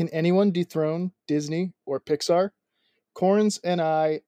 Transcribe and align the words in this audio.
Can 0.00 0.08
anyone 0.14 0.50
dethrone 0.50 1.12
Disney 1.26 1.74
or 1.84 2.00
Pixar? 2.00 2.52
Corns 3.12 3.58
and 3.62 3.82
I 3.82 4.22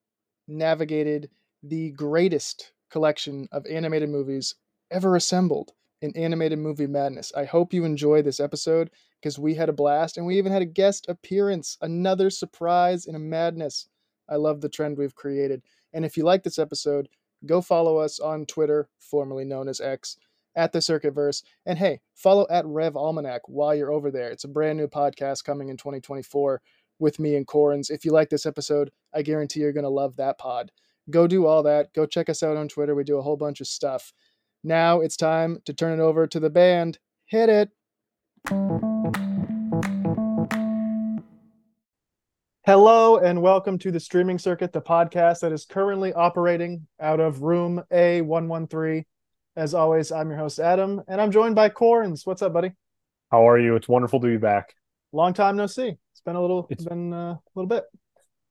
navigated 0.47 1.31
the 1.63 1.93
greatest 1.93 2.73
collection 2.91 3.49
of 3.51 3.65
animated 3.65 4.11
movies 4.11 4.55
ever 4.91 5.17
assembled 5.17 5.73
in 6.03 6.15
animated 6.15 6.59
movie 6.59 6.87
madness. 6.87 7.33
I 7.35 7.47
hope 7.47 7.73
you 7.73 7.87
enjoy 7.87 8.21
this 8.21 8.39
episode 8.39 8.91
because 9.19 9.39
we 9.39 9.55
had 9.55 9.71
a 9.71 9.73
blast 9.73 10.19
and 10.19 10.27
we 10.27 10.37
even 10.37 10.53
had 10.53 10.61
a 10.61 10.67
guest 10.67 11.07
appearance, 11.09 11.79
another 11.81 12.29
surprise 12.29 13.07
in 13.07 13.15
a 13.15 13.19
madness. 13.19 13.89
I 14.29 14.37
love 14.37 14.61
the 14.61 14.69
trend 14.69 14.99
we've 14.99 15.15
created. 15.15 15.63
And 15.95 16.05
if 16.05 16.19
you 16.19 16.25
like 16.25 16.43
this 16.43 16.59
episode, 16.59 17.09
go 17.47 17.63
follow 17.63 17.97
us 17.97 18.21
on 18.21 18.45
Twitter, 18.45 18.91
formerly 18.99 19.47
known 19.47 19.69
as 19.69 19.81
X, 19.81 20.19
at 20.55 20.73
the 20.73 20.79
Circuitverse. 20.79 21.43
And 21.67 21.79
hey, 21.79 22.01
follow 22.15 22.47
at 22.51 22.67
Rev 22.67 22.97
Almanac 22.97 23.43
while 23.47 23.75
you're 23.75 23.93
over 23.93 24.11
there. 24.11 24.31
It's 24.31 24.45
a 24.45 24.49
brand 24.49 24.79
new 24.79 24.89
podcast 24.89 25.45
coming 25.45 25.69
in 25.69 25.77
2024 25.77 26.61
with 26.99 27.19
me 27.19 27.37
and 27.37 27.47
Corns. 27.47 27.91
If 27.91 28.05
you 28.05 28.13
like 28.13 28.31
this 28.31 28.47
episode, 28.47 28.91
I 29.15 29.23
guarantee 29.23 29.61
you're 29.61 29.73
going 29.73 29.85
to 29.85 29.91
love 29.91 30.17
that 30.17 30.39
pod. 30.39 30.71
Go 31.11 31.27
do 31.27 31.47
all 31.47 31.63
that. 31.65 31.93
Go 31.95 32.07
check 32.07 32.29
us 32.29 32.43
out 32.43 32.57
on 32.57 32.69
Twitter. 32.69 32.95
We 32.95 33.05
do 33.05 33.19
a 33.19 33.23
whole 33.23 33.37
bunch 33.37 33.61
of 33.61 33.67
stuff. 33.67 34.13
Now 34.63 35.01
it's 35.01 35.17
time 35.17 35.59
to 35.65 35.75
turn 35.75 35.99
it 35.99 36.03
over 36.03 36.27
to 36.27 36.39
the 36.39 36.51
band. 36.51 36.99
Hit 37.27 37.49
it. 37.49 37.71
Hello 42.65 43.19
and 43.19 43.43
welcome 43.43 43.77
to 43.79 43.91
the 43.91 43.99
Streaming 43.99 44.39
Circuit, 44.39 44.73
the 44.73 44.81
podcast 44.81 45.41
that 45.41 45.51
is 45.51 45.65
currently 45.65 46.13
operating 46.13 46.87
out 47.01 47.19
of 47.19 47.43
room 47.43 47.83
A113. 47.93 49.05
As 49.55 49.75
always, 49.75 50.11
I'm 50.11 50.31
your 50.31 50.39
host, 50.39 50.59
Adam, 50.59 51.03
and 51.09 51.21
I'm 51.21 51.31
joined 51.31 51.55
by 51.55 51.69
Corns. 51.69 52.25
What's 52.25 52.41
up, 52.41 52.55
buddy? 52.55 52.73
How 53.31 53.47
are 53.47 53.59
you? 53.59 53.77
It's 53.77 53.87
wonderful 53.87 54.19
to 54.21 54.27
be 54.27 54.39
back. 54.39 54.75
Long 55.13 55.35
time 55.35 55.57
no 55.57 55.67
see. 55.67 55.89
It's 56.13 56.23
been 56.25 56.37
a 56.37 56.41
little, 56.41 56.67
it's 56.71 56.85
been 56.85 57.13
uh, 57.13 57.35
a 57.35 57.41
little 57.55 57.69
bit. 57.69 57.85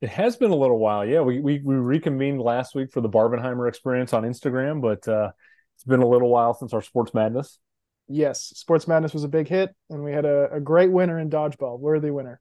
It 0.02 0.10
has 0.10 0.36
been 0.36 0.52
a 0.52 0.56
little 0.56 0.78
while. 0.78 1.04
Yeah, 1.04 1.22
we, 1.22 1.40
we, 1.40 1.60
we 1.64 1.74
reconvened 1.74 2.40
last 2.40 2.76
week 2.76 2.92
for 2.92 3.02
the 3.02 3.10
Barbenheimer 3.10 3.68
experience 3.68 4.14
on 4.14 4.24
Instagram, 4.24 4.80
but 4.80 5.08
uh, 5.08 5.32
it's 5.76 5.84
been 5.84 6.04
a 6.04 6.08
little 6.08 6.30
while 6.30 6.54
since 6.54 6.72
our 6.72 6.84
Sports 6.84 7.16
Madness. 7.16 7.58
Yes, 8.08 8.54
Sports 8.56 8.88
Madness 8.88 9.14
was 9.14 9.24
a 9.24 9.28
big 9.28 9.48
hit, 9.48 9.74
and 9.90 10.04
we 10.04 10.12
had 10.12 10.26
a, 10.26 10.52
a 10.54 10.60
great 10.60 10.92
winner 10.92 11.18
in 11.18 11.32
dodgeball, 11.32 11.80
worthy 11.80 12.12
winner. 12.12 12.40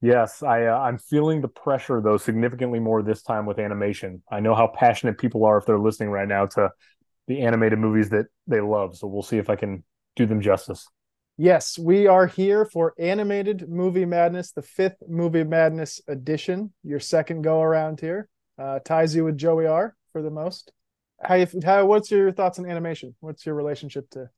Yes, 0.00 0.42
I 0.42 0.64
uh, 0.64 0.78
I'm 0.78 0.96
feeling 0.96 1.42
the 1.42 1.48
pressure 1.48 2.00
though 2.00 2.16
significantly 2.16 2.80
more 2.80 3.02
this 3.02 3.20
time 3.22 3.44
with 3.44 3.58
animation. 3.58 4.22
I 4.30 4.40
know 4.40 4.54
how 4.54 4.68
passionate 4.68 5.18
people 5.18 5.44
are 5.44 5.58
if 5.58 5.66
they're 5.66 5.78
listening 5.78 6.08
right 6.08 6.28
now 6.28 6.46
to 6.46 6.70
the 7.30 7.42
animated 7.42 7.78
movies 7.78 8.10
that 8.10 8.26
they 8.48 8.60
love. 8.60 8.96
So 8.96 9.06
we'll 9.06 9.22
see 9.22 9.38
if 9.38 9.48
I 9.48 9.54
can 9.54 9.84
do 10.16 10.26
them 10.26 10.40
justice. 10.40 10.88
Yes, 11.36 11.78
we 11.78 12.08
are 12.08 12.26
here 12.26 12.64
for 12.64 12.92
Animated 12.98 13.68
Movie 13.68 14.04
Madness, 14.04 14.50
the 14.50 14.62
fifth 14.62 14.96
Movie 15.08 15.44
Madness 15.44 16.00
edition. 16.08 16.72
Your 16.82 16.98
second 16.98 17.42
go 17.42 17.62
around 17.62 18.00
here 18.00 18.28
uh, 18.58 18.80
ties 18.80 19.14
you 19.14 19.24
with 19.24 19.38
Joey 19.38 19.66
R 19.66 19.96
for 20.12 20.22
the 20.22 20.30
most. 20.30 20.72
How 21.22 21.36
you 21.36 21.46
how 21.64 21.86
what's 21.86 22.10
your 22.10 22.32
thoughts 22.32 22.58
on 22.58 22.68
animation? 22.68 23.14
What's 23.20 23.46
your 23.46 23.54
relationship 23.54 24.10
to? 24.10 24.28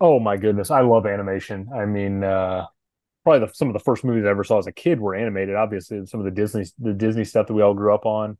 Oh 0.00 0.18
my 0.18 0.36
goodness, 0.36 0.72
I 0.72 0.80
love 0.80 1.06
animation. 1.06 1.68
I 1.72 1.86
mean, 1.86 2.24
uh, 2.24 2.66
probably 3.22 3.46
the, 3.46 3.54
some 3.54 3.68
of 3.68 3.74
the 3.74 3.80
first 3.80 4.02
movies 4.02 4.24
I 4.26 4.30
ever 4.30 4.44
saw 4.44 4.58
as 4.58 4.66
a 4.66 4.72
kid 4.72 4.98
were 5.00 5.14
animated. 5.14 5.54
Obviously, 5.54 6.04
some 6.06 6.18
of 6.18 6.24
the 6.24 6.32
Disney 6.32 6.64
the 6.80 6.92
Disney 6.92 7.24
stuff 7.24 7.46
that 7.46 7.54
we 7.54 7.62
all 7.62 7.74
grew 7.74 7.94
up 7.94 8.04
on. 8.04 8.36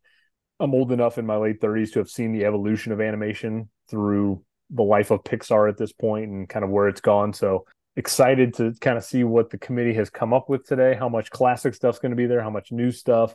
I'm 0.59 0.75
old 0.75 0.91
enough 0.91 1.19
in 1.19 1.25
my 1.25 1.37
late 1.37 1.61
30s 1.61 1.93
to 1.93 2.01
have 2.01 2.11
seen 2.11 2.33
the 2.33 2.45
evolution 2.45 2.93
of 2.93 3.01
animation 3.01 3.71
through 3.89 4.43
the 4.71 4.83
life 4.83 5.11
of 5.11 5.23
Pixar 5.25 5.69
at 5.69 5.77
this 5.77 5.93
point 5.93 6.31
and 6.31 6.49
kind 6.49 6.65
of 6.65 6.71
where 6.71 6.89
it's 6.89 7.01
gone. 7.01 7.33
So 7.33 7.67
excited 7.97 8.55
to 8.55 8.75
kind 8.81 8.99
of 8.99 9.05
see 9.05 9.25
what 9.25 9.51
the 9.51 9.59
committee 9.59 9.95
has 9.95 10.11
come 10.11 10.35
up 10.35 10.49
with 10.49 10.67
today, 10.67 10.95
how 10.95 11.09
much 11.09 11.31
classic 11.31 11.75
stuff's 11.75 11.99
going 11.99 12.11
to 12.11 12.17
be 12.17 12.27
there, 12.27 12.43
how 12.43 12.51
much 12.51 12.73
new 12.73 12.91
stuff. 12.91 13.35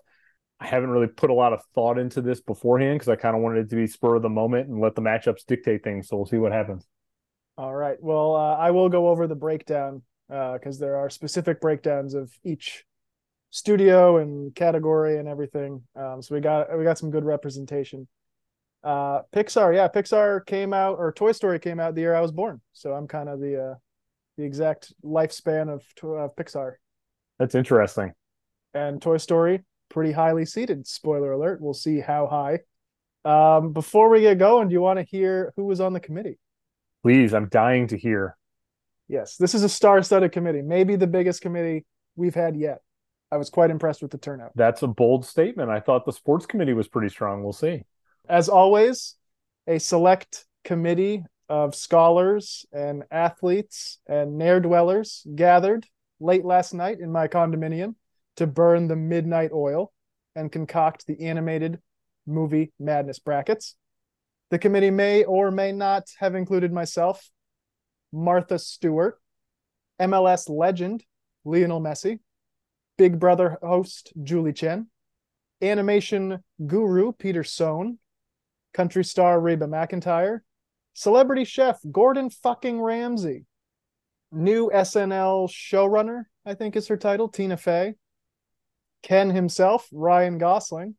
I 0.59 0.67
haven't 0.67 0.91
really 0.91 1.07
put 1.07 1.31
a 1.31 1.33
lot 1.33 1.53
of 1.53 1.63
thought 1.73 1.97
into 1.97 2.21
this 2.21 2.39
beforehand 2.39 2.99
because 2.99 3.09
I 3.09 3.15
kind 3.15 3.35
of 3.35 3.41
wanted 3.41 3.65
it 3.65 3.69
to 3.71 3.75
be 3.75 3.87
spur 3.87 4.15
of 4.15 4.21
the 4.21 4.29
moment 4.29 4.69
and 4.69 4.79
let 4.79 4.93
the 4.93 5.01
matchups 5.01 5.45
dictate 5.47 5.83
things. 5.83 6.07
So 6.07 6.17
we'll 6.17 6.27
see 6.27 6.37
what 6.37 6.51
happens. 6.51 6.87
All 7.57 7.73
right. 7.73 7.97
Well, 7.99 8.35
uh, 8.35 8.57
I 8.57 8.69
will 8.71 8.87
go 8.87 9.09
over 9.09 9.25
the 9.25 9.35
breakdown 9.35 10.03
because 10.29 10.77
uh, 10.77 10.85
there 10.85 10.97
are 10.97 11.09
specific 11.09 11.59
breakdowns 11.59 12.13
of 12.13 12.31
each 12.43 12.85
studio 13.49 14.17
and 14.17 14.53
category 14.55 15.17
and 15.17 15.27
everything. 15.27 15.81
Um, 15.95 16.21
so 16.21 16.35
we 16.35 16.41
got 16.41 16.77
we 16.77 16.83
got 16.83 16.97
some 16.97 17.11
good 17.11 17.25
representation. 17.25 18.07
Uh, 18.83 19.21
Pixar, 19.33 19.75
yeah, 19.75 19.87
Pixar 19.87 20.45
came 20.45 20.73
out 20.73 20.97
or 20.97 21.11
Toy 21.11 21.31
Story 21.31 21.59
came 21.59 21.79
out 21.79 21.93
the 21.93 22.01
year 22.01 22.15
I 22.15 22.21
was 22.21 22.31
born, 22.31 22.61
so 22.73 22.93
I'm 22.93 23.07
kind 23.07 23.29
of 23.29 23.39
the 23.39 23.71
uh, 23.71 23.75
the 24.37 24.43
exact 24.43 24.93
lifespan 25.03 25.69
of, 25.69 25.83
of 26.03 26.35
Pixar. 26.35 26.73
That's 27.37 27.53
interesting. 27.53 28.13
And 28.73 29.01
Toy 29.01 29.17
Story, 29.17 29.63
pretty 29.89 30.11
highly 30.11 30.45
seated. 30.45 30.87
Spoiler 30.87 31.33
alert. 31.33 31.61
We'll 31.61 31.73
see 31.73 31.99
how 31.99 32.27
high. 32.27 32.59
Um, 33.23 33.73
before 33.73 34.09
we 34.09 34.21
get 34.21 34.39
going, 34.39 34.69
do 34.69 34.73
you 34.73 34.81
want 34.81 34.97
to 34.97 35.03
hear 35.03 35.53
who 35.55 35.65
was 35.65 35.79
on 35.79 35.93
the 35.93 35.99
committee? 35.99 36.39
Please, 37.03 37.33
I'm 37.33 37.49
dying 37.49 37.87
to 37.87 37.97
hear. 37.97 38.37
Yes, 39.07 39.35
this 39.35 39.53
is 39.53 39.63
a 39.63 39.69
star-studded 39.69 40.31
committee, 40.31 40.61
maybe 40.61 40.95
the 40.95 41.05
biggest 41.05 41.41
committee 41.41 41.85
we've 42.15 42.33
had 42.33 42.55
yet. 42.55 42.79
I 43.31 43.37
was 43.37 43.49
quite 43.49 43.69
impressed 43.69 44.01
with 44.01 44.11
the 44.11 44.17
turnout. 44.17 44.51
That's 44.55 44.81
a 44.81 44.87
bold 44.87 45.25
statement. 45.25 45.69
I 45.69 45.79
thought 45.79 46.05
the 46.05 46.13
sports 46.13 46.45
committee 46.45 46.73
was 46.73 46.87
pretty 46.87 47.09
strong. 47.09 47.43
We'll 47.43 47.53
see. 47.53 47.83
As 48.31 48.47
always, 48.47 49.15
a 49.67 49.77
select 49.77 50.45
committee 50.63 51.25
of 51.49 51.75
scholars 51.75 52.65
and 52.71 53.03
athletes 53.11 53.99
and 54.07 54.37
ne'er 54.37 54.61
dwellers 54.61 55.27
gathered 55.35 55.85
late 56.21 56.45
last 56.45 56.73
night 56.73 57.01
in 57.01 57.11
my 57.11 57.27
condominium 57.27 57.95
to 58.37 58.47
burn 58.47 58.87
the 58.87 58.95
midnight 58.95 59.51
oil 59.53 59.91
and 60.33 60.49
concoct 60.49 61.05
the 61.07 61.27
animated 61.27 61.81
movie 62.25 62.71
madness 62.79 63.19
brackets. 63.19 63.75
The 64.49 64.59
committee 64.59 64.91
may 64.91 65.25
or 65.25 65.51
may 65.51 65.73
not 65.73 66.07
have 66.19 66.33
included 66.33 66.71
myself, 66.71 67.29
Martha 68.13 68.59
Stewart, 68.59 69.19
MLS 69.99 70.47
legend 70.47 71.03
Lionel 71.43 71.81
Messi, 71.81 72.19
Big 72.97 73.19
Brother 73.19 73.57
host 73.61 74.13
Julie 74.23 74.53
Chen, 74.53 74.87
animation 75.61 76.41
guru 76.65 77.11
Peter 77.11 77.43
Sohn, 77.43 77.99
country 78.73 79.03
star 79.03 79.39
Reba 79.39 79.67
McEntire, 79.67 80.39
celebrity 80.93 81.45
chef 81.45 81.79
Gordon 81.91 82.29
fucking 82.29 82.81
Ramsay, 82.81 83.45
new 84.31 84.69
SNL 84.73 85.49
showrunner, 85.49 86.25
I 86.45 86.53
think 86.53 86.75
is 86.75 86.87
her 86.87 86.97
title, 86.97 87.29
Tina 87.29 87.57
Fey, 87.57 87.95
Ken 89.03 89.29
himself, 89.29 89.87
Ryan 89.91 90.37
Gosling, 90.37 90.95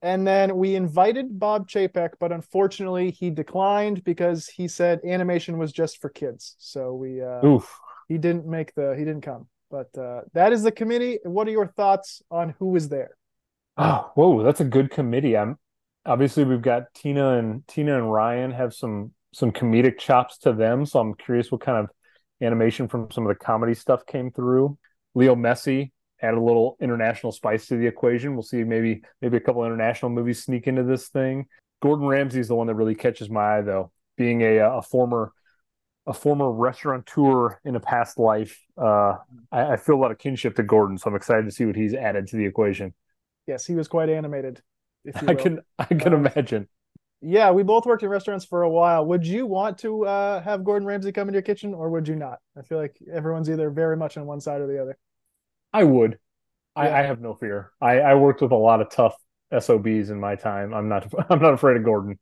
and 0.00 0.26
then 0.26 0.56
we 0.56 0.76
invited 0.76 1.38
Bob 1.38 1.68
Chapek, 1.68 2.10
but 2.20 2.30
unfortunately 2.30 3.10
he 3.10 3.30
declined 3.30 4.04
because 4.04 4.46
he 4.46 4.68
said 4.68 5.00
animation 5.04 5.58
was 5.58 5.72
just 5.72 6.00
for 6.00 6.08
kids. 6.08 6.54
So 6.58 6.94
we 6.94 7.20
uh 7.20 7.44
Oof. 7.44 7.78
he 8.08 8.16
didn't 8.18 8.46
make 8.46 8.74
the 8.74 8.94
he 8.96 9.04
didn't 9.04 9.22
come. 9.22 9.48
But 9.70 9.96
uh 9.98 10.22
that 10.34 10.52
is 10.52 10.62
the 10.62 10.70
committee. 10.70 11.18
What 11.24 11.48
are 11.48 11.52
your 11.52 11.66
thoughts 11.66 12.22
on 12.30 12.54
who 12.58 12.76
is 12.76 12.88
there? 12.88 13.16
Oh, 13.76 14.10
whoa, 14.14 14.42
that's 14.42 14.60
a 14.60 14.64
good 14.64 14.90
committee. 14.90 15.36
I'm 15.36 15.58
obviously 16.06 16.44
we've 16.44 16.62
got 16.62 16.92
Tina 16.94 17.38
and 17.38 17.66
Tina 17.66 17.96
and 17.96 18.12
Ryan 18.12 18.50
have 18.52 18.74
some 18.74 19.12
some 19.32 19.52
comedic 19.52 19.98
chops 19.98 20.38
to 20.38 20.52
them. 20.52 20.86
So 20.86 20.98
I'm 20.98 21.14
curious 21.14 21.52
what 21.52 21.60
kind 21.60 21.78
of 21.78 21.90
animation 22.40 22.88
from 22.88 23.10
some 23.10 23.26
of 23.26 23.28
the 23.28 23.44
comedy 23.44 23.74
stuff 23.74 24.06
came 24.06 24.30
through. 24.30 24.78
Leo 25.14 25.34
Messi 25.34 25.90
add 26.20 26.34
a 26.34 26.40
little 26.40 26.76
international 26.80 27.32
spice 27.32 27.66
to 27.66 27.76
the 27.76 27.86
equation. 27.86 28.34
We'll 28.34 28.42
see 28.42 28.64
maybe 28.64 29.02
maybe 29.20 29.36
a 29.36 29.40
couple 29.40 29.64
international 29.64 30.10
movies 30.10 30.42
sneak 30.42 30.66
into 30.66 30.82
this 30.82 31.08
thing. 31.08 31.46
Gordon 31.80 32.06
Ramsay 32.06 32.40
is 32.40 32.48
the 32.48 32.54
one 32.54 32.66
that 32.66 32.74
really 32.74 32.94
catches 32.94 33.30
my 33.30 33.58
eye, 33.58 33.62
though. 33.62 33.92
Being 34.16 34.42
a 34.42 34.58
a 34.58 34.82
former 34.82 35.32
a 36.06 36.12
former 36.12 36.50
restaurateur 36.50 37.60
in 37.64 37.76
a 37.76 37.80
past 37.80 38.18
life, 38.18 38.58
uh, 38.78 39.16
I, 39.52 39.72
I 39.72 39.76
feel 39.76 39.94
a 39.94 40.00
lot 40.00 40.10
of 40.10 40.18
kinship 40.18 40.56
to 40.56 40.62
Gordon, 40.62 40.96
so 40.96 41.10
I'm 41.10 41.16
excited 41.16 41.44
to 41.44 41.50
see 41.52 41.66
what 41.66 41.76
he's 41.76 41.92
added 41.92 42.26
to 42.28 42.36
the 42.36 42.46
equation. 42.46 42.94
Yes, 43.46 43.66
he 43.66 43.74
was 43.74 43.88
quite 43.88 44.08
animated. 44.08 44.62
I 45.26 45.34
can 45.34 45.60
I 45.78 45.84
can 45.84 46.14
um, 46.14 46.26
imagine. 46.26 46.68
Yeah, 47.20 47.50
we 47.50 47.64
both 47.64 47.84
worked 47.84 48.04
in 48.04 48.08
restaurants 48.08 48.44
for 48.44 48.62
a 48.62 48.70
while. 48.70 49.04
Would 49.06 49.26
you 49.26 49.44
want 49.44 49.78
to 49.78 50.06
uh, 50.06 50.40
have 50.40 50.62
Gordon 50.62 50.86
Ramsay 50.86 51.10
come 51.10 51.28
into 51.28 51.36
your 51.36 51.42
kitchen, 51.42 51.74
or 51.74 51.90
would 51.90 52.06
you 52.06 52.14
not? 52.14 52.38
I 52.56 52.62
feel 52.62 52.78
like 52.78 52.96
everyone's 53.12 53.50
either 53.50 53.70
very 53.70 53.96
much 53.96 54.16
on 54.16 54.24
one 54.24 54.40
side 54.40 54.60
or 54.60 54.68
the 54.68 54.80
other. 54.80 54.96
I 55.72 55.82
would. 55.82 56.18
Yeah. 56.76 56.82
I, 56.82 57.00
I, 57.00 57.02
have 57.02 57.20
no 57.20 57.34
fear. 57.34 57.72
I, 57.80 57.98
I 57.98 58.14
worked 58.14 58.40
with 58.40 58.52
a 58.52 58.56
lot 58.56 58.80
of 58.80 58.90
tough 58.90 59.16
SOBs 59.58 60.10
in 60.10 60.20
my 60.20 60.36
time. 60.36 60.72
I'm 60.72 60.88
not 60.88 61.12
I'm 61.30 61.40
not 61.40 61.54
afraid 61.54 61.76
of 61.76 61.84
Gordon. 61.84 62.18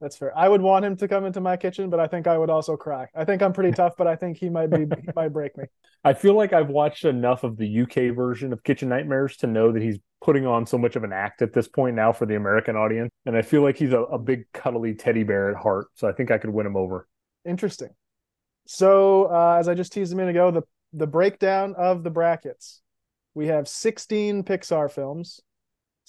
That's 0.00 0.16
fair. 0.16 0.36
I 0.36 0.48
would 0.48 0.62
want 0.62 0.84
him 0.84 0.96
to 0.96 1.08
come 1.08 1.24
into 1.24 1.40
my 1.40 1.56
kitchen, 1.56 1.90
but 1.90 1.98
I 1.98 2.06
think 2.06 2.28
I 2.28 2.38
would 2.38 2.50
also 2.50 2.76
cry. 2.76 3.08
I 3.16 3.24
think 3.24 3.42
I'm 3.42 3.52
pretty 3.52 3.72
tough, 3.72 3.94
but 3.98 4.06
I 4.06 4.14
think 4.14 4.36
he 4.36 4.48
might 4.48 4.68
be 4.68 4.80
he 4.80 5.10
might 5.16 5.32
break 5.32 5.56
me. 5.58 5.64
I 6.04 6.14
feel 6.14 6.34
like 6.34 6.52
I've 6.52 6.68
watched 6.68 7.04
enough 7.04 7.42
of 7.42 7.56
the 7.56 7.80
UK 7.82 8.14
version 8.14 8.52
of 8.52 8.62
Kitchen 8.62 8.88
Nightmares 8.88 9.36
to 9.38 9.48
know 9.48 9.72
that 9.72 9.82
he's 9.82 9.98
putting 10.22 10.46
on 10.46 10.66
so 10.66 10.78
much 10.78 10.94
of 10.94 11.02
an 11.02 11.12
act 11.12 11.42
at 11.42 11.52
this 11.52 11.66
point 11.66 11.96
now 11.96 12.12
for 12.12 12.26
the 12.26 12.36
American 12.36 12.76
audience. 12.76 13.10
And 13.26 13.36
I 13.36 13.42
feel 13.42 13.62
like 13.62 13.76
he's 13.76 13.92
a, 13.92 14.02
a 14.02 14.18
big 14.18 14.44
cuddly 14.52 14.94
teddy 14.94 15.24
bear 15.24 15.50
at 15.50 15.56
heart. 15.56 15.88
So 15.94 16.08
I 16.08 16.12
think 16.12 16.30
I 16.30 16.38
could 16.38 16.50
win 16.50 16.66
him 16.66 16.76
over. 16.76 17.08
Interesting. 17.44 17.90
So 18.66 19.24
uh, 19.24 19.56
as 19.58 19.68
I 19.68 19.74
just 19.74 19.92
teased 19.92 20.12
a 20.12 20.16
minute 20.16 20.30
ago, 20.30 20.50
the 20.50 20.62
the 20.92 21.06
breakdown 21.06 21.74
of 21.76 22.02
the 22.02 22.10
brackets. 22.10 22.80
We 23.34 23.48
have 23.48 23.68
16 23.68 24.42
Pixar 24.44 24.90
films, 24.90 25.40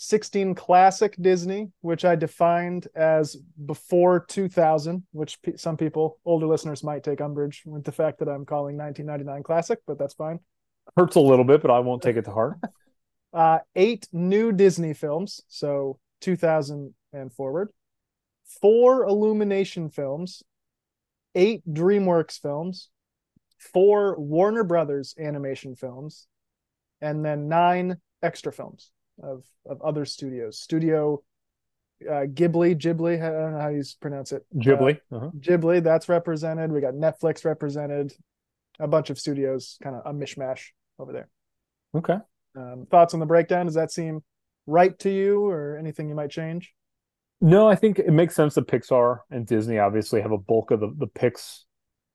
16 0.01 0.55
classic 0.55 1.13
Disney, 1.19 1.67
which 1.81 2.05
I 2.05 2.15
defined 2.15 2.87
as 2.95 3.35
before 3.65 4.21
2000, 4.29 5.03
which 5.11 5.37
some 5.57 5.75
people, 5.75 6.19
older 6.23 6.47
listeners, 6.47 6.85
might 6.85 7.03
take 7.03 7.19
umbrage 7.19 7.63
with 7.65 7.83
the 7.83 7.91
fact 7.91 8.19
that 8.19 8.29
I'm 8.29 8.45
calling 8.45 8.77
1999 8.77 9.43
classic, 9.43 9.79
but 9.85 9.99
that's 9.99 10.13
fine. 10.13 10.39
Hurts 10.95 11.17
a 11.17 11.19
little 11.19 11.43
bit, 11.43 11.61
but 11.61 11.69
I 11.69 11.79
won't 11.79 12.01
take 12.01 12.15
it 12.15 12.23
to 12.25 12.31
heart. 12.31 12.59
uh, 13.33 13.59
eight 13.75 14.07
new 14.13 14.53
Disney 14.53 14.93
films, 14.93 15.41
so 15.49 15.99
2000 16.21 16.93
and 17.11 17.33
forward, 17.33 17.69
four 18.61 19.03
Illumination 19.03 19.89
films, 19.89 20.43
eight 21.35 21.61
DreamWorks 21.69 22.39
films, 22.39 22.87
four 23.57 24.17
Warner 24.17 24.63
Brothers 24.63 25.13
animation 25.19 25.75
films, 25.75 26.25
and 27.01 27.25
then 27.25 27.49
nine 27.49 27.97
extra 28.23 28.53
films 28.53 28.93
of 29.21 29.43
of 29.65 29.81
other 29.81 30.05
studios. 30.05 30.59
Studio 30.59 31.23
uh, 32.07 32.25
Ghibli, 32.25 32.75
Ghibli, 32.75 33.21
I 33.21 33.29
don't 33.31 33.53
know 33.53 33.59
how 33.59 33.69
you 33.69 33.83
pronounce 33.99 34.31
it. 34.31 34.45
Ghibli, 34.55 34.99
uh, 35.11 35.15
uh-huh. 35.15 35.29
Ghibli, 35.39 35.83
that's 35.83 36.07
represented. 36.09 36.71
We 36.71 36.81
got 36.81 36.93
Netflix 36.93 37.45
represented, 37.45 38.13
a 38.79 38.87
bunch 38.87 39.09
of 39.09 39.19
studios, 39.19 39.77
kind 39.83 39.95
of 39.95 40.03
a 40.05 40.17
mishmash 40.17 40.67
over 40.97 41.11
there. 41.11 41.29
Okay. 41.95 42.17
Um, 42.55 42.87
thoughts 42.89 43.13
on 43.13 43.19
the 43.19 43.25
breakdown? 43.25 43.65
Does 43.65 43.75
that 43.75 43.91
seem 43.91 44.23
right 44.65 44.97
to 44.99 45.09
you, 45.09 45.45
or 45.45 45.77
anything 45.77 46.09
you 46.09 46.15
might 46.15 46.31
change? 46.31 46.73
No, 47.41 47.69
I 47.69 47.75
think 47.75 47.99
it 47.99 48.11
makes 48.11 48.35
sense 48.35 48.55
that 48.55 48.67
Pixar 48.67 49.19
and 49.31 49.45
Disney 49.45 49.79
obviously 49.79 50.21
have 50.21 50.31
a 50.31 50.37
bulk 50.37 50.71
of 50.71 50.81
the, 50.81 50.93
the 50.97 51.07
picks, 51.07 51.65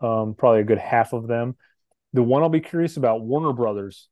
um, 0.00 0.34
probably 0.36 0.60
a 0.60 0.64
good 0.64 0.78
half 0.78 1.12
of 1.12 1.26
them. 1.26 1.56
The 2.12 2.22
one 2.22 2.42
I'll 2.42 2.48
be 2.48 2.60
curious 2.60 2.96
about, 2.96 3.22
Warner 3.22 3.52
Brothers. 3.52 4.08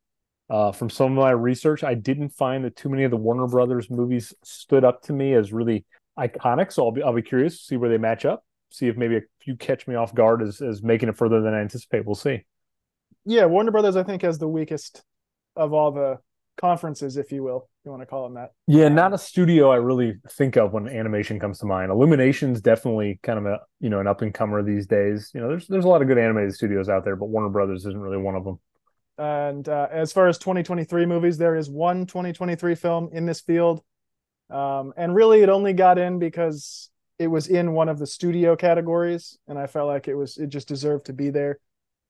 Uh, 0.52 0.70
from 0.70 0.90
some 0.90 1.12
of 1.12 1.24
my 1.24 1.30
research, 1.30 1.82
I 1.82 1.94
didn't 1.94 2.28
find 2.28 2.62
that 2.66 2.76
too 2.76 2.90
many 2.90 3.04
of 3.04 3.10
the 3.10 3.16
Warner 3.16 3.46
Brothers 3.46 3.88
movies 3.88 4.34
stood 4.44 4.84
up 4.84 5.00
to 5.04 5.14
me 5.14 5.32
as 5.32 5.50
really 5.50 5.86
iconic. 6.18 6.70
So 6.70 6.84
I'll 6.84 6.92
be 6.92 7.02
I'll 7.02 7.14
be 7.14 7.22
curious 7.22 7.56
to 7.56 7.64
see 7.64 7.76
where 7.78 7.88
they 7.88 7.96
match 7.96 8.26
up. 8.26 8.44
See 8.70 8.86
if 8.86 8.98
maybe 8.98 9.16
a 9.16 9.20
few 9.40 9.56
catch 9.56 9.88
me 9.88 9.94
off 9.94 10.14
guard 10.14 10.42
as 10.42 10.60
as 10.60 10.82
making 10.82 11.08
it 11.08 11.16
further 11.16 11.40
than 11.40 11.54
I 11.54 11.60
anticipate. 11.60 12.04
We'll 12.04 12.16
see. 12.16 12.44
Yeah, 13.24 13.46
Warner 13.46 13.70
Brothers 13.70 13.96
I 13.96 14.02
think 14.02 14.20
has 14.20 14.36
the 14.36 14.46
weakest 14.46 15.02
of 15.56 15.72
all 15.72 15.90
the 15.90 16.18
conferences, 16.58 17.16
if 17.16 17.32
you 17.32 17.42
will, 17.42 17.70
if 17.80 17.86
you 17.86 17.90
want 17.90 18.02
to 18.02 18.06
call 18.06 18.24
them 18.24 18.34
that. 18.34 18.50
Yeah, 18.66 18.88
not 18.88 19.14
a 19.14 19.18
studio 19.18 19.70
I 19.70 19.76
really 19.76 20.16
think 20.32 20.58
of 20.58 20.74
when 20.74 20.86
animation 20.86 21.40
comes 21.40 21.60
to 21.60 21.66
mind. 21.66 21.90
Illumination's 21.90 22.60
definitely 22.60 23.20
kind 23.22 23.38
of 23.38 23.46
a 23.46 23.60
you 23.80 23.88
know 23.88 24.00
an 24.00 24.06
up 24.06 24.20
and 24.20 24.34
comer 24.34 24.62
these 24.62 24.86
days. 24.86 25.30
You 25.32 25.40
know, 25.40 25.48
there's 25.48 25.66
there's 25.66 25.86
a 25.86 25.88
lot 25.88 26.02
of 26.02 26.08
good 26.08 26.18
animated 26.18 26.52
studios 26.52 26.90
out 26.90 27.06
there, 27.06 27.16
but 27.16 27.30
Warner 27.30 27.48
Brothers 27.48 27.86
isn't 27.86 27.98
really 27.98 28.18
one 28.18 28.34
of 28.34 28.44
them. 28.44 28.60
And 29.18 29.68
uh, 29.68 29.88
as 29.90 30.12
far 30.12 30.28
as 30.28 30.38
2023 30.38 31.06
movies, 31.06 31.38
there 31.38 31.56
is 31.56 31.68
one 31.68 32.06
2023 32.06 32.74
film 32.74 33.10
in 33.12 33.26
this 33.26 33.40
field, 33.40 33.82
um, 34.50 34.92
and 34.96 35.14
really 35.14 35.42
it 35.42 35.48
only 35.48 35.74
got 35.74 35.98
in 35.98 36.18
because 36.18 36.90
it 37.18 37.26
was 37.26 37.46
in 37.46 37.72
one 37.72 37.88
of 37.88 37.98
the 37.98 38.06
studio 38.06 38.56
categories, 38.56 39.38
and 39.46 39.58
I 39.58 39.66
felt 39.66 39.88
like 39.88 40.08
it 40.08 40.14
was 40.14 40.38
it 40.38 40.48
just 40.48 40.66
deserved 40.66 41.06
to 41.06 41.12
be 41.12 41.30
there. 41.30 41.58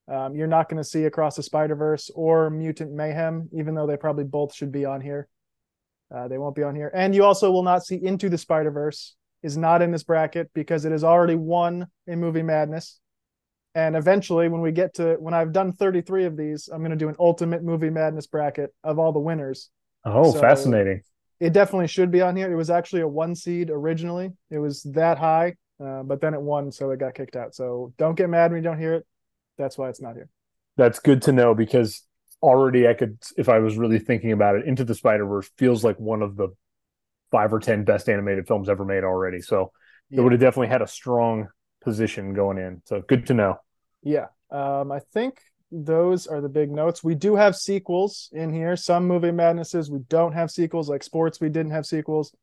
Um, 0.09 0.35
you're 0.35 0.47
not 0.47 0.69
going 0.69 0.83
to 0.83 0.89
see 0.89 1.05
Across 1.05 1.37
the 1.37 1.43
Spider 1.43 1.75
Verse 1.75 2.11
or 2.15 2.51
Mutant 2.51 2.93
Mayhem, 2.93 3.49
even 3.53 3.75
though 3.75 3.87
they 3.87 3.97
probably 3.97 4.25
both 4.25 4.55
should 4.55 4.73
be 4.73 4.85
on 4.85 5.01
here. 5.01 5.29
Uh, 6.15 6.29
they 6.29 6.39
won't 6.39 6.57
be 6.57 6.63
on 6.63 6.75
here. 6.75 6.91
And 6.95 7.15
you 7.15 7.25
also 7.25 7.51
will 7.51 7.63
not 7.63 7.85
see 7.85 7.97
Into 8.03 8.29
the 8.29 8.39
Spider 8.39 8.71
Verse 8.71 9.15
is 9.43 9.57
not 9.57 9.83
in 9.83 9.91
this 9.91 10.03
bracket 10.03 10.51
because 10.55 10.85
it 10.85 10.93
has 10.93 11.05
already 11.05 11.35
won 11.35 11.87
a 12.09 12.17
Movie 12.17 12.43
Madness. 12.43 13.01
And 13.75 13.97
eventually, 13.97 14.49
when 14.49 14.61
we 14.61 14.71
get 14.73 14.95
to 14.95 15.15
when 15.15 15.33
I've 15.33 15.53
done 15.53 15.73
33 15.73 16.27
of 16.27 16.37
these, 16.37 16.69
I'm 16.69 16.81
going 16.81 16.91
to 16.91 16.97
do 16.97 17.09
an 17.09 17.17
Ultimate 17.19 17.63
Movie 17.63 17.91
Madness 17.91 18.27
bracket 18.27 18.75
of 18.85 18.99
all 18.99 19.13
the 19.13 19.19
winners. 19.19 19.71
Oh, 20.05 20.33
so 20.33 20.41
fascinating! 20.41 21.03
It 21.41 21.53
definitely 21.53 21.89
should 21.89 22.11
be 22.11 22.21
on 22.21 22.37
here. 22.37 22.53
It 22.53 22.57
was 22.57 22.71
actually 22.71 23.01
a 23.01 23.09
one 23.09 23.35
seed 23.35 23.71
originally. 23.71 24.31
It 24.51 24.59
was 24.59 24.83
that 24.93 25.19
high, 25.19 25.55
uh, 25.83 26.03
but 26.03 26.21
then 26.21 26.35
it 26.35 26.43
won, 26.43 26.71
so 26.71 26.91
it 26.91 26.99
got 26.99 27.15
kicked 27.15 27.35
out. 27.35 27.55
So 27.55 27.95
don't 27.97 28.15
get 28.15 28.29
mad 28.29 28.51
when 28.51 28.63
you 28.63 28.69
don't 28.69 28.79
hear 28.79 28.95
it. 28.95 29.07
That's 29.57 29.79
why 29.79 29.89
it's 29.89 30.03
not 30.03 30.15
here. 30.15 30.29
That's 30.77 30.99
good 30.99 31.23
to 31.23 31.33
know 31.33 31.55
because 31.55 32.03
already 32.43 32.87
I 32.87 32.95
could, 32.95 33.19
if 33.37 33.49
I 33.49 33.61
was 33.61 33.79
really 33.79 33.99
thinking 33.99 34.33
about 34.33 34.57
it, 34.57 34.67
Into 34.67 34.85
the 34.85 34.95
Spider 34.95 35.25
Verse 35.25 35.51
feels 35.57 35.83
like 35.83 35.99
one 35.99 36.21
of 36.21 36.37
the 36.37 36.49
five 37.31 37.53
or 37.55 37.59
ten 37.61 37.85
best 37.85 38.09
animated 38.09 38.47
films 38.47 38.69
ever 38.69 38.85
made 38.85 39.03
already. 39.03 39.41
So 39.41 39.73
yeah. 40.11 40.21
it 40.21 40.23
would 40.23 40.33
have 40.33 40.41
definitely 40.41 40.69
had 40.69 40.83
a 40.83 40.87
strong 40.87 41.49
position 41.83 42.35
going 42.35 42.59
in. 42.59 42.83
So 42.85 43.03
good 43.03 43.27
to 43.27 43.35
know. 43.35 43.59
Yeah. 44.03 44.27
Um, 44.51 44.93
I 44.93 45.01
think 45.13 45.41
those 45.71 46.27
are 46.27 46.41
the 46.41 46.49
big 46.49 46.71
notes. 46.71 47.03
We 47.03 47.15
do 47.15 47.37
have 47.37 47.57
sequels 47.57 48.29
in 48.33 48.53
here. 48.53 48.77
Some 48.77 49.07
movie 49.07 49.33
madnesses 49.33 49.91
we 49.91 50.01
don't 50.09 50.33
have 50.33 50.51
sequels, 50.51 50.89
like 50.89 51.03
sports. 51.03 51.41
We 51.41 51.49
didn't 51.49 51.73
have 51.73 51.87
sequels. 51.87 52.35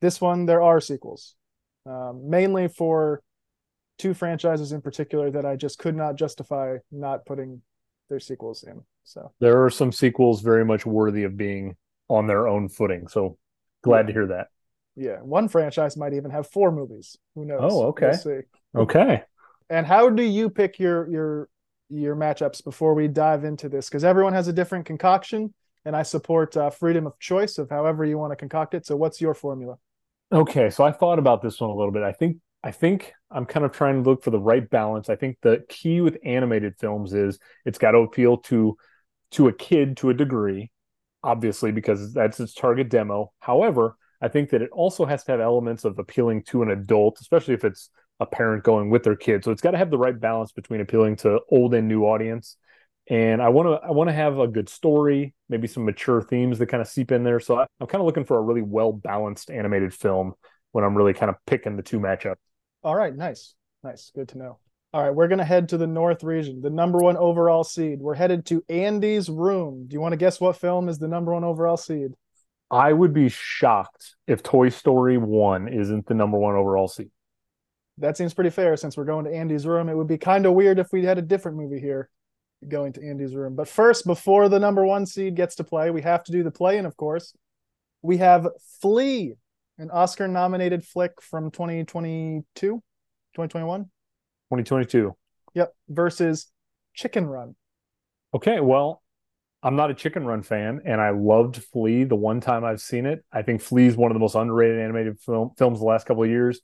This 0.00 0.20
one 0.20 0.46
there 0.46 0.62
are 0.62 0.80
sequels, 0.80 1.34
um, 1.86 2.28
mainly 2.28 2.68
for 2.68 3.22
two 3.98 4.14
franchises 4.14 4.72
in 4.72 4.80
particular 4.80 5.30
that 5.30 5.44
I 5.44 5.56
just 5.56 5.78
could 5.78 5.96
not 5.96 6.16
justify 6.16 6.76
not 6.90 7.26
putting 7.26 7.62
their 8.08 8.20
sequels 8.20 8.62
in. 8.64 8.82
So 9.04 9.32
there 9.40 9.64
are 9.64 9.70
some 9.70 9.92
sequels 9.92 10.40
very 10.40 10.64
much 10.64 10.86
worthy 10.86 11.24
of 11.24 11.36
being 11.36 11.76
on 12.08 12.26
their 12.26 12.48
own 12.48 12.68
footing. 12.68 13.08
So 13.08 13.38
glad 13.82 14.00
yeah. 14.00 14.06
to 14.06 14.12
hear 14.12 14.26
that. 14.28 14.48
Yeah, 14.96 15.16
one 15.18 15.48
franchise 15.48 15.96
might 15.96 16.14
even 16.14 16.30
have 16.32 16.48
four 16.48 16.72
movies. 16.72 17.16
Who 17.34 17.44
knows? 17.44 17.72
Oh, 17.72 17.86
okay. 17.88 18.12
We'll 18.24 18.42
okay. 18.74 19.22
And 19.70 19.86
how 19.86 20.10
do 20.10 20.22
you 20.22 20.50
pick 20.50 20.78
your 20.78 21.08
your 21.08 21.48
your 21.90 22.16
matchups 22.16 22.62
before 22.64 22.94
we 22.94 23.08
dive 23.08 23.44
into 23.44 23.68
this? 23.68 23.88
Because 23.88 24.04
everyone 24.04 24.32
has 24.32 24.48
a 24.48 24.52
different 24.52 24.86
concoction, 24.86 25.52
and 25.84 25.94
I 25.96 26.02
support 26.02 26.56
uh, 26.56 26.70
freedom 26.70 27.06
of 27.06 27.18
choice 27.18 27.58
of 27.58 27.70
however 27.70 28.04
you 28.04 28.18
want 28.18 28.32
to 28.32 28.36
concoct 28.36 28.74
it. 28.74 28.86
So, 28.86 28.96
what's 28.96 29.20
your 29.20 29.34
formula? 29.34 29.76
Okay, 30.30 30.70
so 30.70 30.84
I 30.84 30.92
thought 30.92 31.18
about 31.18 31.42
this 31.42 31.60
one 31.60 31.70
a 31.70 31.74
little 31.74 31.92
bit. 31.92 32.02
I 32.02 32.12
think 32.12 32.38
I 32.62 32.70
think 32.70 33.12
I'm 33.30 33.46
kind 33.46 33.64
of 33.64 33.72
trying 33.72 34.02
to 34.02 34.10
look 34.10 34.22
for 34.22 34.30
the 34.30 34.40
right 34.40 34.68
balance. 34.68 35.08
I 35.08 35.16
think 35.16 35.38
the 35.42 35.64
key 35.68 36.00
with 36.00 36.18
animated 36.24 36.74
films 36.78 37.14
is 37.14 37.38
it's 37.64 37.78
got 37.78 37.92
to 37.92 37.98
appeal 37.98 38.38
to 38.38 38.76
to 39.32 39.48
a 39.48 39.52
kid 39.52 39.96
to 39.98 40.10
a 40.10 40.14
degree, 40.14 40.70
obviously 41.22 41.72
because 41.72 42.12
that's 42.12 42.40
its 42.40 42.54
target 42.54 42.90
demo. 42.90 43.32
However, 43.40 43.96
I 44.20 44.28
think 44.28 44.50
that 44.50 44.62
it 44.62 44.70
also 44.70 45.04
has 45.04 45.24
to 45.24 45.32
have 45.32 45.40
elements 45.40 45.84
of 45.84 45.98
appealing 45.98 46.42
to 46.44 46.62
an 46.62 46.70
adult, 46.70 47.18
especially 47.20 47.54
if 47.54 47.64
it's 47.64 47.90
a 48.20 48.26
parent 48.26 48.64
going 48.64 48.90
with 48.90 49.02
their 49.02 49.16
kid. 49.16 49.44
So 49.44 49.50
it's 49.50 49.60
got 49.60 49.72
to 49.72 49.78
have 49.78 49.90
the 49.90 49.98
right 49.98 50.18
balance 50.18 50.52
between 50.52 50.80
appealing 50.80 51.16
to 51.16 51.40
old 51.50 51.74
and 51.74 51.88
new 51.88 52.04
audience. 52.04 52.56
And 53.10 53.40
I 53.40 53.48
want 53.48 53.68
to 53.68 53.86
I 53.86 53.92
want 53.92 54.08
to 54.08 54.14
have 54.14 54.38
a 54.38 54.48
good 54.48 54.68
story, 54.68 55.34
maybe 55.48 55.66
some 55.66 55.84
mature 55.84 56.20
themes 56.20 56.58
that 56.58 56.66
kind 56.66 56.80
of 56.80 56.88
seep 56.88 57.10
in 57.10 57.24
there. 57.24 57.40
So 57.40 57.58
I, 57.58 57.66
I'm 57.80 57.86
kind 57.86 58.02
of 58.02 58.06
looking 58.06 58.24
for 58.24 58.36
a 58.36 58.42
really 58.42 58.62
well 58.62 58.92
balanced 58.92 59.50
animated 59.50 59.94
film 59.94 60.34
when 60.72 60.84
I'm 60.84 60.94
really 60.94 61.14
kind 61.14 61.30
of 61.30 61.36
picking 61.46 61.76
the 61.76 61.82
two 61.82 62.00
matchups. 62.00 62.36
All 62.82 62.94
right, 62.94 63.14
nice. 63.14 63.54
Nice. 63.82 64.10
Good 64.14 64.28
to 64.30 64.38
know. 64.38 64.58
All 64.94 65.02
right, 65.02 65.14
we're 65.14 65.28
going 65.28 65.38
to 65.38 65.44
head 65.44 65.68
to 65.68 65.76
the 65.76 65.86
North 65.86 66.24
region, 66.24 66.62
the 66.62 66.70
number 66.70 66.98
one 66.98 67.18
overall 67.18 67.62
seed. 67.62 68.00
We're 68.00 68.14
headed 68.14 68.46
to 68.46 68.64
Andy's 68.70 69.28
room. 69.28 69.84
Do 69.86 69.92
you 69.92 70.00
want 70.00 70.12
to 70.12 70.16
guess 70.16 70.40
what 70.40 70.56
film 70.56 70.88
is 70.88 70.98
the 70.98 71.08
number 71.08 71.34
one 71.34 71.44
overall 71.44 71.76
seed? 71.76 72.12
I 72.70 72.94
would 72.94 73.12
be 73.12 73.28
shocked 73.28 74.16
if 74.26 74.42
Toy 74.42 74.70
Story 74.70 75.18
1 75.18 75.68
isn't 75.68 76.06
the 76.06 76.14
number 76.14 76.38
one 76.38 76.54
overall 76.54 76.88
seed. 76.88 77.10
That 77.98 78.16
seems 78.16 78.34
pretty 78.34 78.50
fair 78.50 78.76
since 78.76 78.96
we're 78.96 79.04
going 79.04 79.24
to 79.24 79.34
Andy's 79.34 79.66
room. 79.66 79.88
It 79.88 79.96
would 79.96 80.06
be 80.06 80.18
kind 80.18 80.46
of 80.46 80.54
weird 80.54 80.78
if 80.78 80.88
we 80.92 81.04
had 81.04 81.18
a 81.18 81.22
different 81.22 81.56
movie 81.56 81.80
here 81.80 82.08
going 82.66 82.92
to 82.94 83.02
Andy's 83.02 83.34
room. 83.34 83.54
But 83.54 83.68
first, 83.68 84.06
before 84.06 84.48
the 84.48 84.58
number 84.58 84.84
one 84.84 85.06
seed 85.06 85.34
gets 85.34 85.56
to 85.56 85.64
play, 85.64 85.90
we 85.90 86.02
have 86.02 86.24
to 86.24 86.32
do 86.32 86.42
the 86.42 86.50
play. 86.50 86.78
And 86.78 86.86
of 86.86 86.96
course, 86.96 87.34
we 88.02 88.18
have 88.18 88.48
Flee, 88.80 89.34
an 89.78 89.90
Oscar 89.90 90.28
nominated 90.28 90.84
flick 90.84 91.20
from 91.20 91.50
2022, 91.50 92.44
2021. 92.54 93.84
2022. 93.84 95.14
Yep. 95.54 95.72
Versus 95.88 96.46
Chicken 96.94 97.26
Run. 97.26 97.54
Okay. 98.34 98.60
Well, 98.60 99.02
I'm 99.62 99.76
not 99.76 99.90
a 99.90 99.94
Chicken 99.94 100.24
Run 100.24 100.42
fan, 100.42 100.82
and 100.84 101.00
I 101.00 101.10
loved 101.10 101.56
Flee 101.56 102.04
the 102.04 102.14
one 102.14 102.40
time 102.40 102.64
I've 102.64 102.80
seen 102.80 103.06
it. 103.06 103.24
I 103.32 103.42
think 103.42 103.60
Flee 103.60 103.86
is 103.86 103.96
one 103.96 104.10
of 104.10 104.14
the 104.14 104.20
most 104.20 104.36
underrated 104.36 104.78
animated 104.78 105.18
film, 105.20 105.50
films 105.58 105.80
the 105.80 105.84
last 105.84 106.06
couple 106.06 106.22
of 106.22 106.30
years. 106.30 106.60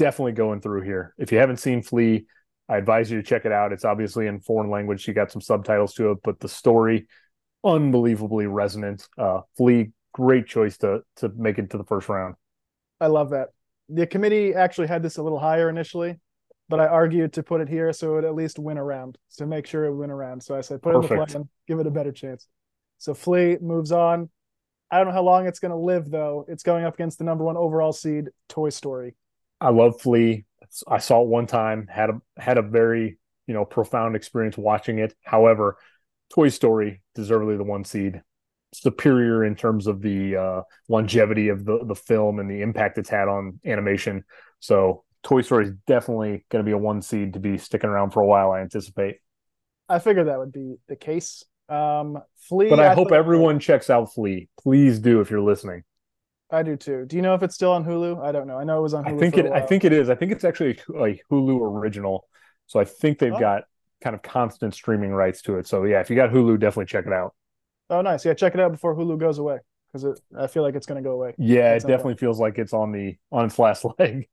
Definitely 0.00 0.32
going 0.32 0.62
through 0.62 0.80
here. 0.80 1.14
If 1.18 1.30
you 1.30 1.36
haven't 1.36 1.58
seen 1.58 1.82
Flee, 1.82 2.24
I 2.70 2.78
advise 2.78 3.10
you 3.10 3.20
to 3.20 3.22
check 3.22 3.44
it 3.44 3.52
out. 3.52 3.70
It's 3.70 3.84
obviously 3.84 4.26
in 4.28 4.40
foreign 4.40 4.70
language. 4.70 5.06
You 5.06 5.12
got 5.12 5.30
some 5.30 5.42
subtitles 5.42 5.92
to 5.96 6.12
it, 6.12 6.20
but 6.24 6.40
the 6.40 6.48
story, 6.48 7.06
unbelievably 7.62 8.46
resonant. 8.46 9.06
Uh, 9.18 9.42
Flee 9.58 9.90
great 10.14 10.46
choice 10.46 10.78
to 10.78 11.02
to 11.16 11.28
make 11.36 11.58
it 11.58 11.68
to 11.72 11.76
the 11.76 11.84
first 11.84 12.08
round. 12.08 12.36
I 12.98 13.08
love 13.08 13.28
that. 13.30 13.50
The 13.90 14.06
committee 14.06 14.54
actually 14.54 14.86
had 14.86 15.02
this 15.02 15.18
a 15.18 15.22
little 15.22 15.38
higher 15.38 15.68
initially, 15.68 16.18
but 16.70 16.80
I 16.80 16.86
argued 16.86 17.34
to 17.34 17.42
put 17.42 17.60
it 17.60 17.68
here 17.68 17.92
so 17.92 18.12
it 18.12 18.14
would 18.14 18.24
at 18.24 18.34
least 18.34 18.58
win 18.58 18.78
around 18.78 19.18
to 19.36 19.44
make 19.44 19.66
sure 19.66 19.84
it 19.84 19.94
win 19.94 20.10
around. 20.10 20.42
So 20.42 20.56
I 20.56 20.62
said 20.62 20.80
put 20.80 20.94
Perfect. 20.94 21.12
it 21.12 21.14
in 21.14 21.20
the 21.20 21.26
plan, 21.26 21.48
give 21.68 21.78
it 21.78 21.86
a 21.86 21.90
better 21.90 22.12
chance. 22.12 22.48
So 22.96 23.12
Flee 23.12 23.58
moves 23.60 23.92
on. 23.92 24.30
I 24.90 24.96
don't 24.96 25.08
know 25.08 25.12
how 25.12 25.24
long 25.24 25.46
it's 25.46 25.58
going 25.58 25.72
to 25.72 25.76
live 25.76 26.10
though. 26.10 26.46
It's 26.48 26.62
going 26.62 26.86
up 26.86 26.94
against 26.94 27.18
the 27.18 27.24
number 27.24 27.44
one 27.44 27.58
overall 27.58 27.92
seed, 27.92 28.30
Toy 28.48 28.70
Story. 28.70 29.14
I 29.60 29.70
love 29.70 30.00
Flee. 30.00 30.44
I 30.88 30.98
saw 30.98 31.22
it 31.22 31.28
one 31.28 31.46
time. 31.46 31.86
had 31.88 32.10
a 32.10 32.20
had 32.36 32.58
a 32.58 32.62
very 32.62 33.18
you 33.46 33.54
know 33.54 33.64
profound 33.64 34.16
experience 34.16 34.56
watching 34.56 34.98
it. 34.98 35.14
However, 35.22 35.76
Toy 36.32 36.48
Story 36.48 37.02
deservedly 37.14 37.56
the 37.56 37.64
one 37.64 37.84
seed. 37.84 38.22
Superior 38.72 39.44
in 39.44 39.56
terms 39.56 39.88
of 39.88 40.00
the 40.00 40.36
uh, 40.36 40.62
longevity 40.88 41.48
of 41.48 41.64
the 41.64 41.80
the 41.84 41.96
film 41.96 42.38
and 42.38 42.48
the 42.48 42.62
impact 42.62 42.98
it's 42.98 43.10
had 43.10 43.26
on 43.26 43.58
animation. 43.64 44.24
So 44.60 45.02
Toy 45.24 45.42
Story 45.42 45.66
is 45.66 45.72
definitely 45.86 46.44
going 46.50 46.64
to 46.64 46.68
be 46.68 46.72
a 46.72 46.78
one 46.78 47.02
seed 47.02 47.34
to 47.34 47.40
be 47.40 47.58
sticking 47.58 47.90
around 47.90 48.10
for 48.12 48.22
a 48.22 48.26
while. 48.26 48.52
I 48.52 48.60
anticipate. 48.60 49.16
I 49.88 49.98
figured 49.98 50.28
that 50.28 50.38
would 50.38 50.52
be 50.52 50.76
the 50.86 50.94
case. 50.94 51.44
Um, 51.68 52.22
Flee, 52.48 52.70
but 52.70 52.80
I, 52.80 52.92
I 52.92 52.94
hope 52.94 53.10
everyone 53.10 53.58
checks 53.58 53.90
out 53.90 54.14
Flee. 54.14 54.48
Please 54.60 55.00
do 55.00 55.20
if 55.20 55.30
you're 55.30 55.40
listening. 55.40 55.82
I 56.52 56.62
do 56.62 56.76
too. 56.76 57.04
Do 57.06 57.16
you 57.16 57.22
know 57.22 57.34
if 57.34 57.42
it's 57.42 57.54
still 57.54 57.72
on 57.72 57.84
Hulu? 57.84 58.22
I 58.22 58.32
don't 58.32 58.46
know. 58.46 58.58
I 58.58 58.64
know 58.64 58.78
it 58.78 58.82
was 58.82 58.94
on. 58.94 59.04
Hulu 59.04 59.16
I 59.16 59.18
think 59.18 59.36
it. 59.36 59.52
I 59.52 59.60
think 59.60 59.84
it 59.84 59.92
is. 59.92 60.10
I 60.10 60.14
think 60.14 60.32
it's 60.32 60.44
actually 60.44 60.78
a, 60.88 61.20
Hulu 61.30 61.60
original. 61.60 62.26
So 62.66 62.80
I 62.80 62.84
think 62.84 63.18
they've 63.18 63.32
oh. 63.32 63.38
got 63.38 63.64
kind 64.00 64.14
of 64.14 64.22
constant 64.22 64.74
streaming 64.74 65.12
rights 65.12 65.42
to 65.42 65.58
it. 65.58 65.66
So 65.66 65.84
yeah, 65.84 66.00
if 66.00 66.10
you 66.10 66.16
got 66.16 66.30
Hulu, 66.30 66.58
definitely 66.58 66.86
check 66.86 67.06
it 67.06 67.12
out. 67.12 67.34
Oh, 67.88 68.02
nice. 68.02 68.24
Yeah, 68.24 68.34
check 68.34 68.54
it 68.54 68.60
out 68.60 68.72
before 68.72 68.94
Hulu 68.94 69.18
goes 69.18 69.38
away 69.38 69.58
because 69.92 70.20
I 70.38 70.46
feel 70.46 70.62
like 70.62 70.74
it's 70.74 70.86
going 70.86 71.02
to 71.02 71.06
go 71.08 71.14
away. 71.14 71.34
Yeah, 71.38 71.74
it 71.74 71.80
definitely 71.80 72.16
feels 72.16 72.38
like 72.38 72.58
it's 72.58 72.72
on 72.72 72.92
the 72.92 73.16
on 73.32 73.46
its 73.46 73.58
last 73.58 73.84
leg. 73.98 74.28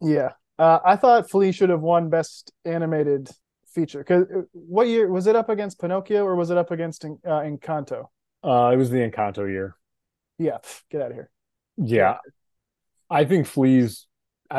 Yeah, 0.00 0.32
uh, 0.58 0.78
I 0.84 0.96
thought 0.96 1.30
Flee 1.30 1.52
should 1.52 1.70
have 1.70 1.80
won 1.80 2.10
Best 2.10 2.52
Animated 2.64 3.30
Feature. 3.74 4.00
Because 4.00 4.24
uh, 4.24 4.42
what 4.52 4.88
year 4.88 5.08
was 5.08 5.26
it 5.26 5.36
up 5.36 5.48
against 5.48 5.80
Pinocchio 5.80 6.24
or 6.24 6.36
was 6.36 6.50
it 6.50 6.58
up 6.58 6.70
against 6.70 7.04
uh, 7.04 7.08
Encanto? 7.24 8.06
Uh, 8.42 8.70
it 8.72 8.76
was 8.76 8.90
the 8.90 8.98
Encanto 8.98 9.48
year. 9.48 9.76
Yeah, 10.38 10.58
get 10.90 11.02
out 11.02 11.10
of 11.10 11.16
here. 11.16 11.30
Yeah, 11.78 12.16
I 13.08 13.24
think 13.24 13.46
Flee's. 13.46 14.06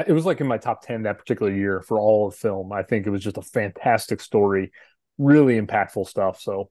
It 0.07 0.11
was 0.11 0.25
like 0.25 0.39
in 0.39 0.47
my 0.47 0.57
top 0.57 0.81
ten 0.85 1.03
that 1.03 1.17
particular 1.17 1.51
year 1.51 1.81
for 1.81 1.99
all 1.99 2.27
of 2.27 2.35
film. 2.35 2.71
I 2.71 2.83
think 2.83 3.07
it 3.07 3.09
was 3.09 3.23
just 3.23 3.37
a 3.37 3.41
fantastic 3.41 4.21
story, 4.21 4.71
really 5.17 5.59
impactful 5.59 6.07
stuff. 6.07 6.39
So, 6.39 6.69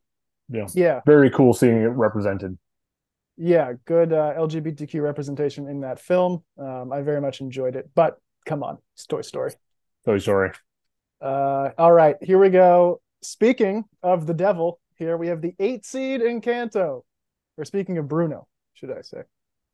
yeah, 0.48 0.66
yeah, 0.72 1.00
very 1.04 1.30
cool 1.30 1.52
seeing 1.52 1.82
it 1.82 1.86
represented. 1.86 2.56
Yeah, 3.36 3.72
good 3.84 4.12
uh, 4.12 4.34
LGBTQ 4.36 5.02
representation 5.02 5.68
in 5.68 5.80
that 5.80 6.00
film. 6.00 6.42
Um, 6.58 6.92
I 6.92 7.02
very 7.02 7.20
much 7.20 7.40
enjoyed 7.40 7.76
it. 7.76 7.90
But 7.94 8.18
come 8.46 8.62
on, 8.62 8.78
it's 8.94 9.06
Toy 9.06 9.22
Story. 9.22 9.52
Toy 10.04 10.18
Story. 10.18 10.50
Uh, 11.20 11.70
all 11.76 11.92
right, 11.92 12.16
here 12.20 12.38
we 12.38 12.50
go. 12.50 13.00
Speaking 13.22 13.84
of 14.02 14.26
the 14.26 14.34
devil, 14.34 14.80
here 14.94 15.16
we 15.16 15.28
have 15.28 15.42
the 15.42 15.54
eight 15.58 15.84
seed 15.84 16.20
Encanto. 16.20 17.02
Or 17.56 17.64
speaking 17.64 17.98
of 17.98 18.06
Bruno, 18.06 18.46
should 18.74 18.90
I 18.90 19.02
say, 19.02 19.22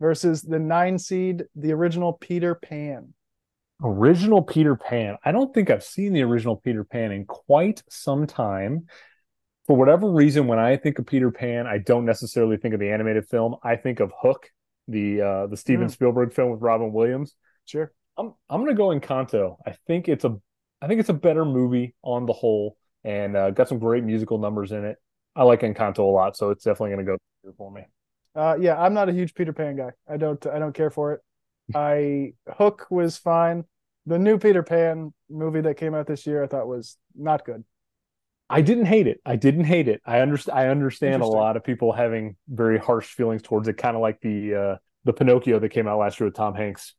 versus 0.05 0.43
the 0.43 0.59
nine 0.59 0.99
seed, 0.99 1.45
the 1.57 1.73
original 1.73 2.13
Peter 2.13 2.55
Pan. 2.55 3.15
Original 3.83 4.43
Peter 4.43 4.77
Pan. 4.77 5.17
I 5.25 5.33
don't 5.33 5.55
think 5.55 5.71
I've 5.71 5.83
seen 5.83 6.13
the 6.13 6.21
original 6.21 6.57
Peter 6.57 6.85
Pan 6.85 7.11
in 7.11 7.25
quite 7.25 7.83
some 7.89 8.27
time. 8.27 8.85
For 9.67 9.75
whatever 9.75 10.11
reason, 10.11 10.47
when 10.47 10.59
I 10.59 10.77
think 10.77 10.99
of 10.99 11.07
Peter 11.07 11.31
Pan, 11.31 11.67
I 11.67 11.79
don't 11.79 12.05
necessarily 12.05 12.59
think 12.59 12.75
of 12.75 12.81
the 12.81 12.91
animated 12.91 13.27
film. 13.31 13.57
I 13.65 13.77
think 13.77 14.01
of 14.01 14.13
Hook, 14.21 14.51
the 14.89 15.23
uh, 15.23 15.47
the 15.47 15.57
Steven 15.57 15.87
mm. 15.87 15.91
Spielberg 15.91 16.35
film 16.35 16.51
with 16.51 16.61
Robin 16.61 16.93
Williams. 16.93 17.35
Sure. 17.65 17.91
I'm 18.19 18.35
I'm 18.51 18.61
gonna 18.61 18.75
go 18.75 18.91
in 18.91 19.01
Encanto. 19.01 19.57
I 19.67 19.75
think 19.87 20.11
it's 20.11 20.27
a 20.27 20.37
I 20.83 20.87
think 20.87 21.01
it's 21.01 21.09
a 21.09 21.15
better 21.15 21.47
movie 21.47 21.95
on 22.03 22.27
the 22.27 22.35
whole, 22.35 22.77
and 23.05 23.39
uh, 23.39 23.53
got 23.53 23.71
some 23.71 23.79
great 23.79 24.05
musical 24.05 24.37
numbers 24.37 24.71
in 24.71 24.85
it. 24.85 24.99
I 25.35 25.45
like 25.45 25.63
Encanto 25.63 26.01
a 26.01 26.03
lot, 26.03 26.37
so 26.37 26.51
it's 26.51 26.63
definitely 26.63 26.91
gonna 26.91 27.05
go 27.05 27.17
for 27.57 27.73
me. 27.73 27.87
Uh, 28.35 28.57
yeah, 28.59 28.81
I'm 28.81 28.95
not 28.95 29.09
a 29.09 29.13
huge 29.13 29.35
Peter 29.35 29.53
Pan 29.53 29.77
guy. 29.77 29.91
I 30.09 30.17
don't 30.17 30.45
I 30.47 30.59
don't 30.59 30.75
care 30.75 30.91
for 30.91 31.13
it. 31.13 31.21
I 31.75 32.35
Hook 32.57 32.87
was 32.91 33.17
fine. 33.17 33.65
The 34.07 34.19
new 34.19 34.39
Peter 34.39 34.63
Pan 34.63 35.15
movie 35.31 35.63
that 35.63 35.77
came 35.77 35.95
out 35.95 36.07
this 36.07 36.27
year, 36.27 36.43
I 36.43 36.47
thought 36.47 36.69
was 36.69 36.97
not 37.15 37.45
good. 37.45 37.65
I 38.51 38.61
didn't 38.61 38.85
hate 38.87 39.07
it. 39.07 39.21
I 39.25 39.37
didn't 39.37 39.65
hate 39.65 39.89
it. 39.89 40.03
I 40.05 40.21
understand. 40.21 40.59
I 40.59 40.69
understand 40.69 41.23
a 41.23 41.27
lot 41.27 41.57
of 41.57 41.65
people 41.65 41.93
having 41.93 42.37
very 42.49 42.79
harsh 42.79 43.07
feelings 43.07 43.43
towards 43.43 43.69
it, 43.69 43.79
kind 43.79 43.97
of 43.97 44.03
like 44.03 44.21
the 44.21 44.55
uh, 44.55 44.77
the 45.05 45.13
Pinocchio 45.13 45.59
that 45.59 45.71
came 45.71 45.89
out 45.89 45.99
last 45.99 46.21
year 46.21 46.27
with 46.27 46.37
Tom 46.37 46.55
Hanks. 46.55 46.95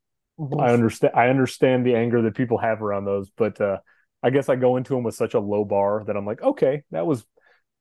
I 0.60 0.72
understand. 0.72 1.14
I 1.16 1.30
understand 1.30 1.86
the 1.86 1.96
anger 1.96 2.24
that 2.24 2.36
people 2.36 2.58
have 2.58 2.82
around 2.82 3.06
those, 3.06 3.30
but 3.30 3.62
uh, 3.62 3.78
I 4.24 4.32
guess 4.32 4.50
I 4.50 4.56
go 4.56 4.76
into 4.78 4.94
them 4.94 5.04
with 5.04 5.16
such 5.16 5.36
a 5.36 5.40
low 5.40 5.64
bar 5.64 6.04
that 6.08 6.18
I'm 6.18 6.26
like, 6.26 6.42
okay, 6.42 6.84
that 6.92 7.06
was 7.06 7.24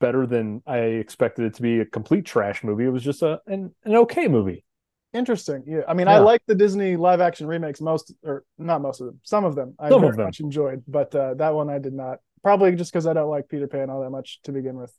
better 0.01 0.27
than 0.27 0.63
I 0.67 0.79
expected 0.79 1.47
it 1.47 1.55
to 1.55 1.63
be. 1.63 1.81
A 1.81 1.85
complete 1.85 2.25
trash 2.25 2.65
movie. 2.65 2.85
It 2.85 2.91
was 2.91 3.03
just 3.03 3.23
a 3.23 3.41
an, 3.47 3.75
an 3.85 3.97
okay 3.97 4.29
movie. 4.29 4.65
Interesting. 5.13 5.63
Yeah, 5.67 5.83
I 5.87 5.95
mean, 5.95 6.09
yeah. 6.09 6.15
I 6.15 6.19
like 6.19 6.43
the 6.47 6.57
Disney 6.57 6.97
live 6.97 7.21
action 7.21 7.47
remakes 7.47 7.81
most, 7.81 8.13
or 8.25 8.45
not 8.59 8.83
most 8.83 9.01
of 9.01 9.07
them. 9.07 9.21
Some 9.23 9.45
of 9.45 9.55
them 9.55 9.75
I 9.79 9.89
Some 9.89 10.01
very 10.01 10.17
much 10.17 10.41
enjoyed, 10.41 10.83
but 10.89 11.15
uh, 11.15 11.35
that 11.35 11.55
one 11.55 11.71
I 11.71 11.79
did 11.79 11.93
not. 11.93 12.19
Probably 12.43 12.75
just 12.75 12.93
because 12.93 13.07
I 13.07 13.13
don't 13.13 13.31
like 13.31 13.49
Peter 13.49 13.69
Pan 13.69 13.91
all 13.91 14.03
that 14.03 14.11
much 14.11 14.41
to 14.43 14.53
begin 14.53 14.77
with. 14.77 14.93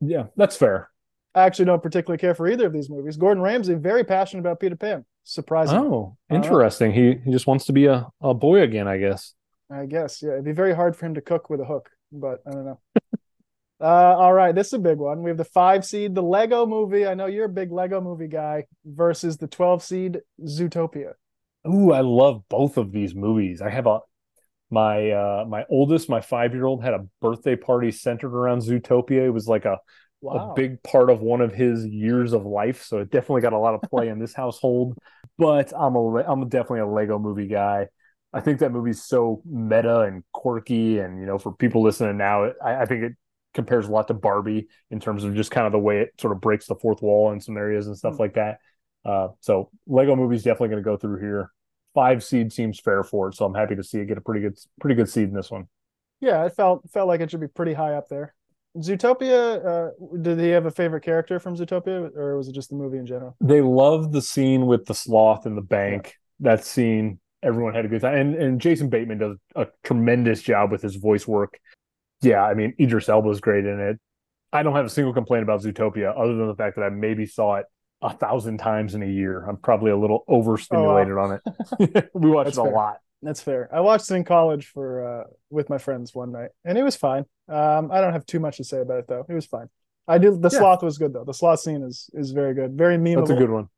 Yeah, 0.00 0.24
that's 0.36 0.56
fair. 0.56 0.90
I 1.34 1.42
actually 1.42 1.66
don't 1.66 1.82
particularly 1.82 2.18
care 2.18 2.34
for 2.34 2.48
either 2.48 2.66
of 2.66 2.72
these 2.72 2.88
movies. 2.88 3.16
Gordon 3.16 3.42
Ramsay 3.42 3.74
very 3.74 4.04
passionate 4.04 4.40
about 4.40 4.58
Peter 4.58 4.74
Pan. 4.74 5.04
Surprising. 5.24 5.76
Oh, 5.76 6.16
interesting. 6.30 6.90
Uh, 6.90 6.94
he 6.94 7.20
he 7.24 7.30
just 7.30 7.46
wants 7.46 7.66
to 7.66 7.72
be 7.72 7.86
a, 7.86 8.08
a 8.22 8.32
boy 8.32 8.62
again, 8.62 8.88
I 8.88 8.96
guess. 8.96 9.34
I 9.70 9.84
guess. 9.84 10.22
Yeah. 10.22 10.32
It'd 10.32 10.44
be 10.44 10.52
very 10.52 10.74
hard 10.74 10.96
for 10.96 11.04
him 11.04 11.14
to 11.14 11.20
cook 11.20 11.50
with 11.50 11.60
a 11.60 11.66
hook, 11.66 11.90
but 12.10 12.40
I 12.46 12.52
don't 12.52 12.64
know. 12.64 12.80
Uh 13.80 13.84
all 13.84 14.32
right. 14.32 14.54
This 14.54 14.68
is 14.68 14.72
a 14.74 14.78
big 14.78 14.98
one. 14.98 15.22
We 15.22 15.30
have 15.30 15.38
the 15.38 15.44
five 15.44 15.84
seed, 15.84 16.14
the 16.14 16.22
Lego 16.22 16.66
movie. 16.66 17.06
I 17.06 17.14
know 17.14 17.26
you're 17.26 17.46
a 17.46 17.50
big 17.50 17.72
Lego 17.72 18.00
movie 18.00 18.28
guy 18.28 18.64
versus 18.84 19.36
the 19.36 19.46
12 19.46 19.82
seed 19.82 20.20
Zootopia. 20.42 21.12
Ooh, 21.66 21.92
I 21.92 22.00
love 22.00 22.42
both 22.48 22.76
of 22.76 22.92
these 22.92 23.14
movies. 23.14 23.60
I 23.60 23.70
have 23.70 23.86
a 23.86 24.00
my 24.70 25.10
uh 25.10 25.44
my 25.48 25.64
oldest, 25.70 26.08
my 26.08 26.20
five 26.20 26.54
year 26.54 26.66
old 26.66 26.82
had 26.82 26.94
a 26.94 27.06
birthday 27.20 27.56
party 27.56 27.90
centered 27.90 28.34
around 28.34 28.60
Zootopia. 28.60 29.26
It 29.26 29.30
was 29.30 29.46
like 29.46 29.64
a 29.64 29.78
wow. 30.20 30.50
a 30.50 30.54
big 30.54 30.82
part 30.82 31.10
of 31.10 31.20
one 31.20 31.40
of 31.40 31.54
his 31.54 31.86
years 31.86 32.32
of 32.32 32.44
life. 32.44 32.82
So 32.82 32.98
it 32.98 33.10
definitely 33.10 33.42
got 33.42 33.52
a 33.52 33.58
lot 33.58 33.74
of 33.74 33.82
play 33.82 34.08
in 34.08 34.18
this 34.18 34.34
household. 34.34 34.98
But 35.36 35.72
I'm 35.76 35.94
a 35.94 36.16
I'm 36.24 36.48
definitely 36.48 36.80
a 36.80 36.86
Lego 36.86 37.18
movie 37.18 37.46
guy. 37.46 37.88
I 38.32 38.40
think 38.40 38.58
that 38.58 38.72
movie's 38.72 39.04
so 39.04 39.40
meta 39.46 40.00
and 40.00 40.22
quirky, 40.32 40.98
and 40.98 41.18
you 41.18 41.26
know, 41.26 41.38
for 41.38 41.52
people 41.52 41.82
listening 41.82 42.18
now, 42.18 42.50
I, 42.62 42.82
I 42.82 42.84
think 42.84 43.04
it 43.04 43.12
compares 43.54 43.88
a 43.88 43.90
lot 43.90 44.08
to 44.08 44.14
Barbie 44.14 44.68
in 44.90 45.00
terms 45.00 45.24
of 45.24 45.34
just 45.34 45.50
kind 45.50 45.66
of 45.66 45.72
the 45.72 45.78
way 45.78 46.00
it 46.00 46.14
sort 46.20 46.32
of 46.32 46.40
breaks 46.40 46.66
the 46.66 46.74
fourth 46.76 47.02
wall 47.02 47.32
in 47.32 47.40
some 47.40 47.56
areas 47.56 47.86
and 47.86 47.96
stuff 47.96 48.14
mm-hmm. 48.14 48.22
like 48.22 48.34
that. 48.34 48.58
Uh, 49.04 49.28
so 49.40 49.70
Lego 49.86 50.16
movie's 50.16 50.42
definitely 50.42 50.68
going 50.68 50.82
to 50.82 50.88
go 50.88 50.96
through 50.96 51.20
here. 51.20 51.50
Five 51.94 52.22
seed 52.22 52.52
seems 52.52 52.78
fair 52.78 53.02
for 53.02 53.28
it, 53.28 53.34
so 53.34 53.44
I'm 53.44 53.54
happy 53.54 53.74
to 53.74 53.82
see 53.82 53.98
it 53.98 54.06
get 54.06 54.18
a 54.18 54.20
pretty 54.20 54.40
good 54.40 54.58
pretty 54.80 54.94
good 54.94 55.08
seed 55.08 55.28
in 55.28 55.34
this 55.34 55.50
one. 55.50 55.66
Yeah, 56.20 56.44
it 56.44 56.54
felt 56.54 56.88
felt 56.90 57.08
like 57.08 57.20
it 57.20 57.30
should 57.30 57.40
be 57.40 57.48
pretty 57.48 57.72
high 57.72 57.94
up 57.94 58.08
there. 58.08 58.34
Zootopia, 58.76 59.64
uh, 59.64 59.90
did 60.20 60.38
he 60.38 60.50
have 60.50 60.66
a 60.66 60.70
favorite 60.70 61.02
character 61.02 61.40
from 61.40 61.56
Zootopia, 61.56 62.14
or 62.14 62.36
was 62.36 62.48
it 62.48 62.52
just 62.52 62.70
the 62.70 62.76
movie 62.76 62.98
in 62.98 63.06
general? 63.06 63.36
They 63.40 63.60
loved 63.60 64.12
the 64.12 64.22
scene 64.22 64.66
with 64.66 64.84
the 64.84 64.94
sloth 64.94 65.46
in 65.46 65.56
the 65.56 65.62
bank. 65.62 66.16
Yeah. 66.40 66.54
That 66.54 66.64
scene, 66.64 67.18
everyone 67.42 67.74
had 67.74 67.84
a 67.84 67.88
good 67.88 68.02
time, 68.02 68.14
and 68.14 68.34
and 68.36 68.60
Jason 68.60 68.88
Bateman 68.88 69.18
does 69.18 69.36
a 69.56 69.66
tremendous 69.82 70.42
job 70.42 70.70
with 70.70 70.82
his 70.82 70.96
voice 70.96 71.26
work. 71.26 71.58
Yeah, 72.22 72.42
I 72.44 72.54
mean 72.54 72.74
Idris 72.80 73.08
Elba 73.08 73.30
is 73.30 73.40
great 73.40 73.64
in 73.64 73.80
it. 73.80 73.98
I 74.52 74.62
don't 74.62 74.74
have 74.74 74.86
a 74.86 74.90
single 74.90 75.12
complaint 75.12 75.42
about 75.42 75.62
Zootopia, 75.62 76.12
other 76.18 76.34
than 76.34 76.46
the 76.48 76.54
fact 76.54 76.76
that 76.76 76.82
I 76.82 76.88
maybe 76.88 77.26
saw 77.26 77.56
it 77.56 77.66
a 78.00 78.12
thousand 78.12 78.58
times 78.58 78.94
in 78.94 79.02
a 79.02 79.06
year. 79.06 79.44
I'm 79.44 79.56
probably 79.56 79.90
a 79.90 79.96
little 79.96 80.24
overstimulated 80.28 81.12
oh, 81.12 81.16
wow. 81.16 81.24
on 81.24 81.40
it. 81.80 82.10
we 82.14 82.30
watched 82.30 82.50
it 82.50 82.58
a 82.58 82.62
lot. 82.62 82.98
That's 83.22 83.40
fair. 83.40 83.68
I 83.72 83.80
watched 83.80 84.10
it 84.10 84.14
in 84.14 84.24
college 84.24 84.66
for 84.66 85.22
uh, 85.22 85.24
with 85.50 85.68
my 85.68 85.78
friends 85.78 86.14
one 86.14 86.32
night, 86.32 86.50
and 86.64 86.78
it 86.78 86.82
was 86.82 86.96
fine. 86.96 87.24
Um, 87.48 87.90
I 87.90 88.00
don't 88.00 88.12
have 88.12 88.26
too 88.26 88.40
much 88.40 88.58
to 88.58 88.64
say 88.64 88.80
about 88.80 88.98
it 89.00 89.06
though. 89.08 89.26
It 89.28 89.34
was 89.34 89.46
fine. 89.46 89.68
I 90.06 90.18
do. 90.18 90.38
The 90.38 90.48
yeah. 90.52 90.58
sloth 90.58 90.82
was 90.82 90.98
good 90.98 91.12
though. 91.12 91.24
The 91.24 91.34
sloth 91.34 91.60
scene 91.60 91.82
is 91.82 92.08
is 92.14 92.30
very 92.30 92.54
good. 92.54 92.78
Very 92.78 92.96
memeable. 92.96 93.26
That's 93.26 93.30
a 93.30 93.36
good 93.36 93.50
one. 93.50 93.68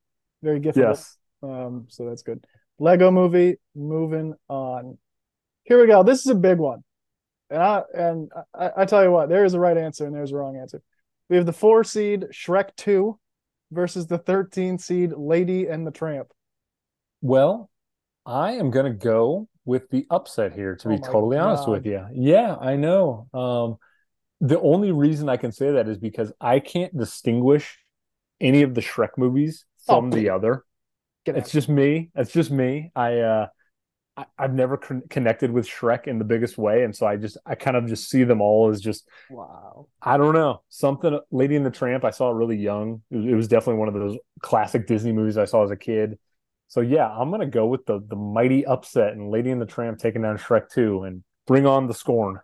Very 0.43 0.61
giftable. 0.61 0.77
Yes. 0.77 1.17
Um, 1.43 1.87
so 1.89 2.07
that's 2.07 2.23
good. 2.23 2.45
Lego 2.79 3.11
Movie. 3.11 3.57
Moving 3.75 4.35
on. 4.49 4.99
Here 5.65 5.81
we 5.81 5.87
go. 5.87 6.03
This 6.03 6.21
is 6.21 6.27
a 6.27 6.35
big 6.35 6.59
one, 6.59 6.85
and 7.51 7.63
I 7.63 7.83
and 7.95 8.31
I, 8.55 8.71
I 8.79 8.85
tell 8.85 9.03
you 9.03 9.11
what, 9.11 9.29
there 9.29 9.45
is 9.45 9.55
a 9.55 9.61
right 9.61 9.77
answer 9.77 10.07
and 10.07 10.15
there's 10.15 10.33
a 10.33 10.37
wrong 10.37 10.57
answer. 10.57 10.83
We 11.29 11.37
have 11.37 11.47
the 11.47 11.53
four 11.53 11.85
seed 11.85 12.27
Shrek 12.33 12.77
Two 12.77 13.19
versus 13.71 14.07
the 14.07 14.19
thirteen 14.19 14.79
seed 14.79 15.13
Lady 15.17 15.67
and 15.67 15.87
the 15.87 15.91
Tramp. 15.91 16.29
Well, 17.21 17.71
I 18.25 18.53
am 18.53 18.71
going 18.71 18.87
to 18.87 18.99
go 18.99 19.49
with 19.65 19.91
the 19.91 20.07
upset 20.11 20.53
here, 20.53 20.75
to 20.77 20.89
oh 20.89 20.97
be 20.97 20.99
totally 20.99 21.37
God. 21.37 21.49
honest 21.49 21.69
with 21.69 21.87
you. 21.87 22.05
Yeah, 22.13 22.57
I 22.57 22.77
know. 22.77 23.29
Um, 23.35 23.77
the 24.41 24.61
only 24.61 24.91
reason 24.91 25.29
I 25.29 25.37
can 25.37 25.53
say 25.53 25.73
that 25.73 25.87
is 25.87 25.99
because 25.99 26.33
I 26.41 26.61
can't 26.61 26.97
distinguish 26.97 27.79
any 28.41 28.63
of 28.63 28.75
the 28.75 28.81
Shrek 28.81 29.11
movies 29.19 29.67
from 29.87 30.07
oh, 30.07 30.11
the 30.11 30.31
other. 30.31 30.65
It's 31.27 31.53
just 31.53 31.69
me. 31.69 32.11
It's 32.15 32.33
just 32.33 32.51
me. 32.51 32.91
I 32.97 33.19
uh, 33.19 33.47
I, 34.39 34.43
have 34.43 34.55
never 34.55 34.77
con- 34.77 35.03
connected 35.09 35.51
with 35.51 35.69
Shrek 35.69 36.07
in 36.07 36.19
the 36.19 36.25
biggest 36.25 36.59
way, 36.59 36.85
and 36.85 36.95
so 36.95 37.07
I 37.07 37.17
just 37.17 37.37
I 37.47 37.55
kind 37.55 37.77
of 37.77 37.87
just 37.87 38.09
see 38.11 38.25
them 38.25 38.41
all 38.41 38.69
as 38.69 38.81
just 38.81 39.09
wow. 39.31 39.87
I 40.03 40.17
don't 40.17 40.35
know 40.35 40.63
something. 40.69 41.19
Lady 41.31 41.57
and 41.57 41.65
the 41.65 41.71
Tramp. 41.71 42.05
I 42.05 42.11
saw 42.11 42.31
it 42.31 42.35
really 42.35 42.57
young. 42.57 43.03
It 43.11 43.17
was, 43.17 43.27
it 43.27 43.35
was 43.35 43.49
definitely 43.49 43.81
one 43.81 43.89
of 43.89 43.95
those 43.95 44.17
classic 44.41 44.87
Disney 44.87 45.13
movies 45.13 45.39
I 45.39 45.45
saw 45.45 45.65
as 45.65 45.71
a 45.71 45.77
kid. 45.77 46.19
So 46.69 46.81
yeah, 46.81 47.09
I'm 47.09 47.31
gonna 47.31 47.47
go 47.47 47.67
with 47.67 47.87
the 47.87 48.01
the 48.07 48.17
mighty 48.17 48.65
upset 48.67 49.13
and 49.13 49.31
Lady 49.31 49.51
and 49.51 49.61
the 49.61 49.67
Tramp 49.67 49.99
taking 49.99 50.23
down 50.23 50.39
Shrek 50.39 50.71
2 50.71 51.05
and 51.05 51.25
bring 51.47 51.67
on 51.67 51.87
the 51.87 51.95
scorn. 51.95 52.41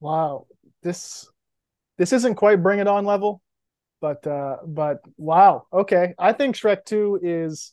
Wow. 0.00 0.46
This 0.82 1.28
this 1.98 2.12
isn't 2.12 2.34
quite 2.34 2.62
Bring 2.62 2.80
It 2.80 2.88
On 2.88 3.04
level, 3.04 3.42
but 4.00 4.26
uh, 4.26 4.56
but 4.66 4.98
wow, 5.16 5.66
okay. 5.72 6.14
I 6.18 6.32
think 6.32 6.56
Shrek 6.56 6.84
Two 6.84 7.20
is 7.22 7.72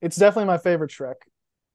it's 0.00 0.16
definitely 0.16 0.46
my 0.46 0.58
favorite 0.58 0.90
Shrek. 0.90 1.14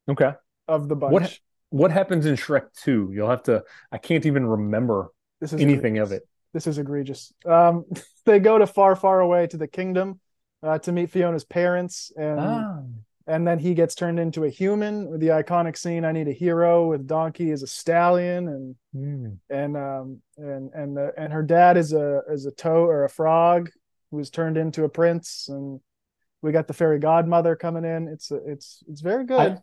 Okay. 0.08 0.32
Of 0.68 0.90
the 0.90 0.96
bunch. 0.96 1.14
What 1.14 1.40
what 1.70 1.92
happens 1.92 2.26
in 2.26 2.36
Shrek 2.36 2.74
Two? 2.74 3.12
You'll 3.14 3.30
have 3.30 3.44
to. 3.44 3.64
I 3.92 3.98
can't 3.98 4.26
even 4.26 4.46
remember 4.46 5.12
this 5.42 5.54
is 5.54 5.62
anything 5.62 5.98
egregious. 5.98 6.10
of 6.10 6.12
it. 6.14 6.28
This 6.54 6.68
is 6.68 6.78
egregious. 6.78 7.34
Um, 7.46 7.86
they 8.26 8.40
go 8.40 8.58
to 8.58 8.68
far, 8.68 8.96
far 8.96 9.20
away 9.20 9.48
to 9.48 9.58
the 9.58 9.68
kingdom 9.68 10.20
uh, 10.64 10.80
to 10.80 10.92
meet 10.92 11.12
Fiona's 11.12 11.44
parents, 11.44 12.12
and 12.18 12.40
ah. 12.40 12.82
and 13.28 13.48
then 13.48 13.60
he 13.60 13.74
gets 13.74 13.94
turned 13.94 14.20
into 14.20 14.46
a 14.46 14.50
human. 14.50 15.08
With 15.10 15.20
the 15.20 15.28
iconic 15.28 15.78
scene, 15.78 16.06
"I 16.06 16.12
need 16.12 16.28
a 16.28 16.34
hero" 16.34 16.88
with 16.88 17.08
Donkey 17.08 17.52
as 17.52 17.62
a 17.62 17.68
stallion, 17.68 18.48
and 18.48 18.76
mm. 18.96 19.38
and 19.50 19.78
um 19.78 20.22
and 20.38 20.72
and 20.74 20.96
the 20.98 21.14
and 21.18 21.32
her 21.34 21.44
dad 21.44 21.78
is 21.78 21.94
a 21.94 22.22
is 22.30 22.46
a 22.46 22.52
toad 22.52 22.90
or 22.90 23.04
a 23.04 23.10
frog 23.10 23.70
who 24.12 24.18
was 24.18 24.30
turned 24.30 24.58
into 24.58 24.86
a 24.86 24.90
prince, 24.90 25.48
and 25.50 25.80
we 26.42 26.52
got 26.52 26.68
the 26.68 26.74
fairy 26.74 27.00
godmother 27.00 27.56
coming 27.56 27.86
in. 27.86 28.08
It's 28.08 28.32
it's 28.32 28.84
it's 28.88 29.02
very 29.02 29.26
good. 29.26 29.52
I, 29.52 29.58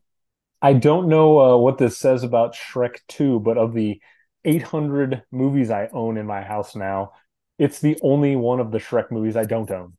I 0.62 0.74
don't 0.74 1.08
know 1.08 1.40
uh, 1.40 1.56
what 1.56 1.78
this 1.78 1.98
says 1.98 2.22
about 2.22 2.54
Shrek 2.54 3.00
Two, 3.08 3.40
but 3.40 3.58
of 3.58 3.74
the 3.74 4.00
800 4.44 5.22
movies 5.32 5.70
I 5.70 5.88
own 5.92 6.16
in 6.16 6.26
my 6.26 6.42
house 6.42 6.76
now. 6.76 7.12
It's 7.58 7.80
the 7.80 7.98
only 8.02 8.36
one 8.36 8.60
of 8.60 8.70
the 8.70 8.78
Shrek 8.78 9.10
movies 9.10 9.36
I 9.36 9.44
don't 9.44 9.70
own. 9.70 9.94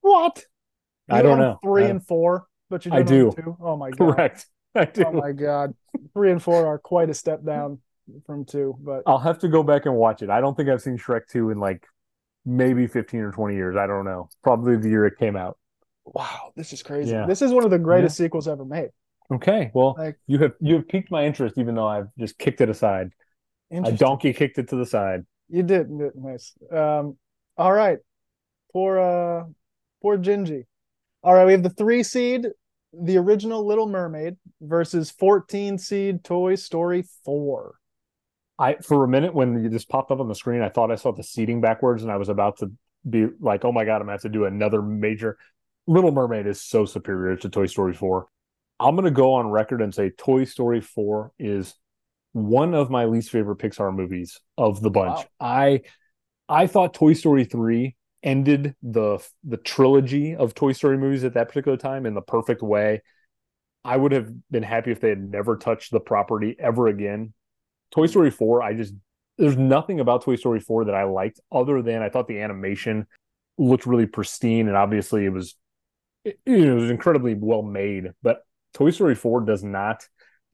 What? 0.00 0.44
You 1.08 1.16
I 1.16 1.22
don't 1.22 1.38
know. 1.38 1.58
Three 1.62 1.84
I, 1.84 1.88
and 1.88 2.04
four, 2.04 2.46
but 2.68 2.84
you 2.84 2.92
I 2.92 3.02
do. 3.02 3.32
Two? 3.36 3.56
Oh 3.60 3.76
my 3.76 3.90
god! 3.92 3.98
Correct. 3.98 4.46
I 4.74 4.84
do. 4.86 5.04
Oh 5.06 5.12
my 5.12 5.32
god! 5.32 5.74
Three 6.14 6.32
and 6.32 6.42
four 6.42 6.66
are 6.66 6.78
quite 6.78 7.08
a 7.08 7.14
step 7.14 7.44
down 7.44 7.78
from 8.26 8.44
two, 8.44 8.76
but 8.80 9.02
I'll 9.06 9.18
have 9.18 9.38
to 9.40 9.48
go 9.48 9.62
back 9.62 9.86
and 9.86 9.94
watch 9.94 10.22
it. 10.22 10.30
I 10.30 10.40
don't 10.40 10.56
think 10.56 10.68
I've 10.68 10.82
seen 10.82 10.98
Shrek 10.98 11.28
two 11.30 11.50
in 11.50 11.60
like 11.60 11.86
maybe 12.44 12.88
15 12.88 13.20
or 13.20 13.32
20 13.32 13.54
years. 13.54 13.76
I 13.76 13.86
don't 13.86 14.04
know. 14.04 14.28
Probably 14.42 14.76
the 14.76 14.88
year 14.88 15.06
it 15.06 15.16
came 15.18 15.36
out. 15.36 15.58
Wow, 16.04 16.52
this 16.56 16.72
is 16.72 16.82
crazy. 16.82 17.12
Yeah. 17.12 17.26
This 17.26 17.42
is 17.42 17.52
one 17.52 17.64
of 17.64 17.70
the 17.70 17.78
greatest 17.78 18.18
yeah. 18.18 18.24
sequels 18.24 18.48
ever 18.48 18.64
made. 18.64 18.88
Okay, 19.30 19.70
well, 19.74 19.94
like, 19.96 20.16
you 20.26 20.38
have 20.38 20.52
you 20.60 20.74
have 20.74 20.88
piqued 20.88 21.10
my 21.10 21.24
interest, 21.24 21.56
even 21.58 21.74
though 21.74 21.86
I've 21.86 22.08
just 22.18 22.38
kicked 22.38 22.60
it 22.60 22.68
aside. 22.68 23.10
A 23.70 23.92
donkey 23.92 24.34
kicked 24.34 24.58
it 24.58 24.68
to 24.68 24.76
the 24.76 24.84
side. 24.84 25.24
You 25.48 25.62
did 25.62 25.88
nice. 25.90 26.52
Um, 26.70 27.16
all 27.56 27.72
right, 27.72 27.98
poor 28.72 28.98
uh, 28.98 29.44
poor 30.02 30.18
Gingy. 30.18 30.64
All 31.22 31.32
right, 31.32 31.46
we 31.46 31.52
have 31.52 31.62
the 31.62 31.70
three 31.70 32.02
seed, 32.02 32.48
the 32.92 33.16
original 33.16 33.66
Little 33.66 33.88
Mermaid 33.88 34.36
versus 34.60 35.10
fourteen 35.10 35.78
seed 35.78 36.24
Toy 36.24 36.54
Story 36.56 37.04
four. 37.24 37.76
I 38.58 38.74
for 38.76 39.04
a 39.04 39.08
minute 39.08 39.34
when 39.34 39.62
you 39.62 39.70
just 39.70 39.88
popped 39.88 40.10
up 40.10 40.20
on 40.20 40.28
the 40.28 40.34
screen, 40.34 40.60
I 40.60 40.68
thought 40.68 40.90
I 40.90 40.96
saw 40.96 41.12
the 41.12 41.22
seating 41.22 41.60
backwards, 41.62 42.02
and 42.02 42.12
I 42.12 42.16
was 42.16 42.28
about 42.28 42.58
to 42.58 42.72
be 43.08 43.28
like, 43.40 43.64
"Oh 43.64 43.72
my 43.72 43.84
god, 43.84 43.96
I'm 43.96 44.02
gonna 44.02 44.12
have 44.12 44.22
to 44.22 44.28
do 44.28 44.44
another 44.44 44.82
major." 44.82 45.38
Little 45.86 46.12
Mermaid 46.12 46.46
is 46.46 46.60
so 46.60 46.84
superior 46.84 47.36
to 47.36 47.48
Toy 47.48 47.66
Story 47.66 47.94
four. 47.94 48.28
I'm 48.82 48.96
gonna 48.96 49.10
go 49.10 49.34
on 49.34 49.48
record 49.48 49.80
and 49.80 49.94
say 49.94 50.10
Toy 50.10 50.44
Story 50.44 50.80
four 50.80 51.32
is 51.38 51.74
one 52.32 52.74
of 52.74 52.90
my 52.90 53.04
least 53.04 53.30
favorite 53.30 53.58
Pixar 53.58 53.94
movies 53.94 54.40
of 54.56 54.80
the 54.80 54.90
bunch. 54.90 55.18
Wow. 55.18 55.24
I 55.40 55.82
I 56.48 56.66
thought 56.66 56.94
Toy 56.94 57.12
Story 57.12 57.44
3 57.44 57.96
ended 58.22 58.74
the 58.82 59.18
the 59.44 59.56
trilogy 59.56 60.34
of 60.34 60.54
Toy 60.54 60.72
Story 60.72 60.98
movies 60.98 61.24
at 61.24 61.34
that 61.34 61.48
particular 61.48 61.76
time 61.76 62.06
in 62.06 62.14
the 62.14 62.20
perfect 62.20 62.62
way. 62.62 63.02
I 63.84 63.96
would 63.96 64.12
have 64.12 64.30
been 64.50 64.62
happy 64.62 64.92
if 64.92 65.00
they 65.00 65.08
had 65.08 65.30
never 65.30 65.56
touched 65.56 65.90
the 65.90 66.00
property 66.00 66.56
ever 66.58 66.86
again. 66.86 67.32
Toy 67.90 68.06
Story 68.06 68.30
4, 68.30 68.62
I 68.62 68.74
just 68.74 68.94
there's 69.38 69.56
nothing 69.56 70.00
about 70.00 70.22
Toy 70.22 70.36
Story 70.36 70.60
4 70.60 70.86
that 70.86 70.94
I 70.94 71.04
liked 71.04 71.40
other 71.50 71.82
than 71.82 72.02
I 72.02 72.08
thought 72.08 72.28
the 72.28 72.40
animation 72.40 73.06
looked 73.58 73.86
really 73.86 74.06
pristine 74.06 74.68
and 74.68 74.76
obviously 74.76 75.24
it 75.24 75.32
was 75.32 75.56
it, 76.24 76.38
it 76.46 76.72
was 76.72 76.90
incredibly 76.90 77.34
well 77.34 77.62
made, 77.62 78.12
but 78.22 78.42
Toy 78.74 78.90
Story 78.90 79.14
4 79.14 79.42
does 79.42 79.62
not 79.62 80.06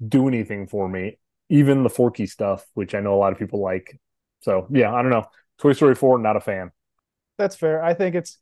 do 0.06 0.28
anything 0.28 0.66
for 0.66 0.88
me 0.88 1.18
even 1.48 1.82
the 1.82 1.90
Forky 1.90 2.26
stuff, 2.26 2.66
which 2.74 2.94
I 2.94 3.00
know 3.00 3.14
a 3.14 3.16
lot 3.16 3.32
of 3.32 3.38
people 3.38 3.60
like. 3.60 3.98
So 4.40 4.66
yeah, 4.70 4.92
I 4.92 5.02
don't 5.02 5.10
know. 5.10 5.24
Toy 5.58 5.72
Story 5.72 5.94
4, 5.94 6.18
not 6.18 6.36
a 6.36 6.40
fan. 6.40 6.70
That's 7.36 7.56
fair. 7.56 7.82
I 7.82 7.94
think 7.94 8.14
it's 8.14 8.38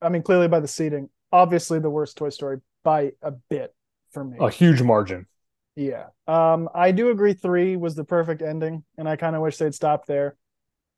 I 0.00 0.08
mean, 0.08 0.22
clearly 0.22 0.48
by 0.48 0.60
the 0.60 0.68
seating, 0.68 1.08
obviously 1.32 1.78
the 1.78 1.90
worst 1.90 2.16
Toy 2.16 2.28
Story 2.28 2.58
by 2.84 3.12
a 3.22 3.32
bit 3.32 3.74
for 4.12 4.24
me. 4.24 4.36
A 4.40 4.50
huge 4.50 4.82
margin. 4.82 5.26
Yeah. 5.74 6.06
Um, 6.26 6.68
I 6.74 6.92
do 6.92 7.10
agree 7.10 7.34
three 7.34 7.76
was 7.76 7.94
the 7.94 8.04
perfect 8.04 8.42
ending, 8.42 8.84
and 8.96 9.08
I 9.08 9.16
kind 9.16 9.36
of 9.36 9.42
wish 9.42 9.56
they'd 9.56 9.74
stopped 9.74 10.06
there. 10.06 10.36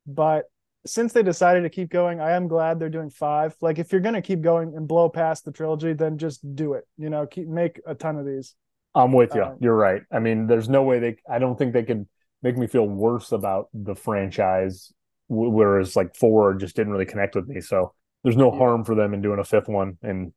But 0.07 0.47
since 0.89 1.13
they 1.13 1.23
decided 1.23 1.63
to 1.63 1.71
keep 1.71 1.91
going, 1.91 2.21
I 2.21 2.33
am 2.33 2.49
glad 2.49 2.79
they're 2.79 2.89
doing 2.89 3.11
five. 3.11 3.55
Like 3.61 3.79
if 3.79 3.93
you're 3.93 4.01
gonna 4.01 4.23
keep 4.23 4.41
going 4.41 4.75
and 4.75 4.89
blow 4.89 5.09
past 5.09 5.45
the 5.45 5.53
trilogy, 5.53 5.93
then 5.93 6.19
just 6.19 6.55
do 6.55 6.75
it. 6.75 6.85
You 6.97 7.11
know, 7.11 7.27
keep 7.27 7.49
make 7.49 7.81
a 7.87 7.95
ton 7.95 8.17
of 8.17 8.27
these. 8.27 8.55
I'm 8.95 9.13
with 9.13 9.35
you. 9.35 9.43
Um, 9.43 9.57
You're 9.61 9.77
right. 9.77 10.03
I 10.11 10.19
mean, 10.19 10.47
there's 10.47 10.69
no 10.69 10.83
way 10.83 10.99
they. 10.99 11.17
I 11.31 11.39
don't 11.39 11.57
think 11.57 11.73
they 11.73 11.85
could 11.85 12.07
make 12.43 12.57
me 12.57 12.67
feel 12.67 12.87
worse 12.87 13.33
about 13.33 13.69
the 13.75 13.95
franchise, 13.95 14.93
whereas 15.29 15.95
like 15.95 16.17
four 16.17 16.55
just 16.55 16.77
didn't 16.77 16.93
really 16.93 17.07
connect 17.07 17.37
with 17.37 17.47
me. 17.47 17.61
So 17.61 17.95
there's 18.25 18.37
no 18.37 18.53
yeah. 18.53 18.59
harm 18.59 18.85
for 18.85 18.95
them 18.95 19.15
in 19.15 19.21
doing 19.21 19.39
a 19.39 19.45
fifth 19.45 19.69
one. 19.69 19.99
And 20.03 20.33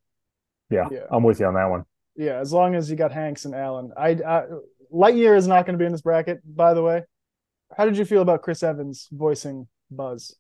yeah, 0.70 0.88
yeah, 0.92 1.06
I'm 1.12 1.24
with 1.24 1.40
you 1.40 1.48
on 1.48 1.56
that 1.56 1.70
one. 1.70 1.86
Yeah, 2.16 2.40
as 2.40 2.52
long 2.52 2.76
as 2.76 2.90
you 2.90 2.96
got 2.96 3.12
Hanks 3.12 3.46
and 3.46 3.56
Alan. 3.56 3.92
I, 3.98 4.10
I 4.10 4.44
Lightyear 4.94 5.38
is 5.38 5.48
not 5.48 5.66
going 5.66 5.74
to 5.74 5.82
be 5.82 5.86
in 5.86 5.92
this 5.92 6.02
bracket, 6.02 6.42
by 6.46 6.74
the 6.74 6.84
way. 6.84 7.04
How 7.76 7.86
did 7.86 7.98
you 7.98 8.06
feel 8.06 8.22
about 8.22 8.42
Chris 8.42 8.64
Evans 8.64 9.08
voicing 9.12 9.68
Buzz? 9.90 10.36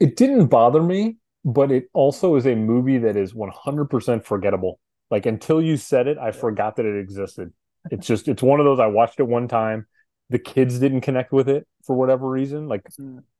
It 0.00 0.16
didn't 0.16 0.46
bother 0.46 0.82
me, 0.82 1.18
but 1.44 1.70
it 1.70 1.88
also 1.92 2.36
is 2.36 2.46
a 2.46 2.54
movie 2.54 2.98
that 2.98 3.16
is 3.16 3.32
100% 3.32 4.24
forgettable. 4.24 4.80
Like 5.10 5.26
until 5.26 5.60
you 5.60 5.76
said 5.76 6.06
it, 6.06 6.18
I 6.18 6.32
forgot 6.32 6.76
that 6.76 6.86
it 6.86 6.98
existed. 6.98 7.52
It's 7.90 8.06
just 8.06 8.28
it's 8.28 8.42
one 8.42 8.60
of 8.60 8.66
those 8.66 8.80
I 8.80 8.86
watched 8.86 9.20
it 9.20 9.24
one 9.24 9.48
time. 9.48 9.86
The 10.28 10.38
kids 10.38 10.78
didn't 10.78 11.00
connect 11.00 11.32
with 11.32 11.48
it 11.48 11.66
for 11.84 11.94
whatever 11.94 12.28
reason. 12.28 12.68
Like. 12.68 12.86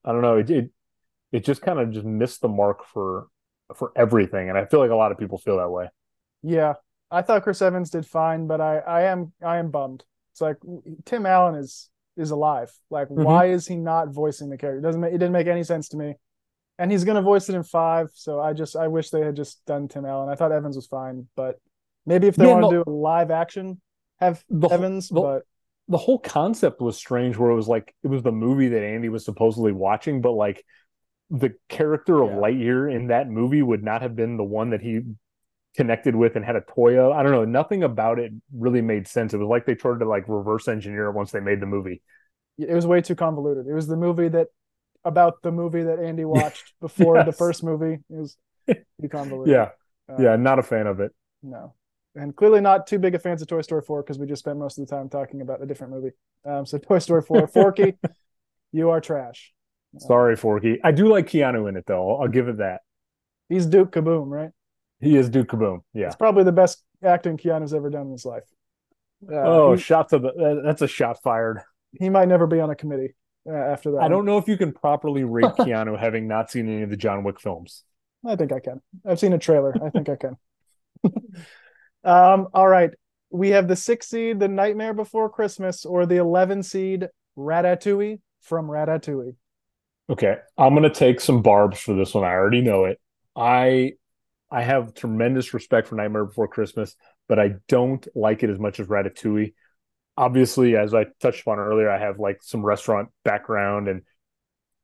I 0.05 0.13
don't 0.13 0.23
know, 0.23 0.39
it 0.39 0.51
it, 0.51 0.71
it 1.33 1.45
just 1.45 1.63
kind 1.63 1.79
of 1.79 1.91
just 1.91 2.07
missed 2.07 2.41
the 2.41 2.49
mark 2.49 2.85
for 2.85 3.29
for 3.75 3.93
everything. 3.95 4.49
And 4.49 4.59
I 4.59 4.65
feel 4.65 4.81
like 4.81 4.91
a 4.91 4.97
lot 4.97 5.13
of 5.13 5.19
people 5.19 5.39
feel 5.39 5.59
that 5.59 5.71
way. 5.71 5.89
Yeah. 6.43 6.75
I 7.11 7.23
thought 7.23 7.43
Chris 7.43 7.61
Evans 7.61 7.91
did 7.91 8.07
fine, 8.07 8.47
but 8.47 8.61
I 8.61 8.79
I 8.79 9.03
am 9.03 9.33
I 9.45 9.59
am 9.59 9.71
bummed. 9.71 10.05
It's 10.33 10.41
like 10.41 10.57
Tim 11.05 11.27
Allen 11.27 11.57
is 11.57 11.91
is 12.17 12.31
alive. 12.31 12.73
Like 12.91 13.09
mm-hmm. 13.09 13.23
why 13.23 13.47
is 13.47 13.67
he 13.67 13.77
not 13.77 14.09
voicing 14.09 14.49
the 14.49 14.57
character? 14.57 14.79
It 14.79 14.83
doesn't 14.83 15.01
make, 15.01 15.11
it 15.11 15.19
didn't 15.19 15.33
make 15.33 15.47
any 15.47 15.65
sense 15.65 15.89
to 15.91 15.97
me 15.97 16.15
and 16.81 16.91
he's 16.91 17.05
gonna 17.05 17.23
voice 17.23 17.49
it 17.51 17.55
in 17.55 17.63
five. 17.63 18.11
So 18.15 18.41
I 18.41 18.55
just 18.55 18.75
I 18.75 18.89
wish 18.89 19.11
they 19.11 19.21
had 19.21 19.37
just 19.37 19.65
done 19.67 19.87
Tim 19.87 20.07
Allen. 20.07 20.31
I 20.31 20.35
thought 20.35 20.51
Evans 20.51 20.77
was 20.77 20.87
fine, 20.87 21.29
but 21.37 21.61
maybe 22.07 22.27
if 22.27 22.37
they 22.37 22.47
yeah, 22.47 22.55
want 22.55 22.71
to 22.71 22.83
do 22.83 22.85
a 22.87 22.91
live 22.91 23.31
action, 23.31 23.81
have 24.19 24.43
the, 24.49 24.69
Evans. 24.69 25.11
The, 25.11 25.21
but 25.21 25.43
the 25.89 25.99
whole 25.99 26.19
concept 26.19 26.81
was 26.81 26.97
strange, 26.97 27.37
where 27.37 27.51
it 27.51 27.55
was 27.55 27.69
like 27.69 27.95
it 28.03 28.09
was 28.09 28.23
the 28.23 28.33
movie 28.33 28.69
that 28.69 28.83
Andy 28.83 29.11
was 29.11 29.27
supposedly 29.27 29.73
watching, 29.73 30.23
but 30.23 30.33
like 30.33 30.65
the 31.29 31.55
character 31.69 32.23
of 32.23 32.31
yeah. 32.31 32.37
Lightyear 32.37 32.93
in 32.93 33.09
that 33.09 33.29
movie 33.29 33.63
would 33.63 33.85
not 33.85 34.01
have 34.01 34.17
been 34.17 34.39
the 34.39 34.43
one 34.45 34.71
that 34.71 34.81
he 34.81 35.01
connected 35.77 36.17
with 36.17 36.35
and 36.35 36.45
had 36.47 36.57
a 36.57 36.63
toy 36.63 36.99
of. 36.99 37.13
I 37.13 37.23
don't 37.23 37.33
know. 37.33 37.45
Nothing 37.45 37.83
about 37.83 38.19
it 38.19 38.33
really 38.55 38.81
made 38.81 39.07
sense. 39.07 39.35
It 39.35 39.37
was 39.39 39.49
like 39.49 39.67
they 39.67 39.75
tried 39.75 39.99
to 39.99 40.09
like 40.09 40.25
reverse 40.29 40.67
engineer 40.67 41.09
it 41.09 41.13
once 41.13 41.31
they 41.31 41.41
made 41.41 41.61
the 41.61 41.67
movie. 41.67 42.01
It 42.57 42.73
was 42.73 42.87
way 42.87 43.03
too 43.03 43.15
convoluted. 43.15 43.67
It 43.67 43.75
was 43.75 43.87
the 43.87 43.97
movie 43.97 44.29
that 44.29 44.49
about 45.05 45.43
the 45.43 45.51
movie 45.51 45.83
that 45.83 45.99
Andy 45.99 46.25
watched 46.25 46.75
before 46.81 47.17
yes. 47.17 47.27
the 47.27 47.33
first 47.33 47.65
movie. 47.65 47.95
It 47.95 48.03
was 48.09 48.37
too 48.69 49.09
convoluted. 49.11 49.53
Yeah. 49.53 49.71
Um, 50.15 50.23
yeah, 50.23 50.37
not 50.37 50.59
a 50.59 50.63
fan 50.63 50.87
of 50.87 51.01
it. 51.01 51.13
No. 51.43 51.75
And 52.15 52.35
clearly 52.35 52.61
not 52.61 52.87
too 52.87 52.99
big 52.99 53.15
of 53.15 53.23
fans 53.23 53.41
of 53.41 53.49
Toy 53.49 53.63
Story 53.63 53.83
4 53.83 54.03
because 54.03 54.19
we 54.19 54.27
just 54.27 54.41
spent 54.41 54.59
most 54.59 54.79
of 54.79 54.87
the 54.87 54.95
time 54.95 55.09
talking 55.09 55.43
about 55.43 55.63
a 55.63 55.67
different 55.67 55.93
movie. 55.93 56.11
Um, 56.45 56.67
so 56.67 56.79
Toy 56.79 56.99
Story 56.99 57.23
4, 57.23 57.47
Forky, 57.53 57.95
you 58.73 58.91
are 58.91 59.01
trash. 59.01 59.53
Sorry, 59.99 60.37
Forky. 60.37 60.79
I 60.85 60.93
do 60.93 61.09
like 61.09 61.27
Keanu 61.27 61.69
in 61.69 61.77
it 61.77 61.85
though. 61.87 62.11
I'll, 62.11 62.23
I'll 62.23 62.29
give 62.29 62.49
it 62.49 62.59
that. 62.59 62.81
He's 63.49 63.67
Duke 63.67 63.93
Kaboom, 63.93 64.29
right? 64.29 64.51
He 65.01 65.17
is 65.17 65.29
Duke 65.29 65.49
Kaboom. 65.49 65.81
Yeah. 65.95 66.07
It's 66.07 66.17
probably 66.17 66.45
the 66.45 66.53
best 66.53 66.85
acting 67.03 67.37
Keanu's 67.37 67.75
ever 67.75 67.91
done 67.91 68.07
in 68.07 68.13
his 68.13 68.25
life. 68.25 68.45
Uh, 69.29 69.37
oh, 69.37 69.75
he, 69.75 69.81
shot 69.81 70.09
to 70.11 70.19
the 70.19 70.63
that's 70.65 70.83
a 70.83 70.89
shot 70.89 71.23
fired. 71.23 71.61
He 71.93 72.09
might 72.09 72.29
never 72.29 72.47
be 72.47 72.61
on 72.61 72.71
a 72.71 72.75
committee 72.75 73.15
uh, 73.15 73.20
after 73.49 73.93
that. 73.93 74.03
I 74.03 74.09
don't 74.09 74.25
know 74.25 74.39
if 74.39 74.49
you 74.49 74.57
can 74.57 74.73
properly 74.73 75.25
rate 75.25 75.45
Keanu 75.59 75.99
having 75.99 76.29
not 76.29 76.51
seen 76.51 76.69
any 76.69 76.83
of 76.83 76.91
the 76.91 76.97
John 76.97 77.25
Wick 77.25 77.41
films. 77.41 77.85
I 78.27 78.37
think 78.37 78.53
I 78.53 78.61
can. 78.61 78.81
I've 79.07 79.19
seen 79.19 79.33
a 79.33 79.39
trailer. 79.39 79.75
I 79.83 79.91
think 79.91 80.09
I 80.09 80.17
can. 80.17 80.37
um, 82.05 82.49
all 82.53 82.69
right. 82.69 82.91
We 83.31 83.51
have 83.51 83.69
the 83.69 83.77
six 83.77 84.09
seed, 84.09 84.41
The 84.41 84.49
Nightmare 84.49 84.93
Before 84.93 85.31
Christmas, 85.31 85.85
or 85.85 86.05
the 86.05 86.17
11 86.17 86.65
seed, 86.65 87.09
Ratatouille 87.39 88.21
from 88.43 88.67
Ratatouille. 88.67 89.37
Okay. 90.11 90.37
I'm 90.59 90.75
going 90.75 90.83
to 90.83 90.91
take 90.91 91.21
some 91.21 91.41
barbs 91.41 91.81
for 91.81 91.95
this 91.95 92.13
one. 92.13 92.25
I 92.25 92.33
already 92.33 92.61
know 92.61 92.85
it. 92.85 93.01
I 93.37 93.93
I 94.51 94.63
have 94.63 94.95
tremendous 94.95 95.55
respect 95.55 95.87
for 95.87 95.95
Nightmare 95.95 96.25
Before 96.25 96.49
Christmas, 96.49 96.97
but 97.29 97.39
I 97.39 97.55
don't 97.69 98.05
like 98.17 98.43
it 98.43 98.51
as 98.51 98.59
much 98.59 98.81
as 98.81 98.89
Ratatouille 98.89 99.55
obviously, 100.21 100.77
as 100.77 100.93
I 100.93 101.07
touched 101.21 101.41
upon 101.41 101.59
earlier, 101.59 101.91
I 101.91 101.99
have 101.99 102.19
like 102.19 102.43
some 102.43 102.65
restaurant 102.65 103.09
background 103.25 103.89
and 103.89 104.03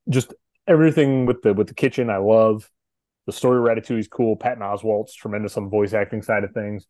just 0.08 0.32
everything 0.66 1.26
with 1.26 1.42
the 1.42 1.52
with 1.52 1.68
the 1.68 1.74
kitchen 1.74 2.08
I 2.08 2.16
love. 2.16 2.68
The 3.26 3.32
story 3.32 3.60
Ratatouille 3.60 3.98
is 3.98 4.08
cool. 4.08 4.36
Patton 4.36 4.62
Oswalt's 4.62 5.14
tremendous 5.14 5.56
on 5.58 5.64
the 5.64 5.70
voice 5.70 5.92
acting 5.92 6.22
side 6.22 6.42
of 6.44 6.52
things. 6.52 6.86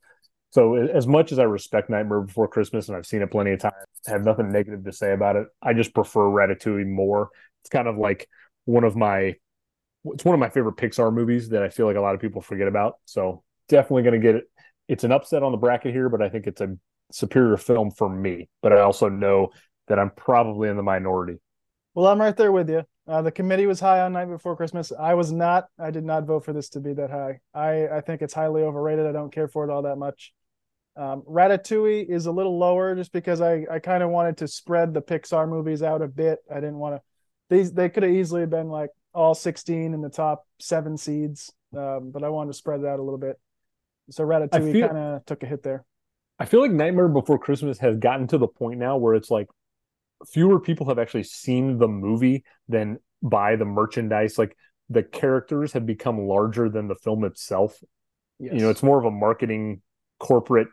So 0.50 0.76
as 0.76 1.06
much 1.08 1.32
as 1.32 1.40
I 1.40 1.42
respect 1.42 1.90
Nightmare 1.90 2.20
Before 2.20 2.46
Christmas 2.46 2.88
and 2.88 2.96
I've 2.96 3.06
seen 3.06 3.20
it 3.20 3.32
plenty 3.32 3.50
of 3.50 3.58
times, 3.58 3.74
I 4.06 4.12
have 4.12 4.24
nothing 4.24 4.52
negative 4.52 4.84
to 4.84 4.92
say 4.92 5.12
about 5.12 5.36
it. 5.36 5.48
I 5.60 5.72
just 5.72 5.92
prefer 5.92 6.20
Ratatouille 6.20 6.86
more. 6.86 7.30
It's 7.62 7.70
kind 7.70 7.88
of 7.88 7.98
like 7.98 8.28
one 8.64 8.84
of 8.84 8.94
my 8.94 9.34
it's 10.04 10.24
one 10.24 10.34
of 10.34 10.38
my 10.38 10.50
favorite 10.50 10.76
Pixar 10.76 11.12
movies 11.12 11.48
that 11.48 11.64
I 11.64 11.68
feel 11.68 11.86
like 11.86 11.96
a 11.96 12.00
lot 12.00 12.14
of 12.14 12.20
people 12.20 12.40
forget 12.40 12.68
about. 12.68 12.98
So 13.06 13.42
definitely 13.68 14.04
going 14.04 14.20
to 14.20 14.24
get 14.24 14.36
it. 14.36 14.44
It's 14.86 15.02
an 15.02 15.10
upset 15.10 15.42
on 15.42 15.50
the 15.50 15.58
bracket 15.58 15.92
here, 15.92 16.08
but 16.08 16.22
I 16.22 16.28
think 16.28 16.46
it's 16.46 16.60
a 16.60 16.76
superior 17.10 17.56
film 17.56 17.90
for 17.90 18.08
me. 18.08 18.48
But 18.62 18.72
I 18.72 18.80
also 18.80 19.08
know 19.08 19.50
that 19.88 19.98
I'm 19.98 20.10
probably 20.10 20.68
in 20.68 20.76
the 20.76 20.82
minority. 20.82 21.38
Well, 21.94 22.06
I'm 22.06 22.20
right 22.20 22.36
there 22.36 22.52
with 22.52 22.68
you. 22.68 22.84
Uh, 23.08 23.22
the 23.22 23.30
committee 23.30 23.66
was 23.66 23.78
high 23.78 24.00
on 24.00 24.12
Night 24.12 24.26
Before 24.26 24.56
Christmas. 24.56 24.92
I 24.98 25.14
was 25.14 25.32
not. 25.32 25.66
I 25.78 25.90
did 25.90 26.04
not 26.04 26.24
vote 26.24 26.44
for 26.44 26.52
this 26.52 26.68
to 26.70 26.80
be 26.80 26.92
that 26.94 27.10
high. 27.10 27.40
I 27.54 27.88
I 27.88 28.00
think 28.00 28.20
it's 28.20 28.34
highly 28.34 28.62
overrated. 28.62 29.06
I 29.06 29.12
don't 29.12 29.32
care 29.32 29.48
for 29.48 29.64
it 29.64 29.70
all 29.70 29.82
that 29.82 29.96
much. 29.96 30.32
Um, 30.96 31.22
Ratatouille 31.22 32.08
is 32.08 32.26
a 32.26 32.32
little 32.32 32.58
lower 32.58 32.94
just 32.96 33.12
because 33.12 33.40
I 33.40 33.64
I 33.70 33.78
kind 33.78 34.02
of 34.02 34.10
wanted 34.10 34.38
to 34.38 34.48
spread 34.48 34.92
the 34.92 35.02
Pixar 35.02 35.48
movies 35.48 35.82
out 35.82 36.02
a 36.02 36.08
bit. 36.08 36.40
I 36.50 36.56
didn't 36.56 36.78
want 36.78 36.96
to. 36.96 37.02
These 37.48 37.72
they 37.72 37.88
could 37.88 38.02
have 38.02 38.12
easily 38.12 38.44
been 38.46 38.68
like 38.68 38.90
all 39.14 39.34
16 39.34 39.94
in 39.94 40.00
the 40.02 40.10
top 40.10 40.46
seven 40.58 40.98
seeds, 40.98 41.52
um, 41.76 42.10
but 42.10 42.24
I 42.24 42.28
wanted 42.28 42.52
to 42.52 42.58
spread 42.58 42.80
it 42.80 42.86
out 42.86 42.98
a 42.98 43.02
little 43.02 43.18
bit. 43.18 43.38
So 44.10 44.24
Ratatouille 44.24 44.86
kind 44.86 44.98
of 44.98 45.24
took 45.26 45.42
a 45.44 45.46
hit 45.46 45.62
there. 45.62 45.84
I 46.38 46.44
feel 46.44 46.60
like 46.60 46.70
Nightmare 46.70 47.08
Before 47.08 47.38
Christmas 47.38 47.78
has 47.78 47.96
gotten 47.96 48.26
to 48.28 48.38
the 48.38 48.48
point 48.48 48.78
now 48.78 48.96
where 48.96 49.14
it's 49.14 49.30
like 49.30 49.48
fewer 50.26 50.60
people 50.60 50.88
have 50.88 50.98
actually 50.98 51.22
seen 51.22 51.78
the 51.78 51.88
movie 51.88 52.44
than 52.68 52.98
buy 53.22 53.56
the 53.56 53.64
merchandise. 53.64 54.38
Like 54.38 54.56
the 54.90 55.02
characters 55.02 55.72
have 55.72 55.86
become 55.86 56.26
larger 56.26 56.68
than 56.68 56.88
the 56.88 56.94
film 56.94 57.24
itself. 57.24 57.78
Yes. 58.38 58.54
You 58.54 58.60
know, 58.60 58.70
it's 58.70 58.82
more 58.82 58.98
of 58.98 59.04
a 59.04 59.10
marketing 59.10 59.80
corporate 60.18 60.68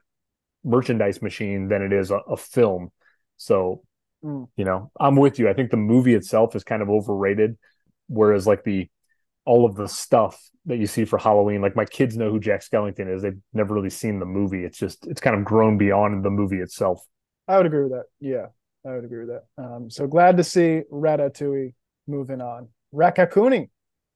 merchandise 0.64 1.22
machine 1.22 1.68
than 1.68 1.82
it 1.82 1.94
is 1.94 2.12
a, 2.12 2.18
a 2.18 2.38
film. 2.38 2.90
So, 3.38 3.84
mm. 4.24 4.48
you 4.58 4.66
know, 4.66 4.92
I'm 5.00 5.16
with 5.16 5.40
you. 5.40 5.50
I 5.50 5.54
think 5.54 5.72
the 5.72 5.78
movie 5.78 6.14
itself 6.14 6.56
is 6.56 6.64
kind 6.64 6.82
of 6.82 6.90
overrated, 6.90 7.58
whereas 8.08 8.46
like 8.46 8.64
the 8.64 8.90
all 9.46 9.66
of 9.66 9.76
the 9.76 9.88
stuff 9.88 10.50
that 10.66 10.78
you 10.78 10.88
see 10.88 11.06
for 11.06 11.18
Halloween, 11.20 11.62
like 11.62 11.76
my 11.76 11.86
kids 11.86 12.16
know 12.16 12.30
who 12.30 12.40
Jack 12.40 12.62
Skellington 12.62 13.14
is. 13.14 13.22
They've 13.22 13.40
never 13.54 13.74
really 13.74 13.90
seen 13.90 14.20
the 14.20 14.26
movie. 14.26 14.64
It's 14.64 14.78
just 14.78 15.06
it's 15.08 15.22
kind 15.22 15.36
of 15.36 15.44
grown 15.44 15.78
beyond 15.78 16.24
the 16.24 16.30
movie 16.30 16.60
itself. 16.60 17.06
I 17.48 17.58
would 17.58 17.66
agree 17.66 17.84
with 17.84 17.92
that. 17.92 18.06
Yeah, 18.20 18.48
I 18.86 18.96
would 18.96 19.04
agree 19.04 19.26
with 19.26 19.30
that. 19.30 19.64
Um, 19.64 19.90
so 19.90 20.08
glad 20.08 20.38
to 20.38 20.44
see 20.44 20.84
Ratatouille 20.92 21.74
moving 22.08 22.42
on. 22.42 22.70
Raccacoonie. 22.94 23.70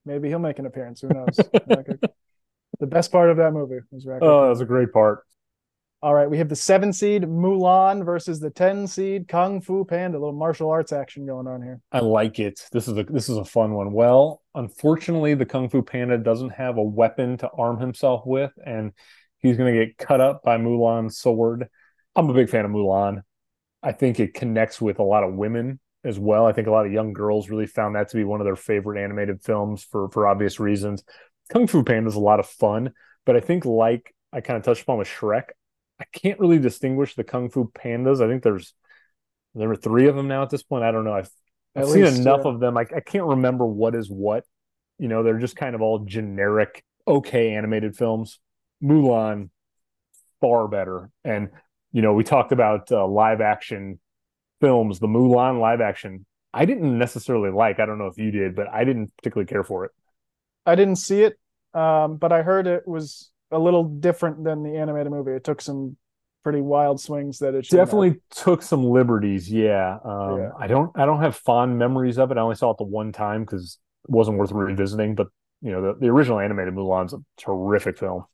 Maybe 0.06 0.30
he'll 0.30 0.40
make 0.40 0.60
an 0.60 0.66
appearance. 0.66 1.02
Who 1.02 1.10
knows? 1.10 1.36
the 2.80 2.88
best 2.88 3.12
part 3.12 3.30
of 3.30 3.38
that 3.38 3.52
movie 3.52 3.80
was 3.92 4.06
Raccacoonie. 4.06 4.20
Oh, 4.22 4.44
that 4.44 4.50
was 4.50 4.62
a 4.62 4.66
great 4.66 4.94
part. 4.94 5.26
All 6.08 6.13
right, 6.13 6.30
we 6.30 6.38
have 6.38 6.48
the 6.48 6.56
seven 6.56 6.93
seed 6.93 7.24
Mulan 7.24 8.06
versus 8.06 8.39
the 8.39 8.50
ten 8.50 8.88
seed 8.88 9.28
Kung 9.28 9.60
Fu 9.60 9.84
Panda. 9.84 10.17
A 10.17 10.20
little 10.20 10.32
martial 10.32 10.70
arts 10.70 10.93
action 10.93 11.26
going 11.26 11.48
on 11.48 11.62
here. 11.62 11.82
I 11.91 12.00
like 12.00 12.39
it. 12.39 12.65
This 12.72 12.88
is 12.88 12.98
a 12.98 13.04
this 13.04 13.28
is 13.28 13.36
a 13.36 13.43
fun 13.43 13.74
one. 13.74 13.91
Well, 13.91 14.41
unfortunately, 14.56 15.34
the 15.34 15.46
Kung 15.46 15.67
Fu 15.67 15.82
Panda 15.82 16.17
doesn't 16.17 16.52
have 16.52 16.78
a 16.78 16.82
weapon 16.82 17.36
to 17.39 17.50
arm 17.50 17.78
himself 17.78 18.26
with, 18.26 18.54
and 18.65 18.93
he's 19.39 19.58
going 19.58 19.74
to 19.74 19.86
get 19.86 19.98
cut 19.98 20.22
up 20.22 20.43
by 20.43 20.58
Mulan's 20.58 21.17
sword. 21.17 21.67
I'm 22.15 22.30
a 22.30 22.34
big 22.34 22.50
fan 22.50 22.63
of 22.63 22.72
Mulan. 22.72 23.24
I 23.84 23.91
think 23.91 24.22
it 24.22 24.34
connects 24.34 24.80
with 24.80 25.00
a 25.00 25.04
lot 25.04 25.26
of 25.26 25.34
women 25.34 25.78
as 26.06 26.17
well. 26.17 26.46
I 26.46 26.54
think 26.54 26.70
a 26.70 26.72
lot 26.72 26.86
of 26.86 26.93
young 26.93 27.12
girls 27.12 27.50
really 27.50 27.67
found 27.67 27.98
that 27.98 28.08
to 28.12 28.15
be 28.15 28.24
one 28.24 28.39
of 28.39 28.46
their 28.46 28.56
favorite 28.56 29.04
animated 29.04 29.43
films 29.43 29.84
for 29.84 30.10
for 30.12 30.26
obvious 30.26 30.58
reasons. 30.58 31.04
Kung 31.52 31.67
Fu 31.67 31.84
Panda 31.84 32.08
is 32.08 32.15
a 32.15 32.22
lot 32.22 32.39
of 32.39 32.48
fun, 32.48 32.93
but 33.26 33.36
I 33.36 33.41
think 33.41 33.65
like 33.65 34.15
I 34.32 34.39
kind 34.39 34.56
of 34.56 34.63
touched 34.63 34.84
upon 34.84 35.00
with 35.00 35.10
Shrek, 35.10 35.50
I 36.00 36.06
can't 36.12 36.40
really 36.40 36.60
distinguish 36.60 37.16
the 37.16 37.24
Kung 37.24 37.50
Fu 37.50 37.72
Pandas. 37.72 38.24
I 38.24 38.28
think 38.28 38.44
there's 38.44 38.74
there 39.56 39.72
are 39.72 39.76
three 39.76 40.08
of 40.08 40.16
them 40.16 40.28
now 40.28 40.44
at 40.44 40.50
this 40.50 40.64
point. 40.64 40.84
I 40.84 40.92
don't 40.92 41.04
know. 41.04 41.14
I've 41.14 41.30
I've 41.76 41.90
seen 41.90 42.06
enough 42.06 42.42
yeah. 42.44 42.52
of 42.52 42.60
them. 42.60 42.78
I, 42.78 42.86
I 42.96 43.00
can't 43.00 43.26
remember 43.26 43.66
what 43.66 43.96
is 43.96 44.10
what. 44.10 44.46
You 45.00 45.08
know, 45.08 45.24
they're 45.24 45.40
just 45.40 45.56
kind 45.56 45.76
of 45.76 45.82
all 45.82 46.00
generic, 46.00 46.84
okay 47.08 47.54
animated 47.54 47.96
films. 47.96 48.40
Mulan, 48.84 49.50
far 50.42 50.68
better. 50.68 51.10
And 51.24 51.50
you 51.92 52.02
know, 52.02 52.14
we 52.14 52.24
talked 52.24 52.52
about 52.52 52.92
uh, 52.92 53.08
live 53.08 53.42
action 53.42 54.00
films. 54.60 55.00
The 55.00 55.08
Mulan 55.08 55.60
live 55.60 55.82
action, 55.82 56.26
I 56.54 56.66
didn't 56.66 56.98
necessarily 56.98 57.52
like. 57.52 57.80
I 57.80 57.86
don't 57.86 57.98
know 57.98 58.08
if 58.08 58.18
you 58.18 58.32
did, 58.32 58.56
but 58.56 58.68
I 58.68 58.84
didn't 58.84 59.12
particularly 59.18 59.48
care 59.48 59.64
for 59.64 59.86
it. 59.86 59.92
I 60.66 60.76
didn't 60.76 60.98
see 60.98 61.24
it, 61.24 61.40
um, 61.74 62.18
but 62.18 62.32
I 62.32 62.42
heard 62.42 62.68
it 62.68 62.88
was 62.88 63.32
a 63.52 63.60
little 63.60 63.84
different 63.84 64.44
than 64.44 64.64
the 64.64 64.78
animated 64.78 65.12
movie. 65.12 65.32
It 65.32 65.44
took 65.44 65.62
some 65.62 65.98
pretty 66.44 66.62
wild 66.62 67.00
swings 67.00 67.40
that 67.40 67.56
it 67.56 67.68
definitely 67.70 68.10
have. 68.10 68.20
took 68.32 68.62
some 68.62 68.84
liberties. 68.84 69.52
Yeah. 69.52 69.98
Um, 70.04 70.40
yeah. 70.40 70.50
I 70.58 70.68
don't 70.68 70.92
I 70.98 71.06
don't 71.06 71.22
have 71.22 71.36
fond 71.36 71.78
memories 71.78 72.18
of 72.18 72.32
it. 72.32 72.38
I 72.38 72.42
only 72.42 72.56
saw 72.56 72.72
it 72.72 72.78
the 72.78 72.84
one 72.84 73.12
time 73.12 73.42
because 73.44 73.80
it 74.08 74.12
wasn't 74.12 74.38
worth 74.38 74.52
revisiting. 74.52 75.16
But 75.16 75.28
you 75.62 75.72
know, 75.72 75.82
the, 75.82 76.00
the 76.00 76.08
original 76.08 76.40
animated 76.40 76.74
Mulan's 76.74 77.14
a 77.14 77.18
terrific 77.38 77.98
film. 77.98 78.26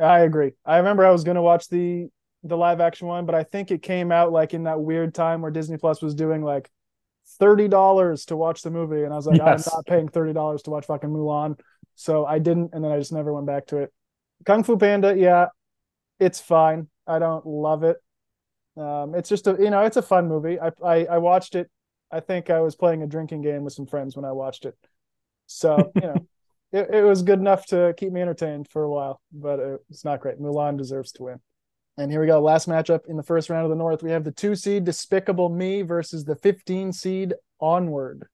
I 0.00 0.20
agree. 0.20 0.52
I 0.64 0.78
remember 0.78 1.04
I 1.04 1.10
was 1.10 1.24
going 1.24 1.36
to 1.36 1.42
watch 1.42 1.68
the 1.68 2.08
the 2.42 2.56
live 2.56 2.80
action 2.80 3.06
one, 3.06 3.26
but 3.26 3.34
I 3.34 3.44
think 3.44 3.70
it 3.70 3.82
came 3.82 4.10
out 4.10 4.32
like 4.32 4.54
in 4.54 4.64
that 4.64 4.80
weird 4.80 5.14
time 5.14 5.42
where 5.42 5.50
Disney 5.50 5.76
Plus 5.76 6.00
was 6.00 6.14
doing 6.14 6.42
like 6.42 6.70
thirty 7.38 7.68
dollars 7.68 8.24
to 8.26 8.36
watch 8.36 8.62
the 8.62 8.70
movie, 8.70 9.04
and 9.04 9.12
I 9.12 9.16
was 9.16 9.26
like, 9.26 9.36
yes. 9.36 9.68
I'm 9.68 9.76
not 9.76 9.86
paying 9.86 10.08
thirty 10.08 10.32
dollars 10.32 10.62
to 10.62 10.70
watch 10.70 10.86
fucking 10.86 11.10
Mulan. 11.10 11.58
So 11.96 12.24
I 12.24 12.38
didn't, 12.38 12.70
and 12.72 12.82
then 12.82 12.90
I 12.90 12.98
just 12.98 13.12
never 13.12 13.32
went 13.32 13.46
back 13.46 13.66
to 13.66 13.78
it. 13.78 13.92
Kung 14.46 14.64
Fu 14.64 14.76
Panda, 14.76 15.16
yeah, 15.16 15.46
it's 16.18 16.40
fine. 16.40 16.88
I 17.06 17.18
don't 17.18 17.46
love 17.46 17.82
it. 17.82 17.96
Um, 18.76 19.14
it's 19.14 19.28
just 19.28 19.46
a 19.46 19.56
you 19.58 19.70
know, 19.70 19.82
it's 19.82 19.96
a 19.96 20.02
fun 20.02 20.28
movie. 20.28 20.58
I, 20.60 20.70
I 20.84 21.04
I 21.06 21.18
watched 21.18 21.54
it. 21.54 21.70
I 22.10 22.20
think 22.20 22.50
I 22.50 22.60
was 22.60 22.76
playing 22.76 23.02
a 23.02 23.06
drinking 23.06 23.42
game 23.42 23.64
with 23.64 23.72
some 23.72 23.86
friends 23.86 24.16
when 24.16 24.24
I 24.24 24.32
watched 24.32 24.64
it. 24.64 24.76
So 25.46 25.92
you 25.94 26.00
know, 26.02 26.26
it, 26.72 26.88
it 26.94 27.02
was 27.02 27.22
good 27.22 27.38
enough 27.40 27.66
to 27.66 27.94
keep 27.96 28.12
me 28.12 28.22
entertained 28.22 28.68
for 28.68 28.82
a 28.82 28.90
while, 28.90 29.20
but 29.32 29.60
it's 29.90 30.04
not 30.04 30.20
great. 30.20 30.40
Mulan 30.40 30.78
deserves 30.78 31.12
to 31.12 31.24
win. 31.24 31.40
And 31.98 32.10
here 32.10 32.20
we 32.20 32.26
go. 32.26 32.40
Last 32.40 32.68
matchup 32.68 33.00
in 33.08 33.16
the 33.16 33.22
first 33.22 33.50
round 33.50 33.64
of 33.64 33.70
the 33.70 33.76
North. 33.76 34.02
We 34.02 34.10
have 34.12 34.24
the 34.24 34.30
two 34.30 34.54
seed 34.54 34.84
Despicable 34.84 35.50
Me 35.50 35.82
versus 35.82 36.24
the 36.24 36.36
15 36.36 36.92
seed 36.92 37.34
Onward. 37.60 38.26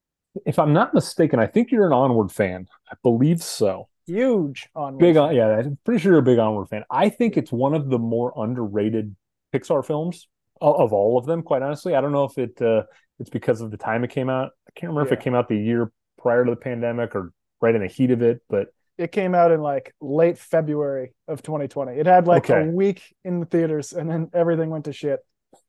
If 0.45 0.59
I'm 0.59 0.73
not 0.73 0.95
mistaken, 0.95 1.41
I 1.41 1.47
think 1.47 1.73
you're 1.73 1.87
an 1.87 1.93
Onward 1.93 2.31
fan. 2.31 2.69
I 2.91 2.95
believe 3.03 3.43
so 3.43 3.89
huge 4.07 4.69
on 4.75 4.99
Big 4.99 5.17
on, 5.17 5.35
yeah. 5.35 5.49
I'm 5.49 5.79
pretty 5.85 6.01
sure 6.01 6.13
you're 6.13 6.21
a 6.21 6.25
big 6.25 6.39
Onward 6.39 6.69
fan. 6.69 6.85
I 6.91 7.09
think 7.09 7.37
it's 7.37 7.53
one 7.53 7.75
of 7.75 7.89
the 7.89 7.99
more 7.99 8.33
underrated 8.37 9.15
Pixar 9.53 9.85
films 9.85 10.29
of, 10.61 10.77
of 10.77 10.93
all 10.93 11.19
of 11.19 11.27
them. 11.27 11.43
Quite 11.43 11.63
honestly, 11.63 11.95
I 11.95 12.01
don't 12.01 12.13
know 12.13 12.25
if 12.25 12.39
it 12.39 12.61
uh, 12.63 12.85
it's 13.19 13.31
because 13.31 13.61
of 13.61 13.71
the 13.71 13.77
time 13.77 14.05
it 14.05 14.11
came 14.11 14.29
out. 14.29 14.51
I 14.69 14.73
can't 14.75 14.91
remember 14.91 15.09
yeah. 15.09 15.15
if 15.15 15.21
it 15.21 15.25
came 15.25 15.35
out 15.35 15.49
the 15.49 15.59
year 15.59 15.93
prior 16.21 16.45
to 16.45 16.51
the 16.51 16.57
pandemic 16.57 17.15
or 17.15 17.33
right 17.61 17.75
in 17.75 17.83
the 17.83 17.89
heat 17.89 18.11
of 18.11 18.23
it, 18.23 18.43
but 18.49 18.69
it 18.99 19.13
came 19.13 19.35
out 19.35 19.53
in 19.53 19.61
like 19.61 19.95
late 20.01 20.39
February 20.39 21.13
of 21.29 21.43
2020. 21.43 21.93
It 21.93 22.07
had 22.07 22.27
like 22.27 22.51
okay. 22.51 22.69
a 22.69 22.73
week 22.73 23.03
in 23.25 23.41
the 23.41 23.47
theaters, 23.47 23.93
and 23.93 24.09
then 24.09 24.31
everything 24.33 24.71
went 24.71 24.87
to 24.87 24.93
shit. 24.93 25.21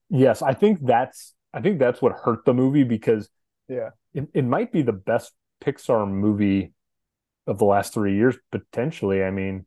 Yes, 0.09 0.41
I 0.41 0.53
think 0.53 0.79
that's 0.85 1.33
I 1.53 1.61
think 1.61 1.79
that's 1.79 2.01
what 2.01 2.13
hurt 2.13 2.45
the 2.45 2.53
movie 2.53 2.83
because 2.83 3.29
yeah, 3.67 3.89
it, 4.13 4.27
it 4.33 4.45
might 4.45 4.71
be 4.71 4.81
the 4.81 4.93
best 4.93 5.33
Pixar 5.63 6.09
movie 6.09 6.73
of 7.47 7.57
the 7.57 7.65
last 7.65 7.93
three 7.93 8.15
years 8.15 8.37
potentially. 8.51 9.23
I 9.23 9.31
mean, 9.31 9.65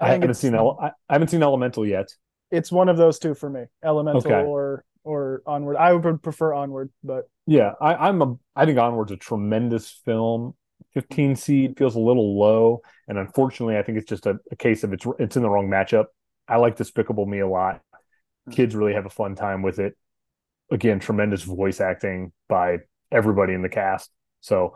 I, 0.00 0.06
I 0.06 0.12
haven't 0.12 0.34
seen 0.34 0.54
I 0.54 0.92
haven't 1.10 1.28
seen 1.28 1.42
Elemental 1.42 1.86
yet. 1.86 2.08
It's 2.50 2.72
one 2.72 2.88
of 2.88 2.96
those 2.96 3.18
two 3.18 3.34
for 3.34 3.50
me, 3.50 3.64
Elemental 3.84 4.20
okay. 4.20 4.42
or 4.42 4.84
or 5.04 5.42
Onward. 5.46 5.76
I 5.76 5.92
would 5.92 6.22
prefer 6.22 6.54
Onward, 6.54 6.90
but 7.02 7.28
yeah, 7.46 7.72
I, 7.80 8.08
I'm 8.08 8.22
a 8.22 8.36
I 8.54 8.64
think 8.64 8.78
Onward's 8.78 9.12
a 9.12 9.16
tremendous 9.16 9.90
film. 10.04 10.54
15 10.94 11.36
seed 11.36 11.76
feels 11.76 11.96
a 11.96 12.00
little 12.00 12.38
low, 12.38 12.80
and 13.08 13.18
unfortunately, 13.18 13.76
I 13.76 13.82
think 13.82 13.98
it's 13.98 14.08
just 14.08 14.26
a, 14.26 14.38
a 14.50 14.56
case 14.56 14.84
of 14.84 14.92
it's 14.92 15.06
it's 15.18 15.36
in 15.36 15.42
the 15.42 15.50
wrong 15.50 15.68
matchup. 15.68 16.06
I 16.46 16.56
like 16.56 16.76
Despicable 16.76 17.26
Me 17.26 17.40
a 17.40 17.48
lot. 17.48 17.82
Hmm. 18.46 18.52
Kids 18.52 18.74
really 18.74 18.94
have 18.94 19.06
a 19.06 19.10
fun 19.10 19.34
time 19.34 19.62
with 19.62 19.78
it. 19.78 19.96
Again, 20.70 21.00
tremendous 21.00 21.42
voice 21.42 21.80
acting 21.80 22.32
by 22.48 22.78
everybody 23.10 23.54
in 23.54 23.62
the 23.62 23.68
cast. 23.68 24.10
So, 24.40 24.74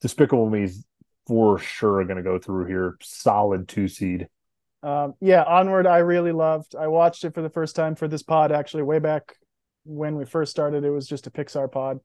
Despicable 0.00 0.48
Me 0.50 0.64
is 0.64 0.84
for 1.26 1.58
sure 1.58 2.04
going 2.04 2.16
to 2.16 2.22
go 2.22 2.38
through 2.38 2.66
here. 2.66 2.96
Solid 3.02 3.68
two 3.68 3.88
seed. 3.88 4.28
Um, 4.82 5.14
yeah, 5.20 5.42
Onward, 5.42 5.86
I 5.86 5.98
really 5.98 6.32
loved. 6.32 6.76
I 6.76 6.86
watched 6.86 7.24
it 7.24 7.34
for 7.34 7.42
the 7.42 7.50
first 7.50 7.74
time 7.74 7.96
for 7.96 8.06
this 8.06 8.22
pod, 8.22 8.52
actually, 8.52 8.84
way 8.84 8.98
back 8.98 9.34
when 9.84 10.16
we 10.16 10.24
first 10.24 10.50
started. 10.50 10.84
It 10.84 10.90
was 10.90 11.08
just 11.08 11.26
a 11.26 11.30
Pixar 11.30 11.70
pod. 11.70 11.98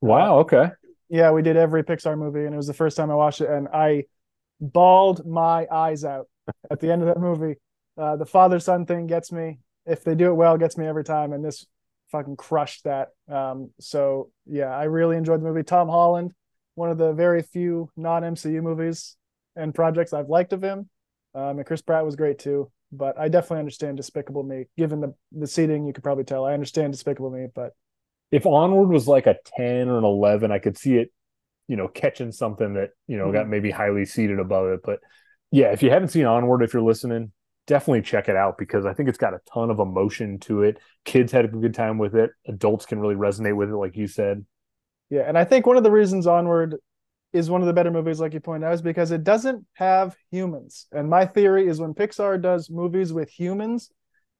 Wow. 0.00 0.38
Okay. 0.40 0.68
Yeah, 1.08 1.30
we 1.32 1.42
did 1.42 1.56
every 1.56 1.82
Pixar 1.82 2.16
movie, 2.16 2.44
and 2.44 2.54
it 2.54 2.56
was 2.56 2.66
the 2.66 2.74
first 2.74 2.96
time 2.96 3.10
I 3.10 3.14
watched 3.14 3.40
it, 3.40 3.50
and 3.50 3.68
I 3.68 4.04
bawled 4.60 5.26
my 5.26 5.66
eyes 5.70 6.04
out 6.04 6.28
at 6.70 6.80
the 6.80 6.92
end 6.92 7.02
of 7.02 7.08
that 7.08 7.20
movie. 7.20 7.56
Uh, 7.98 8.16
the 8.16 8.26
father 8.26 8.60
son 8.60 8.86
thing 8.86 9.06
gets 9.06 9.32
me. 9.32 9.58
If 9.84 10.04
they 10.04 10.14
do 10.14 10.30
it 10.30 10.34
well, 10.34 10.56
gets 10.56 10.78
me 10.78 10.86
every 10.86 11.04
time, 11.04 11.32
and 11.32 11.44
this 11.44 11.66
fucking 12.12 12.36
crushed 12.36 12.84
that. 12.84 13.08
Um, 13.28 13.70
so 13.80 14.30
yeah, 14.46 14.68
I 14.68 14.84
really 14.84 15.16
enjoyed 15.16 15.40
the 15.40 15.44
movie. 15.44 15.64
Tom 15.64 15.88
Holland 15.88 16.32
one 16.74 16.90
of 16.90 16.98
the 16.98 17.12
very 17.12 17.42
few 17.42 17.90
non 17.96 18.22
MCU 18.22 18.62
movies 18.62 19.16
and 19.56 19.74
projects 19.74 20.12
I've 20.12 20.28
liked 20.28 20.52
of 20.52 20.62
him. 20.62 20.88
Um, 21.34 21.58
and 21.58 21.66
Chris 21.66 21.82
Pratt 21.82 22.04
was 22.04 22.16
great 22.16 22.38
too. 22.38 22.70
But 22.90 23.18
I 23.18 23.28
definitely 23.28 23.60
understand 23.60 23.96
Despicable 23.96 24.42
Me. 24.42 24.66
Given 24.76 25.00
the 25.00 25.14
the 25.32 25.46
seating, 25.46 25.86
you 25.86 25.92
could 25.92 26.04
probably 26.04 26.24
tell 26.24 26.44
I 26.44 26.52
understand 26.52 26.92
Despicable 26.92 27.30
Me. 27.30 27.46
But 27.54 27.72
if 28.30 28.46
Onward 28.46 28.90
was 28.90 29.08
like 29.08 29.26
a 29.26 29.38
ten 29.44 29.88
or 29.88 29.98
an 29.98 30.04
eleven, 30.04 30.52
I 30.52 30.58
could 30.58 30.76
see 30.76 30.96
it, 30.96 31.10
you 31.68 31.76
know, 31.76 31.88
catching 31.88 32.32
something 32.32 32.74
that 32.74 32.90
you 33.06 33.16
know 33.16 33.24
mm-hmm. 33.24 33.34
got 33.34 33.48
maybe 33.48 33.70
highly 33.70 34.04
seated 34.04 34.38
above 34.38 34.68
it. 34.68 34.80
But 34.84 35.00
yeah, 35.50 35.72
if 35.72 35.82
you 35.82 35.90
haven't 35.90 36.08
seen 36.08 36.26
Onward, 36.26 36.62
if 36.62 36.74
you're 36.74 36.82
listening, 36.82 37.32
definitely 37.66 38.02
check 38.02 38.28
it 38.28 38.36
out 38.36 38.58
because 38.58 38.84
I 38.84 38.92
think 38.92 39.08
it's 39.08 39.18
got 39.18 39.34
a 39.34 39.40
ton 39.52 39.70
of 39.70 39.78
emotion 39.78 40.38
to 40.40 40.62
it. 40.62 40.78
Kids 41.04 41.32
had 41.32 41.46
a 41.46 41.48
good 41.48 41.74
time 41.74 41.96
with 41.96 42.14
it. 42.14 42.30
Adults 42.46 42.84
can 42.84 43.00
really 43.00 43.14
resonate 43.14 43.56
with 43.56 43.70
it, 43.70 43.76
like 43.76 43.96
you 43.96 44.06
said. 44.06 44.44
Yeah, 45.12 45.24
and 45.28 45.36
I 45.36 45.44
think 45.44 45.66
one 45.66 45.76
of 45.76 45.82
the 45.82 45.90
reasons 45.90 46.26
Onward 46.26 46.76
is 47.34 47.50
one 47.50 47.60
of 47.60 47.66
the 47.66 47.74
better 47.74 47.90
movies, 47.90 48.18
like 48.18 48.32
you 48.32 48.40
point 48.40 48.64
out, 48.64 48.72
is 48.72 48.80
because 48.80 49.10
it 49.10 49.24
doesn't 49.24 49.66
have 49.74 50.16
humans. 50.30 50.86
And 50.90 51.10
my 51.10 51.26
theory 51.26 51.68
is 51.68 51.78
when 51.78 51.92
Pixar 51.92 52.40
does 52.40 52.70
movies 52.70 53.12
with 53.12 53.28
humans, 53.28 53.90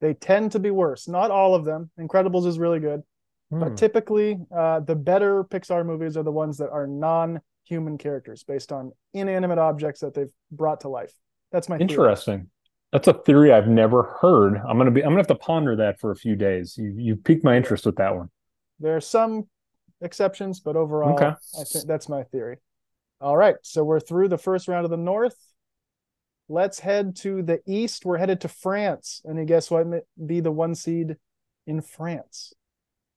they 0.01 0.15
tend 0.15 0.53
to 0.53 0.59
be 0.59 0.71
worse. 0.71 1.07
Not 1.07 1.29
all 1.29 1.53
of 1.53 1.63
them. 1.63 1.91
Incredibles 1.99 2.47
is 2.47 2.57
really 2.57 2.79
good, 2.79 3.03
hmm. 3.51 3.59
but 3.59 3.77
typically 3.77 4.39
uh, 4.51 4.79
the 4.79 4.95
better 4.95 5.43
Pixar 5.43 5.85
movies 5.85 6.17
are 6.17 6.23
the 6.23 6.31
ones 6.31 6.57
that 6.57 6.71
are 6.71 6.87
non-human 6.87 7.99
characters 7.99 8.43
based 8.43 8.71
on 8.71 8.93
inanimate 9.13 9.59
objects 9.59 10.01
that 10.01 10.15
they've 10.15 10.33
brought 10.51 10.81
to 10.81 10.89
life. 10.89 11.13
That's 11.51 11.69
my 11.69 11.77
interesting. 11.77 12.37
Theory. 12.37 12.49
That's 12.93 13.07
a 13.07 13.13
theory 13.13 13.53
I've 13.53 13.67
never 13.67 14.17
heard. 14.21 14.57
I'm 14.57 14.79
gonna 14.79 14.89
be. 14.89 15.01
I'm 15.03 15.09
gonna 15.09 15.19
have 15.19 15.27
to 15.27 15.35
ponder 15.35 15.75
that 15.75 15.99
for 15.99 16.09
a 16.09 16.15
few 16.15 16.35
days. 16.35 16.75
You 16.79 16.95
you 16.97 17.15
piqued 17.15 17.43
my 17.43 17.55
interest 17.55 17.85
with 17.85 17.97
that 17.97 18.15
one. 18.15 18.29
There 18.79 18.95
are 18.95 19.01
some 19.01 19.47
exceptions, 20.03 20.59
but 20.59 20.75
overall, 20.75 21.15
okay. 21.15 21.33
I 21.59 21.63
think 21.63 21.87
that's 21.87 22.09
my 22.09 22.23
theory. 22.23 22.57
All 23.21 23.37
right, 23.37 23.55
so 23.61 23.83
we're 23.83 23.99
through 23.99 24.27
the 24.27 24.37
first 24.37 24.67
round 24.67 24.85
of 24.85 24.91
the 24.91 24.97
North. 24.97 25.37
Let's 26.49 26.79
head 26.79 27.15
to 27.17 27.41
the 27.41 27.61
East. 27.65 28.05
We're 28.05 28.17
headed 28.17 28.41
to 28.41 28.47
France, 28.47 29.21
and 29.23 29.39
you 29.39 29.45
guess 29.45 29.71
what? 29.71 29.87
Be 30.23 30.41
the 30.41 30.51
one 30.51 30.75
seed 30.75 31.15
in 31.65 31.81
France. 31.81 32.53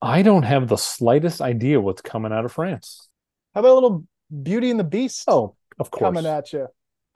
I 0.01 0.21
don't 0.21 0.43
have 0.43 0.67
the 0.67 0.77
slightest 0.77 1.41
idea 1.41 1.81
what's 1.81 2.01
coming 2.01 2.31
out 2.31 2.45
of 2.45 2.51
France. 2.51 3.09
How 3.53 3.59
about 3.59 3.71
a 3.71 3.73
little 3.73 4.03
Beauty 4.43 4.69
and 4.69 4.79
the 4.79 4.85
Beast? 4.85 5.23
Oh, 5.27 5.55
of 5.79 5.91
course, 5.91 6.07
coming 6.07 6.25
at 6.25 6.53
you, 6.53 6.67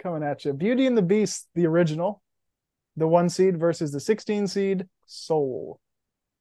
coming 0.01 0.23
at 0.23 0.43
you. 0.43 0.53
Beauty 0.53 0.85
and 0.85 0.97
the 0.97 1.01
Beast, 1.01 1.47
the 1.55 1.67
original, 1.67 2.21
the 2.97 3.07
one 3.07 3.29
seed 3.29 3.59
versus 3.59 3.91
the 3.91 3.99
16 3.99 4.47
seed 4.47 4.87
Soul. 5.05 5.79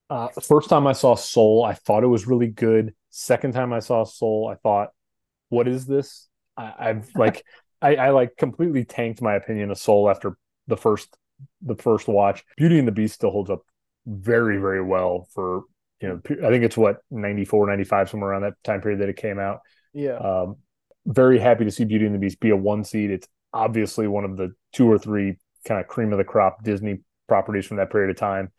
Uh, 0.09 0.29
the 0.35 0.41
first 0.41 0.69
time 0.69 0.87
I 0.87 0.93
saw 0.93 1.15
Soul, 1.15 1.65
I 1.65 1.75
thought 1.75 2.03
it 2.03 2.09
was 2.09 2.27
really 2.27 2.49
good. 2.49 2.95
Second 3.11 3.53
time 3.53 3.73
I 3.73 3.81
saw 3.81 4.05
Soul, 4.05 4.49
I 4.53 4.57
thought, 4.57 4.91
what 5.49 5.69
is 5.69 5.87
this? 5.87 6.29
I, 6.57 6.89
have 6.89 7.11
like, 7.15 7.45
I, 7.83 7.97
I 7.97 8.11
like 8.11 8.37
completely 8.37 8.85
tanked 8.85 9.23
my 9.23 9.35
opinion 9.35 9.71
of 9.71 9.79
Soul 9.79 10.09
after 10.09 10.37
the 10.67 10.77
first 10.77 11.17
the 11.63 11.77
first 11.77 12.09
watch. 12.09 12.45
Beauty 12.57 12.79
and 12.79 12.87
the 12.87 12.93
Beast 12.93 13.15
still 13.15 13.31
holds 13.31 13.51
up 13.51 13.63
very 14.07 14.59
very 14.59 14.83
well 14.83 15.29
for 15.35 15.65
you 16.01 16.09
know 16.09 16.21
I 16.47 16.51
think 16.51 16.65
it's 16.65 16.77
what 16.77 16.99
94 17.11 17.67
95 17.67 18.11
somewhere 18.11 18.31
around 18.31 18.43
that 18.43 18.55
time 18.65 18.81
period 18.81 19.01
that 19.01 19.09
it 19.09 19.17
came 19.17 19.39
out. 19.39 19.61
Yeah. 19.93 20.17
Um, 20.17 20.57
very 21.07 21.39
happy 21.39 21.65
to 21.65 21.71
see 21.71 21.85
Beauty 21.85 22.07
and 22.07 22.15
the 22.15 22.19
Beast 22.19 22.41
be 22.41 22.51
a 22.51 22.57
one 22.57 22.85
seed. 22.85 23.11
It's 23.11 23.27
obviously 23.53 24.07
one 24.07 24.25
of 24.25 24.37
the 24.37 24.53
two 24.73 24.91
or 24.91 24.99
three 24.99 25.37
kind 25.65 25.81
of 25.81 25.89
cream 25.89 26.13
of 26.13 26.19
the 26.19 26.25
crop 26.25 26.63
Disney 26.63 27.01
properties 27.29 27.67
from 27.67 27.79
that 27.79 27.91
period 27.91 28.11
of 28.11 28.17
time. 28.17 28.53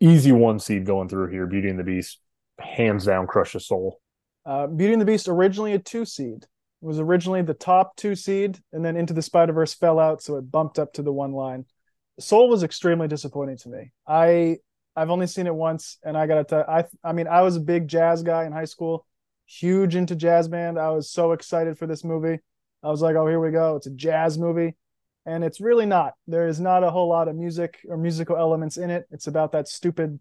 Easy 0.00 0.32
one 0.32 0.58
seed 0.58 0.86
going 0.86 1.08
through 1.08 1.28
here. 1.28 1.46
Beauty 1.46 1.68
and 1.68 1.78
the 1.78 1.84
Beast, 1.84 2.18
hands 2.60 3.06
down, 3.06 3.26
crush 3.26 3.52
the 3.52 3.60
soul. 3.60 4.00
Uh, 4.46 4.66
Beauty 4.66 4.92
and 4.92 5.02
the 5.02 5.06
Beast 5.06 5.28
originally 5.28 5.72
a 5.74 5.78
two 5.78 6.04
seed. 6.04 6.44
It 6.44 6.86
was 6.86 6.98
originally 6.98 7.42
the 7.42 7.54
top 7.54 7.96
two 7.96 8.14
seed, 8.14 8.58
and 8.72 8.84
then 8.84 8.96
Into 8.96 9.12
the 9.12 9.22
Spider 9.22 9.52
Verse 9.52 9.74
fell 9.74 9.98
out, 9.98 10.22
so 10.22 10.36
it 10.36 10.50
bumped 10.50 10.78
up 10.78 10.92
to 10.94 11.02
the 11.02 11.12
one 11.12 11.32
line. 11.32 11.66
Soul 12.18 12.48
was 12.48 12.62
extremely 12.62 13.08
disappointing 13.08 13.58
to 13.58 13.68
me. 13.68 13.92
I 14.06 14.58
I've 14.96 15.10
only 15.10 15.26
seen 15.26 15.46
it 15.46 15.54
once, 15.54 15.98
and 16.02 16.16
I 16.16 16.26
gotta 16.26 16.44
tell 16.44 16.64
I 16.68 16.84
I 17.04 17.12
mean 17.12 17.28
I 17.28 17.42
was 17.42 17.56
a 17.56 17.60
big 17.60 17.88
jazz 17.88 18.22
guy 18.22 18.44
in 18.44 18.52
high 18.52 18.64
school, 18.64 19.06
huge 19.46 19.94
into 19.94 20.16
jazz 20.16 20.48
band. 20.48 20.78
I 20.78 20.90
was 20.90 21.10
so 21.10 21.32
excited 21.32 21.78
for 21.78 21.86
this 21.86 22.04
movie. 22.04 22.38
I 22.82 22.88
was 22.88 23.02
like, 23.02 23.16
oh 23.16 23.26
here 23.26 23.40
we 23.40 23.50
go, 23.50 23.76
it's 23.76 23.86
a 23.86 23.90
jazz 23.90 24.38
movie 24.38 24.74
and 25.26 25.44
it's 25.44 25.60
really 25.60 25.86
not. 25.86 26.14
There 26.26 26.48
is 26.48 26.60
not 26.60 26.84
a 26.84 26.90
whole 26.90 27.08
lot 27.08 27.28
of 27.28 27.36
music 27.36 27.80
or 27.88 27.96
musical 27.96 28.36
elements 28.36 28.76
in 28.76 28.90
it. 28.90 29.06
It's 29.10 29.26
about 29.26 29.52
that 29.52 29.68
stupid, 29.68 30.18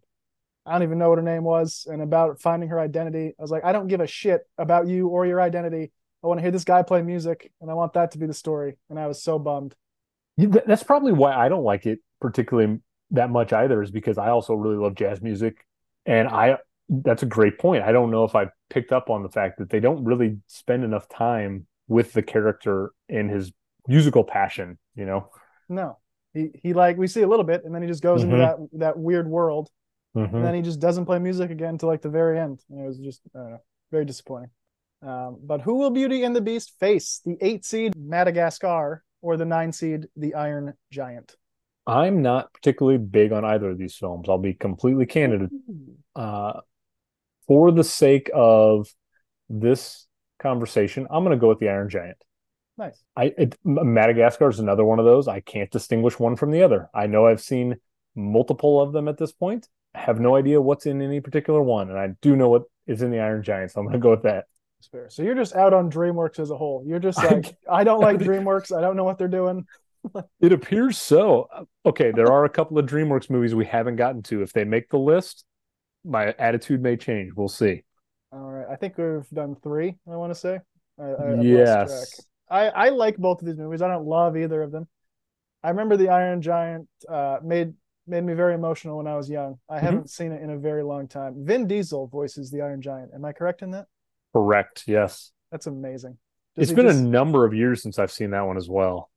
I 0.70 0.74
don't 0.74 0.84
even 0.84 1.00
know 1.00 1.10
what 1.10 1.18
her 1.18 1.24
name 1.24 1.44
was, 1.44 1.88
and 1.90 2.02
about 2.02 2.40
finding 2.42 2.70
her 2.70 2.80
identity. 2.80 3.34
I 3.38 3.42
was 3.42 3.52
like, 3.52 3.66
I 3.66 3.72
don't 3.72 3.88
give 3.88 4.02
a 4.02 4.08
shit 4.08 4.42
about 4.58 4.88
you 4.88 5.08
or 5.08 5.26
your 5.26 5.42
identity. 5.42 5.92
I 6.24 6.28
want 6.28 6.38
to 6.38 6.42
hear 6.42 6.52
this 6.52 6.64
guy 6.64 6.84
play 6.84 7.02
music, 7.02 7.52
and 7.62 7.72
I 7.72 7.74
want 7.74 7.94
that 7.94 8.12
to 8.12 8.18
be 8.18 8.28
the 8.28 8.34
story. 8.34 8.78
And 8.90 9.00
I 9.00 9.08
was 9.08 9.24
so 9.24 9.40
bummed. 9.40 9.76
That's 10.38 10.84
probably 10.84 11.12
why 11.12 11.34
I 11.34 11.50
don't 11.50 11.64
like 11.64 11.86
it 11.86 12.00
particularly 12.22 12.80
that 13.12 13.30
much 13.30 13.52
either, 13.52 13.82
is 13.82 13.92
because 13.92 14.18
I 14.18 14.30
also 14.30 14.54
really 14.54 14.78
love 14.78 14.96
jazz 14.96 15.22
music, 15.22 15.66
and 16.06 16.28
I. 16.28 16.58
That's 16.92 17.22
a 17.22 17.28
great 17.28 17.60
point. 17.60 17.84
I 17.84 17.92
don't 17.92 18.10
know 18.10 18.24
if 18.24 18.36
I 18.36 18.48
picked 18.72 18.92
up 18.92 19.12
on 19.12 19.22
the 19.22 19.30
fact 19.30 19.60
that 19.60 19.70
they 19.70 19.80
don't 19.80 20.04
really 20.04 20.38
spend 20.48 20.84
enough 20.84 21.08
time 21.08 21.68
with 21.88 22.14
the 22.14 22.24
character 22.24 22.94
in 23.08 23.30
his 23.30 23.52
musical 23.88 24.24
passion, 24.24 24.78
you 24.96 25.06
know? 25.06 25.30
No. 25.68 25.98
He 26.34 26.52
he 26.54 26.74
like 26.74 26.98
we 26.98 27.08
see 27.08 27.22
a 27.22 27.28
little 27.28 27.44
bit 27.44 27.66
and 27.66 27.74
then 27.74 27.82
he 27.82 27.88
just 27.88 28.04
goes 28.04 28.22
mm-hmm. 28.22 28.34
into 28.34 28.46
that 28.46 28.80
that 28.80 28.98
weird 28.98 29.28
world. 29.28 29.70
Mm-hmm. 30.16 30.36
And 30.36 30.46
then 30.46 30.56
he 30.56 30.62
just 30.62 30.80
doesn't 30.80 31.06
play 31.06 31.20
music 31.20 31.52
again 31.52 31.70
until 31.70 31.90
like 31.90 32.02
the 32.02 32.10
very 32.10 32.40
end. 32.40 32.62
And 32.70 32.84
it 32.84 32.88
was 32.88 32.98
just 32.98 33.22
know, 33.34 33.58
very 33.92 34.06
disappointing. 34.06 34.50
Um, 35.02 35.40
but 35.44 35.62
who 35.62 35.76
will 35.76 35.92
Beauty 35.92 36.24
and 36.24 36.36
the 36.36 36.42
Beast 36.42 36.74
face? 36.80 37.22
The 37.24 37.38
eight 37.42 37.64
seed 37.64 37.94
Madagascar 37.96 39.04
or 39.22 39.38
the 39.38 39.46
nine 39.46 39.72
seed 39.72 40.08
The 40.16 40.36
Iron 40.36 40.74
Giant? 40.92 41.36
I'm 41.88 42.22
not 42.22 42.54
particularly 42.54 42.98
big 42.98 43.32
on 43.32 43.46
either 43.46 43.72
of 43.72 43.78
these 43.78 43.96
films. 43.96 44.30
I'll 44.30 44.38
be 44.38 44.54
completely 44.54 45.06
candid. 45.06 45.50
Uh, 46.16 46.62
for 47.48 47.72
the 47.72 47.84
sake 47.84 48.30
of 48.34 48.88
this 49.50 50.06
conversation, 50.40 51.08
I'm 51.10 51.24
going 51.24 51.36
to 51.36 51.42
go 51.42 51.50
with 51.50 51.60
The 51.60 51.70
Iron 51.70 51.90
Giant. 51.90 52.24
Nice. 52.78 53.04
I 53.16 53.34
it, 53.38 53.58
Madagascar 53.66 54.50
is 54.50 54.60
another 54.60 54.86
one 54.86 55.00
of 55.00 55.06
those. 55.06 55.28
I 55.28 55.42
can't 55.42 55.70
distinguish 55.70 56.18
one 56.18 56.36
from 56.36 56.52
the 56.52 56.64
other. 56.64 56.90
I 56.94 57.08
know 57.08 57.28
I've 57.28 57.42
seen 57.42 57.78
multiple 58.16 58.82
of 58.82 58.94
them 58.94 59.08
at 59.08 59.18
this 59.18 59.34
point. 59.34 59.68
Have 60.00 60.20
no 60.20 60.36
idea 60.36 60.62
what's 60.62 60.86
in 60.86 61.02
any 61.02 61.20
particular 61.20 61.62
one, 61.62 61.90
and 61.90 62.00
I 62.00 62.10
do 62.22 62.36
know 62.36 62.50
what 62.50 62.64
is 62.88 63.02
in 63.02 63.12
the 63.12 63.20
Iron 63.20 63.44
Giant, 63.44 63.72
so 63.72 63.80
I'm 63.80 63.86
going 63.86 63.94
to 63.94 64.00
go 64.00 64.12
with 64.12 64.24
that. 64.24 64.46
fair. 64.92 65.10
So 65.10 65.24
you're 65.24 65.36
just 65.36 65.56
out 65.56 65.74
on 65.74 65.92
DreamWorks 65.92 66.40
as 66.40 66.50
a 66.50 66.58
whole. 66.58 66.84
You're 66.86 67.00
just 67.00 67.18
like, 67.18 67.56
I 67.70 67.84
don't 67.84 68.00
like 68.00 68.18
DreamWorks. 68.18 68.76
I 68.76 68.82
don't 68.82 68.96
know 68.96 69.04
what 69.04 69.18
they're 69.18 69.28
doing. 69.28 69.66
it 70.42 70.52
appears 70.52 70.98
so. 70.98 71.48
Okay, 71.86 72.12
there 72.12 72.32
are 72.32 72.46
a 72.46 72.50
couple 72.50 72.80
of 72.80 72.86
DreamWorks 72.86 73.30
movies 73.30 73.54
we 73.54 73.66
haven't 73.66 73.98
gotten 73.98 74.24
to. 74.24 74.42
If 74.42 74.54
they 74.54 74.64
make 74.64 74.90
the 74.90 74.98
list, 74.98 75.44
my 76.04 76.34
attitude 76.40 76.82
may 76.82 76.98
change. 76.98 77.34
We'll 77.36 77.50
see. 77.50 77.84
All 78.32 78.50
right. 78.52 78.68
I 78.72 78.76
think 78.76 78.98
we've 78.98 79.30
done 79.32 79.56
three, 79.62 79.96
I 80.12 80.16
want 80.16 80.34
to 80.34 80.40
say. 80.40 80.60
I, 81.00 81.04
I, 81.04 81.42
yes. 81.42 82.20
I 82.50 82.68
I 82.68 82.90
like 82.90 83.18
both 83.18 83.42
of 83.42 83.48
these 83.48 83.58
movies. 83.58 83.82
I 83.82 83.88
don't 83.88 84.06
love 84.06 84.36
either 84.38 84.62
of 84.62 84.72
them. 84.72 84.88
I 85.64 85.70
remember 85.70 85.98
the 85.98 86.10
Iron 86.10 86.42
Giant 86.42 86.88
uh, 87.08 87.38
made 87.44 87.74
made 88.10 88.24
me 88.24 88.34
very 88.34 88.54
emotional 88.54 88.98
when 88.98 89.08
I 89.08 89.16
was 89.16 89.30
young. 89.30 89.60
I 89.70 89.78
mm-hmm. 89.78 89.86
haven't 89.86 90.10
seen 90.10 90.32
it 90.32 90.42
in 90.42 90.50
a 90.50 90.58
very 90.58 90.84
long 90.84 91.08
time. 91.08 91.46
Vin 91.46 91.68
Diesel 91.68 92.08
voices 92.08 92.52
the 92.52 92.62
Iron 92.62 92.82
Giant. 92.82 93.12
Am 93.14 93.24
I 93.24 93.34
correct 93.34 93.62
in 93.62 93.72
that? 93.72 93.86
Correct. 94.34 94.84
Yes. 94.88 95.32
That's 95.52 95.68
amazing. 95.68 96.18
Does 96.56 96.70
it's 96.70 96.76
been 96.76 96.88
just... 96.88 97.00
a 97.00 97.02
number 97.02 97.46
of 97.46 97.54
years 97.54 97.82
since 97.82 98.00
I've 98.00 98.12
seen 98.12 98.32
that 98.32 98.46
one 98.46 98.58
as 98.58 98.70
well. 98.70 99.10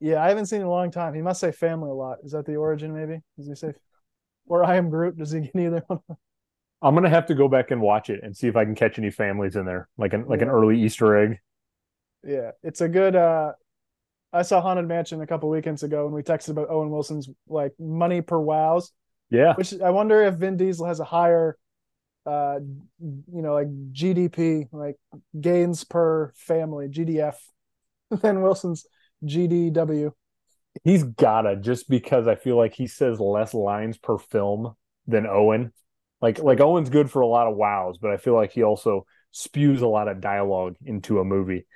Yeah, 0.00 0.22
I 0.22 0.28
haven't 0.28 0.46
seen 0.46 0.58
it 0.58 0.62
in 0.62 0.68
a 0.68 0.70
long 0.70 0.90
time. 0.90 1.14
He 1.14 1.22
must 1.22 1.40
say 1.40 1.52
family 1.52 1.90
a 1.90 1.94
lot. 1.94 2.18
Is 2.24 2.32
that 2.32 2.44
the 2.44 2.56
origin? 2.56 2.92
Maybe 2.92 3.20
does 3.36 3.46
he 3.46 3.54
say, 3.54 3.74
or 4.46 4.64
I 4.64 4.76
am 4.76 4.90
Groot? 4.90 5.16
Does 5.16 5.30
he 5.30 5.40
get 5.40 5.54
either 5.54 5.84
one? 5.86 6.00
I'm 6.82 6.94
gonna 6.94 7.08
have 7.08 7.26
to 7.26 7.34
go 7.34 7.46
back 7.46 7.70
and 7.70 7.80
watch 7.80 8.10
it 8.10 8.20
and 8.24 8.36
see 8.36 8.48
if 8.48 8.56
I 8.56 8.64
can 8.64 8.74
catch 8.74 8.98
any 8.98 9.10
families 9.10 9.54
in 9.54 9.64
there, 9.64 9.88
like 9.96 10.12
an 10.12 10.26
like 10.26 10.40
yeah. 10.40 10.46
an 10.46 10.50
early 10.50 10.82
Easter 10.82 11.16
egg. 11.16 11.38
Yeah, 12.24 12.50
it's 12.64 12.80
a 12.80 12.88
good. 12.88 13.14
uh 13.14 13.52
I 14.32 14.42
saw 14.42 14.60
Haunted 14.60 14.88
Mansion 14.88 15.20
a 15.20 15.26
couple 15.26 15.48
weekends 15.50 15.82
ago, 15.82 16.06
and 16.06 16.14
we 16.14 16.22
texted 16.22 16.50
about 16.50 16.70
Owen 16.70 16.90
Wilson's 16.90 17.28
like 17.46 17.72
money 17.78 18.22
per 18.22 18.38
wows. 18.38 18.92
Yeah, 19.30 19.54
which 19.54 19.80
I 19.80 19.90
wonder 19.90 20.22
if 20.22 20.34
Vin 20.34 20.56
Diesel 20.56 20.86
has 20.86 21.00
a 21.00 21.04
higher, 21.04 21.58
uh, 22.26 22.60
you 23.00 23.42
know, 23.42 23.54
like 23.54 23.68
GDP, 23.92 24.68
like 24.72 24.96
gains 25.38 25.84
per 25.84 26.32
family 26.34 26.88
GDF, 26.88 27.36
than 28.10 28.42
Wilson's 28.42 28.86
GDW. 29.24 30.12
He's 30.84 31.04
gotta 31.04 31.56
just 31.56 31.88
because 31.88 32.26
I 32.26 32.34
feel 32.34 32.56
like 32.56 32.74
he 32.74 32.86
says 32.86 33.20
less 33.20 33.52
lines 33.54 33.98
per 33.98 34.18
film 34.18 34.74
than 35.06 35.26
Owen. 35.26 35.72
Like 36.20 36.38
like 36.38 36.60
Owen's 36.60 36.90
good 36.90 37.10
for 37.10 37.20
a 37.20 37.26
lot 37.26 37.48
of 37.48 37.56
wows, 37.56 37.98
but 37.98 38.10
I 38.10 38.16
feel 38.16 38.34
like 38.34 38.52
he 38.52 38.62
also 38.62 39.06
spews 39.30 39.82
a 39.82 39.86
lot 39.86 40.08
of 40.08 40.20
dialogue 40.20 40.76
into 40.84 41.18
a 41.18 41.24
movie. 41.24 41.66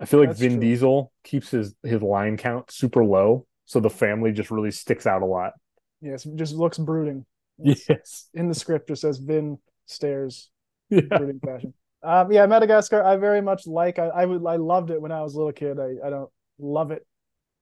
I 0.00 0.06
feel 0.06 0.20
like 0.20 0.30
That's 0.30 0.40
Vin 0.40 0.52
true. 0.52 0.60
Diesel 0.60 1.12
keeps 1.24 1.50
his 1.50 1.74
his 1.82 2.00
line 2.00 2.36
count 2.36 2.70
super 2.70 3.04
low, 3.04 3.46
so 3.66 3.80
the 3.80 3.90
family 3.90 4.32
just 4.32 4.50
really 4.50 4.70
sticks 4.70 5.06
out 5.06 5.22
a 5.22 5.26
lot. 5.26 5.52
Yes, 6.00 6.24
just 6.36 6.54
looks 6.54 6.78
brooding. 6.78 7.26
It's, 7.58 7.86
yes, 7.88 8.28
in 8.32 8.48
the 8.48 8.54
script 8.54 8.90
it 8.90 8.96
says 8.96 9.18
Vin 9.18 9.58
stares, 9.86 10.50
yeah. 10.90 11.02
brooding 11.02 11.40
fashion. 11.40 11.74
Um, 12.02 12.32
yeah, 12.32 12.46
Madagascar. 12.46 13.04
I 13.04 13.16
very 13.16 13.42
much 13.42 13.66
like. 13.66 13.98
I, 13.98 14.06
I 14.06 14.24
would. 14.24 14.44
I 14.46 14.56
loved 14.56 14.90
it 14.90 15.00
when 15.00 15.12
I 15.12 15.22
was 15.22 15.34
a 15.34 15.36
little 15.36 15.52
kid. 15.52 15.78
I, 15.78 16.06
I 16.06 16.10
don't 16.10 16.30
love 16.58 16.90
it 16.92 17.06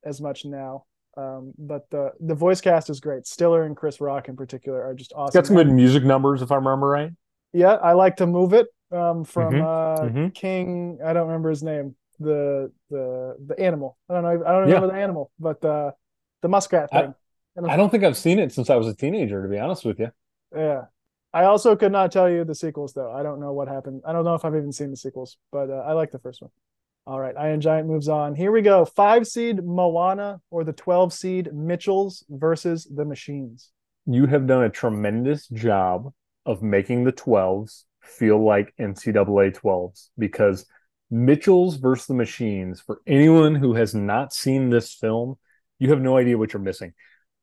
as 0.04 0.20
much 0.20 0.44
now. 0.44 0.84
Um, 1.16 1.52
but 1.58 1.90
the 1.90 2.12
the 2.20 2.36
voice 2.36 2.60
cast 2.60 2.90
is 2.90 3.00
great. 3.00 3.26
Stiller 3.26 3.64
and 3.64 3.76
Chris 3.76 4.00
Rock 4.00 4.28
in 4.28 4.36
particular 4.36 4.80
are 4.80 4.94
just 4.94 5.12
awesome. 5.16 5.36
Got 5.36 5.46
some 5.46 5.56
good 5.56 5.70
music 5.70 6.04
numbers, 6.04 6.42
if 6.42 6.52
I 6.52 6.54
remember 6.54 6.86
right. 6.86 7.10
Yeah, 7.52 7.72
I 7.72 7.94
like 7.94 8.16
to 8.16 8.26
move 8.28 8.52
it 8.52 8.68
um, 8.92 9.24
from 9.24 9.54
mm-hmm. 9.54 9.62
Uh, 9.62 10.08
mm-hmm. 10.08 10.28
King. 10.28 10.98
I 11.04 11.12
don't 11.12 11.26
remember 11.26 11.50
his 11.50 11.64
name. 11.64 11.96
The 12.20 12.72
the 12.90 13.36
the 13.46 13.60
animal. 13.60 13.96
I 14.08 14.14
don't 14.14 14.22
know. 14.22 14.28
I 14.28 14.52
don't 14.52 14.60
remember 14.62 14.86
yeah. 14.86 14.92
the 14.92 15.00
animal, 15.00 15.30
but 15.38 15.64
uh, 15.64 15.92
the 16.42 16.48
muskrat 16.48 16.90
thing. 16.90 17.14
I, 17.64 17.72
I 17.72 17.76
don't 17.76 17.90
think 17.90 18.04
I've 18.04 18.16
seen 18.16 18.38
it 18.38 18.52
since 18.52 18.70
I 18.70 18.76
was 18.76 18.86
a 18.86 18.94
teenager. 18.94 19.42
To 19.42 19.48
be 19.48 19.58
honest 19.58 19.84
with 19.84 19.98
you. 20.00 20.10
Yeah, 20.56 20.82
I 21.32 21.44
also 21.44 21.76
could 21.76 21.92
not 21.92 22.10
tell 22.10 22.28
you 22.28 22.44
the 22.44 22.54
sequels 22.54 22.92
though. 22.92 23.12
I 23.12 23.22
don't 23.22 23.40
know 23.40 23.52
what 23.52 23.68
happened. 23.68 24.02
I 24.06 24.12
don't 24.12 24.24
know 24.24 24.34
if 24.34 24.44
I've 24.44 24.56
even 24.56 24.72
seen 24.72 24.90
the 24.90 24.96
sequels, 24.96 25.36
but 25.52 25.70
uh, 25.70 25.84
I 25.86 25.92
like 25.92 26.10
the 26.10 26.18
first 26.18 26.42
one. 26.42 26.50
All 27.06 27.20
right, 27.20 27.34
Iron 27.38 27.60
Giant 27.60 27.88
moves 27.88 28.08
on. 28.08 28.34
Here 28.34 28.52
we 28.52 28.60
go. 28.60 28.84
Five 28.84 29.26
seed 29.26 29.64
Moana 29.64 30.40
or 30.50 30.62
the 30.62 30.74
12 30.74 31.12
seed 31.12 31.50
Mitchells 31.54 32.24
versus 32.28 32.86
the 32.94 33.04
Machines. 33.04 33.70
You 34.04 34.26
have 34.26 34.46
done 34.46 34.64
a 34.64 34.68
tremendous 34.68 35.48
job 35.48 36.12
of 36.44 36.62
making 36.62 37.04
the 37.04 37.12
12s 37.12 37.84
feel 38.02 38.44
like 38.44 38.74
NCAA 38.78 39.58
12s 39.58 40.08
because 40.18 40.66
Mitchells 41.10 41.76
versus 41.76 42.06
the 42.06 42.14
Machines, 42.14 42.80
for 42.80 43.00
anyone 43.06 43.54
who 43.54 43.74
has 43.74 43.94
not 43.94 44.32
seen 44.32 44.70
this 44.70 44.92
film, 44.92 45.36
you 45.78 45.90
have 45.90 46.00
no 46.00 46.16
idea 46.16 46.36
what 46.36 46.52
you're 46.52 46.62
missing. 46.62 46.92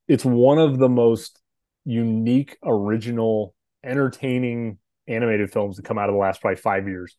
It's 0.08 0.24
one 0.24 0.58
of 0.58 0.78
the 0.78 0.88
most 0.88 1.40
unique, 1.84 2.56
original 2.62 3.54
entertaining 3.84 4.78
animated 5.08 5.52
films 5.52 5.76
that 5.76 5.84
come 5.84 5.98
out 5.98 6.08
of 6.08 6.14
the 6.14 6.20
last 6.20 6.40
probably 6.40 6.56
five 6.56 6.88
years. 6.88 7.16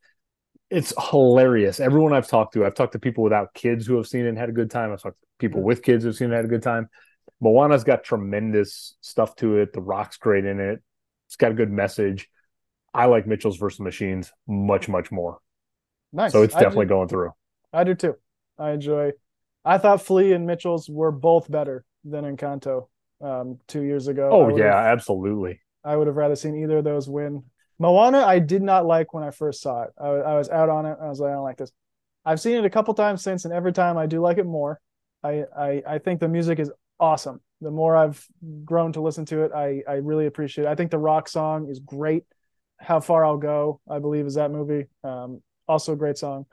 It's 0.69 0.93
hilarious. 1.09 1.79
Everyone 1.79 2.13
I've 2.13 2.27
talked 2.27 2.53
to, 2.53 2.65
I've 2.65 2.75
talked 2.75 2.93
to 2.93 2.99
people 2.99 3.23
without 3.23 3.53
kids 3.53 3.85
who 3.85 3.95
have 3.95 4.07
seen 4.07 4.25
it 4.25 4.29
and 4.29 4.37
had 4.37 4.49
a 4.49 4.53
good 4.53 4.69
time. 4.69 4.91
I've 4.91 5.01
talked 5.01 5.19
to 5.19 5.27
people 5.39 5.61
with 5.61 5.81
kids 5.81 6.03
who've 6.03 6.15
seen 6.15 6.25
it 6.25 6.31
and 6.31 6.35
had 6.35 6.45
a 6.45 6.49
good 6.49 6.63
time. 6.63 6.89
Moana's 7.39 7.83
got 7.83 8.03
tremendous 8.03 8.95
stuff 9.01 9.35
to 9.37 9.57
it. 9.57 9.71
The 9.71 9.81
Rock's 9.81 10.17
great 10.17 10.45
in 10.45 10.59
it. 10.59 10.81
It's 11.27 11.35
got 11.35 11.51
a 11.51 11.55
good 11.55 11.71
message. 11.71 12.29
I 12.93 13.05
like 13.05 13.27
Mitchell's 13.27 13.57
versus 13.57 13.77
the 13.77 13.83
Machines 13.83 14.31
much, 14.47 14.89
much 14.89 15.11
more. 15.11 15.39
Nice. 16.13 16.31
So 16.31 16.41
it's 16.43 16.53
definitely 16.53 16.85
going 16.85 17.07
through. 17.07 17.31
I 17.73 17.83
do 17.83 17.95
too. 17.95 18.15
I 18.57 18.71
enjoy. 18.71 19.11
I 19.65 19.77
thought 19.77 20.01
Flee 20.01 20.33
and 20.33 20.45
Mitchell's 20.45 20.89
were 20.89 21.11
both 21.11 21.51
better 21.51 21.83
than 22.03 22.23
Encanto 22.23 22.87
um, 23.21 23.59
two 23.67 23.81
years 23.81 24.07
ago. 24.07 24.29
Oh 24.31 24.57
yeah, 24.57 24.75
absolutely. 24.75 25.59
I 25.83 25.95
would 25.95 26.07
have 26.07 26.15
rather 26.15 26.35
seen 26.35 26.55
either 26.55 26.77
of 26.77 26.83
those 26.83 27.09
win. 27.09 27.43
Moana, 27.79 28.19
I 28.19 28.39
did 28.39 28.61
not 28.61 28.85
like 28.85 29.13
when 29.13 29.23
I 29.23 29.31
first 29.31 29.61
saw 29.61 29.83
it. 29.83 29.91
I, 29.99 30.07
I 30.07 30.35
was 30.35 30.49
out 30.49 30.69
on 30.69 30.85
it. 30.85 30.97
I 31.01 31.07
was 31.07 31.19
like, 31.19 31.29
I 31.29 31.33
don't 31.33 31.43
like 31.43 31.57
this. 31.57 31.71
I've 32.25 32.41
seen 32.41 32.55
it 32.55 32.65
a 32.65 32.69
couple 32.69 32.93
times 32.93 33.21
since, 33.21 33.45
and 33.45 33.53
every 33.53 33.71
time 33.73 33.97
I 33.97 34.05
do 34.05 34.19
like 34.19 34.37
it 34.37 34.45
more. 34.45 34.79
I, 35.23 35.45
I 35.57 35.83
I 35.87 35.97
think 35.97 36.19
the 36.19 36.27
music 36.27 36.59
is 36.59 36.71
awesome. 36.99 37.41
The 37.61 37.71
more 37.71 37.95
I've 37.95 38.23
grown 38.65 38.93
to 38.93 39.01
listen 39.01 39.25
to 39.25 39.43
it, 39.43 39.51
I 39.51 39.81
I 39.87 39.95
really 39.95 40.27
appreciate 40.27 40.65
it. 40.65 40.69
I 40.69 40.75
think 40.75 40.91
the 40.91 40.99
rock 40.99 41.27
song 41.27 41.67
is 41.69 41.79
great. 41.79 42.23
How 42.77 42.99
far 42.99 43.25
I'll 43.25 43.37
go, 43.37 43.81
I 43.89 43.99
believe, 43.99 44.25
is 44.25 44.35
that 44.35 44.51
movie. 44.51 44.85
Um, 45.03 45.41
also 45.67 45.93
a 45.93 45.95
great 45.95 46.17
song. 46.17 46.45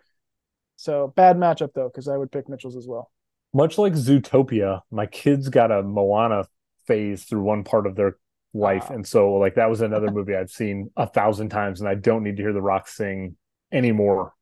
So 0.77 1.13
bad 1.15 1.37
matchup 1.37 1.73
though, 1.75 1.89
because 1.89 2.09
I 2.09 2.17
would 2.17 2.33
pick 2.33 2.49
Mitchell's 2.49 2.77
as 2.77 2.87
well. 2.87 3.11
Much 3.53 3.79
like 3.79 3.93
Zootopia, 3.93 4.81
my 4.91 5.07
kids 5.07 5.49
got 5.49 5.71
a 5.71 5.83
Moana 5.83 6.45
phase 6.87 7.25
through 7.25 7.43
one 7.43 7.65
part 7.65 7.87
of 7.87 7.95
their 7.95 8.17
life. 8.53 8.91
Wow. 8.91 8.97
And 8.97 9.07
so 9.07 9.35
like 9.35 9.55
that 9.55 9.71
was 9.71 9.81
another 9.81 10.11
movie 10.11 10.35
I've 10.35 10.51
seen 10.51 10.91
a 10.97 11.07
thousand 11.07 11.51
times 11.51 11.81
and 11.81 11.89
I 11.89 11.95
don't 11.95 12.25
need 12.25 12.37
to 12.37 12.43
hear 12.43 12.53
the 12.53 12.63
rock 12.63 12.89
sing 12.89 13.37
anymore 13.73 14.35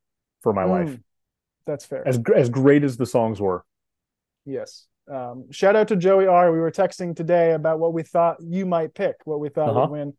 for 0.42 0.52
my 0.52 0.64
mm, 0.64 0.70
life. 0.70 0.98
That's 1.66 1.84
fair. 1.84 2.06
As 2.06 2.18
as 2.34 2.48
great 2.48 2.84
as 2.84 2.96
the 2.96 3.06
songs 3.06 3.40
were. 3.40 3.64
Yes. 4.44 4.86
Um, 5.10 5.50
shout 5.50 5.76
out 5.76 5.88
to 5.88 5.96
Joey 5.96 6.26
R. 6.26 6.52
We 6.52 6.60
were 6.60 6.70
texting 6.70 7.14
today 7.14 7.52
about 7.52 7.78
what 7.78 7.92
we 7.92 8.02
thought 8.02 8.38
you 8.40 8.66
might 8.66 8.94
pick, 8.94 9.16
what 9.24 9.40
we 9.40 9.48
thought 9.48 9.70
uh-huh. 9.70 9.80
would 9.80 9.90
win. 9.90 10.14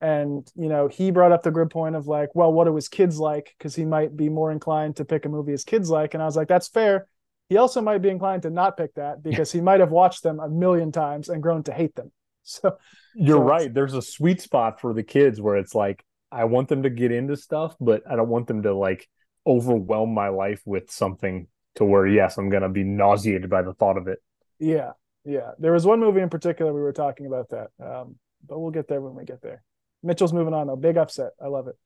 And 0.00 0.50
you 0.56 0.68
know, 0.68 0.88
he 0.88 1.10
brought 1.10 1.32
up 1.32 1.42
the 1.42 1.50
good 1.50 1.70
point 1.70 1.96
of 1.96 2.06
like, 2.06 2.34
well, 2.34 2.52
what 2.52 2.66
are 2.68 2.74
his 2.74 2.88
kids 2.88 3.18
like? 3.18 3.54
Because 3.58 3.74
he 3.74 3.84
might 3.84 4.16
be 4.16 4.28
more 4.28 4.50
inclined 4.50 4.96
to 4.96 5.04
pick 5.04 5.24
a 5.26 5.28
movie 5.28 5.52
his 5.52 5.64
kids 5.64 5.90
like. 5.90 6.14
And 6.14 6.22
I 6.22 6.26
was 6.26 6.36
like, 6.36 6.48
that's 6.48 6.68
fair. 6.68 7.06
He 7.48 7.56
also 7.56 7.82
might 7.82 7.98
be 7.98 8.08
inclined 8.08 8.42
to 8.42 8.50
not 8.50 8.76
pick 8.76 8.94
that 8.94 9.22
because 9.22 9.50
he 9.50 9.60
might 9.60 9.80
have 9.80 9.90
watched 9.90 10.22
them 10.22 10.38
a 10.38 10.48
million 10.48 10.92
times 10.92 11.28
and 11.28 11.42
grown 11.42 11.62
to 11.64 11.72
hate 11.72 11.94
them. 11.94 12.12
So 12.42 12.78
you're 13.14 13.36
so 13.36 13.42
right. 13.42 13.72
There's 13.72 13.92
a 13.92 14.00
sweet 14.00 14.40
spot 14.40 14.80
for 14.80 14.94
the 14.94 15.02
kids 15.02 15.40
where 15.40 15.56
it's 15.56 15.74
like 15.74 16.02
I 16.32 16.44
want 16.44 16.68
them 16.68 16.84
to 16.84 16.90
get 16.90 17.12
into 17.12 17.36
stuff, 17.36 17.76
but 17.78 18.02
I 18.10 18.16
don't 18.16 18.30
want 18.30 18.46
them 18.46 18.62
to 18.62 18.74
like 18.74 19.06
overwhelm 19.46 20.14
my 20.14 20.28
life 20.28 20.62
with 20.64 20.90
something 20.90 21.46
to 21.76 21.84
where 21.84 22.06
yes, 22.06 22.38
I'm 22.38 22.48
gonna 22.48 22.70
be 22.70 22.82
nauseated 22.82 23.50
by 23.50 23.62
the 23.62 23.74
thought 23.74 23.98
of 23.98 24.08
it. 24.08 24.20
Yeah, 24.58 24.92
yeah. 25.24 25.52
There 25.58 25.72
was 25.72 25.86
one 25.86 26.00
movie 26.00 26.22
in 26.22 26.30
particular 26.30 26.72
we 26.72 26.80
were 26.80 26.94
talking 26.94 27.26
about 27.26 27.50
that, 27.50 27.68
um, 27.78 28.16
but 28.46 28.58
we'll 28.58 28.70
get 28.70 28.88
there 28.88 29.00
when 29.00 29.14
we 29.14 29.24
get 29.24 29.42
there. 29.42 29.62
Mitchell's 30.02 30.32
moving 30.32 30.54
on 30.54 30.66
though. 30.66 30.76
Big 30.76 30.96
upset. 30.96 31.32
I 31.42 31.48
love 31.48 31.68
it. 31.68 31.76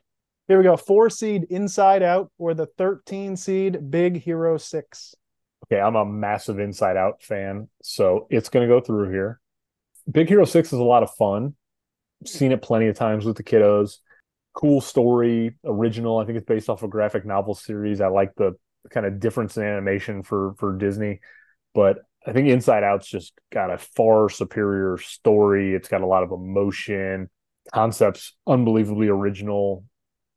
Here 0.49 0.59
we 0.59 0.65
go. 0.65 0.77
Four 0.77 1.11
seed 1.11 1.45
Inside 1.51 2.03
Out 2.03 2.31
or 2.39 2.55
the 2.55 2.67
13 2.67 3.37
seed 3.37 3.91
Big 3.91 4.23
Hero 4.23 4.59
Six. 4.59 5.15
Okay, 5.67 5.81
I'm 5.81 5.97
a 5.97 6.05
massive 6.05 6.59
Inside 6.59 6.97
Out 6.97 7.23
fan, 7.23 7.69
so 7.83 8.27
it's 8.31 8.51
going 8.51 8.69
to 8.69 8.73
go 8.73 8.81
through 8.81 9.11
here. 9.11 9.41
Big 10.11 10.29
Hero 10.29 10.45
6 10.45 10.73
is 10.73 10.79
a 10.79 10.83
lot 10.83 11.03
of 11.03 11.15
fun. 11.15 11.55
Seen 12.27 12.53
it 12.53 12.63
plenty 12.63 12.89
of 12.89 12.97
times 12.97 13.25
with 13.25 13.37
the 13.37 13.43
kiddos. 13.43 13.99
Cool 14.53 14.81
story, 14.81 15.57
original. 15.65 16.19
I 16.19 16.27
think 16.27 16.37
it's 16.37 16.47
based 16.47 16.69
off 16.69 16.83
a 16.83 16.89
graphic 16.89 17.25
novel 17.25 17.55
series. 17.55 18.01
I 18.01 18.09
like 18.09 18.35
the 18.37 18.53
kind 18.91 19.07
of 19.07 19.19
difference 19.19 19.57
in 19.57 19.63
animation 19.63 20.23
for 20.23 20.55
for 20.59 20.77
Disney, 20.77 21.21
but 21.75 21.99
I 22.27 22.33
think 22.33 22.49
Inside 22.49 22.85
Out's 22.85 23.09
just 23.09 23.33
got 23.53 23.73
a 23.73 23.79
far 23.79 24.29
superior 24.29 24.99
story. 24.99 25.75
It's 25.75 25.89
got 25.89 26.03
a 26.03 26.07
lot 26.07 26.23
of 26.23 26.33
emotion, 26.33 27.31
concepts 27.73 28.35
unbelievably 28.47 29.09
original. 29.09 29.85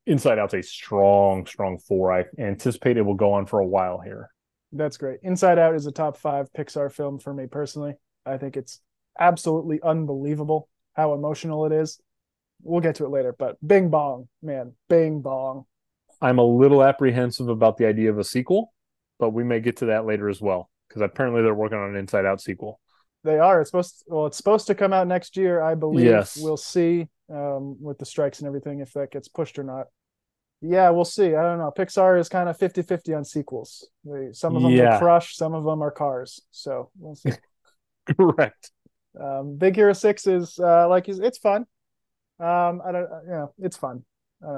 Inside 0.06 0.40
Out's 0.40 0.54
a 0.54 0.64
strong, 0.64 1.46
strong 1.46 1.80
four. 1.80 2.14
I 2.14 2.26
anticipate 2.40 2.98
it 2.98 3.02
will 3.02 3.16
go 3.16 3.34
on 3.34 3.46
for 3.46 3.60
a 3.60 3.68
while 3.68 4.00
here. 4.00 4.30
That's 4.72 4.98
great. 4.98 5.20
Inside 5.24 5.60
Out 5.60 5.76
is 5.76 5.86
a 5.86 5.92
top 5.92 6.18
five 6.18 6.52
Pixar 6.54 6.92
film 6.92 7.20
for 7.20 7.34
me 7.34 7.48
personally. 7.48 7.96
I 8.26 8.38
think 8.38 8.58
it's 8.58 8.82
absolutely 9.20 9.82
unbelievable 9.82 10.70
how 10.94 11.14
emotional 11.14 11.66
it 11.66 11.72
is. 11.72 12.00
We'll 12.64 12.82
get 12.82 12.96
to 12.96 13.06
it 13.06 13.10
later, 13.10 13.36
but 13.38 13.56
Bing 13.66 13.90
Bong, 13.90 14.28
man, 14.42 14.74
Bing 14.90 15.22
Bong. 15.22 15.66
I'm 16.22 16.40
a 16.40 16.44
little 16.44 16.84
apprehensive 16.84 17.50
about 17.50 17.78
the 17.78 17.86
idea 17.86 18.10
of 18.10 18.18
a 18.18 18.24
sequel, 18.24 18.74
but 19.20 19.30
we 19.30 19.44
may 19.44 19.60
get 19.60 19.78
to 19.78 19.88
that 19.88 20.06
later 20.06 20.28
as 20.28 20.42
well 20.42 20.70
because 20.88 21.02
apparently 21.02 21.44
they're 21.44 21.54
working 21.54 21.78
on 21.78 21.92
an 21.92 21.96
Inside 21.96 22.26
Out 22.26 22.42
sequel. 22.42 22.80
They 23.24 23.40
are. 23.40 23.62
It's 23.62 23.70
supposed. 23.70 24.00
To, 24.00 24.06
well, 24.08 24.26
it's 24.28 24.38
supposed 24.38 24.68
to 24.68 24.76
come 24.76 24.94
out 24.94 25.08
next 25.08 25.38
year, 25.38 25.62
I 25.62 25.76
believe. 25.76 26.06
Yes. 26.06 26.38
We'll 26.38 26.58
see 26.58 27.08
um, 27.30 27.82
with 27.82 27.98
the 27.98 28.06
strikes 28.06 28.40
and 28.40 28.48
everything 28.48 28.80
if 28.80 28.94
that 28.94 29.12
gets 29.12 29.28
pushed 29.28 29.60
or 29.60 29.64
not. 29.64 29.88
Yeah, 30.62 30.90
we'll 30.90 31.06
see. 31.06 31.36
I 31.36 31.44
don't 31.44 31.60
know. 31.60 31.72
Pixar 31.76 32.20
is 32.20 32.30
kind 32.30 32.50
of 32.50 32.58
50-50 32.58 33.16
on 33.16 33.26
sequels. 33.26 33.88
They, 34.04 34.30
some 34.32 34.56
of 34.56 34.64
them 34.64 34.72
yeah. 34.72 34.98
crush, 34.98 35.36
some 35.36 35.54
of 35.54 35.64
them 35.64 35.84
are 35.84 35.92
cars. 35.92 36.42
So 36.52 36.90
we'll 36.98 37.16
see. 37.16 37.32
Correct. 38.18 38.72
Um, 39.20 39.58
Big 39.58 39.76
Hero 39.76 39.94
Six 39.94 40.26
is 40.26 40.58
uh, 40.60 40.88
like 40.88 41.08
it's 41.10 41.38
fun. 41.38 41.66
Um, 42.40 42.82
I 42.86 42.92
don't, 42.92 43.10
you 43.26 43.32
know, 43.32 43.54
it's 43.60 43.78
fun. 43.78 44.04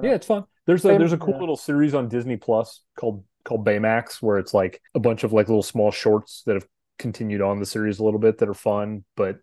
Yeah, 0.04 0.16
it's 0.16 0.28
fun. 0.28 0.44
There's 0.66 0.84
a 0.86 0.98
there's 0.98 1.14
a 1.14 1.18
cool 1.18 1.34
yeah. 1.36 1.40
little 1.40 1.58
series 1.58 1.94
on 1.94 2.10
Disney 2.10 2.38
Plus 2.38 2.84
called 2.98 3.24
called 3.46 3.66
Baymax 3.66 4.22
where 4.22 4.38
it's 4.38 4.54
like 4.54 4.82
a 4.94 5.00
bunch 5.00 5.24
of 5.24 5.34
like 5.34 5.48
little 5.48 5.64
small 5.64 5.92
shorts 5.92 6.44
that 6.46 6.54
have 6.54 6.68
continued 6.98 7.42
on 7.42 7.60
the 7.60 7.66
series 7.66 8.00
a 8.00 8.04
little 8.04 8.20
bit 8.20 8.38
that 8.38 8.50
are 8.50 8.54
fun, 8.54 9.04
but 9.16 9.38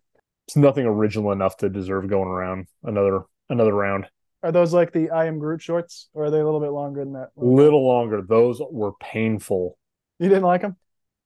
it's 0.47 0.57
nothing 0.57 0.87
original 0.87 1.33
enough 1.33 1.57
to 1.59 1.69
deserve 1.69 2.09
going 2.09 2.29
around 2.29 2.67
another 2.85 3.23
another 3.49 3.75
round. 3.75 4.07
Are 4.43 4.53
those 4.53 4.73
like 4.73 4.93
the 4.93 5.11
I 5.11 5.27
am 5.27 5.39
Groot 5.39 5.63
shorts, 5.63 6.09
or 6.15 6.27
are 6.27 6.31
they 6.31 6.38
a 6.38 6.44
little 6.44 6.61
bit 6.61 6.71
longer 6.71 7.05
than 7.05 7.15
that? 7.15 7.31
Little 7.37 7.87
longer. 7.87 8.23
Those 8.23 8.61
were 8.71 8.92
painful. 9.01 9.79
You 10.19 10.29
didn't 10.29 10.44
like 10.44 10.63
them? 10.63 10.77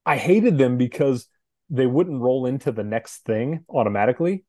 I 0.07 0.17
hated 0.17 0.59
them 0.59 0.79
because 0.79 1.29
they 1.69 1.87
wouldn't 1.87 2.21
roll 2.21 2.47
into 2.47 2.73
the 2.73 2.83
next 2.83 3.25
thing 3.25 3.65
automatically. 3.69 4.45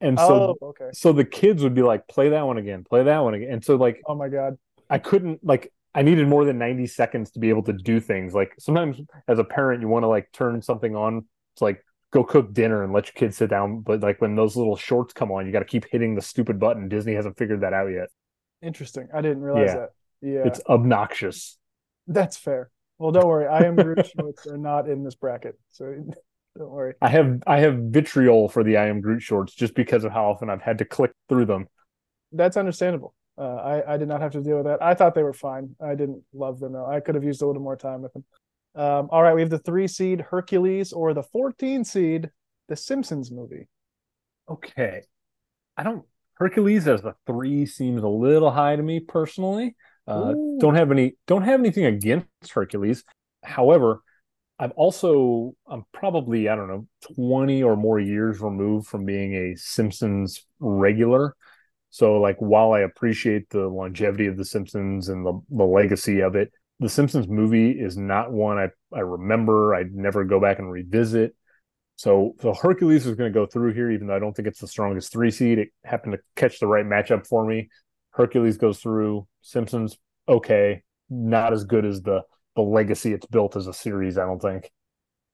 And 0.00 0.18
so, 0.18 0.56
oh, 0.60 0.66
okay. 0.68 0.90
so 0.92 1.12
the 1.12 1.24
kids 1.24 1.62
would 1.62 1.74
be 1.74 1.82
like, 1.82 2.06
play 2.06 2.28
that 2.30 2.46
one 2.46 2.58
again, 2.58 2.84
play 2.84 3.04
that 3.04 3.18
one 3.20 3.32
again. 3.32 3.50
And 3.50 3.64
so, 3.64 3.76
like, 3.76 4.02
oh 4.06 4.14
my 4.14 4.28
God, 4.28 4.58
I 4.90 4.98
couldn't, 4.98 5.42
like, 5.42 5.72
I 5.94 6.02
needed 6.02 6.28
more 6.28 6.44
than 6.44 6.58
90 6.58 6.86
seconds 6.88 7.30
to 7.30 7.38
be 7.38 7.48
able 7.48 7.62
to 7.62 7.72
do 7.72 7.98
things. 7.98 8.34
Like, 8.34 8.52
sometimes 8.58 9.00
as 9.26 9.38
a 9.38 9.44
parent, 9.44 9.80
you 9.80 9.88
want 9.88 10.02
to 10.02 10.08
like 10.08 10.30
turn 10.32 10.60
something 10.60 10.94
on. 10.94 11.24
It's 11.54 11.62
like, 11.62 11.82
go 12.12 12.24
cook 12.24 12.52
dinner 12.52 12.82
and 12.82 12.92
let 12.92 13.06
your 13.06 13.14
kids 13.14 13.36
sit 13.36 13.50
down. 13.50 13.80
But 13.80 14.00
like, 14.00 14.20
when 14.20 14.34
those 14.34 14.56
little 14.56 14.76
shorts 14.76 15.12
come 15.12 15.30
on, 15.30 15.46
you 15.46 15.52
got 15.52 15.60
to 15.60 15.64
keep 15.64 15.86
hitting 15.90 16.14
the 16.14 16.22
stupid 16.22 16.58
button. 16.58 16.88
Disney 16.88 17.14
hasn't 17.14 17.36
figured 17.36 17.60
that 17.62 17.72
out 17.72 17.88
yet. 17.88 18.08
Interesting. 18.62 19.08
I 19.14 19.20
didn't 19.20 19.42
realize 19.42 19.68
yeah. 19.68 19.74
that. 19.74 19.88
Yeah. 20.22 20.46
It's 20.46 20.60
obnoxious. 20.68 21.58
That's 22.06 22.36
fair. 22.36 22.70
Well, 22.98 23.12
don't 23.12 23.26
worry. 23.26 23.46
I 23.46 23.64
am 23.64 23.76
Groot 23.76 24.06
shorts 24.18 24.46
are 24.46 24.56
not 24.56 24.88
in 24.88 25.04
this 25.04 25.14
bracket. 25.14 25.58
So 25.70 25.94
don't 26.58 26.70
worry. 26.70 26.94
I 27.02 27.08
have 27.08 27.42
I 27.46 27.58
have 27.58 27.76
vitriol 27.76 28.48
for 28.48 28.64
the 28.64 28.76
I 28.76 28.86
am 28.86 29.00
Groot 29.00 29.22
shorts 29.22 29.54
just 29.54 29.74
because 29.74 30.04
of 30.04 30.12
how 30.12 30.30
often 30.30 30.48
I've 30.48 30.62
had 30.62 30.78
to 30.78 30.84
click 30.84 31.12
through 31.28 31.46
them. 31.46 31.66
That's 32.32 32.56
understandable. 32.56 33.14
Uh, 33.38 33.56
I 33.56 33.94
I 33.94 33.96
did 33.98 34.08
not 34.08 34.22
have 34.22 34.32
to 34.32 34.42
deal 34.42 34.56
with 34.56 34.66
that. 34.66 34.82
I 34.82 34.94
thought 34.94 35.14
they 35.14 35.22
were 35.22 35.34
fine. 35.34 35.76
I 35.80 35.94
didn't 35.94 36.22
love 36.32 36.58
them 36.58 36.72
though. 36.72 36.86
I 36.86 37.00
could 37.00 37.14
have 37.14 37.24
used 37.24 37.42
a 37.42 37.46
little 37.46 37.62
more 37.62 37.76
time 37.76 38.02
with 38.02 38.12
them. 38.14 38.24
Um, 38.76 39.08
all 39.10 39.22
right, 39.22 39.34
we 39.34 39.40
have 39.40 39.50
the 39.50 39.58
three 39.58 39.88
seed 39.88 40.20
Hercules 40.20 40.92
or 40.92 41.14
the 41.14 41.22
14 41.22 41.82
seed 41.82 42.30
The 42.68 42.76
Simpsons 42.76 43.30
movie. 43.30 43.68
Okay. 44.48 45.02
I 45.76 45.82
don't 45.82 46.04
Hercules 46.34 46.86
as 46.86 47.02
the 47.02 47.14
three 47.26 47.64
seems 47.66 48.02
a 48.02 48.08
little 48.08 48.50
high 48.50 48.76
to 48.76 48.82
me 48.82 49.00
personally. 49.00 49.74
Uh, 50.06 50.34
don't 50.60 50.76
have 50.76 50.92
any 50.92 51.16
don't 51.26 51.42
have 51.42 51.58
anything 51.58 51.86
against 51.86 52.52
Hercules. 52.52 53.02
However, 53.42 54.02
I've 54.58 54.72
also 54.72 55.54
I'm 55.66 55.84
probably 55.92 56.48
I 56.48 56.54
don't 56.54 56.68
know 56.68 56.86
20 57.16 57.62
or 57.62 57.76
more 57.76 57.98
years 57.98 58.40
removed 58.40 58.86
from 58.86 59.04
being 59.04 59.34
a 59.34 59.56
Simpsons 59.56 60.46
regular. 60.60 61.34
So 61.90 62.20
like 62.20 62.36
while 62.38 62.72
I 62.72 62.80
appreciate 62.80 63.48
the 63.48 63.66
longevity 63.68 64.26
of 64.26 64.36
the 64.36 64.44
Simpsons 64.44 65.08
and 65.08 65.24
the, 65.24 65.40
the 65.50 65.64
legacy 65.64 66.20
of 66.20 66.36
it, 66.36 66.52
the 66.80 66.88
Simpsons 66.88 67.28
movie 67.28 67.70
is 67.70 67.96
not 67.96 68.32
one 68.32 68.58
I, 68.58 68.68
I 68.94 69.00
remember. 69.00 69.74
I'd 69.74 69.94
never 69.94 70.24
go 70.24 70.40
back 70.40 70.58
and 70.58 70.70
revisit. 70.70 71.34
So 71.96 72.34
so 72.40 72.52
Hercules 72.52 73.06
is 73.06 73.14
going 73.14 73.32
to 73.32 73.38
go 73.38 73.46
through 73.46 73.72
here, 73.72 73.90
even 73.90 74.06
though 74.06 74.16
I 74.16 74.18
don't 74.18 74.34
think 74.34 74.48
it's 74.48 74.60
the 74.60 74.68
strongest 74.68 75.12
three 75.12 75.30
seed. 75.30 75.58
It 75.58 75.68
happened 75.84 76.14
to 76.14 76.18
catch 76.34 76.60
the 76.60 76.66
right 76.66 76.84
matchup 76.84 77.26
for 77.26 77.46
me. 77.46 77.68
Hercules 78.10 78.58
goes 78.58 78.80
through. 78.80 79.26
Simpsons, 79.40 79.96
okay, 80.28 80.82
not 81.08 81.52
as 81.52 81.64
good 81.64 81.84
as 81.84 82.02
the 82.02 82.22
the 82.54 82.62
legacy 82.62 83.12
it's 83.12 83.26
built 83.26 83.56
as 83.56 83.66
a 83.66 83.72
series. 83.72 84.18
I 84.18 84.24
don't 84.24 84.40
think. 84.40 84.70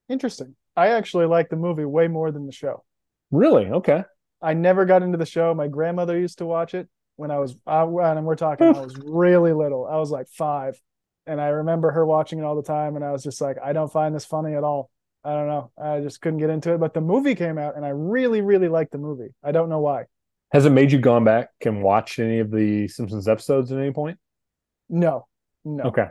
Interesting. 0.09 0.55
I 0.75 0.89
actually 0.89 1.25
like 1.25 1.49
the 1.49 1.55
movie 1.55 1.85
way 1.85 2.07
more 2.07 2.31
than 2.31 2.45
the 2.45 2.51
show. 2.51 2.83
Really? 3.31 3.65
Okay. 3.65 4.03
I 4.41 4.53
never 4.53 4.85
got 4.85 5.03
into 5.03 5.17
the 5.17 5.25
show. 5.25 5.53
My 5.53 5.67
grandmother 5.67 6.19
used 6.19 6.39
to 6.39 6.45
watch 6.45 6.73
it 6.73 6.89
when 7.15 7.31
I 7.31 7.39
was, 7.39 7.55
uh, 7.65 7.87
and 7.87 8.25
we're 8.25 8.35
talking, 8.35 8.67
I 8.67 8.81
was 8.81 8.97
really 8.97 9.53
little. 9.53 9.87
I 9.87 9.97
was 9.97 10.11
like 10.11 10.27
five, 10.29 10.79
and 11.25 11.39
I 11.39 11.47
remember 11.47 11.91
her 11.91 12.05
watching 12.05 12.39
it 12.39 12.43
all 12.43 12.55
the 12.55 12.63
time, 12.63 12.95
and 12.95 13.03
I 13.03 13.11
was 13.11 13.23
just 13.23 13.41
like, 13.41 13.57
I 13.63 13.73
don't 13.73 13.91
find 13.91 14.13
this 14.15 14.25
funny 14.25 14.55
at 14.55 14.63
all. 14.63 14.89
I 15.23 15.33
don't 15.33 15.47
know. 15.47 15.71
I 15.81 16.01
just 16.01 16.19
couldn't 16.21 16.39
get 16.39 16.49
into 16.49 16.73
it. 16.73 16.79
But 16.79 16.93
the 16.93 17.01
movie 17.01 17.35
came 17.35 17.57
out, 17.57 17.75
and 17.75 17.85
I 17.85 17.89
really, 17.89 18.41
really 18.41 18.67
liked 18.67 18.91
the 18.91 18.97
movie. 18.97 19.33
I 19.43 19.51
don't 19.51 19.69
know 19.69 19.79
why. 19.79 20.05
Has 20.51 20.65
it 20.65 20.71
made 20.71 20.91
you 20.91 20.99
gone 20.99 21.23
back 21.23 21.49
and 21.65 21.81
watch 21.81 22.19
any 22.19 22.39
of 22.39 22.51
the 22.51 22.87
Simpsons 22.87 23.27
episodes 23.27 23.71
at 23.71 23.79
any 23.79 23.91
point? 23.91 24.19
No, 24.89 25.27
no. 25.63 25.85
Okay. 25.85 26.07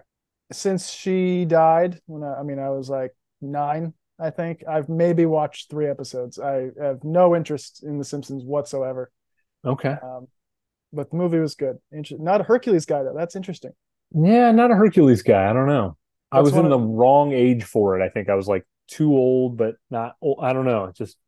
Since 0.51 0.91
she 0.91 1.45
died, 1.45 2.01
when 2.07 2.23
I, 2.23 2.41
I 2.41 2.43
mean, 2.43 2.59
I 2.59 2.71
was 2.71 2.91
like 2.91 3.15
nine, 3.41 3.95
I 4.19 4.31
think. 4.31 4.65
I've 4.69 4.89
maybe 4.89 5.27
watched 5.27 5.71
three 5.71 5.87
episodes. 5.87 6.39
I 6.39 6.71
have 6.81 7.05
no 7.05 7.37
interest 7.37 7.85
in 7.85 7.99
The 7.99 8.05
Simpsons 8.05 8.45
whatsoever. 8.45 9.11
Okay. 9.65 9.97
Um, 10.03 10.27
but 10.93 11.11
the 11.11 11.17
movie 11.17 11.39
was 11.39 11.55
good. 11.55 11.79
Inter- 11.91 12.17
not 12.19 12.41
a 12.41 12.45
Hercules 12.45 12.87
guy 12.87 13.03
though. 13.03 13.15
That's 13.17 13.37
interesting. 13.37 13.73
Yeah, 14.15 14.53
not 14.53 14.71
a 14.71 14.75
Hercules 14.75 15.23
guy. 15.23 15.49
I 15.49 15.53
don't 15.53 15.67
know. 15.67 15.97
I 16.31 16.41
was 16.41 16.55
in 16.55 16.63
one 16.63 16.71
the 16.71 16.79
wrong 16.79 17.33
age 17.33 17.65
for 17.65 17.99
it. 17.99 18.05
I 18.05 18.09
think 18.09 18.31
I 18.31 18.35
was 18.35 18.49
like 18.49 18.67
too 18.89 19.13
old, 19.13 19.57
but 19.57 19.77
not 19.91 20.17
old. 20.23 20.39
I 20.43 20.53
don't 20.53 20.65
know. 20.65 20.85
It's 20.87 20.99
just 20.99 21.19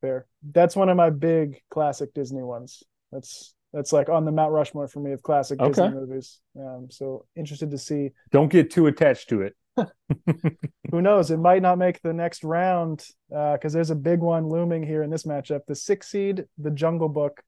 Fair. 0.00 0.26
That's 0.52 0.76
one 0.76 0.90
of 0.90 0.98
my 0.98 1.08
big 1.08 1.62
classic 1.70 2.12
Disney 2.12 2.42
ones. 2.42 2.82
That's 3.10 3.54
that's 3.72 3.90
like 3.90 4.10
on 4.10 4.26
the 4.26 4.32
Mount 4.32 4.52
Rushmore 4.52 4.86
for 4.86 5.00
me 5.00 5.12
of 5.12 5.22
classic 5.22 5.58
Disney 5.58 5.88
movies. 5.88 6.40
Um, 6.58 6.88
so 6.90 7.24
interested 7.34 7.70
to 7.70 7.78
see. 7.78 8.10
don't 8.30 8.52
get 8.52 8.70
too 8.70 8.86
attached 8.86 9.30
to 9.30 9.42
it. 9.42 9.56
Who 10.90 11.00
knows? 11.00 11.30
It 11.30 11.38
might 11.38 11.62
not 11.62 11.78
make 11.78 12.02
the 12.02 12.12
next 12.12 12.44
round 12.44 13.06
because 13.30 13.72
there's 13.72 13.90
a 13.90 13.96
big 13.96 14.20
one 14.20 14.48
looming 14.48 14.82
here 14.82 15.02
in 15.02 15.08
this 15.08 15.24
matchup: 15.24 15.60
the 15.66 15.74
six 15.74 16.08
seed, 16.08 16.44
the 16.58 16.70
Jungle 16.70 17.08
Book, 17.08 17.42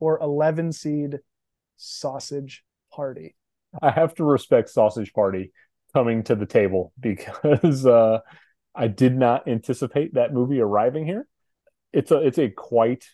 or 0.00 0.18
eleven 0.20 0.72
seed, 0.72 1.20
Sausage 1.76 2.64
Party. 2.92 3.36
I 3.82 3.90
have 3.90 4.14
to 4.16 4.24
respect 4.24 4.70
Sausage 4.70 5.12
Party 5.12 5.52
coming 5.92 6.22
to 6.24 6.34
the 6.34 6.46
table 6.46 6.92
because 7.00 7.86
uh, 7.86 8.20
I 8.74 8.88
did 8.88 9.16
not 9.16 9.48
anticipate 9.48 10.14
that 10.14 10.32
movie 10.32 10.60
arriving 10.60 11.06
here. 11.06 11.26
It's 11.92 12.10
a 12.10 12.18
it's 12.18 12.38
a 12.38 12.48
quite 12.50 13.04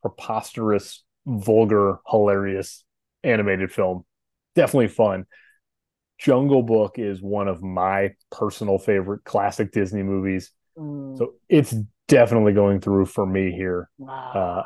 preposterous, 0.00 1.02
vulgar, 1.26 1.98
hilarious 2.06 2.84
animated 3.24 3.72
film. 3.72 4.04
Definitely 4.54 4.88
fun. 4.88 5.26
Jungle 6.18 6.62
Book 6.62 6.98
is 6.98 7.22
one 7.22 7.48
of 7.48 7.62
my 7.62 8.14
personal 8.30 8.78
favorite 8.78 9.24
classic 9.24 9.72
Disney 9.72 10.02
movies. 10.02 10.50
Mm, 10.76 11.16
So 11.18 11.34
it's 11.48 11.74
definitely 12.08 12.52
going 12.52 12.80
through 12.80 13.06
for 13.06 13.24
me 13.24 13.52
here. 13.52 13.88
Uh, 14.34 14.62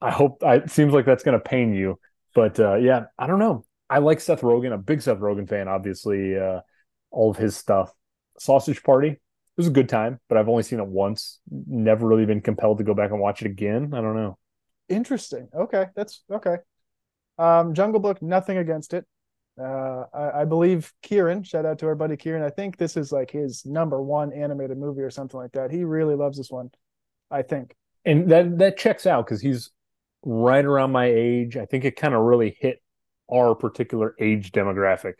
I 0.00 0.10
hope 0.10 0.42
I, 0.44 0.56
it 0.56 0.70
seems 0.70 0.92
like 0.92 1.04
that's 1.04 1.24
going 1.24 1.38
to 1.38 1.44
pain 1.44 1.74
you, 1.74 1.98
but 2.34 2.58
uh, 2.60 2.76
yeah, 2.76 3.06
I 3.18 3.26
don't 3.26 3.38
know. 3.38 3.64
I 3.90 3.98
like 3.98 4.20
Seth 4.20 4.42
Rogen, 4.42 4.72
a 4.72 4.78
big 4.78 5.02
Seth 5.02 5.18
Rogen 5.18 5.48
fan, 5.48 5.68
obviously, 5.68 6.36
uh, 6.38 6.60
all 7.10 7.30
of 7.30 7.36
his 7.36 7.56
stuff. 7.56 7.92
Sausage 8.38 8.82
Party, 8.82 9.08
it 9.08 9.18
was 9.56 9.66
a 9.66 9.70
good 9.70 9.88
time, 9.88 10.20
but 10.28 10.38
I've 10.38 10.48
only 10.48 10.62
seen 10.62 10.78
it 10.78 10.86
once. 10.86 11.40
Never 11.50 12.06
really 12.06 12.26
been 12.26 12.40
compelled 12.40 12.78
to 12.78 12.84
go 12.84 12.94
back 12.94 13.10
and 13.10 13.20
watch 13.20 13.42
it 13.42 13.46
again. 13.46 13.92
I 13.94 14.00
don't 14.00 14.14
know. 14.16 14.38
Interesting. 14.88 15.48
Okay, 15.54 15.86
that's 15.96 16.22
okay. 16.30 16.56
Um, 17.38 17.74
Jungle 17.74 18.00
Book, 18.00 18.20
nothing 18.22 18.58
against 18.58 18.94
it. 18.94 19.06
Uh, 19.60 20.04
I, 20.14 20.42
I 20.42 20.44
believe 20.44 20.92
Kieran, 21.02 21.42
shout 21.42 21.66
out 21.66 21.78
to 21.80 21.86
our 21.86 21.94
buddy 21.94 22.16
Kieran. 22.16 22.42
I 22.42 22.50
think 22.50 22.76
this 22.76 22.96
is 22.96 23.10
like 23.10 23.30
his 23.30 23.66
number 23.66 24.00
one 24.00 24.32
animated 24.32 24.78
movie 24.78 25.02
or 25.02 25.10
something 25.10 25.38
like 25.38 25.52
that. 25.52 25.70
He 25.70 25.84
really 25.84 26.14
loves 26.14 26.38
this 26.38 26.50
one. 26.50 26.70
I 27.30 27.42
think. 27.42 27.74
And 28.04 28.30
that 28.30 28.58
that 28.58 28.78
checks 28.78 29.06
out 29.06 29.26
because 29.26 29.40
he's 29.40 29.70
right 30.22 30.64
around 30.64 30.92
my 30.92 31.06
age. 31.06 31.56
I 31.56 31.66
think 31.66 31.84
it 31.84 31.96
kind 31.96 32.14
of 32.14 32.22
really 32.22 32.56
hit 32.60 32.80
our 33.30 33.54
particular 33.54 34.14
age 34.18 34.52
demographic. 34.52 35.14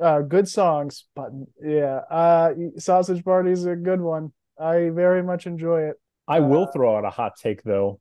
Uh, 0.00 0.20
good 0.20 0.48
songs, 0.48 1.06
but 1.16 1.30
yeah, 1.62 1.96
uh, 2.10 2.54
Sausage 2.78 3.24
Party 3.24 3.50
is 3.50 3.66
a 3.66 3.74
good 3.76 4.00
one. 4.00 4.32
I 4.58 4.90
very 4.90 5.22
much 5.22 5.46
enjoy 5.46 5.82
it. 5.88 5.96
I 6.28 6.40
will 6.40 6.64
Uh, 6.64 6.70
throw 6.72 6.96
out 6.96 7.04
a 7.04 7.10
hot 7.10 7.32
take 7.36 7.62
though. 7.62 8.00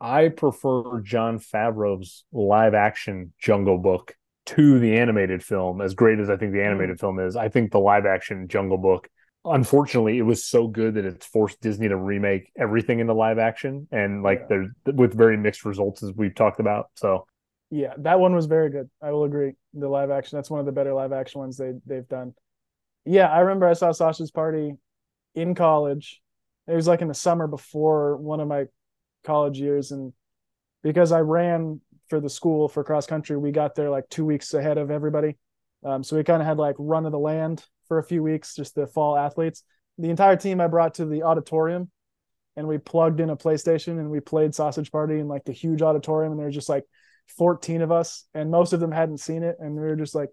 I 0.00 0.28
prefer 0.28 1.00
Jon 1.00 1.38
Favreau's 1.38 2.24
live 2.32 2.72
action 2.74 3.34
Jungle 3.38 3.78
Book 3.78 4.14
to 4.46 4.78
the 4.78 4.96
animated 4.96 5.42
film. 5.44 5.82
As 5.82 5.94
great 5.94 6.18
as 6.18 6.30
I 6.30 6.36
think 6.36 6.52
the 6.52 6.64
animated 6.64 6.98
film 6.98 7.18
is, 7.18 7.36
I 7.36 7.48
think 7.50 7.72
the 7.72 7.80
live 7.80 8.06
action 8.06 8.48
Jungle 8.48 8.78
Book, 8.78 9.08
unfortunately, 9.44 10.16
it 10.16 10.22
was 10.22 10.44
so 10.44 10.66
good 10.66 10.94
that 10.94 11.04
it's 11.04 11.26
forced 11.26 11.60
Disney 11.60 11.88
to 11.88 11.96
remake 11.96 12.50
everything 12.56 13.00
into 13.00 13.12
live 13.12 13.38
action, 13.38 13.86
and 13.90 14.22
like 14.22 14.40
Yeah. 14.42 14.46
there's 14.48 14.96
with 14.96 15.12
very 15.14 15.36
mixed 15.36 15.66
results 15.66 16.02
as 16.02 16.12
we've 16.14 16.34
talked 16.34 16.60
about. 16.60 16.86
So 16.94 17.26
Yeah, 17.70 17.92
that 17.98 18.18
one 18.18 18.34
was 18.34 18.46
very 18.46 18.70
good. 18.70 18.88
I 19.02 19.12
will 19.12 19.24
agree. 19.24 19.52
The 19.74 19.88
live 19.88 20.10
action, 20.10 20.36
that's 20.36 20.50
one 20.50 20.60
of 20.60 20.66
the 20.66 20.72
better 20.72 20.94
live 20.94 21.12
action 21.12 21.40
ones 21.40 21.56
they 21.56 21.72
they've 21.86 22.08
done. 22.08 22.34
Yeah, 23.04 23.28
I 23.28 23.40
remember 23.40 23.66
I 23.66 23.74
saw 23.74 23.92
Sausage 23.92 24.32
Party 24.32 24.72
in 25.34 25.54
college. 25.54 26.20
It 26.66 26.74
was 26.74 26.86
like 26.86 27.02
in 27.02 27.08
the 27.08 27.14
summer 27.14 27.46
before 27.46 28.16
one 28.16 28.40
of 28.40 28.48
my 28.48 28.66
college 29.24 29.58
years, 29.58 29.90
and 29.92 30.12
because 30.82 31.12
I 31.12 31.20
ran 31.20 31.80
for 32.08 32.20
the 32.20 32.30
school 32.30 32.68
for 32.68 32.84
cross 32.84 33.06
country, 33.06 33.36
we 33.36 33.52
got 33.52 33.74
there 33.74 33.90
like 33.90 34.08
two 34.08 34.24
weeks 34.24 34.54
ahead 34.54 34.78
of 34.78 34.90
everybody. 34.90 35.36
Um, 35.84 36.02
so 36.02 36.16
we 36.16 36.24
kind 36.24 36.40
of 36.40 36.48
had 36.48 36.58
like 36.58 36.76
run 36.78 37.04
of 37.06 37.12
the 37.12 37.18
land 37.18 37.64
for 37.86 37.98
a 37.98 38.04
few 38.04 38.22
weeks, 38.22 38.54
just 38.54 38.74
the 38.74 38.86
fall 38.86 39.16
athletes. 39.16 39.62
The 39.98 40.10
entire 40.10 40.36
team 40.36 40.60
I 40.60 40.68
brought 40.68 40.94
to 40.94 41.04
the 41.06 41.22
auditorium, 41.22 41.90
and 42.56 42.66
we 42.66 42.78
plugged 42.78 43.20
in 43.20 43.30
a 43.30 43.36
PlayStation 43.36 43.98
and 43.98 44.10
we 44.10 44.20
played 44.20 44.54
Sausage 44.54 44.90
Party 44.90 45.18
in 45.18 45.28
like 45.28 45.44
the 45.44 45.52
huge 45.52 45.82
auditorium, 45.82 46.32
and 46.32 46.38
there 46.38 46.46
was 46.46 46.54
just 46.54 46.68
like 46.70 46.84
14 47.36 47.82
of 47.82 47.92
us, 47.92 48.24
and 48.34 48.50
most 48.50 48.72
of 48.72 48.80
them 48.80 48.92
hadn't 48.92 49.18
seen 49.18 49.42
it, 49.42 49.56
and 49.60 49.74
we 49.74 49.80
were 49.80 49.96
just 49.96 50.14
like 50.14 50.30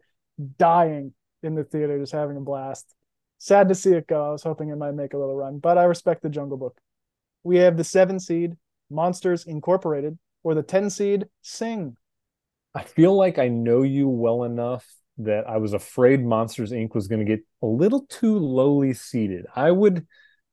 dying 0.57 1.13
in 1.43 1.55
the 1.55 1.63
theater, 1.63 1.99
just 1.99 2.13
having 2.13 2.37
a 2.37 2.41
blast. 2.41 2.93
Sad 3.37 3.69
to 3.69 3.75
see 3.75 3.91
it 3.91 4.07
go. 4.07 4.29
I 4.29 4.31
was 4.31 4.43
hoping 4.43 4.69
it 4.69 4.77
might 4.77 4.93
make 4.93 5.13
a 5.13 5.17
little 5.17 5.35
run, 5.35 5.59
but 5.59 5.77
I 5.77 5.83
respect 5.83 6.23
the 6.23 6.29
Jungle 6.29 6.57
Book. 6.57 6.77
We 7.43 7.57
have 7.57 7.77
the 7.77 7.83
seven 7.83 8.19
seed 8.19 8.55
Monsters 8.89 9.45
Incorporated 9.45 10.17
or 10.43 10.55
the 10.55 10.63
10 10.63 10.89
seed 10.89 11.25
Sing. 11.41 11.97
I 12.73 12.83
feel 12.83 13.15
like 13.15 13.39
I 13.39 13.47
know 13.47 13.83
you 13.83 14.07
well 14.09 14.43
enough 14.43 14.85
that 15.17 15.47
I 15.47 15.57
was 15.57 15.73
afraid 15.73 16.23
Monsters 16.23 16.71
Inc. 16.71 16.93
was 16.93 17.07
going 17.07 17.25
to 17.25 17.25
get 17.25 17.45
a 17.61 17.65
little 17.65 18.05
too 18.09 18.37
lowly 18.37 18.93
seated. 18.93 19.45
I 19.55 19.71
would 19.71 20.05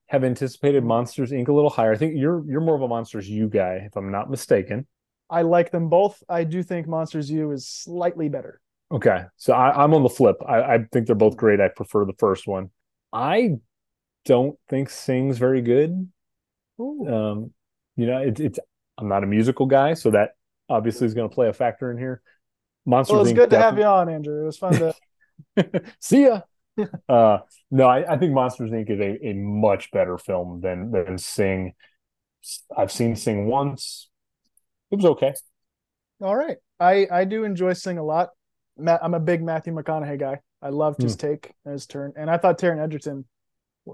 have 0.06 0.24
anticipated 0.24 0.84
Monsters 0.84 1.32
Inc. 1.32 1.48
a 1.48 1.52
little 1.52 1.70
higher. 1.70 1.92
I 1.92 1.96
think 1.96 2.14
you're 2.16 2.44
you're 2.48 2.60
more 2.60 2.76
of 2.76 2.82
a 2.82 2.88
Monsters 2.88 3.28
U 3.28 3.48
guy, 3.48 3.82
if 3.86 3.96
I'm 3.96 4.12
not 4.12 4.30
mistaken. 4.30 4.86
I 5.30 5.42
like 5.42 5.70
them 5.70 5.88
both. 5.88 6.22
I 6.28 6.44
do 6.44 6.62
think 6.62 6.86
Monsters 6.86 7.30
U 7.30 7.52
is 7.52 7.66
slightly 7.66 8.28
better. 8.28 8.60
Okay, 8.90 9.24
so 9.36 9.54
I, 9.54 9.82
I'm 9.82 9.94
on 9.94 10.02
the 10.02 10.10
flip. 10.10 10.36
I, 10.46 10.62
I 10.62 10.78
think 10.92 11.06
they're 11.06 11.16
both 11.16 11.36
great. 11.36 11.60
I 11.60 11.68
prefer 11.68 12.04
the 12.04 12.12
first 12.18 12.46
one. 12.46 12.70
I 13.12 13.56
don't 14.26 14.58
think 14.68 14.90
Sing's 14.90 15.38
very 15.38 15.62
good. 15.62 16.10
Um, 16.78 17.52
you 17.96 18.06
know, 18.06 18.18
it's 18.18 18.40
it's. 18.40 18.58
I'm 18.98 19.08
not 19.08 19.24
a 19.24 19.26
musical 19.26 19.64
guy, 19.66 19.94
so 19.94 20.10
that 20.10 20.32
obviously 20.68 21.06
is 21.06 21.14
going 21.14 21.28
to 21.28 21.34
play 21.34 21.48
a 21.48 21.52
factor 21.52 21.90
in 21.90 21.96
here. 21.96 22.20
Monsters 22.84 23.14
Well, 23.14 23.22
it's 23.22 23.32
good 23.32 23.50
to 23.50 23.58
have 23.58 23.78
you 23.78 23.84
on, 23.84 24.08
Andrew. 24.08 24.42
It 24.42 24.46
was 24.46 24.58
fun 24.58 24.74
to. 24.74 25.82
See 26.00 26.24
ya. 26.24 26.40
uh, 27.08 27.38
no, 27.70 27.86
I, 27.86 28.12
I 28.12 28.18
think 28.18 28.32
Monsters 28.32 28.70
Inc. 28.70 28.90
is 28.90 29.00
a, 29.00 29.28
a 29.28 29.32
much 29.34 29.90
better 29.90 30.18
film 30.18 30.60
than 30.60 30.90
than 30.90 31.18
Sing. 31.18 31.74
I've 32.76 32.92
seen 32.92 33.16
Sing 33.16 33.46
once. 33.46 34.08
It 34.92 34.96
was 34.96 35.04
okay. 35.06 35.34
All 36.20 36.36
right. 36.36 36.58
I 36.78 37.08
I 37.10 37.24
do 37.24 37.44
enjoy 37.44 37.72
Sing 37.72 37.98
a 37.98 38.04
lot. 38.04 38.28
Matt, 38.76 39.00
I'm 39.02 39.14
a 39.14 39.20
big 39.20 39.42
Matthew 39.42 39.72
McConaughey 39.72 40.18
guy. 40.18 40.40
I 40.60 40.68
loved 40.68 41.02
his 41.02 41.16
take 41.16 41.52
and 41.64 41.72
his 41.72 41.86
turn, 41.86 42.12
and 42.16 42.30
I 42.30 42.36
thought 42.36 42.58
Taron 42.58 42.80
Egerton 42.80 43.24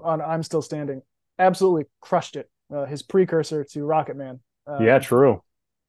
on 0.03 0.21
I'm 0.21 0.43
Still 0.43 0.61
Standing 0.61 1.01
absolutely 1.39 1.85
crushed 2.01 2.35
it. 2.35 2.49
Uh, 2.71 2.85
his 2.85 3.01
precursor 3.01 3.63
to 3.63 3.83
Rocket 3.83 4.15
Man. 4.15 4.39
Um, 4.67 4.85
yeah, 4.85 4.99
true. 4.99 5.41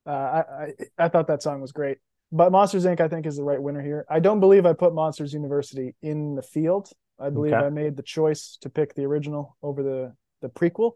Uh, 0.07 0.11
I, 0.11 0.39
I 0.41 0.73
I 1.05 1.09
thought 1.09 1.27
that 1.27 1.43
song 1.43 1.61
was 1.61 1.73
great. 1.73 1.99
But 2.33 2.53
Monsters 2.53 2.87
Inc. 2.87 3.01
I 3.01 3.09
think 3.09 3.27
is 3.27 3.37
the 3.37 3.43
right 3.43 3.61
winner 3.61 3.83
here. 3.83 4.07
I 4.09 4.21
don't 4.21 4.41
believe 4.41 4.65
I 4.65 4.73
put 4.73 4.95
Monsters 4.95 5.35
University 5.35 5.95
in 6.01 6.37
the 6.37 6.43
field. 6.43 6.89
I 7.19 7.29
believe 7.29 7.53
Okay. 7.53 7.67
I 7.67 7.69
made 7.71 7.97
the 7.97 8.03
choice 8.03 8.57
to 8.63 8.71
pick 8.71 8.95
the 8.95 9.05
original 9.05 9.57
over 9.63 9.83
the 9.83 10.15
the 10.41 10.49
prequel. 10.49 10.93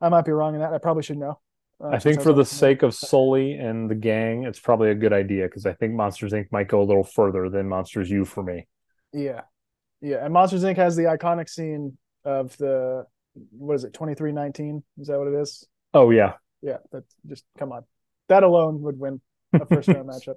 I 0.00 0.08
might 0.08 0.24
be 0.24 0.32
wrong 0.32 0.54
in 0.54 0.60
that. 0.60 0.72
I 0.72 0.78
probably 0.78 1.02
should 1.04 1.18
know. 1.18 1.38
Uh, 1.82 1.88
I 1.88 1.98
think 1.98 2.20
for 2.20 2.32
the 2.32 2.44
sake 2.44 2.82
of 2.82 2.94
Sully 2.94 3.54
and 3.54 3.90
the 3.90 3.94
gang, 3.94 4.44
it's 4.44 4.60
probably 4.60 4.90
a 4.90 4.94
good 4.94 5.12
idea 5.12 5.44
because 5.46 5.64
I 5.66 5.72
think 5.72 5.94
Monsters 5.94 6.32
Inc. 6.32 6.52
might 6.52 6.68
go 6.68 6.82
a 6.82 6.84
little 6.84 7.04
further 7.04 7.48
than 7.48 7.68
Monsters 7.68 8.10
U 8.10 8.24
for 8.24 8.42
me. 8.42 8.66
Yeah, 9.12 9.42
yeah. 10.00 10.24
And 10.24 10.32
Monsters 10.32 10.62
Inc. 10.64 10.76
has 10.76 10.96
the 10.96 11.04
iconic 11.04 11.48
scene 11.48 11.96
of 12.24 12.56
the 12.58 13.06
what 13.50 13.74
is 13.74 13.84
it, 13.84 13.92
twenty 13.94 14.14
three 14.14 14.32
nineteen? 14.32 14.82
Is 14.98 15.08
that 15.08 15.18
what 15.18 15.28
it 15.28 15.34
is? 15.40 15.66
Oh 15.94 16.10
yeah, 16.10 16.34
Yeah, 16.62 16.78
that 16.92 17.04
just 17.26 17.44
come 17.58 17.72
on. 17.72 17.84
That 18.28 18.42
alone 18.42 18.82
would 18.82 18.98
win 18.98 19.20
a 19.52 19.64
first 19.64 19.88
round 19.88 20.08
matchup. 20.10 20.36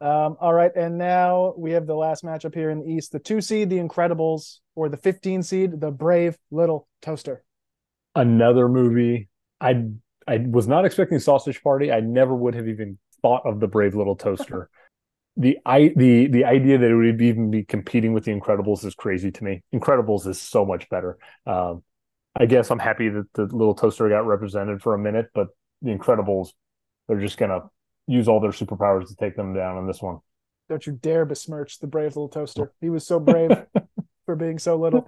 Um, 0.00 0.36
all 0.40 0.52
right, 0.52 0.72
and 0.76 0.98
now 0.98 1.54
we 1.56 1.72
have 1.72 1.86
the 1.86 1.94
last 1.94 2.24
matchup 2.24 2.54
here 2.54 2.70
in 2.70 2.80
the 2.80 2.90
East: 2.90 3.12
the 3.12 3.18
two 3.18 3.40
seed, 3.40 3.70
the 3.70 3.78
Incredibles, 3.78 4.58
or 4.74 4.88
the 4.88 4.96
fifteen 4.96 5.42
seed, 5.42 5.80
the 5.80 5.90
Brave 5.90 6.36
Little 6.50 6.86
Toaster. 7.02 7.42
another 8.14 8.68
movie. 8.68 9.28
I 9.60 9.88
I 10.26 10.38
was 10.38 10.66
not 10.66 10.84
expecting 10.84 11.18
Sausage 11.18 11.62
Party. 11.62 11.92
I 11.92 12.00
never 12.00 12.34
would 12.34 12.54
have 12.54 12.68
even 12.68 12.98
thought 13.22 13.42
of 13.44 13.60
the 13.60 13.68
Brave 13.68 13.94
Little 13.94 14.16
Toaster. 14.16 14.68
the 15.36 15.58
i 15.66 15.92
the 15.96 16.26
the 16.28 16.44
idea 16.44 16.78
that 16.78 16.90
it 16.90 16.94
would 16.94 17.20
even 17.20 17.50
be 17.50 17.64
competing 17.64 18.12
with 18.12 18.24
the 18.24 18.32
Incredibles 18.32 18.84
is 18.84 18.94
crazy 18.94 19.30
to 19.32 19.44
me. 19.44 19.62
Incredibles 19.74 20.26
is 20.26 20.40
so 20.40 20.64
much 20.64 20.88
better. 20.88 21.18
Um, 21.46 21.82
I 22.36 22.46
guess 22.46 22.70
I'm 22.70 22.78
happy 22.78 23.08
that 23.08 23.32
the 23.34 23.42
Little 23.44 23.74
Toaster 23.74 24.08
got 24.08 24.26
represented 24.26 24.82
for 24.82 24.94
a 24.94 24.98
minute, 24.98 25.30
but 25.34 25.48
the 25.82 25.90
Incredibles, 25.90 26.50
they're 27.08 27.20
just 27.20 27.36
gonna 27.36 27.62
use 28.06 28.28
all 28.28 28.40
their 28.40 28.50
superpowers 28.50 29.08
to 29.08 29.16
take 29.16 29.36
them 29.36 29.54
down 29.54 29.78
in 29.78 29.86
this 29.86 30.00
one. 30.00 30.18
Don't 30.68 30.86
you 30.86 30.92
dare 30.92 31.24
besmirch 31.24 31.78
the 31.78 31.86
Brave 31.86 32.16
Little 32.16 32.28
Toaster. 32.28 32.72
He 32.80 32.90
was 32.90 33.06
so 33.06 33.18
brave 33.20 33.50
for 34.26 34.36
being 34.36 34.58
so 34.58 34.76
little. 34.76 35.06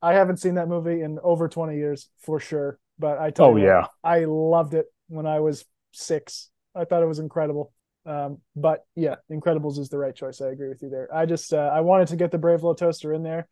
I 0.00 0.14
haven't 0.14 0.38
seen 0.38 0.54
that 0.54 0.68
movie 0.68 1.02
in 1.02 1.18
over 1.22 1.48
twenty 1.48 1.76
years 1.76 2.08
for 2.22 2.40
sure, 2.40 2.78
but 2.98 3.18
I 3.18 3.30
tell 3.30 3.48
Oh 3.48 3.56
you 3.56 3.56
yeah, 3.56 3.86
I 4.04 4.24
loved 4.24 4.74
it 4.74 4.86
when 5.08 5.26
I 5.26 5.40
was 5.40 5.64
six. 5.92 6.50
I 6.74 6.84
thought 6.84 7.02
it 7.02 7.06
was 7.06 7.18
incredible. 7.18 7.72
Um, 8.04 8.38
but 8.54 8.84
yeah, 8.94 9.16
Incredibles 9.30 9.78
is 9.78 9.88
the 9.88 9.98
right 9.98 10.14
choice. 10.14 10.40
I 10.40 10.48
agree 10.48 10.68
with 10.68 10.82
you 10.82 10.90
there. 10.90 11.08
I 11.12 11.26
just 11.26 11.52
uh, 11.52 11.70
I 11.74 11.80
wanted 11.80 12.08
to 12.08 12.16
get 12.16 12.30
the 12.30 12.38
Brave 12.38 12.62
Little 12.62 12.74
Toaster 12.76 13.12
in 13.12 13.22
there, 13.22 13.48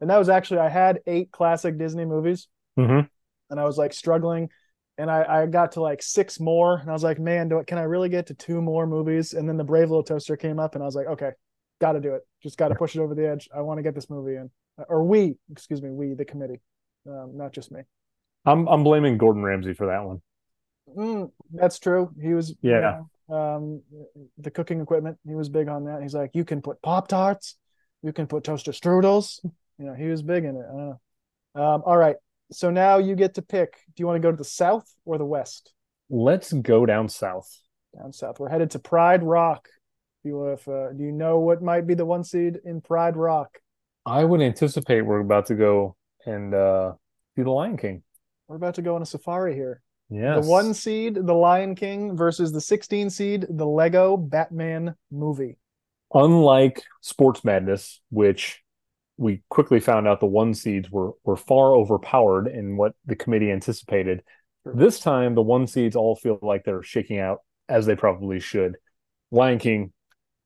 and 0.00 0.10
that 0.10 0.18
was 0.18 0.28
actually 0.28 0.60
I 0.60 0.68
had 0.70 1.00
eight 1.06 1.32
classic 1.32 1.78
Disney 1.78 2.04
movies, 2.06 2.48
hmm 2.76 3.10
and 3.50 3.58
I 3.60 3.64
was 3.64 3.78
like 3.78 3.92
struggling, 3.92 4.48
and 4.98 5.10
I 5.10 5.42
I 5.42 5.46
got 5.46 5.72
to 5.72 5.80
like 5.80 6.02
six 6.02 6.40
more, 6.40 6.76
and 6.78 6.88
I 6.88 6.92
was 6.92 7.02
like, 7.02 7.18
man, 7.18 7.48
do 7.48 7.58
I, 7.58 7.64
can 7.64 7.78
I 7.78 7.82
really 7.82 8.08
get 8.08 8.26
to 8.28 8.34
two 8.34 8.60
more 8.62 8.86
movies? 8.86 9.32
And 9.34 9.48
then 9.48 9.56
the 9.56 9.64
Brave 9.64 9.90
Little 9.90 10.02
Toaster 10.02 10.36
came 10.36 10.58
up, 10.58 10.74
and 10.74 10.82
I 10.82 10.86
was 10.86 10.94
like, 10.94 11.06
okay, 11.06 11.30
got 11.80 11.92
to 11.92 12.00
do 12.00 12.14
it. 12.14 12.22
Just 12.42 12.58
got 12.58 12.68
to 12.68 12.74
push 12.74 12.94
it 12.96 13.00
over 13.00 13.14
the 13.14 13.28
edge. 13.28 13.48
I 13.54 13.60
want 13.62 13.78
to 13.78 13.82
get 13.82 13.94
this 13.94 14.10
movie 14.10 14.36
in, 14.36 14.50
or 14.88 15.04
we, 15.04 15.36
excuse 15.50 15.82
me, 15.82 15.90
we 15.90 16.14
the 16.14 16.24
committee, 16.24 16.60
um, 17.08 17.36
not 17.36 17.52
just 17.52 17.72
me. 17.72 17.82
I'm 18.44 18.66
I'm 18.68 18.84
blaming 18.84 19.18
Gordon 19.18 19.42
Ramsay 19.42 19.74
for 19.74 19.86
that 19.88 20.04
one. 20.04 20.22
Mm, 20.96 21.30
that's 21.52 21.78
true. 21.78 22.10
He 22.20 22.34
was, 22.34 22.50
you 22.62 22.70
Yeah. 22.70 23.02
know, 23.28 23.36
um, 23.36 23.82
the 24.38 24.50
cooking 24.50 24.80
equipment. 24.80 25.18
He 25.26 25.34
was 25.34 25.48
big 25.48 25.68
on 25.68 25.84
that. 25.84 26.02
He's 26.02 26.14
like, 26.14 26.30
you 26.34 26.44
can 26.44 26.62
put 26.62 26.82
Pop 26.82 27.06
Tarts, 27.08 27.56
you 28.02 28.12
can 28.12 28.26
put 28.26 28.44
toaster 28.44 28.72
strudels. 28.72 29.40
You 29.78 29.86
know, 29.86 29.94
he 29.94 30.08
was 30.08 30.22
big 30.22 30.44
in 30.44 30.56
it. 30.56 30.64
I 30.68 30.72
don't 30.72 30.88
know. 31.54 31.62
Um, 31.62 31.82
all 31.86 31.96
right. 31.96 32.16
So 32.52 32.70
now 32.70 32.98
you 32.98 33.14
get 33.14 33.34
to 33.34 33.42
pick. 33.42 33.74
Do 33.94 34.00
you 34.02 34.06
want 34.06 34.16
to 34.16 34.20
go 34.20 34.30
to 34.30 34.36
the 34.36 34.44
south 34.44 34.92
or 35.04 35.16
the 35.16 35.24
west? 35.24 35.72
Let's 36.10 36.52
go 36.52 36.84
down 36.84 37.08
south. 37.08 37.48
Down 37.96 38.12
south. 38.12 38.40
We're 38.40 38.48
headed 38.48 38.72
to 38.72 38.78
Pride 38.78 39.22
Rock. 39.22 39.68
Do 40.22 40.28
you 40.28 40.46
if 40.48 40.66
uh, 40.68 40.92
do 40.92 41.02
you 41.04 41.12
know 41.12 41.38
what 41.38 41.62
might 41.62 41.86
be 41.86 41.94
the 41.94 42.04
one 42.04 42.24
seed 42.24 42.58
in 42.64 42.80
Pride 42.80 43.16
Rock? 43.16 43.58
I 44.04 44.24
would 44.24 44.42
anticipate 44.42 45.02
we're 45.02 45.20
about 45.20 45.46
to 45.46 45.54
go 45.54 45.96
and 46.26 46.52
uh, 46.52 46.92
see 47.36 47.42
the 47.42 47.50
Lion 47.50 47.76
King. 47.76 48.02
We're 48.50 48.56
about 48.56 48.74
to 48.74 48.82
go 48.82 48.96
on 48.96 49.02
a 49.02 49.06
safari 49.06 49.54
here. 49.54 49.80
Yes. 50.08 50.44
The 50.44 50.50
one 50.50 50.74
seed, 50.74 51.14
the 51.14 51.34
Lion 51.34 51.76
King, 51.76 52.16
versus 52.16 52.50
the 52.50 52.60
16 52.60 53.08
seed, 53.08 53.46
the 53.48 53.64
Lego 53.64 54.16
Batman 54.16 54.96
movie. 55.08 55.56
unlike 56.12 56.82
Sports 57.00 57.44
Madness, 57.44 58.00
which 58.10 58.60
we 59.16 59.44
quickly 59.50 59.78
found 59.78 60.08
out 60.08 60.18
the 60.18 60.26
one 60.26 60.54
seeds 60.54 60.90
were 60.90 61.12
were 61.22 61.36
far 61.36 61.76
overpowered 61.76 62.48
in 62.48 62.76
what 62.76 62.96
the 63.06 63.14
committee 63.14 63.52
anticipated. 63.52 64.24
Sure. 64.64 64.74
This 64.74 64.98
time, 64.98 65.36
the 65.36 65.42
one 65.42 65.68
seeds 65.68 65.94
all 65.94 66.16
feel 66.16 66.40
like 66.42 66.64
they're 66.64 66.82
shaking 66.82 67.20
out 67.20 67.42
as 67.68 67.86
they 67.86 67.94
probably 67.94 68.40
should. 68.40 68.78
Lion 69.30 69.60
King 69.60 69.92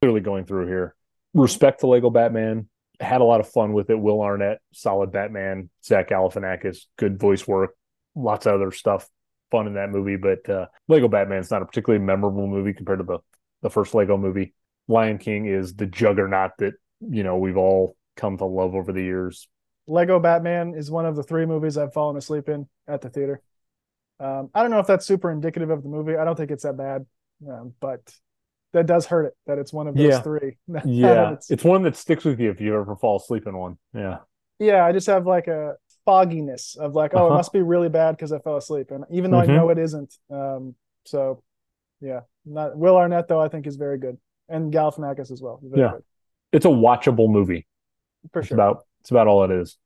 clearly 0.02 0.20
going 0.20 0.44
through 0.44 0.66
here. 0.66 0.94
Respect 1.32 1.80
to 1.80 1.86
Lego 1.86 2.10
Batman. 2.10 2.68
Had 3.00 3.22
a 3.22 3.24
lot 3.24 3.40
of 3.40 3.48
fun 3.48 3.72
with 3.72 3.88
it. 3.88 3.98
Will 3.98 4.20
Arnett, 4.20 4.58
solid 4.74 5.10
Batman. 5.10 5.70
Zach 5.82 6.10
Galifianakis, 6.10 6.80
good 6.98 7.18
voice 7.18 7.48
work. 7.48 7.74
Lots 8.14 8.46
of 8.46 8.54
other 8.54 8.70
stuff 8.72 9.08
fun 9.50 9.66
in 9.66 9.74
that 9.74 9.90
movie. 9.90 10.16
But 10.16 10.48
uh, 10.48 10.66
Lego 10.88 11.08
Batman's 11.08 11.50
not 11.50 11.62
a 11.62 11.66
particularly 11.66 12.04
memorable 12.04 12.46
movie 12.46 12.72
compared 12.72 12.98
to 13.00 13.04
the 13.04 13.18
the 13.62 13.70
first 13.70 13.94
Lego 13.94 14.16
movie. 14.16 14.54
Lion 14.88 15.18
King 15.18 15.46
is 15.46 15.74
the 15.74 15.86
juggernaut 15.86 16.52
that 16.58 16.74
you 17.00 17.22
know 17.22 17.38
we've 17.38 17.56
all 17.56 17.96
come 18.16 18.36
to 18.38 18.44
love 18.44 18.74
over 18.74 18.92
the 18.92 19.02
years. 19.02 19.48
Lego 19.86 20.18
Batman 20.18 20.74
is 20.74 20.90
one 20.90 21.06
of 21.06 21.16
the 21.16 21.22
three 21.22 21.44
movies 21.46 21.76
I've 21.76 21.92
fallen 21.92 22.16
asleep 22.16 22.48
in 22.48 22.66
at 22.88 23.00
the 23.00 23.10
theater. 23.10 23.42
Um, 24.20 24.48
I 24.54 24.62
don't 24.62 24.70
know 24.70 24.78
if 24.78 24.86
that's 24.86 25.04
super 25.06 25.30
indicative 25.30 25.70
of 25.70 25.82
the 25.82 25.88
movie. 25.88 26.16
I 26.16 26.24
don't 26.24 26.36
think 26.36 26.50
it's 26.50 26.62
that 26.62 26.76
bad, 26.76 27.04
um, 27.48 27.74
but 27.80 28.00
that 28.72 28.86
does 28.86 29.06
hurt 29.06 29.26
it 29.26 29.34
that 29.46 29.58
it's 29.58 29.72
one 29.72 29.86
of 29.88 29.94
those 29.96 30.06
Yeah. 30.10 30.20
three. 30.22 30.56
Yeah, 30.84 31.22
It's- 31.32 31.50
it's 31.50 31.64
one 31.64 31.82
that 31.82 31.96
sticks 31.96 32.24
with 32.24 32.40
you 32.40 32.50
if 32.50 32.60
you 32.60 32.74
ever 32.78 32.96
fall 32.96 33.16
asleep 33.16 33.46
in 33.46 33.56
one. 33.56 33.76
Yeah, 33.92 34.18
yeah. 34.58 34.84
I 34.84 34.92
just 34.92 35.06
have 35.08 35.26
like 35.26 35.48
a 35.48 35.74
fogginess 36.04 36.76
of 36.76 36.94
like, 36.94 37.14
oh, 37.14 37.18
it 37.18 37.26
Uh-huh. 37.28 37.36
must 37.36 37.52
be 37.52 37.62
really 37.62 37.88
bad 37.88 38.12
because 38.12 38.32
I 38.32 38.38
fell 38.38 38.56
asleep, 38.56 38.90
and 38.90 39.04
even 39.10 39.30
though 39.30 39.38
Mhm. 39.38 39.48
I 39.50 39.56
know 39.56 39.68
it 39.70 39.78
isn't. 39.78 40.14
Um, 40.30 40.74
so 41.04 41.42
yeah, 42.00 42.20
not 42.44 42.76
Will 42.76 42.96
Arnett 42.96 43.28
though. 43.28 43.40
I 43.40 43.48
think 43.48 43.66
is 43.66 43.76
very 43.76 43.98
good, 43.98 44.18
and 44.48 44.72
Galifianakis 44.72 45.30
as 45.30 45.40
well. 45.42 45.60
Very 45.62 45.82
Yeah. 45.82 45.90
good, 45.92 46.04
it's 46.52 46.66
a 46.66 46.68
watchable 46.68 47.28
movie. 47.28 47.66
for 48.32 48.38
It's 48.38 48.48
sure. 48.48 48.56
about 48.56 48.84
it's 49.00 49.10
about 49.10 49.26
all 49.26 49.44
it 49.44 49.50
is. 49.50 49.76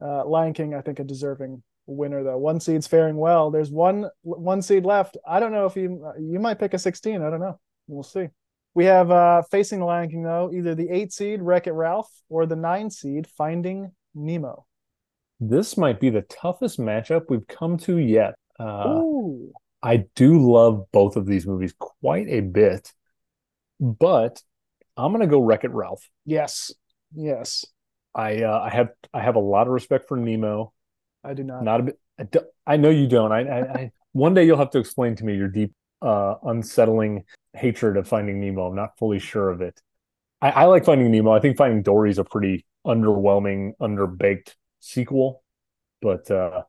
Uh, 0.00 0.24
Lion 0.26 0.52
King, 0.52 0.74
I 0.74 0.80
think, 0.80 0.98
a 0.98 1.04
deserving 1.04 1.62
winner 1.86 2.24
though. 2.24 2.38
One 2.38 2.58
seed's 2.58 2.88
faring 2.88 3.16
well. 3.16 3.52
There's 3.52 3.70
one 3.70 4.10
one 4.22 4.60
seed 4.62 4.84
left. 4.84 5.16
I 5.26 5.38
don't 5.38 5.52
know 5.52 5.66
if 5.66 5.76
you 5.76 6.04
you 6.18 6.40
might 6.40 6.58
pick 6.58 6.74
a 6.74 6.78
16. 6.78 7.22
I 7.22 7.30
don't 7.30 7.38
know. 7.40 7.60
We'll 7.86 8.02
see. 8.02 8.30
We 8.74 8.86
have 8.86 9.12
uh 9.12 9.42
facing 9.42 9.78
the 9.78 9.84
Lion 9.84 10.10
King 10.10 10.24
though, 10.24 10.50
either 10.52 10.74
the 10.74 10.90
eight 10.90 11.12
seed 11.12 11.40
Wreck 11.40 11.68
It 11.68 11.72
Ralph 11.72 12.10
or 12.28 12.46
the 12.46 12.56
nine 12.56 12.90
seed 12.90 13.28
Finding 13.28 13.92
Nemo. 14.16 14.66
This 15.40 15.76
might 15.76 16.00
be 16.00 16.10
the 16.10 16.22
toughest 16.22 16.78
matchup 16.78 17.24
we've 17.28 17.46
come 17.46 17.76
to 17.78 17.98
yet. 17.98 18.34
Uh, 18.58 19.02
I 19.82 20.04
do 20.14 20.50
love 20.50 20.86
both 20.92 21.16
of 21.16 21.26
these 21.26 21.46
movies 21.46 21.74
quite 21.78 22.28
a 22.28 22.40
bit, 22.40 22.92
but 23.80 24.40
I'm 24.96 25.12
gonna 25.12 25.26
go 25.26 25.40
Wreck 25.40 25.64
It 25.64 25.72
Ralph. 25.72 26.08
yes, 26.24 26.72
yes. 27.14 27.64
I 28.14 28.42
uh, 28.44 28.60
I 28.60 28.70
have 28.70 28.90
I 29.12 29.20
have 29.22 29.34
a 29.34 29.40
lot 29.40 29.66
of 29.66 29.72
respect 29.72 30.06
for 30.06 30.16
Nemo. 30.16 30.72
I 31.24 31.34
do 31.34 31.42
not. 31.42 31.64
Not 31.64 31.80
a 31.80 31.82
bit. 31.82 31.98
I, 32.18 32.22
do- 32.22 32.46
I 32.64 32.76
know 32.76 32.90
you 32.90 33.08
don't. 33.08 33.32
I, 33.32 33.40
I, 33.40 33.58
I 33.60 33.92
one 34.12 34.34
day 34.34 34.44
you'll 34.44 34.58
have 34.58 34.70
to 34.70 34.78
explain 34.78 35.16
to 35.16 35.24
me 35.24 35.34
your 35.34 35.48
deep, 35.48 35.72
uh, 36.00 36.36
unsettling 36.44 37.24
hatred 37.54 37.96
of 37.96 38.06
Finding 38.06 38.40
Nemo. 38.40 38.68
I'm 38.68 38.76
not 38.76 38.96
fully 38.98 39.18
sure 39.18 39.50
of 39.50 39.60
it. 39.62 39.80
I, 40.40 40.50
I 40.50 40.64
like 40.66 40.84
Finding 40.84 41.10
Nemo. 41.10 41.32
I 41.32 41.40
think 41.40 41.56
Finding 41.56 41.82
Dory 41.82 42.10
is 42.10 42.18
a 42.18 42.24
pretty 42.24 42.64
underwhelming, 42.86 43.72
underbaked 43.80 44.54
sequel. 44.84 45.42
But 46.02 46.30
uh, 46.30 46.62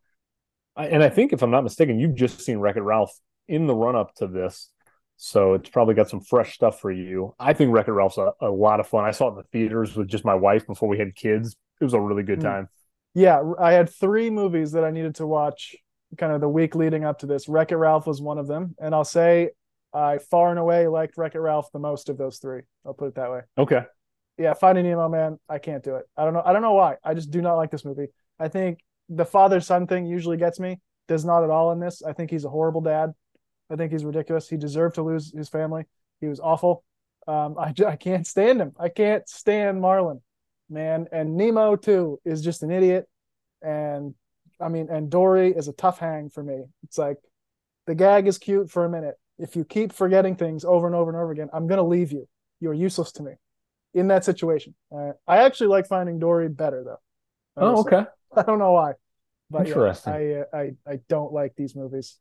I, 0.76 0.88
and 0.88 1.04
I 1.04 1.10
think 1.10 1.34
if 1.34 1.42
I'm 1.42 1.52
not 1.52 1.64
mistaken, 1.64 2.00
you've 2.00 2.16
just 2.16 2.42
seen 2.42 2.58
Wreck 2.58 2.78
It 2.78 2.82
Ralph 2.82 3.12
in 3.48 3.68
the 3.68 3.76
run 3.76 3.96
up 3.96 4.14
to 4.16 4.28
this, 4.28 4.72
so 5.18 5.54
it's 5.54 5.70
probably 5.70 5.94
got 5.94 6.10
some 6.10 6.22
fresh 6.22 6.56
stuff 6.56 6.80
for 6.80 6.92
you. 6.92 7.36
I 7.40 7.54
think 7.54 7.72
Wreck 7.74 7.88
It 7.88 7.92
Ralph's 7.94 8.18
a, 8.18 8.32
a 8.42 8.50
lot 8.50 8.80
of 8.80 8.88
fun. 8.88 9.06
I 9.06 9.12
saw 9.12 9.28
it 9.28 9.32
in 9.32 9.36
the 9.38 9.44
theaters 9.52 9.96
with 9.96 10.08
just 10.08 10.26
my 10.26 10.36
wife 10.36 10.66
before 10.66 10.90
we 10.90 10.98
had 10.98 11.16
kids. 11.16 11.56
It 11.80 11.84
was 11.84 11.94
a 11.94 12.00
really 12.00 12.24
good 12.24 12.40
Mm. 12.40 12.44
time. 12.44 12.70
Yeah, 13.14 13.42
I 13.60 13.72
had 13.74 13.90
three 13.90 14.30
movies 14.30 14.74
that 14.74 14.84
I 14.84 14.92
needed 14.92 15.16
to 15.16 15.28
watch 15.28 15.76
kind 16.18 16.34
of 16.34 16.42
the 16.42 16.50
week 16.50 16.76
leading 16.76 17.06
up 17.06 17.20
to 17.20 17.26
this. 17.26 17.48
Wreck 17.48 17.72
It 17.72 17.78
Ralph 17.78 18.08
was 18.08 18.22
one 18.22 18.38
of 18.38 18.48
them. 18.48 18.76
And 18.80 18.94
I'll 18.94 19.06
say 19.06 19.52
I 19.94 20.18
far 20.18 20.50
and 20.50 20.60
away 20.60 20.88
liked 20.88 21.18
Wreck 21.18 21.36
It 21.36 21.40
Ralph 21.40 21.72
the 21.72 21.80
most 21.80 22.10
of 22.10 22.18
those 22.18 22.40
three. 22.40 22.62
I'll 22.86 22.94
put 22.94 23.08
it 23.08 23.16
that 23.16 23.32
way. 23.32 23.42
Okay. 23.58 23.84
Yeah, 24.38 24.54
Finding 24.54 24.84
Nemo, 24.84 25.08
man, 25.08 25.40
I 25.48 25.60
can't 25.60 25.84
do 25.84 25.96
it. 25.96 26.06
I 26.18 26.26
don't 26.26 26.34
know. 26.34 26.44
I 26.46 26.52
don't 26.52 26.62
know 26.62 26.74
why. 26.74 26.98
I 27.04 27.14
just 27.14 27.32
do 27.32 27.42
not 27.42 27.56
like 27.56 27.72
this 27.72 27.86
movie. 27.86 28.08
I 28.38 28.50
think 28.50 28.80
the 29.08 29.26
father 29.26 29.62
son 29.62 29.88
thing 29.88 30.06
usually 30.06 30.38
gets 30.38 30.60
me. 30.60 30.80
Does 31.08 31.24
not 31.24 31.44
at 31.44 31.50
all 31.50 31.72
in 31.72 31.80
this. 31.80 32.02
I 32.04 32.14
think 32.14 32.32
he's 32.32 32.46
a 32.46 32.50
horrible 32.50 32.82
dad. 32.82 33.14
I 33.70 33.76
think 33.76 33.92
he's 33.92 34.04
ridiculous. 34.04 34.50
He 34.50 34.58
deserved 34.58 34.96
to 34.96 35.04
lose 35.04 35.32
his 35.32 35.50
family. 35.50 35.84
He 36.20 36.28
was 36.28 36.40
awful. 36.40 36.84
Um, 37.28 37.56
I, 37.58 37.74
I 37.88 37.96
can't 37.96 38.28
stand 38.28 38.60
him. 38.60 38.74
I 38.80 38.90
can't 38.90 39.28
stand 39.30 39.80
Marlin, 39.80 40.22
man. 40.70 41.08
And 41.12 41.38
Nemo 41.38 41.76
too 41.76 42.20
is 42.26 42.44
just 42.44 42.64
an 42.64 42.72
idiot. 42.72 43.08
And 43.62 44.16
I 44.60 44.68
mean, 44.68 44.90
and 44.90 45.10
Dory 45.10 45.52
is 45.52 45.68
a 45.68 45.74
tough 45.74 46.00
hang 46.00 46.30
for 46.30 46.44
me. 46.44 46.66
It's 46.84 46.98
like 46.98 47.18
the 47.88 47.96
gag 47.96 48.28
is 48.28 48.38
cute 48.38 48.70
for 48.70 48.84
a 48.84 48.90
minute. 48.90 49.16
If 49.38 49.56
you 49.56 49.64
keep 49.64 49.94
forgetting 49.94 50.36
things 50.36 50.66
over 50.66 50.88
and 50.88 50.96
over 50.96 51.10
and 51.10 51.20
over 51.20 51.32
again, 51.32 51.50
I'm 51.54 51.68
gonna 51.68 51.84
leave 51.84 52.12
you. 52.12 52.28
You're 52.60 52.74
useless 52.74 53.12
to 53.14 53.24
me 53.24 53.34
in 53.96 54.10
that 54.10 54.26
situation. 54.26 54.76
Uh, 54.96 55.14
I 55.28 55.40
actually 55.46 55.68
like 55.70 55.88
finding 55.88 56.20
Dory 56.20 56.50
better 56.50 56.84
though. 56.84 57.00
Oh, 57.58 57.80
okay. 57.82 58.06
I 58.36 58.44
don't 58.44 58.60
know 58.60 58.74
why, 58.74 58.94
but 59.50 59.68
Interesting. 59.68 60.14
Yeah, 60.14 60.44
I, 60.54 60.58
uh, 60.58 60.62
I 60.88 60.92
I 60.94 61.00
don't 61.10 61.34
like 61.34 61.56
these 61.56 61.76
movies, 61.76 62.20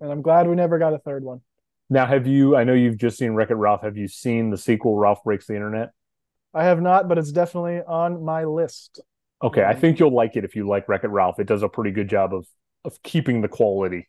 and 0.00 0.10
I'm 0.10 0.22
glad 0.22 0.48
we 0.48 0.56
never 0.56 0.78
got 0.78 0.94
a 0.94 0.98
third 0.98 1.24
one. 1.24 1.42
Now, 1.90 2.06
have 2.06 2.26
you? 2.26 2.56
I 2.56 2.64
know 2.64 2.72
you've 2.72 2.96
just 2.96 3.18
seen 3.18 3.34
Wreck 3.34 3.50
It 3.50 3.54
Ralph. 3.54 3.82
Have 3.82 3.96
you 3.96 4.08
seen 4.08 4.50
the 4.50 4.56
sequel, 4.56 4.96
Ralph 4.96 5.22
Breaks 5.24 5.46
the 5.46 5.54
Internet? 5.54 5.90
I 6.54 6.64
have 6.64 6.80
not, 6.80 7.08
but 7.08 7.18
it's 7.18 7.32
definitely 7.32 7.82
on 7.82 8.24
my 8.24 8.44
list. 8.44 9.00
Okay, 9.42 9.64
I 9.64 9.74
think 9.74 9.98
you'll 9.98 10.14
like 10.14 10.36
it 10.36 10.44
if 10.44 10.54
you 10.54 10.66
like 10.66 10.88
Wreck 10.88 11.04
It 11.04 11.08
Ralph. 11.08 11.38
It 11.40 11.46
does 11.46 11.62
a 11.62 11.68
pretty 11.68 11.90
good 11.90 12.08
job 12.08 12.32
of 12.34 12.46
of 12.84 13.02
keeping 13.02 13.42
the 13.42 13.48
quality. 13.48 14.08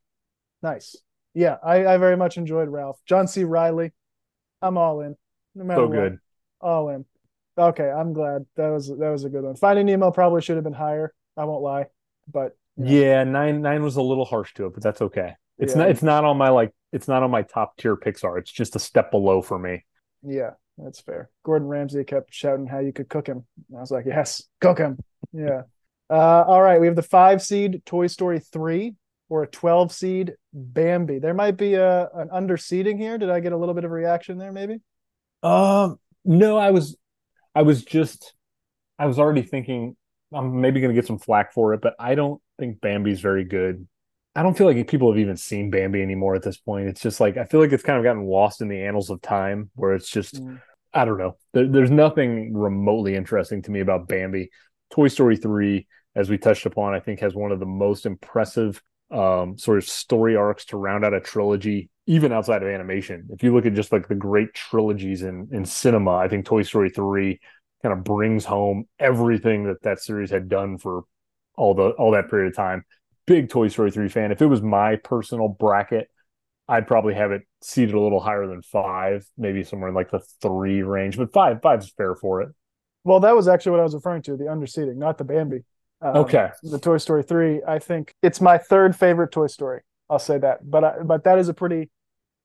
Nice. 0.62 0.96
Yeah, 1.34 1.58
I, 1.64 1.86
I 1.86 1.98
very 1.98 2.18
much 2.18 2.38
enjoyed 2.38 2.70
Ralph. 2.70 3.00
John 3.06 3.28
C. 3.28 3.44
Reilly. 3.44 3.92
I'm 4.62 4.78
all 4.78 5.02
in. 5.02 5.16
No 5.56 5.64
matter 5.64 5.82
So 5.82 5.88
what. 5.88 6.10
good. 6.12 6.20
All 6.64 6.90
in. 6.90 7.06
Okay, 7.58 7.90
I'm 7.90 8.14
glad. 8.14 8.46
That 8.56 8.70
was 8.70 8.88
that 8.88 9.10
was 9.10 9.26
a 9.26 9.30
good 9.30 9.44
one. 9.44 9.56
Finding 9.56 9.86
Nemo 9.86 10.10
probably 10.12 10.42
should 10.42 10.56
have 10.56 10.64
been 10.64 10.74
higher. 10.74 11.14
I 11.38 11.46
won't 11.46 11.62
lie. 11.62 11.86
But 12.32 12.58
you 12.78 12.86
know, 12.86 12.92
Yeah, 12.92 13.24
nine 13.26 13.62
nine 13.62 13.84
was 13.84 13.96
a 13.98 14.02
little 14.02 14.26
harsh 14.26 14.54
to 14.56 14.66
it, 14.68 14.74
but 14.74 14.82
that's 14.82 15.02
okay. 15.02 15.34
It's 15.60 15.74
Yeah. 15.74 15.80
not 15.82 15.90
it's 15.92 16.02
not 16.04 16.26
on 16.26 16.38
my 16.38 16.50
like 16.50 16.72
it's 16.92 17.08
not 17.08 17.22
on 17.22 17.30
my 17.30 17.44
top 17.44 17.78
tier 17.78 17.96
Pixar. 17.96 18.40
It's 18.40 18.52
just 18.52 18.76
a 18.76 18.80
step 18.80 19.12
below 19.12 19.42
for 19.42 19.60
me. 19.60 19.86
yeah, 20.24 20.52
that's 20.78 21.00
fair. 21.02 21.30
Gordon 21.44 21.68
Ramsay 21.68 22.04
kept 22.06 22.34
shouting 22.34 22.66
how 22.66 22.80
you 22.80 22.94
could 22.94 23.10
cook 23.10 23.28
him. 23.28 23.46
And 23.70 23.78
I 23.78 23.82
was 23.82 23.92
like, 23.92 24.06
yes, 24.06 24.44
cook 24.62 24.80
him. 24.80 24.98
Yeah. 25.32 25.64
Uh, 26.10 26.44
all 26.48 26.62
right, 26.62 26.80
we 26.80 26.88
have 26.88 26.96
the 26.96 27.02
five 27.04 27.42
seed 27.42 27.84
Toy 27.86 28.08
Story 28.08 28.40
3 28.40 28.96
or 29.30 29.44
a 29.44 29.48
12 29.48 29.92
seed 29.92 30.34
Bambi. 30.54 31.20
There 31.20 31.34
might 31.34 31.58
be 31.58 31.76
a 31.76 32.10
an 32.16 32.30
underseeding 32.30 32.98
here. 32.98 33.18
Did 33.18 33.30
I 33.30 33.40
get 33.42 33.52
a 33.54 33.58
little 33.58 33.74
bit 33.76 33.84
of 33.84 33.92
a 33.92 33.94
reaction 33.94 34.38
there, 34.38 34.52
maybe? 34.52 34.80
Um, 35.44 36.00
no, 36.26 36.58
I 36.58 36.72
was, 36.72 36.98
I 37.56 37.62
was 37.62 37.84
just, 37.84 38.34
I 38.98 39.06
was 39.06 39.20
already 39.20 39.42
thinking 39.42 39.96
I'm 40.34 40.62
maybe 40.62 40.82
going 40.82 40.94
to 40.94 41.00
get 41.00 41.08
some 41.08 41.20
flack 41.20 41.54
for 41.54 41.74
it, 41.74 41.82
but 41.82 41.96
I 42.00 42.16
don't 42.16 42.42
think 42.58 42.82
Bambi's 42.82 43.22
very 43.22 43.44
good. 43.44 43.88
I 44.36 44.42
don't 44.42 44.58
feel 44.58 44.66
like 44.66 44.88
people 44.88 45.12
have 45.12 45.20
even 45.20 45.38
seen 45.38 45.70
Bambi 45.70 46.02
anymore 46.02 46.36
at 46.36 46.42
this 46.42 46.58
point. 46.58 46.88
It's 46.88 47.02
just 47.02 47.20
like 47.20 47.38
I 47.38 47.46
feel 47.46 47.60
like 47.60 47.72
it's 47.72 47.84
kind 47.84 48.00
of 48.00 48.04
gotten 48.04 48.26
lost 48.26 48.62
in 48.62 48.68
the 48.68 48.82
annals 48.82 49.12
of 49.12 49.22
time, 49.22 49.70
where 49.76 49.94
it's 49.94 50.10
just 50.10 50.42
Mm. 50.42 50.60
I 50.94 51.06
don't 51.06 51.18
know. 51.18 51.38
There, 51.54 51.68
there's 51.68 51.92
nothing 51.92 52.54
remotely 52.56 53.16
interesting 53.16 53.62
to 53.64 53.72
me 53.72 53.80
about 53.80 54.08
Bambi. 54.08 54.50
Toy 54.92 55.08
Story 55.08 55.38
3, 55.38 55.88
as 56.16 56.30
we 56.30 56.38
touched 56.38 56.66
upon, 56.66 56.94
I 56.94 57.00
think 57.00 57.20
has 57.20 57.34
one 57.34 57.52
of 57.52 57.60
the 57.60 57.66
most 57.66 58.06
impressive 58.06 58.82
um, 59.14 59.58
sort 59.58 59.78
of 59.78 59.86
story 59.86 60.36
arcs 60.36 60.66
to 60.66 60.78
round 60.78 61.06
out 61.06 61.14
a 61.14 61.22
trilogy, 61.22 61.90
even 62.08 62.32
outside 62.32 62.64
of 62.64 62.70
animation. 62.70 63.28
If 63.30 63.44
you 63.44 63.54
look 63.54 63.66
at 63.66 63.74
just 63.74 63.92
like 63.92 64.08
the 64.08 64.16
great 64.16 64.54
trilogies 64.54 65.22
in, 65.22 65.48
in 65.52 65.66
cinema, 65.66 66.16
I 66.16 66.28
think 66.28 66.46
Toy 66.46 66.64
Story 66.64 66.90
3 66.90 67.40
kind 67.84 67.94
of 67.94 68.04
brings 68.04 68.46
home 68.46 68.86
everything 69.00 69.66
that 69.66 69.84
that 69.84 70.00
series 70.00 70.32
had 70.32 70.50
done 70.50 70.78
for 70.78 71.04
all 71.56 71.76
the 71.76 71.90
all 71.92 72.12
that 72.12 72.30
period 72.30 72.48
of 72.48 72.56
time. 72.56 72.84
Big 73.28 73.50
Toy 73.50 73.68
Story 73.68 73.92
3 73.92 74.10
fan. 74.10 74.32
If 74.32 74.42
it 74.42 74.48
was 74.48 74.62
my 74.62 74.96
personal 74.96 75.48
bracket, 75.48 76.10
I'd 76.68 76.88
probably 76.88 77.14
have 77.14 77.32
it 77.32 77.44
seated 77.62 77.94
a 77.94 78.00
little 78.00 78.20
higher 78.20 78.48
than 78.48 78.62
five, 78.64 79.26
maybe 79.38 79.64
somewhere 79.64 79.90
in 79.90 79.96
like 79.96 80.10
the 80.10 80.22
three 80.42 80.82
range, 80.82 81.18
but 81.18 81.32
five 81.32 81.62
five's 81.62 81.92
fair 81.92 82.16
for 82.16 82.42
it. 82.42 82.50
Well, 83.04 83.20
that 83.20 83.36
was 83.36 83.48
actually 83.48 83.74
what 83.74 83.82
I 83.82 83.84
was 83.84 83.94
referring 83.94 84.22
to, 84.24 84.38
the 84.38 84.46
underseeding, 84.46 84.96
not 84.96 85.18
the 85.18 85.26
Bambi. 85.26 85.64
Um, 86.04 86.18
Okay. 86.18 86.50
The 86.64 86.80
Toy 86.80 86.98
Story 86.98 87.24
3, 87.24 87.62
I 87.68 87.80
think 87.80 88.14
it's 88.22 88.42
my 88.42 88.58
third 88.58 88.96
favorite 88.96 89.32
Toy 89.32 89.48
Story. 89.48 89.82
I'll 90.10 90.20
say 90.20 90.38
that. 90.38 90.70
But 90.70 90.84
I, 90.84 90.94
but 91.04 91.24
that 91.24 91.40
is 91.40 91.48
a 91.50 91.54
pretty 91.54 91.90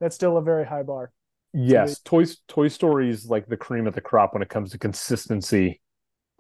that's 0.01 0.15
still 0.15 0.37
a 0.37 0.43
very 0.43 0.65
high 0.65 0.85
bar. 0.85 1.11
Yes, 1.53 1.99
Toy 2.01 2.25
Toy 2.47 2.69
Story 2.69 3.11
is 3.11 3.27
like 3.27 3.47
the 3.47 3.57
cream 3.57 3.87
of 3.87 3.95
the 3.95 4.01
crop 4.01 4.33
when 4.33 4.43
it 4.43 4.49
comes 4.49 4.71
to 4.71 4.79
consistency 4.79 5.81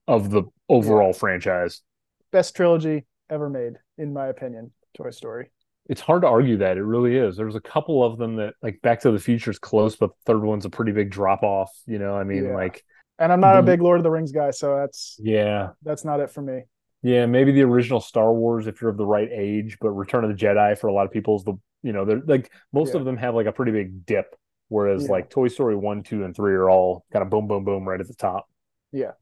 of 0.06 0.30
the 0.30 0.44
overall 0.68 1.12
franchise. 1.12 1.82
Best 2.30 2.54
trilogy 2.54 3.06
ever 3.30 3.50
made 3.50 3.74
in 3.96 4.12
my 4.12 4.28
opinion, 4.28 4.70
Toy 4.96 5.10
Story. 5.10 5.50
It's 5.88 6.00
hard 6.02 6.22
to 6.22 6.28
argue 6.28 6.58
that 6.58 6.76
it 6.76 6.82
really 6.84 7.16
is. 7.16 7.36
There's 7.36 7.56
a 7.56 7.60
couple 7.60 8.04
of 8.04 8.18
them 8.18 8.36
that 8.36 8.54
like 8.62 8.80
Back 8.82 9.00
to 9.00 9.10
the 9.10 9.18
Future 9.18 9.50
is 9.50 9.58
close, 9.58 9.96
but 9.96 10.10
the 10.10 10.32
third 10.32 10.44
one's 10.44 10.66
a 10.66 10.70
pretty 10.70 10.92
big 10.92 11.10
drop 11.10 11.42
off. 11.42 11.72
You 11.86 11.98
know, 11.98 12.14
I 12.14 12.24
mean, 12.24 12.44
Yeah. 12.44 12.54
like, 12.54 12.84
And 13.18 13.32
I'm 13.32 13.40
not 13.40 13.58
a 13.58 13.62
big 13.62 13.80
Lord 13.82 13.98
of 13.98 14.04
the 14.04 14.10
Rings 14.10 14.30
guy, 14.30 14.50
so 14.52 14.76
that's 14.76 15.18
yeah, 15.20 15.70
that's 15.82 16.04
not 16.04 16.20
it 16.20 16.30
for 16.30 16.42
me. 16.42 16.62
Yeah, 17.02 17.26
maybe 17.26 17.52
the 17.52 17.62
original 17.62 18.00
Star 18.00 18.32
Wars 18.32 18.66
if 18.66 18.80
you're 18.80 18.90
of 18.90 18.96
the 18.96 19.06
right 19.06 19.28
age, 19.32 19.78
but 19.80 19.90
Return 19.90 20.24
of 20.24 20.30
the 20.30 20.36
Jedi 20.36 20.76
for 20.78 20.88
a 20.88 20.92
lot 20.92 21.06
of 21.06 21.12
people 21.12 21.36
is 21.36 21.44
the 21.44 21.54
you 21.82 21.92
know 21.92 22.04
they're 22.04 22.22
like 22.26 22.50
most 22.72 22.94
Yeah. 22.94 23.00
of 23.00 23.04
them 23.06 23.16
have 23.16 23.34
like 23.34 23.46
a 23.46 23.52
pretty 23.52 23.72
big 23.72 24.04
dip, 24.04 24.34
whereas 24.68 25.04
Yeah. 25.04 25.12
like 25.12 25.30
Toy 25.30 25.48
Story 25.48 25.76
one, 25.76 26.02
two, 26.02 26.24
and 26.24 26.34
three 26.34 26.54
are 26.54 26.68
all 26.68 27.04
kind 27.12 27.22
of 27.22 27.30
boom, 27.30 27.46
boom, 27.46 27.64
boom 27.64 27.88
right 27.88 28.00
at 28.00 28.08
the 28.08 28.14
top. 28.14 28.48
Yeah. 28.92 29.12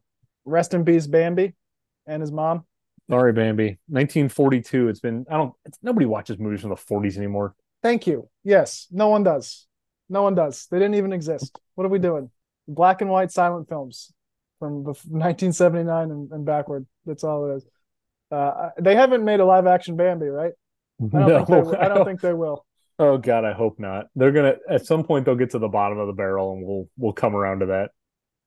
Rest 0.44 0.74
in 0.74 0.84
peace, 0.84 1.06
Bambi 1.06 1.54
and 2.06 2.20
his 2.20 2.32
mom. 2.32 2.64
Sorry, 3.10 3.32
Bambi. 3.32 3.78
1942. 3.88 4.88
It's 4.88 5.00
been 5.00 5.26
I 5.30 5.36
don't. 5.36 5.52
It's, 5.64 5.78
nobody 5.82 6.06
watches 6.06 6.38
movies 6.38 6.60
from 6.62 6.70
the 6.70 6.76
40s 6.76 7.16
anymore. 7.16 7.54
Thank 7.82 8.06
you. 8.06 8.28
Yes, 8.42 8.86
no 8.90 9.08
one 9.08 9.22
does. 9.22 9.66
No 10.08 10.22
one 10.22 10.34
does. 10.34 10.66
They 10.70 10.78
didn't 10.78 10.94
even 10.94 11.12
exist. 11.12 11.58
What 11.74 11.84
are 11.84 11.88
we 11.90 11.98
doing? 11.98 12.30
Black 12.68 13.00
and 13.02 13.10
white 13.10 13.30
silent 13.30 13.68
films 13.68 14.12
from 14.58 14.84
bef- 14.84 15.06
1979 15.08 16.10
and, 16.10 16.30
and 16.32 16.44
backward. 16.44 16.86
That's 17.04 17.24
all 17.24 17.50
it 17.50 17.56
is. 17.56 17.66
Uh, 18.30 18.70
they 18.78 18.94
haven't 18.94 19.24
made 19.24 19.40
a 19.40 19.44
live 19.44 19.66
action 19.66 19.96
Bambi, 19.96 20.26
right? 20.26 20.52
I 21.00 21.18
don't 21.28 21.46
think 21.46 21.48
they. 21.48 21.60
Will. 21.62 21.76
I 21.76 21.88
don't 21.88 22.04
think 22.04 22.20
they 22.20 22.32
will. 22.44 22.66
Oh 22.98 23.18
God, 23.18 23.44
I 23.44 23.52
hope 23.52 23.78
not. 23.78 24.06
They're 24.16 24.32
gonna 24.32 24.54
at 24.68 24.86
some 24.86 25.04
point 25.04 25.26
they'll 25.26 25.34
get 25.36 25.50
to 25.50 25.58
the 25.58 25.68
bottom 25.68 25.98
of 25.98 26.06
the 26.06 26.12
barrel 26.14 26.52
and 26.54 26.66
we'll 26.66 26.88
we'll 26.96 27.12
come 27.12 27.36
around 27.36 27.60
to 27.60 27.66
that. 27.66 27.90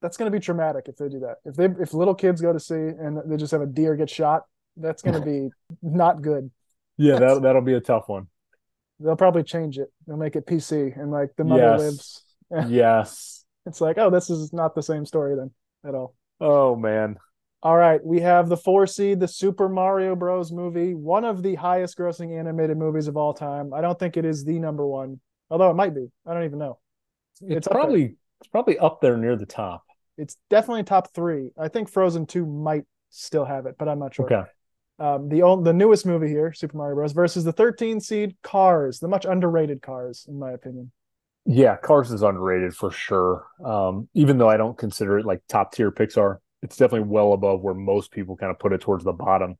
That's 0.01 0.18
going 0.18 0.32
to 0.32 0.36
be 0.36 0.41
traumatic 0.41 0.86
if 0.88 0.95
they 0.95 1.10
do 1.10 1.20
that. 1.20 1.36
If 1.45 1.55
they 1.55 1.66
if 1.82 1.93
little 1.93 2.16
kids 2.16 2.41
go 2.41 2.51
to 2.53 2.60
see 2.60 2.74
and 2.74 3.20
they 3.26 3.38
just 3.38 3.51
have 3.51 3.62
a 3.62 3.66
deer 3.68 3.95
get 3.95 4.10
shot, 4.10 4.43
that's 4.78 5.01
going 5.01 5.20
to 5.20 5.26
be 5.26 5.49
not 5.82 6.22
good. 6.22 6.49
Yeah, 6.97 7.20
that 7.20 7.41
that'll 7.43 7.62
be 7.62 7.74
a 7.74 7.82
tough 7.82 8.07
one. 8.07 8.28
They'll 8.99 9.16
probably 9.16 9.43
change 9.43 9.78
it. 9.78 9.89
They'll 10.07 10.18
make 10.18 10.36
it 10.36 10.45
PC 10.47 10.99
and 10.99 11.12
like 11.12 11.30
the 11.38 11.43
mother 11.43 11.62
Yes. 11.62 11.80
lives. 11.80 12.24
yes. 12.72 13.45
It's 13.66 13.82
like, 13.82 13.97
oh, 13.97 14.10
this 14.10 14.30
is 14.30 14.51
not 14.51 14.74
the 14.74 14.82
same 14.82 15.05
story 15.05 15.36
then 15.36 15.51
at 15.86 15.95
all. 15.95 16.15
Oh 16.39 16.75
man. 16.75 17.17
All 17.61 17.75
right, 17.75 18.03
we 18.03 18.21
have 18.21 18.47
the 18.47 18.55
four 18.55 18.88
seed, 18.88 19.19
the 19.19 19.27
Super 19.27 19.67
Mario 19.67 20.15
Bros. 20.15 20.49
movie, 20.49 20.93
one 20.93 21.25
of 21.25 21.43
the 21.43 21.55
highest 21.55 21.97
grossing 21.97 22.39
animated 22.39 22.77
movies 22.77 23.07
of 23.07 23.17
all 23.17 23.34
time. 23.34 23.73
I 23.73 23.82
don't 23.82 23.99
think 23.99 24.15
it 24.15 24.23
is 24.23 24.45
the 24.45 24.59
number 24.59 24.88
one, 24.88 25.19
although 25.49 25.69
it 25.69 25.75
might 25.75 25.93
be. 25.93 26.07
I 26.25 26.34
don't 26.34 26.45
even 26.45 26.59
know. 26.59 26.80
It's, 27.41 27.57
It's 27.57 27.67
probably 27.67 28.15
it's 28.39 28.47
probably 28.49 28.77
up 28.77 29.01
there 29.01 29.17
near 29.17 29.36
the 29.36 29.45
top. 29.45 29.84
It's 30.17 30.38
definitely 30.49 30.84
top 30.84 31.13
three. 31.13 31.51
I 31.57 31.67
think 31.67 31.89
Frozen 31.89 32.27
2 32.27 32.45
might 32.45 32.84
still 33.09 33.45
have 33.45 33.65
it, 33.65 33.75
but 33.77 33.88
I'm 33.88 33.99
not 33.99 34.15
sure. 34.15 34.25
Okay. 34.25 34.49
Um, 34.99 35.30
the 35.30 35.43
old, 35.43 35.63
the 35.63 35.73
newest 35.73 36.05
movie 36.05 36.27
here, 36.27 36.51
Super 36.51 36.75
Mario 36.75 36.95
Bros. 36.95 37.13
versus 37.13 37.45
the 37.45 37.53
13 37.53 38.01
seed 38.01 38.36
Cars, 38.43 38.99
the 38.99 39.07
much 39.07 39.25
underrated 39.25 39.82
Cars, 39.82 40.25
in 40.27 40.38
my 40.38 40.51
opinion. 40.51 40.91
Yeah, 41.45 41.77
Cars 41.77 42.11
is 42.11 42.21
underrated 42.21 42.75
for 42.75 42.91
sure. 42.91 43.47
Um, 43.63 44.07
even 44.13 44.37
though 44.37 44.49
I 44.49 44.57
don't 44.57 44.77
consider 44.77 45.17
it 45.17 45.25
like 45.25 45.41
top 45.47 45.73
tier 45.73 45.91
Pixar, 45.91 46.37
it's 46.61 46.77
definitely 46.77 47.07
well 47.07 47.33
above 47.33 47.61
where 47.61 47.73
most 47.73 48.11
people 48.11 48.35
kind 48.35 48.51
of 48.51 48.59
put 48.59 48.73
it 48.73 48.81
towards 48.81 49.03
the 49.03 49.13
bottom. 49.13 49.57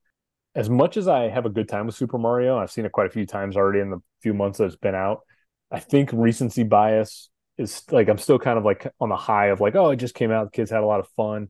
As 0.56 0.70
much 0.70 0.98
as 0.98 1.08
I 1.08 1.30
have 1.30 1.46
a 1.46 1.50
good 1.50 1.70
time 1.70 1.86
with 1.86 1.96
Super 1.96 2.18
Mario, 2.18 2.58
I've 2.58 2.72
seen 2.72 2.86
it 2.86 2.92
quite 2.92 3.08
a 3.08 3.12
few 3.12 3.26
times 3.26 3.56
already 3.56 3.80
in 3.80 3.90
the 3.90 4.00
few 4.22 4.34
months 4.34 4.58
that 4.58 4.66
it's 4.66 4.76
been 4.76 4.96
out. 4.96 5.22
I 5.72 5.80
think 5.80 6.10
recency 6.12 6.64
bias 6.64 7.30
is 7.58 7.84
like 7.92 8.10
I'm 8.10 8.18
still 8.18 8.40
kind 8.40 8.58
of 8.58 8.66
like 8.66 8.92
on 9.00 9.10
the 9.10 9.16
high 9.16 9.48
of 9.48 9.62
like, 9.62 9.76
oh, 9.76 9.92
it 9.92 9.98
just 9.98 10.16
came 10.16 10.32
out, 10.32 10.54
kids 10.54 10.72
had 10.72 10.84
a 10.84 10.86
lot 10.88 11.00
of 11.00 11.08
fun. 11.16 11.48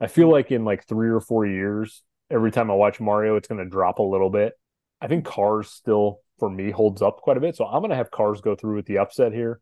I 0.00 0.06
feel 0.06 0.30
like 0.30 0.50
in 0.50 0.64
like 0.64 0.86
three 0.86 1.08
or 1.10 1.20
four 1.20 1.46
years, 1.46 2.02
every 2.30 2.50
time 2.50 2.70
I 2.70 2.74
watch 2.74 3.00
Mario, 3.00 3.36
it's 3.36 3.48
going 3.48 3.62
to 3.62 3.70
drop 3.70 3.98
a 3.98 4.02
little 4.02 4.30
bit. 4.30 4.54
I 5.00 5.08
think 5.08 5.24
Cars 5.24 5.70
still 5.70 6.20
for 6.38 6.48
me 6.48 6.70
holds 6.70 7.02
up 7.02 7.18
quite 7.18 7.36
a 7.36 7.40
bit, 7.40 7.56
so 7.56 7.66
I'm 7.66 7.80
going 7.80 7.90
to 7.90 7.96
have 7.96 8.10
Cars 8.10 8.40
go 8.40 8.54
through 8.54 8.76
with 8.76 8.86
the 8.86 8.98
upset 8.98 9.32
here 9.32 9.60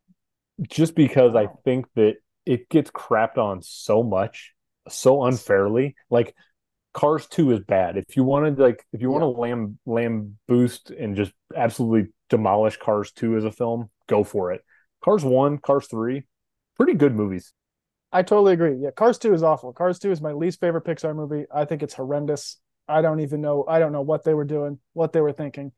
just 0.68 0.94
because 0.94 1.34
I 1.34 1.48
think 1.64 1.86
that 1.94 2.16
it 2.46 2.68
gets 2.68 2.90
crapped 2.90 3.38
on 3.38 3.62
so 3.62 4.02
much, 4.02 4.52
so 4.88 5.24
unfairly. 5.24 5.94
Like 6.10 6.34
Cars 6.92 7.26
2 7.28 7.52
is 7.52 7.60
bad. 7.60 7.96
If 7.96 8.16
you 8.16 8.24
wanted 8.24 8.58
like 8.58 8.84
if 8.92 9.00
you 9.00 9.10
want 9.10 9.22
to 9.22 9.28
lamb 9.28 9.78
lamb 9.86 10.38
boost 10.48 10.90
and 10.90 11.16
just 11.16 11.32
absolutely 11.54 12.12
demolish 12.28 12.76
Cars 12.76 13.12
2 13.12 13.36
as 13.36 13.44
a 13.44 13.52
film, 13.52 13.90
go 14.08 14.24
for 14.24 14.52
it. 14.52 14.62
Cars 15.02 15.24
1, 15.24 15.58
Cars 15.58 15.86
3, 15.86 16.24
pretty 16.76 16.94
good 16.94 17.14
movies. 17.14 17.52
I 18.12 18.22
totally 18.22 18.52
agree. 18.52 18.76
Yeah, 18.76 18.90
Cars 18.90 19.18
2 19.18 19.32
is 19.34 19.42
awful. 19.42 19.72
Cars 19.72 19.98
2 19.98 20.10
is 20.10 20.20
my 20.20 20.32
least 20.32 20.60
favorite 20.60 20.84
Pixar 20.84 21.14
movie. 21.14 21.46
I 21.54 21.64
think 21.64 21.82
it's 21.82 21.94
horrendous. 21.94 22.58
I 22.88 23.02
don't 23.02 23.20
even 23.20 23.40
know. 23.40 23.64
I 23.68 23.78
don't 23.78 23.92
know 23.92 24.02
what 24.02 24.24
they 24.24 24.34
were 24.34 24.44
doing, 24.44 24.80
what 24.92 25.12
they 25.12 25.20
were 25.20 25.32
thinking. 25.32 25.72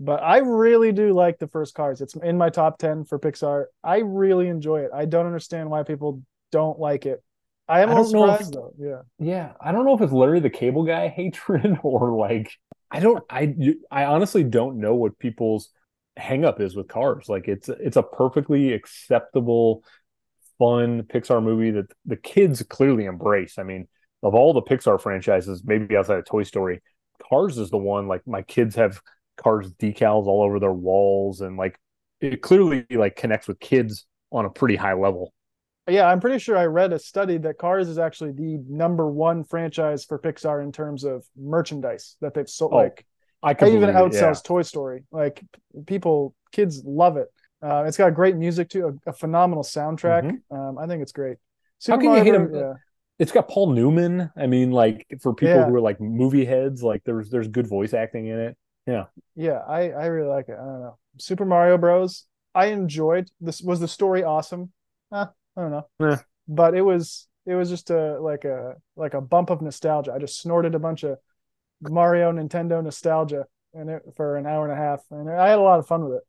But 0.00 0.22
I 0.22 0.38
really 0.38 0.92
do 0.92 1.12
like 1.12 1.38
the 1.38 1.48
first 1.48 1.74
Cars. 1.74 2.00
It's 2.00 2.14
in 2.14 2.38
my 2.38 2.50
top 2.50 2.78
10 2.78 3.04
for 3.04 3.18
Pixar. 3.18 3.64
I 3.82 3.98
really 3.98 4.48
enjoy 4.48 4.80
it. 4.80 4.90
I 4.94 5.06
don't 5.06 5.26
understand 5.26 5.70
why 5.70 5.82
people 5.82 6.22
don't 6.52 6.78
like 6.78 7.04
it. 7.04 7.22
I 7.68 7.80
am 7.82 7.90
I 7.90 7.94
don't 7.94 8.12
know 8.12 8.30
if- 8.34 8.50
though. 8.50 8.72
Yeah. 8.78 9.00
Yeah, 9.18 9.52
I 9.60 9.72
don't 9.72 9.84
know 9.84 9.94
if 9.94 10.00
it's 10.00 10.12
Larry 10.12 10.40
the 10.40 10.50
Cable 10.50 10.84
Guy 10.84 11.08
hatred 11.20 11.78
or 11.82 12.12
like 12.16 12.52
I 12.90 13.00
don't 13.00 13.22
I 13.28 13.54
I 13.90 14.04
honestly 14.04 14.44
don't 14.44 14.78
know 14.78 14.94
what 14.94 15.18
people's 15.18 15.70
hang 16.16 16.44
up 16.44 16.60
is 16.60 16.74
with 16.76 16.88
cars. 16.88 17.28
Like 17.28 17.48
it's 17.48 17.68
it's 17.68 17.96
a 17.96 18.02
perfectly 18.02 18.72
acceptable 18.72 19.82
fun 20.58 21.02
Pixar 21.02 21.42
movie 21.42 21.72
that 21.72 21.92
the 22.06 22.16
kids 22.16 22.62
clearly 22.62 23.04
embrace. 23.04 23.58
I 23.58 23.64
mean, 23.64 23.86
of 24.22 24.34
all 24.34 24.52
the 24.52 24.62
Pixar 24.62 25.00
franchises, 25.00 25.62
maybe 25.64 25.96
outside 25.96 26.18
of 26.18 26.24
Toy 26.24 26.44
Story, 26.44 26.80
Cars 27.28 27.58
is 27.58 27.70
the 27.70 27.76
one 27.78 28.08
like 28.08 28.22
my 28.26 28.42
kids 28.42 28.76
have 28.76 29.00
Cars 29.38 29.72
decals 29.72 30.26
all 30.26 30.42
over 30.42 30.58
their 30.60 30.72
walls 30.72 31.40
and 31.40 31.56
like 31.56 31.78
it 32.20 32.42
clearly 32.42 32.84
like 32.90 33.16
connects 33.16 33.48
with 33.48 33.58
kids 33.60 34.06
on 34.30 34.44
a 34.44 34.50
pretty 34.50 34.76
high 34.76 34.92
level. 34.92 35.32
Yeah, 35.88 36.06
I'm 36.06 36.20
pretty 36.20 36.38
sure 36.38 36.58
I 36.58 36.66
read 36.66 36.92
a 36.92 36.98
study 36.98 37.38
that 37.38 37.56
Cars 37.56 37.88
is 37.88 37.98
actually 37.98 38.32
the 38.32 38.58
number 38.68 39.08
one 39.10 39.42
franchise 39.42 40.04
for 40.04 40.18
Pixar 40.18 40.62
in 40.62 40.70
terms 40.70 41.04
of 41.04 41.24
merchandise 41.34 42.16
that 42.20 42.34
they've 42.34 42.48
sold. 42.48 42.74
Oh, 42.74 42.76
like, 42.76 43.06
I 43.42 43.54
could 43.54 43.68
even 43.68 43.88
it, 43.88 43.92
yeah. 43.92 44.00
outsells 44.00 44.44
Toy 44.44 44.60
Story. 44.62 45.04
Like, 45.10 45.42
people, 45.86 46.34
kids 46.52 46.82
love 46.84 47.16
it. 47.16 47.28
Uh, 47.62 47.84
it's 47.86 47.96
got 47.96 48.12
great 48.14 48.36
music 48.36 48.68
too, 48.68 48.98
a, 49.06 49.10
a 49.10 49.12
phenomenal 49.14 49.64
soundtrack. 49.64 50.38
Um, 50.50 50.76
I 50.76 50.86
think 50.86 51.00
it's 51.00 51.12
great. 51.12 51.36
Mm-hmm. 51.36 51.92
How 51.92 51.96
Super 51.96 52.02
can 52.02 52.16
you 52.16 52.24
hate 52.24 52.34
him? 52.34 52.50
Bros- 52.50 52.76
it's 53.18 53.32
got 53.32 53.48
Paul 53.48 53.72
Newman. 53.72 54.30
I 54.36 54.46
mean, 54.46 54.70
like 54.70 55.06
for 55.20 55.34
people 55.34 55.56
Yeah. 55.56 55.66
who 55.66 55.74
are 55.74 55.80
like 55.80 56.00
movie 56.00 56.44
heads, 56.44 56.82
like 56.82 57.02
there's 57.04 57.30
there's 57.30 57.48
good 57.48 57.66
voice 57.66 57.94
acting 57.94 58.26
in 58.26 58.38
it. 58.38 58.56
Yeah, 58.88 59.04
yeah, 59.36 59.58
I 59.68 59.90
I 59.90 60.06
really 60.06 60.28
like 60.28 60.48
it. 60.48 60.56
I 60.58 60.64
don't 60.64 60.80
know. 60.80 60.98
Super 61.18 61.44
Mario 61.44 61.78
Bros. 61.78 62.24
I 62.54 62.66
enjoyed 62.66 63.30
this. 63.40 63.60
Was 63.60 63.80
the 63.80 63.88
story 63.88 64.24
awesome? 64.24 64.72
Eh, 65.12 65.26
I 65.56 65.60
don't 65.60 65.70
know. 65.70 65.86
Eh. 66.00 66.16
But 66.48 66.74
it 66.74 66.82
was 66.82 67.28
it 67.46 67.54
was 67.54 67.68
just 67.68 67.90
a 67.90 68.18
like 68.20 68.44
a 68.44 68.76
like 68.96 69.14
a 69.14 69.20
bump 69.20 69.50
of 69.50 69.62
nostalgia. 69.62 70.12
I 70.12 70.18
just 70.18 70.40
snorted 70.40 70.74
a 70.74 70.78
bunch 70.78 71.04
of 71.04 71.18
Mario 71.82 72.32
Nintendo 72.32 72.82
nostalgia 72.82 73.44
and 73.74 73.90
it 73.90 74.02
for 74.16 74.36
an 74.36 74.46
hour 74.46 74.64
and 74.64 74.72
a 74.72 74.82
half, 74.82 75.02
and 75.10 75.30
I 75.30 75.48
had 75.48 75.58
a 75.58 75.62
lot 75.62 75.78
of 75.78 75.86
fun 75.86 76.04
with 76.04 76.14
it. 76.14 76.22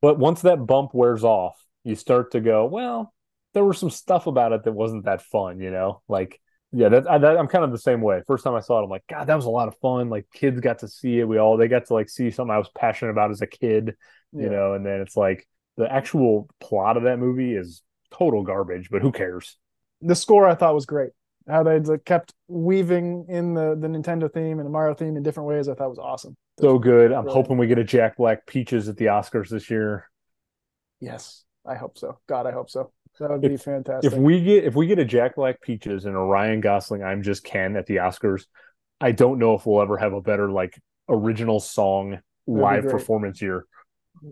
But 0.00 0.18
once 0.18 0.42
that 0.42 0.66
bump 0.66 0.90
wears 0.92 1.24
off, 1.24 1.64
you 1.84 1.94
start 1.94 2.32
to 2.32 2.40
go, 2.40 2.66
well, 2.66 3.14
there 3.54 3.64
was 3.64 3.78
some 3.78 3.90
stuff 3.90 4.26
about 4.26 4.52
it 4.52 4.64
that 4.64 4.72
wasn't 4.72 5.04
that 5.04 5.22
fun, 5.22 5.60
you 5.60 5.70
know? 5.70 6.02
Like, 6.08 6.40
yeah, 6.72 6.88
that, 6.88 7.10
I, 7.10 7.18
that 7.18 7.36
I'm 7.36 7.48
kind 7.48 7.64
of 7.64 7.70
the 7.70 7.78
same 7.78 8.00
way. 8.00 8.22
First 8.26 8.44
time 8.44 8.54
I 8.54 8.60
saw 8.60 8.80
it, 8.80 8.84
I'm 8.84 8.90
like, 8.90 9.06
God, 9.08 9.26
that 9.26 9.34
was 9.34 9.44
a 9.44 9.50
lot 9.50 9.68
of 9.68 9.76
fun. 9.78 10.08
Like, 10.08 10.26
kids 10.32 10.60
got 10.60 10.78
to 10.80 10.88
see 10.88 11.18
it. 11.20 11.28
We 11.28 11.38
all 11.38 11.56
they 11.56 11.68
got 11.68 11.86
to 11.86 11.94
like 11.94 12.08
see 12.08 12.30
something 12.30 12.52
I 12.54 12.58
was 12.58 12.70
passionate 12.74 13.10
about 13.10 13.30
as 13.30 13.42
a 13.42 13.46
kid, 13.46 13.94
you 14.32 14.44
Yeah. 14.44 14.48
know. 14.48 14.74
And 14.74 14.84
then 14.84 15.00
it's 15.00 15.16
like 15.16 15.46
the 15.76 15.90
actual 15.92 16.48
plot 16.60 16.96
of 16.96 17.04
that 17.04 17.18
movie 17.18 17.54
is 17.54 17.82
total 18.10 18.42
garbage, 18.42 18.88
but 18.90 19.02
who 19.02 19.12
cares? 19.12 19.56
The 20.00 20.14
score 20.14 20.48
I 20.48 20.54
thought 20.54 20.74
was 20.74 20.86
great. 20.86 21.10
How 21.48 21.62
they 21.62 21.78
like, 21.80 22.04
kept 22.04 22.32
weaving 22.48 23.26
in 23.28 23.54
the 23.54 23.76
the 23.78 23.88
Nintendo 23.88 24.32
theme 24.32 24.58
and 24.58 24.66
the 24.66 24.70
Mario 24.70 24.94
theme 24.94 25.16
in 25.16 25.22
different 25.22 25.48
ways. 25.48 25.68
I 25.68 25.74
thought 25.74 25.90
was 25.90 25.98
awesome. 25.98 26.36
So 26.60 26.78
good. 26.78 27.12
I'm 27.12 27.24
Right. 27.24 27.32
hoping 27.32 27.58
we 27.58 27.66
get 27.66 27.78
a 27.78 27.84
Jack 27.84 28.16
Black 28.16 28.46
Peaches 28.46 28.88
at 28.88 28.96
the 28.96 29.06
Oscars 29.06 29.48
this 29.48 29.68
year. 29.70 30.08
Yes, 31.00 31.44
I 31.66 31.74
hope 31.74 31.98
so. 31.98 32.18
God, 32.28 32.46
I 32.46 32.52
hope 32.52 32.70
so. 32.70 32.92
That 33.22 33.30
would 33.30 33.40
be 33.40 33.56
fantastic. 33.56 34.12
If 34.12 34.18
we 34.18 34.42
get 34.42 34.64
if 34.64 34.74
we 34.74 34.88
get 34.88 34.98
a 34.98 35.04
Jack 35.04 35.36
Black 35.36 35.60
Peaches 35.62 36.06
and 36.06 36.16
a 36.16 36.18
Ryan 36.18 36.60
Gosling 36.60 37.04
I'm 37.04 37.22
Just 37.22 37.44
Ken 37.44 37.76
at 37.76 37.86
the 37.86 37.96
Oscars, 37.96 38.46
I 39.00 39.12
don't 39.12 39.38
know 39.38 39.54
if 39.54 39.64
we'll 39.64 39.80
ever 39.80 39.96
have 39.96 40.12
a 40.12 40.20
better 40.20 40.50
like 40.50 40.76
original 41.08 41.60
song 41.60 42.18
live 42.48 42.82
performance 42.88 43.40
year. 43.40 43.64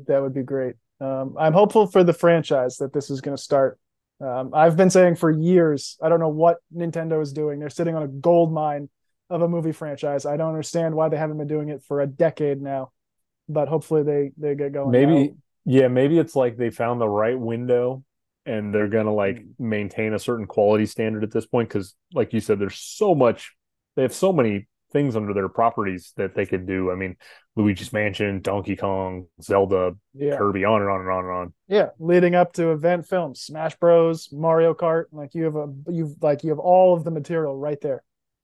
That 0.09 0.21
would 0.21 0.35
be 0.35 0.43
great. 0.43 0.75
Um, 1.01 1.37
I'm 1.39 1.53
hopeful 1.53 1.87
for 1.87 2.03
the 2.03 2.13
franchise 2.13 2.79
that 2.79 2.93
this 2.93 3.11
is 3.11 3.21
going 3.21 3.37
to 3.37 3.43
start. 3.43 3.79
Um, 4.21 4.51
I've 4.53 4.77
been 4.77 4.91
saying 4.91 5.17
for 5.17 5.31
years, 5.31 5.97
I 6.03 6.09
don't 6.09 6.19
know 6.19 6.29
what 6.29 6.59
Nintendo 6.75 7.23
is 7.23 7.33
doing. 7.33 7.61
They're 7.61 7.71
sitting 7.71 7.95
on 7.95 8.03
a 8.03 8.09
gold 8.09 8.53
mine 8.53 8.89
of 9.31 9.43
a 9.43 9.49
movie 9.49 9.73
franchise. 9.73 10.27
I 10.27 10.37
don't 10.37 10.49
understand 10.49 10.97
why 10.97 11.09
they 11.09 11.17
haven't 11.17 11.39
been 11.39 11.47
doing 11.47 11.69
it 11.69 11.85
for 11.85 12.01
a 12.01 12.09
decade 12.09 12.61
now, 12.61 12.91
but 13.49 13.69
hopefully 13.69 14.03
they 14.03 14.33
they 14.37 14.57
get 14.57 14.73
going. 14.73 14.91
Maybe 14.91 15.29
now. 15.29 15.35
yeah, 15.65 15.89
maybe 15.89 16.19
it's 16.19 16.35
like 16.35 16.57
they 16.57 16.71
found 16.71 17.01
the 17.01 17.09
right 17.09 17.39
window 17.39 18.03
and 18.51 18.75
they're 18.75 18.89
gonna 18.89 19.15
like 19.15 19.37
Mm. 19.39 19.55
maintain 19.59 20.13
a 20.15 20.19
certain 20.19 20.47
quality 20.47 20.87
standard 20.87 21.23
at 21.25 21.31
this 21.33 21.47
point 21.47 21.69
because 21.69 21.95
like 22.13 22.33
you 22.33 22.41
said, 22.41 22.59
there's 22.59 22.79
so 22.79 23.15
much 23.15 23.55
they 23.97 24.03
have 24.03 24.15
so 24.15 24.33
many 24.33 24.69
things 24.93 25.15
under 25.17 25.33
their 25.33 25.49
properties 25.49 26.13
that 26.17 26.35
they 26.35 26.45
could 26.47 26.67
do. 26.67 26.91
I 26.91 26.97
mean, 26.97 27.17
Luigi's 27.57 27.93
Mansion, 27.93 28.41
Donkey 28.41 28.75
Kong, 28.77 29.27
Zelda, 29.41 29.93
yeah, 30.15 30.37
Kirby, 30.37 30.65
on 30.65 30.81
and 30.83 30.91
on 30.91 31.01
and 31.01 31.11
on 31.11 31.25
and 31.25 31.33
on. 31.33 31.55
yeah. 31.69 31.89
Leading 31.99 32.35
up 32.35 32.53
to 32.55 32.73
event 32.73 33.07
films, 33.07 33.41
Smash 33.41 33.77
Bros, 33.77 34.29
Mario 34.33 34.75
Kart, 34.75 35.05
like 35.13 35.35
you 35.35 35.45
have 35.45 35.57
a 35.57 35.69
you've 35.89 36.15
like 36.23 36.43
you 36.45 36.51
have 36.51 36.59
all 36.59 36.95
of 36.97 37.05
the 37.05 37.11
material 37.13 37.57
right 37.57 37.81
there. 37.81 38.03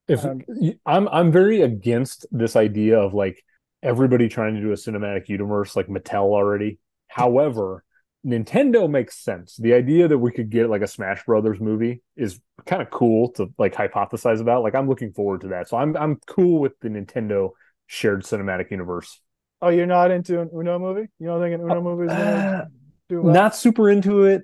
if 0.09 0.25
Um, 0.25 0.43
I'm 0.87 1.09
I'm 1.09 1.33
very 1.33 1.63
against 1.63 2.27
this 2.31 2.55
idea 2.55 2.99
of 3.01 3.13
like 3.15 3.43
everybody 3.83 4.29
trying 4.29 4.55
to 4.55 4.61
do 4.61 4.71
a 4.71 4.75
cinematic 4.77 5.29
universe 5.29 5.75
like 5.77 5.89
Mattel 5.89 6.31
already. 6.33 6.79
However, 7.09 7.83
Nintendo 8.27 8.91
makes 8.91 9.17
sense. 9.19 9.57
The 9.57 9.75
idea 9.75 10.09
that 10.09 10.19
we 10.19 10.33
could 10.33 10.51
get 10.51 10.69
like 10.69 10.83
a 10.83 10.87
Smash 10.89 11.25
Brothers 11.25 11.61
movie 11.61 12.03
is 12.17 12.41
kind 12.67 12.83
of 12.83 12.91
cool 12.91 13.31
to 13.33 13.53
like 13.57 13.75
hypothesize 13.75 14.41
about. 14.41 14.63
Like 14.63 14.75
I'm 14.75 14.89
looking 14.89 15.13
forward 15.13 15.43
to 15.43 15.49
that. 15.49 15.69
So 15.69 15.77
I'm 15.77 15.97
I'm 15.97 16.19
cool 16.27 16.59
with 16.61 16.73
the 16.81 16.89
Nintendo 16.89 17.51
shared 17.87 18.25
cinematic 18.25 18.71
universe. 18.71 19.21
Oh, 19.63 19.69
you're 19.69 19.87
not 19.87 20.11
into 20.11 20.41
an 20.41 20.51
Uno 20.53 20.79
movie? 20.79 21.09
You 21.19 21.29
don't 21.29 21.41
think 21.41 21.55
an 21.55 21.61
Uno 21.61 21.81
movie 21.81 22.07
is 22.07 22.11
Uh, 22.13 22.65
well? 23.11 23.33
Not 23.33 23.55
super 23.55 23.89
into 23.89 24.25
it. 24.25 24.43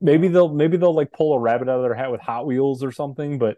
Maybe 0.00 0.28
they'll 0.28 0.52
maybe 0.52 0.76
they'll 0.76 0.94
like 0.94 1.12
pull 1.12 1.34
a 1.34 1.38
rabbit 1.38 1.68
out 1.68 1.76
of 1.76 1.82
their 1.82 1.94
hat 1.94 2.10
with 2.10 2.20
Hot 2.20 2.46
Wheels 2.46 2.82
or 2.82 2.90
something, 2.90 3.38
but 3.38 3.56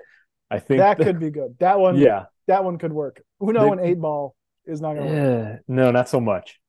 I 0.50 0.58
think 0.58 0.78
that 0.78 0.98
could 0.98 1.18
be 1.18 1.30
good. 1.30 1.56
That 1.58 1.80
one, 1.80 1.96
yeah. 1.96 2.26
that 2.46 2.62
one 2.62 2.78
could 2.78 2.92
work. 2.92 3.22
Uno 3.42 3.64
They- 3.64 3.70
and 3.70 3.80
eight 3.80 3.98
ball 3.98 4.36
is 4.66 4.80
not 4.80 4.94
going 4.94 5.08
to 5.08 5.12
work. 5.14 5.60
No, 5.66 5.90
not 5.90 6.08
so 6.08 6.20
much. 6.20 6.60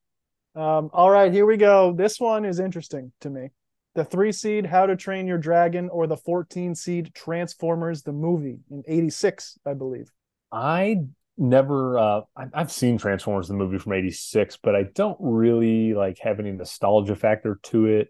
Um, 0.58 0.90
all 0.92 1.12
right, 1.12 1.32
here 1.32 1.46
we 1.46 1.56
go. 1.56 1.94
This 1.94 2.20
one 2.20 2.44
is 2.44 2.60
interesting 2.60 3.12
to 3.22 3.30
me. 3.30 3.52
The 3.94 4.04
three 4.04 4.32
seed 4.32 4.66
How 4.66 4.88
to 4.88 4.96
Train 4.96 5.28
Your 5.28 5.38
Dragon 5.38 5.88
or 5.90 6.08
the 6.08 6.18
14 6.18 6.74
seed 6.74 7.12
Transformers 7.14 8.02
the 8.02 8.12
movie 8.12 8.62
in 8.72 8.84
86, 8.88 9.60
I 9.68 9.76
believe. 9.76 10.12
I 10.52 11.04
never 11.38 12.00
uh 12.00 12.22
I've 12.56 12.72
seen 12.72 12.98
Transformers 12.98 13.48
the 13.48 13.54
movie 13.54 13.78
from 13.78 13.94
86 13.94 14.58
but 14.64 14.76
I 14.76 14.86
don't 14.96 15.18
really 15.20 15.94
like 15.94 16.18
have 16.24 16.40
any 16.40 16.52
nostalgia 16.52 17.16
factor 17.16 17.60
to 17.64 17.86
it. 17.86 18.08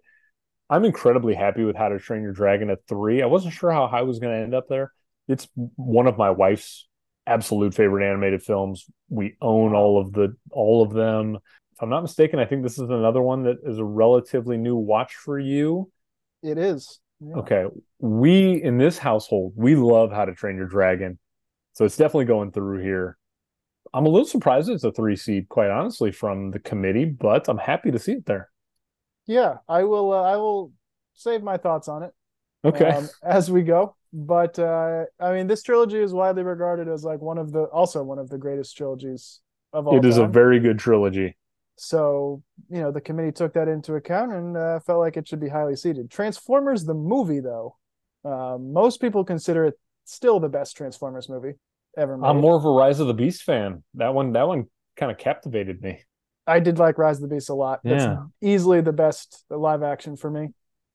I'm 0.70 0.86
incredibly 0.86 1.36
happy 1.36 1.66
with 1.66 1.76
How 1.76 1.89
to 1.89 2.00
Train 2.00 2.22
Your 2.22 2.32
Dragon 2.32 2.70
at 2.70 2.88
3. 2.88 3.22
I 3.22 3.26
wasn't 3.26 3.56
sure 3.56 3.72
how 3.72 3.88
high 3.88 4.00
I 4.00 4.04
was 4.04 4.20
going 4.20 4.34
to 4.34 4.41
end 4.41 4.56
up 4.56 4.70
there. 4.70 4.93
It's 5.28 5.50
one 5.76 6.08
of 6.08 6.18
my 6.18 6.30
wife's 6.30 6.88
absolute 7.26 7.74
favorite 7.74 8.10
animated 8.10 8.41
films. 8.41 8.86
We 9.10 9.36
own 9.41 9.76
all 9.76 10.00
of 10.00 10.14
the 10.14 10.36
all 10.50 10.82
of 10.82 10.93
them. 10.93 11.39
If 11.78 11.84
I'm 11.84 11.89
not 11.89 12.01
mistaken, 12.01 12.39
I 12.39 12.45
think 12.45 12.63
this 12.63 12.80
is 12.80 12.89
another 12.89 13.21
one 13.21 13.43
that 13.43 13.57
is 13.63 13.78
a 13.78 13.84
relatively 13.84 14.57
new 14.57 14.75
watch 14.75 15.13
for 15.13 15.38
you. 15.38 15.91
It 16.41 16.57
is. 16.57 16.99
Yeah. 17.19 17.36
Okay. 17.36 17.65
We 17.99 18.63
in 18.63 18.80
this 18.80 18.97
household, 18.97 19.53
we 19.55 19.75
love 19.75 20.11
How 20.11 20.25
to 20.25 20.34
Train 20.34 20.55
Your 20.55 20.65
Dragon. 20.65 21.19
So 21.73 21.86
it's 21.86 21.95
definitely 21.95 22.25
going 22.25 22.51
through 22.51 22.82
here. 22.82 23.15
I'm 23.93 24.07
a 24.07 24.09
little 24.09 24.28
surprised 24.28 24.69
it's 24.69 24.84
a 24.84 24.91
three 24.91 25.15
seed, 25.15 25.49
quite 25.49 25.69
honestly, 25.69 26.11
from 26.11 26.49
the 26.49 26.57
committee, 26.59 27.05
but 27.05 27.47
I'm 27.47 27.59
happy 27.59 27.91
to 27.91 27.99
see 27.99 28.13
it 28.13 28.25
there. 28.25 28.49
Yeah, 29.28 29.57
I 29.69 29.84
will. 29.84 30.13
Uh, 30.13 30.23
I 30.23 30.38
will 30.38 30.73
save 31.13 31.43
my 31.43 31.57
thoughts 31.57 31.88
on 31.88 32.01
it 32.01 32.11
Okay. 32.65 32.89
um, 32.89 33.07
as 33.23 33.51
we 33.51 33.61
go. 33.61 33.95
But 34.11 34.57
uh, 34.57 35.05
I 35.19 35.34
mean, 35.34 35.45
this 35.45 35.61
trilogy 35.61 35.99
is 35.99 36.11
widely 36.11 36.41
regarded 36.41 36.88
as 36.88 37.03
like 37.03 37.21
one 37.21 37.38
of 37.38 37.51
the 37.51 37.65
also 37.65 38.01
one 38.01 38.17
of 38.17 38.30
the 38.30 38.39
greatest 38.39 38.75
trilogies 38.75 39.41
of 39.73 39.88
all 39.88 39.97
it 39.97 40.05
is 40.05 40.17
a 40.17 40.25
very 40.25 40.59
good 40.59 40.80
trilogy. 40.80 41.36
So, 41.78 42.41
you 42.69 42.82
know, 42.82 42.91
the 42.91 43.01
committee 43.01 43.32
took 43.32 43.53
that 43.53 43.67
into 43.67 43.95
account 43.95 44.34
and 44.34 44.57
uh, 44.57 44.80
felt 44.80 44.99
like 44.99 45.15
it 45.15 45.28
should 45.28 45.39
be 45.39 45.49
highly 45.49 45.75
seated. 45.75 46.09
Transformers, 46.09 46.86
the 46.86 46.95
movie, 46.95 47.39
though, 47.39 47.78
uh, 48.25 48.57
most 48.59 48.99
people 48.99 49.23
consider 49.23 49.65
it 49.65 49.80
still 50.05 50.39
the 50.39 50.49
best 50.49 50.75
Transformers 50.75 51.30
movie 51.30 51.53
ever 51.95 52.17
made. 52.17 52.28
I'm 52.28 52.41
more 52.41 52.55
of 52.55 52.65
a 52.65 52.71
Rise 52.71 52.99
of 52.99 53.07
the 53.07 53.13
Beast 53.13 53.43
fan. 53.43 53.84
That 53.93 54.13
one, 54.13 54.34
that 54.34 54.47
one 54.47 54.65
kind 54.95 55.11
of 55.11 55.19
captivated 55.19 55.82
me. 55.82 55.99
I 56.47 56.59
did 56.59 56.80
like 56.80 56.97
Rise 56.97 57.17
of 57.17 57.30
the 57.30 57.36
Beast 57.36 57.49
a 57.49 57.53
lot. 57.53 57.82
Yeah. 57.84 58.23
easily 58.41 58.82
the 58.82 58.93
best 58.93 59.43
live 59.49 59.84
action 59.84 60.15
for 60.15 60.32
me. 60.32 60.41
Um, 60.41 60.53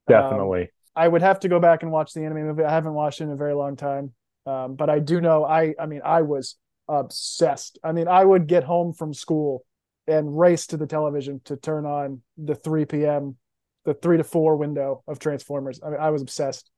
Definitely. 0.08 0.70
I 0.96 1.06
would 1.06 1.22
have 1.22 1.40
to 1.40 1.48
go 1.48 1.60
back 1.60 1.82
and 1.82 1.92
watch 1.92 2.12
the 2.12 2.24
anime 2.24 2.46
movie. 2.46 2.64
I 2.64 2.70
haven't 2.70 2.94
watched 2.94 3.20
it 3.20 3.24
in 3.24 3.30
a 3.30 3.36
very 3.36 3.54
long 3.54 3.76
time. 3.76 4.12
Um, 4.46 4.74
but 4.74 4.90
I 4.90 4.98
do 4.98 5.20
know 5.20 5.44
I 5.44 5.74
I 5.78 5.86
mean 5.86 6.00
I 6.04 6.22
was 6.22 6.56
obsessed. 6.88 7.78
I 7.84 7.92
mean 7.92 8.08
I 8.08 8.24
would 8.24 8.46
get 8.46 8.64
home 8.64 8.92
from 8.92 9.14
school 9.14 9.64
and 10.06 10.38
race 10.38 10.66
to 10.68 10.76
the 10.76 10.86
television 10.86 11.40
to 11.44 11.56
turn 11.56 11.86
on 11.86 12.22
the 12.36 12.54
3 12.54 12.84
p.m. 12.86 13.36
the 13.84 13.94
3 13.94 14.18
to 14.18 14.24
4 14.24 14.56
window 14.56 15.02
of 15.06 15.18
Transformers. 15.18 15.80
I 15.84 15.90
mean 15.90 16.00
I 16.00 16.10
was 16.10 16.22
obsessed. 16.22 16.70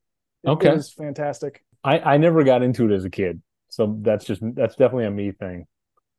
It, 0.43 0.51
Okay. 0.51 0.69
It 0.69 0.75
was 0.75 0.93
fantastic. 0.93 1.65
I, 1.83 1.99
I 1.99 2.17
never 2.17 2.45
got 2.45 2.63
into 2.63 2.91
it 2.91 2.95
as 2.95 3.05
a 3.05 3.11
kid. 3.11 3.43
So 3.69 3.99
that's 4.03 4.25
just 4.25 4.41
that's 4.55 4.77
definitely 4.77 5.07
a 5.07 5.11
me 5.11 5.33
thing. 5.33 5.67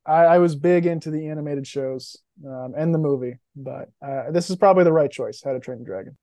I, 0.05 0.25
I 0.25 0.37
was 0.39 0.55
big 0.55 0.85
into 0.85 1.09
the 1.09 1.27
animated 1.29 1.65
shows 1.65 2.17
um, 2.45 2.73
and 2.77 2.93
the 2.93 2.99
movie, 2.99 3.37
but 3.55 3.89
uh, 4.05 4.31
this 4.31 4.49
is 4.49 4.55
probably 4.55 4.83
the 4.83 4.93
right 4.93 5.09
choice. 5.09 5.41
How 5.43 5.53
to 5.53 5.59
Train 5.59 5.79
Your 5.79 5.85
Dragon. 5.85 6.17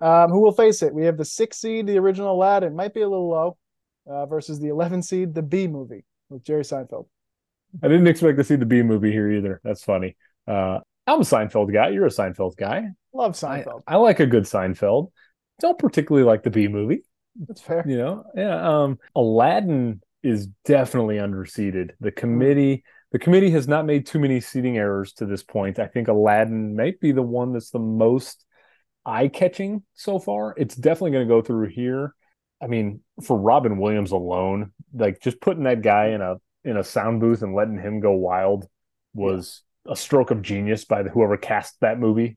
Um, 0.00 0.30
who 0.30 0.40
will 0.40 0.52
face 0.52 0.82
it? 0.82 0.92
We 0.92 1.04
have 1.04 1.16
the 1.16 1.24
six 1.24 1.58
seed, 1.58 1.86
the 1.86 1.98
original 1.98 2.34
Aladdin, 2.34 2.74
might 2.74 2.92
be 2.92 3.02
a 3.02 3.08
little 3.08 3.28
low, 3.28 3.56
uh, 4.06 4.26
versus 4.26 4.58
the 4.58 4.68
11 4.68 5.02
seed, 5.02 5.34
the 5.34 5.42
B 5.42 5.68
movie 5.68 6.04
with 6.28 6.42
Jerry 6.42 6.64
Seinfeld. 6.64 7.06
I 7.82 7.88
didn't 7.88 8.06
expect 8.06 8.38
to 8.38 8.44
see 8.44 8.56
the 8.56 8.66
B 8.66 8.82
movie 8.82 9.12
here 9.12 9.30
either. 9.30 9.60
That's 9.64 9.84
funny. 9.84 10.16
Uh, 10.46 10.80
I'm 11.06 11.20
a 11.20 11.24
Seinfeld 11.24 11.72
guy. 11.72 11.88
You're 11.88 12.06
a 12.06 12.10
Seinfeld 12.10 12.56
guy. 12.56 12.88
Love 13.12 13.32
Seinfeld. 13.32 13.82
I, 13.86 13.94
I 13.94 13.96
like 13.96 14.20
a 14.20 14.26
good 14.26 14.44
Seinfeld. 14.44 15.10
Don't 15.60 15.78
particularly 15.78 16.26
like 16.26 16.42
the 16.42 16.50
B 16.50 16.68
movie. 16.68 17.04
That's 17.46 17.60
fair. 17.60 17.84
You 17.86 17.96
know, 17.96 18.24
yeah. 18.34 18.82
Um, 18.82 18.98
Aladdin 19.14 20.02
is 20.22 20.48
definitely 20.64 21.16
underseeded. 21.16 21.90
The 22.00 22.12
committee, 22.12 22.84
the 23.10 23.18
committee 23.18 23.50
has 23.50 23.66
not 23.66 23.86
made 23.86 24.06
too 24.06 24.18
many 24.18 24.40
seating 24.40 24.76
errors 24.76 25.12
to 25.14 25.26
this 25.26 25.42
point. 25.42 25.78
I 25.78 25.86
think 25.86 26.08
Aladdin 26.08 26.76
might 26.76 27.00
be 27.00 27.12
the 27.12 27.22
one 27.22 27.52
that's 27.52 27.70
the 27.70 27.78
most 27.78 28.44
eye 29.04 29.28
catching 29.28 29.82
so 29.94 30.18
far. 30.18 30.54
It's 30.56 30.76
definitely 30.76 31.12
going 31.12 31.26
to 31.26 31.34
go 31.34 31.42
through 31.42 31.68
here. 31.68 32.14
I 32.62 32.68
mean, 32.68 33.00
for 33.24 33.36
Robin 33.36 33.78
Williams 33.78 34.12
alone, 34.12 34.72
like 34.94 35.20
just 35.20 35.40
putting 35.40 35.64
that 35.64 35.82
guy 35.82 36.08
in 36.08 36.20
a 36.20 36.36
in 36.64 36.76
a 36.76 36.84
sound 36.84 37.20
booth 37.20 37.42
and 37.42 37.54
letting 37.54 37.78
him 37.78 38.00
go 38.00 38.12
wild 38.12 38.66
was 39.14 39.62
yeah. 39.84 39.92
a 39.92 39.96
stroke 39.96 40.30
of 40.30 40.42
genius 40.42 40.84
by 40.84 41.02
the, 41.02 41.10
whoever 41.10 41.36
cast 41.36 41.76
that 41.80 41.98
movie. 41.98 42.36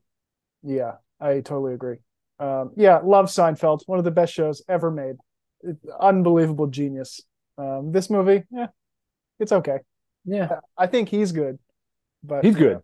Yeah, 0.62 0.92
I 1.20 1.34
totally 1.34 1.74
agree. 1.74 1.98
Um, 2.38 2.72
yeah, 2.76 2.98
love 2.98 3.26
Seinfeld, 3.26 3.80
one 3.86 3.98
of 3.98 4.04
the 4.04 4.10
best 4.10 4.32
shows 4.32 4.62
ever 4.68 4.90
made. 4.90 5.16
It, 5.62 5.76
unbelievable 6.00 6.66
genius. 6.66 7.20
Um, 7.56 7.92
this 7.92 8.10
movie, 8.10 8.44
yeah, 8.50 8.66
it's 9.38 9.52
okay. 9.52 9.78
Yeah, 10.24 10.60
I 10.76 10.86
think 10.86 11.08
he's 11.08 11.32
good, 11.32 11.58
but 12.22 12.44
he's 12.44 12.56
good. 12.56 12.80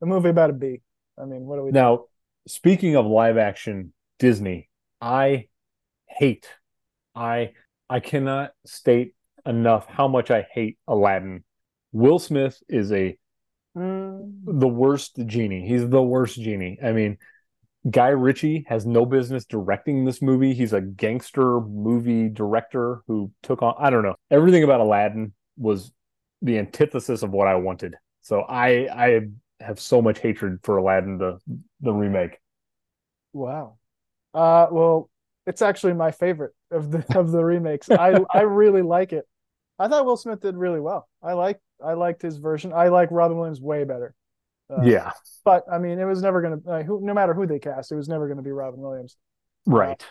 Know, 0.00 0.06
movie 0.06 0.30
about 0.30 0.50
a 0.50 0.54
bee. 0.54 0.80
I 1.20 1.24
mean, 1.24 1.42
what 1.42 1.56
do 1.56 1.62
we 1.62 1.70
now? 1.72 1.96
Do? 1.96 2.08
Speaking 2.46 2.96
of 2.96 3.06
live 3.06 3.36
action 3.36 3.92
Disney, 4.18 4.68
I 5.00 5.48
hate. 6.06 6.48
I 7.14 7.52
I 7.88 8.00
cannot 8.00 8.52
state 8.64 9.13
enough 9.46 9.86
how 9.86 10.08
much 10.08 10.30
I 10.30 10.46
hate 10.52 10.78
Aladdin. 10.88 11.44
Will 11.92 12.18
Smith 12.18 12.62
is 12.68 12.92
a 12.92 13.16
mm. 13.76 14.32
the 14.44 14.68
worst 14.68 15.18
genie. 15.26 15.66
He's 15.66 15.88
the 15.88 16.02
worst 16.02 16.40
genie. 16.40 16.78
I 16.82 16.92
mean, 16.92 17.18
Guy 17.90 18.08
Ritchie 18.08 18.64
has 18.68 18.86
no 18.86 19.04
business 19.04 19.44
directing 19.44 20.04
this 20.04 20.22
movie. 20.22 20.54
He's 20.54 20.72
a 20.72 20.80
gangster 20.80 21.60
movie 21.60 22.28
director 22.28 23.02
who 23.06 23.30
took 23.42 23.62
on 23.62 23.74
I 23.78 23.90
don't 23.90 24.02
know. 24.02 24.16
Everything 24.30 24.64
about 24.64 24.80
Aladdin 24.80 25.32
was 25.56 25.92
the 26.40 26.58
antithesis 26.58 27.22
of 27.22 27.30
what 27.30 27.46
I 27.46 27.56
wanted. 27.56 27.94
So 28.22 28.40
I 28.40 28.88
I 28.90 29.20
have 29.60 29.78
so 29.78 30.00
much 30.00 30.20
hatred 30.20 30.60
for 30.62 30.78
Aladdin 30.78 31.18
the 31.18 31.38
the 31.80 31.92
remake. 31.92 32.38
Wow. 33.34 33.76
Uh 34.32 34.66
well, 34.70 35.10
it's 35.46 35.60
actually 35.60 35.92
my 35.92 36.10
favorite 36.10 36.54
of 36.70 36.90
the 36.90 37.04
of 37.18 37.32
the 37.32 37.44
remakes. 37.44 37.90
I 37.90 38.18
I 38.32 38.42
really 38.42 38.82
like 38.82 39.12
it. 39.12 39.26
I 39.78 39.88
thought 39.88 40.04
Will 40.04 40.16
Smith 40.16 40.40
did 40.40 40.56
really 40.56 40.80
well. 40.80 41.08
I 41.22 41.32
like 41.32 41.60
I 41.84 41.94
liked 41.94 42.22
his 42.22 42.38
version. 42.38 42.72
I 42.72 42.88
like 42.88 43.10
Robin 43.10 43.36
Williams 43.36 43.60
way 43.60 43.84
better. 43.84 44.14
Uh, 44.70 44.82
yeah, 44.82 45.12
but 45.44 45.64
I 45.70 45.78
mean, 45.78 45.98
it 45.98 46.04
was 46.04 46.22
never 46.22 46.40
going 46.40 46.62
to. 46.62 46.82
who, 46.84 47.00
no 47.04 47.12
matter 47.12 47.34
who 47.34 47.46
they 47.46 47.58
cast, 47.58 47.92
it 47.92 47.96
was 47.96 48.08
never 48.08 48.26
going 48.26 48.38
to 48.38 48.42
be 48.42 48.52
Robin 48.52 48.80
Williams. 48.80 49.16
Right. 49.66 50.02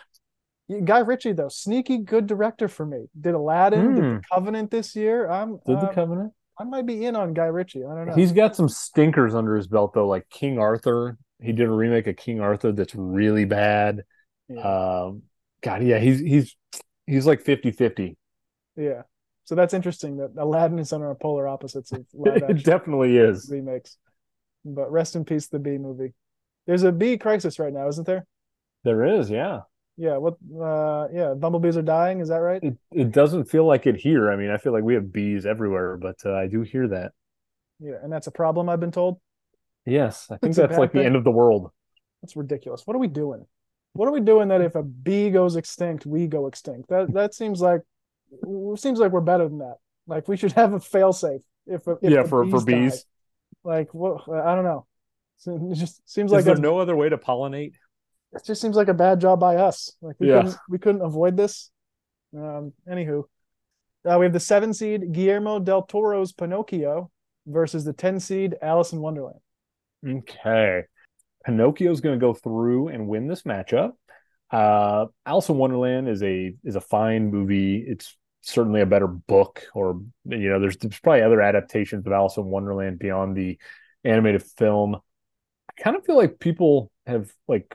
Uh, 0.70 0.80
Guy 0.84 1.00
Ritchie 1.00 1.32
though, 1.32 1.48
sneaky 1.48 1.98
good 1.98 2.26
director 2.26 2.68
for 2.68 2.86
me. 2.86 3.06
Did 3.20 3.34
Aladdin, 3.34 3.88
mm. 3.88 3.94
did 3.94 4.04
the 4.04 4.08
hmm. 4.08 4.18
Covenant 4.32 4.70
this 4.70 4.96
year. 4.96 5.28
I'm 5.28 5.58
did 5.66 5.76
the 5.76 5.88
um, 5.88 5.94
Covenant. 5.94 6.32
I 6.58 6.64
might 6.64 6.86
be 6.86 7.04
in 7.04 7.16
on 7.16 7.34
Guy 7.34 7.46
Ritchie. 7.46 7.84
I 7.84 7.94
don't 7.94 8.06
know. 8.06 8.14
He's 8.14 8.32
got 8.32 8.56
some 8.56 8.68
stinkers 8.68 9.34
under 9.34 9.56
his 9.56 9.66
belt 9.66 9.92
though, 9.92 10.06
like 10.06 10.28
King 10.30 10.58
Arthur. 10.58 11.18
He 11.40 11.52
did 11.52 11.66
a 11.66 11.70
remake 11.70 12.06
of 12.06 12.16
King 12.16 12.40
Arthur 12.40 12.72
that's 12.72 12.94
really 12.94 13.44
bad. 13.44 14.04
Yeah. 14.48 14.60
Um, 14.60 15.22
God, 15.60 15.82
yeah, 15.82 15.98
he's 15.98 16.20
he's 16.20 16.56
he's 17.06 17.26
like 17.26 17.42
50-50. 17.42 18.16
Yeah. 18.76 19.02
So 19.44 19.54
that's 19.54 19.74
interesting 19.74 20.16
that 20.16 20.32
Aladdin 20.36 20.78
is 20.78 20.92
on 20.92 21.02
our 21.02 21.14
polar 21.14 21.46
opposites 21.46 21.92
of 21.92 22.06
live 22.14 22.42
action. 22.42 22.56
it 22.56 22.64
definitely 22.64 23.16
is 23.16 23.48
remakes. 23.50 23.98
But 24.64 24.90
rest 24.90 25.14
in 25.14 25.24
peace, 25.24 25.48
the 25.48 25.58
Bee 25.58 25.78
movie. 25.78 26.14
There's 26.66 26.82
a 26.82 26.92
bee 26.92 27.18
crisis 27.18 27.58
right 27.58 27.72
now, 27.72 27.88
isn't 27.88 28.06
there? 28.06 28.24
There 28.84 29.04
is, 29.04 29.28
yeah. 29.28 29.60
Yeah. 29.98 30.16
What? 30.16 30.34
Uh, 30.58 31.08
yeah. 31.12 31.34
Bumblebees 31.34 31.76
are 31.76 31.82
dying. 31.82 32.20
Is 32.20 32.28
that 32.28 32.38
right? 32.38 32.62
It 32.62 32.78
it 32.90 33.12
doesn't 33.12 33.44
feel 33.44 33.66
like 33.66 33.86
it 33.86 33.96
here. 33.96 34.30
I 34.30 34.36
mean, 34.36 34.50
I 34.50 34.56
feel 34.56 34.72
like 34.72 34.82
we 34.82 34.94
have 34.94 35.12
bees 35.12 35.44
everywhere, 35.44 35.98
but 35.98 36.16
uh, 36.24 36.32
I 36.34 36.46
do 36.46 36.62
hear 36.62 36.88
that. 36.88 37.12
Yeah, 37.80 37.96
and 38.02 38.12
that's 38.12 38.26
a 38.26 38.30
problem. 38.30 38.68
I've 38.68 38.80
been 38.80 38.92
told. 38.92 39.20
Yes, 39.84 40.26
I 40.30 40.38
think 40.38 40.54
that's, 40.54 40.68
that's 40.68 40.78
like 40.78 40.92
thing. 40.92 41.02
the 41.02 41.06
end 41.06 41.16
of 41.16 41.24
the 41.24 41.30
world. 41.30 41.70
That's 42.22 42.36
ridiculous. 42.36 42.86
What 42.86 42.96
are 42.96 43.00
we 43.00 43.08
doing? 43.08 43.46
What 43.92 44.08
are 44.08 44.12
we 44.12 44.20
doing 44.20 44.48
that 44.48 44.62
if 44.62 44.74
a 44.74 44.82
bee 44.82 45.30
goes 45.30 45.56
extinct, 45.56 46.06
we 46.06 46.26
go 46.26 46.46
extinct? 46.46 46.88
That 46.88 47.12
that 47.12 47.34
seems 47.34 47.60
like 47.60 47.82
seems 48.76 48.98
like 48.98 49.12
we're 49.12 49.20
better 49.20 49.48
than 49.48 49.58
that. 49.58 49.76
Like 50.06 50.28
we 50.28 50.36
should 50.36 50.52
have 50.52 50.72
a 50.72 50.78
failsafe 50.78 51.42
if, 51.66 51.82
if 51.86 52.10
yeah 52.10 52.24
for 52.24 52.46
for 52.48 52.64
bees. 52.64 53.04
Die. 53.04 53.08
Like 53.64 53.94
what? 53.94 54.28
I 54.28 54.54
don't 54.54 54.64
know. 54.64 54.86
It 55.46 55.74
just 55.74 56.08
seems 56.08 56.30
Is 56.30 56.36
like 56.36 56.44
there's 56.44 56.60
no 56.60 56.78
other 56.78 56.96
way 56.96 57.08
to 57.08 57.18
pollinate. 57.18 57.74
It 58.32 58.44
just 58.44 58.60
seems 58.60 58.76
like 58.76 58.88
a 58.88 58.94
bad 58.94 59.20
job 59.20 59.40
by 59.40 59.56
us. 59.56 59.92
Like 60.02 60.16
we 60.18 60.28
yeah. 60.28 60.42
couldn't 60.42 60.56
we 60.68 60.78
couldn't 60.78 61.02
avoid 61.02 61.36
this. 61.36 61.70
Um. 62.36 62.72
Anywho, 62.90 63.24
uh, 64.04 64.16
we 64.18 64.26
have 64.26 64.32
the 64.32 64.40
seven 64.40 64.74
seed 64.74 65.12
Guillermo 65.12 65.58
del 65.58 65.82
Toro's 65.82 66.32
Pinocchio 66.32 67.10
versus 67.46 67.84
the 67.84 67.92
ten 67.92 68.20
seed 68.20 68.56
Alice 68.60 68.92
in 68.92 69.00
Wonderland. 69.00 69.40
Okay, 70.06 70.82
Pinocchio's 71.46 72.00
going 72.00 72.18
to 72.18 72.24
go 72.24 72.34
through 72.34 72.88
and 72.88 73.08
win 73.08 73.28
this 73.28 73.42
matchup. 73.42 73.92
Uh, 74.50 75.06
Alice 75.24 75.48
in 75.48 75.56
Wonderland 75.56 76.08
is 76.08 76.22
a 76.22 76.54
is 76.64 76.76
a 76.76 76.80
fine 76.80 77.30
movie. 77.30 77.84
It's 77.86 78.16
certainly 78.44 78.80
a 78.80 78.86
better 78.86 79.06
book 79.06 79.64
or 79.74 80.00
you 80.26 80.50
know 80.50 80.60
there's, 80.60 80.76
there's 80.76 81.00
probably 81.00 81.22
other 81.22 81.40
adaptations 81.40 82.06
of 82.06 82.12
alice 82.12 82.36
in 82.36 82.44
wonderland 82.44 82.98
beyond 82.98 83.36
the 83.36 83.58
animated 84.04 84.42
film. 84.42 84.96
I 84.96 85.82
kind 85.82 85.96
of 85.96 86.04
feel 86.04 86.16
like 86.16 86.38
people 86.38 86.90
have 87.06 87.32
like 87.48 87.74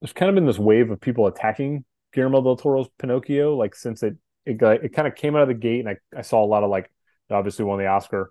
there's 0.00 0.12
kind 0.12 0.28
of 0.28 0.34
been 0.34 0.46
this 0.46 0.58
wave 0.58 0.90
of 0.90 1.00
people 1.00 1.26
attacking 1.26 1.84
guillermo 2.12 2.42
del 2.42 2.56
toro's 2.56 2.88
pinocchio 2.98 3.56
like 3.56 3.74
since 3.74 4.02
it 4.02 4.16
it 4.46 4.54
got 4.54 4.84
it 4.84 4.90
kind 4.90 5.08
of 5.08 5.14
came 5.14 5.34
out 5.34 5.42
of 5.42 5.48
the 5.48 5.54
gate 5.54 5.80
and 5.80 5.88
i, 5.88 5.96
I 6.16 6.22
saw 6.22 6.44
a 6.44 6.46
lot 6.46 6.62
of 6.62 6.70
like 6.70 6.90
obviously 7.30 7.64
won 7.64 7.78
the 7.78 7.86
oscar 7.86 8.30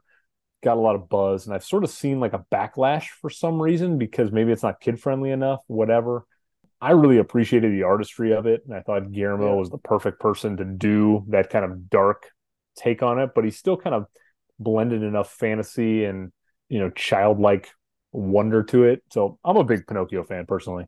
got 0.64 0.78
a 0.78 0.80
lot 0.80 0.96
of 0.96 1.10
buzz 1.10 1.46
and 1.46 1.54
i've 1.56 1.64
sort 1.64 1.84
of 1.84 1.90
seen 1.90 2.20
like 2.20 2.34
a 2.34 2.46
backlash 2.52 3.08
for 3.22 3.30
some 3.30 3.62
reason 3.62 3.98
because 3.98 4.32
maybe 4.32 4.52
it's 4.52 4.64
not 4.64 4.80
kid 4.80 5.00
friendly 5.00 5.32
enough 5.32 5.62
whatever 5.68 6.26
I 6.84 6.92
really 6.92 7.18
appreciated 7.18 7.72
the 7.72 7.84
artistry 7.84 8.34
of 8.34 8.46
it, 8.46 8.64
and 8.66 8.76
I 8.76 8.82
thought 8.82 9.10
Guillermo 9.10 9.54
yeah. 9.54 9.56
was 9.56 9.70
the 9.70 9.78
perfect 9.78 10.20
person 10.20 10.58
to 10.58 10.66
do 10.66 11.24
that 11.30 11.50
kind 11.50 11.64
of 11.64 11.90
dark 11.90 12.30
take 12.76 13.02
on 13.02 13.20
it. 13.20 13.30
But 13.34 13.46
he 13.46 13.52
still 13.52 13.78
kind 13.78 13.96
of 13.96 14.08
blended 14.60 15.02
enough 15.02 15.32
fantasy 15.32 16.04
and 16.04 16.34
you 16.68 16.80
know 16.80 16.90
childlike 16.90 17.70
wonder 18.12 18.64
to 18.64 18.84
it. 18.84 19.02
So 19.14 19.40
I'm 19.46 19.56
a 19.56 19.64
big 19.64 19.88
Pinocchio 19.88 20.26
fan 20.26 20.46
personally. 20.46 20.84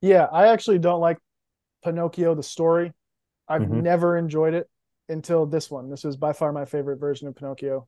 Yeah, 0.00 0.24
I 0.24 0.48
actually 0.48 0.80
don't 0.80 1.00
like 1.00 1.18
Pinocchio 1.84 2.34
the 2.34 2.42
story. 2.42 2.92
I've 3.46 3.62
mm-hmm. 3.62 3.82
never 3.82 4.16
enjoyed 4.16 4.54
it 4.54 4.68
until 5.08 5.46
this 5.46 5.70
one. 5.70 5.90
This 5.90 6.02
was 6.02 6.16
by 6.16 6.32
far 6.32 6.52
my 6.52 6.64
favorite 6.64 6.98
version 6.98 7.28
of 7.28 7.36
Pinocchio. 7.36 7.86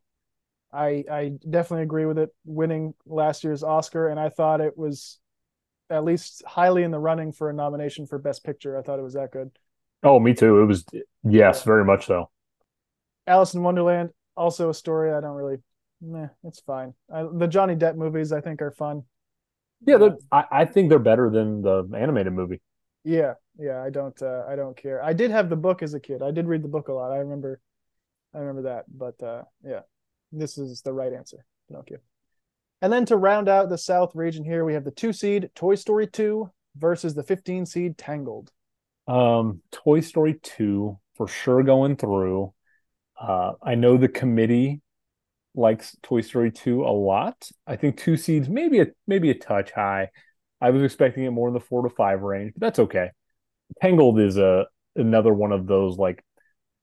I 0.73 1.03
I 1.11 1.33
definitely 1.51 1.83
agree 1.83 2.05
with 2.05 2.21
it 2.21 2.31
winning 2.45 2.95
last 3.05 3.43
year's 3.43 3.65
Oscar, 3.65 4.07
and 4.07 4.21
I 4.21 4.29
thought 4.29 4.61
it 4.61 4.79
was 4.79 5.19
at 5.91 6.05
least 6.05 6.43
highly 6.47 6.83
in 6.83 6.91
the 6.91 6.99
running 6.99 7.33
for 7.33 7.51
a 7.51 7.53
nomination 7.53 8.07
for 8.07 8.19
Best 8.19 8.45
Picture. 8.45 8.79
I 8.79 8.83
thought 8.83 8.99
it 8.99 9.03
was 9.03 9.15
that 9.15 9.31
good. 9.33 9.51
Oh, 10.03 10.21
me 10.21 10.35
too. 10.35 10.61
It 10.61 10.67
was 10.67 10.85
yes, 11.25 11.65
very 11.65 11.85
much 11.85 12.07
so. 12.07 12.31
Alice 13.27 13.55
in 13.55 13.63
Wonderland, 13.63 14.11
also 14.37 14.71
a 14.71 14.75
story 14.75 15.13
I 15.13 15.21
don't 15.21 15.35
really. 15.35 15.59
Meh, 16.01 16.29
it's 16.45 16.61
fine. 16.61 16.95
I, 17.13 17.25
the 17.33 17.49
Johnny 17.49 17.75
Depp 17.75 17.97
movies 17.97 18.33
I 18.33 18.41
think 18.41 18.63
are 18.63 18.71
fun. 18.71 19.03
Yeah, 19.85 19.97
uh, 19.97 20.17
I, 20.31 20.45
I 20.51 20.65
think 20.65 20.89
they're 20.89 20.99
better 20.99 21.31
than 21.31 21.63
the 21.63 21.89
animated 21.97 22.33
movie. 22.33 22.61
Yeah, 23.05 23.35
yeah. 23.59 23.83
I 23.83 23.91
don't. 23.91 24.21
Uh, 24.21 24.45
I 24.49 24.57
don't 24.57 24.77
care. 24.77 25.03
I 25.03 25.13
did 25.13 25.31
have 25.31 25.49
the 25.49 25.57
book 25.57 25.83
as 25.83 25.95
a 25.95 26.01
kid. 26.01 26.23
I 26.23 26.31
did 26.31 26.47
read 26.47 26.63
the 26.63 26.69
book 26.69 26.89
a 26.89 26.93
lot. 26.93 27.13
I 27.13 27.19
remember. 27.19 27.61
I 28.35 28.39
remember 28.39 28.63
that. 28.63 28.85
But 28.89 29.23
uh, 29.23 29.43
yeah, 29.65 29.81
this 30.33 30.59
is 30.59 30.83
the 30.83 30.93
right 30.93 31.13
answer. 31.13 31.45
Pinocchio. 31.69 31.99
And 32.81 32.93
then 32.93 33.05
to 33.07 33.17
round 33.17 33.49
out 33.49 33.69
the 33.69 33.79
South 33.79 34.15
region 34.15 34.45
here, 34.45 34.65
we 34.65 34.75
have 34.75 34.85
the 34.85 34.91
two 34.91 35.13
seed 35.13 35.51
Toy 35.55 35.75
Story 35.75 36.07
2 36.07 36.51
versus 36.77 37.15
the 37.15 37.23
15 37.23 37.67
seed 37.67 37.99
Tangled. 37.99 38.53
Um, 39.07 39.63
Toy 39.73 40.01
Story 40.01 40.39
2 40.43 40.99
for 41.17 41.27
sure 41.27 41.63
going 41.63 41.97
through. 41.97 42.53
Uh, 43.21 43.53
I 43.61 43.75
know 43.75 43.97
the 43.97 44.09
committee 44.09 44.81
likes 45.55 45.97
Toy 46.03 46.21
Story 46.21 46.53
2 46.53 46.85
a 46.85 46.93
lot. 46.93 47.51
I 47.67 47.77
think 47.77 47.97
two 47.97 48.17
seeds 48.17 48.49
maybe 48.49 48.81
a 48.81 48.87
maybe 49.07 49.31
a 49.31 49.35
touch 49.35 49.73
high. 49.73 50.11
I 50.61 50.71
was 50.71 50.83
expecting 50.83 51.25
it 51.25 51.31
more 51.31 51.49
in 51.49 51.55
the 51.55 51.61
four 51.61 51.83
to 51.83 51.91
five 51.91 52.23
range, 52.23 52.53
but 52.55 52.61
that's 52.61 52.79
okay. 52.79 53.11
Tangled 53.83 54.21
is 54.21 54.39
a 54.39 54.67
another 54.95 55.35
one 55.35 55.53
of 55.53 55.67
those 55.67 55.99
like 55.99 56.25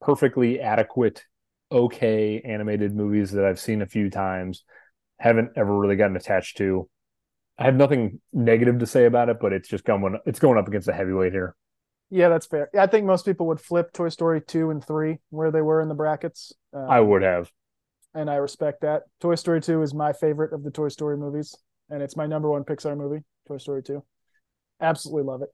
perfectly 0.02 0.60
adequate 0.60 1.24
okay 1.72 2.42
animated 2.42 2.96
movies 2.96 3.32
that 3.32 3.46
I've 3.46 3.60
seen 3.60 3.82
a 3.82 3.88
few 3.88 4.10
times. 4.10 4.64
Haven't 5.20 5.52
ever 5.56 5.78
really 5.78 5.96
gotten 5.96 6.16
attached 6.16 6.58
to. 6.58 6.90
I 7.58 7.66
have 7.66 7.76
nothing 7.76 8.20
negative 8.34 8.80
to 8.80 8.86
say 8.86 9.06
about 9.06 9.30
it, 9.30 9.38
but 9.40 9.54
it's 9.54 9.70
just 9.70 9.86
going 9.86 10.18
it's 10.26 10.40
going 10.40 10.58
up 10.58 10.68
against 10.68 10.88
a 10.88 10.94
heavyweight 10.94 11.32
here. 11.32 11.56
Yeah, 12.10 12.30
that's 12.30 12.46
fair. 12.46 12.70
I 12.78 12.88
think 12.88 13.06
most 13.06 13.26
people 13.26 13.48
would 13.48 13.60
flip 13.60 13.92
Toy 13.92 14.10
Story 14.10 14.42
2 14.42 14.70
and 14.70 14.86
3 14.86 15.18
where 15.30 15.52
they 15.52 15.62
were 15.62 15.82
in 15.82 15.90
the 15.90 15.96
brackets. 15.96 16.54
Um, 16.74 16.86
I 16.90 17.00
would 17.00 17.24
have. 17.24 17.50
And 18.14 18.30
I 18.30 18.36
respect 18.36 18.82
that. 18.82 19.04
Toy 19.20 19.36
Story 19.36 19.62
2 19.62 19.82
is 19.82 19.94
my 19.94 20.14
favorite 20.14 20.54
of 20.54 20.64
the 20.64 20.72
Toy 20.72 20.90
Story 20.90 21.18
movies, 21.18 21.56
and 21.90 22.02
it's 22.04 22.16
my 22.16 22.28
number 22.28 22.50
one 22.50 22.64
Pixar 22.64 22.96
movie, 22.96 23.24
Toy 23.48 23.58
Story 23.58 23.84
2. 23.84 24.04
Absolutely 24.80 25.24
love 25.24 25.42
it. 25.42 25.50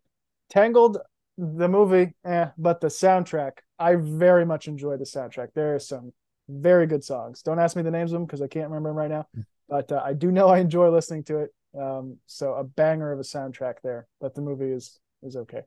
Tangled, 0.49 0.97
the 1.38 1.70
movie, 1.70 2.14
eh, 2.26 2.47
but 2.57 2.82
the 2.82 2.88
soundtrack, 2.88 3.53
I 3.80 3.95
very 3.95 4.45
much 4.45 4.68
enjoy 4.68 4.97
the 4.97 5.05
soundtrack. 5.05 5.49
There 5.55 5.74
are 5.74 5.80
some 5.80 6.12
very 6.50 6.88
good 6.88 7.04
songs. 7.04 7.42
Don't 7.42 7.60
ask 7.60 7.76
me 7.76 7.84
the 7.84 7.92
names 7.92 8.12
of 8.12 8.16
them 8.16 8.26
because 8.26 8.42
I 8.42 8.48
can't 8.48 8.70
remember 8.70 8.89
them 8.89 8.98
right 8.98 9.10
now, 9.10 9.28
but 9.70 9.92
uh, 9.92 10.02
I 10.04 10.14
do 10.14 10.32
know 10.32 10.48
I 10.48 10.60
enjoy 10.60 10.89
listening 10.89 11.24
to 11.26 11.39
it. 11.39 11.54
Um, 11.80 12.18
so 12.26 12.54
a 12.54 12.64
banger 12.64 13.12
of 13.12 13.20
a 13.20 13.24
soundtrack 13.24 13.76
there, 13.84 14.08
but 14.20 14.36
the 14.36 14.42
movie 14.42 14.72
is 14.72 15.00
is 15.24 15.36
okay. 15.36 15.62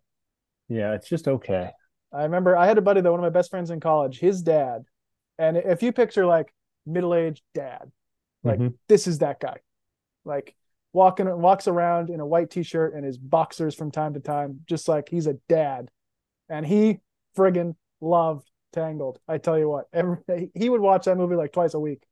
Yeah, 0.68 0.92
it's 0.94 1.08
just 1.08 1.28
okay. 1.28 1.70
I 2.12 2.22
remember 2.22 2.56
I 2.56 2.66
had 2.66 2.78
a 2.78 2.82
buddy 2.82 3.00
that 3.00 3.10
one 3.10 3.20
of 3.20 3.24
my 3.24 3.30
best 3.30 3.50
friends 3.50 3.70
in 3.70 3.80
college, 3.80 4.18
his 4.18 4.42
dad, 4.42 4.84
and 5.38 5.56
if 5.56 5.82
you 5.82 5.92
picture 5.92 6.26
like 6.26 6.52
middle 6.86 7.14
aged 7.14 7.42
dad, 7.54 7.90
like 8.42 8.58
mm-hmm. 8.58 8.74
this 8.88 9.06
is 9.06 9.18
that 9.18 9.40
guy, 9.40 9.56
like 10.24 10.54
walking 10.92 11.26
walks 11.40 11.66
around 11.66 12.10
in 12.10 12.20
a 12.20 12.26
white 12.26 12.50
t 12.50 12.62
shirt 12.62 12.94
and 12.94 13.04
his 13.04 13.18
boxers 13.18 13.74
from 13.74 13.90
time 13.90 14.14
to 14.14 14.20
time, 14.20 14.60
just 14.66 14.88
like 14.88 15.08
he's 15.08 15.26
a 15.26 15.34
dad, 15.48 15.90
and 16.48 16.66
he 16.66 17.00
friggin' 17.36 17.74
loved 18.00 18.48
Tangled. 18.74 19.20
I 19.28 19.38
tell 19.38 19.58
you 19.58 19.68
what, 19.68 19.86
every 19.92 20.18
he 20.54 20.68
would 20.68 20.80
watch 20.80 21.04
that 21.04 21.16
movie 21.16 21.36
like 21.36 21.52
twice 21.52 21.74
a 21.74 21.80
week. 21.80 22.02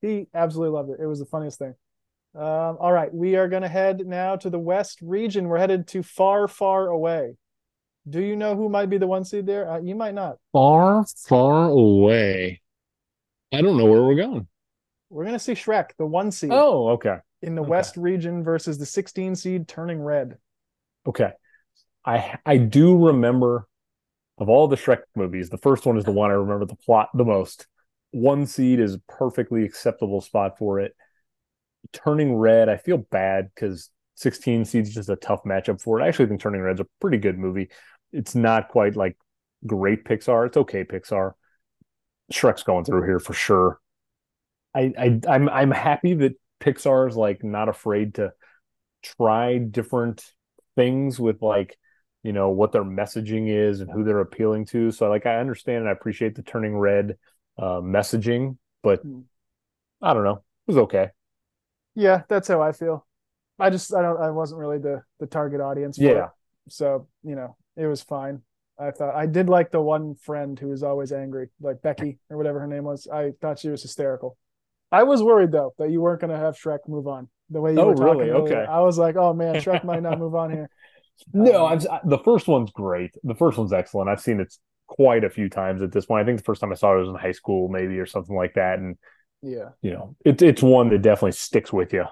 He 0.00 0.28
absolutely 0.34 0.74
loved 0.74 0.90
it. 0.90 1.00
It 1.00 1.06
was 1.06 1.18
the 1.18 1.26
funniest 1.26 1.58
thing. 1.58 1.74
Um, 2.34 2.76
all 2.80 2.92
right, 2.92 3.12
we 3.12 3.36
are 3.36 3.48
going 3.48 3.62
to 3.62 3.68
head 3.68 4.06
now 4.06 4.36
to 4.36 4.50
the 4.50 4.58
West 4.58 5.00
region. 5.02 5.48
We're 5.48 5.58
headed 5.58 5.86
to 5.88 6.02
far, 6.02 6.48
far 6.48 6.88
away. 6.88 7.36
Do 8.08 8.20
you 8.20 8.36
know 8.36 8.54
who 8.54 8.68
might 8.68 8.90
be 8.90 8.98
the 8.98 9.06
one 9.06 9.24
seed 9.24 9.46
there? 9.46 9.70
Uh, 9.70 9.80
you 9.80 9.94
might 9.94 10.14
not. 10.14 10.36
Far, 10.52 11.06
far 11.28 11.68
away. 11.68 12.60
I 13.52 13.62
don't 13.62 13.76
know 13.76 13.86
where 13.86 14.02
we're 14.02 14.16
going. 14.16 14.46
We're 15.10 15.24
going 15.24 15.34
to 15.34 15.38
see 15.38 15.52
Shrek, 15.52 15.90
the 15.98 16.06
one 16.06 16.30
seed. 16.30 16.50
Oh, 16.52 16.90
okay. 16.90 17.16
In 17.42 17.54
the 17.54 17.62
okay. 17.62 17.70
West 17.70 17.96
region 17.96 18.44
versus 18.44 18.78
the 18.78 18.86
16 18.86 19.34
seed 19.36 19.68
turning 19.68 20.00
red. 20.00 20.38
Okay. 21.06 21.30
I 22.04 22.38
I 22.46 22.58
do 22.58 23.06
remember 23.06 23.66
of 24.38 24.48
all 24.48 24.68
the 24.68 24.76
Shrek 24.76 25.02
movies, 25.14 25.48
the 25.48 25.58
first 25.58 25.86
one 25.86 25.96
is 25.96 26.04
the 26.04 26.12
one 26.12 26.30
I 26.30 26.34
remember 26.34 26.66
the 26.66 26.76
plot 26.76 27.10
the 27.14 27.24
most. 27.24 27.66
One 28.10 28.46
seed 28.46 28.80
is 28.80 28.94
a 28.94 29.00
perfectly 29.08 29.64
acceptable 29.64 30.20
spot 30.20 30.58
for 30.58 30.80
it. 30.80 30.94
Turning 31.92 32.34
red, 32.34 32.68
I 32.68 32.76
feel 32.76 32.98
bad 32.98 33.50
because 33.54 33.90
16 34.16 34.64
seeds 34.64 34.88
is 34.90 34.94
just 34.94 35.08
a 35.08 35.16
tough 35.16 35.44
matchup 35.44 35.80
for 35.80 36.00
it. 36.00 36.04
I 36.04 36.08
actually 36.08 36.26
think 36.26 36.40
Turning 36.40 36.60
Red's 36.60 36.80
a 36.80 36.86
pretty 37.00 37.18
good 37.18 37.38
movie 37.38 37.68
it's 38.12 38.34
not 38.34 38.68
quite 38.68 38.96
like 38.96 39.16
great 39.66 40.04
Pixar. 40.04 40.46
It's 40.46 40.56
okay 40.56 40.84
Pixar. 40.84 41.32
Shrek's 42.32 42.62
going 42.62 42.84
through 42.84 43.04
here 43.04 43.20
for 43.20 43.34
sure. 43.34 43.80
I, 44.74 44.92
I 44.98 45.20
I'm 45.28 45.48
I'm 45.48 45.70
happy 45.70 46.14
that 46.14 46.34
Pixar 46.60 47.08
is 47.08 47.16
like 47.16 47.44
not 47.44 47.68
afraid 47.68 48.14
to 48.14 48.32
try 49.02 49.58
different 49.58 50.24
things 50.74 51.20
with 51.20 51.42
like 51.42 51.76
you 52.22 52.32
know 52.32 52.50
what 52.50 52.72
their 52.72 52.84
messaging 52.84 53.48
is 53.48 53.80
and 53.80 53.90
who 53.90 54.04
they're 54.04 54.20
appealing 54.20 54.66
to. 54.66 54.90
So 54.90 55.08
like 55.08 55.26
I 55.26 55.36
understand 55.36 55.78
and 55.78 55.88
I 55.88 55.92
appreciate 55.92 56.34
the 56.34 56.42
turning 56.42 56.76
red 56.76 57.16
uh, 57.58 57.80
messaging, 57.80 58.56
but 58.82 59.00
hmm. 59.00 59.20
I 60.02 60.14
don't 60.14 60.24
know. 60.24 60.36
It 60.36 60.68
was 60.68 60.78
okay. 60.78 61.10
Yeah, 61.94 62.22
that's 62.28 62.48
how 62.48 62.60
I 62.60 62.72
feel. 62.72 63.06
I 63.58 63.70
just 63.70 63.94
I 63.94 64.02
don't 64.02 64.20
I 64.20 64.30
wasn't 64.30 64.60
really 64.60 64.78
the 64.78 65.02
the 65.20 65.26
target 65.26 65.60
audience. 65.60 65.98
yeah. 65.98 66.26
It. 66.26 66.30
So 66.68 67.08
you 67.22 67.36
know 67.36 67.56
it 67.76 67.86
was 67.86 68.02
fine. 68.02 68.42
I 68.78 68.90
thought 68.90 69.14
I 69.14 69.26
did 69.26 69.48
like 69.48 69.70
the 69.70 69.80
one 69.80 70.16
friend 70.16 70.58
who 70.58 70.68
was 70.68 70.82
always 70.82 71.12
angry, 71.12 71.48
like 71.60 71.80
Becky 71.80 72.18
or 72.28 72.36
whatever 72.36 72.60
her 72.60 72.66
name 72.66 72.84
was. 72.84 73.08
I 73.10 73.32
thought 73.40 73.58
she 73.58 73.70
was 73.70 73.82
hysterical. 73.82 74.36
I 74.92 75.04
was 75.04 75.22
worried 75.22 75.52
though 75.52 75.74
that 75.78 75.90
you 75.90 76.00
weren't 76.00 76.20
going 76.20 76.32
to 76.32 76.38
have 76.38 76.56
Shrek 76.56 76.80
move 76.86 77.06
on 77.06 77.28
the 77.50 77.60
way 77.60 77.72
you 77.72 77.80
oh, 77.80 77.88
were 77.88 77.94
talking. 77.94 78.18
Really? 78.18 78.30
Okay. 78.32 78.66
I 78.68 78.80
was 78.80 78.98
like, 78.98 79.16
oh 79.16 79.32
man, 79.32 79.56
Shrek 79.56 79.84
might 79.84 80.02
not 80.02 80.18
move 80.24 80.34
on 80.34 80.50
here. 80.50 80.68
No, 81.32 81.66
um, 81.66 81.80
the 82.04 82.18
first 82.18 82.48
one's 82.48 82.70
great. 82.70 83.14
The 83.24 83.34
first 83.34 83.58
one's 83.58 83.72
excellent. 83.72 84.10
I've 84.10 84.20
seen 84.20 84.40
it 84.40 84.54
quite 84.86 85.24
a 85.24 85.30
few 85.30 85.48
times 85.48 85.82
at 85.82 85.92
this 85.92 86.06
point. 86.06 86.22
I 86.22 86.26
think 86.26 86.38
the 86.38 86.44
first 86.44 86.60
time 86.60 86.72
I 86.72 86.76
saw 86.76 86.94
it 86.94 87.00
was 87.00 87.08
in 87.08 87.14
high 87.14 87.32
school, 87.32 87.68
maybe 87.68 87.98
or 87.98 88.06
something 88.06 88.36
like 88.36 88.54
that. 88.54 88.78
And 88.78 88.96
yeah, 89.42 89.70
you 89.82 89.92
know, 89.92 90.16
it's 90.24 90.42
it's 90.42 90.62
one 90.62 90.90
that 90.90 91.02
definitely 91.02 91.32
sticks 91.32 91.72
with 91.72 91.92
you 91.92 92.04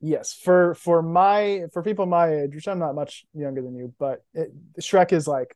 yes 0.00 0.32
for 0.32 0.74
for 0.74 1.02
my 1.02 1.62
for 1.72 1.82
people 1.82 2.06
my 2.06 2.32
age 2.32 2.54
which 2.54 2.66
i'm 2.66 2.78
not 2.78 2.94
much 2.94 3.24
younger 3.34 3.60
than 3.60 3.74
you 3.76 3.92
but 3.98 4.24
it, 4.32 4.50
shrek 4.80 5.12
is 5.12 5.28
like 5.28 5.54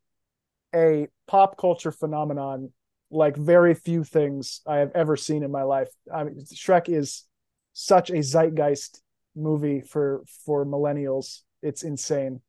a 0.75 1.09
pop 1.27 1.57
culture 1.57 1.91
phenomenon 1.91 2.71
like 3.11 3.37
very 3.37 3.75
few 3.75 4.05
things 4.05 4.61
i 4.67 4.77
have 4.77 4.91
ever 4.95 5.17
seen 5.17 5.43
in 5.43 5.51
my 5.51 5.63
life 5.63 5.89
i 6.15 6.25
mean 6.25 6.45
shrek 6.55 6.89
is 6.89 7.25
such 7.73 8.11
a 8.11 8.23
zeitgeist 8.23 9.01
movie 9.35 9.81
for 9.81 10.23
for 10.45 10.67
millennials 10.67 11.41
it's 11.63 11.83
insane 11.83 12.41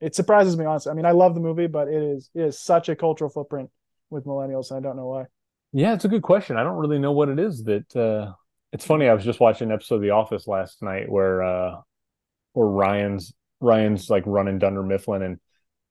it 0.00 0.14
surprises 0.14 0.56
me 0.56 0.64
honestly 0.64 0.90
i 0.90 0.94
mean 0.94 1.06
i 1.06 1.10
love 1.10 1.34
the 1.34 1.40
movie 1.40 1.66
but 1.66 1.88
it 1.88 2.02
is 2.02 2.30
it 2.34 2.42
is 2.42 2.60
such 2.60 2.88
a 2.88 2.96
cultural 2.96 3.30
footprint 3.30 3.70
with 4.10 4.24
millennials 4.24 4.70
and 4.70 4.78
i 4.78 4.88
don't 4.88 4.96
know 4.96 5.06
why 5.06 5.24
yeah 5.72 5.94
it's 5.94 6.04
a 6.04 6.08
good 6.08 6.22
question 6.22 6.56
i 6.56 6.62
don't 6.62 6.76
really 6.76 6.98
know 6.98 7.12
what 7.12 7.28
it 7.28 7.38
is 7.38 7.64
that 7.64 7.96
uh 7.96 8.32
it's 8.72 8.84
funny. 8.84 9.08
I 9.08 9.14
was 9.14 9.24
just 9.24 9.40
watching 9.40 9.68
an 9.68 9.74
episode 9.74 9.96
of 9.96 10.02
The 10.02 10.10
Office 10.10 10.46
last 10.46 10.82
night 10.82 11.10
where 11.10 11.42
uh 11.42 11.80
where 12.52 12.66
Ryan's 12.66 13.32
Ryan's 13.60 14.10
like 14.10 14.24
running 14.26 14.58
Dunder 14.58 14.82
Mifflin 14.82 15.22
and 15.22 15.38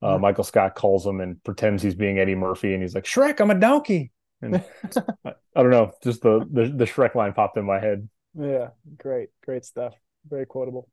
uh, 0.01 0.13
mm-hmm. 0.13 0.21
Michael 0.21 0.43
Scott 0.43 0.75
calls 0.75 1.05
him 1.05 1.21
and 1.21 1.43
pretends 1.43 1.81
he's 1.81 1.95
being 1.95 2.19
Eddie 2.19 2.35
Murphy 2.35 2.73
and 2.73 2.81
he's 2.81 2.93
like 2.93 3.05
Shrek, 3.05 3.39
I'm 3.39 3.49
a 3.49 3.55
donkey. 3.55 4.11
And 4.41 4.63
I, 5.25 5.33
I 5.55 5.61
don't 5.63 5.71
know, 5.71 5.91
just 6.03 6.21
the, 6.21 6.47
the 6.51 6.67
the 6.67 6.85
Shrek 6.85 7.15
line 7.15 7.33
popped 7.33 7.57
in 7.57 7.65
my 7.65 7.79
head. 7.79 8.07
Yeah, 8.39 8.69
great, 8.97 9.29
great 9.43 9.65
stuff. 9.65 9.95
Very 10.29 10.45
quotable. 10.45 10.87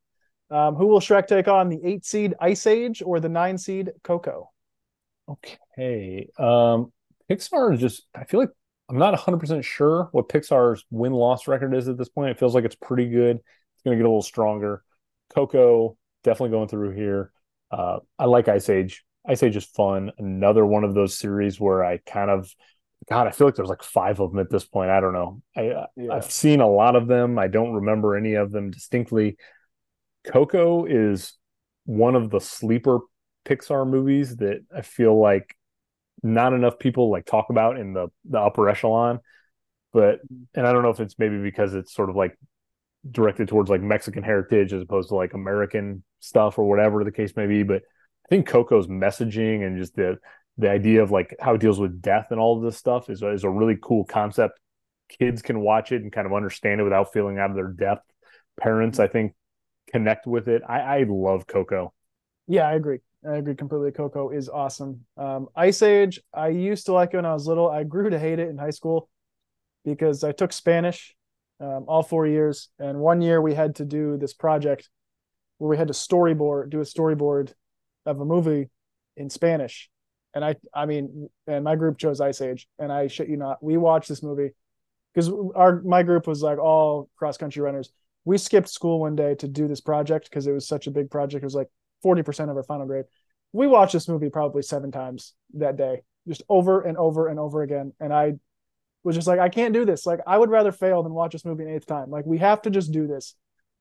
Um, 0.51 0.75
who 0.75 0.87
will 0.87 0.99
Shrek 0.99 1.27
take 1.27 1.47
on? 1.47 1.69
The 1.69 1.79
eight 1.83 2.05
seed 2.05 2.35
Ice 2.39 2.67
Age 2.67 3.01
or 3.03 3.19
the 3.19 3.29
nine 3.29 3.57
seed 3.57 3.91
Coco? 4.03 4.51
Okay. 5.27 6.29
Um, 6.37 6.91
Pixar 7.29 7.73
is 7.73 7.79
just 7.79 8.03
I 8.13 8.25
feel 8.25 8.39
like 8.39 8.51
I'm 8.89 8.97
not 8.97 9.17
100% 9.17 9.63
sure 9.63 10.09
what 10.11 10.29
Pixar's 10.29 10.85
win 10.91 11.11
loss 11.11 11.47
record 11.47 11.73
is 11.73 11.87
at 11.87 11.97
this 11.97 12.09
point. 12.09 12.31
It 12.31 12.39
feels 12.39 12.53
like 12.53 12.65
it's 12.65 12.75
pretty 12.75 13.09
good. 13.09 13.37
It's 13.37 13.83
going 13.83 13.97
to 13.97 14.01
get 14.01 14.05
a 14.05 14.09
little 14.09 14.21
stronger. 14.21 14.83
Coco, 15.33 15.97
definitely 16.23 16.51
going 16.51 16.67
through 16.67 16.91
here. 16.91 17.31
Uh, 17.71 17.99
I 18.19 18.25
like 18.25 18.47
Ice 18.47 18.69
Age. 18.69 19.03
Ice 19.27 19.41
Age 19.41 19.55
is 19.55 19.65
fun. 19.65 20.11
Another 20.19 20.63
one 20.65 20.83
of 20.83 20.93
those 20.93 21.17
series 21.17 21.59
where 21.59 21.83
I 21.83 21.97
kind 22.05 22.29
of, 22.29 22.53
God, 23.09 23.25
I 23.25 23.31
feel 23.31 23.47
like 23.47 23.55
there's 23.55 23.69
like 23.69 23.81
five 23.81 24.19
of 24.19 24.31
them 24.31 24.39
at 24.39 24.51
this 24.51 24.65
point. 24.65 24.91
I 24.91 24.99
don't 24.99 25.13
know. 25.13 25.41
I, 25.57 25.85
yeah. 25.95 26.13
I've 26.13 26.31
seen 26.31 26.61
a 26.61 26.69
lot 26.69 26.95
of 26.95 27.07
them. 27.07 27.39
I 27.39 27.47
don't 27.47 27.73
remember 27.73 28.15
any 28.15 28.35
of 28.35 28.51
them 28.51 28.69
distinctly. 28.69 29.37
Coco 30.27 30.85
is 30.85 31.33
one 31.85 32.15
of 32.15 32.29
the 32.29 32.39
sleeper 32.39 32.99
Pixar 33.45 33.87
movies 33.87 34.37
that 34.37 34.65
I 34.75 34.81
feel 34.81 35.19
like 35.19 35.55
not 36.23 36.53
enough 36.53 36.79
people 36.79 37.11
like 37.11 37.25
talk 37.25 37.47
about 37.49 37.77
in 37.77 37.93
the 37.93 38.07
the 38.29 38.39
upper 38.39 38.67
echelon. 38.67 39.19
But 39.93 40.19
and 40.55 40.67
i 40.67 40.73
don't 40.73 40.81
know 40.81 40.89
if 40.89 40.99
it's 40.99 41.17
maybe 41.17 41.41
because 41.41 41.73
it's 41.73 41.93
sort 41.93 42.09
of 42.09 42.15
like 42.15 42.37
directed 43.09 43.47
towards 43.47 43.69
like 43.69 43.81
mexican 43.81 44.23
heritage 44.23 44.73
as 44.73 44.81
opposed 44.81 45.09
to 45.09 45.15
like 45.15 45.35
american 45.35 46.03
stuff 46.19 46.57
or 46.57 46.67
whatever 46.67 47.03
the 47.03 47.11
case 47.11 47.35
may 47.35 47.45
be. 47.45 47.63
But 47.63 47.83
i 48.25 48.27
think 48.29 48.47
coco's 48.47 48.87
messaging 48.87 49.65
and 49.65 49.77
just 49.77 49.95
the 49.95 50.17
the 50.57 50.69
idea 50.69 51.03
of 51.03 51.11
like 51.11 51.35
how 51.39 51.53
it 51.53 51.61
deals 51.61 51.79
with 51.79 52.01
death 52.01 52.27
and 52.31 52.39
all 52.39 52.57
of 52.57 52.63
this 52.63 52.77
stuff 52.77 53.09
is, 53.09 53.21
is 53.21 53.43
a 53.43 53.49
really 53.49 53.77
cool 53.81 54.05
concept. 54.05 54.57
Kids 55.19 55.41
can 55.41 55.59
watch 55.59 55.91
it 55.91 56.01
and 56.01 56.13
kind 56.13 56.25
of 56.25 56.33
understand 56.33 56.79
it 56.79 56.85
without 56.85 57.11
feeling 57.11 57.37
out 57.37 57.49
of 57.49 57.55
their 57.55 57.67
depth. 57.67 58.09
Parents 58.59 58.99
i 58.99 59.07
think 59.07 59.33
connect 59.91 60.27
with 60.27 60.47
it 60.47 60.61
i 60.67 60.79
i 60.79 61.05
love 61.07 61.47
coco 61.47 61.93
yeah 62.47 62.67
i 62.67 62.73
agree 62.73 62.99
I 63.27 63.37
agree 63.37 63.55
completely. 63.55 63.91
Coco 63.91 64.29
is 64.29 64.49
awesome. 64.49 65.05
Um, 65.17 65.47
Ice 65.55 65.81
Age, 65.81 66.21
I 66.33 66.49
used 66.49 66.85
to 66.85 66.93
like 66.93 67.13
it 67.13 67.17
when 67.17 67.25
I 67.25 67.33
was 67.33 67.47
little. 67.47 67.69
I 67.69 67.83
grew 67.83 68.09
to 68.09 68.19
hate 68.19 68.39
it 68.39 68.49
in 68.49 68.57
high 68.57 68.69
school 68.69 69.09
because 69.83 70.23
I 70.23 70.31
took 70.31 70.53
Spanish 70.53 71.15
um, 71.59 71.85
all 71.87 72.03
four 72.03 72.27
years, 72.27 72.69
and 72.77 72.99
one 72.99 73.21
year 73.21 73.41
we 73.41 73.55
had 73.55 73.75
to 73.75 73.85
do 73.85 74.17
this 74.17 74.33
project 74.33 74.89
where 75.57 75.69
we 75.69 75.77
had 75.77 75.87
to 75.87 75.93
storyboard, 75.93 76.69
do 76.69 76.81
a 76.81 76.83
storyboard 76.83 77.53
of 78.05 78.19
a 78.19 78.25
movie 78.25 78.69
in 79.17 79.29
Spanish. 79.29 79.89
And 80.33 80.43
I, 80.43 80.55
I 80.73 80.85
mean, 80.85 81.29
and 81.47 81.63
my 81.63 81.75
group 81.75 81.97
chose 81.97 82.19
Ice 82.19 82.41
Age, 82.41 82.67
and 82.77 82.91
I 82.91 83.07
shit 83.07 83.29
you 83.29 83.37
not, 83.37 83.63
we 83.63 83.77
watched 83.77 84.09
this 84.09 84.21
movie 84.21 84.51
because 85.13 85.31
our 85.55 85.81
my 85.81 86.03
group 86.03 86.27
was 86.27 86.43
like 86.43 86.59
all 86.59 87.09
cross 87.15 87.37
country 87.37 87.61
runners. 87.61 87.89
We 88.25 88.37
skipped 88.37 88.69
school 88.69 88.99
one 88.99 89.15
day 89.15 89.35
to 89.35 89.47
do 89.47 89.67
this 89.67 89.81
project 89.81 90.29
because 90.29 90.47
it 90.47 90.51
was 90.51 90.67
such 90.67 90.87
a 90.87 90.91
big 90.91 91.09
project. 91.09 91.43
It 91.43 91.45
was 91.45 91.55
like 91.55 91.69
40% 92.03 92.49
of 92.49 92.57
our 92.57 92.63
final 92.63 92.85
grade. 92.85 93.05
We 93.53 93.67
watched 93.67 93.93
this 93.93 94.07
movie 94.07 94.29
probably 94.29 94.63
seven 94.63 94.91
times 94.91 95.33
that 95.53 95.77
day, 95.77 96.01
just 96.27 96.43
over 96.49 96.81
and 96.81 96.97
over 96.97 97.27
and 97.27 97.39
over 97.39 97.61
again. 97.61 97.93
And 97.99 98.11
I 98.11 98.33
was 99.03 99.15
just 99.15 99.27
like, 99.27 99.39
I 99.39 99.49
can't 99.49 99.73
do 99.73 99.85
this. 99.85 100.05
Like, 100.05 100.19
I 100.27 100.37
would 100.37 100.49
rather 100.49 100.71
fail 100.71 101.03
than 101.03 101.13
watch 101.13 101.31
this 101.31 101.45
movie 101.45 101.63
an 101.63 101.69
eighth 101.69 101.85
time. 101.85 102.09
Like, 102.09 102.25
we 102.25 102.39
have 102.39 102.61
to 102.63 102.69
just 102.69 102.91
do 102.91 103.07
this. 103.07 103.35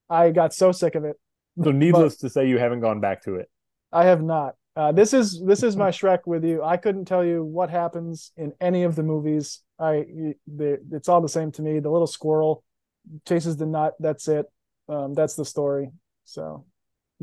I 0.08 0.30
got 0.30 0.54
so 0.54 0.70
sick 0.70 0.94
of 0.94 1.04
it. 1.04 1.16
So, 1.62 1.72
needless 1.72 2.18
to 2.18 2.28
say, 2.30 2.46
you 2.46 2.58
haven't 2.58 2.80
gone 2.80 3.00
back 3.00 3.24
to 3.24 3.36
it. 3.36 3.48
I 3.90 4.04
have 4.04 4.22
not. 4.22 4.54
Uh, 4.76 4.90
this 4.90 5.14
is 5.14 5.40
this 5.46 5.62
is 5.62 5.76
my 5.76 5.90
Shrek 5.90 6.20
with 6.26 6.44
you. 6.44 6.62
I 6.62 6.76
couldn't 6.76 7.04
tell 7.04 7.24
you 7.24 7.44
what 7.44 7.70
happens 7.70 8.32
in 8.36 8.52
any 8.60 8.82
of 8.82 8.96
the 8.96 9.04
movies. 9.04 9.62
I 9.78 10.04
the, 10.52 10.80
it's 10.90 11.08
all 11.08 11.20
the 11.20 11.28
same 11.28 11.52
to 11.52 11.62
me. 11.62 11.78
The 11.78 11.90
little 11.90 12.08
squirrel 12.08 12.64
chases 13.26 13.56
the 13.56 13.66
nut. 13.66 13.94
That's 14.00 14.28
it. 14.28 14.46
Um, 14.88 15.14
that's 15.14 15.34
the 15.34 15.44
story. 15.44 15.90
So 16.24 16.64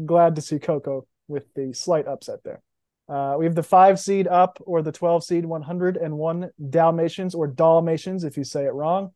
glad 0.05 0.35
to 0.35 0.41
see 0.41 0.59
Coco 0.59 1.07
with 1.27 1.53
the 1.53 1.73
slight 1.73 2.07
upset 2.07 2.43
there. 2.43 2.61
Uh, 3.09 3.35
we 3.37 3.45
have 3.45 3.55
the 3.55 3.63
five 3.63 3.99
seed 3.99 4.27
up 4.27 4.57
or 4.65 4.81
the 4.81 4.91
12 4.91 5.23
seed 5.23 5.45
101 5.45 6.49
Dalmatians 6.69 7.35
or 7.35 7.47
Dalmatians 7.47 8.23
if 8.23 8.37
you 8.37 8.43
say 8.43 8.65
it 8.65 8.73
wrong. 8.73 9.11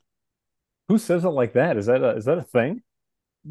Who 0.89 0.97
says 0.97 1.23
it 1.23 1.29
like 1.29 1.53
that? 1.53 1.77
Is 1.77 1.85
that 1.85 2.03
a, 2.03 2.09
is 2.09 2.25
that 2.25 2.37
a 2.37 2.43
thing? 2.43 2.81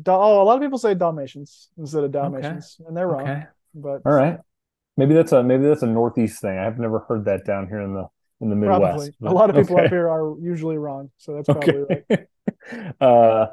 oh, 0.07 0.43
a 0.43 0.45
lot 0.45 0.57
of 0.57 0.63
people 0.63 0.79
say 0.79 0.95
Dalmatians 0.95 1.71
instead 1.79 2.05
of 2.05 2.13
Dalmatians, 2.13 2.77
okay. 2.81 2.89
and 2.89 2.97
they're 2.97 3.09
wrong. 3.09 3.29
Okay. 3.29 3.45
But 3.75 4.03
all 4.05 4.13
right, 4.13 4.39
maybe 4.97 5.15
that's 5.15 5.33
a 5.33 5.43
maybe 5.43 5.65
that's 5.65 5.83
a 5.83 5.87
Northeast 5.87 6.41
thing. 6.41 6.59
I've 6.59 6.79
never 6.79 7.01
heard 7.01 7.25
that 7.27 7.45
down 7.45 7.69
here 7.69 7.81
in 7.81 7.95
the 7.95 8.09
in 8.41 8.51
the 8.51 8.57
Midwest. 8.57 8.81
Probably. 8.81 9.11
But, 9.21 9.33
a 9.33 9.35
lot 9.35 9.51
of 9.51 9.57
people 9.57 9.77
okay. 9.77 9.87
up 9.87 9.91
here 9.91 10.09
are 10.09 10.35
usually 10.41 10.79
wrong, 10.79 11.11
so 11.17 11.35
that's 11.35 11.47
probably 11.67 12.03
right. 12.09 12.29
uh, 13.01 13.47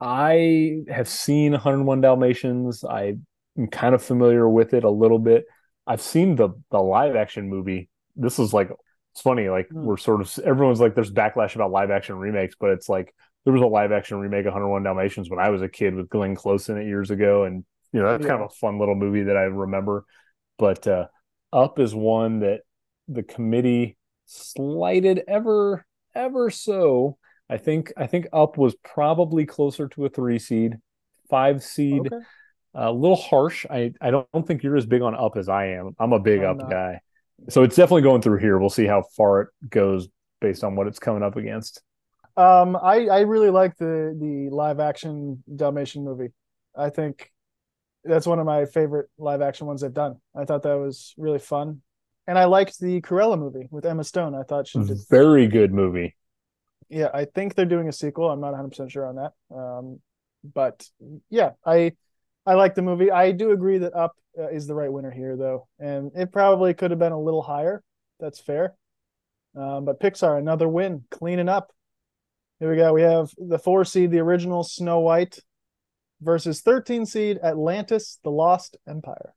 I 0.00 0.82
have 0.88 1.08
seen 1.08 1.52
101 1.52 2.00
Dalmatians. 2.00 2.84
I'm 2.84 3.26
kind 3.70 3.94
of 3.94 4.02
familiar 4.02 4.48
with 4.48 4.74
it 4.74 4.84
a 4.84 4.90
little 4.90 5.18
bit. 5.18 5.44
I've 5.86 6.02
seen 6.02 6.36
the 6.36 6.50
the 6.70 6.78
live 6.78 7.16
action 7.16 7.48
movie. 7.48 7.88
This 8.14 8.38
is 8.38 8.52
like 8.52 8.70
it's 9.12 9.22
funny. 9.22 9.48
Like 9.48 9.68
mm. 9.68 9.82
we're 9.82 9.96
sort 9.96 10.20
of 10.20 10.38
everyone's 10.44 10.80
like 10.80 10.94
there's 10.94 11.12
backlash 11.12 11.54
about 11.54 11.70
live 11.70 11.90
action 11.90 12.16
remakes, 12.16 12.54
but 12.58 12.70
it's 12.70 12.88
like 12.88 13.14
there 13.44 13.52
was 13.52 13.62
a 13.62 13.66
live 13.66 13.90
action 13.90 14.18
remake 14.18 14.46
of 14.46 14.52
101 14.52 14.82
Dalmatians 14.82 15.30
when 15.30 15.40
I 15.40 15.48
was 15.48 15.62
a 15.62 15.68
kid 15.68 15.94
with 15.94 16.08
Glenn 16.08 16.34
Close 16.34 16.68
in 16.68 16.76
it 16.76 16.86
years 16.86 17.10
ago, 17.10 17.44
and 17.44 17.64
you 17.92 18.00
know 18.00 18.12
that's 18.12 18.22
yeah. 18.22 18.28
kind 18.28 18.42
of 18.42 18.50
a 18.50 18.54
fun 18.54 18.78
little 18.78 18.94
movie 18.94 19.24
that 19.24 19.36
I 19.36 19.44
remember. 19.44 20.04
But 20.58 20.86
uh, 20.86 21.06
Up 21.52 21.78
is 21.78 21.94
one 21.94 22.40
that 22.40 22.60
the 23.08 23.22
committee 23.22 23.96
slighted 24.26 25.22
ever 25.26 25.86
ever 26.14 26.50
so. 26.50 27.16
I 27.50 27.56
think 27.56 27.92
I 27.96 28.06
think 28.06 28.26
Up 28.32 28.58
was 28.58 28.74
probably 28.76 29.46
closer 29.46 29.88
to 29.88 30.04
a 30.04 30.08
three 30.08 30.38
seed, 30.38 30.78
five 31.28 31.62
seed. 31.62 32.06
Okay 32.06 32.24
a 32.74 32.92
little 32.92 33.16
harsh. 33.16 33.66
I, 33.68 33.92
I 34.00 34.10
don't 34.10 34.46
think 34.46 34.62
you're 34.62 34.76
as 34.76 34.86
big 34.86 35.02
on 35.02 35.14
up 35.14 35.36
as 35.36 35.48
I 35.48 35.66
am. 35.68 35.96
I'm 35.98 36.12
a 36.12 36.20
big 36.20 36.40
I'm 36.40 36.50
up 36.50 36.56
not. 36.58 36.70
guy. 36.70 37.00
So 37.48 37.62
it's 37.62 37.76
definitely 37.76 38.02
going 38.02 38.22
through 38.22 38.38
here. 38.38 38.58
We'll 38.58 38.70
see 38.70 38.86
how 38.86 39.02
far 39.16 39.42
it 39.42 39.48
goes 39.68 40.08
based 40.40 40.64
on 40.64 40.76
what 40.76 40.86
it's 40.86 40.98
coming 40.98 41.22
up 41.22 41.36
against. 41.36 41.82
Um, 42.36 42.76
I, 42.76 43.06
I 43.06 43.20
really 43.20 43.50
like 43.50 43.76
the 43.76 44.16
the 44.18 44.54
live 44.54 44.78
action 44.80 45.42
Dalmatian 45.54 46.04
movie. 46.04 46.28
I 46.76 46.90
think 46.90 47.32
that's 48.04 48.26
one 48.26 48.38
of 48.38 48.46
my 48.46 48.64
favorite 48.64 49.08
live 49.18 49.42
action 49.42 49.66
ones 49.66 49.80
they've 49.80 49.92
done. 49.92 50.16
I 50.36 50.44
thought 50.44 50.62
that 50.62 50.78
was 50.78 51.14
really 51.18 51.40
fun. 51.40 51.82
And 52.28 52.38
I 52.38 52.44
liked 52.44 52.78
the 52.78 53.00
Cruella 53.00 53.38
movie 53.38 53.68
with 53.70 53.86
Emma 53.86 54.04
Stone. 54.04 54.34
I 54.34 54.42
thought 54.42 54.68
she 54.68 54.78
did 54.78 54.90
a 54.90 55.00
very 55.10 55.46
good 55.46 55.72
movie. 55.72 56.14
Yeah, 56.88 57.08
I 57.12 57.26
think 57.26 57.54
they're 57.54 57.66
doing 57.66 57.88
a 57.88 57.92
sequel. 57.92 58.30
I'm 58.30 58.40
not 58.40 58.54
100% 58.54 58.90
sure 58.90 59.06
on 59.06 59.16
that. 59.16 59.32
Um, 59.54 60.00
but 60.42 60.86
yeah, 61.30 61.50
I 61.64 61.92
I 62.46 62.54
like 62.54 62.74
the 62.74 62.82
movie. 62.82 63.10
I 63.10 63.32
do 63.32 63.50
agree 63.50 63.78
that 63.78 63.94
Up 63.94 64.16
uh, 64.38 64.48
is 64.48 64.66
the 64.66 64.74
right 64.74 64.92
winner 64.92 65.10
here, 65.10 65.36
though, 65.36 65.68
and 65.78 66.12
it 66.14 66.32
probably 66.32 66.72
could 66.74 66.90
have 66.90 67.00
been 67.00 67.12
a 67.12 67.20
little 67.20 67.42
higher. 67.42 67.82
That's 68.20 68.40
fair. 68.40 68.74
Um, 69.54 69.84
but 69.84 70.00
Pixar, 70.00 70.38
another 70.38 70.68
win, 70.68 71.04
cleaning 71.10 71.48
up. 71.48 71.72
Here 72.60 72.70
we 72.70 72.76
go. 72.76 72.92
We 72.92 73.02
have 73.02 73.30
the 73.36 73.58
four 73.58 73.84
seed, 73.84 74.10
the 74.10 74.20
original 74.20 74.64
Snow 74.64 75.00
White, 75.00 75.38
versus 76.20 76.60
13 76.60 77.06
seed 77.06 77.38
Atlantis, 77.42 78.18
the 78.24 78.30
Lost 78.30 78.76
Empire. 78.88 79.34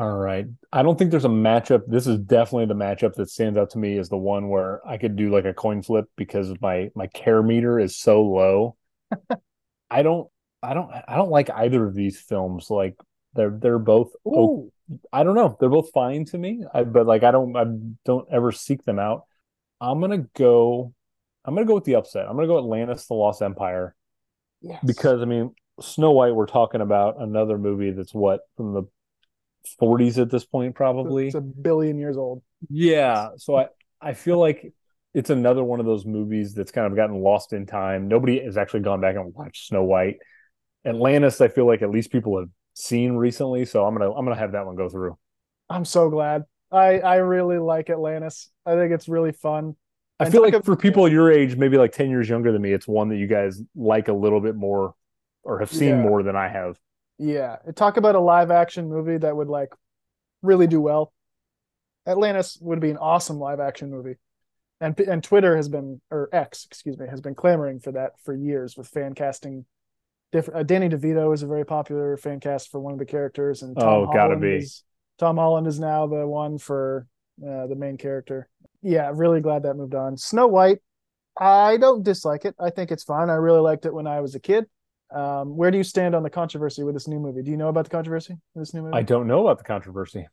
All 0.00 0.16
right. 0.16 0.46
I 0.72 0.82
don't 0.82 0.98
think 0.98 1.10
there's 1.10 1.26
a 1.26 1.28
matchup. 1.28 1.82
This 1.86 2.06
is 2.06 2.18
definitely 2.20 2.64
the 2.64 2.74
matchup 2.74 3.16
that 3.16 3.28
stands 3.28 3.58
out 3.58 3.68
to 3.70 3.78
me 3.78 3.98
as 3.98 4.08
the 4.08 4.16
one 4.16 4.48
where 4.48 4.80
I 4.88 4.96
could 4.96 5.14
do 5.14 5.28
like 5.28 5.44
a 5.44 5.52
coin 5.52 5.82
flip 5.82 6.06
because 6.16 6.54
my 6.62 6.90
my 6.94 7.06
care 7.08 7.42
meter 7.42 7.78
is 7.78 7.98
so 7.98 8.22
low. 8.22 8.76
I 9.90 10.02
don't 10.02 10.26
I 10.62 10.72
don't 10.72 10.90
I 10.90 11.16
don't 11.16 11.28
like 11.28 11.50
either 11.50 11.86
of 11.86 11.94
these 11.94 12.18
films. 12.18 12.70
Like 12.70 12.96
they're 13.34 13.50
they're 13.50 13.78
both 13.78 14.12
oh, 14.24 14.72
I 15.12 15.22
don't 15.22 15.34
know. 15.34 15.58
They're 15.60 15.68
both 15.68 15.90
fine 15.92 16.24
to 16.26 16.38
me. 16.38 16.64
I, 16.72 16.84
but 16.84 17.06
like 17.06 17.22
I 17.22 17.30
don't 17.30 17.54
I 17.54 17.66
don't 18.06 18.26
ever 18.32 18.52
seek 18.52 18.82
them 18.84 18.98
out. 18.98 19.24
I'm 19.82 20.00
gonna 20.00 20.24
go. 20.34 20.94
I'm 21.44 21.54
gonna 21.54 21.66
go 21.66 21.74
with 21.74 21.84
the 21.84 21.96
upset. 21.96 22.26
I'm 22.26 22.36
gonna 22.36 22.48
go 22.48 22.56
Atlantis: 22.56 23.04
The 23.04 23.12
Lost 23.12 23.42
Empire. 23.42 23.94
Yes. 24.62 24.82
Because 24.82 25.20
I 25.20 25.26
mean, 25.26 25.54
Snow 25.78 26.12
White. 26.12 26.34
We're 26.34 26.46
talking 26.46 26.80
about 26.80 27.20
another 27.20 27.58
movie 27.58 27.90
that's 27.90 28.14
what 28.14 28.40
from 28.56 28.72
the 28.72 28.84
40s 29.80 30.20
at 30.20 30.30
this 30.30 30.44
point, 30.44 30.74
probably. 30.74 31.26
It's 31.26 31.34
a 31.34 31.40
billion 31.40 31.98
years 31.98 32.16
old. 32.16 32.42
Yeah. 32.68 33.30
So 33.36 33.56
I 33.56 33.66
I 34.00 34.14
feel 34.14 34.38
like 34.38 34.72
it's 35.14 35.30
another 35.30 35.64
one 35.64 35.80
of 35.80 35.86
those 35.86 36.06
movies 36.06 36.54
that's 36.54 36.70
kind 36.70 36.86
of 36.86 36.96
gotten 36.96 37.20
lost 37.20 37.52
in 37.52 37.66
time. 37.66 38.08
Nobody 38.08 38.40
has 38.44 38.56
actually 38.56 38.80
gone 38.80 39.00
back 39.00 39.16
and 39.16 39.34
watched 39.34 39.68
Snow 39.68 39.84
White. 39.84 40.18
Atlantis, 40.84 41.40
I 41.40 41.48
feel 41.48 41.66
like 41.66 41.82
at 41.82 41.90
least 41.90 42.10
people 42.10 42.38
have 42.38 42.48
seen 42.74 43.12
recently, 43.12 43.64
so 43.64 43.84
I'm 43.84 43.94
gonna 43.94 44.12
I'm 44.12 44.24
gonna 44.24 44.38
have 44.38 44.52
that 44.52 44.66
one 44.66 44.76
go 44.76 44.88
through. 44.88 45.18
I'm 45.68 45.84
so 45.84 46.08
glad. 46.10 46.44
I 46.72 47.00
I 47.00 47.16
really 47.16 47.58
like 47.58 47.90
Atlantis. 47.90 48.48
I 48.64 48.74
think 48.74 48.92
it's 48.92 49.08
really 49.08 49.32
fun. 49.32 49.76
I 50.18 50.24
and 50.24 50.32
feel 50.32 50.42
like 50.42 50.54
of, 50.54 50.64
for 50.64 50.76
people 50.76 51.08
your 51.08 51.32
age, 51.32 51.56
maybe 51.56 51.78
like 51.78 51.92
10 51.92 52.10
years 52.10 52.28
younger 52.28 52.52
than 52.52 52.60
me, 52.60 52.72
it's 52.72 52.86
one 52.86 53.08
that 53.08 53.16
you 53.16 53.26
guys 53.26 53.62
like 53.74 54.08
a 54.08 54.12
little 54.12 54.40
bit 54.40 54.54
more 54.54 54.94
or 55.42 55.60
have 55.60 55.72
seen 55.72 55.88
yeah. 55.88 56.02
more 56.02 56.22
than 56.22 56.36
I 56.36 56.48
have. 56.48 56.78
Yeah. 57.20 57.56
Talk 57.74 57.98
about 57.98 58.14
a 58.14 58.20
live 58.20 58.50
action 58.50 58.88
movie 58.88 59.18
that 59.18 59.36
would 59.36 59.48
like 59.48 59.74
really 60.42 60.66
do 60.66 60.80
well. 60.80 61.12
Atlantis 62.06 62.58
would 62.62 62.80
be 62.80 62.90
an 62.90 62.96
awesome 62.96 63.38
live 63.38 63.60
action 63.60 63.90
movie. 63.90 64.14
And 64.80 64.98
and 65.00 65.22
Twitter 65.22 65.54
has 65.54 65.68
been 65.68 66.00
or 66.10 66.30
X, 66.32 66.64
excuse 66.64 66.98
me, 66.98 67.06
has 67.06 67.20
been 67.20 67.34
clamoring 67.34 67.80
for 67.80 67.92
that 67.92 68.12
for 68.24 68.34
years 68.34 68.78
with 68.78 68.88
fan 68.88 69.14
casting 69.14 69.66
different. 70.32 70.60
Uh, 70.60 70.62
Danny 70.62 70.88
DeVito 70.88 71.34
is 71.34 71.42
a 71.42 71.46
very 71.46 71.66
popular 71.66 72.16
fan 72.16 72.40
cast 72.40 72.70
for 72.70 72.80
one 72.80 72.94
of 72.94 72.98
the 72.98 73.04
characters, 73.04 73.60
and 73.60 73.76
Tom 73.76 73.86
oh, 73.86 73.90
Holland 74.06 74.14
gotta 74.14 74.36
be. 74.36 74.56
Is, 74.56 74.82
Tom 75.18 75.36
Holland 75.36 75.66
is 75.66 75.78
now 75.78 76.06
the 76.06 76.26
one 76.26 76.56
for 76.56 77.06
uh, 77.46 77.66
the 77.66 77.76
main 77.76 77.98
character. 77.98 78.48
Yeah, 78.80 79.12
really 79.14 79.42
glad 79.42 79.64
that 79.64 79.74
moved 79.74 79.94
on. 79.94 80.16
Snow 80.16 80.46
White, 80.46 80.78
I 81.38 81.76
don't 81.76 82.02
dislike 82.02 82.46
it. 82.46 82.54
I 82.58 82.70
think 82.70 82.90
it's 82.90 83.04
fine. 83.04 83.28
I 83.28 83.34
really 83.34 83.60
liked 83.60 83.84
it 83.84 83.92
when 83.92 84.06
I 84.06 84.20
was 84.20 84.34
a 84.34 84.40
kid. 84.40 84.64
Um, 85.12 85.56
where 85.56 85.70
do 85.70 85.78
you 85.78 85.84
stand 85.84 86.14
on 86.14 86.22
the 86.22 86.30
controversy 86.30 86.82
with 86.82 86.94
this 86.94 87.08
new 87.08 87.18
movie? 87.18 87.42
Do 87.42 87.50
you 87.50 87.56
know 87.56 87.68
about 87.68 87.84
the 87.84 87.90
controversy 87.90 88.36
with 88.54 88.62
this 88.62 88.74
new 88.74 88.82
movie? 88.82 88.94
I 88.94 89.02
don't 89.02 89.26
know 89.26 89.40
about 89.40 89.58
the 89.58 89.64
controversy. 89.64 90.28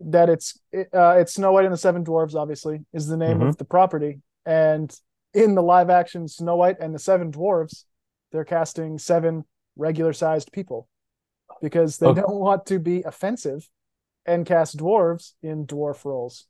That 0.00 0.28
it's 0.28 0.58
uh, 0.74 1.16
it's 1.18 1.34
Snow 1.34 1.52
White 1.52 1.66
and 1.66 1.74
the 1.74 1.78
Seven 1.78 2.04
Dwarves. 2.04 2.34
Obviously, 2.34 2.80
is 2.92 3.06
the 3.06 3.16
name 3.16 3.38
mm-hmm. 3.38 3.48
of 3.48 3.58
the 3.58 3.64
property, 3.64 4.20
and 4.46 4.94
in 5.34 5.54
the 5.54 5.62
live 5.62 5.90
action 5.90 6.26
Snow 6.26 6.56
White 6.56 6.76
and 6.80 6.94
the 6.94 6.98
Seven 6.98 7.30
Dwarves, 7.30 7.84
they're 8.32 8.44
casting 8.44 8.98
seven 8.98 9.44
regular 9.76 10.12
sized 10.12 10.52
people 10.52 10.88
because 11.60 11.98
they 11.98 12.06
okay. 12.06 12.20
don't 12.20 12.38
want 12.38 12.66
to 12.66 12.78
be 12.78 13.02
offensive 13.02 13.68
and 14.26 14.46
cast 14.46 14.76
dwarves 14.76 15.32
in 15.42 15.66
dwarf 15.66 16.04
roles. 16.04 16.46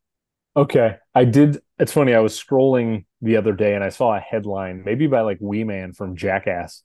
Okay. 0.57 0.97
I 1.15 1.25
did 1.25 1.61
it's 1.79 1.93
funny, 1.93 2.15
I 2.15 2.21
was 2.21 2.41
scrolling 2.41 3.05
the 3.23 3.37
other 3.37 3.53
day 3.53 3.75
and 3.75 3.85
I 3.85 3.89
saw 3.89 4.15
a 4.15 4.21
headline, 4.21 4.83
maybe 4.85 5.07
by 5.07 5.23
like 5.23 5.39
Wee 5.41 5.65
Man 5.65 5.93
from 5.93 6.17
Jackass. 6.17 6.83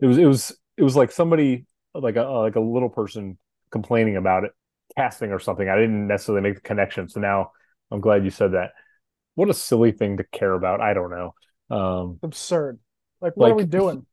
It 0.00 0.06
was 0.06 0.18
it 0.18 0.26
was 0.26 0.56
it 0.76 0.82
was 0.82 0.96
like 0.96 1.10
somebody 1.10 1.66
like 1.94 2.16
a 2.16 2.22
like 2.22 2.56
a 2.56 2.60
little 2.60 2.88
person 2.88 3.38
complaining 3.70 4.16
about 4.16 4.44
it, 4.44 4.52
casting 4.96 5.32
or 5.32 5.38
something. 5.38 5.68
I 5.68 5.76
didn't 5.76 6.06
necessarily 6.06 6.42
make 6.42 6.56
the 6.56 6.60
connection. 6.60 7.08
So 7.08 7.20
now 7.20 7.52
I'm 7.90 8.00
glad 8.00 8.24
you 8.24 8.30
said 8.30 8.52
that. 8.52 8.72
What 9.34 9.50
a 9.50 9.54
silly 9.54 9.92
thing 9.92 10.18
to 10.18 10.24
care 10.24 10.52
about. 10.52 10.80
I 10.80 10.94
don't 10.94 11.10
know. 11.10 11.34
Um 11.70 12.18
absurd. 12.22 12.78
Like 13.20 13.36
what 13.36 13.46
like, 13.46 13.52
are 13.52 13.56
we 13.56 13.64
doing? 13.64 14.06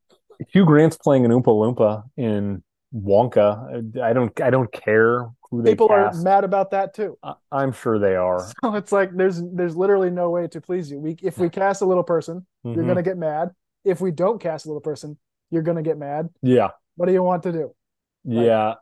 Hugh 0.49 0.65
Grant's 0.65 0.97
playing 0.97 1.25
an 1.25 1.31
Oompa 1.31 1.45
Loompa 1.45 2.03
in 2.17 2.63
Wonka. 2.93 4.01
I 4.01 4.13
don't 4.13 4.41
I 4.41 4.49
don't 4.49 4.71
care 4.71 5.29
who 5.49 5.61
they 5.61 5.71
people 5.71 5.87
cast. 5.87 6.19
are 6.19 6.23
mad 6.23 6.43
about 6.43 6.71
that 6.71 6.93
too. 6.93 7.17
I, 7.23 7.63
am 7.63 7.71
sure 7.71 7.99
they 7.99 8.15
are. 8.15 8.45
So 8.63 8.75
it's 8.75 8.91
like 8.91 9.15
there's 9.15 9.41
there's 9.53 9.75
literally 9.75 10.09
no 10.09 10.29
way 10.29 10.47
to 10.47 10.61
please 10.61 10.89
you. 10.89 10.99
We 10.99 11.17
if 11.21 11.37
we 11.37 11.49
cast 11.49 11.81
a 11.81 11.85
little 11.85 12.03
person, 12.03 12.45
mm-hmm. 12.65 12.75
you're 12.75 12.87
gonna 12.87 13.03
get 13.03 13.17
mad. 13.17 13.51
If 13.83 14.01
we 14.01 14.11
don't 14.11 14.41
cast 14.41 14.65
a 14.65 14.69
little 14.69 14.81
person, 14.81 15.17
you're 15.51 15.63
gonna 15.63 15.83
get 15.83 15.97
mad. 15.97 16.29
Yeah. 16.41 16.69
What 16.95 17.07
do 17.07 17.13
you 17.13 17.23
want 17.23 17.43
to 17.43 17.51
do? 17.51 17.75
Yeah. 18.23 18.75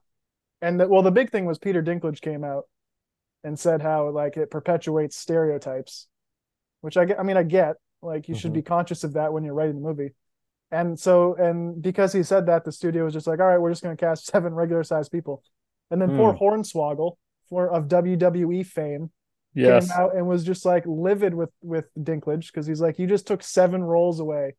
and 0.62 0.80
the, 0.80 0.88
well, 0.88 1.02
the 1.02 1.12
big 1.12 1.32
thing 1.32 1.46
was 1.46 1.58
Peter 1.58 1.84
Dinklage 1.84 2.22
came 2.22 2.44
out 2.44 2.66
and 3.44 3.60
said 3.60 3.82
how 3.82 4.10
like 4.10 4.38
it 4.38 4.50
perpetuates 4.50 5.18
stereotypes, 5.18 6.08
which 6.82 6.98
I 6.98 7.06
get. 7.06 7.20
I 7.20 7.24
mean, 7.24 7.38
I 7.38 7.44
get 7.44 7.76
like 8.02 8.28
you 8.28 8.36
mm-hmm. 8.36 8.42
should 8.42 8.54
be 8.54 8.62
conscious 8.62 9.04
of 9.04 9.14
that 9.14 9.34
when 9.34 9.44
you're 9.44 9.54
writing 9.54 9.76
the 9.76 9.88
movie. 9.88 10.12
And 10.72 11.00
so, 11.00 11.36
and 11.36 11.82
because 11.82 12.14
he 12.14 12.24
said 12.24 12.48
that, 12.48 12.66
the 12.66 12.72
studio 12.72 13.06
was 13.06 13.14
just 13.14 13.28
like, 13.28 13.40
all 13.40 13.46
right, 13.46 13.60
we're 13.60 13.70
just 13.70 13.84
going 13.84 13.96
to 13.96 14.06
cast 14.06 14.26
seven 14.32 14.54
regular 14.54 14.84
sized 14.84 15.12
people. 15.12 15.44
And 15.92 16.02
then 16.02 16.10
mm. 16.10 16.18
poor 16.18 16.34
Hornswoggle, 16.34 17.18
for 17.50 17.70
of 17.70 17.88
WWE 17.88 18.66
fame, 18.66 19.12
Yes. 19.56 19.88
came 19.88 20.02
out 20.02 20.16
and 20.16 20.28
was 20.28 20.44
just 20.44 20.66
like 20.66 20.84
livid 20.88 21.36
with 21.36 21.52
with 21.62 21.86
Dinklage 21.96 22.48
because 22.48 22.66
he's 22.66 22.82
like, 22.82 22.98
you 22.98 23.06
just 23.06 23.28
took 23.28 23.44
seven 23.44 23.84
roles 23.84 24.20
away 24.20 24.56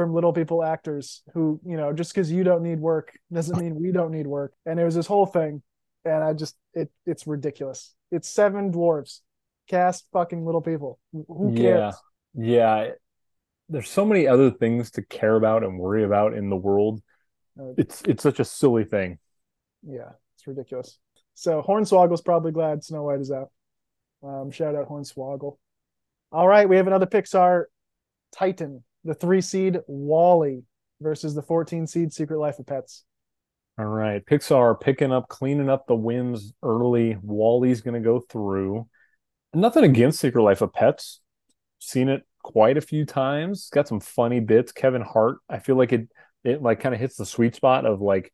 from 0.00 0.14
little 0.14 0.32
people 0.32 0.64
actors 0.64 1.22
who, 1.34 1.60
you 1.62 1.76
know, 1.76 1.92
just 1.92 2.14
because 2.14 2.32
you 2.32 2.42
don't 2.42 2.62
need 2.62 2.80
work 2.80 3.12
doesn't 3.30 3.60
mean 3.60 3.74
we 3.74 3.92
don't 3.92 4.12
need 4.12 4.26
work. 4.26 4.54
And 4.64 4.80
it 4.80 4.84
was 4.84 4.94
this 4.94 5.06
whole 5.06 5.26
thing, 5.26 5.62
and 6.06 6.24
I 6.24 6.32
just 6.32 6.56
it 6.72 6.90
it's 7.04 7.26
ridiculous. 7.26 7.94
It's 8.10 8.26
seven 8.26 8.72
dwarves, 8.72 9.20
cast 9.68 10.06
fucking 10.10 10.46
little 10.46 10.62
people. 10.62 10.98
Who 11.12 11.52
cares? 11.54 11.94
Yeah. 12.34 12.86
Yeah. 12.86 12.90
There's 13.68 13.90
so 13.90 14.06
many 14.06 14.26
other 14.26 14.50
things 14.50 14.92
to 14.92 15.02
care 15.02 15.36
about 15.36 15.64
and 15.64 15.78
worry 15.78 16.02
about 16.02 16.32
in 16.32 16.48
the 16.48 16.56
world. 16.56 17.02
Uh, 17.60 17.74
It's 17.76 18.00
it's 18.08 18.22
such 18.22 18.40
a 18.40 18.44
silly 18.46 18.84
thing. 18.84 19.18
Yeah, 19.82 20.12
it's 20.34 20.46
ridiculous. 20.46 20.98
So 21.34 21.62
Hornswoggle's 21.62 22.22
probably 22.22 22.52
glad 22.52 22.82
Snow 22.82 23.02
White 23.02 23.20
is 23.20 23.30
out. 23.30 23.50
Um, 24.22 24.50
shout 24.50 24.74
out 24.74 24.88
Hornswoggle. 24.88 25.58
All 26.32 26.48
right, 26.48 26.66
we 26.66 26.76
have 26.78 26.86
another 26.86 27.04
Pixar 27.06 27.64
Titan, 28.32 28.82
the 29.04 29.14
three 29.14 29.40
seed 29.40 29.78
WALL-E 29.86 30.62
versus 31.00 31.34
the 31.34 31.42
14 31.42 31.86
seed 31.86 32.12
Secret 32.12 32.38
Life 32.38 32.58
of 32.58 32.66
Pets. 32.66 33.04
All 33.78 33.86
right. 33.86 34.24
Pixar 34.24 34.78
picking 34.78 35.12
up, 35.12 35.28
cleaning 35.28 35.70
up 35.70 35.86
the 35.86 35.94
wins 35.94 36.52
early. 36.62 37.16
WALL-E's 37.22 37.80
going 37.80 38.00
to 38.00 38.06
go 38.06 38.20
through. 38.20 38.86
Nothing 39.54 39.84
against 39.84 40.20
Secret 40.20 40.42
Life 40.42 40.60
of 40.60 40.72
Pets. 40.72 41.20
Seen 41.78 42.08
it 42.08 42.22
quite 42.42 42.76
a 42.76 42.82
few 42.82 43.04
times. 43.04 43.70
Got 43.72 43.88
some 43.88 44.00
funny 44.00 44.40
bits. 44.40 44.72
Kevin 44.72 45.02
Hart, 45.02 45.38
I 45.48 45.58
feel 45.58 45.76
like 45.76 45.92
it 45.92 46.08
it 46.44 46.62
like 46.62 46.80
kind 46.80 46.94
of 46.94 47.00
hits 47.00 47.16
the 47.16 47.26
sweet 47.26 47.54
spot 47.54 47.84
of 47.84 48.00
like 48.00 48.32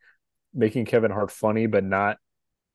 making 0.55 0.85
Kevin 0.85 1.11
Hart 1.11 1.31
funny 1.31 1.67
but 1.67 1.85
not 1.85 2.19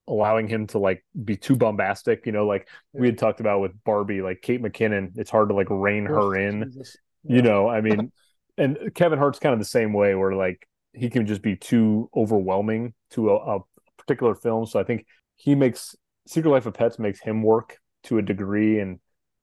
allowing 0.07 0.47
him 0.47 0.67
to 0.67 0.79
like 0.79 1.05
be 1.23 1.37
too 1.37 1.55
bombastic, 1.55 2.25
you 2.25 2.31
know, 2.31 2.45
like 2.45 2.67
we 2.93 3.07
had 3.07 3.17
talked 3.17 3.39
about 3.39 3.61
with 3.61 3.71
Barbie, 3.83 4.21
like 4.21 4.41
Kate 4.41 4.61
McKinnon, 4.61 5.17
it's 5.17 5.29
hard 5.29 5.49
to 5.49 5.55
like 5.55 5.69
rein 5.69 6.05
her 6.05 6.35
in 6.35 6.71
Jesus. 6.71 6.97
You 7.23 7.41
know 7.41 7.67
i 7.69 7.81
mean 7.81 8.11
and 8.57 8.77
kevin 8.95 9.19
hart's 9.19 9.39
kind 9.39 9.53
of 9.53 9.59
the 9.59 9.65
same 9.65 9.93
way 9.93 10.15
where 10.15 10.33
like 10.33 10.67
he 10.93 11.09
can 11.09 11.25
just 11.25 11.41
be 11.41 11.55
too 11.55 12.09
overwhelming 12.15 12.93
to 13.11 13.29
a, 13.31 13.57
a 13.57 13.59
particular 13.97 14.35
film 14.35 14.65
so 14.65 14.79
i 14.79 14.83
think 14.83 15.05
he 15.35 15.55
makes 15.55 15.95
secret 16.27 16.49
life 16.49 16.65
of 16.65 16.73
pets 16.73 16.99
makes 16.99 17.19
him 17.21 17.43
work 17.43 17.77
to 18.03 18.17
a 18.17 18.21
degree 18.21 18.79
and 18.79 18.99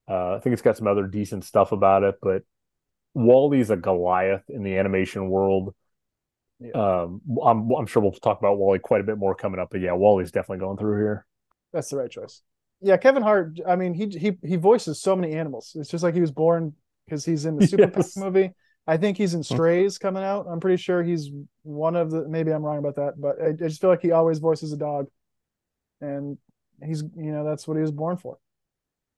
uh, 0.09 0.35
i 0.37 0.41
think 0.41 0.53
it's 0.53 0.63
got 0.63 0.77
some 0.77 0.87
other 0.87 1.07
decent 1.07 1.45
stuff 1.45 1.73
about 1.73 2.03
it 2.03 2.17
but 2.23 2.43
WALL-E's 3.15 3.71
a 3.71 3.77
goliath 3.77 4.45
in 4.49 4.63
the 4.63 4.77
animation 4.77 5.29
world 5.29 5.75
Yeah. 6.61 6.73
um 7.03 7.21
I'm, 7.43 7.71
I'm 7.71 7.87
sure 7.87 8.03
we'll 8.03 8.13
talk 8.13 8.39
about 8.39 8.59
WALL-E 8.59 8.81
quite 8.81 9.01
a 9.01 9.05
bit 9.05 9.19
more 9.19 9.35
coming 9.35 9.61
up 9.61 9.69
but 9.71 9.81
yeah 9.81 9.93
WALL-E's 9.93 10.31
definitely 10.33 10.59
going 10.59 10.77
through 10.77 10.99
here 10.99 11.27
That's 11.73 11.89
the 11.91 11.97
right 11.97 12.11
choice. 12.11 12.43
Yeah, 12.81 12.97
Kevin 12.97 13.23
Hart. 13.25 13.59
I 13.67 13.75
mean, 13.75 13.93
he 13.93 14.07
he 14.07 14.39
he 14.47 14.55
voices 14.57 15.01
so 15.01 15.17
many 15.17 15.35
animals. 15.35 15.73
It's 15.75 15.91
just 15.91 16.05
like 16.05 16.15
he 16.15 16.21
was 16.21 16.31
born 16.31 16.75
because 17.09 17.25
he's 17.25 17.47
in 17.47 17.57
the 17.57 17.67
Super 17.67 17.91
Yes. 17.97 18.17
movie. 18.17 18.53
I 18.87 18.97
think 18.97 19.17
he's 19.19 19.35
in 19.35 19.43
Strays 19.43 19.99
coming 19.99 20.23
out. 20.23 20.47
I'm 20.49 20.61
pretty 20.61 20.81
sure 20.81 21.03
he's 21.03 21.31
one 21.63 21.97
of 21.97 22.11
the. 22.11 22.27
Maybe 22.29 22.51
I'm 22.53 22.63
wrong 22.63 22.79
about 22.79 22.97
that, 22.97 23.21
but 23.21 23.41
I, 23.41 23.49
I 23.49 23.53
just 23.53 23.81
feel 23.81 23.91
like 23.91 24.01
he 24.03 24.13
always 24.13 24.39
voices 24.39 24.73
a 24.73 24.77
dog, 24.77 25.09
and 26.01 26.39
he's 26.83 27.03
you 27.17 27.33
know 27.33 27.45
that's 27.45 27.67
what 27.69 27.77
he 27.77 27.83
was 27.83 27.91
born 27.91 28.17
for. 28.17 28.39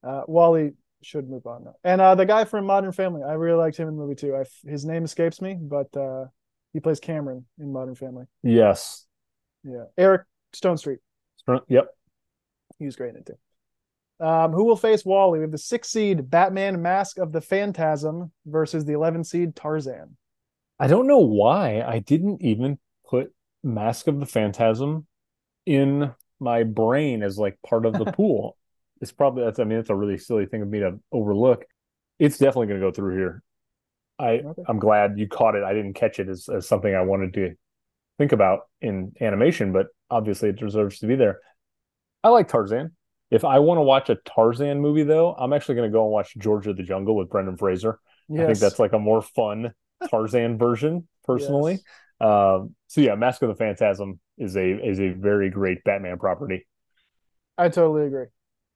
Uh, 0.02 0.22
WALL-E 0.26 0.70
should 1.02 1.28
move 1.28 1.46
on 1.46 1.64
though, 1.64 1.76
and 1.84 2.00
uh, 2.00 2.14
the 2.14 2.26
guy 2.26 2.44
from 2.44 2.64
Modern 2.66 2.92
Family, 2.92 3.22
I 3.22 3.34
really 3.34 3.58
liked 3.58 3.76
him 3.76 3.88
in 3.88 3.96
the 3.96 4.02
movie 4.02 4.14
too. 4.16 4.34
I, 4.36 4.44
his 4.68 4.84
name 4.84 5.04
escapes 5.04 5.40
me, 5.40 5.56
but 5.60 5.94
uh, 5.96 6.26
he 6.72 6.80
plays 6.80 7.00
Cameron 7.00 7.46
in 7.58 7.72
Modern 7.72 7.94
Family. 7.94 8.24
yes 8.42 9.06
Yeah, 9.64 9.84
Eric 9.96 10.22
Stonestreet. 10.52 10.98
yep 11.68 11.94
He 12.78 12.86
was 12.86 12.96
great 12.96 13.10
in 13.10 13.16
it 13.16 13.26
too. 13.26 13.38
Um, 14.20 14.52
who 14.52 14.64
will 14.64 14.76
face 14.76 15.05
WALL-E? 15.05 15.38
We 15.38 15.42
have 15.42 15.51
the 15.51 15.59
six 15.59 15.88
seed 15.88 16.28
Batman 16.28 16.82
Mask 16.82 17.18
of 17.18 17.32
the 17.32 17.40
Phantasm 17.40 18.30
versus 18.44 18.84
the 18.84 18.92
11 18.92 19.24
seed 19.24 19.56
Tarzan. 19.56 20.16
I 20.78 20.86
don't 20.86 21.06
know 21.06 21.18
why 21.18 21.82
I 21.82 22.01
didn't 22.01 22.42
even 22.42 22.78
put 23.09 23.32
Mask 23.62 24.06
of 24.06 24.20
the 24.20 24.26
Phantasm 24.26 25.06
in 25.66 26.12
my 26.38 26.62
brain 26.64 27.22
as 27.22 27.38
like 27.38 27.59
part 27.66 27.86
of 27.86 27.94
the 27.94 28.05
pool. 28.12 28.56
It's 29.01 29.12
probably 29.12 29.44
that's 29.44 29.59
I 29.59 29.64
mean 29.64 29.78
it's 29.78 29.90
a 29.90 29.94
really 29.94 30.18
silly 30.18 30.47
thing 30.47 30.62
of 30.62 30.68
me 30.68 30.80
to 30.80 30.98
overlook. 31.12 31.64
It's 32.18 32.38
definitely 32.38 32.66
going 32.68 32.80
to 32.80 32.86
go 32.86 32.92
through 32.92 33.16
here. 33.16 33.42
I 34.18 34.40
Okay. 34.40 34.62
I'm 34.68 34.78
glad 34.78 35.18
you 35.18 35.28
caught 35.28 35.55
it. 35.55 35.64
I 35.64 35.72
didn't 35.72 35.94
catch 35.94 36.18
it 36.18 36.28
as, 36.28 36.48
as 36.48 36.68
something 36.68 36.94
I 36.94 37.02
wanted 37.02 37.32
to 37.34 37.55
think 38.18 38.32
about 38.32 38.60
in 38.82 39.12
animation, 39.20 39.72
but 39.72 39.86
obviously 40.10 40.51
it 40.51 40.59
deserves 40.59 40.98
to 40.98 41.06
be 41.06 41.16
there. 41.16 41.40
I 42.22 42.28
like 42.28 42.48
Tarzan. 42.48 42.92
If 43.31 43.44
I 43.44 43.61
want 43.61 43.78
to 43.78 43.82
watch 43.82 44.11
a 44.11 44.16
Tarzan 44.16 44.81
movie 44.81 45.05
though, 45.05 45.35
I'm 45.35 45.52
actually 45.52 45.77
going 45.77 45.90
to 45.90 45.93
go 45.93 46.05
and 46.05 46.12
watch 46.12 46.35
George 46.36 46.66
of 46.66 46.77
the 46.77 46.82
Jungle 46.82 47.16
with 47.16 47.31
Brendan 47.31 47.57
Fraser. 47.57 48.01
Yes. 48.28 48.43
I 48.43 48.47
think 48.47 48.59
that's 48.59 48.78
like 48.78 48.93
a 48.93 48.98
more 48.98 49.23
fun 49.23 49.73
Tarzan 50.11 50.59
version, 50.59 51.09
personally. 51.24 51.73
Yes. 51.73 51.82
Um, 52.20 52.74
so 52.89 53.01
yeah, 53.01 53.15
Mask 53.15 53.40
of 53.43 53.48
the 53.48 53.55
Phantasm 53.55 54.20
is 54.36 54.57
a 54.57 54.86
is 54.86 55.01
a 55.01 55.11
very 55.11 55.51
great 55.51 55.82
Batman 55.85 56.19
property. 56.19 56.66
I 57.57 57.69
totally 57.69 58.07
agree. 58.07 58.27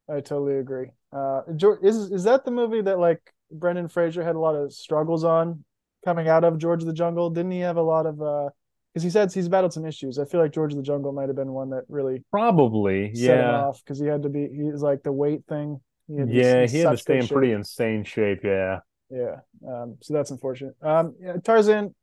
I 0.09 0.21
totally 0.21 0.59
agree. 0.59 0.89
Uh, 1.13 1.43
George, 1.57 1.83
is 1.83 2.11
is 2.11 2.25
that 2.25 2.45
the 2.45 2.51
movie 2.51 2.81
that 2.81 2.99
like 2.99 3.21
Brendan 3.51 3.89
Fraser 3.89 4.25
had 4.25 4.37
a 4.37 4.41
lot 4.41 4.55
of 4.55 4.73
struggles 4.73 5.25
on 5.25 5.65
coming 6.05 6.29
out 6.29 6.45
of 6.45 6.59
George 6.59 6.83
of 6.83 6.87
the 6.87 6.95
Jungle? 6.95 7.31
Didn't 7.31 7.53
he 7.53 7.61
have 7.61 7.77
a 7.77 7.83
lot 7.83 8.07
of 8.07 8.23
uh 8.23 8.49
because 8.95 9.03
he 9.03 9.11
said 9.11 9.33
he's 9.33 9.49
battled 9.49 9.73
some 9.73 9.85
issues. 9.85 10.19
I 10.21 10.25
feel 10.25 10.41
like 10.41 10.53
George 10.53 10.73
of 10.73 10.77
the 10.77 10.85
Jungle 10.85 11.12
might 11.12 11.29
have 11.29 11.37
been 11.37 11.53
one 11.53 11.71
that 11.71 11.85
really 11.89 12.25
Probably, 12.31 13.12
set 13.15 13.41
him 13.41 13.47
yeah, 13.47 13.61
off 13.61 13.83
because 13.85 13.99
he 13.99 14.07
had 14.07 14.23
to 14.23 14.29
be 14.29 14.49
he 14.49 14.62
was 14.71 14.83
like 14.83 15.03
the 15.03 15.12
weight 15.12 15.45
thing. 15.49 15.81
He 16.07 16.16
had 16.16 16.31
yeah. 16.31 16.62
in 16.62 16.69
He 16.69 16.79
had 16.79 16.91
to 16.91 16.97
stay 16.99 17.19
in 17.19 17.27
pretty 17.27 17.53
insane 17.53 18.05
shape. 18.05 18.45
Yeah, 18.45 18.81
Yeah. 19.11 19.37
Um, 19.66 19.97
so 20.01 20.15
that's 20.15 20.31
unfortunate. 20.31 20.77
Um, 20.81 21.15
yeah, 21.21 21.37
Tarzan, 21.43 21.95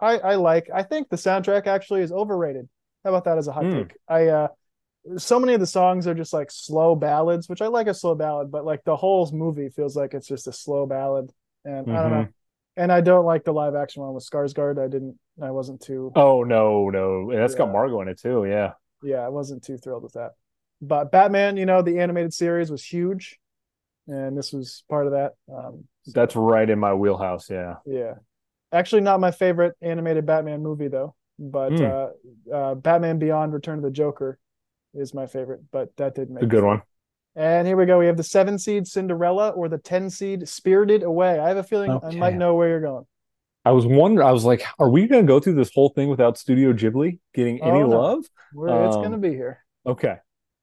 I 0.00 0.18
I 0.18 0.34
like. 0.36 0.70
I 0.72 0.82
think 0.82 1.08
the 1.08 1.16
soundtrack 1.16 1.66
actually 1.66 2.02
is 2.02 2.12
overrated. 2.12 2.68
How 3.04 3.10
about 3.10 3.24
that 3.24 3.38
as 3.38 3.48
a 3.48 3.52
hot 3.52 3.64
Hmm. 3.64 3.78
take? 3.78 3.96
I 4.08 4.28
uh, 4.28 4.48
so 5.16 5.38
many 5.40 5.54
of 5.54 5.60
the 5.60 5.66
songs 5.66 6.06
are 6.06 6.14
just 6.14 6.32
like 6.32 6.50
slow 6.50 6.94
ballads, 6.94 7.48
which 7.48 7.62
I 7.62 7.66
like 7.68 7.86
a 7.86 7.94
slow 7.94 8.14
ballad, 8.14 8.50
but 8.50 8.64
like 8.64 8.84
the 8.84 8.96
whole 8.96 9.30
movie 9.32 9.68
feels 9.70 9.96
like 9.96 10.14
it's 10.14 10.28
just 10.28 10.46
a 10.46 10.52
slow 10.52 10.86
ballad, 10.86 11.30
and 11.64 11.90
I 11.90 12.02
don't 12.02 12.10
know. 12.12 12.28
And 12.78 12.92
I 12.92 13.00
don't 13.00 13.26
like 13.26 13.44
the 13.44 13.52
live 13.52 13.74
action 13.74 14.02
one 14.02 14.14
with 14.14 14.28
Skarsgård. 14.28 14.78
I 14.82 14.86
didn't. 14.88 15.18
I 15.42 15.50
wasn't 15.50 15.80
too. 15.82 16.12
Oh 16.14 16.44
no, 16.44 16.88
no, 16.90 17.30
that's 17.34 17.54
got 17.56 17.66
Yeah. 17.66 17.72
Margot 17.72 18.00
in 18.02 18.08
it 18.08 18.20
too. 18.20 18.44
Yeah, 18.44 18.72
Yeah, 19.02 19.18
I 19.18 19.28
wasn't 19.28 19.64
too 19.64 19.76
thrilled 19.76 20.04
with 20.04 20.12
that. 20.12 20.32
But 20.80 21.10
Batman, 21.10 21.56
you 21.56 21.66
know, 21.66 21.82
the 21.82 21.98
animated 21.98 22.32
series 22.32 22.70
was 22.70 22.84
huge, 22.84 23.38
and 24.06 24.38
this 24.38 24.52
was 24.52 24.84
part 24.88 25.06
of 25.06 25.12
that. 25.12 25.32
Um, 25.52 25.84
that's 26.14 26.36
right 26.36 26.68
in 26.70 26.78
my 26.78 26.94
wheelhouse. 26.94 27.50
Yeah, 27.50 27.76
Yeah. 27.84 28.14
Actually, 28.70 29.02
not 29.02 29.18
my 29.18 29.30
favorite 29.30 29.74
animated 29.82 30.24
Batman 30.26 30.62
movie 30.62 30.88
though. 30.88 31.14
But 31.38 31.72
Hmm. 31.72 31.84
uh, 31.84 32.10
uh, 32.52 32.74
Batman 32.76 33.18
Beyond: 33.18 33.52
Return 33.52 33.78
of 33.78 33.84
the 33.84 33.90
Joker 33.90 34.38
is 34.94 35.14
my 35.14 35.26
favorite. 35.26 35.62
But 35.72 35.96
that 35.96 36.14
did 36.14 36.30
make 36.30 36.44
a 36.44 36.46
good 36.46 36.64
one. 36.64 36.82
And 37.38 37.68
here 37.68 37.76
we 37.76 37.86
go. 37.86 38.00
We 38.00 38.06
have 38.06 38.16
the 38.16 38.24
seven 38.24 38.58
seed 38.58 38.88
Cinderella 38.88 39.50
or 39.50 39.68
the 39.68 39.78
ten 39.78 40.10
seed 40.10 40.48
Spirited 40.48 41.04
Away. 41.04 41.38
I 41.38 41.46
have 41.48 41.56
a 41.56 41.62
feeling 41.62 41.96
I 42.02 42.10
might 42.10 42.34
know 42.34 42.54
where 42.54 42.68
you're 42.68 42.80
going. 42.80 43.06
I 43.64 43.70
was 43.70 43.86
wondering. 43.86 44.26
I 44.26 44.32
was 44.32 44.44
like, 44.44 44.64
are 44.80 44.90
we 44.90 45.06
going 45.06 45.24
to 45.24 45.26
go 45.30 45.38
through 45.38 45.54
this 45.54 45.70
whole 45.72 45.90
thing 45.90 46.08
without 46.08 46.36
Studio 46.36 46.72
Ghibli 46.72 47.20
getting 47.34 47.62
any 47.62 47.80
Oh, 47.82 47.86
no. 47.86 48.00
love? 48.00 48.24
Where 48.52 48.86
it's 48.86 48.96
Um, 48.96 49.02
going 49.02 49.12
to 49.12 49.18
be 49.18 49.30
here. 49.30 49.64
Okay. 49.86 50.16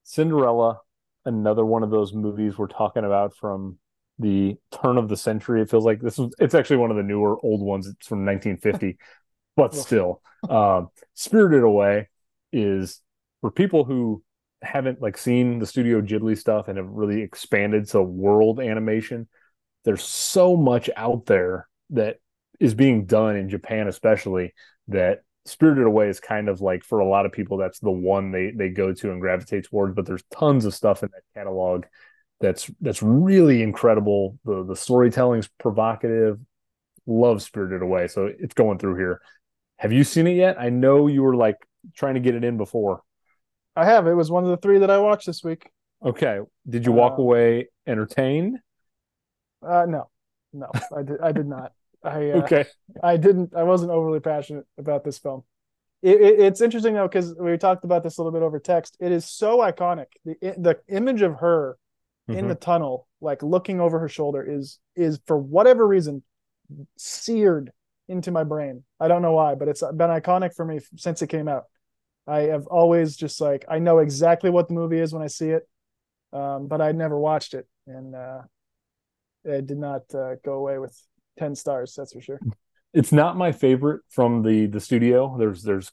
Cinderella, 0.03 0.81
another 1.23 1.65
one 1.65 1.81
of 1.84 1.91
those 1.91 2.14
movies 2.14 2.57
we're 2.57 2.68
talking 2.68 3.06
about 3.06 3.35
from 3.38 3.80
the 4.19 4.57
turn 4.81 4.97
of 4.97 5.07
the 5.07 5.15
century. 5.18 5.61
It 5.61 5.69
feels 5.69 5.85
like 5.85 6.02
this 6.02 6.19
is, 6.19 6.34
it's 6.39 6.56
actually 6.56 6.77
one 6.77 6.91
of 6.91 6.97
the 6.97 7.03
newer 7.03 7.38
old 7.41 7.61
ones. 7.61 7.88
It's 7.88 8.07
from 8.07 8.26
1950, 8.26 8.97
but 9.56 9.73
still. 9.73 10.22
Um, 10.49 10.89
Spirited 11.14 11.64
Away 11.64 12.10
is 12.52 13.02
for 13.39 13.49
people 13.49 13.85
who 13.85 14.23
haven't 14.66 15.02
like 15.02 15.18
seen 15.18 15.60
the 15.60 15.66
Studio 15.66 16.02
Ghibli 16.02 16.38
stuff 16.38 16.68
and 16.68 16.78
have 16.78 16.90
really 16.90 17.22
expanded 17.22 17.88
to 17.90 18.02
world 18.02 18.60
animation. 18.60 19.28
There's 19.84 20.04
so 20.04 20.58
much 20.58 20.90
out 20.96 21.26
there 21.26 21.68
that 21.92 22.18
is 22.60 22.74
being 22.74 23.06
done 23.06 23.36
in 23.36 23.50
Japan, 23.50 23.88
especially 23.88 24.54
that 24.88 25.22
Spirited 25.46 25.86
Away 25.86 26.10
is 26.10 26.20
kind 26.20 26.50
of 26.50 26.62
like 26.62 26.84
for 26.84 27.00
a 27.00 27.08
lot 27.08 27.26
of 27.26 27.32
people 27.32 27.58
that's 27.58 27.80
the 27.80 27.92
one 27.92 28.32
they 28.32 28.52
they 28.52 28.70
go 28.70 28.94
to 28.94 29.12
and 29.12 29.22
gravitate 29.22 29.66
towards. 29.66 29.94
But 29.94 30.06
there's 30.06 30.24
tons 30.32 30.66
of 30.66 30.74
stuff 30.74 31.04
in 31.04 31.10
that 31.14 31.40
catalog 31.40 31.86
that's 32.42 32.70
that's 32.82 33.04
really 33.04 33.62
incredible. 33.62 34.40
The 34.46 34.66
the 34.66 34.76
storytelling's 34.76 35.48
provocative. 35.60 36.40
Love 37.06 37.44
Spirited 37.44 37.84
Away, 37.84 38.08
so 38.08 38.26
it's 38.26 38.56
going 38.56 38.80
through 38.80 38.98
here. 38.98 39.22
Have 39.78 39.94
you 39.94 40.04
seen 40.04 40.26
it 40.26 40.36
yet? 40.36 40.60
I 40.60 40.70
know 40.70 41.06
you 41.06 41.22
were 41.22 41.36
like 41.36 41.58
trying 41.96 42.16
to 42.16 42.20
get 42.20 42.34
it 42.34 42.44
in 42.44 42.58
before. 42.58 43.04
I 43.76 43.85
have. 43.85 44.07
It 44.07 44.14
was 44.14 44.31
one 44.31 44.43
of 44.43 44.49
the 44.49 44.57
three 44.57 44.80
that 44.80 44.89
I 44.89 44.97
watched 44.99 45.26
this 45.27 45.43
week. 45.43 45.69
Okay, 46.03 46.39
did 46.69 46.85
you 46.85 46.91
walk 46.91 47.18
Uh, 47.18 47.22
away 47.22 47.69
entertained? 47.88 48.60
Uh, 49.61 49.85
no, 49.88 50.10
no, 50.53 50.77
I 50.95 51.03
did. 51.03 51.19
I 51.22 51.31
did 51.31 51.47
not. 51.47 51.72
I 52.03 52.30
uh, 52.31 52.38
Okay, 52.39 52.65
I 53.02 53.18
didn't. 53.18 53.56
I 53.56 53.64
wasn't 53.64 53.91
overly 53.91 54.19
passionate 54.19 54.65
about 54.77 55.03
this 55.03 55.18
film. 55.18 55.43
It, 56.02 56.22
it, 56.22 56.39
it's 56.39 56.61
interesting 56.61 56.93
though 56.93 57.07
because 57.07 57.35
we 57.39 57.57
talked 57.57 57.84
about 57.85 58.03
this 58.03 58.18
a 58.18 58.22
little 58.22 58.31
bit 58.38 58.43
over 58.45 58.60
text. 58.60 58.97
It 58.99 59.11
is 59.11 59.26
so 59.26 59.60
iconic. 59.60 60.07
The 60.26 60.35
the 60.57 60.80
image 60.89 61.22
of 61.22 61.35
her 61.39 61.77
in 62.31 62.45
Mhm. 62.45 62.49
the 62.49 62.56
tunnel, 62.56 63.07
like 63.22 63.43
looking 63.43 63.80
over 63.81 63.99
her 63.99 64.10
shoulder, 64.10 64.43
is 64.43 64.80
is 64.95 65.19
for 65.26 65.38
whatever 65.38 65.88
reason 65.88 66.23
seared 66.97 67.72
into 68.07 68.31
my 68.31 68.43
brain. 68.43 68.84
I 68.99 69.07
don't 69.07 69.22
know 69.22 69.34
why, 69.34 69.56
but 69.56 69.68
it's 69.68 69.81
been 69.81 70.10
iconic 70.11 70.56
for 70.56 70.65
me 70.65 70.80
since 70.97 71.22
it 71.22 71.27
came 71.27 71.47
out. 71.47 71.65
I 72.27 72.41
have 72.41 72.68
always 72.68 73.15
just 73.15 73.39
like 73.41 73.65
I 73.69 73.80
know 73.80 73.99
exactly 73.99 74.49
what 74.49 74.68
the 74.68 74.73
movie 74.73 74.99
is 74.99 75.14
when 75.14 75.22
I 75.23 75.27
see 75.27 75.49
it, 75.49 75.68
um, 76.34 76.68
but 76.68 76.81
I 76.81 76.91
never 76.91 77.18
watched 77.19 77.53
it, 77.53 77.68
and 77.88 78.15
uh, 78.15 78.41
it 79.43 79.68
did 79.68 79.77
not 79.77 80.03
uh, 80.14 80.35
go 80.43 80.53
away 80.53 80.80
with 80.80 80.99
ten 81.38 81.56
stars. 81.56 81.93
That's 81.95 82.14
for 82.14 82.22
sure. 82.22 82.43
It's 82.93 83.11
not 83.11 83.38
my 83.38 83.52
favorite 83.52 84.02
from 84.10 84.43
the 84.43 84.68
the 84.68 84.80
studio. 84.80 85.35
There's 85.38 85.64
there's 85.64 85.91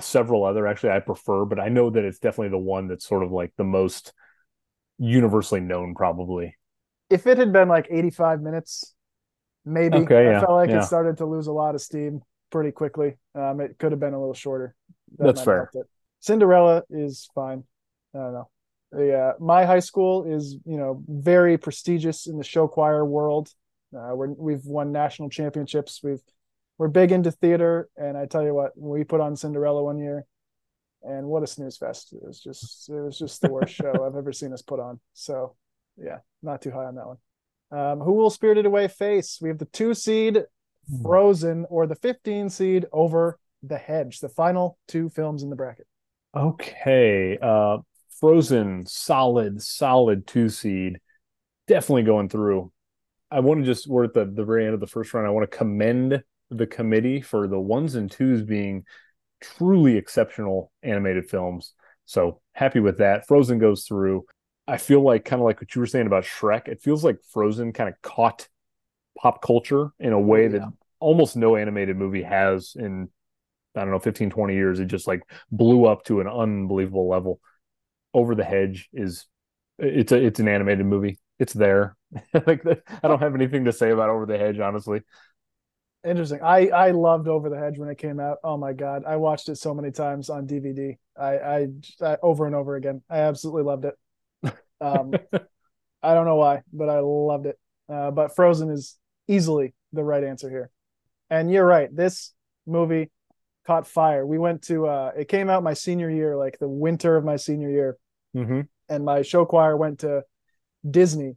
several 0.00 0.44
other 0.44 0.66
actually 0.66 0.90
I 0.90 1.00
prefer, 1.00 1.44
but 1.44 1.60
I 1.60 1.68
know 1.68 1.90
that 1.90 2.04
it's 2.04 2.18
definitely 2.18 2.50
the 2.50 2.58
one 2.58 2.88
that's 2.88 3.06
sort 3.06 3.22
of 3.22 3.32
like 3.32 3.52
the 3.56 3.64
most 3.64 4.12
universally 4.98 5.60
known, 5.60 5.94
probably. 5.94 6.56
If 7.08 7.26
it 7.26 7.38
had 7.38 7.52
been 7.52 7.68
like 7.68 7.88
eighty-five 7.90 8.40
minutes, 8.40 8.94
maybe 9.64 9.98
Okay, 9.98 10.24
I 10.26 10.32
yeah, 10.32 10.40
felt 10.40 10.52
like 10.52 10.70
yeah. 10.70 10.76
it 10.76 10.84
started 10.84 11.18
to 11.18 11.26
lose 11.26 11.48
a 11.48 11.52
lot 11.52 11.74
of 11.74 11.80
steam 11.80 12.22
pretty 12.50 12.72
quickly. 12.72 13.16
Um, 13.34 13.60
it 13.60 13.78
could 13.78 13.92
have 13.92 14.00
been 14.00 14.14
a 14.14 14.20
little 14.20 14.34
shorter. 14.34 14.74
That 15.18 15.26
That's 15.26 15.42
fair. 15.42 15.70
Cinderella 16.20 16.82
is 16.90 17.28
fine. 17.34 17.64
I 18.14 18.18
don't 18.18 18.32
know. 18.32 18.50
Yeah, 18.98 19.32
my 19.38 19.64
high 19.64 19.80
school 19.80 20.24
is 20.24 20.56
you 20.64 20.76
know 20.76 21.02
very 21.08 21.56
prestigious 21.56 22.26
in 22.26 22.38
the 22.38 22.44
show 22.44 22.66
choir 22.66 23.04
world. 23.04 23.48
Uh, 23.94 24.14
we're, 24.14 24.28
we've 24.28 24.64
won 24.64 24.92
national 24.92 25.30
championships. 25.30 26.00
We've 26.02 26.22
we're 26.78 26.88
big 26.88 27.12
into 27.12 27.30
theater, 27.30 27.88
and 27.96 28.16
I 28.16 28.26
tell 28.26 28.42
you 28.42 28.54
what, 28.54 28.72
we 28.76 29.04
put 29.04 29.20
on 29.20 29.36
Cinderella 29.36 29.84
one 29.84 29.98
year, 29.98 30.24
and 31.02 31.26
what 31.26 31.42
a 31.42 31.46
snooze 31.46 31.76
fest! 31.76 32.12
It 32.12 32.22
was 32.22 32.40
just 32.40 32.88
it 32.88 33.00
was 33.00 33.18
just 33.18 33.40
the 33.42 33.50
worst 33.50 33.74
show 33.74 33.92
I've 34.04 34.16
ever 34.16 34.32
seen 34.32 34.52
us 34.52 34.62
put 34.62 34.80
on. 34.80 34.98
So 35.12 35.54
yeah, 35.96 36.18
not 36.42 36.60
too 36.60 36.72
high 36.72 36.86
on 36.86 36.96
that 36.96 37.06
one. 37.06 37.18
Um, 37.72 38.00
who 38.00 38.14
will 38.14 38.30
Spirited 38.30 38.66
Away 38.66 38.88
face? 38.88 39.38
We 39.40 39.48
have 39.50 39.58
the 39.58 39.66
two 39.66 39.94
seed 39.94 40.44
Frozen 41.02 41.66
or 41.70 41.86
the 41.86 41.94
15 41.94 42.50
seed 42.50 42.86
Over 42.92 43.38
the 43.62 43.78
Hedge. 43.78 44.20
The 44.20 44.28
final 44.28 44.78
two 44.88 45.08
films 45.08 45.42
in 45.42 45.50
the 45.50 45.56
bracket. 45.56 45.86
Okay. 46.34 47.38
Uh 47.40 47.78
Frozen, 48.20 48.84
solid, 48.84 49.62
solid 49.62 50.26
two 50.26 50.50
seed. 50.50 51.00
Definitely 51.66 52.02
going 52.02 52.28
through. 52.28 52.70
I 53.30 53.40
want 53.40 53.60
to 53.60 53.66
just 53.66 53.88
we're 53.88 54.04
at 54.04 54.12
the, 54.14 54.26
the 54.26 54.44
very 54.44 54.66
end 54.66 54.74
of 54.74 54.80
the 54.80 54.86
first 54.86 55.14
round. 55.14 55.26
I 55.26 55.30
want 55.30 55.50
to 55.50 55.56
commend 55.56 56.22
the 56.50 56.66
committee 56.66 57.22
for 57.22 57.48
the 57.48 57.58
ones 57.58 57.94
and 57.94 58.10
twos 58.10 58.42
being 58.42 58.84
truly 59.40 59.96
exceptional 59.96 60.70
animated 60.82 61.30
films. 61.30 61.72
So 62.04 62.40
happy 62.52 62.80
with 62.80 62.98
that. 62.98 63.26
Frozen 63.26 63.58
goes 63.58 63.84
through. 63.84 64.26
I 64.66 64.76
feel 64.76 65.00
like 65.00 65.24
kind 65.24 65.40
of 65.40 65.46
like 65.46 65.60
what 65.60 65.74
you 65.74 65.80
were 65.80 65.86
saying 65.86 66.06
about 66.06 66.24
Shrek. 66.24 66.68
It 66.68 66.82
feels 66.82 67.04
like 67.04 67.18
Frozen 67.30 67.72
kind 67.72 67.88
of 67.88 68.00
caught 68.02 68.48
pop 69.16 69.42
culture 69.42 69.92
in 69.98 70.12
a 70.12 70.20
way 70.20 70.48
that 70.48 70.62
almost 70.98 71.36
no 71.36 71.56
animated 71.56 71.96
movie 71.96 72.22
has 72.22 72.74
in 72.78 73.08
I 73.74 73.80
don't 73.80 73.90
know 73.90 73.98
15 73.98 74.30
20 74.30 74.54
years. 74.54 74.80
It 74.80 74.86
just 74.86 75.06
like 75.06 75.22
blew 75.50 75.86
up 75.86 76.04
to 76.04 76.20
an 76.20 76.28
unbelievable 76.28 77.08
level. 77.08 77.40
Over 78.12 78.34
the 78.34 78.44
Hedge 78.44 78.88
is 78.92 79.26
it's 79.78 80.12
a 80.12 80.16
it's 80.16 80.40
an 80.40 80.48
animated 80.48 80.86
movie. 80.86 81.18
It's 81.38 81.52
there. 81.52 81.96
like 82.46 82.62
I 82.66 83.08
don't 83.08 83.22
have 83.22 83.34
anything 83.34 83.64
to 83.66 83.72
say 83.72 83.90
about 83.90 84.10
Over 84.10 84.26
the 84.26 84.38
Hedge 84.38 84.58
honestly. 84.58 85.02
Interesting. 86.04 86.40
I 86.42 86.68
I 86.68 86.90
loved 86.90 87.28
Over 87.28 87.50
the 87.50 87.58
Hedge 87.58 87.78
when 87.78 87.88
it 87.88 87.98
came 87.98 88.18
out. 88.18 88.38
Oh 88.42 88.56
my 88.56 88.72
god, 88.72 89.04
I 89.06 89.16
watched 89.16 89.48
it 89.48 89.56
so 89.56 89.74
many 89.74 89.90
times 89.90 90.30
on 90.30 90.46
DVD. 90.46 90.98
I 91.16 91.38
I, 91.38 91.66
I 92.02 92.16
over 92.22 92.46
and 92.46 92.54
over 92.54 92.76
again. 92.76 93.02
I 93.08 93.18
absolutely 93.18 93.62
loved 93.62 93.84
it. 93.84 93.94
Um, 94.80 95.12
I 96.02 96.14
don't 96.14 96.24
know 96.24 96.36
why, 96.36 96.62
but 96.72 96.88
I 96.88 97.00
loved 97.00 97.46
it. 97.46 97.58
Uh, 97.88 98.10
but 98.10 98.34
Frozen 98.34 98.70
is 98.70 98.96
easily 99.28 99.74
the 99.92 100.02
right 100.02 100.24
answer 100.24 100.48
here. 100.48 100.70
And 101.28 101.50
you're 101.50 101.66
right. 101.66 101.94
This 101.94 102.32
movie 102.66 103.10
caught 103.66 103.86
fire. 103.86 104.26
We 104.26 104.38
went 104.38 104.62
to 104.62 104.86
uh, 104.86 105.12
it 105.16 105.28
came 105.28 105.50
out 105.50 105.62
my 105.62 105.74
senior 105.74 106.10
year, 106.10 106.36
like 106.36 106.58
the 106.58 106.68
winter 106.68 107.16
of 107.16 107.24
my 107.24 107.36
senior 107.36 107.70
year. 107.70 107.96
hmm 108.34 108.62
and 108.90 109.04
my 109.04 109.22
show 109.22 109.44
choir 109.46 109.76
went 109.76 110.00
to 110.00 110.24
Disney 110.88 111.36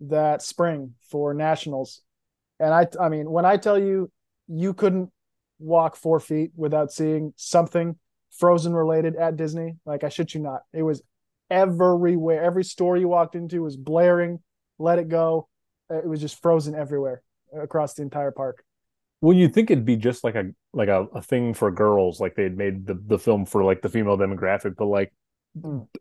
that 0.00 0.42
spring 0.42 0.94
for 1.10 1.34
nationals. 1.34 2.02
And 2.60 2.74
I, 2.74 2.86
I 3.00 3.08
mean, 3.08 3.30
when 3.30 3.46
I 3.46 3.56
tell 3.56 3.78
you, 3.78 4.12
you 4.46 4.74
couldn't 4.74 5.10
walk 5.58 5.96
four 5.96 6.20
feet 6.20 6.50
without 6.54 6.92
seeing 6.92 7.32
something 7.36 7.96
Frozen 8.38 8.74
related 8.74 9.16
at 9.16 9.36
Disney. 9.36 9.76
Like 9.84 10.04
I 10.04 10.08
shit 10.10 10.34
you 10.34 10.40
not, 10.40 10.60
it 10.72 10.82
was 10.82 11.02
everywhere. 11.50 12.42
Every 12.42 12.64
store 12.64 12.96
you 12.96 13.08
walked 13.08 13.34
into 13.34 13.62
was 13.62 13.76
blaring. 13.76 14.40
Let 14.78 14.98
it 14.98 15.08
go. 15.08 15.48
It 15.88 16.06
was 16.06 16.20
just 16.20 16.40
Frozen 16.40 16.74
everywhere 16.74 17.22
across 17.58 17.94
the 17.94 18.02
entire 18.02 18.30
park. 18.30 18.62
Well, 19.20 19.36
you'd 19.36 19.52
think 19.54 19.70
it'd 19.70 19.84
be 19.84 19.96
just 19.96 20.24
like 20.24 20.34
a 20.34 20.50
like 20.72 20.88
a, 20.88 21.02
a 21.14 21.22
thing 21.22 21.54
for 21.54 21.70
girls, 21.70 22.20
like 22.20 22.34
they'd 22.34 22.56
made 22.56 22.86
the, 22.86 22.94
the 23.06 23.18
film 23.18 23.44
for 23.46 23.62
like 23.64 23.82
the 23.82 23.88
female 23.88 24.16
demographic, 24.16 24.76
but 24.76 24.86
like 24.86 25.12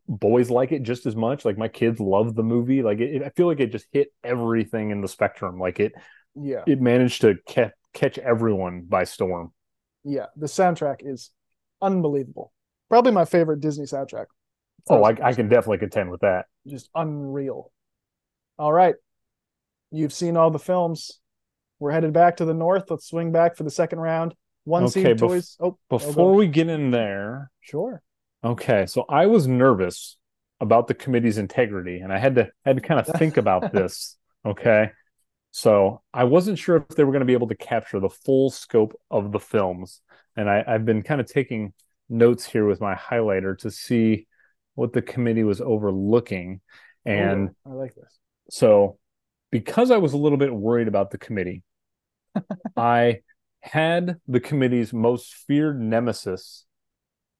boys 0.08 0.50
like 0.50 0.72
it 0.72 0.84
just 0.84 1.06
as 1.06 1.16
much. 1.16 1.44
Like 1.46 1.58
my 1.58 1.68
kids 1.68 2.00
love 2.00 2.36
the 2.36 2.44
movie. 2.44 2.82
Like 2.84 3.00
it, 3.00 3.24
I 3.24 3.30
feel 3.30 3.48
like 3.48 3.60
it 3.60 3.72
just 3.72 3.88
hit 3.91 4.10
everything 4.24 4.91
in 4.91 5.02
the 5.02 5.08
spectrum. 5.08 5.60
Like 5.60 5.80
it 5.80 5.94
Yeah, 6.36 6.64
it 6.68 6.80
managed 6.82 7.22
to 7.22 7.36
catch 7.48 7.72
catch 7.94 8.18
everyone 8.18 8.84
by 8.88 9.04
storm. 9.04 9.52
yeah. 10.04 10.28
The 10.36 10.46
soundtrack 10.48 10.98
is 11.02 11.32
unbelievable. 11.82 12.54
Probably 12.90 13.12
my 13.12 13.26
favorite 13.26 13.60
Disney 13.62 13.86
soundtrack. 13.86 14.26
Oh, 14.90 15.04
I, 15.04 15.10
I 15.22 15.34
can 15.34 15.50
definitely 15.50 15.78
contend 15.80 16.10
with 16.10 16.22
that. 16.22 16.46
just 16.68 16.90
unreal. 16.96 17.72
All 18.58 18.72
right. 18.74 18.96
You've 19.91 20.14
seen 20.14 20.38
all 20.38 20.52
the 20.52 20.60
films. 20.60 21.20
We're 21.80 21.91
headed 21.91 22.14
back 22.14 22.38
to 22.38 22.45
the 22.45 22.53
north. 22.53 22.89
Let's 22.91 23.07
swing 23.07 23.31
back 23.31 23.56
for 23.56 23.64
the 23.64 23.72
second 23.72 23.99
round. 23.99 24.35
One 24.65 24.84
Okay, 24.85 25.03
seed 25.03 25.18
bef- 25.18 25.19
toys. 25.19 25.57
Oh, 25.60 25.65
oh, 25.68 25.80
Before 25.89 26.35
we 26.35 26.47
get 26.47 26.68
in 26.68 26.91
there, 26.91 27.49
sure. 27.61 28.01
okay, 28.43 28.85
so 28.85 29.06
I 29.10 29.26
was 29.27 29.47
nervous 29.47 30.18
about 30.60 30.88
the 30.88 30.93
committee's 30.93 31.38
integrity, 31.38 31.99
and 31.99 32.11
I 32.11 32.18
had 32.19 32.35
to 32.35 32.49
had 32.65 32.76
to 32.76 32.81
kind 32.81 32.99
of 32.99 33.07
think 33.18 33.38
about 33.38 33.72
this. 33.73 34.18
Okay, 34.45 34.91
so 35.51 36.01
I 36.14 36.26
wasn't 36.26 36.60
sure 36.60 36.76
if 36.77 36.88
they 36.89 37.03
were 37.03 37.11
going 37.11 37.22
to 37.22 37.26
be 37.26 37.34
able 37.34 37.47
to 37.47 37.56
capture 37.56 37.99
the 37.99 38.10
full 38.10 38.49
scope 38.49 38.99
of 39.10 39.31
the 39.31 39.39
films, 39.39 40.01
and 40.35 40.49
I, 40.49 40.64
I've 40.68 40.85
been 40.85 41.01
kind 41.01 41.22
of 41.22 41.27
taking 41.27 41.73
notes 42.10 42.45
here 42.45 42.65
with 42.65 42.81
my 42.81 42.95
highlighter 42.95 43.57
to 43.60 43.72
see 43.72 44.27
what 44.76 44.93
the 44.93 45.01
committee 45.01 45.43
was 45.43 45.61
overlooking, 45.61 46.61
oh, 47.07 47.11
and 47.11 47.49
Ooh, 47.49 47.56
I 47.65 47.73
like 47.73 47.95
this. 47.95 48.19
so 48.51 48.97
because 49.51 49.89
I 49.91 49.97
was 49.97 50.14
a 50.14 50.18
little 50.18 50.38
bit 50.38 50.53
worried 50.53 50.88
about 50.88 51.10
the 51.11 51.18
committee, 51.18 51.64
I 52.77 53.22
had 53.61 54.18
the 54.27 54.39
committee's 54.39 54.93
most 54.93 55.34
feared 55.34 55.80
nemesis 55.81 56.65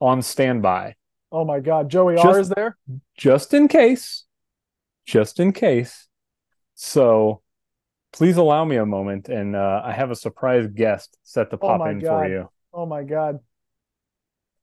on 0.02 0.22
standby 0.22 0.96
Oh 1.32 1.46
my 1.46 1.60
God, 1.60 1.90
Joey 1.90 2.16
Just- 2.16 2.26
R 2.26 2.40
is 2.40 2.50
there. 2.50 2.78
just 3.16 3.54
in 3.54 3.68
case. 3.68 4.26
Just 5.06 5.40
in 5.40 5.54
case. 5.54 6.08
So 6.74 7.42
please 8.14 8.38
allow 8.38 8.66
me 8.66 8.78
a 8.78 8.86
moment 8.86 9.30
and 9.30 9.56
uh, 9.56 9.82
I 9.86 9.92
have 9.92 10.10
a 10.10 10.16
surprise 10.16 10.66
guest 10.68 11.18
set 11.24 11.52
to 11.52 11.58
Oh 11.58 11.60
pop 11.60 11.80
my 11.82 11.92
in 11.92 12.00
God. 12.00 12.24
for 12.26 12.30
you. 12.30 12.50
Oh 12.74 12.86
my 12.88 13.04
God. 13.04 13.40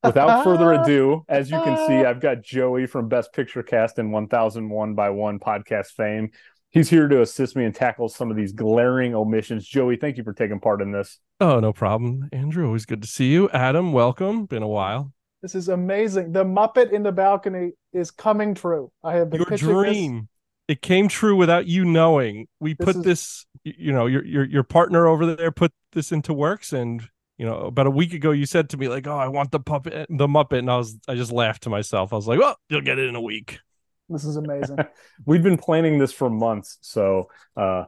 Without 0.03 0.43
further 0.43 0.73
ado, 0.81 1.23
as 1.29 1.49
you 1.49 1.57
can 1.61 1.87
see, 1.87 2.05
I've 2.05 2.19
got 2.19 2.41
Joey 2.43 2.85
from 2.85 3.07
Best 3.09 3.33
Picture 3.33 3.63
Cast 3.63 3.97
and 3.99 4.11
1001 4.11 4.93
by 4.93 5.09
1 5.09 5.39
podcast 5.39 5.87
fame. 5.87 6.31
He's 6.71 6.89
here 6.89 7.07
to 7.07 7.21
assist 7.21 7.55
me 7.55 7.63
and 7.65 7.73
tackle 7.73 8.09
some 8.09 8.29
of 8.29 8.37
these 8.37 8.51
glaring 8.51 9.15
omissions. 9.15 9.65
Joey, 9.65 9.95
thank 9.95 10.17
you 10.17 10.23
for 10.23 10.33
taking 10.33 10.59
part 10.59 10.81
in 10.81 10.91
this. 10.91 11.19
Oh, 11.39 11.59
no 11.59 11.71
problem. 11.73 12.29
Andrew, 12.31 12.65
always 12.67 12.85
good 12.85 13.01
to 13.01 13.07
see 13.07 13.31
you. 13.31 13.49
Adam, 13.51 13.93
welcome. 13.93 14.45
Been 14.45 14.63
a 14.63 14.67
while. 14.67 15.13
This 15.41 15.55
is 15.55 15.69
amazing. 15.69 16.33
The 16.33 16.43
Muppet 16.43 16.91
in 16.91 17.03
the 17.03 17.11
balcony 17.11 17.71
is 17.93 18.11
coming 18.11 18.53
true. 18.53 18.91
I 19.03 19.13
have 19.15 19.29
been 19.29 19.39
Your 19.39 19.45
pitching 19.47 19.67
this. 19.67 19.75
dream. 19.75 20.29
It 20.67 20.81
came 20.81 21.07
true 21.07 21.35
without 21.35 21.67
you 21.67 21.85
knowing. 21.85 22.47
We 22.59 22.73
This 22.73 22.85
put 22.85 22.95
is- 22.97 23.03
this, 23.03 23.45
you 23.63 23.93
know, 23.93 24.05
your 24.05 24.25
your 24.25 24.43
your 24.43 24.63
partner 24.63 25.07
over 25.07 25.35
there 25.35 25.51
put 25.51 25.71
this 25.93 26.11
into 26.11 26.33
works 26.33 26.73
and 26.73 27.07
you 27.37 27.45
know, 27.45 27.55
about 27.67 27.85
a 27.85 27.91
week 27.91 28.13
ago 28.13 28.31
you 28.31 28.47
said 28.47 28.67
to 28.71 28.77
me 28.77 28.87
like, 28.89 29.05
"Oh, 29.07 29.15
I 29.17 29.27
want 29.27 29.51
the 29.51 29.59
puppet 29.59 30.07
the 30.09 30.27
Muppet." 30.27 30.57
And 30.59 30.71
I 30.71 30.77
was 30.77 30.97
I 31.07 31.13
just 31.15 31.31
laughed 31.31 31.63
to 31.63 31.69
myself. 31.69 32.11
I 32.11 32.15
was 32.17 32.27
like, 32.27 32.39
"Well, 32.39 32.57
you'll 32.67 32.81
get 32.81 32.97
it 32.99 33.07
in 33.07 33.15
a 33.15 33.21
week." 33.21 33.59
This 34.09 34.23
is 34.25 34.37
amazing. 34.37 34.77
We've 35.25 35.43
been 35.43 35.57
planning 35.57 35.99
this 35.99 36.13
for 36.13 36.29
months, 36.29 36.77
so 36.81 37.29
uh, 37.55 37.85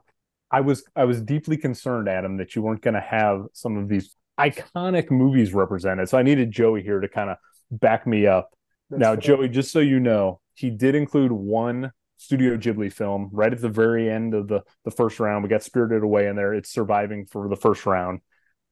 I 0.52 0.62
was 0.62 0.84
I 0.96 1.06
was 1.06 1.22
deeply 1.22 1.58
concerned, 1.58 2.10
Adam, 2.10 2.38
that 2.38 2.56
you 2.56 2.62
weren't 2.62 2.82
going 2.82 2.96
to 2.96 3.00
have 3.02 3.46
some 3.54 3.78
of 3.78 3.88
these 3.88 4.16
iconic 4.40 5.12
movies 5.12 5.54
represented. 5.54 6.10
So 6.10 6.18
I 6.18 6.24
needed 6.24 6.52
Joey 6.52 6.82
here 6.84 7.00
to 7.00 7.08
kind 7.08 7.30
of 7.30 7.38
back 7.72 8.06
me 8.08 8.28
up. 8.28 8.54
That's 8.90 9.00
now, 9.00 9.12
fair. 9.12 9.18
Joey, 9.22 9.50
just 9.50 9.72
so 9.72 9.80
you 9.80 10.00
know, 10.00 10.42
he 10.56 10.70
did 10.70 10.96
include 10.96 11.32
one 11.32 11.92
Studio 12.18 12.58
Ghibli 12.58 12.92
film 12.92 13.30
right 13.32 13.54
at 13.54 13.62
the 13.62 13.70
very 13.70 14.10
end 14.10 14.34
of 14.34 14.48
the 14.50 14.62
the 14.84 14.92
first 14.92 15.20
round. 15.22 15.44
We 15.44 15.50
got 15.50 15.64
Spirited 15.64 16.04
Away 16.04 16.28
in 16.28 16.36
there. 16.36 16.54
It's 16.54 16.70
surviving 16.70 17.26
for 17.28 17.48
the 17.48 17.56
first 17.56 17.86
round, 17.86 18.20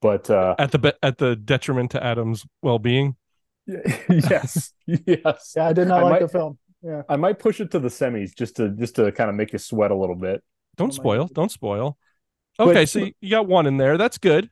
but 0.02 0.30
uh, 0.30 0.56
At 0.60 0.72
the 0.72 0.80
be- 0.80 0.94
at 1.02 1.18
the 1.18 1.36
detriment 1.38 1.92
to 1.92 2.04
Adam's 2.04 2.46
well-being. 2.62 3.16
yes, 3.68 4.74
yes. 4.86 5.54
Yeah, 5.56 5.68
I 5.68 5.74
did 5.74 5.88
not 5.88 6.00
I 6.00 6.04
like 6.04 6.12
might- 6.12 6.22
the 6.24 6.28
film. 6.30 6.58
Yeah. 6.84 7.02
I 7.10 7.16
might 7.16 7.40
push 7.40 7.60
it 7.60 7.72
to 7.72 7.80
the 7.80 7.88
semis 7.90 8.36
just 8.36 8.58
to 8.58 8.70
just 8.70 8.96
to 8.98 9.12
kind 9.12 9.30
of 9.30 9.36
make 9.36 9.52
you 9.54 9.60
sweat 9.60 9.92
a 9.92 9.96
little 9.96 10.16
bit. 10.16 10.44
Don't 10.76 10.94
spoil. 10.94 11.28
Don't 11.28 11.52
spoil. 11.52 11.98
But- 12.58 12.70
Okay, 12.70 12.86
so 12.88 13.08
you 13.22 13.30
got 13.30 13.48
one 13.48 13.66
in 13.68 13.78
there. 13.78 13.98
That's 13.98 14.18
good. 14.18 14.46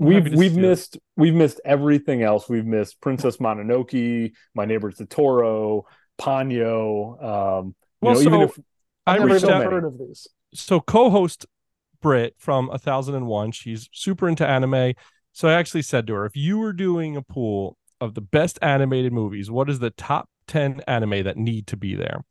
I'm 0.00 0.06
We've 0.06 0.32
we've 0.34 0.52
see 0.52 0.58
it. 0.58 0.62
missed 0.62 0.98
we've 1.16 1.34
missed 1.34 1.60
everything 1.64 2.22
else. 2.22 2.48
We've 2.48 2.64
missed 2.66 3.00
Princess 3.00 3.38
Mononoke, 3.38 4.32
My 4.54 4.64
Neighbor 4.64 4.92
Totoro, 4.92 5.82
Ponyo. 6.20 7.22
Um, 7.22 7.66
you 7.66 7.74
Well, 8.02 8.14
know, 8.14 8.20
even 8.20 8.32
so 8.32 8.42
if 8.42 8.58
I 9.06 9.14
I've 9.14 9.20
never 9.20 9.32
reached 9.34 9.44
even 9.44 9.56
out. 9.56 9.72
heard 9.72 9.84
of 9.84 9.98
these. 9.98 10.28
so 10.54 10.80
co-host 10.80 11.46
Britt 12.00 12.34
from 12.38 12.70
A 12.70 12.78
Thousand 12.78 13.14
and 13.16 13.26
One, 13.26 13.50
she's 13.52 13.88
super 13.92 14.28
into 14.28 14.46
anime. 14.46 14.94
So 15.32 15.48
I 15.48 15.54
actually 15.54 15.82
said 15.82 16.06
to 16.08 16.14
her, 16.14 16.26
if 16.26 16.36
you 16.36 16.58
were 16.58 16.72
doing 16.72 17.16
a 17.16 17.22
pool 17.22 17.76
of 18.00 18.14
the 18.14 18.20
best 18.20 18.58
animated 18.62 19.12
movies, 19.12 19.50
what 19.50 19.68
is 19.68 19.78
the 19.80 19.90
top 19.90 20.28
ten 20.48 20.80
anime 20.88 21.22
that 21.24 21.36
need 21.36 21.68
to 21.68 21.76
be 21.76 21.94
there? 21.94 22.24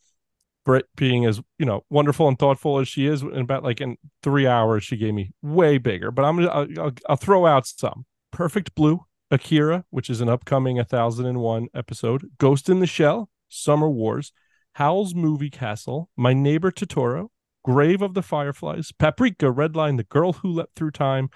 Britt 0.66 0.88
being 0.98 1.26
as 1.26 1.40
you 1.58 1.66
know 1.66 1.86
wonderful 1.90 2.28
and 2.28 2.38
thoughtful 2.38 2.80
as 2.80 2.90
she 2.90 3.08
is, 3.08 3.22
in 3.22 3.38
about 3.38 3.64
like 3.64 3.80
in 3.80 3.96
three 4.22 4.46
hours, 4.46 4.84
she 4.84 4.98
gave 4.98 5.14
me 5.14 5.32
way 5.42 5.78
bigger. 5.78 6.12
But 6.12 6.26
I'm 6.26 6.40
I'll, 6.42 6.68
I'll, 6.78 6.94
I'll 7.08 7.16
throw 7.16 7.46
out 7.46 7.66
some. 7.66 8.06
Perfect 8.32 8.76
Blue, 8.76 9.06
Akira, 9.32 9.86
which 9.90 10.10
is 10.10 10.20
an 10.20 10.28
upcoming 10.28 10.78
A 10.78 10.84
Thousand 10.84 11.26
and 11.26 11.40
One 11.40 11.70
episode. 11.74 12.30
Ghost 12.38 12.68
in 12.68 12.82
the 12.82 12.86
Shell, 12.86 13.30
Summer 13.48 13.90
Wars, 13.90 14.34
Howl's 14.74 15.16
Moving 15.16 15.52
Castle, 15.52 16.10
My 16.18 16.34
Neighbor 16.34 16.70
Totoro, 16.70 17.30
Grave 17.64 18.02
of 18.02 18.14
the 18.14 18.22
Fireflies, 18.22 18.92
Paprika, 18.92 19.46
Redline, 19.46 19.98
The 19.98 20.04
Girl 20.04 20.34
Who 20.34 20.50
Leapt 20.50 20.76
Through 20.76 20.92
Time, 20.92 21.30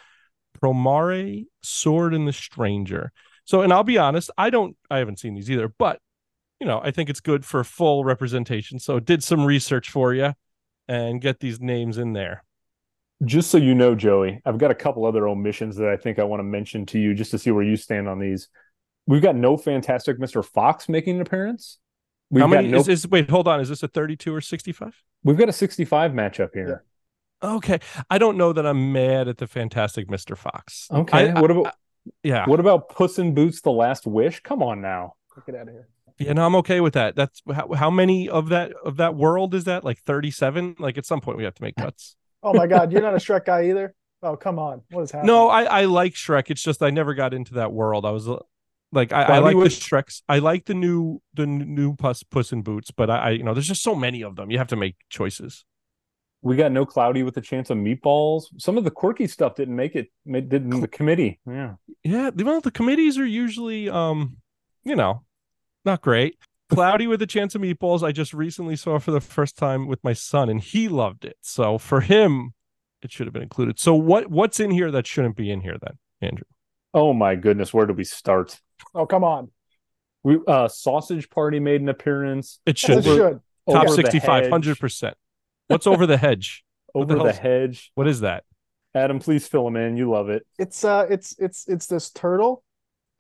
Promare, 0.61 1.45
Sword 1.63 2.13
and 2.13 2.27
the 2.27 2.33
Stranger. 2.33 3.11
So, 3.45 3.61
and 3.61 3.73
I'll 3.73 3.83
be 3.83 3.97
honest, 3.97 4.29
I 4.37 4.49
don't, 4.49 4.75
I 4.89 4.99
haven't 4.99 5.19
seen 5.19 5.35
these 5.35 5.49
either, 5.49 5.67
but 5.67 5.99
you 6.61 6.67
know, 6.67 6.79
I 6.83 6.91
think 6.91 7.09
it's 7.09 7.19
good 7.19 7.43
for 7.43 7.63
full 7.63 8.05
representation. 8.05 8.77
So, 8.77 8.99
did 8.99 9.23
some 9.23 9.43
research 9.45 9.89
for 9.89 10.13
you 10.13 10.33
and 10.87 11.19
get 11.19 11.39
these 11.39 11.59
names 11.59 11.97
in 11.97 12.13
there. 12.13 12.43
just 13.25 13.49
so 13.49 13.57
you 13.57 13.73
know, 13.73 13.95
Joey, 13.95 14.41
I've 14.45 14.57
got 14.59 14.69
a 14.71 14.75
couple 14.75 15.05
other 15.05 15.27
omissions 15.27 15.75
that 15.77 15.89
I 15.89 15.97
think 15.97 16.19
I 16.19 16.23
want 16.23 16.39
to 16.39 16.43
mention 16.43 16.85
to 16.87 16.99
you 16.99 17.13
just 17.15 17.31
to 17.31 17.39
see 17.39 17.49
where 17.51 17.63
you 17.63 17.75
stand 17.75 18.07
on 18.07 18.19
these. 18.19 18.47
We've 19.07 19.21
got 19.21 19.35
no 19.35 19.57
Fantastic 19.57 20.19
Mr. 20.19 20.45
Fox 20.45 20.87
making 20.87 21.15
an 21.15 21.21
appearance. 21.21 21.79
We've 22.29 22.41
How 22.41 22.47
got 22.47 22.55
many 22.57 22.67
no, 22.69 22.77
is 22.79 22.85
this? 22.85 23.07
Wait, 23.07 23.29
hold 23.29 23.47
on. 23.47 23.59
Is 23.59 23.69
this 23.69 23.81
a 23.83 23.87
32 23.87 24.33
or 24.33 24.41
65? 24.41 24.93
we've 25.23 25.37
got 25.37 25.49
a 25.49 25.53
65 25.53 26.11
matchup 26.11 26.49
here. 26.53 26.83
Okay. 27.43 27.79
I 28.09 28.17
don't 28.19 28.37
know 28.37 28.53
that 28.53 28.65
I'm 28.67 28.93
mad 28.93 29.27
at 29.27 29.37
the 29.37 29.47
Fantastic 29.47 30.07
Mr. 30.07 30.37
Fox. 30.37 30.87
Okay. 30.91 31.31
I- 31.31 31.41
what 31.41 31.49
I- 31.51 31.55
about 31.55 31.73
Yeah. 32.23 32.45
what 32.47 32.59
about 32.59 32.89
Puss 32.89 33.17
in 33.17 33.33
Boots: 33.33 33.61
The 33.61 33.71
Last 33.71 34.05
Wish? 34.05 34.41
Come 34.41 34.61
on 34.61 34.79
now. 34.81 35.13
Get 35.47 35.55
out 35.55 35.67
of 35.67 35.73
here. 35.73 35.87
Yeah, 36.25 36.33
no, 36.33 36.45
I'm 36.45 36.55
okay 36.57 36.79
with 36.81 36.93
that. 36.93 37.15
That's 37.15 37.41
how, 37.53 37.73
how 37.73 37.89
many 37.89 38.29
of 38.29 38.49
that 38.49 38.73
of 38.85 38.97
that 38.97 39.15
world 39.15 39.53
is 39.53 39.65
that? 39.65 39.83
Like 39.83 39.99
37? 39.99 40.75
Like 40.79 40.97
at 40.97 41.05
some 41.05 41.21
point 41.21 41.37
we 41.37 41.43
have 41.43 41.55
to 41.55 41.63
make 41.63 41.75
cuts. 41.77 42.15
Oh 42.43 42.53
my 42.53 42.67
God, 42.67 42.91
you're 42.91 43.01
not 43.01 43.13
a 43.13 43.17
Shrek 43.25 43.45
guy 43.45 43.69
either. 43.69 43.93
Oh 44.23 44.35
come 44.35 44.59
on, 44.59 44.81
what 44.91 45.01
is 45.01 45.11
happening? 45.11 45.27
No, 45.27 45.49
I 45.49 45.63
I 45.63 45.85
like 45.85 46.13
Shrek. 46.13 46.51
It's 46.51 46.61
just 46.61 46.83
I 46.83 46.89
never 46.91 47.13
got 47.13 47.33
into 47.33 47.55
that 47.55 47.73
world. 47.73 48.05
I 48.05 48.11
was 48.11 48.29
uh, 48.29 48.37
like 48.91 49.11
I, 49.13 49.23
I 49.23 49.25
Cloudy 49.25 49.55
like 49.55 49.63
the 49.63 49.69
Shreks. 49.69 50.21
I 50.29 50.39
like 50.39 50.65
the 50.65 50.73
new 50.75 51.21
the 51.33 51.47
new 51.47 51.95
Puss 51.95 52.21
Puss 52.23 52.51
in 52.51 52.61
Boots, 52.61 52.91
but 52.91 53.09
I, 53.09 53.17
I 53.17 53.29
you 53.31 53.43
know 53.43 53.53
there's 53.53 53.67
just 53.67 53.81
so 53.83 53.95
many 53.95 54.21
of 54.23 54.35
them. 54.35 54.51
You 54.51 54.57
have 54.59 54.67
to 54.67 54.75
make 54.75 54.95
choices. 55.09 55.65
We 56.43 56.55
got 56.55 56.71
no 56.71 56.85
Cloudy 56.87 57.21
with 57.21 57.37
a 57.37 57.41
Chance 57.41 57.69
of 57.69 57.77
Meatballs. 57.77 58.45
Some 58.57 58.77
of 58.77 58.83
the 58.83 58.89
quirky 58.89 59.27
stuff 59.27 59.55
didn't 59.55 59.75
make 59.75 59.95
it. 59.95 60.07
Didn't 60.25 60.81
the 60.81 60.87
committee? 60.87 61.39
Yeah. 61.47 61.73
Yeah, 62.03 62.31
the- 62.33 62.43
well 62.43 62.61
the 62.61 62.71
committees 62.71 63.17
are 63.17 63.25
usually 63.25 63.89
um 63.89 64.37
you 64.83 64.95
know 64.95 65.23
not 65.85 66.01
great. 66.01 66.37
Cloudy 66.69 67.05
with 67.05 67.21
a 67.21 67.27
Chance 67.27 67.53
of 67.55 67.61
Meatballs. 67.61 68.01
I 68.01 68.13
just 68.13 68.33
recently 68.33 68.77
saw 68.77 68.97
for 68.97 69.11
the 69.11 69.19
first 69.19 69.57
time 69.57 69.87
with 69.87 70.01
my 70.03 70.13
son, 70.13 70.49
and 70.49 70.61
he 70.61 70.87
loved 70.87 71.25
it. 71.25 71.35
So 71.41 71.77
for 71.77 71.99
him, 71.99 72.53
it 73.01 73.11
should 73.11 73.27
have 73.27 73.33
been 73.33 73.43
included. 73.43 73.79
So 73.79 73.93
what 73.93 74.29
what's 74.29 74.59
in 74.59 74.71
here 74.71 74.91
that 74.91 75.05
shouldn't 75.05 75.35
be 75.35 75.51
in 75.51 75.61
here 75.61 75.77
then, 75.81 75.97
Andrew? 76.21 76.45
Oh 76.93 77.13
my 77.13 77.35
goodness, 77.35 77.73
where 77.73 77.85
do 77.85 77.93
we 77.93 78.03
start? 78.03 78.59
Oh 78.95 79.05
come 79.05 79.23
on. 79.23 79.51
We 80.23 80.39
uh 80.47 80.67
Sausage 80.67 81.29
Party 81.29 81.59
made 81.59 81.81
an 81.81 81.89
appearance. 81.89 82.59
It 82.65 82.77
should 82.77 82.99
it 82.99 83.03
be 83.03 83.15
should. 83.15 83.39
top 83.69 83.87
Over 83.87 83.95
the 83.95 84.03
65, 84.03 84.45
100%. 84.45 85.13
What's 85.67 85.87
over 85.87 86.05
the 86.05 86.17
hedge? 86.17 86.63
What 86.93 87.07
the 87.07 87.15
Over 87.15 87.31
the 87.31 87.33
hedge. 87.33 87.89
What 87.95 88.09
is 88.09 88.19
that? 88.19 88.43
Adam, 88.93 89.19
please 89.19 89.47
fill 89.47 89.65
him 89.65 89.77
in. 89.77 89.95
You 89.95 90.09
love 90.09 90.27
it. 90.27 90.45
It's 90.59 90.83
uh, 90.83 91.05
it's 91.09 91.37
it's 91.39 91.65
it's 91.69 91.87
this 91.87 92.09
turtle 92.09 92.65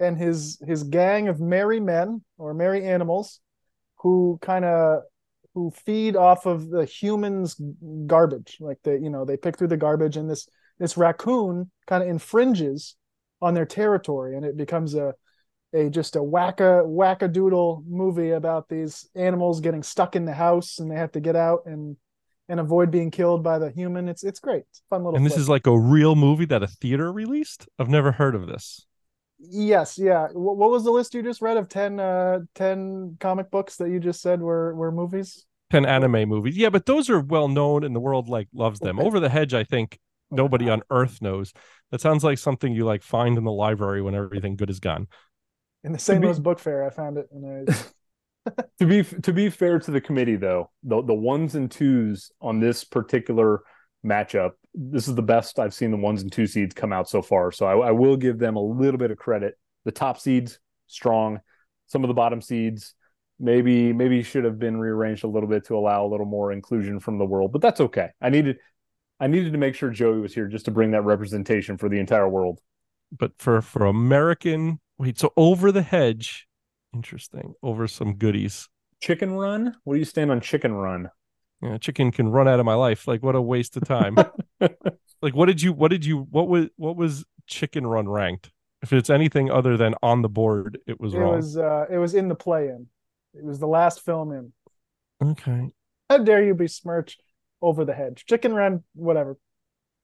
and 0.01 0.17
his 0.17 0.61
his 0.65 0.83
gang 0.83 1.27
of 1.27 1.39
merry 1.39 1.79
men 1.79 2.21
or 2.37 2.53
merry 2.53 2.85
animals 2.85 3.39
who 3.97 4.39
kind 4.41 4.65
of 4.65 5.03
who 5.53 5.71
feed 5.71 6.15
off 6.15 6.45
of 6.45 6.69
the 6.69 6.85
humans' 6.85 7.59
garbage. 8.07 8.57
Like 8.59 8.79
they, 8.83 8.97
you 8.97 9.09
know, 9.09 9.25
they 9.25 9.37
pick 9.37 9.57
through 9.57 9.67
the 9.67 9.77
garbage, 9.77 10.17
and 10.17 10.29
this 10.29 10.47
this 10.79 10.97
raccoon 10.97 11.69
kind 11.87 12.03
of 12.03 12.09
infringes 12.09 12.95
on 13.41 13.53
their 13.53 13.65
territory, 13.65 14.35
and 14.35 14.45
it 14.45 14.57
becomes 14.57 14.95
a 14.95 15.13
a 15.73 15.89
just 15.89 16.15
a 16.15 16.19
wacka 16.19 16.85
wackadoodle 16.85 17.83
movie 17.87 18.31
about 18.31 18.67
these 18.67 19.07
animals 19.15 19.61
getting 19.61 19.83
stuck 19.83 20.15
in 20.15 20.25
the 20.25 20.33
house, 20.33 20.79
and 20.79 20.89
they 20.89 20.95
have 20.95 21.11
to 21.13 21.19
get 21.19 21.35
out 21.35 21.61
and 21.65 21.95
and 22.49 22.59
avoid 22.59 22.91
being 22.91 23.11
killed 23.11 23.43
by 23.43 23.59
the 23.59 23.71
human. 23.71 24.09
It's 24.09 24.23
it's 24.23 24.39
great. 24.39 24.63
It's 24.69 24.79
a 24.79 24.83
fun 24.89 25.03
little. 25.03 25.15
And 25.15 25.25
this 25.25 25.33
flick. 25.33 25.41
is 25.41 25.49
like 25.49 25.67
a 25.67 25.77
real 25.77 26.15
movie 26.15 26.45
that 26.45 26.63
a 26.63 26.67
theater 26.67 27.11
released? 27.11 27.67
I've 27.77 27.89
never 27.89 28.11
heard 28.11 28.35
of 28.35 28.47
this. 28.47 28.85
Yes, 29.49 29.97
yeah. 29.97 30.27
What, 30.33 30.57
what 30.57 30.69
was 30.69 30.83
the 30.83 30.91
list 30.91 31.13
you 31.13 31.23
just 31.23 31.41
read 31.41 31.57
of 31.57 31.67
10 31.67 31.99
uh 31.99 32.39
10 32.55 33.17
comic 33.19 33.49
books 33.49 33.77
that 33.77 33.89
you 33.89 33.99
just 33.99 34.21
said 34.21 34.41
were 34.41 34.75
were 34.75 34.91
movies? 34.91 35.45
10 35.71 35.85
anime 35.85 36.27
movies. 36.27 36.57
Yeah, 36.57 36.69
but 36.69 36.85
those 36.85 37.09
are 37.09 37.19
well 37.19 37.47
known 37.47 37.83
and 37.83 37.95
the 37.95 37.99
world 37.99 38.27
like 38.27 38.47
loves 38.53 38.79
them. 38.79 38.99
Okay. 38.99 39.07
Over 39.07 39.19
the 39.19 39.29
Hedge, 39.29 39.53
I 39.53 39.63
think 39.63 39.99
nobody 40.29 40.69
on 40.69 40.83
earth 40.89 41.21
knows. 41.21 41.53
That 41.91 42.01
sounds 42.01 42.23
like 42.23 42.37
something 42.37 42.73
you 42.73 42.85
like 42.85 43.03
find 43.03 43.37
in 43.37 43.43
the 43.43 43.51
library 43.51 44.01
when 44.01 44.15
everything 44.15 44.55
good 44.55 44.69
is 44.69 44.79
gone. 44.79 45.07
In 45.83 45.93
the 45.93 45.99
St. 45.99 46.21
be- 46.21 46.27
Louis 46.27 46.39
Book 46.39 46.59
Fair, 46.59 46.85
I 46.85 46.89
found 46.89 47.17
it 47.17 47.27
and 47.31 47.67
I 47.69 47.73
To 48.79 48.85
be 48.85 49.03
to 49.03 49.33
be 49.33 49.49
fair 49.49 49.79
to 49.79 49.91
the 49.91 50.01
committee, 50.01 50.35
though, 50.35 50.71
the 50.83 51.01
the 51.03 51.13
ones 51.13 51.55
and 51.55 51.69
twos 51.69 52.31
on 52.41 52.59
this 52.59 52.83
particular 52.83 53.61
matchup, 54.05 54.51
this 54.73 55.07
is 55.07 55.15
the 55.15 55.21
best 55.21 55.59
I've 55.59 55.73
seen 55.73 55.91
the 55.91 55.97
ones 55.97 56.21
and 56.21 56.31
two 56.31 56.47
seeds 56.47 56.73
come 56.73 56.93
out 56.93 57.09
so 57.09 57.21
far. 57.21 57.51
So 57.51 57.65
I, 57.65 57.89
I 57.89 57.91
will 57.91 58.17
give 58.17 58.39
them 58.39 58.55
a 58.55 58.63
little 58.63 58.97
bit 58.97 59.11
of 59.11 59.17
credit. 59.17 59.57
The 59.85 59.91
top 59.91 60.19
seeds 60.19 60.59
strong, 60.87 61.39
some 61.87 62.03
of 62.03 62.07
the 62.07 62.13
bottom 62.13 62.41
seeds 62.41 62.95
maybe 63.39 63.91
maybe 63.91 64.21
should 64.21 64.45
have 64.45 64.59
been 64.59 64.77
rearranged 64.77 65.23
a 65.23 65.27
little 65.27 65.49
bit 65.49 65.65
to 65.65 65.75
allow 65.75 66.05
a 66.05 66.07
little 66.07 66.25
more 66.25 66.51
inclusion 66.51 66.99
from 66.99 67.17
the 67.17 67.25
world, 67.25 67.51
but 67.51 67.61
that's 67.61 67.81
okay. 67.81 68.09
I 68.21 68.29
needed 68.29 68.57
I 69.19 69.27
needed 69.27 69.51
to 69.51 69.57
make 69.57 69.75
sure 69.75 69.89
Joey 69.89 70.19
was 70.19 70.33
here 70.33 70.47
just 70.47 70.65
to 70.65 70.71
bring 70.71 70.91
that 70.91 71.03
representation 71.03 71.77
for 71.77 71.89
the 71.89 71.99
entire 71.99 72.29
world. 72.29 72.59
But 73.17 73.33
for 73.37 73.61
for 73.61 73.85
American, 73.85 74.79
wait, 74.97 75.19
so 75.19 75.33
Over 75.35 75.71
the 75.71 75.81
Hedge, 75.81 76.47
interesting. 76.93 77.55
Over 77.61 77.87
some 77.87 78.15
goodies. 78.15 78.69
Chicken 79.01 79.33
Run? 79.33 79.75
What 79.83 79.95
do 79.95 79.99
you 79.99 80.05
stand 80.05 80.31
on 80.31 80.41
Chicken 80.41 80.73
Run? 80.73 81.09
Yeah, 81.61 81.77
chicken 81.77 82.11
can 82.11 82.29
run 82.29 82.47
out 82.47 82.59
of 82.59 82.65
my 82.65 82.73
life. 82.73 83.07
Like 83.07 83.21
what 83.21 83.35
a 83.35 83.41
waste 83.41 83.77
of 83.77 83.83
time. 83.83 84.15
like 84.59 85.35
what 85.35 85.45
did 85.45 85.61
you 85.61 85.73
what 85.73 85.91
did 85.91 86.05
you 86.05 86.27
what 86.31 86.47
was 86.47 86.69
what 86.75 86.95
was 86.95 87.25
Chicken 87.47 87.85
Run 87.85 88.09
ranked? 88.09 88.51
If 88.81 88.93
it's 88.93 89.09
anything 89.09 89.51
other 89.51 89.77
than 89.77 89.93
on 90.01 90.23
the 90.23 90.29
board, 90.29 90.79
it 90.87 90.99
was 90.99 91.13
it 91.13 91.19
wrong. 91.19 91.35
was 91.35 91.57
uh 91.57 91.85
it 91.89 91.97
was 91.97 92.15
in 92.15 92.27
the 92.29 92.35
play-in. 92.35 92.87
It 93.33 93.43
was 93.43 93.59
the 93.59 93.67
last 93.67 94.01
film 94.01 94.31
in. 94.31 94.53
Okay. 95.23 95.69
How 96.09 96.17
dare 96.17 96.43
you 96.43 96.55
besmirch 96.55 97.17
Over 97.61 97.85
the 97.85 97.93
Hedge? 97.93 98.25
Chicken 98.25 98.53
Run, 98.53 98.83
whatever. 98.95 99.37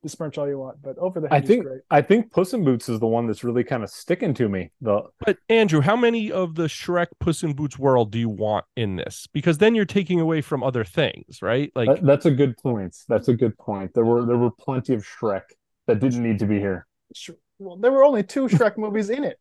Besmirch 0.04 0.38
all 0.38 0.48
you 0.48 0.60
want, 0.60 0.82
but 0.82 0.98
Over 1.00 1.20
the 1.20 1.34
I 1.34 1.42
think 1.42 1.62
is 1.64 1.68
great. 1.68 1.82
I 1.90 2.02
think 2.02 2.32
Puss 2.32 2.54
in 2.54 2.64
Boots 2.64 2.88
is 2.88 3.00
the 3.00 3.08
one 3.08 3.26
that's 3.28 3.44
really 3.44 3.64
kind 3.64 3.84
of 3.84 3.90
sticking 3.90 4.34
to 4.36 4.48
me. 4.48 4.72
The 4.82 5.02
But 5.26 5.38
Andrew, 5.50 5.82
how 5.82 5.96
many 5.96 6.32
of 6.32 6.56
the 6.56 6.66
Shrek 6.66 7.08
Puss 7.20 7.44
in 7.44 7.54
Boots 7.54 7.80
world 7.80 8.12
do 8.12 8.20
you 8.20 8.30
want 8.30 8.66
in 8.76 8.96
this? 8.96 9.28
Because 9.34 9.58
then 9.58 9.74
you're 9.76 9.86
taking 9.86 10.20
away 10.20 10.42
from 10.42 10.64
other 10.64 10.84
things, 10.84 11.42
right? 11.42 11.72
Like 11.76 11.88
that- 11.90 12.06
that's 12.06 12.26
a 12.26 12.32
good 12.32 12.56
point. 12.58 12.96
That's 13.10 13.28
a 13.28 13.34
good 13.34 13.58
point. 13.58 13.94
There 13.96 14.06
were 14.06 14.26
there 14.26 14.38
were 14.38 14.52
plenty 14.52 14.94
of 14.94 15.04
Shrek 15.04 15.44
that 15.88 16.00
didn't 16.00 16.22
need 16.24 16.40
to 16.40 16.46
be 16.46 16.60
here. 16.60 16.86
Well, 17.60 17.78
there 17.78 17.92
were 17.92 18.04
only 18.04 18.24
two 18.24 18.48
Shrek 18.48 18.78
movies 18.78 19.10
in 19.10 19.24
it. 19.24 19.40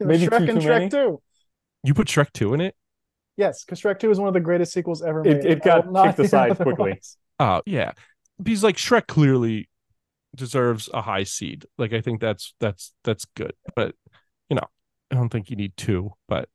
Maybe 0.00 0.26
Shrek 0.26 0.38
two 0.46 0.50
and 0.52 0.60
too 0.60 0.68
Shrek 0.68 0.78
many? 0.78 0.88
2. 0.90 1.22
you 1.84 1.94
put 1.94 2.08
Shrek 2.08 2.32
2 2.32 2.52
in 2.54 2.60
it? 2.60 2.74
Yes, 3.36 3.64
because 3.64 3.80
Shrek 3.80 3.98
2 4.00 4.10
is 4.10 4.18
one 4.18 4.28
of 4.28 4.34
the 4.34 4.40
greatest 4.40 4.72
sequels 4.72 5.02
ever 5.02 5.20
It- 5.26 5.42
made. 5.42 5.44
it 5.46 5.66
I 5.66 5.78
will 5.78 5.92
got 5.92 6.06
kicked 6.08 6.18
aside 6.26 6.56
quickly. 6.56 6.72
otherwise. 6.72 7.16
Oh, 7.40 7.62
yeah. 7.64 7.92
Because 8.42 8.62
like 8.64 8.76
Shrek 8.76 9.06
clearly 9.06 9.68
deserves 10.36 10.88
a 10.92 11.02
high 11.02 11.24
seed. 11.24 11.66
Like 11.78 11.92
I 11.92 12.00
think 12.00 12.20
that's 12.20 12.54
that's 12.60 12.92
that's 13.04 13.24
good. 13.36 13.54
But 13.74 13.94
you 14.48 14.56
know, 14.56 14.66
I 15.10 15.14
don't 15.14 15.30
think 15.30 15.50
you 15.50 15.56
need 15.56 15.76
two, 15.76 16.12
but 16.28 16.48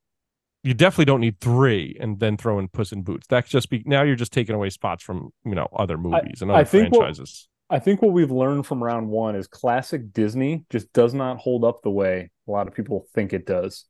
you 0.63 0.73
definitely 0.73 1.05
don't 1.05 1.21
need 1.21 1.39
three 1.39 1.97
and 1.99 2.19
then 2.19 2.37
throw 2.37 2.59
in 2.59 2.67
Puss 2.67 2.91
in 2.91 3.03
Boots. 3.03 3.27
That's 3.27 3.49
just 3.49 3.69
be 3.69 3.83
now 3.85 4.03
you're 4.03 4.15
just 4.15 4.33
taking 4.33 4.55
away 4.55 4.69
spots 4.69 5.03
from, 5.03 5.31
you 5.45 5.55
know, 5.55 5.67
other 5.73 5.97
movies 5.97 6.41
and 6.41 6.51
I 6.51 6.55
other 6.55 6.65
think 6.65 6.91
what- 6.91 6.99
franchises. 7.01 7.47
I 7.71 7.77
think 7.77 8.01
what 8.01 8.13
we've 8.13 8.31
learned 8.31 8.65
from 8.65 8.83
round 8.83 9.09
one 9.09 9.35
is 9.35 9.45
classic 9.45 10.11
Disney 10.11 10.65
just 10.71 10.91
does 10.91 11.13
not 11.13 11.37
hold 11.37 11.63
up 11.63 11.83
the 11.83 11.91
way 11.91 12.31
a 12.47 12.51
lot 12.51 12.67
of 12.67 12.73
people 12.73 13.05
think 13.13 13.31
it 13.31 13.45
does. 13.45 13.85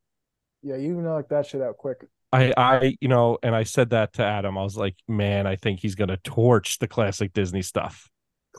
Yeah, 0.62 0.76
you 0.76 0.96
knocked 0.96 1.30
that 1.30 1.46
shit 1.46 1.62
out 1.62 1.78
quick. 1.78 2.06
I, 2.34 2.54
I, 2.58 2.98
you 3.00 3.08
know, 3.08 3.38
and 3.42 3.56
I 3.56 3.64
said 3.64 3.92
that 3.92 4.14
to 4.16 4.24
Adam. 4.24 4.58
I 4.58 4.64
was 4.64 4.76
like, 4.76 4.96
man, 5.08 5.48
I 5.48 5.56
think 5.56 5.80
he's 5.80 5.96
gonna 5.96 6.18
torch 6.18 6.80
the 6.80 6.90
classic 6.90 7.32
Disney 7.32 7.62
stuff. 7.62 8.10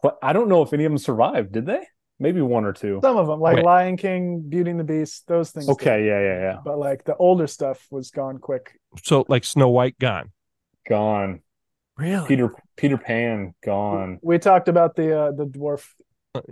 Cl- 0.01 0.19
I 0.23 0.33
don't 0.33 0.49
know 0.49 0.62
if 0.62 0.73
any 0.73 0.85
of 0.85 0.91
them 0.93 0.99
survived. 0.99 1.53
Did 1.53 1.67
they? 1.67 1.87
Maybe 2.19 2.43
one 2.43 2.65
or 2.67 2.73
two. 2.75 3.01
Some 3.03 3.17
of 3.17 3.27
them, 3.27 3.41
like 3.41 3.55
Okay. 3.57 3.65
Lion 3.65 3.97
King, 3.97 4.43
Beauty 4.47 4.71
and 4.73 4.79
the 4.81 4.85
Beast, 4.85 5.27
those 5.27 5.51
things. 5.53 5.67
did. 5.67 5.73
Okay, 5.73 6.07
yeah, 6.07 6.21
yeah, 6.21 6.41
yeah. 6.41 6.57
But 6.65 6.79
like 6.79 7.05
the 7.05 7.17
older 7.17 7.47
stuff 7.47 7.87
was 7.91 8.11
gone 8.11 8.39
quick. 8.39 8.79
So 9.03 9.25
like 9.29 9.45
Snow 9.45 9.71
White 9.71 9.99
gone. 9.99 10.31
Gone. 10.89 11.41
Really? 11.97 12.27
Peter 12.29 12.55
Peter 12.77 12.99
Pan 12.99 13.55
gone. 13.65 14.19
We 14.23 14.39
talked 14.39 14.69
about 14.69 14.97
the 14.97 15.19
uh, 15.19 15.33
the 15.33 15.47
dwarf 15.47 15.87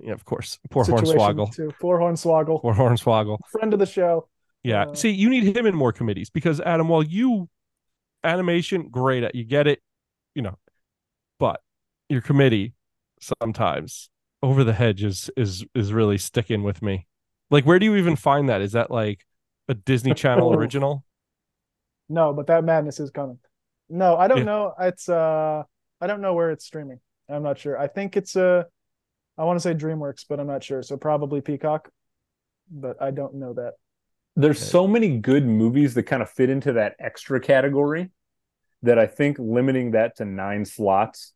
yeah, 0.02 0.12
of 0.12 0.24
course. 0.24 0.58
Poor 0.70 0.84
situation 0.84 1.16
Hornswoggle. 1.18 1.54
too. 1.54 1.72
Poor 1.80 1.98
Hornswoggle, 1.98 2.60
Poor 2.60 2.74
Hornswoggle. 2.74 3.38
friend 3.50 3.72
of 3.72 3.78
the 3.78 3.86
show. 3.86 4.28
Yeah. 4.64 4.86
Uh, 4.88 4.94
See, 4.94 5.10
you 5.10 5.28
need 5.30 5.56
him 5.56 5.66
in 5.66 5.74
more 5.74 5.92
committees 5.92 6.30
because 6.30 6.60
Adam, 6.60 6.88
while 6.88 7.02
you 7.02 7.48
animation, 8.24 8.88
great 8.88 9.22
at 9.22 9.34
you 9.34 9.44
get 9.44 9.66
it, 9.66 9.80
you 10.34 10.42
know, 10.42 10.58
but 11.38 11.60
your 12.08 12.20
committee 12.22 12.74
sometimes 13.22 14.10
over 14.42 14.64
the 14.64 14.72
hedge 14.72 15.02
is 15.02 15.30
is 15.36 15.64
is 15.74 15.92
really 15.92 16.18
sticking 16.18 16.62
with 16.62 16.82
me. 16.82 17.06
Like, 17.50 17.64
where 17.64 17.78
do 17.78 17.86
you 17.86 17.96
even 17.96 18.16
find 18.16 18.48
that? 18.48 18.60
Is 18.60 18.72
that 18.72 18.90
like 18.90 19.24
a 19.68 19.74
Disney 19.74 20.14
Channel 20.14 20.52
original? 20.54 21.04
No, 22.08 22.32
but 22.32 22.46
that 22.46 22.64
madness 22.64 23.00
is 23.00 23.10
coming. 23.10 23.38
No, 23.88 24.16
I 24.16 24.28
don't 24.28 24.38
Yeah. 24.38 24.44
know. 24.44 24.74
It's 24.80 25.08
uh, 25.08 25.62
I 26.00 26.06
don't 26.06 26.20
know 26.20 26.34
where 26.34 26.50
it's 26.50 26.64
streaming. 26.64 27.00
I'm 27.28 27.42
not 27.42 27.58
sure. 27.58 27.78
I 27.78 27.86
think 27.88 28.16
it's 28.16 28.36
uh, 28.36 28.64
I 29.36 29.44
want 29.44 29.56
to 29.58 29.60
say 29.62 29.74
DreamWorks, 29.74 30.24
but 30.28 30.40
I'm 30.40 30.46
not 30.46 30.64
sure. 30.64 30.82
So 30.82 30.96
probably 30.96 31.40
Peacock, 31.40 31.90
but 32.70 33.00
I 33.02 33.10
don't 33.10 33.34
know 33.34 33.54
that. 33.54 33.74
There's 34.36 34.58
Okay. 34.60 34.70
so 34.70 34.86
many 34.86 35.18
good 35.18 35.46
movies 35.46 35.94
that 35.94 36.04
kind 36.04 36.22
of 36.22 36.30
fit 36.30 36.50
into 36.50 36.74
that 36.74 36.96
extra 36.98 37.40
category 37.40 38.10
that 38.82 38.98
I 38.98 39.06
think 39.06 39.38
limiting 39.38 39.92
that 39.92 40.16
to 40.16 40.24
nine 40.24 40.64
slots 40.64 41.34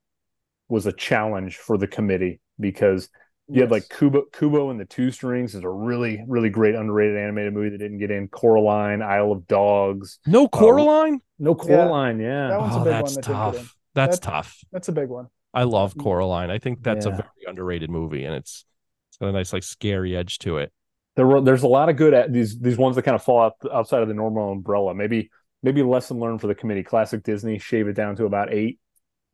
was 0.72 0.86
a 0.86 0.92
challenge 0.92 1.58
for 1.58 1.76
the 1.76 1.86
committee 1.86 2.40
because 2.58 3.08
you 3.48 3.60
had 3.60 3.70
like 3.70 3.88
Kubo 3.90 4.22
Kubo 4.32 4.70
and 4.70 4.80
the 4.80 4.86
Two 4.86 5.10
Strings 5.10 5.54
is 5.54 5.62
a 5.62 5.68
really 5.68 6.24
really 6.26 6.48
great 6.48 6.74
underrated 6.74 7.18
animated 7.18 7.52
movie 7.52 7.68
that 7.70 7.78
didn't 7.78 7.98
get 7.98 8.10
in. 8.10 8.28
Coraline, 8.28 9.02
Isle 9.02 9.32
of 9.32 9.46
Dogs, 9.46 10.18
No 10.26 10.46
uh, 10.46 10.48
Coraline? 10.48 11.20
no 11.38 11.54
Coraline, 11.54 12.18
yeah. 12.20 12.48
That 12.48 12.60
one's 12.60 12.76
a 12.76 12.80
oh, 12.80 12.84
big 12.84 12.92
that's 12.92 13.12
one 13.12 13.14
that 13.14 13.26
didn't 13.26 13.44
get 13.44 13.56
in. 13.56 13.64
tough. 13.64 13.76
That's 13.94 14.18
That- 14.18 14.26
tough. 14.30 14.58
that's 14.72 14.88
a 14.88 14.92
big 14.92 15.08
one. 15.08 15.26
I 15.54 15.64
love 15.64 15.94
mm. 15.94 16.02
Coraline. 16.02 16.50
I 16.50 16.58
think 16.58 16.82
that's 16.82 17.04
a 17.04 17.10
very 17.10 17.28
underrated 17.46 17.90
movie, 17.90 18.24
and 18.24 18.34
it's 18.34 18.64
it's 19.10 19.18
got 19.18 19.28
a 19.28 19.32
nice 19.32 19.52
like 19.52 19.64
scary 19.64 20.16
edge 20.16 20.38
to 20.38 20.56
it. 20.56 20.72
there 21.16 21.26
were 21.26 21.42
there's 21.42 21.62
a 21.64 21.68
lot 21.68 21.90
of 21.90 21.96
good 21.96 22.14
at 22.14 22.32
these 22.32 22.58
these 22.58 22.78
ones 22.78 22.96
that 22.96 23.02
kind 23.02 23.14
of 23.14 23.22
fall 23.22 23.40
out 23.42 23.54
outside 23.70 24.00
of 24.00 24.08
the 24.08 24.14
normal 24.14 24.50
umbrella. 24.52 24.94
Maybe 24.94 25.30
maybe 25.62 25.82
lesson 25.82 26.18
learned 26.20 26.40
for 26.40 26.46
the 26.46 26.54
committee. 26.54 26.82
Classic 26.82 27.22
Disney, 27.22 27.58
shave 27.58 27.86
it 27.88 27.92
down 27.92 28.16
to 28.16 28.24
about 28.24 28.50
eight. 28.50 28.78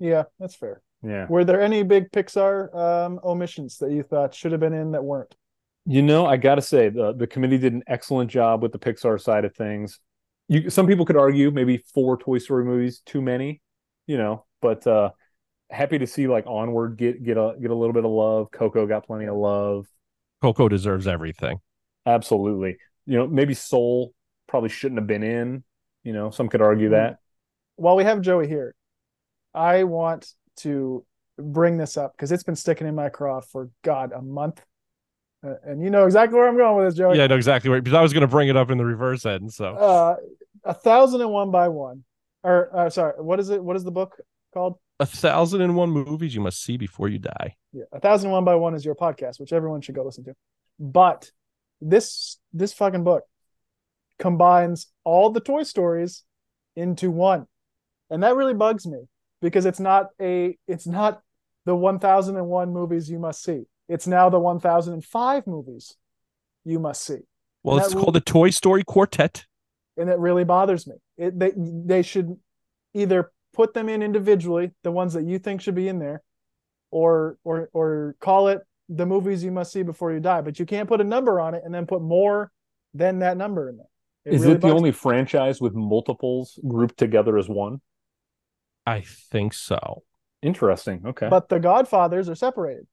Yeah, 0.01 0.25
that's 0.41 0.57
fair. 0.57 0.83
Yeah. 1.03 1.27
Were 1.29 1.45
there 1.45 1.61
any 1.61 1.83
big 1.83 2.11
Pixar 2.11 2.75
um, 2.75 3.21
omissions 3.23 3.79
that 3.79 3.93
you 3.93 4.03
thought 4.03 4.35
should 4.35 4.53
have 4.53 4.61
been 4.61 4.73
in 4.73 4.93
that 4.93 5.05
weren't? 5.05 5.35
You 5.87 6.03
know, 6.03 6.27
I 6.27 6.37
gotta 6.37 6.61
say 6.61 6.89
the 6.89 7.15
the 7.15 7.27
committee 7.27 7.59
did 7.59 7.73
an 7.73 7.83
excellent 7.87 8.31
job 8.31 8.63
with 8.63 8.73
the 8.73 8.79
Pixar 8.79 9.21
side 9.21 9.45
of 9.45 9.55
things. 9.55 10.01
You 10.49 10.71
some 10.71 10.87
people 10.87 11.07
could 11.07 11.17
argue 11.17 11.51
maybe 11.51 11.79
four 11.95 12.19
Toy 12.19 12.39
Story 12.39 12.65
movies 12.65 13.01
too 13.07 13.23
many, 13.23 13.63
you 14.07 14.19
know, 14.19 14.45
but 14.61 14.87
uh 14.87 15.11
happy 15.71 15.99
to 15.99 16.07
see 16.07 16.27
like 16.27 16.47
Onward 16.47 16.97
get 16.97 17.23
get 17.23 17.37
a 17.37 17.55
get 17.61 17.71
a 17.71 17.75
little 17.75 17.93
bit 17.93 18.05
of 18.05 18.11
love. 18.11 18.51
Coco 18.51 18.87
got 18.87 19.07
plenty 19.07 19.27
of 19.27 19.37
love. 19.37 19.87
Coco 20.43 20.69
deserves 20.69 21.07
everything. 21.07 21.59
Absolutely. 22.07 22.77
You 23.07 23.19
know, 23.19 23.27
maybe 23.27 23.55
Soul 23.55 24.13
probably 24.47 24.69
shouldn't 24.69 25.01
have 25.01 25.07
been 25.07 25.23
in. 25.23 25.65
You 26.05 26.13
know, 26.13 26.31
some 26.31 26.49
could 26.49 26.63
argue 26.63 26.91
that. 26.91 27.19
While 27.77 27.97
we 27.97 28.05
have 28.05 28.21
Joey 28.21 28.49
here, 28.49 28.75
I 29.55 29.85
want 29.85 30.27
to 30.59 31.05
bring 31.39 31.77
this 31.77 31.97
up 31.97 32.13
because 32.17 32.33
it's 32.33 32.43
been 32.43 32.57
sticking 32.57 32.87
in 32.87 32.95
my 32.95 33.09
craw 33.09 33.41
for 33.41 33.71
God 33.83 34.13
a 34.13 34.21
month, 34.23 34.61
uh, 35.47 35.55
and 35.65 35.83
you 35.83 35.91
know 35.91 36.05
exactly 36.05 36.39
where 36.39 36.49
I'm 36.49 36.57
going 36.57 36.77
with 36.77 36.87
this, 36.87 36.99
Joey. 36.99 37.17
Yeah, 37.17 37.25
I 37.25 37.27
know 37.27 37.37
exactly 37.37 37.71
right. 37.71 37.83
Because 37.83 37.97
I 37.97 38.03
was 38.03 38.13
going 38.13 38.23
to 38.23 38.29
bring 38.29 38.49
it 38.49 38.57
up 38.57 38.71
in 38.71 38.79
the 38.79 38.85
reverse 38.85 39.25
end. 39.27 39.53
So 39.53 39.75
Uh, 39.75 40.17
a 40.65 40.75
thousand 40.75 41.21
and 41.21 41.31
one 41.31 41.51
by 41.51 41.69
one, 41.69 42.05
or 42.43 42.71
uh, 42.77 42.91
sorry, 42.91 43.15
what 43.23 43.41
is 43.41 43.51
it? 43.51 43.63
What 43.63 43.77
is 43.77 43.85
the 43.85 43.93
book 43.93 44.17
called? 44.53 44.79
a 45.01 45.07
thousand 45.07 45.61
and 45.61 45.77
one 45.77 45.91
movies 45.91 46.35
you 46.35 46.41
must 46.41 46.61
see 46.63 46.77
before 46.77 47.09
you 47.09 47.19
die. 47.21 47.55
Yeah, 47.73 47.85
a 47.93 48.01
thousand 48.01 48.27
and 48.27 48.33
one 48.33 48.45
by 48.45 48.57
one 48.57 48.75
is 48.75 48.85
your 48.85 48.97
podcast, 48.97 49.39
which 49.39 49.53
everyone 49.53 49.81
should 49.81 49.95
go 49.95 50.05
listen 50.05 50.25
to. 50.25 50.35
But 50.81 51.31
this 51.81 52.39
this 52.53 52.73
fucking 52.73 53.05
book 53.05 53.23
combines 54.19 54.89
all 55.05 55.31
the 55.31 55.41
Toy 55.41 55.63
Stories 55.63 56.25
into 56.75 57.11
one, 57.11 57.47
and 58.11 58.23
that 58.25 58.35
really 58.35 58.55
bugs 58.55 58.87
me 58.87 58.99
because 59.41 59.67
it's 59.67 59.81
not 59.81 60.09
a 60.21 60.57
it's 60.67 60.87
not 60.87 61.21
the 61.67 61.75
one 61.75 61.99
thousand 61.99 62.37
and 62.37 62.47
one 62.47 62.73
movies 62.73 63.11
you 63.11 63.19
must 63.19 63.43
see. 63.43 63.63
It's 63.89 64.07
now 64.07 64.29
the 64.29 64.39
one 64.39 64.61
thousand 64.61 64.95
and 64.95 65.05
five 65.05 65.47
movies 65.47 65.97
you 66.65 66.79
must 66.79 67.03
see, 67.05 67.19
Well, 67.63 67.77
That 67.77 67.87
it's 67.87 67.95
will- 67.95 68.03
called 68.05 68.15
the 68.15 68.21
Toy 68.21 68.51
Story 68.51 68.85
Quartet. 68.85 69.47
and 69.97 70.09
it 70.11 70.19
really 70.19 70.45
bothers 70.45 70.87
me. 70.87 70.95
It 71.17 71.39
they 71.39 71.53
they 71.57 72.03
should 72.03 72.37
either 72.95 73.33
put 73.55 73.75
them 73.75 73.89
in 73.89 74.03
individually, 74.03 74.73
the 74.83 74.91
ones 74.93 75.15
that 75.15 75.25
you 75.25 75.39
think 75.39 75.61
should 75.61 75.75
be 75.75 75.89
in 75.89 75.99
there, 75.99 76.23
or 76.91 77.39
or 77.45 77.69
or 77.73 78.17
call 78.21 78.49
it 78.49 78.61
the 78.89 79.07
movies 79.07 79.45
you 79.45 79.51
must 79.51 79.73
see 79.73 79.83
before 79.83 80.13
you 80.13 80.21
die. 80.21 80.41
But 80.41 80.59
you 80.59 80.67
can't 80.67 80.89
put 80.89 81.01
a 81.01 81.05
number 81.05 81.41
on 81.41 81.55
it 81.55 81.63
and 81.65 81.75
then 81.75 81.87
put 81.87 82.01
more 82.03 82.51
than 82.95 83.19
that 83.21 83.37
number 83.37 83.69
in 83.69 83.77
there. 83.77 83.87
Is 84.25 84.43
really 84.43 84.55
it 84.55 84.61
the 84.63 84.71
only 84.71 84.91
me. 84.91 84.93
franchise 84.93 85.61
with 85.61 85.75
multiples 85.75 86.59
grouped 86.67 86.97
together 86.99 87.37
as 87.39 87.49
one? 87.49 87.81
I 88.89 89.03
think 89.03 89.53
so. 89.55 90.03
Interesting. 90.43 91.03
Okay. 91.07 91.29
But 91.29 91.49
the 91.49 91.59
Godfathers 91.59 92.29
are 92.29 92.35
separated. 92.35 92.87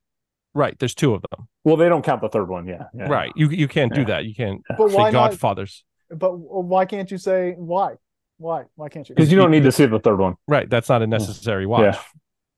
Right. 0.53 0.77
There's 0.79 0.95
two 0.95 1.13
of 1.13 1.23
them. 1.29 1.47
well, 1.63 1.75
they 1.75 1.89
don't 1.89 2.03
count 2.03 2.21
the 2.21 2.29
third 2.29 2.47
one. 2.49 2.67
Yeah. 2.67 2.83
yeah. 2.93 3.07
Right. 3.07 3.31
You 3.35 3.49
you 3.49 3.67
can't 3.67 3.93
do 3.93 4.01
Yeah. 4.01 4.07
that. 4.07 4.25
You 4.25 4.33
can't 4.35 4.61
But 4.77 4.89
say 4.89 4.95
why 4.95 5.11
not? 5.11 5.29
Godfathers. 5.31 5.83
But 6.09 6.31
why 6.37 6.85
can't 6.85 7.09
you 7.11 7.17
say 7.17 7.53
why? 7.57 7.95
Why? 8.37 8.63
Why 8.75 8.89
can't 8.89 9.07
you? 9.07 9.15
Because 9.15 9.31
you 9.31 9.37
don't 9.37 9.51
need 9.51 9.63
to 9.63 9.71
see 9.71 9.85
the 9.85 9.99
third 9.99 10.17
one. 10.19 10.35
Right. 10.47 10.69
That's 10.69 10.89
not 10.89 11.01
a 11.01 11.07
necessary 11.07 11.65
watch. 11.65 11.95
Yeah. 11.95 12.01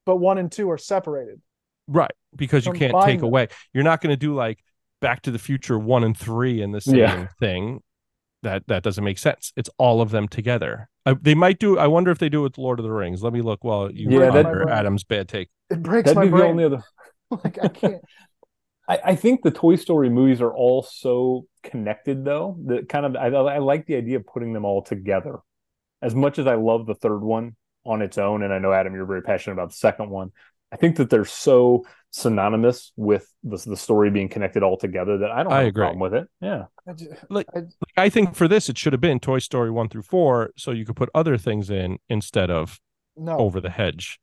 But 0.05 0.17
one 0.17 0.37
and 0.37 0.51
two 0.51 0.69
are 0.71 0.77
separated. 0.77 1.41
Right. 1.87 2.11
Because 2.35 2.65
you 2.65 2.73
can't 2.73 2.95
take 3.03 3.19
them. 3.19 3.27
away. 3.27 3.47
You're 3.73 3.83
not 3.83 4.01
going 4.01 4.11
to 4.13 4.17
do 4.17 4.33
like 4.35 4.59
Back 5.01 5.21
to 5.23 5.31
the 5.31 5.39
Future 5.39 5.77
one 5.77 6.03
and 6.03 6.17
three 6.17 6.61
in 6.61 6.71
the 6.71 6.81
same 6.81 6.95
Yeah. 6.95 7.27
thing. 7.39 7.81
That 8.43 8.67
that 8.67 8.83
doesn't 8.83 9.03
make 9.03 9.17
sense. 9.17 9.51
It's 9.55 9.69
all 9.77 9.99
of 10.01 10.11
them 10.11 10.27
together. 10.27 10.89
I, 11.05 11.13
they 11.13 11.35
might 11.35 11.59
do. 11.59 11.77
I 11.77 11.87
wonder 11.87 12.11
if 12.11 12.19
they 12.19 12.29
do 12.29 12.41
it 12.41 12.43
with 12.43 12.57
Lord 12.57 12.79
of 12.79 12.83
the 12.83 12.91
Rings. 12.91 13.23
Let 13.23 13.33
me 13.33 13.41
look 13.41 13.63
while 13.63 13.91
you 13.91 14.09
Yeah, 14.09 14.25
yeah, 14.33 14.43
that- 14.43 14.69
Adam's 14.69 15.03
bad 15.03 15.27
take. 15.27 15.49
It 15.69 15.81
breaks 15.81 16.05
That'd 16.13 16.17
my 16.17 16.25
be 16.25 16.29
the 16.29 16.35
brain. 16.37 16.49
only 16.51 16.63
other. 16.65 16.83
like 17.43 17.57
I 17.63 17.67
can't. 17.67 18.01
I, 18.89 18.99
I 19.03 19.15
think 19.15 19.41
the 19.41 19.51
Toy 19.51 19.75
Story 19.75 20.09
movies 20.09 20.39
are 20.39 20.53
all 20.53 20.81
so 20.81 21.45
connected, 21.63 22.23
though. 22.23 22.57
That 22.67 22.87
kind 22.87 23.05
of 23.05 23.15
I, 23.17 23.27
I 23.27 23.57
like 23.57 23.85
the 23.85 23.95
idea 23.95 24.17
of 24.17 24.25
putting 24.25 24.53
them 24.53 24.63
all 24.65 24.81
together. 24.81 25.39
As 26.01 26.15
much 26.15 26.39
as 26.39 26.47
I 26.47 26.55
love 26.55 26.85
the 26.85 26.95
third 26.95 27.19
one 27.19 27.55
on 27.85 28.01
its 28.01 28.17
own, 28.17 28.43
and 28.43 28.53
I 28.53 28.59
know 28.59 28.71
Adam, 28.71 28.93
you're 28.93 29.05
very 29.05 29.23
passionate 29.23 29.53
about 29.55 29.71
the 29.71 29.75
second 29.77 30.09
one. 30.09 30.31
I 30.71 30.75
think 30.75 30.97
that 30.97 31.09
they're 31.09 31.25
so 31.25 31.85
synonymous 32.11 32.91
with 32.95 33.31
the 33.43 33.57
the 33.65 33.77
story 33.77 34.09
being 34.09 34.29
connected 34.29 34.63
all 34.63 34.77
together 34.77 35.19
that 35.19 35.31
I 35.31 35.43
don't 35.43 35.53
I 35.53 35.59
have 35.59 35.67
agree. 35.67 35.83
a 35.83 35.87
problem 35.87 35.99
with 35.99 36.13
it. 36.13 36.27
Yeah, 36.41 36.65
I 36.87 36.93
ju- 36.93 37.13
Like- 37.29 37.47
I- 37.55 38.03
I 38.05 38.09
think 38.09 38.35
for 38.35 38.47
this, 38.47 38.69
it 38.69 38.77
should 38.77 38.93
have 38.93 39.01
been 39.01 39.19
Toy 39.19 39.39
Story 39.39 39.71
one 39.71 39.89
through 39.89 40.03
four, 40.03 40.51
so 40.57 40.71
you 40.71 40.85
could 40.85 40.95
put 40.95 41.09
other 41.15 41.37
things 41.37 41.69
in 41.69 41.97
instead 42.09 42.49
of 42.51 42.79
no. 43.15 43.37
Over 43.37 43.59
the 43.59 43.69
Hedge. 43.71 44.19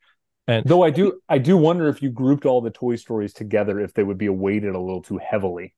And 0.47 0.65
though 0.67 0.83
I 0.83 0.91
do 0.91 1.21
I 1.29 1.39
do 1.39 1.57
wonder 1.57 1.89
if 1.89 2.03
you 2.03 2.11
grouped 2.11 2.45
all 2.47 2.61
the 2.61 2.71
Toy 2.71 2.97
Stories 2.97 3.33
together, 3.33 3.81
if 3.81 3.95
they 3.95 4.03
would 4.05 4.19
be 4.19 4.29
weighted 4.29 4.75
a 4.75 4.79
little 4.81 5.03
too 5.03 5.19
heavily. 5.19 5.75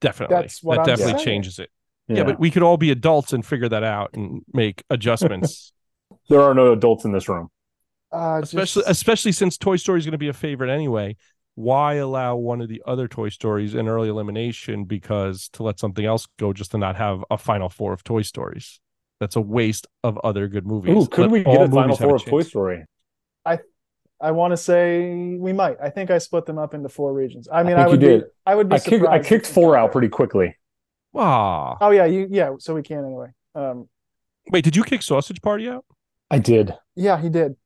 definitely, 0.00 0.36
That's 0.36 0.62
what 0.62 0.76
that 0.76 0.80
I'm 0.82 0.86
definitely 0.86 1.12
saying. 1.14 1.24
changes 1.24 1.58
it. 1.58 1.70
Yeah. 2.08 2.24
but 2.24 2.40
we 2.40 2.50
could 2.50 2.62
all 2.64 2.76
be 2.76 2.90
adults 2.90 3.32
and 3.32 3.44
figure 3.46 3.68
that 3.68 3.84
out 3.84 4.10
and 4.14 4.42
make 4.52 4.82
adjustments. 4.90 5.72
there 6.28 6.40
are 6.42 6.54
no 6.54 6.72
adults 6.72 7.04
in 7.04 7.12
this 7.12 7.28
room. 7.28 7.50
Uh, 8.12 8.40
just- 8.40 8.54
especially 8.54 8.82
especially 8.86 9.32
since 9.32 9.56
Toy 9.56 9.76
Story 9.76 9.98
is 9.98 10.04
going 10.04 10.12
to 10.12 10.18
be 10.18 10.28
a 10.28 10.32
favorite 10.32 10.70
anyway. 10.70 11.16
Why 11.56 11.94
allow 11.94 12.36
one 12.36 12.60
of 12.60 12.68
the 12.68 12.82
other 12.86 13.06
Toy 13.08 13.28
Stories 13.28 13.74
in 13.74 13.88
early 13.88 14.08
elimination 14.08 14.84
because 14.84 15.48
to 15.54 15.62
let 15.62 15.78
something 15.78 16.04
else 16.04 16.26
go 16.38 16.52
just 16.52 16.70
to 16.70 16.78
not 16.78 16.96
have 16.96 17.22
a 17.30 17.36
final 17.36 17.68
four 17.68 17.92
of 17.92 18.02
Toy 18.04 18.22
Stories? 18.22 18.80
That's 19.18 19.36
a 19.36 19.40
waste 19.40 19.86
of 20.02 20.16
other 20.24 20.48
good 20.48 20.66
movies. 20.66 20.96
Ooh, 20.96 21.06
could 21.06 21.22
Let 21.22 21.30
we 21.30 21.44
get 21.44 21.60
a 21.60 21.68
final 21.68 21.82
movies 21.82 21.98
have 21.98 22.08
four 22.08 22.16
of 22.16 22.24
Toy. 22.24 22.42
Story? 22.42 22.84
I 23.44 23.58
I 24.20 24.30
want 24.30 24.52
to 24.52 24.56
say 24.56 25.36
we 25.38 25.52
might. 25.52 25.76
I 25.82 25.90
think 25.90 26.10
I 26.10 26.18
split 26.18 26.46
them 26.46 26.58
up 26.58 26.72
into 26.72 26.88
four 26.88 27.12
regions. 27.12 27.48
I 27.52 27.62
mean, 27.62 27.76
think 27.76 27.86
I, 27.86 27.88
would 27.88 28.02
you 28.02 28.18
be. 28.20 28.24
I 28.46 28.54
would 28.54 28.68
be. 28.68 28.76
I 28.76 28.78
kicked 28.78 29.06
I 29.06 29.18
kicked 29.18 29.46
four 29.46 29.76
out 29.76 29.92
pretty 29.92 30.08
quickly. 30.08 30.56
Ah, 31.14 31.76
Oh 31.80 31.90
yeah, 31.90 32.04
you 32.06 32.28
yeah. 32.30 32.52
So 32.58 32.74
we 32.74 32.82
can 32.82 33.04
anyway. 33.04 33.28
Um, 33.54 33.88
wait, 34.50 34.64
did 34.64 34.76
you 34.76 34.84
kick 34.84 35.02
Sausage 35.02 35.42
Party 35.42 35.68
out? 35.68 35.84
I 36.30 36.38
did. 36.38 36.74
yeah, 36.94 37.20
he 37.20 37.28
did. 37.28 37.56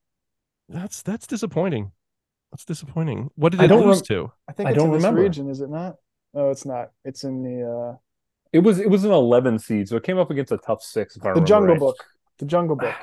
That's 0.69 1.03
that's 1.03 1.27
disappointing. 1.27 1.93
That's 2.53 2.65
disappointing. 2.65 3.31
What 3.37 3.53
did 3.53 3.61
I 3.61 3.65
it 3.65 3.71
lose 3.71 3.99
rem- 3.99 4.05
to? 4.27 4.33
I 4.49 4.53
think 4.53 4.69
I 4.69 4.71
it's 4.73 4.79
don't 4.79 4.95
in 4.95 5.01
this 5.01 5.13
region, 5.13 5.51
is 5.51 5.61
it 5.61 5.71
not? 5.71 5.97
No, 6.33 6.51
it's 6.51 6.65
not. 6.65 6.91
It's 7.05 7.25
in 7.25 7.43
the 7.43 7.69
uh 7.69 7.97
It 8.53 8.61
was 8.61 8.79
it 8.81 8.89
was 8.91 9.05
an 9.05 9.13
eleven 9.13 9.59
seed, 9.59 9.89
so 9.89 9.97
it 9.97 10.03
came 10.05 10.19
up 10.19 10.31
against 10.31 10.53
a 10.53 10.59
tough 10.59 10.83
six. 10.83 11.17
If 11.17 11.23
I 11.23 11.27
the 11.27 11.29
remember 11.31 11.47
Jungle 11.49 11.75
right. 11.75 11.81
Book. 11.81 12.05
The 12.39 12.47
Jungle 12.47 12.77
Book. 12.77 12.95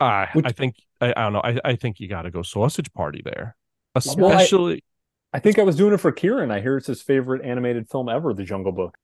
Uh, 0.00 0.26
Which- 0.32 0.46
I 0.46 0.52
think 0.52 0.76
I, 1.00 1.10
I 1.16 1.22
don't 1.22 1.32
know. 1.32 1.40
I, 1.44 1.60
I 1.64 1.76
think 1.76 2.00
you 2.00 2.08
got 2.08 2.22
to 2.22 2.30
go 2.30 2.42
Sausage 2.42 2.92
Party 2.92 3.22
there, 3.24 3.56
Well, 3.94 4.30
I- 4.30 4.34
especially. 4.42 4.84
I 5.32 5.40
think 5.40 5.58
I 5.58 5.62
was 5.64 5.74
doing 5.76 5.92
it 5.92 5.98
for 5.98 6.12
Kieran. 6.12 6.52
I 6.52 6.60
hear 6.60 6.76
it's 6.76 6.86
his 6.86 7.02
favorite 7.02 7.44
animated 7.44 7.88
film 7.90 8.08
ever, 8.08 8.32
The 8.34 8.44
Jungle 8.44 8.70
Book. 8.70 8.96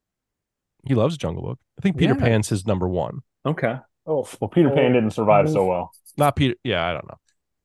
he 0.85 0.95
loves 0.95 1.17
Jungle 1.17 1.43
Book. 1.43 1.59
I 1.77 1.83
think 1.83 1.97
Peter 1.97 2.15
Yeah. 2.15 2.21
Pan's 2.21 2.49
his 2.49 2.67
number 2.69 2.89
one. 2.89 3.21
Okay. 3.45 3.77
Oh, 4.07 4.29
Well, 4.41 4.49
Peter 4.49 4.71
Pan 4.71 4.91
Oh, 4.91 4.95
didn't 4.95 5.11
survive 5.11 5.51
so 5.51 5.67
well. 5.67 5.91
Not 6.17 6.37
Peter. 6.37 6.55
Yeah, 6.63 6.87
I 6.89 6.93
don't 6.93 7.07
know. 7.09 7.17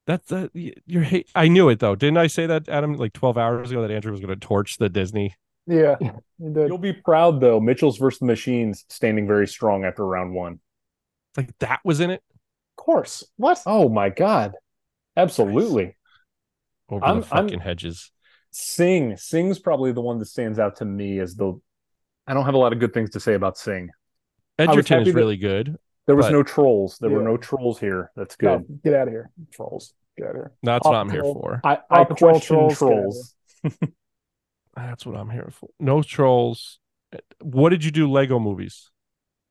That's 0.07 0.32
uh, 0.32 0.48
that. 0.53 0.73
You're 0.86 1.03
hate. 1.03 1.30
I 1.36 1.48
knew 1.48 1.69
it 1.69 1.80
though. 1.80 1.95
Didn't 1.95 2.18
I 2.18 2.27
say 2.27 2.45
that, 2.48 2.69
Adam? 2.69 2.94
Like 2.94 3.14
12 3.14 3.38
hours 3.38 3.72
ago, 3.72 3.82
that 3.82 3.91
Andrew 3.91 4.11
was 4.11 4.22
going 4.22 4.34
to 4.34 4.40
torch 4.40 4.77
the 4.77 4.90
Disney. 4.90 5.36
yeah, 5.68 5.95
you 5.99 6.14
you'll 6.40 6.77
be 6.77 6.94
proud 6.94 7.41
though. 7.41 7.60
Mitchell's 7.60 7.98
versus 7.98 8.19
the 8.19 8.26
Machines 8.26 8.86
standing 8.90 9.26
very 9.27 9.48
strong 9.48 9.84
after 9.84 10.06
round 10.06 10.34
one. 10.36 10.60
Like 11.36 11.57
that 11.60 11.80
was 11.84 11.99
in 11.99 12.11
it 12.11 12.22
Of 12.77 12.84
course. 12.84 13.23
What? 13.38 13.61
Oh 13.65 13.90
my 13.90 14.10
god. 14.10 14.53
Absolutely. 15.18 15.95
over 16.90 17.03
I'm- 17.03 17.22
the 17.22 17.36
I'm- 17.36 17.45
fucking 17.48 17.60
hedges. 17.61 18.11
Sing. 18.52 19.18
Sing's 19.18 19.60
probably 19.60 19.91
the 19.91 20.02
one 20.02 20.19
that 20.19 20.27
stands 20.27 20.60
out 20.60 20.77
to 20.77 20.86
me 20.86 21.19
as 21.19 21.36
the 21.36 21.60
I 22.27 22.34
don't 22.34 22.45
have 22.45 22.53
a 22.53 22.57
lot 22.60 22.72
of 22.73 22.80
good 22.80 22.94
things 22.94 23.10
to 23.11 23.19
say 23.19 23.34
about 23.34 23.57
Sing. 23.57 23.90
was 24.60 24.69
Egerton 24.69 24.99
happy 24.99 25.10
is 25.10 25.14
that- 25.15 25.19
really 25.19 25.38
good. 25.38 25.77
There 26.07 26.15
was 26.15 26.27
But- 26.27 26.32
no 26.34 26.44
trolls. 26.44 26.98
There 26.99 27.10
were 27.10 27.23
no 27.23 27.38
trolls 27.38 27.80
here. 27.80 28.11
That's 28.15 28.36
No, 28.41 28.60
good. 28.60 28.82
get 28.84 28.94
out 28.94 29.07
of 29.07 29.14
here, 29.14 29.32
trolls. 29.52 29.94
Get 30.18 30.27
out 30.27 30.30
of 30.32 30.36
here. 30.38 30.52
That's 30.64 30.84
Paw 30.84 30.91
what 30.91 30.98
I'm 30.98 31.10
here 31.10 31.23
for. 31.23 31.61
I, 31.64 31.80
I 31.90 32.03
question 32.06 32.41
trolls, 32.41 32.77
trolls. 32.77 33.36
That's 34.76 35.06
what 35.06 35.15
I'm 35.15 35.30
here 35.30 35.49
for. 35.52 35.69
No 35.80 36.02
trolls. 36.03 36.80
What 37.41 37.69
did 37.69 37.84
you 37.86 37.91
do? 37.91 38.11
Lego 38.11 38.40
movies. 38.40 38.91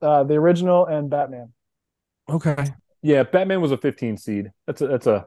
Uh, 0.03 0.23
the 0.23 0.35
original 0.35 0.87
and 0.87 1.09
Batman, 1.09 1.53
Okay. 2.29 2.57
Yeah, 3.03 3.23
Batman 3.23 3.61
was 3.61 3.73
a 3.73 3.77
15 3.77 4.17
seed. 4.17 4.51
That's 4.67 4.81
a 4.81 4.87
that's 4.87 5.07
a 5.07 5.27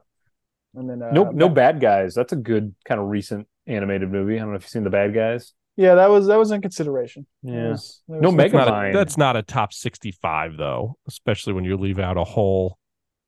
and 0.76 0.90
then 0.90 1.02
uh, 1.02 1.12
no 1.12 1.32
no 1.32 1.50
bad 1.50 1.80
guys. 1.80 2.14
That's 2.16 2.34
a 2.34 2.36
good 2.36 2.74
kind 2.86 3.00
of 3.02 3.08
recent 3.08 3.48
animated 3.66 4.12
movie. 4.12 4.36
I 4.36 4.40
don't 4.40 4.50
know 4.50 4.56
if 4.56 4.64
you've 4.64 4.70
seen 4.70 4.84
the 4.84 4.90
bad 4.90 5.14
guys. 5.14 5.54
Yeah, 5.78 5.96
that 5.96 6.10
was 6.10 6.28
that 6.28 6.38
was 6.38 6.52
in 6.52 6.62
consideration. 6.62 7.26
That 7.44 7.52
Yeah. 7.54 7.70
was- 7.70 8.02
No 8.08 8.30
was- 8.30 8.36
Mega- 8.36 8.58
Not 8.58 8.86
a- 8.90 8.94
that's 8.94 9.18
not 9.18 9.36
a 9.38 9.44
top 9.44 9.72
65 9.74 10.58
though, 10.58 10.98
especially 11.08 11.54
when 11.54 11.64
you 11.64 11.78
leave 11.78 12.00
out 12.00 12.18
a 12.18 12.24
whole, 12.24 12.78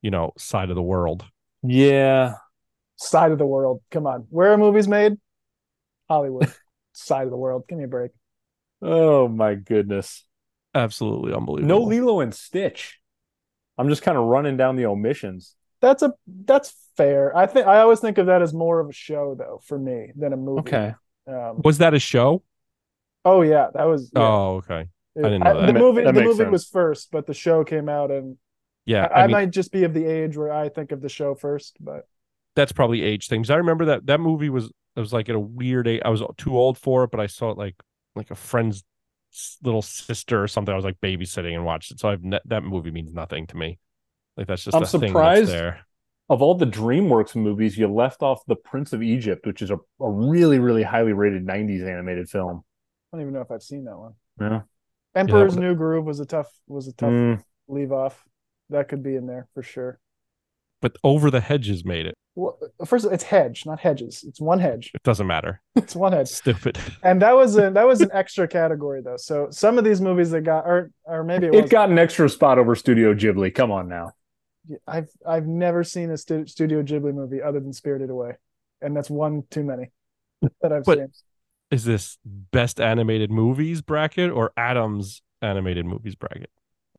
you 0.02 0.10
know, 0.12 0.34
side 0.38 0.70
of 0.70 0.76
the 0.76 0.82
world. 0.84 1.26
Yeah. 1.64 2.34
side 3.02 3.32
of 3.32 3.38
the 3.38 3.46
world. 3.46 3.82
Come 3.92 4.06
on, 4.08 4.28
where 4.30 4.52
are 4.52 4.58
movies 4.58 4.88
made? 4.88 5.14
Hollywood, 6.10 6.52
side 6.94 7.24
of 7.24 7.30
the 7.32 7.38
world. 7.38 7.64
Give 7.70 7.78
me 7.78 7.86
a 7.86 7.88
break. 7.88 8.12
Oh 8.82 9.28
my 9.30 9.56
goodness. 9.56 10.26
Absolutely 10.76 11.34
unbelievable. 11.34 11.80
No 11.80 11.86
Lilo 11.86 12.20
and 12.20 12.34
Stitch. 12.36 13.00
I'm 13.78 13.88
just 13.90 14.02
kind 14.02 14.18
of 14.18 14.26
running 14.26 14.58
down 14.58 14.76
the 14.76 14.86
omissions. 14.88 15.56
That's 15.82 16.04
a 16.04 16.14
that's 16.28 16.74
fair. 16.98 17.36
I 17.38 17.46
think 17.48 17.68
I 17.68 17.80
always 17.80 18.00
think 18.02 18.18
of 18.18 18.26
that 18.26 18.42
as 18.42 18.54
more 18.54 18.80
of 18.82 18.90
a 18.90 18.94
show 18.94 19.34
though 19.38 19.62
for 19.64 19.80
me 19.80 20.12
than 20.18 20.34
a 20.34 20.38
movie. 20.38 20.60
Okay. 20.62 20.94
Um, 21.30 21.62
Was 21.64 21.78
that 21.80 21.94
a 21.94 22.00
show? 22.00 22.44
oh 23.26 23.42
yeah, 23.42 23.68
that 23.74 23.84
was. 23.86 24.12
Yeah. 24.16 24.22
Oh, 24.22 24.56
okay. 24.66 24.88
It- 25.16 25.22
didn't 25.24 25.44
know 25.44 25.60
that. 25.62 25.74
The 25.74 25.80
movie 25.80 26.04
that 26.04 26.14
the 26.14 26.22
movie 26.24 26.38
sense. 26.38 26.52
was 26.52 26.68
first, 26.68 27.12
but 27.12 27.28
the 27.28 27.34
show 27.34 27.64
came 27.64 27.90
out, 27.90 28.10
and 28.12 28.38
Yeah. 28.86 29.06
I, 29.06 29.20
I, 29.22 29.24
I 29.24 29.28
mean, 29.28 29.32
might 29.34 29.52
just 29.52 29.72
be 29.72 29.84
of 29.84 29.94
the 29.94 30.06
age 30.06 30.38
where 30.38 30.52
I 30.52 30.70
think 30.70 30.92
of 30.92 31.02
the 31.02 31.10
show 31.10 31.36
first. 31.36 31.78
But 31.80 32.08
that's 32.56 32.72
probably 32.72 33.02
age 33.02 33.28
things. 33.28 33.50
I 33.50 33.56
remember 33.56 33.86
that 33.86 34.06
that 34.08 34.20
movie 34.20 34.50
was 34.50 34.66
it 34.96 35.00
was 35.00 35.14
like 35.14 35.30
at 35.30 35.36
a 35.36 35.40
weird 35.40 35.88
age. 35.88 36.02
I 36.06 36.10
was 36.10 36.24
too 36.38 36.58
old 36.58 36.78
for 36.78 37.04
it, 37.04 37.12
but 37.12 37.20
I 37.20 37.28
saw 37.28 37.52
it 37.52 37.58
like 37.58 37.76
like 38.16 38.32
a 38.32 38.36
friend's 38.36 38.84
little 39.64 39.82
sister 39.84 40.42
or 40.42 40.48
something. 40.48 40.72
I 40.74 40.76
was 40.76 40.86
like 40.86 41.00
babysitting 41.02 41.54
and 41.54 41.66
watched 41.66 41.92
it. 41.92 42.00
So 42.00 42.10
I've 42.10 42.24
ne- 42.24 42.40
that 42.46 42.64
movie 42.64 42.92
means 42.92 43.14
nothing 43.14 43.46
to 43.48 43.58
me. 43.58 43.78
Like 44.38 44.48
that's 44.48 44.64
just 44.64 44.76
I'm 44.76 44.84
a 44.84 44.86
thing 44.86 45.02
that's 45.02 45.10
surprised- 45.12 45.52
there. 45.52 45.86
Of 46.30 46.42
all 46.44 46.54
the 46.56 46.66
DreamWorks 46.68 47.36
movies, 47.36 47.78
you 47.78 47.88
left 47.88 48.22
off 48.22 48.42
The 48.46 48.56
Prince 48.56 48.94
of 48.94 49.02
Egypt, 49.02 49.48
which 49.48 49.62
is 49.64 49.72
a, 49.72 49.78
a 50.00 50.10
really, 50.10 50.60
really 50.60 50.84
highly 50.84 51.14
rated 51.14 51.46
90s 51.46 51.88
animated 51.88 52.30
film. 52.30 52.64
I 53.12 53.18
don't 53.18 53.22
even 53.22 53.34
know 53.34 53.42
if 53.42 53.50
I've 53.50 53.64
seen 53.64 53.86
that 53.86 53.98
one. 53.98 54.14
Yeah. 54.40 54.62
Emperor's 55.16 55.56
but- 55.56 55.62
New 55.62 55.76
Groove 55.76 56.06
was 56.06 56.20
a 56.20 56.26
tough 56.26 56.52
was 56.68 56.88
a 56.88 56.94
tough 56.94 57.10
Mm, 57.10 57.44
leave 57.68 57.92
off. 57.92 58.24
That 58.70 58.88
could 58.88 59.02
be 59.02 59.16
in 59.16 59.26
there 59.26 59.48
for 59.56 59.64
sure. 59.64 60.00
But 60.82 60.96
Over 61.04 61.32
the 61.32 61.42
Hedges 61.42 61.84
made 61.84 62.06
it. 62.06 62.14
Well, 62.36 62.58
first 62.86 63.06
it's 63.12 63.24
hedge, 63.24 63.66
not 63.66 63.80
hedges. 63.82 64.24
It's 64.26 64.40
one 64.40 64.60
hedge. 64.60 64.92
It 64.94 65.04
doesn't 65.04 65.26
matter. 65.28 65.62
It's 65.76 65.96
one 65.96 66.14
hedge. 66.14 66.28
Stupid. 66.30 66.78
And 67.04 67.22
that 67.24 67.36
was 67.36 67.58
a 67.58 67.72
that 67.72 67.88
was 67.88 68.02
an 68.02 68.12
extra 68.14 68.48
category 68.48 69.02
though. 69.02 69.18
So 69.18 69.48
some 69.50 69.78
of 69.80 69.84
these 69.84 70.00
movies 70.00 70.30
that 70.30 70.42
got 70.42 70.66
or 70.66 70.92
or 71.06 71.24
maybe 71.24 71.48
it, 71.48 71.56
it 71.56 71.70
got 71.70 71.90
an 71.90 71.98
extra 71.98 72.30
spot 72.30 72.60
over 72.60 72.76
Studio 72.76 73.16
Ghibli. 73.16 73.54
Come 73.54 73.72
on 73.72 73.90
now. 73.90 74.12
I've 74.88 75.10
I've 75.26 75.48
never 75.48 75.84
seen 75.84 76.12
a 76.12 76.18
stu- 76.18 76.48
Studio 76.48 76.82
Ghibli 76.84 77.14
movie 77.14 77.41
other 77.41 77.60
than 77.60 77.74
Spirited 77.74 78.10
Away, 78.10 78.34
and 78.82 78.96
that's 78.96 79.10
one 79.10 79.44
too 79.50 79.64
many 79.64 79.91
that 80.62 80.72
I've 80.72 80.84
But- 80.86 80.98
seen. 80.98 81.12
Is 81.72 81.86
this 81.86 82.18
best 82.26 82.82
animated 82.82 83.30
movies 83.30 83.82
bracket 83.84 84.32
or 84.32 84.52
Adams 84.58 85.22
animated 85.44 85.86
movies 85.86 86.16
bracket? 86.16 86.50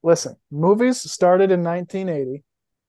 Listen, 0.04 0.36
movies 0.52 1.00
started 1.10 1.50
in 1.50 1.64
1980, 1.64 2.44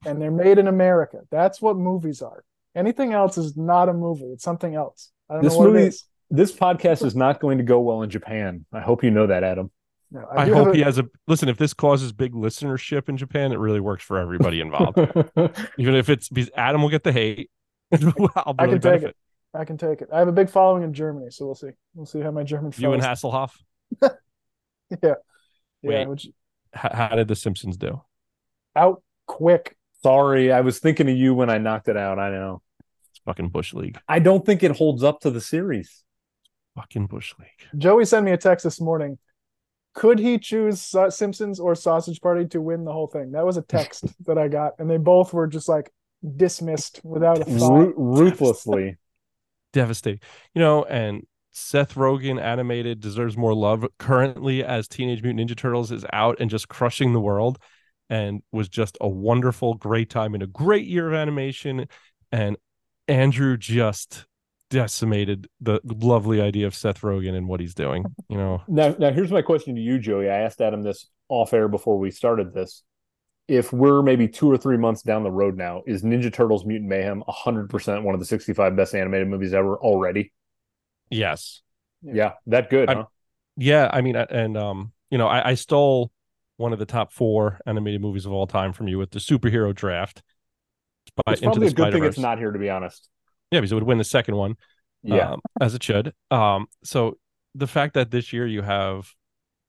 and 0.06 0.22
they're 0.22 0.30
made 0.30 0.60
in 0.60 0.68
America. 0.68 1.22
That's 1.32 1.60
what 1.60 1.78
movies 1.78 2.22
are. 2.22 2.44
Anything 2.76 3.14
else 3.14 3.36
is 3.40 3.58
not 3.58 3.90
a 3.90 3.94
movie. 3.94 4.26
It's 4.26 4.44
something 4.44 4.76
else. 4.76 5.12
I 5.28 5.34
don't 5.34 5.44
This 5.44 5.54
know 5.54 5.60
what 5.60 5.68
movie- 5.70 5.86
it 5.86 5.88
is. 5.88 6.06
This 6.30 6.52
podcast 6.54 7.04
is 7.04 7.16
not 7.16 7.40
going 7.42 7.58
to 7.58 7.64
go 7.64 7.80
well 7.82 8.04
in 8.04 8.12
Japan. 8.12 8.64
I 8.72 8.80
hope 8.82 9.04
you 9.04 9.10
know 9.10 9.26
that, 9.28 9.44
Adam. 9.44 9.72
No, 10.14 10.28
I, 10.30 10.46
do 10.46 10.54
hope 10.54 10.68
a- 10.70 10.74
he 10.76 10.82
has 10.82 10.98
a 11.00 11.06
listen. 11.28 11.48
If 11.48 11.58
this 11.58 11.74
causes 11.74 12.12
big 12.12 12.34
listenership 12.34 13.08
in 13.08 13.16
Japan, 13.16 13.54
it 13.54 13.60
really 13.60 13.80
works 13.80 14.04
for 14.04 14.18
everybody 14.18 14.60
involved. 14.60 14.98
Even 15.78 15.96
if 15.96 16.10
it's 16.10 16.28
because 16.28 16.52
Adam 16.56 16.82
will 16.82 16.90
get 16.90 17.04
the 17.04 17.14
hate, 17.14 17.50
I'll 17.94 18.56
I 18.60 18.66
really 18.66 18.80
can 18.80 18.92
take 18.94 19.04
it. 19.04 19.16
I 19.54 19.66
can 19.66 19.78
take 19.78 20.02
it. 20.02 20.10
I 20.12 20.20
have 20.20 20.28
a 20.28 20.34
big 20.34 20.50
following 20.50 20.84
in 20.84 20.94
Germany, 20.94 21.28
so 21.30 21.46
we'll 21.46 21.56
see. 21.56 21.70
We'll 21.94 22.06
see 22.06 22.20
how 22.20 22.32
my 22.32 22.44
German 22.44 22.74
You 22.76 22.92
and 22.92 23.02
Hasselhoff. 23.02 23.52
yeah, 24.02 24.10
yeah. 25.02 25.14
Wait. 25.82 26.08
Which 26.08 26.26
H- 26.76 26.92
how 26.94 27.16
did 27.16 27.28
The 27.28 27.36
Simpsons 27.36 27.78
do? 27.78 28.02
out 28.76 29.02
quick. 29.28 29.78
Sorry, 30.04 30.52
I 30.52 30.62
was 30.62 30.80
thinking 30.80 31.10
of 31.10 31.16
you 31.16 31.34
when 31.36 31.50
I 31.50 31.58
knocked 31.58 31.88
it 31.88 31.98
out. 31.98 32.18
I 32.20 32.32
know. 32.32 32.62
It's 33.12 33.20
fucking 33.26 33.50
Bush 33.50 33.74
League. 33.74 34.00
I 34.08 34.20
don't 34.20 34.46
think 34.46 34.64
it 34.64 34.76
holds 34.76 35.04
up 35.04 35.20
to 35.22 35.30
the 35.32 35.42
series. 35.42 36.04
Fucking 36.76 37.08
Bush 37.08 37.34
League. 37.40 37.70
Joey 37.78 38.06
sent 38.06 38.26
me 38.26 38.32
a 38.32 38.38
text 38.38 38.64
this 38.64 38.80
morning. 38.82 39.18
Could 39.94 40.20
he 40.20 40.38
choose 40.38 40.94
Simpsons 41.10 41.60
or 41.60 41.76
Sausage 41.76 42.22
Party 42.22 42.46
to 42.48 42.62
win 42.62 42.86
the 42.86 42.94
whole 42.94 43.08
thing? 43.08 43.32
That 43.32 43.46
was 43.46 43.58
a 43.58 43.62
text 43.62 44.06
that 44.26 44.38
I 44.38 44.48
got, 44.48 44.74
and 44.80 44.90
they 44.90 44.98
both 44.98 45.34
were 45.34 45.48
just 45.48 45.68
like 45.68 45.92
dismissed 46.36 47.02
without 47.04 47.42
a 47.42 47.46
thought. 47.46 47.94
Ruthlessly. 47.96 48.98
Devastating. 49.74 50.20
You 50.54 50.62
know, 50.62 50.84
and 50.84 51.26
Seth 51.52 51.96
Rogen 51.96 52.42
animated 52.42 53.00
deserves 53.00 53.38
more 53.38 53.54
love 53.54 53.86
currently 54.00 54.64
as 54.64 54.88
Teenage 54.88 55.22
Mutant 55.22 55.50
Ninja 55.50 55.56
Turtles 55.56 55.92
is 55.92 56.06
out 56.14 56.38
and 56.40 56.50
just 56.50 56.68
crushing 56.68 57.14
the 57.14 57.22
world 57.22 57.58
and 58.10 58.42
was 58.52 58.70
just 58.70 58.98
a 59.02 59.08
wonderful, 59.08 59.74
great 59.76 60.10
time 60.10 60.34
and 60.34 60.44
a 60.44 60.48
great 60.48 60.86
year 60.86 61.08
of 61.08 61.14
animation. 61.14 61.88
And 62.32 62.58
Andrew 63.08 63.58
just 63.58 64.26
decimated 64.72 65.48
the 65.60 65.80
lovely 65.84 66.42
idea 66.42 66.66
of 66.66 66.74
Seth 66.74 67.02
Rogen 67.02 67.36
and 67.36 67.48
what 67.48 67.60
he's 67.60 67.76
doing. 67.76 68.06
You 68.30 68.38
know, 68.38 68.64
Now, 68.68 68.96
now 68.98 69.12
here's 69.12 69.32
my 69.32 69.42
question 69.44 69.76
to 69.76 69.82
you, 69.82 70.00
Joey. 70.00 70.30
I 70.30 70.40
asked 70.40 70.62
Adam 70.62 70.82
this 70.82 71.08
off 71.30 71.54
air 71.54 71.68
before 71.68 72.00
we 72.00 72.10
started 72.10 72.54
this. 72.54 72.82
If 73.48 73.74
we're 73.74 74.02
maybe 74.02 74.30
two 74.30 74.50
or 74.50 74.58
three 74.58 74.78
months 74.78 75.02
down 75.02 75.24
the 75.24 75.32
road 75.32 75.58
now, 75.58 75.84
is 75.86 76.04
Ninja 76.04 76.32
Turtles 76.34 76.66
Mutant 76.66 76.90
Mayhem 76.90 77.22
100% 77.28 78.04
one 78.04 78.16
of 78.16 78.20
the 78.22 78.26
65 78.26 78.76
best 78.76 78.96
animated 78.96 79.28
movies 79.28 79.54
ever 79.54 79.76
already? 79.78 80.32
yes. 81.10 81.62
Yeah. 82.04 82.14
Yeah, 82.16 82.32
that 82.48 82.70
good, 82.72 82.90
I'm- 82.90 82.98
huh? 82.98 83.06
Yeah, 83.58 83.90
I 83.92 84.02
mean, 84.02 84.16
and 84.16 84.58
um, 84.58 84.94
you 85.12 85.18
know, 85.18 85.28
I, 85.28 85.50
I 85.50 85.54
stole 85.56 86.12
one 86.58 86.74
of 86.74 86.80
the 86.80 86.86
top 86.86 87.12
four 87.12 87.60
animated 87.68 88.02
movies 88.02 88.26
of 88.26 88.32
all 88.32 88.48
time 88.48 88.72
from 88.72 88.88
you 88.88 88.98
with 88.98 89.12
the 89.12 89.20
superhero 89.20 89.76
draft. 89.76 90.24
By 91.26 91.34
It's 91.34 91.42
probably 91.42 91.68
a 91.68 91.70
the 91.70 91.76
good 91.76 91.94
thing 91.94 92.04
it's 92.06 92.18
not 92.18 92.40
here, 92.40 92.52
to 92.52 92.58
be 92.58 92.70
honest. 92.70 93.10
Yeah, 93.52 93.60
because 93.60 93.72
it 93.72 93.76
would 93.76 93.84
win 93.84 93.98
the 93.98 94.04
second 94.04 94.36
one. 94.36 94.56
Yeah. 95.04 95.32
um, 95.32 95.42
as 95.60 95.74
it 95.74 95.84
should. 95.84 96.14
Um, 96.30 96.68
so 96.84 97.18
the 97.56 97.68
fact 97.68 97.96
that 97.96 98.12
this 98.12 98.32
year 98.32 98.46
you 98.48 98.62
have 98.62 99.10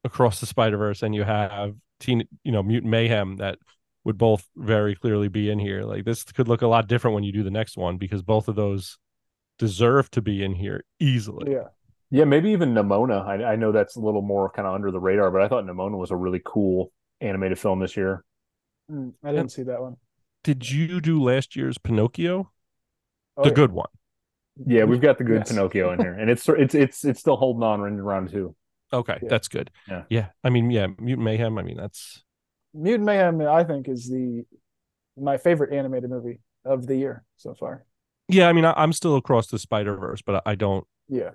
Across 0.04 0.40
the 0.40 0.46
Spider 0.46 0.76
Verse 0.76 1.02
and 1.02 1.14
you 1.14 1.24
have 1.24 1.74
Teen, 2.00 2.24
you 2.44 2.52
know, 2.52 2.62
Mutant 2.62 2.90
Mayhem 2.90 3.36
that 3.36 3.58
would 4.04 4.18
both 4.18 4.48
very 4.56 4.94
clearly 4.94 5.28
be 5.28 5.48
in 5.48 5.58
here. 5.58 5.82
Like 5.82 6.04
this 6.04 6.24
could 6.24 6.48
look 6.48 6.62
a 6.62 6.66
lot 6.66 6.88
different 6.88 7.14
when 7.14 7.24
you 7.24 7.32
do 7.32 7.42
the 7.42 7.50
next 7.50 7.76
one 7.76 7.98
because 7.98 8.22
both 8.22 8.48
of 8.48 8.56
those 8.56 8.98
deserve 9.58 10.10
to 10.10 10.20
be 10.20 10.44
in 10.44 10.54
here 10.54 10.84
easily. 10.98 11.52
Yeah, 11.52 11.68
yeah, 12.10 12.24
maybe 12.24 12.50
even 12.50 12.74
Nimona. 12.74 13.24
I, 13.26 13.52
I 13.52 13.56
know 13.56 13.72
that's 13.72 13.96
a 13.96 14.00
little 14.00 14.22
more 14.22 14.50
kind 14.50 14.68
of 14.68 14.74
under 14.74 14.90
the 14.90 15.00
radar, 15.00 15.30
but 15.30 15.40
I 15.40 15.48
thought 15.48 15.64
Nimona 15.64 15.96
was 15.96 16.10
a 16.10 16.16
really 16.16 16.42
cool 16.44 16.92
animated 17.20 17.58
film 17.58 17.80
this 17.80 17.96
year. 17.96 18.24
Mm, 18.90 19.14
I 19.24 19.32
didn't 19.32 19.50
see 19.50 19.62
that 19.62 19.80
one. 19.80 19.96
Did 20.44 20.70
you 20.70 21.00
do 21.00 21.22
last 21.22 21.56
year's 21.56 21.78
Pinocchio? 21.78 22.51
Oh, 23.36 23.42
the 23.44 23.48
yeah. 23.50 23.54
good 23.54 23.72
one. 23.72 23.88
Yeah, 24.66 24.84
we've 24.84 25.00
got 25.00 25.18
the 25.18 25.24
good 25.24 25.38
Yes. 25.40 25.48
Pinocchio 25.50 25.92
in 25.92 26.00
here, 26.00 26.12
and 26.18 26.28
it's 26.30 26.46
it's 26.48 26.74
it's 26.74 27.04
it's 27.04 27.20
still 27.20 27.36
holding 27.36 27.62
on 27.62 27.86
in 27.86 28.00
round 28.00 28.30
two. 28.30 28.54
Okay, 28.92 29.18
Yeah. 29.22 29.28
that's 29.28 29.48
good. 29.48 29.70
Yeah. 29.88 30.02
Yeah. 30.10 30.26
I 30.44 30.50
mean, 30.50 30.70
yeah, 30.70 30.88
Mutant 30.98 31.24
Mayhem. 31.24 31.56
I 31.58 31.62
mean, 31.62 31.78
that's 31.78 32.22
Mutant 32.74 33.04
Mayhem, 33.06 33.40
I 33.40 33.64
think, 33.64 33.88
is 33.88 34.08
the 34.10 34.44
my 35.16 35.38
favorite 35.38 35.72
animated 35.72 36.10
movie 36.10 36.40
of 36.64 36.86
the 36.86 36.96
year 36.96 37.24
so 37.36 37.54
far. 37.54 37.84
Yeah, 38.28 38.48
I 38.48 38.52
mean, 38.52 38.64
I, 38.64 38.82
am 38.82 38.92
still 38.92 39.16
across 39.16 39.46
the 39.48 39.58
Spider 39.58 39.96
Verse, 39.96 40.22
but 40.22 40.42
I 40.46 40.54
don't. 40.54 40.86
Yeah, 41.08 41.30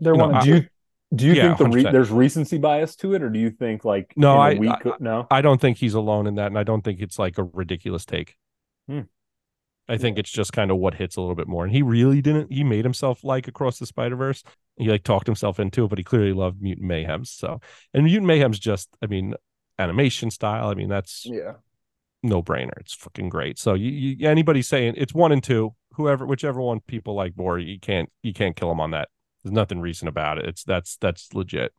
they're 0.00 0.12
You 0.14 0.18
know, 0.18 0.26
one. 0.28 0.34
I- 0.36 0.44
do 0.44 0.50
you 0.54 0.66
do 1.14 1.26
you 1.26 1.32
Yeah, 1.32 1.54
think 1.56 1.70
the 1.72 1.76
re- 1.76 1.90
there's 1.90 2.10
recency 2.10 2.58
bias 2.58 2.94
to 2.96 3.14
it, 3.14 3.22
or 3.22 3.30
do 3.30 3.38
you 3.38 3.48
think 3.50 3.82
like 3.86 4.12
No, 4.16 4.32
in 4.32 4.38
a 4.38 4.40
I- 4.40 4.58
week, 4.84 5.00
no? 5.00 5.26
I 5.30 5.40
don't 5.40 5.58
think 5.60 5.78
he's 5.78 5.94
alone 5.94 6.26
in 6.26 6.34
that, 6.34 6.48
and 6.48 6.58
I 6.58 6.62
don't 6.64 6.82
think 6.82 7.00
it's 7.00 7.18
like 7.18 7.38
a 7.38 7.44
ridiculous 7.44 8.04
take. 8.04 8.36
Hmm. 8.86 9.00
I 9.88 9.96
think 9.96 10.18
it's 10.18 10.30
just 10.30 10.52
kind 10.52 10.70
of 10.70 10.76
what 10.76 10.94
hits 10.94 11.16
a 11.16 11.20
little 11.20 11.34
bit 11.34 11.48
more. 11.48 11.64
And 11.64 11.74
he 11.74 11.82
really 11.82 12.20
didn't. 12.20 12.52
He 12.52 12.62
made 12.62 12.84
himself 12.84 13.24
like 13.24 13.48
across 13.48 13.78
the 13.78 13.86
Spider 13.86 14.16
Verse. 14.16 14.42
He 14.76 14.88
like 14.88 15.02
talked 15.02 15.26
himself 15.26 15.58
into 15.58 15.84
it, 15.84 15.88
but 15.88 15.98
he 15.98 16.04
clearly 16.04 16.32
loved 16.32 16.60
Mutant 16.60 16.86
Mayhem. 16.86 17.24
So, 17.24 17.60
and 17.94 18.04
Mutant 18.04 18.26
Mayhem's 18.26 18.58
just, 18.58 18.88
I 19.02 19.06
mean, 19.06 19.34
animation 19.78 20.30
style. 20.30 20.68
I 20.68 20.74
mean, 20.74 20.88
that's 20.88 21.24
yeah. 21.24 21.54
no 22.22 22.42
brainer. 22.42 22.78
It's 22.78 22.94
fucking 22.94 23.30
great. 23.30 23.58
So, 23.58 23.74
you, 23.74 23.90
you 23.90 24.28
anybody 24.28 24.62
saying 24.62 24.94
it's 24.96 25.14
one 25.14 25.32
and 25.32 25.42
two, 25.42 25.74
whoever, 25.94 26.26
whichever 26.26 26.60
one 26.60 26.80
people 26.80 27.14
like 27.14 27.36
more, 27.36 27.58
you 27.58 27.80
can't, 27.80 28.10
you 28.22 28.32
can't 28.32 28.56
kill 28.56 28.68
them 28.68 28.80
on 28.80 28.90
that. 28.92 29.08
There's 29.42 29.52
nothing 29.52 29.80
recent 29.80 30.08
about 30.08 30.38
it. 30.38 30.44
It's 30.46 30.64
that's 30.64 30.96
that's 30.96 31.32
legit. 31.32 31.72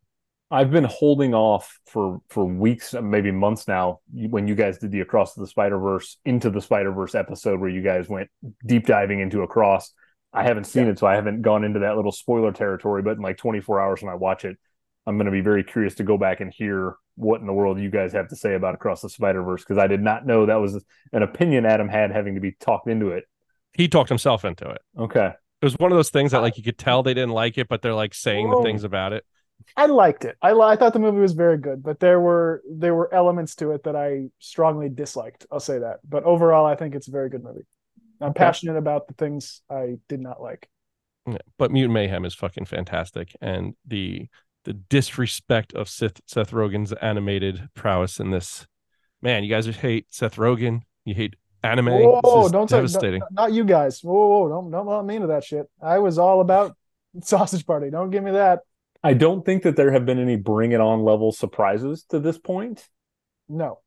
I've 0.52 0.72
been 0.72 0.86
holding 0.86 1.34
off 1.34 1.80
for 1.86 2.22
for 2.30 2.46
weeks, 2.46 2.96
maybe 3.00 3.32
months 3.32 3.68
now. 3.68 4.00
When 4.12 4.48
you 4.48 4.56
guys 4.56 4.80
did 4.80 4.92
the 4.92 5.02
Across 5.02 5.36
the 5.36 5.46
Spider 5.46 5.78
Verse 5.78 6.18
into 6.26 6.50
the 6.50 6.62
Spider 6.62 6.92
Verse 6.92 7.14
episode, 7.14 7.60
where 7.60 7.70
you 7.70 7.84
guys 7.84 8.10
went 8.10 8.30
deep 8.66 8.88
diving 8.88 9.20
into 9.20 9.42
Across, 9.44 9.94
I 10.34 10.44
haven't 10.44 10.66
seen 10.66 10.88
it, 10.88 10.98
so 10.98 11.06
I 11.08 11.16
haven't 11.16 11.44
gone 11.44 11.64
into 11.64 11.80
that 11.80 11.96
little 11.96 12.12
spoiler 12.12 12.52
territory. 12.52 13.04
But 13.04 13.18
in 13.18 13.22
like 13.22 13.38
24 13.38 13.80
hours 13.80 14.02
when 14.02 14.12
I 14.12 14.16
watch 14.16 14.44
it, 14.44 14.58
I'm 15.06 15.18
going 15.18 15.26
to 15.26 15.32
be 15.32 15.42
very 15.42 15.64
curious 15.64 15.96
to 15.96 16.04
go 16.04 16.18
back 16.18 16.40
and 16.40 16.52
hear 16.52 16.96
what 17.16 17.42
in 17.42 17.48
the 17.48 17.54
world 17.54 17.80
you 17.80 17.90
guys 17.92 18.14
have 18.14 18.30
to 18.30 18.36
say 18.36 18.56
about 18.56 18.74
Across 18.74 19.02
the 19.02 19.10
Spider 19.10 19.44
Verse 19.44 19.64
because 19.64 19.78
I 19.78 19.88
did 19.88 20.02
not 20.02 20.26
know 20.26 20.48
that 20.48 20.56
was 20.56 20.84
an 21.14 21.22
opinion 21.22 21.66
Adam 21.66 21.90
had 21.90 22.12
having 22.12 22.36
to 22.36 22.42
be 22.42 22.54
talked 22.54 22.88
into 22.88 23.10
it. 23.10 23.26
He 23.74 23.88
talked 23.88 24.10
himself 24.10 24.46
into 24.46 24.68
it. 24.70 24.82
Okay, 24.98 25.28
It 25.62 25.66
was 25.66 25.76
one 25.78 25.92
of 25.92 25.98
those 25.98 26.10
things 26.10 26.32
that 26.32 26.42
like 26.42 26.58
you 26.58 26.64
could 26.64 26.78
tell 26.80 27.04
they 27.04 27.14
didn't 27.14 27.32
like 27.34 27.58
it, 27.60 27.68
but 27.68 27.82
they're 27.84 27.94
like 27.94 28.14
saying 28.16 28.50
the 28.50 28.62
things 28.64 28.84
about 28.84 29.14
it. 29.14 29.26
I 29.76 29.86
liked 29.86 30.26
it. 30.26 30.38
I, 30.42 30.52
I 30.52 30.76
thought 30.76 30.94
the 30.94 31.00
movie 31.00 31.20
was 31.20 31.34
very 31.34 31.58
good, 31.58 31.84
but 31.84 32.00
there 32.00 32.20
were 32.20 32.62
there 32.70 32.96
were 32.96 33.14
elements 33.14 33.56
to 33.56 33.72
it 33.72 33.84
that 33.84 33.96
I 33.96 34.30
strongly 34.40 34.90
disliked. 34.90 35.46
I'll 35.52 35.60
say 35.60 35.80
that. 35.80 36.00
But 36.08 36.24
overall, 36.24 36.66
I 36.66 36.76
think 36.76 36.96
it's 36.96 37.08
a 37.08 37.12
very 37.12 37.30
good 37.30 37.44
movie. 37.44 37.66
I'm 38.22 38.30
Okay. 38.30 38.40
passionate 38.40 38.78
about 38.78 39.08
the 39.08 39.14
things 39.14 39.62
I 39.70 39.98
did 40.08 40.20
not 40.20 40.42
like. 40.42 40.68
Yeah, 41.26 41.38
but 41.58 41.72
Mutant 41.72 41.94
Mayhem 41.94 42.26
is 42.26 42.36
fucking 42.36 42.66
fantastic, 42.66 43.36
and 43.42 43.76
the 43.86 44.28
the 44.66 44.74
disrespect 44.74 45.74
of 45.74 45.88
Seth 45.88 46.20
Seth 46.26 46.52
Rogen's 46.52 46.92
animated 46.94 47.70
prowess 47.76 48.20
in 48.20 48.32
this. 48.32 48.68
Man, 49.22 49.44
you 49.44 49.50
guys 49.50 49.66
hate 49.68 50.08
Seth 50.10 50.36
Rogen. 50.36 50.82
You 51.06 51.14
hate 51.14 51.36
anime. 51.64 51.88
Whoa, 51.88 52.46
is 52.46 52.52
don't 52.52 52.70
say 52.70 52.82
no, 52.82 53.20
not 53.32 53.52
you 53.54 53.64
guys. 53.64 54.02
Whoa, 54.02 54.28
whoa, 54.28 54.50
don't 54.50 54.72
don't 54.72 54.88
let 54.88 55.06
me 55.06 55.16
into 55.16 55.28
that 55.28 55.44
shit. 55.44 55.70
I 55.82 56.00
was 56.00 56.18
all 56.18 56.42
about 56.42 56.76
Sausage 57.22 57.66
Party. 57.66 57.90
Don't 57.90 58.10
give 58.10 58.24
me 58.24 58.32
that. 58.32 58.60
I 59.04 59.14
don't 59.14 59.46
think 59.46 59.64
that 59.64 59.76
there 59.76 59.92
have 59.92 60.06
been 60.06 60.20
any 60.20 60.36
Bring 60.36 60.72
It 60.72 60.82
On 60.82 61.04
level 61.04 61.32
surprises 61.32 62.06
to 62.10 62.20
this 62.20 62.38
point. 62.38 62.88
No. 63.48 63.80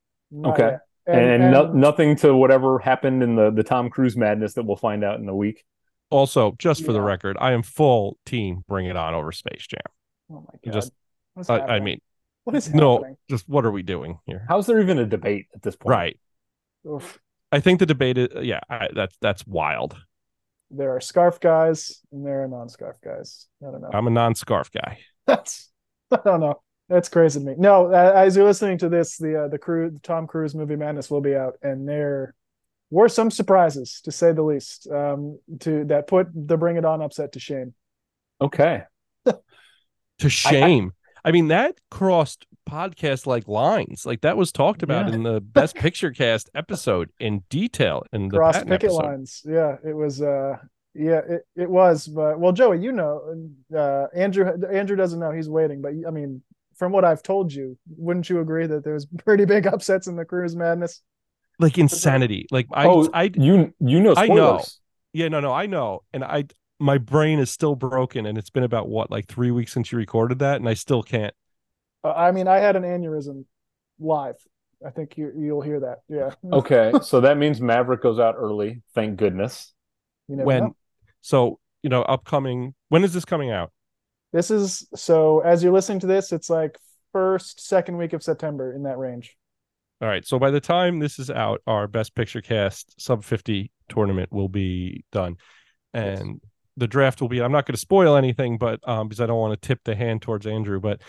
Okay. 0.44 0.78
yet. 1.06 1.18
and, 1.18 1.51
no, 1.51 1.72
nothing 1.72 2.16
to 2.16 2.34
whatever 2.34 2.78
happened 2.78 3.22
in 3.22 3.36
the 3.36 3.51
the 3.51 3.62
Tom 3.62 3.90
Cruise 3.90 4.16
madness 4.16 4.55
that 4.55 4.64
we'll 4.64 4.76
find 4.76 5.05
out 5.05 5.20
in 5.20 5.28
a 5.28 5.36
week. 5.36 5.64
Also, 6.10 6.55
just 6.59 6.84
for 6.84 6.93
the 6.93 7.01
record, 7.01 7.36
I 7.40 7.52
am 7.52 7.62
full 7.62 8.18
team 8.26 8.64
Bring 8.68 8.86
It 8.86 8.97
On 8.97 9.14
over 9.14 9.32
Space 9.32 9.66
Jam. 9.66 9.80
Oh 10.30 10.47
my 10.47 10.59
god. 10.64 10.72
just- 10.72 10.93
What's 11.34 11.48
I, 11.48 11.60
I 11.60 11.80
mean, 11.80 11.98
what 12.44 12.55
is 12.56 12.72
no, 12.74 12.97
happening? 12.97 13.16
just 13.30 13.48
what 13.48 13.64
are 13.64 13.70
we 13.70 13.82
doing 13.82 14.18
here? 14.26 14.44
How's 14.48 14.66
there 14.66 14.80
even 14.80 14.98
a 14.98 15.06
debate 15.06 15.47
at 15.55 15.62
this 15.62 15.76
point? 15.76 15.90
Right. 15.90 16.20
Oof. 16.86 17.18
I 17.51 17.60
think 17.60 17.78
the 17.78 17.86
debate 17.86 18.18
is 18.18 18.28
yeah, 18.43 18.60
I, 18.68 18.89
that's 18.94 19.16
that's 19.20 19.47
wild. 19.47 19.97
There 20.73 20.97
are 20.97 21.01
scarf 21.01 21.39
guys 21.39 22.01
and 22.11 22.27
there 22.27 22.43
are 22.43 22.49
non-scarf 22.49 22.97
guys. 23.05 23.47
I 23.62 23.70
don't 23.70 23.82
know. 23.82 23.90
I'm 23.93 24.07
a 24.07 24.11
non-scarf 24.11 24.70
guy. 24.73 24.99
That's 25.27 25.70
I 26.11 26.19
don't 26.24 26.40
know. 26.40 26.62
That's 26.89 27.09
crazy 27.09 27.40
to 27.40 27.47
me. 27.47 27.55
No, 27.57 27.90
as 27.90 28.36
you're 28.36 28.44
listening 28.44 28.78
to 28.78 28.89
this, 28.89 29.16
the 29.16 29.44
uh, 29.44 29.49
the 29.49 29.59
crew, 29.59 29.90
the 29.90 30.01
Tom 30.01 30.27
Cruise 30.27 30.55
movie 30.55 30.77
Madness 30.77 31.11
will 31.11 31.20
be 31.20 31.35
out, 31.35 31.57
and 31.62 31.89
there 31.89 32.35
were 32.90 33.09
some 33.09 33.31
surprises, 33.31 34.03
to 34.05 34.12
say 34.12 34.32
the 34.32 34.43
least, 34.43 34.86
um, 34.90 35.39
to 35.61 35.85
that 35.85 36.07
put 36.07 36.28
the 36.35 36.59
Bring 36.59 36.77
It 36.77 36.85
On 36.85 37.01
upset 37.01 37.32
to 37.32 37.40
shame. 37.40 37.73
Okay. 38.40 38.82
to 40.19 40.28
shame. 40.28 40.93
I, 41.24 41.32
mean, 41.32 41.49
that 41.49 41.78
crossed 41.90 42.47
podcast 42.69 43.27
like 43.27 43.49
lines. 43.49 44.07
Like 44.07 44.20
that 44.23 44.36
was 44.36 44.53
talked 44.53 44.82
about 44.82 45.09
Yeah. 45.09 45.15
in 45.15 45.23
the 45.23 45.40
best 45.59 45.74
picture 45.77 46.11
cast 46.11 46.51
episode 46.55 47.11
in 47.19 47.43
detail 47.51 48.03
in 48.12 48.28
the 48.28 48.36
Cross 48.39 48.55
Patton 48.55 48.69
picket 48.70 48.90
episode. 48.90 49.03
lines. 49.05 49.43
Yeah, 49.44 49.77
it 49.85 49.94
was. 49.94 50.23
Uh, 50.23 50.59
yeah, 50.94 51.20
it, 51.28 51.43
it 51.57 51.70
was. 51.70 52.07
But 52.07 52.39
well, 52.39 52.53
Joey, 52.53 52.81
you 52.82 52.93
know, 52.93 53.35
uh, 53.74 54.07
Andrew 54.15 54.47
Andrew 54.70 54.97
doesn't 54.97 55.19
know. 55.19 55.31
He's 55.31 55.49
waiting. 55.49 55.81
But 55.81 55.93
I 56.07 56.11
mean, 56.11 56.43
from 56.77 56.93
what 56.93 57.05
I've 57.05 57.23
told 57.23 57.53
you, 57.53 57.78
wouldn't 57.97 58.28
you 58.28 58.40
agree 58.40 58.66
that 58.66 58.85
there's 58.85 59.07
pretty 59.24 59.44
big 59.44 59.66
upsets 59.66 60.07
in 60.07 60.16
the 60.16 60.24
Cruise 60.24 60.55
Madness? 60.57 61.03
Like 61.59 61.78
insanity. 61.78 62.47
Like 62.51 62.66
I, 62.73 62.86
oh, 62.86 63.09
I, 63.15 63.31
you 63.35 63.73
you 63.81 64.01
know 64.01 64.15
I 64.16 64.27
know. 64.27 64.62
yeah, 65.12 65.28
no, 65.28 65.40
no, 65.40 65.53
I 65.53 65.66
know, 65.66 66.03
and 66.12 66.24
I, 66.24 66.44
my 66.82 66.98
brain 66.98 67.38
is 67.38 67.50
still 67.50 67.76
broken, 67.76 68.26
and 68.26 68.36
it's 68.36 68.50
been 68.50 68.64
about 68.64 68.88
what 68.88 69.10
like 69.10 69.26
three 69.26 69.50
weeks 69.50 69.72
since 69.72 69.92
you 69.92 69.98
recorded 69.98 70.40
that, 70.40 70.56
and 70.56 70.68
I 70.68 70.74
still 70.74 71.02
can't. 71.02 71.34
Uh, 72.04 72.12
I 72.12 72.32
mean, 72.32 72.48
I 72.48 72.59
had 72.59 72.76
an 72.76 72.82
aneurysm 72.82 73.44
live. 73.98 74.36
I 74.84 74.90
think 74.90 75.16
you 75.16 75.32
you'll 75.36 75.62
hear 75.62 75.80
that. 75.80 76.00
Yeah. 76.09 76.30
Okay, 76.52 76.92
so 77.02 77.20
that 77.20 77.38
means 77.38 77.60
Maverick 77.60 78.02
goes 78.02 78.18
out 78.18 78.34
early. 78.36 78.82
Thank 78.94 79.16
goodness. 79.16 79.72
You 80.28 80.36
never 80.36 80.46
when, 80.46 80.62
know. 80.64 80.76
so 81.20 81.59
you 81.82 81.90
know, 81.90 82.02
upcoming. 82.02 82.74
When 82.88 83.04
is 83.04 83.14
this 83.14 83.24
coming 83.24 83.50
out? 83.50 83.72
This 84.32 84.50
is 84.50 84.86
so 84.94 85.40
as 85.40 85.62
you're 85.62 85.72
listening 85.72 86.00
to 86.00 86.06
this, 86.06 86.32
it's 86.32 86.50
like 86.50 86.78
first, 87.12 87.66
second 87.66 87.96
week 87.96 88.12
of 88.12 88.22
September 88.22 88.72
in 88.74 88.82
that 88.84 88.98
range. 88.98 89.36
All 90.00 90.09
right. 90.09 90.26
So 90.26 90.38
by 90.38 90.50
the 90.50 90.60
time 90.60 90.98
this 90.98 91.20
is 91.20 91.30
out, 91.30 91.62
our 91.66 91.86
best 91.86 92.16
picture 92.16 92.40
cast 92.40 93.00
sub 93.00 93.22
50 93.22 93.70
tournament 93.88 94.32
will 94.32 94.48
be 94.48 95.04
done. 95.12 95.36
Yes. 95.94 96.20
And 96.20 96.40
the 96.77 96.89
draft 96.89 97.20
will 97.20 97.28
be, 97.28 97.43
I'm 97.43 97.53
not 97.53 97.66
going 97.66 97.74
to 97.74 97.81
spoil 97.81 98.16
anything, 98.16 98.59
but 98.59 98.81
um, 98.89 99.09
because 99.09 99.20
I 99.20 99.27
don't 99.27 99.39
want 99.39 99.61
to 99.61 99.66
tip 99.66 99.81
the 99.85 99.94
hand 99.94 100.23
towards 100.23 100.47
Andrew, 100.47 100.81
but 100.81 101.01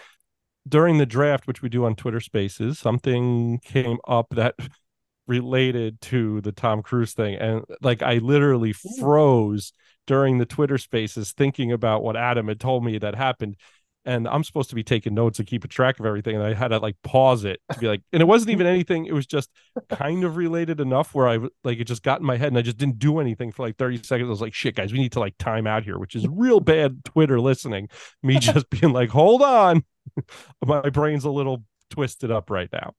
during 0.67 0.97
the 0.97 1.05
draft, 1.05 1.47
which 1.47 1.61
we 1.61 1.69
do 1.69 1.85
on 1.85 1.95
Twitter 1.95 2.19
spaces, 2.19 2.79
something 2.79 3.59
came 3.59 3.97
up 4.07 4.27
that 4.31 4.55
related 5.27 6.01
to 6.01 6.41
the 6.41 6.51
Tom 6.51 6.81
Cruise 6.81 7.13
thing. 7.13 7.35
And 7.35 7.63
like 7.81 8.01
I 8.01 8.15
literally 8.15 8.73
froze 8.99 9.71
during 10.05 10.37
the 10.37 10.45
Twitter 10.45 10.77
spaces 10.77 11.31
thinking 11.31 11.71
about 11.71 12.03
what 12.03 12.17
Adam 12.17 12.47
had 12.47 12.59
told 12.59 12.83
me 12.83 12.97
that 12.97 13.15
happened. 13.15 13.55
And 14.05 14.27
I'm 14.27 14.43
supposed 14.43 14.69
to 14.69 14.75
be 14.75 14.83
taking 14.83 15.13
notes 15.13 15.39
and 15.39 15.47
keeping 15.47 15.69
track 15.69 15.97
of 15.99 16.05
everything. 16.05 16.35
And 16.35 16.43
I 16.43 16.53
had 16.53 16.69
to 16.69 16.79
like 16.79 16.97
pause 17.03 17.45
it 17.45 17.61
to 17.71 17.79
be 17.79 17.87
like, 17.87 18.01
and 18.11 18.21
it 18.21 18.25
wasn't 18.25 18.51
even 18.51 18.67
anything. 18.67 19.05
It 19.05 19.13
was 19.13 19.25
just 19.25 19.49
kind 19.89 20.25
of 20.25 20.35
related 20.35 20.81
enough 20.81 21.15
where 21.15 21.27
I 21.29 21.39
like 21.63 21.79
it 21.79 21.85
just 21.85 22.03
got 22.03 22.19
in 22.19 22.25
my 22.25 22.35
head 22.35 22.49
and 22.49 22.57
I 22.57 22.61
just 22.63 22.75
didn't 22.77 22.99
do 22.99 23.19
anything 23.19 23.51
for 23.53 23.65
like 23.65 23.77
30 23.77 24.03
seconds. 24.03 24.27
I 24.27 24.29
was 24.29 24.41
like, 24.41 24.53
shit, 24.53 24.75
guys, 24.75 24.91
we 24.91 24.99
need 24.99 25.13
to 25.13 25.21
like 25.21 25.37
time 25.37 25.65
out 25.67 25.83
here, 25.83 25.97
which 25.97 26.15
is 26.15 26.27
real 26.27 26.59
bad 26.59 27.05
Twitter 27.05 27.39
listening. 27.39 27.87
Me 28.21 28.39
just 28.39 28.69
being 28.69 28.91
like, 28.91 29.09
hold 29.09 29.41
on. 29.41 29.83
my 30.65 30.89
brain's 30.89 31.23
a 31.23 31.31
little 31.31 31.63
twisted 31.89 32.29
up 32.29 32.49
right 32.49 32.69
now. 32.73 32.93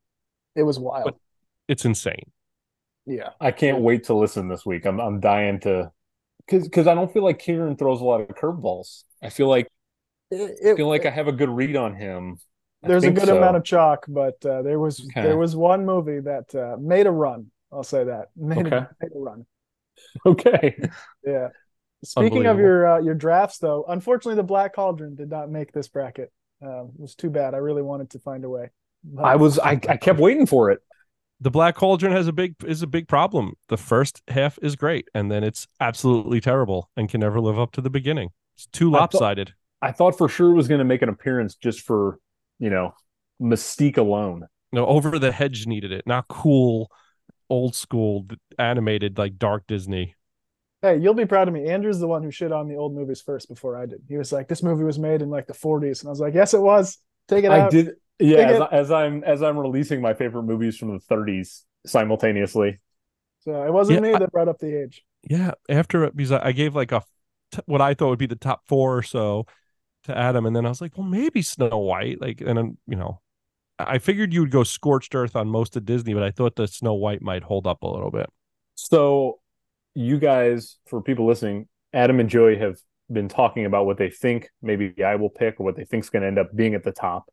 It 0.56 0.62
was 0.62 0.78
wild. 0.78 1.04
But- 1.04 1.16
It's 1.68 1.84
insane. 1.84 2.30
yeah. 3.04 3.30
I 3.40 3.50
can't 3.50 3.80
wait 3.80 4.04
to 4.04 4.14
listen 4.14 4.48
this 4.48 4.64
week. 4.64 4.86
I'm 4.86 5.00
I'm 5.00 5.20
dying 5.20 5.60
to 5.60 5.90
because 6.46 6.64
because 6.64 6.86
I 6.86 6.94
don't 6.94 7.12
feel 7.12 7.24
like 7.24 7.38
Kieran 7.40 7.76
throws 7.76 8.00
a 8.00 8.04
lot 8.04 8.22
of 8.22 8.28
curveballs. 8.28 9.04
I 9.22 9.28
feel 9.28 9.48
like 9.48 9.68
It, 10.30 10.72
I 10.72 10.76
feel 10.76 10.88
like 10.88 11.06
I 11.06 11.10
have 11.10 11.28
a 11.28 11.32
good 11.32 11.48
read 11.50 11.76
on 11.76 11.94
him. 11.94 12.38
I 12.82 12.88
there's 12.88 13.04
a 13.04 13.10
good 13.10 13.26
so. 13.26 13.36
amount 13.36 13.56
of 13.56 13.64
chalk, 13.64 14.04
but 14.08 14.44
uh, 14.44 14.62
there 14.62 14.78
was 14.78 15.00
Okay. 15.00 15.22
there 15.22 15.36
was 15.36 15.54
one 15.56 15.84
movie 15.86 16.20
that 16.20 16.54
uh, 16.54 16.76
made 16.80 17.06
a 17.06 17.10
run. 17.10 17.50
I'll 17.72 17.82
say 17.84 18.04
that 18.04 18.28
made, 18.36 18.66
Okay. 18.66 18.76
a, 18.76 18.90
made 19.00 19.12
a 19.14 19.18
run. 19.18 19.46
Okay. 20.26 20.78
Yeah. 21.24 21.48
Speaking 22.04 22.46
of 22.46 22.58
your 22.58 22.86
uh, 22.86 23.00
your 23.00 23.14
drafts, 23.14 23.58
though, 23.58 23.84
unfortunately, 23.88 24.36
the 24.36 24.42
Black 24.42 24.74
Cauldron 24.74 25.14
did 25.14 25.30
not 25.30 25.50
make 25.50 25.72
this 25.72 25.88
bracket. 25.88 26.30
Um, 26.62 26.90
it 26.94 27.00
was 27.00 27.14
too 27.14 27.30
bad. 27.30 27.54
I 27.54 27.58
really 27.58 27.82
wanted 27.82 28.10
to 28.10 28.18
find 28.18 28.44
a 28.44 28.48
way. 28.48 28.70
But- 29.02 29.24
I 29.24 29.36
was 29.36 29.58
I, 29.58 29.72
I 29.88 29.96
kept 30.00 30.18
waiting 30.18 30.46
for 30.46 30.70
it. 30.70 30.80
the 31.40 31.50
black 31.50 31.74
cauldron 31.74 32.12
has 32.12 32.26
a 32.28 32.32
big 32.32 32.54
is 32.64 32.82
a 32.82 32.86
big 32.86 33.06
problem 33.08 33.52
the 33.68 33.76
first 33.76 34.22
half 34.28 34.58
is 34.62 34.76
great 34.76 35.08
and 35.14 35.30
then 35.30 35.42
it's 35.44 35.66
absolutely 35.80 36.40
terrible 36.40 36.88
and 36.96 37.08
can 37.10 37.20
never 37.20 37.38
live 37.40 37.58
up 37.58 37.72
to 37.72 37.80
the 37.82 37.90
beginning 37.90 38.30
it's 38.56 38.66
too 38.66 38.88
I 38.94 39.00
thought- 39.00 39.14
lopsided 39.14 39.52
I 39.84 39.92
thought 39.92 40.16
for 40.18 40.28
sure 40.28 40.50
it 40.50 40.54
was 40.54 40.68
going 40.68 40.78
to 40.80 40.84
make 40.84 41.02
an 41.02 41.08
appearance 41.08 41.54
just 41.54 41.80
for 41.82 42.18
you 42.58 42.70
know 42.70 42.94
mystique 43.40 43.98
alone. 43.98 44.46
no 44.72 44.86
over 44.86 45.18
the 45.18 45.32
hedge 45.32 45.66
needed 45.66 45.92
it 45.92 46.06
not 46.06 46.28
cool 46.28 46.90
old 47.50 47.74
school 47.74 48.26
animated 48.58 49.18
like 49.18 49.38
dark 49.38 49.66
disney 49.66 50.14
Hey, 50.82 50.98
you'll 50.98 51.14
be 51.14 51.24
proud 51.24 51.48
of 51.48 51.54
me. 51.54 51.66
Andrew's 51.68 51.98
the 51.98 52.06
one 52.06 52.22
who 52.22 52.30
shit 52.30 52.52
on 52.52 52.68
the 52.68 52.76
old 52.76 52.94
movies 52.94 53.22
first 53.22 53.48
before 53.48 53.74
I 53.74 53.86
did. 53.86 54.02
He 54.06 54.18
was 54.18 54.32
like, 54.32 54.48
"This 54.48 54.62
movie 54.62 54.84
was 54.84 54.98
made 54.98 55.22
in 55.22 55.30
like 55.30 55.46
the 55.46 55.54
'40s," 55.54 56.00
and 56.02 56.08
I 56.08 56.10
was 56.10 56.20
like, 56.20 56.34
"Yes, 56.34 56.52
it 56.52 56.60
was. 56.60 56.98
Take 57.26 57.44
it 57.44 57.50
I 57.50 57.60
out." 57.60 57.70
did 57.70 57.92
Yeah, 58.18 58.36
as, 58.40 58.60
as 58.70 58.90
I'm 58.90 59.24
as 59.24 59.42
I'm 59.42 59.56
releasing 59.56 60.02
my 60.02 60.12
favorite 60.12 60.42
movies 60.42 60.76
from 60.76 60.92
the 60.92 61.00
30s 61.00 61.64
simultaneously. 61.86 62.80
So 63.40 63.62
it 63.64 63.72
wasn't 63.72 63.96
Yeah, 64.04 64.10
me 64.10 64.14
I- 64.16 64.18
that 64.18 64.30
brought 64.30 64.48
up 64.48 64.58
the 64.58 64.82
age. 64.82 65.02
Yeah, 65.22 65.52
after 65.70 66.10
because 66.10 66.32
I 66.32 66.48
I 66.48 66.52
gave 66.52 66.74
like 66.74 66.92
a 66.92 67.02
t- 67.50 67.60
what 67.64 67.80
I 67.80 67.94
thought 67.94 68.10
would 68.10 68.18
be 68.18 68.26
the 68.26 68.36
top 68.36 68.60
four 68.66 68.94
or 68.98 69.02
so 69.02 69.46
to 70.04 70.16
Adam, 70.16 70.46
and 70.46 70.54
then 70.54 70.66
I 70.66 70.68
was 70.68 70.80
like, 70.80 70.96
well, 70.96 71.06
maybe 71.06 71.42
Snow 71.42 71.78
White. 71.78 72.20
Like, 72.20 72.40
and 72.40 72.56
then 72.56 72.78
you 72.86 72.96
know, 72.96 73.20
I 73.78 73.98
figured 73.98 74.32
you 74.32 74.40
would 74.40 74.50
go 74.50 74.64
scorched 74.64 75.14
earth 75.14 75.36
on 75.36 75.48
most 75.48 75.76
of 75.76 75.84
Disney, 75.84 76.14
but 76.14 76.22
I 76.22 76.30
thought 76.30 76.56
the 76.56 76.68
Snow 76.68 76.94
White 76.94 77.22
might 77.22 77.42
hold 77.42 77.66
up 77.66 77.82
a 77.82 77.88
little 77.88 78.10
bit. 78.10 78.26
So, 78.74 79.40
you 79.94 80.18
guys, 80.18 80.76
for 80.86 81.02
people 81.02 81.26
listening, 81.26 81.68
Adam 81.92 82.20
and 82.20 82.28
Joey 82.28 82.56
have 82.58 82.78
been 83.10 83.28
talking 83.28 83.66
about 83.66 83.86
what 83.86 83.98
they 83.98 84.10
think 84.10 84.48
maybe 84.62 85.02
I 85.04 85.16
will 85.16 85.30
pick 85.30 85.60
or 85.60 85.64
what 85.64 85.76
they 85.76 85.84
think 85.84 86.04
is 86.04 86.10
going 86.10 86.22
to 86.22 86.28
end 86.28 86.38
up 86.38 86.54
being 86.54 86.74
at 86.74 86.84
the 86.84 86.92
top. 86.92 87.24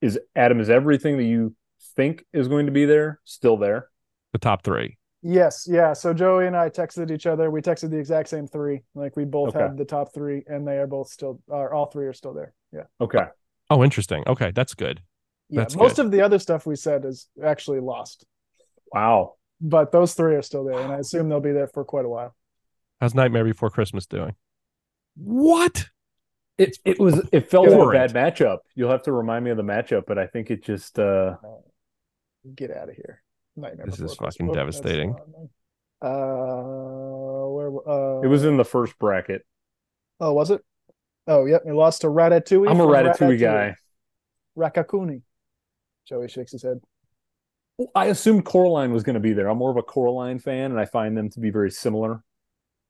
Is 0.00 0.18
Adam, 0.34 0.60
is 0.60 0.70
everything 0.70 1.16
that 1.16 1.24
you 1.24 1.54
think 1.96 2.24
is 2.32 2.48
going 2.48 2.66
to 2.66 2.72
be 2.72 2.84
there 2.84 3.20
still 3.24 3.56
there? 3.56 3.88
The 4.32 4.38
top 4.38 4.62
three. 4.62 4.98
Yes, 5.28 5.66
yeah. 5.68 5.92
So 5.92 6.14
Joey 6.14 6.46
and 6.46 6.56
I 6.56 6.70
texted 6.70 7.10
each 7.10 7.26
other. 7.26 7.50
We 7.50 7.60
texted 7.60 7.90
the 7.90 7.98
exact 7.98 8.28
same 8.28 8.46
three. 8.46 8.82
Like 8.94 9.16
we 9.16 9.24
both 9.24 9.48
Okay. 9.56 9.58
had 9.58 9.76
the 9.76 9.84
top 9.84 10.14
three, 10.14 10.44
and 10.46 10.64
they 10.66 10.78
are 10.78 10.86
both 10.86 11.08
still. 11.08 11.40
Are 11.50 11.74
all 11.74 11.86
three 11.86 12.06
are 12.06 12.12
still 12.12 12.32
there? 12.32 12.54
Yeah. 12.72 12.84
Okay. 13.00 13.24
Oh, 13.68 13.82
interesting. 13.82 14.22
Okay, 14.28 14.52
that's 14.54 14.74
good. 14.74 15.02
Yeah. 15.48 15.62
That's 15.62 15.74
most 15.74 15.96
good. 15.96 16.06
of 16.06 16.12
the 16.12 16.20
other 16.20 16.38
stuff 16.38 16.64
we 16.64 16.76
said 16.76 17.04
is 17.04 17.26
actually 17.42 17.80
lost, 17.80 18.24
Wow. 18.92 19.34
but 19.60 19.90
those 19.90 20.14
three 20.14 20.36
are 20.36 20.42
still 20.42 20.62
there, 20.64 20.78
and 20.78 20.92
I 20.92 20.98
assume 20.98 21.28
they'll 21.28 21.40
be 21.40 21.50
there 21.52 21.66
for 21.66 21.84
quite 21.84 22.04
a 22.04 22.08
while. 22.08 22.36
How's 23.00 23.14
Nightmare 23.14 23.44
Before 23.44 23.68
Christmas 23.68 24.06
doing? 24.06 24.36
What? 25.16 25.88
It 26.56 26.78
it 26.84 27.00
was 27.00 27.28
it 27.32 27.50
felt 27.50 27.68
like 27.68 27.80
a 27.80 27.90
bad 27.90 28.12
matchup. 28.14 28.58
You'll 28.76 28.90
have 28.92 29.02
to 29.02 29.12
remind 29.12 29.44
me 29.44 29.50
of 29.50 29.56
the 29.56 29.64
matchup, 29.64 30.04
but 30.06 30.18
I 30.18 30.28
think 30.28 30.52
it 30.52 30.62
just 30.62 31.00
uh 31.00 31.34
Get 32.54 32.70
out 32.70 32.88
of 32.88 32.94
here. 32.94 33.22
Nightmare 33.56 33.86
This 33.86 33.94
is 33.94 34.00
Christmas. 34.16 34.36
fucking 34.36 34.46
that's 34.48 34.56
devastating. 34.56 35.10
not 35.12 35.20
on 35.20 35.32
there. 35.32 36.10
Uh, 36.12 37.48
where? 37.48 37.88
Uh, 37.88 38.20
it 38.22 38.26
was 38.28 38.44
in 38.44 38.56
the 38.56 38.64
first 38.64 38.98
bracket. 38.98 39.44
Oh, 40.20 40.32
was 40.32 40.50
it? 40.50 40.62
Oh, 41.26 41.44
yep. 41.46 41.62
We 41.64 41.72
lost 41.72 42.02
to 42.02 42.06
Ratatouille. 42.08 42.68
I'm 42.70 42.80
a 42.80 42.84
from 42.84 42.92
Ratatouille 42.92 43.40
guy. 43.40 43.76
Raccacoonie. 44.56 45.22
Joey 46.08 46.28
shakes 46.28 46.52
his 46.52 46.62
head. 46.62 46.80
I 47.94 48.06
assumed 48.06 48.44
Coraline 48.44 48.92
was 48.92 49.02
going 49.02 49.14
to 49.14 49.20
be 49.20 49.32
there. 49.32 49.48
I'm 49.48 49.58
more 49.58 49.70
of 49.70 49.76
a 49.76 49.82
Coraline 49.82 50.38
fan, 50.38 50.70
and 50.70 50.80
I 50.80 50.84
find 50.86 51.16
them 51.16 51.28
to 51.30 51.40
be 51.40 51.50
very 51.50 51.70
similar. 51.70 52.22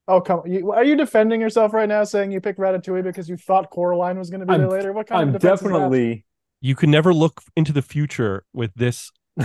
Oh, 0.06 0.20
come 0.20 0.42
you, 0.46 0.70
Are 0.70 0.84
you 0.84 0.94
defending 0.94 1.40
yourself 1.40 1.72
right 1.72 1.88
now, 1.88 2.04
saying 2.04 2.30
you 2.30 2.40
picked 2.40 2.60
Ratatouille 2.60 3.02
because 3.02 3.28
you 3.28 3.36
thought 3.36 3.70
Coraline 3.70 4.18
was 4.18 4.30
going 4.30 4.40
to 4.40 4.46
be 4.46 4.52
I'm- 4.52 4.60
there 4.60 4.70
later? 4.70 4.92
What 4.92 5.08
kind 5.08 5.22
I'm 5.22 5.34
of 5.34 5.40
defense 5.40 5.60
is 5.62 5.64
that? 5.66 5.72
definitely 5.72 6.24
You 6.60 6.76
can 6.76 6.90
never 6.92 7.12
look 7.12 7.42
into 7.56 7.72
the 7.72 7.82
future 7.82 8.44
with 8.52 8.72
this 8.74 9.10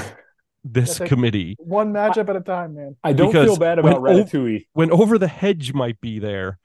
this 0.64 0.98
think- 0.98 1.10
committee 1.10 1.56
one 1.60 1.92
matchup 1.92 2.30
at 2.30 2.36
a 2.36 2.42
time, 2.42 2.76
man. 2.76 2.96
I 3.04 3.14
don't 3.14 3.32
Because 3.32 3.48
feel 3.48 3.58
bad 3.58 3.80
about 3.80 4.02
when 4.02 4.20
ov- 4.20 4.28
Ratatouille. 4.30 4.66
when 4.74 4.92
over 4.92 5.18
the 5.18 5.28
hedge 5.28 5.74
might 5.74 6.00
be 6.02 6.20
there. 6.20 6.60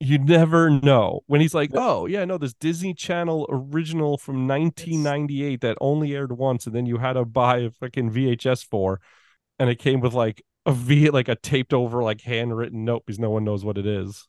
You 0.00 0.18
never 0.18 0.70
know 0.70 1.22
when 1.26 1.40
he's 1.40 1.54
like, 1.54 1.70
"Oh 1.74 2.06
yeah, 2.06 2.24
no, 2.24 2.38
this 2.38 2.54
Disney 2.54 2.94
Channel 2.94 3.46
original 3.50 4.16
from 4.16 4.46
1998 4.46 5.60
that 5.62 5.76
only 5.80 6.14
aired 6.14 6.38
once, 6.38 6.66
and 6.66 6.74
then 6.74 6.86
you 6.86 6.98
had 6.98 7.14
to 7.14 7.24
buy 7.24 7.58
a 7.58 7.70
fucking 7.70 8.10
VHS 8.12 8.62
for, 8.64 9.00
and 9.58 9.68
it 9.68 9.80
came 9.80 9.98
with 10.00 10.14
like 10.14 10.40
a 10.64 10.72
V, 10.72 11.10
like 11.10 11.26
a 11.28 11.34
taped 11.34 11.74
over, 11.74 12.00
like 12.02 12.20
handwritten 12.20 12.84
note 12.84 13.02
because 13.06 13.18
no 13.18 13.30
one 13.30 13.42
knows 13.44 13.64
what 13.64 13.76
it 13.76 13.86
is." 13.86 14.28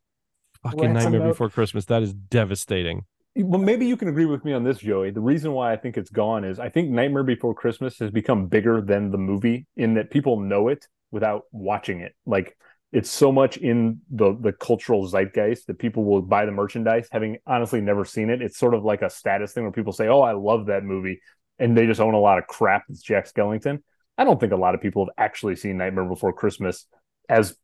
Fucking 0.63 0.79
Ransom 0.79 1.03
Nightmare 1.11 1.19
note. 1.21 1.27
Before 1.33 1.49
Christmas. 1.49 1.85
That 1.85 2.01
is 2.01 2.13
devastating. 2.15 3.05
Well, 3.35 3.61
maybe 3.61 3.85
you 3.85 3.95
can 3.95 4.07
agree 4.09 4.25
with 4.25 4.43
me 4.43 4.53
on 4.53 4.63
this, 4.63 4.79
Joey. 4.79 5.11
The 5.11 5.21
reason 5.21 5.53
why 5.53 5.71
I 5.71 5.77
think 5.77 5.97
it's 5.97 6.09
gone 6.09 6.43
is 6.43 6.59
I 6.59 6.69
think 6.69 6.89
Nightmare 6.89 7.23
Before 7.23 7.53
Christmas 7.53 7.97
has 7.99 8.11
become 8.11 8.47
bigger 8.47 8.81
than 8.81 9.11
the 9.11 9.17
movie 9.17 9.67
in 9.77 9.93
that 9.93 10.09
people 10.11 10.39
know 10.39 10.67
it 10.67 10.87
without 11.11 11.43
watching 11.51 12.01
it. 12.01 12.15
Like 12.25 12.57
it's 12.91 13.09
so 13.09 13.31
much 13.31 13.55
in 13.57 14.01
the 14.09 14.35
the 14.37 14.51
cultural 14.51 15.07
zeitgeist 15.07 15.67
that 15.67 15.79
people 15.79 16.03
will 16.03 16.21
buy 16.21 16.45
the 16.45 16.51
merchandise 16.51 17.07
having 17.11 17.37
honestly 17.45 17.81
never 17.81 18.03
seen 18.03 18.29
it. 18.29 18.41
It's 18.41 18.57
sort 18.57 18.73
of 18.73 18.83
like 18.83 19.03
a 19.03 19.09
status 19.09 19.53
thing 19.53 19.63
where 19.63 19.71
people 19.71 19.93
say, 19.93 20.07
"Oh, 20.07 20.21
I 20.21 20.33
love 20.33 20.65
that 20.65 20.83
movie," 20.83 21.21
and 21.59 21.77
they 21.77 21.85
just 21.85 22.01
own 22.01 22.15
a 22.15 22.19
lot 22.19 22.39
of 22.39 22.47
crap 22.47 22.83
that's 22.89 23.01
Jack 23.01 23.31
Skellington. 23.31 23.81
I 24.17 24.25
don't 24.25 24.39
think 24.39 24.51
a 24.51 24.57
lot 24.57 24.75
of 24.75 24.81
people 24.81 25.05
have 25.05 25.13
actually 25.17 25.55
seen 25.55 25.77
Nightmare 25.77 26.05
Before 26.05 26.33
Christmas 26.33 26.87
as 27.29 27.55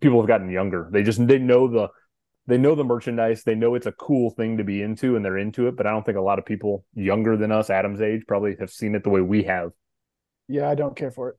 people 0.00 0.18
have 0.20 0.26
gotten 0.28 0.50
younger. 0.50 0.88
They 0.90 1.02
just 1.02 1.24
they 1.24 1.38
know 1.38 1.68
the 1.68 1.88
they 2.50 2.58
know 2.58 2.74
the 2.74 2.84
merchandise, 2.84 3.44
they 3.44 3.54
know 3.54 3.74
it's 3.74 3.86
a 3.86 3.92
cool 3.92 4.30
thing 4.30 4.56
to 4.58 4.64
be 4.64 4.82
into 4.82 5.16
and 5.16 5.24
they're 5.24 5.38
into 5.38 5.68
it, 5.68 5.76
but 5.76 5.86
I 5.86 5.90
don't 5.90 6.04
think 6.04 6.18
a 6.18 6.22
lot 6.22 6.38
of 6.38 6.44
people 6.44 6.84
younger 6.94 7.36
than 7.36 7.52
us, 7.52 7.70
Adam's 7.70 8.00
age, 8.00 8.22
probably 8.26 8.56
have 8.60 8.70
seen 8.70 8.94
it 8.94 9.04
the 9.04 9.10
way 9.10 9.20
we 9.20 9.44
have. 9.44 9.70
Yeah, 10.48 10.68
I 10.68 10.74
don't 10.74 10.96
care 10.96 11.10
for 11.10 11.30
it. 11.30 11.36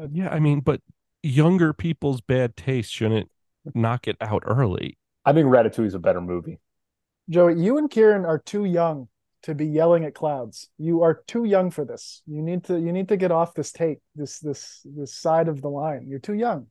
Uh, 0.00 0.08
yeah, 0.12 0.28
I 0.28 0.40
mean, 0.40 0.60
but 0.60 0.80
younger 1.22 1.72
people's 1.72 2.20
bad 2.20 2.56
taste 2.56 2.92
shouldn't 2.92 3.30
knock 3.74 4.06
it 4.06 4.16
out 4.20 4.42
early. 4.46 4.98
I 5.24 5.32
think 5.32 5.46
Ratatouille 5.48 5.86
is 5.86 5.94
a 5.94 5.98
better 5.98 6.20
movie. 6.20 6.60
Joey, 7.30 7.58
you 7.58 7.78
and 7.78 7.90
Kieran 7.90 8.26
are 8.26 8.38
too 8.38 8.66
young 8.66 9.08
to 9.44 9.54
be 9.54 9.66
yelling 9.66 10.04
at 10.04 10.14
clouds. 10.14 10.68
You 10.78 11.02
are 11.02 11.22
too 11.26 11.44
young 11.44 11.70
for 11.70 11.84
this. 11.84 12.22
You 12.26 12.42
need 12.42 12.64
to 12.64 12.78
you 12.78 12.92
need 12.92 13.08
to 13.08 13.16
get 13.16 13.30
off 13.30 13.54
this 13.54 13.72
take, 13.72 14.00
this 14.14 14.38
this 14.40 14.80
this 14.84 15.14
side 15.14 15.48
of 15.48 15.62
the 15.62 15.70
line. 15.70 16.06
You're 16.06 16.18
too 16.18 16.34
young. 16.34 16.66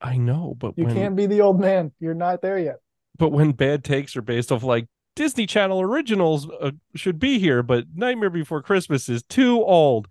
I 0.00 0.16
know, 0.16 0.54
but 0.58 0.74
You 0.76 0.84
when 0.84 0.94
can't 0.94 1.16
be 1.16 1.26
the 1.26 1.40
old 1.40 1.58
man. 1.60 1.92
You're 2.00 2.14
not 2.14 2.40
there 2.42 2.58
yet. 2.58 2.76
but 3.18 3.30
when 3.30 3.52
bad 3.52 3.82
takes 3.84 4.16
are 4.16 4.22
based 4.22 4.52
off 4.52 4.62
like 4.62 4.86
Disney 5.16 5.46
Channel 5.46 5.80
originals 5.80 6.48
uh, 6.60 6.70
should 6.94 7.18
be 7.18 7.38
here, 7.40 7.62
but 7.64 7.86
Nightmare 7.94 8.30
Before 8.30 8.62
Christmas 8.62 9.08
is 9.08 9.22
too 9.24 9.62
old. 9.64 10.06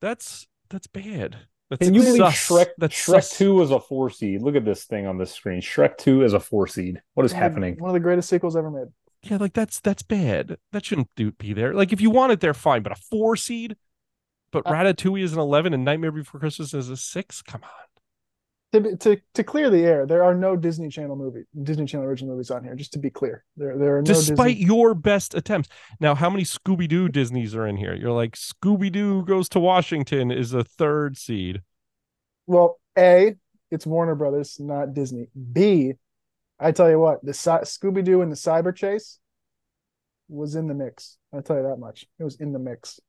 That's 0.00 0.46
that's 0.68 0.86
bad. 0.86 1.38
That's 1.70 1.86
Can 1.86 1.94
you 1.94 2.02
believe. 2.02 2.20
Shrek 2.20 2.66
That's 2.76 2.94
Shrek 2.94 3.22
sus. 3.22 3.38
2 3.38 3.54
was 3.54 3.70
a 3.70 3.80
four 3.80 4.10
seed? 4.10 4.42
Look 4.42 4.56
at 4.56 4.64
this 4.64 4.84
thing 4.84 5.06
on 5.06 5.18
this 5.18 5.32
screen. 5.32 5.60
Shrek 5.62 5.96
2 5.98 6.24
is 6.24 6.32
a 6.34 6.40
four 6.40 6.66
seed. 6.66 7.00
What 7.14 7.24
is 7.24 7.32
One 7.32 7.42
of 7.42 7.42
happening? 7.42 7.76
One 7.78 7.90
of 7.90 7.94
the 7.94 8.00
greatest 8.00 8.28
sequels 8.28 8.56
ever 8.56 8.70
made. 8.70 8.88
Yeah, 9.22 9.36
like 9.38 9.52
that's 9.52 9.80
that's 9.80 10.02
bad. 10.02 10.56
That 10.72 10.84
shouldn't 10.84 11.08
do, 11.16 11.32
be 11.32 11.52
there. 11.52 11.72
Like 11.72 11.92
if 11.92 12.00
you 12.00 12.10
want 12.10 12.32
it 12.32 12.40
there, 12.40 12.54
fine. 12.54 12.82
But 12.82 12.92
a 12.92 12.96
four 12.96 13.36
seed, 13.36 13.76
but 14.50 14.66
Uh, 14.66 14.72
Ratatouille 14.72 15.22
is 15.22 15.32
an 15.32 15.38
eleven 15.38 15.72
and 15.72 15.84
Nightmare 15.84 16.12
Before 16.12 16.40
Christmas 16.40 16.74
is 16.74 16.90
a 16.90 16.96
six. 16.96 17.40
Come 17.40 17.62
on. 17.62 17.70
To, 18.72 18.96
to 18.98 19.20
to 19.34 19.42
clear 19.42 19.68
the 19.68 19.84
air, 19.84 20.06
there 20.06 20.22
are 20.22 20.34
no 20.34 20.54
Disney 20.54 20.88
Channel 20.90 21.16
movie, 21.16 21.42
Disney 21.60 21.86
Channel 21.86 22.06
original 22.06 22.34
movies 22.34 22.52
on 22.52 22.62
here. 22.62 22.76
Just 22.76 22.92
to 22.92 23.00
be 23.00 23.10
clear, 23.10 23.44
there 23.56 23.76
there 23.76 23.96
are 23.96 24.02
no 24.02 24.06
Despite 24.06 24.58
Disney. 24.58 24.66
your 24.66 24.94
best 24.94 25.34
attempts. 25.34 25.68
Now, 25.98 26.14
how 26.14 26.30
many 26.30 26.44
Scooby 26.44 26.86
Doo 26.86 27.08
Disneys 27.08 27.54
are 27.56 27.66
in 27.66 27.76
here? 27.76 27.94
You're 27.94 28.12
like 28.12 28.36
Scooby 28.36 28.92
Doo 28.92 29.24
goes 29.24 29.48
to 29.50 29.60
Washington 29.60 30.30
is 30.30 30.54
a 30.54 30.62
third 30.62 31.18
seed. 31.18 31.62
Well, 32.46 32.78
a 32.96 33.34
it's 33.72 33.86
Warner 33.86 34.14
Brothers, 34.14 34.60
not 34.60 34.94
Disney. 34.94 35.28
B, 35.52 35.94
I 36.60 36.70
tell 36.70 36.88
you 36.88 37.00
what, 37.00 37.24
the 37.24 37.32
Scooby 37.32 38.04
Doo 38.04 38.22
and 38.22 38.30
the 38.30 38.36
Cyber 38.36 38.74
Chase 38.74 39.18
was 40.28 40.54
in 40.54 40.68
the 40.68 40.74
mix. 40.74 41.16
I'll 41.32 41.42
tell 41.42 41.56
you 41.56 41.64
that 41.64 41.78
much. 41.78 42.06
It 42.20 42.24
was 42.24 42.36
in 42.36 42.52
the 42.52 42.58
mix. 42.60 43.00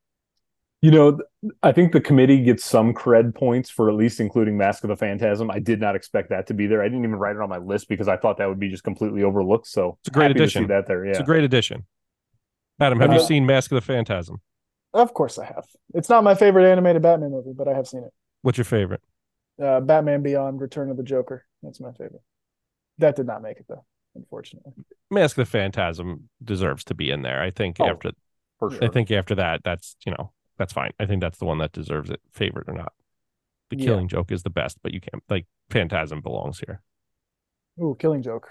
You 0.81 0.89
know, 0.89 1.19
I 1.61 1.71
think 1.73 1.91
the 1.91 2.01
committee 2.01 2.41
gets 2.41 2.65
some 2.65 2.93
cred 2.93 3.35
points 3.35 3.69
for 3.69 3.87
at 3.89 3.95
least 3.95 4.19
including 4.19 4.57
Mask 4.57 4.83
of 4.83 4.87
the 4.87 4.95
Phantasm. 4.95 5.51
I 5.51 5.59
did 5.59 5.79
not 5.79 5.95
expect 5.95 6.29
that 6.31 6.47
to 6.47 6.55
be 6.55 6.65
there. 6.65 6.81
I 6.81 6.85
didn't 6.85 7.03
even 7.03 7.15
write 7.17 7.35
it 7.35 7.41
on 7.41 7.49
my 7.49 7.59
list 7.59 7.87
because 7.87 8.07
I 8.07 8.17
thought 8.17 8.37
that 8.39 8.49
would 8.49 8.59
be 8.59 8.69
just 8.69 8.83
completely 8.83 9.21
overlooked. 9.23 9.67
So 9.67 9.97
It's 10.01 10.07
a 10.09 10.11
great 10.11 10.23
happy 10.29 10.33
to 10.39 10.43
addition. 10.43 10.63
see 10.63 10.67
that 10.67 10.87
there. 10.87 11.05
Yeah. 11.05 11.11
It's 11.11 11.19
a 11.19 11.23
great 11.23 11.43
addition. 11.43 11.85
Adam, 12.79 12.99
have 12.99 13.11
you 13.11 13.19
Uh, 13.19 13.23
seen 13.23 13.45
Mask 13.45 13.71
of 13.71 13.75
the 13.75 13.81
Phantasm? 13.81 14.41
Of 14.93 15.13
course, 15.13 15.37
I 15.37 15.45
have. 15.45 15.67
It's 15.93 16.09
not 16.09 16.23
my 16.23 16.33
favorite 16.33 16.65
animated 16.65 17.03
Batman 17.03 17.29
movie, 17.29 17.53
but 17.55 17.67
I 17.67 17.73
have 17.75 17.87
seen 17.87 18.03
it. 18.03 18.11
What's 18.41 18.57
your 18.57 18.65
favorite? 18.65 19.01
Uh, 19.61 19.81
Batman 19.81 20.23
Beyond: 20.23 20.59
Return 20.59 20.89
of 20.89 20.97
the 20.97 21.03
Joker. 21.03 21.45
That's 21.61 21.79
my 21.79 21.91
favorite. 21.91 22.23
That 22.97 23.15
did 23.15 23.27
not 23.27 23.43
make 23.43 23.57
it 23.57 23.67
though, 23.69 23.85
unfortunately. 24.15 24.73
Mask 25.11 25.37
of 25.37 25.45
the 25.45 25.51
Phantasm 25.51 26.29
deserves 26.43 26.83
to 26.85 26.95
be 26.95 27.11
in 27.11 27.21
there. 27.21 27.39
I 27.39 27.51
think 27.51 27.77
Oh, 27.79 27.85
after 27.85 28.11
for 28.57 28.71
sure. 28.71 28.83
I 28.83 28.87
think 28.87 29.11
after 29.11 29.35
that, 29.35 29.61
that's 29.63 29.95
you 30.05 30.11
know, 30.11 30.31
that's 30.61 30.73
fine. 30.73 30.91
I 30.99 31.07
think 31.07 31.21
that's 31.21 31.39
the 31.39 31.45
one 31.45 31.57
that 31.57 31.71
deserves 31.71 32.11
it, 32.11 32.21
favorite 32.31 32.69
or 32.69 32.75
not. 32.75 32.93
The 33.71 33.77
Yeah. 33.77 33.85
killing 33.85 34.07
joke 34.07 34.31
is 34.31 34.43
the 34.43 34.49
best, 34.49 34.77
but 34.83 34.93
you 34.93 35.01
can't 35.01 35.23
like 35.27 35.47
Phantasm 35.69 36.21
belongs 36.21 36.59
here. 36.59 36.81
Ooh, 37.81 37.95
Killing 37.97 38.21
Joke. 38.21 38.49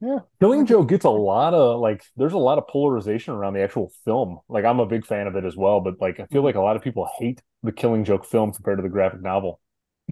Yeah, 0.00 0.20
Killing 0.38 0.66
Joke 0.66 0.88
gets 0.88 1.04
a 1.04 1.10
lot 1.10 1.52
of 1.52 1.80
like 1.80 2.04
there's 2.16 2.32
a 2.32 2.38
lot 2.38 2.58
of 2.58 2.66
polarization 2.68 3.34
around 3.34 3.54
the 3.54 3.62
actual 3.62 3.90
film. 4.04 4.38
Like 4.48 4.64
I'm 4.64 4.78
a 4.78 4.86
big 4.86 5.04
fan 5.04 5.26
of 5.26 5.36
it 5.36 5.44
as 5.44 5.56
well, 5.56 5.80
but 5.80 6.00
like 6.00 6.20
I 6.20 6.26
feel 6.26 6.42
like 6.42 6.54
a 6.54 6.60
lot 6.60 6.76
of 6.76 6.82
people 6.82 7.08
hate 7.18 7.42
the 7.62 7.72
Killing 7.72 8.04
Joke 8.04 8.24
film 8.24 8.52
compared 8.52 8.78
to 8.78 8.82
the 8.82 8.88
graphic 8.88 9.20
novel. 9.20 9.60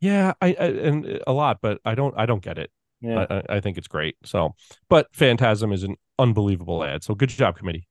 Yeah, 0.03 0.35
I, 0.41 0.49
I 0.49 0.65
and 0.67 1.21
a 1.27 1.33
lot, 1.33 1.59
but 1.63 1.81
I 1.85 1.95
don't 1.95 2.15
I 2.19 2.27
don't 2.27 2.43
get 2.43 2.59
it. 2.59 2.71
Yeah. 3.01 3.27
I, 3.31 3.37
I- 3.37 3.57
I 3.57 3.61
think 3.61 3.79
it's 3.79 3.89
great. 3.89 4.17
So, 4.25 4.55
but 4.89 5.07
Phantasm 5.13 5.73
is 5.73 5.85
an 5.85 5.97
unbelievable 6.19 6.83
ad. 6.83 7.05
So 7.05 7.15
good 7.15 7.29
job, 7.29 7.57
committee. 7.57 7.89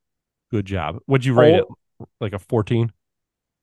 Good 0.51 0.65
job. 0.65 0.97
Would 1.07 1.25
you 1.25 1.33
rate 1.33 1.61
oh. 1.61 1.77
it? 1.99 2.07
Like 2.21 2.33
a 2.33 2.39
14? 2.39 2.91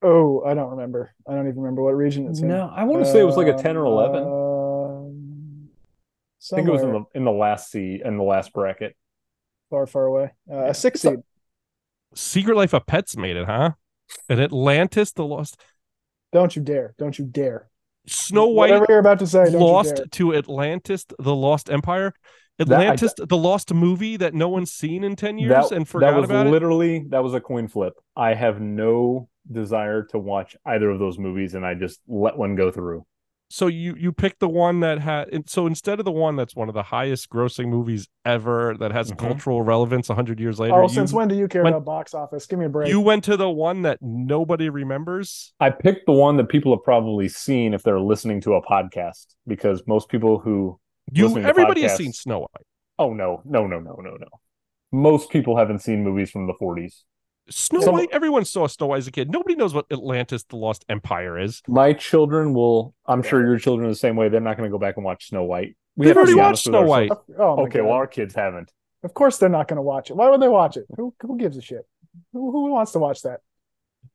Oh, 0.06 0.42
I 0.44 0.52
don't 0.54 0.70
remember. 0.70 1.14
I 1.26 1.32
don't 1.34 1.48
even 1.48 1.60
remember 1.60 1.82
what 1.82 1.96
region 1.96 2.28
it's 2.28 2.40
in. 2.40 2.48
no, 2.48 2.70
I 2.74 2.84
want 2.84 3.04
to 3.04 3.10
say 3.10 3.20
it 3.20 3.24
was 3.24 3.36
like 3.38 3.46
a 3.48 3.54
10 3.54 3.76
or 3.76 3.84
11. 3.86 4.22
Um, 4.22 5.68
I 6.52 6.56
think 6.56 6.68
it 6.68 6.70
was 6.72 6.82
in 6.82 6.92
the 6.92 7.04
in 7.14 7.24
the 7.24 7.32
last 7.32 7.70
seed 7.70 8.02
in 8.04 8.16
the 8.18 8.22
last 8.22 8.52
bracket. 8.52 8.94
far, 9.70 9.86
far 9.86 10.04
away. 10.04 10.32
Uh, 10.50 10.56
Yeah. 10.56 10.66
a 10.68 10.74
six 10.74 11.00
seed. 11.00 11.20
Secret 12.14 12.54
Life 12.56 12.74
of 12.74 12.86
Pets 12.86 13.16
made 13.16 13.36
it, 13.36 13.46
huh? 13.46 13.72
And 14.28 14.40
Atlantis, 14.40 15.12
the 15.12 15.24
Lost 15.24 15.58
Don't 16.32 16.54
you 16.54 16.62
dare! 16.62 16.94
Don't 16.98 17.18
you 17.18 17.24
dare! 17.24 17.70
Snow 18.06 18.48
White 18.48 18.70
Whatever 18.70 18.86
you're 18.90 18.98
about 18.98 19.18
to 19.20 19.26
say, 19.26 19.50
don't 19.50 19.60
lost 19.62 19.90
you 19.90 19.96
dare. 19.96 20.06
to 20.06 20.34
Atlantis, 20.34 21.06
the 21.18 21.34
Lost 21.34 21.70
Empire. 21.70 22.12
That- 22.58 22.70
Atlantis, 22.70 23.14
the 23.18 23.36
lost 23.36 23.74
movie 23.74 24.16
that 24.16 24.32
no 24.34 24.48
one's 24.48 24.70
seen 24.72 25.02
in 25.02 25.16
10 25.16 25.38
years 25.38 25.70
that, 25.70 25.72
and 25.76 25.88
forgot 25.88 26.12
that 26.12 26.20
was 26.20 26.30
about 26.30 26.46
it. 26.46 26.50
literally 26.50 27.04
that 27.08 27.22
was 27.22 27.34
a 27.34 27.40
coin 27.40 27.66
flip. 27.68 27.94
I 28.16 28.34
have 28.34 28.60
no 28.60 29.28
desire 29.50 30.04
to 30.10 30.18
watch 30.18 30.56
either 30.64 30.88
of 30.90 30.98
those 30.98 31.18
movies, 31.18 31.54
and 31.54 31.66
I 31.66 31.74
just 31.74 32.00
let 32.06 32.36
one 32.38 32.54
go 32.54 32.70
through. 32.70 33.04
So 33.50 33.66
you 33.66 33.94
you 33.98 34.10
picked 34.12 34.40
the 34.40 34.48
one 34.48 34.80
that 34.80 35.00
had 35.00 35.48
so 35.50 35.66
instead 35.66 35.98
of 35.98 36.04
the 36.04 36.10
one 36.12 36.34
that's 36.34 36.56
one 36.56 36.68
of 36.68 36.74
the 36.74 36.82
highest 36.84 37.28
grossing 37.28 37.68
movies 37.68 38.08
ever 38.24 38.74
that 38.80 38.90
has 38.92 39.12
Mhm. 39.12 39.18
cultural 39.18 39.62
relevance 39.62 40.08
100 40.08 40.40
years 40.40 40.58
later. 40.58 40.74
Oh, 40.74 40.82
you, 40.82 40.88
since 40.88 41.12
when 41.12 41.28
do 41.28 41.34
you 41.36 41.46
care 41.46 41.62
when- 41.62 41.72
about 41.74 41.84
box 41.84 42.14
office? 42.14 42.46
Give 42.46 42.58
me 42.58 42.64
a 42.66 42.68
break. 42.68 42.88
you 42.88 43.00
went 43.00 43.22
to 43.24 43.36
the 43.36 43.50
one 43.50 43.82
that 43.82 43.98
nobody 44.00 44.70
remembers. 44.70 45.52
I 45.60 45.70
picked 45.70 46.06
the 46.06 46.12
one 46.12 46.36
that 46.38 46.48
people 46.48 46.74
have 46.74 46.82
probably 46.84 47.28
seen 47.28 47.74
if 47.74 47.82
they're 47.82 48.00
listening 48.00 48.40
to 48.42 48.54
a 48.54 48.62
podcast, 48.62 49.34
because 49.46 49.82
most 49.86 50.08
people 50.08 50.38
who 50.38 50.78
You 51.12 51.24
Listening 51.26 51.42
to 51.44 51.48
everybody 51.48 51.82
has 51.82 51.96
seen 51.96 52.12
Snow 52.12 52.40
White. 52.40 52.66
oh 52.98 53.12
no 53.12 53.42
no 53.44 53.66
no 53.66 53.78
no 53.78 53.94
no 54.00 54.16
no, 54.16 54.26
most 54.92 55.30
people 55.30 55.56
haven't 55.56 55.80
seen 55.80 56.02
movies 56.02 56.30
from 56.30 56.46
the 56.46 56.54
40s. 56.54 57.02
Snow 57.50 57.80
Some- 57.80 57.92
White, 57.94 58.08
everyone 58.10 58.44
saw 58.46 58.66
Snow 58.66 58.86
White 58.86 58.98
as 58.98 59.06
a 59.06 59.10
kid. 59.12 59.30
Nobody 59.30 59.54
knows 59.54 59.74
what 59.74 59.84
Atlantis 59.92 60.44
the 60.44 60.56
Lost 60.56 60.84
Empire 60.88 61.38
is. 61.38 61.60
My 61.68 61.92
children 61.92 62.54
will. 62.54 62.94
I'm 63.06 63.22
sure 63.22 63.44
your 63.46 63.58
children 63.58 63.86
are 63.86 63.90
the 63.90 63.96
same 63.96 64.16
way. 64.16 64.30
They're 64.30 64.40
not 64.40 64.56
going 64.56 64.66
to 64.68 64.72
go 64.72 64.78
back 64.78 64.96
and 64.96 65.04
watch 65.04 65.28
Snow 65.28 65.44
White. 65.44 65.76
We 65.94 66.06
They've 66.06 66.14
to 66.14 66.20
already 66.20 66.34
watched 66.36 66.64
Snow. 66.64 66.82
White. 66.86 67.10
oh, 67.38 67.64
Okay, 67.64 67.78
God. 67.80 67.84
well, 67.84 67.92
our 67.94 68.06
kids 68.06 68.34
haven't. 68.34 68.72
of 69.02 69.12
course 69.12 69.36
they're 69.36 69.50
not 69.50 69.68
going 69.68 69.76
to 69.76 69.82
watch 69.82 70.10
it. 70.10 70.14
Why 70.16 70.30
would 70.30 70.40
they 70.40 70.48
watch 70.48 70.78
it? 70.78 70.86
Who 70.96 71.14
who 71.20 71.36
gives 71.36 71.58
a 71.58 71.60
shit? 71.60 71.86
Who, 72.32 72.50
who 72.50 72.70
wants 72.72 72.92
to 72.92 72.98
watch 72.98 73.20
that? 73.22 73.40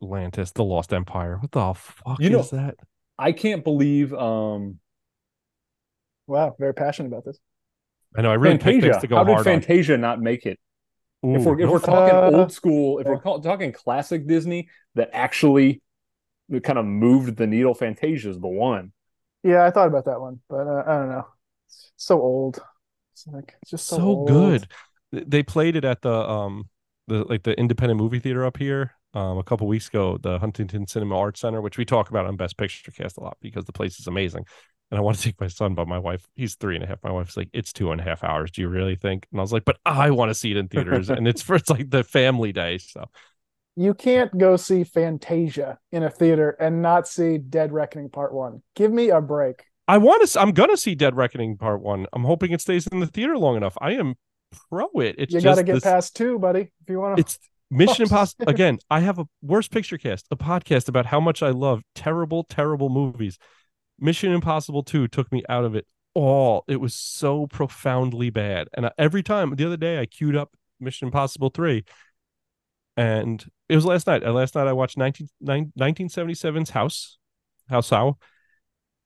Atlantis, 0.02 0.52
the 0.52 0.64
Lost 0.64 0.92
Empire. 0.94 1.38
What 1.38 1.52
the 1.52 1.74
fuck 1.76 2.20
You 2.20 2.32
know- 2.32 2.40
is 2.40 2.50
that? 2.50 2.78
I 3.20 3.32
can't 3.34 3.64
believe 3.64 4.12
um 4.14 4.80
Wow, 6.30 6.56
very 6.60 6.74
passionate 6.74 7.10
about 7.10 7.26
this. 7.26 7.40
I 8.18 8.22
know 8.22 8.32
I 8.32 8.36
really 8.36 8.58
picked 8.58 8.82
things 8.82 8.98
Fantasia. 8.98 9.00
to 9.00 9.08
go 9.08 9.18
How 9.18 9.24
did 9.24 9.38
hard 9.38 9.46
Fantasia 9.46 9.98
not 9.98 10.22
make 10.22 10.46
it? 10.46 10.60
on. 11.22 11.36
if 11.36 11.46
we're 11.46 11.60
if 11.60 11.70
no 11.70 11.72
we're 11.72 11.80
talking 11.80 12.16
Uh, 12.16 12.32
old 12.32 12.52
school, 12.52 13.00
if 13.00 13.06
yeah. 13.06 13.12
we're 13.12 13.20
call, 13.22 13.42
talking 13.42 13.72
classic 13.72 14.28
Disney 14.28 14.70
that 14.96 15.10
actually 15.14 15.82
kind 16.64 16.80
of 16.80 16.86
moved 16.86 17.38
the 17.38 17.48
needle, 17.48 17.74
Fantasia 17.74 18.30
is 18.30 18.40
the 18.40 18.48
one. 18.48 18.94
Yeah, 19.44 19.66
I 19.66 19.72
thought 19.72 19.88
about 19.88 20.06
that 20.06 20.20
one, 20.20 20.42
but 20.50 20.68
uh, 20.68 20.84
I 20.86 20.98
don't 21.00 21.10
know. 21.10 21.28
It's 21.68 21.92
so 21.98 22.22
old. 22.22 22.60
It's 23.14 23.28
like 23.28 23.56
it's 23.62 23.72
just 23.72 23.88
so, 23.88 23.98
so 23.98 24.26
good. 24.26 24.68
They 25.12 25.44
played 25.44 25.76
it 25.76 25.86
at 25.86 26.02
the 26.02 26.14
um 26.14 26.70
the 27.08 27.24
like 27.26 27.44
the 27.44 27.58
independent 27.60 28.00
movie 28.00 28.20
theater 28.20 28.46
up 28.46 28.58
here 28.58 28.94
um 29.14 29.38
a 29.38 29.44
couple 29.44 29.68
weeks 29.68 29.88
ago, 29.88 30.18
the 30.22 30.40
Huntington 30.40 30.88
Cinema 30.88 31.18
Arts 31.18 31.42
Center, 31.42 31.62
which 31.62 31.78
we 31.78 31.86
talk 31.86 32.10
about 32.10 32.26
on 32.26 32.36
Best 32.36 32.58
Picture 32.58 32.92
Cast 32.92 33.18
a 33.18 33.22
lot 33.22 33.38
because 33.42 33.66
the 33.66 33.74
place 33.74 34.00
is 34.00 34.08
amazing. 34.08 34.46
And 34.92 34.98
I 34.98 35.02
want 35.02 35.18
to 35.18 35.24
take 35.24 35.40
my 35.40 35.48
son, 35.48 35.76
but 35.76 35.88
my 35.88 36.00
wife, 36.00 36.28
he's 36.36 36.56
three 36.56 36.76
and 36.76 36.84
a 36.84 36.88
half. 36.88 36.98
My 37.04 37.12
wife's 37.12 37.38
like, 37.38 37.50
it's 37.54 37.72
two 37.72 37.92
and 37.92 38.02
a 38.02 38.04
half 38.04 38.24
hours. 38.24 38.50
Do 38.52 38.62
you 38.62 38.70
really 38.70 38.96
think? 38.96 39.28
And 39.32 39.40
I 39.40 39.44
was 39.44 39.54
like, 39.54 39.66
but 39.66 39.78
I 39.86 40.10
want 40.10 40.30
to 40.30 40.34
see 40.34 40.50
it 40.52 40.58
in 40.58 40.68
theaters, 40.68 41.10
and 41.10 41.28
it's 41.28 41.42
for 41.44 41.56
it's 41.56 41.70
like 41.70 41.90
the 41.92 42.04
family 42.04 42.52
day. 42.52 42.80
So 42.80 43.06
You 43.76 43.94
can't 43.94 44.36
go 44.38 44.58
see 44.58 44.84
Fantasia 44.84 45.78
in 45.92 46.04
a 46.04 46.10
theater 46.10 46.52
and 46.60 46.82
not 46.82 47.08
see 47.08 47.38
Dead 47.38 47.72
Reckoning 47.72 48.10
Part 48.10 48.34
One. 48.34 48.64
Give 48.76 48.92
me 48.92 49.10
a 49.10 49.22
break. 49.22 49.64
I 49.88 49.98
want 49.98 50.28
to. 50.28 50.40
I'm 50.40 50.52
gonna 50.52 50.78
see 50.78 50.96
Dead 50.96 51.16
Reckoning 51.16 51.58
Part 51.58 51.82
One. 51.82 52.06
I'm 52.14 52.24
hoping 52.24 52.52
it 52.52 52.62
stays 52.62 52.88
in 52.88 53.00
the 53.00 53.08
theater 53.08 53.38
long 53.38 53.58
enough. 53.58 53.78
I 53.80 53.92
am 53.94 54.16
pro 54.70 54.88
it. 54.96 55.16
It's 55.18 55.34
you 55.34 55.42
got 55.42 55.56
to 55.56 55.64
get 55.64 55.74
this- 55.76 55.84
past 55.84 56.16
two, 56.16 56.40
buddy. 56.40 56.72
If 56.82 56.90
you 56.90 57.00
want 57.00 57.18
to. 57.18 57.22
it's 57.22 57.38
Mission 57.72 58.04
Impossible. 58.04 58.46
Again, 58.50 58.80
I 58.90 59.02
have 59.02 59.20
a 59.20 59.26
worst 59.42 59.72
picture 59.72 59.98
cast, 59.98 60.26
a 60.32 60.36
podcast 60.36 60.90
about 60.90 61.06
how 61.06 61.20
much 61.20 61.44
I 61.44 61.50
love 61.52 61.84
terrible, 61.94 62.44
terrible 62.44 62.90
movies. 62.90 63.38
Mission 64.00 64.32
Impossible 64.32 64.84
2 64.84 65.08
took 65.08 65.32
me 65.32 65.44
out 65.50 65.66
of 65.66 65.76
it 65.76 65.86
all. 66.14 66.64
It 66.68 66.78
was 66.78 66.94
so 66.94 67.48
profoundly 67.48 68.30
bad. 68.30 68.68
And 68.74 68.90
every 68.98 69.24
time, 69.24 69.56
the 69.56 69.66
other 69.66 69.78
day, 69.78 70.00
I 70.00 70.06
queued 70.06 70.36
up 70.36 70.52
Mission 70.80 71.08
Impossible 71.08 71.50
3. 71.50 71.84
And 72.98 73.44
it 73.70 73.76
was 73.76 73.86
last 73.86 74.08
night. 74.08 74.24
And 74.24 74.34
last 74.34 74.56
night, 74.56 74.68
I 74.68 74.74
watched 74.74 74.98
19, 74.98 75.28
nine- 75.40 75.72
1977's 75.80 76.72
House. 76.72 77.18
House 77.70 77.90
How. 77.90 78.18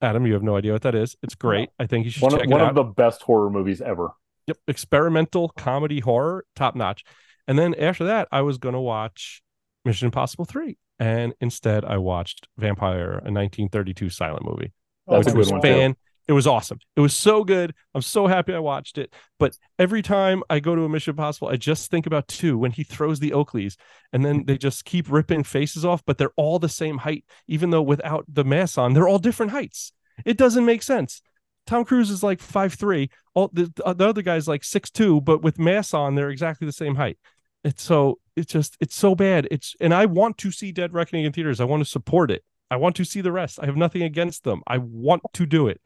Adam, 0.01 0.25
you 0.25 0.33
have 0.33 0.43
no 0.43 0.57
idea 0.57 0.73
what 0.73 0.81
that 0.81 0.95
is. 0.95 1.15
It's 1.23 1.35
great. 1.35 1.69
I 1.79 1.87
think 1.87 2.05
you 2.05 2.11
should 2.11 2.23
One 2.23 2.31
check 2.31 2.41
of 2.41 2.47
it 2.47 2.49
one 2.49 2.61
of 2.61 2.75
the 2.75 2.83
best 2.83 3.21
horror 3.21 3.49
movies 3.49 3.81
ever. 3.81 4.11
Yep, 4.47 4.57
experimental 4.67 5.49
comedy 5.49 6.01
horror, 6.01 6.45
top 6.55 6.75
notch. 6.75 7.05
And 7.47 7.57
then 7.57 7.73
after 7.75 8.05
that, 8.05 8.27
I 8.31 8.41
was 8.41 8.57
going 8.57 8.73
to 8.73 8.81
watch 8.81 9.41
Mission 9.85 10.07
Impossible 10.07 10.45
3. 10.45 10.77
And 10.99 11.33
instead, 11.39 11.85
I 11.85 11.97
watched 11.97 12.47
Vampyr, 12.59 13.11
a 13.11 13.31
1932 13.31 14.09
silent 14.09 14.45
movie, 14.45 14.73
That's 15.07 15.27
which 15.27 15.35
was 15.35 15.51
one, 15.51 15.61
God. 15.61 15.67
too. 15.67 15.73
fan. 15.73 15.95
It 16.27 16.33
was 16.33 16.47
awesome. 16.47 16.79
It 16.95 17.01
was 17.01 17.13
so 17.13 17.43
good. 17.43 17.73
I'm 17.93 18.01
so 18.01 18.27
happy 18.27 18.53
I 18.53 18.59
watched 18.59 18.97
it. 18.97 19.13
But 19.39 19.57
every 19.77 20.01
time 20.01 20.41
I 20.49 20.61
go 20.61 20.73
to 20.73 20.83
a 20.83 20.89
Mission 20.89 21.11
Impossible, 21.11 21.49
I 21.49 21.57
just 21.57 21.91
think 21.91 22.05
about 22.05 22.29
two 22.29 22.57
when 22.57 22.71
he 22.71 22.85
throws 22.85 23.19
the 23.19 23.31
Oakleys 23.31 23.75
and 24.13 24.23
then 24.23 24.45
they 24.45 24.57
just 24.57 24.85
keep 24.85 25.11
ripping 25.11 25.43
faces 25.43 25.83
off, 25.83 26.01
but 26.05 26.17
they're 26.17 26.31
all 26.37 26.59
the 26.59 26.69
same 26.69 26.99
height, 26.99 27.25
even 27.47 27.71
though 27.71 27.81
without 27.81 28.25
the 28.29 28.45
mask 28.45 28.77
on, 28.77 28.93
they're 28.93 29.07
all 29.07 29.19
different 29.19 29.51
heights. 29.51 29.91
It 30.23 30.37
doesn't 30.37 30.65
make 30.65 30.81
sense. 30.81 31.21
Tom 31.65 31.83
Cruise 31.85 32.09
is 32.09 32.23
like 32.23 32.39
five 32.39 32.73
three. 32.73 33.09
All 33.33 33.49
the, 33.51 33.71
the 33.75 34.07
other 34.07 34.21
guy's 34.21 34.47
like 34.47 34.63
six 34.63 34.89
two, 34.89 35.21
but 35.21 35.41
with 35.41 35.59
mass 35.59 35.93
on, 35.93 36.15
they're 36.15 36.29
exactly 36.29 36.65
the 36.65 36.73
same 36.73 36.95
height. 36.95 37.17
It's 37.63 37.83
so 37.83 38.19
it's 38.35 38.51
just 38.51 38.75
it's 38.79 38.95
so 38.95 39.15
bad. 39.15 39.47
It's 39.49 39.75
and 39.79 39.93
I 39.93 40.05
want 40.05 40.37
to 40.39 40.51
see 40.51 40.71
Dead 40.71 40.93
Reckoning 40.93 41.25
in 41.25 41.31
theaters. 41.31 41.61
I 41.61 41.65
want 41.65 41.83
to 41.83 41.89
support 41.89 42.31
it. 42.31 42.43
I 42.73 42.77
want 42.77 42.95
to 42.95 43.05
see 43.05 43.21
the 43.21 43.31
rest. 43.31 43.59
I 43.61 43.67
have 43.67 43.77
nothing 43.77 44.01
against 44.01 44.43
them. 44.43 44.63
I 44.65 44.79
want 44.79 45.21
to 45.33 45.45
do 45.45 45.67
it. 45.67 45.79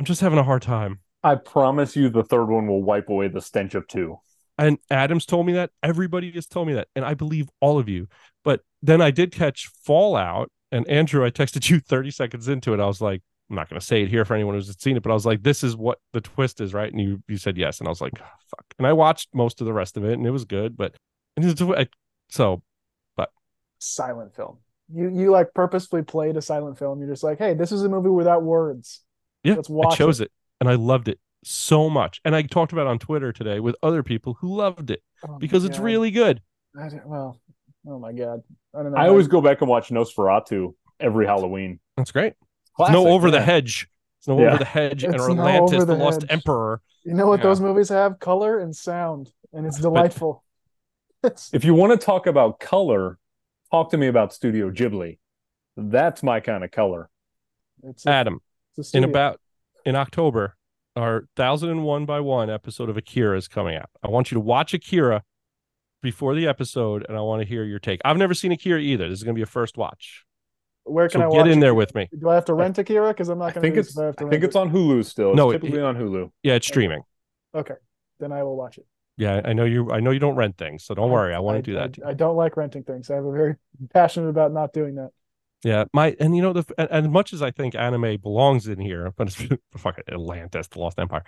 I'm 0.00 0.04
just 0.04 0.20
having 0.20 0.40
a 0.40 0.42
hard 0.42 0.60
time. 0.62 0.98
I 1.22 1.36
promise 1.36 1.94
you, 1.94 2.08
the 2.08 2.24
third 2.24 2.46
one 2.46 2.66
will 2.66 2.82
wipe 2.82 3.08
away 3.08 3.28
the 3.28 3.40
stench 3.40 3.76
of 3.76 3.86
two. 3.86 4.18
And 4.58 4.78
Adams 4.90 5.24
told 5.24 5.46
me 5.46 5.52
that. 5.52 5.70
Everybody 5.84 6.32
just 6.32 6.50
told 6.50 6.66
me 6.66 6.74
that. 6.74 6.88
And 6.96 7.04
I 7.04 7.14
believe 7.14 7.48
all 7.60 7.78
of 7.78 7.88
you. 7.88 8.08
But 8.42 8.62
then 8.82 9.00
I 9.00 9.12
did 9.12 9.30
catch 9.30 9.70
Fallout. 9.84 10.50
And 10.72 10.84
Andrew, 10.88 11.24
I 11.24 11.30
texted 11.30 11.70
you 11.70 11.78
30 11.88 12.10
seconds 12.10 12.48
into 12.48 12.74
it. 12.74 12.80
I 12.80 12.86
was 12.86 13.00
like, 13.00 13.22
I'm 13.48 13.54
not 13.54 13.70
going 13.70 13.78
to 13.78 13.86
say 13.86 14.02
it 14.02 14.08
here 14.08 14.24
for 14.24 14.34
anyone 14.34 14.56
who's 14.56 14.76
seen 14.82 14.96
it, 14.96 15.04
but 15.04 15.10
I 15.10 15.14
was 15.14 15.24
like, 15.26 15.44
this 15.44 15.62
is 15.62 15.76
what 15.76 16.00
the 16.12 16.20
twist 16.20 16.60
is, 16.60 16.74
right? 16.74 16.90
And 16.92 17.00
you 17.00 17.22
you 17.28 17.36
said 17.36 17.56
yes. 17.56 17.78
And 17.78 17.86
I 17.86 17.90
was 17.90 18.00
like, 18.00 18.14
"Ah, 18.20 18.32
fuck. 18.50 18.66
And 18.78 18.86
I 18.88 18.92
watched 18.92 19.28
most 19.32 19.60
of 19.60 19.66
the 19.68 19.72
rest 19.72 19.96
of 19.96 20.04
it 20.04 20.14
and 20.14 20.26
it 20.26 20.32
was 20.32 20.44
good. 20.44 20.76
But 20.76 20.96
and 21.36 21.44
it's- 21.46 21.70
I- 21.78 21.86
so 22.28 22.62
silent 23.78 24.34
film. 24.34 24.58
You 24.92 25.08
you 25.10 25.30
like 25.30 25.52
purposefully 25.54 26.02
played 26.02 26.36
a 26.36 26.42
silent 26.42 26.78
film. 26.78 27.00
You're 27.00 27.08
just 27.10 27.24
like, 27.24 27.38
hey, 27.38 27.54
this 27.54 27.72
is 27.72 27.82
a 27.82 27.88
movie 27.88 28.08
without 28.10 28.42
words. 28.42 29.00
yeah, 29.42 29.54
Let's 29.54 29.68
watch 29.68 29.94
I 29.94 29.96
chose 29.96 30.20
it. 30.20 30.30
and 30.60 30.68
I 30.68 30.74
loved 30.74 31.08
it 31.08 31.18
so 31.44 31.90
much. 31.90 32.20
And 32.24 32.34
I 32.36 32.42
talked 32.42 32.72
about 32.72 32.86
it 32.86 32.90
on 32.90 32.98
Twitter 32.98 33.32
today 33.32 33.58
with 33.60 33.74
other 33.82 34.02
people 34.02 34.34
who 34.40 34.54
loved 34.56 34.90
it 34.90 35.02
Oh 35.26 35.32
my 35.32 35.38
because 35.38 35.64
it's 35.64 35.78
really 35.78 36.10
good. 36.10 36.40
I 36.78 36.88
don't- 36.88 37.06
well, 37.06 37.40
oh 37.88 37.98
my 37.98 38.12
god, 38.12 38.42
I 38.74 38.82
don't 38.82 38.92
know. 38.92 38.98
I 38.98 39.02
how- 39.04 39.08
always 39.10 39.28
go 39.28 39.40
back 39.40 39.60
and 39.60 39.68
watch 39.68 39.88
Nosferatu 39.90 40.74
every 41.00 41.26
Halloween. 41.26 41.80
That's 41.96 42.12
great. 42.12 42.34
Classic, 42.76 42.92
no 42.92 43.08
over 43.08 43.30
the 43.30 43.40
hedge. 43.40 43.88
It's 44.18 44.28
no 44.28 44.38
Yeah. 44.40 44.48
over 44.48 44.58
the 44.58 44.64
hedge 44.64 45.02
and 45.04 45.14
It's 45.14 45.26
no 45.26 45.32
Atlantis, 45.32 45.80
the, 45.80 45.84
the 45.86 45.94
lost 45.96 46.22
hedge. 46.22 46.30
emperor. 46.30 46.80
You 47.04 47.14
know 47.14 47.26
what 47.26 47.38
Yeah. 47.40 47.44
those 47.44 47.60
movies 47.60 47.88
have? 47.88 48.18
Color 48.18 48.58
and 48.60 48.74
sound, 48.74 49.32
and 49.52 49.66
it's 49.66 49.80
delightful. 49.80 50.44
It's 51.24 51.52
If 51.52 51.64
you 51.64 51.74
want 51.74 51.98
to 51.98 52.04
talk 52.04 52.26
about 52.26 52.60
color, 52.60 53.18
talk 53.70 53.90
to 53.90 53.96
me 53.96 54.06
about 54.06 54.32
Studio 54.32 54.70
Ghibli. 54.70 55.18
That's 55.76 56.22
my 56.22 56.40
kind 56.40 56.64
of 56.64 56.70
color. 56.70 57.10
it's 57.82 58.06
a, 58.06 58.10
Adam, 58.10 58.40
it's 58.76 58.94
in 58.94 59.04
about 59.04 59.40
in 59.84 59.94
October, 59.94 60.56
our 60.96 61.26
thousand 61.36 61.70
and 61.70 61.84
one 61.84 62.06
by 62.06 62.20
one 62.20 62.48
episode 62.50 62.88
of 62.88 62.96
Akira 62.96 63.36
is 63.36 63.48
coming 63.48 63.76
out. 63.76 63.90
I 64.02 64.08
want 64.08 64.30
you 64.30 64.36
to 64.36 64.40
watch 64.40 64.72
Akira 64.74 65.22
before 66.02 66.34
the 66.34 66.46
episode, 66.46 67.04
and 67.08 67.16
I 67.16 67.20
want 67.20 67.42
to 67.42 67.48
hear 67.48 67.64
your 67.64 67.78
take. 67.78 68.00
I've 68.04 68.16
never 68.16 68.34
seen 68.34 68.52
Akira 68.52 68.80
either. 68.80 69.08
This 69.08 69.18
is 69.18 69.24
going 69.24 69.34
to 69.34 69.38
be 69.38 69.42
a 69.42 69.46
first 69.46 69.76
watch. 69.76 70.24
Where 70.84 71.08
can 71.08 71.20
I 71.20 71.26
watch? 71.26 71.34
So 71.34 71.38
I 71.40 71.42
get 71.42 71.46
watch 71.48 71.52
in 71.52 71.58
it? 71.58 71.60
there 71.60 71.74
with 71.74 71.94
me. 71.94 72.08
Do 72.18 72.28
I 72.28 72.34
have 72.36 72.44
to 72.46 72.54
rent 72.54 72.78
Akira? 72.78 73.08
Because 73.08 73.28
I'm 73.28 73.38
not 73.38 73.54
going 73.54 73.54
to 73.54 73.60
think 73.60 73.76
it's 73.76 73.98
I 73.98 74.02
I 74.02 74.06
rent 74.06 74.30
think 74.30 74.44
it's 74.44 74.56
on 74.56 74.70
Hulu 74.70 75.04
still. 75.04 75.30
It's 75.30 75.36
No, 75.36 75.50
it- 75.50 75.54
typically 75.54 75.82
on 75.82 75.96
Hulu. 75.96 76.30
Yeah, 76.42 76.54
it's 76.54 76.66
streaming. 76.66 77.02
Okay, 77.54 77.74
then 78.20 78.32
I 78.32 78.42
will 78.44 78.56
watch 78.56 78.78
it. 78.78 78.86
Yeah, 79.16 79.40
I 79.44 79.54
know 79.54 79.64
you. 79.64 79.90
I 79.90 80.00
know 80.00 80.10
you 80.10 80.18
don't 80.18 80.36
rent 80.36 80.58
things, 80.58 80.84
so 80.84 80.94
don't 80.94 81.10
worry. 81.10 81.34
I 81.34 81.38
want 81.38 81.56
to 81.56 81.62
do 81.62 81.74
that. 81.74 81.96
I, 82.04 82.10
I 82.10 82.14
don't 82.14 82.36
like 82.36 82.56
renting 82.56 82.82
things. 82.82 83.08
I'm 83.10 83.32
very 83.32 83.56
passionate 83.94 84.28
about 84.28 84.52
not 84.52 84.72
doing 84.72 84.96
that. 84.96 85.10
Yeah, 85.64 85.84
my 85.92 86.14
and 86.20 86.36
you 86.36 86.42
know 86.42 86.52
the 86.52 86.64
and, 86.76 86.88
and 86.90 87.06
as 87.06 87.10
much 87.10 87.32
as 87.32 87.40
I 87.42 87.50
think 87.50 87.74
anime 87.74 88.18
belongs 88.20 88.68
in 88.68 88.78
here, 88.78 89.12
but 89.16 89.28
it's 89.28 89.60
fucking 89.76 90.04
Atlantis, 90.10 90.68
the 90.68 90.78
Lost 90.78 90.98
Empire. 90.98 91.24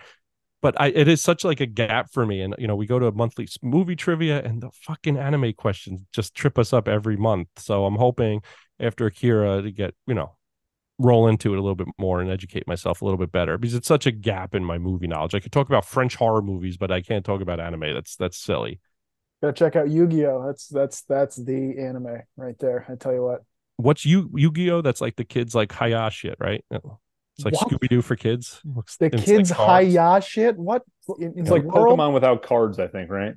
But 0.61 0.79
I 0.81 0.89
it 0.89 1.09
is 1.09 1.23
such 1.23 1.45
like 1.45 1.61
a 1.61 1.67
gap 1.67 2.11
for 2.13 2.27
me, 2.27 2.43
and 2.43 2.55
you 2.59 2.67
know 2.67 2.77
we 2.77 2.87
go 2.87 2.99
to 2.99 3.07
a 3.07 3.13
monthly 3.13 3.49
movie 3.63 3.97
trivia, 3.97 4.43
and 4.43 4.61
the 4.61 4.71
fucking 4.71 5.17
anime 5.17 5.55
questions 5.55 6.03
just 6.13 6.35
trip 6.35 6.59
us 6.59 6.73
up 6.73 6.89
every 6.89 7.17
month. 7.17 7.49
So 7.57 7.87
I'm 7.87 7.97
hoping 7.97 8.43
after 8.79 9.07
Akira 9.07 9.63
to 9.63 9.71
get 9.71 9.95
you 10.07 10.15
know 10.15 10.37
roll 10.99 11.29
into 11.29 11.53
it 11.55 11.59
a 11.59 11.61
little 11.63 11.77
bit 11.77 11.89
more 11.99 12.21
and 12.21 12.31
educate 12.31 12.67
myself 12.67 13.03
a 13.03 13.05
little 13.05 13.19
bit 13.19 13.31
better 13.31 13.57
because 13.57 13.75
it's 13.75 13.87
such 13.89 14.07
a 14.07 14.11
gap 14.11 14.55
in 14.55 14.65
my 14.65 14.79
movie 14.79 15.07
knowledge. 15.07 15.35
I 15.35 15.41
could 15.41 15.53
talk 15.53 15.69
about 15.69 15.85
French 15.85 16.17
horror 16.17 16.43
movies, 16.43 16.77
but 16.77 16.91
I 16.91 17.01
can't 17.03 17.25
talk 17.25 17.41
about 17.41 17.61
anime. 17.61 17.95
That's 17.95 18.17
that's 18.17 18.37
silly. 18.37 18.81
Gotta 19.41 19.53
check 19.53 19.77
out 19.77 19.89
Yu-Gi-Oh. 19.89 20.45
That's 20.47 20.67
that's 20.67 21.03
that's 21.03 21.37
the 21.37 21.79
anime 21.79 22.23
right 22.37 22.59
there. 22.59 22.85
I 22.89 22.97
tell 22.97 23.13
you 23.13 23.23
what. 23.23 23.43
What's 23.77 24.05
Yu 24.05 24.29
Yu 24.35 24.51
Gi 24.53 24.71
Oh? 24.73 24.81
That's 24.83 25.01
like 25.01 25.15
the 25.15 25.25
kids 25.25 25.55
like 25.55 25.71
Haya 25.71 26.11
shit, 26.11 26.35
right? 26.41 26.65
It's 26.71 27.45
like 27.45 27.55
Scooby 27.55 27.89
Doo 27.89 28.03
for 28.03 28.17
kids. 28.17 28.61
Looks- 28.65 28.97
The 28.97 29.07
it's 29.07 29.17
like 29.19 29.25
kids 29.25 29.53
cards. 29.53 29.95
Haya 29.95 30.21
shit. 30.21 30.57
What? 30.59 30.83
In, 31.21 31.35
in 31.35 31.39
It's 31.39 31.49
the 31.51 31.55
like 31.55 31.63
world? 31.63 31.97
Pokemon 31.97 32.13
without 32.13 32.43
cards, 32.43 32.81
I 32.81 32.89
think, 32.89 33.09
right? 33.11 33.35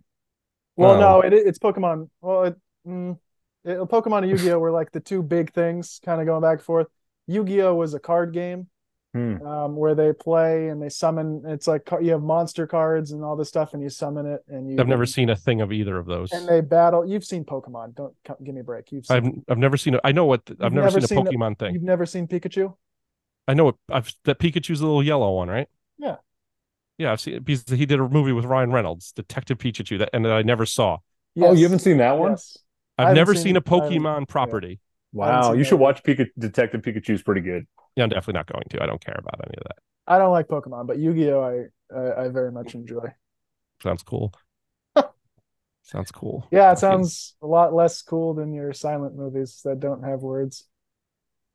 Well, 0.76 0.94
Oh. 0.96 1.00
no, 1.00 1.22
it, 1.22 1.34
it's 1.34 1.60
Pokemon. 1.60 2.10
Well, 2.22 2.46
it, 2.46 2.56
mm, 2.88 3.20
it, 3.64 3.78
Pokemon 3.78 4.24
and 4.24 4.32
Yu-Gi-Oh 4.32 4.58
were 4.58 4.72
like 4.72 4.90
the 4.92 5.00
two 5.02 5.22
big 5.22 5.54
things, 5.54 6.00
kind 6.04 6.20
of 6.20 6.26
going 6.26 6.42
back 6.42 6.54
and 6.58 6.62
forth. 6.64 6.88
Yu-Gi-Oh 7.32 7.76
was 7.76 7.94
a 7.94 8.00
card 8.00 8.34
game 8.34 8.68
Hmm. 9.14 9.46
um, 9.46 9.76
where 9.76 9.94
they 9.94 10.14
play 10.14 10.70
and 10.70 10.82
they 10.82 10.88
summon. 10.88 11.44
It's 11.46 11.68
like 11.68 11.90
you 12.02 12.12
have 12.12 12.22
monster 12.22 12.66
cards 12.66 13.12
and 13.12 13.24
all 13.26 13.36
this 13.36 13.50
stuff, 13.50 13.74
and 13.74 13.84
you 13.84 13.90
summon 13.90 14.26
it, 14.26 14.42
and 14.48 14.70
you. 14.72 14.78
I've 14.80 14.88
never 14.88 15.06
seen 15.06 15.30
a 15.30 15.36
thing 15.36 15.60
of 15.60 15.74
either 15.74 15.98
of 15.98 16.06
those. 16.06 16.32
And 16.32 16.48
they 16.48 16.62
battle. 16.62 17.06
You've 17.06 17.26
seen 17.26 17.44
Pokemon. 17.44 17.96
Don't 17.96 18.14
co- 18.24 18.38
give 18.42 18.56
me 18.56 18.62
a 18.62 18.64
break. 18.64 18.90
You've 18.94 19.06
seen. 19.06 19.18
I've 19.18 19.54
I've 19.54 19.58
never 19.58 19.76
seen. 19.76 19.96
A, 19.96 20.00
I 20.06 20.14
know 20.14 20.26
what. 20.26 20.44
I've 20.62 20.72
never, 20.72 20.86
never 20.88 21.02
seen 21.02 21.04
a 21.04 21.08
seen 21.08 21.18
a- 21.18 21.24
Pokemon 21.32 21.60
thing. 21.60 21.74
You've 21.74 21.84
never 21.84 22.06
seen 22.06 22.26
Pikachu? 22.26 22.74
I 23.50 23.54
know 23.54 23.68
it. 23.70 23.76
I've 23.92 24.14
that 24.24 24.40
Pikachu's 24.40 24.80
a 24.80 24.86
little 24.86 25.04
yellow 25.04 25.36
one, 25.36 25.50
right? 25.50 25.68
Yeah. 25.98 26.16
Yeah, 26.98 27.12
I've 27.12 27.20
seen 27.20 27.44
because 27.44 27.66
he 27.68 27.86
did 27.86 28.00
a 28.00 28.08
movie 28.08 28.32
with 28.32 28.46
Ryan 28.46 28.72
Reynolds, 28.72 29.12
Detective 29.12 29.58
Pikachu, 29.58 30.00
that 30.00 30.12
and 30.14 30.24
that 30.24 30.32
I 30.32 30.42
never 30.44 30.66
saw. 30.66 31.00
Oh, 31.38 31.52
you 31.52 31.64
haven't 31.64 31.80
seen 31.80 31.98
that 31.98 32.18
one? 32.18 32.32
Yes. 32.32 32.58
I 32.98 33.10
I've 33.10 33.16
never 33.16 33.34
seen- 33.34 33.44
seen, 33.44 33.58
a 33.58 33.60
I 33.66 33.76
haven't- 33.76 33.92
Pokemon 34.04 34.28
property. 34.30 34.80
Wow, 35.14 35.54
you 35.54 35.64
should 35.64 35.80
watch 35.80 36.04
Pika- 36.04 36.30
Detective 36.38 36.82
Pikachu's 36.82 37.22
pretty 37.22 37.42
good. 37.42 37.68
Yeah, 37.96 38.04
I'm 38.04 38.10
definitely 38.10 38.40
not 38.40 38.48
going 38.48 38.64
to. 38.70 38.84
I 38.84 38.86
don't 38.86 39.04
care 39.04 39.18
about 39.18 39.42
any 39.46 39.58
of 39.58 39.64
that. 39.64 39.78
I 40.08 40.18
don't 40.18 40.32
like 40.32 40.48
Pokemon, 40.48 40.88
but 40.88 40.98
Yu-Gi-Oh, 40.98 41.42
I 41.42 41.96
I, 41.96 42.26
I 42.26 42.28
very 42.30 42.52
much 42.52 42.76
enjoy. 42.76 43.14
Sounds 43.84 44.04
cool. 44.04 44.34
Sounds 45.84 46.12
cool. 46.12 46.48
Yeah, 46.52 46.72
it 46.72 46.80
sounds 46.80 47.36
a 47.42 47.48
lot 47.48 47.74
less 47.74 48.02
cool 48.02 48.34
than 48.34 48.54
your 48.54 48.72
silent 48.72 49.16
movies 49.16 49.62
that 49.66 49.80
don't 49.80 50.04
have 50.04 50.22
words. 50.22 50.66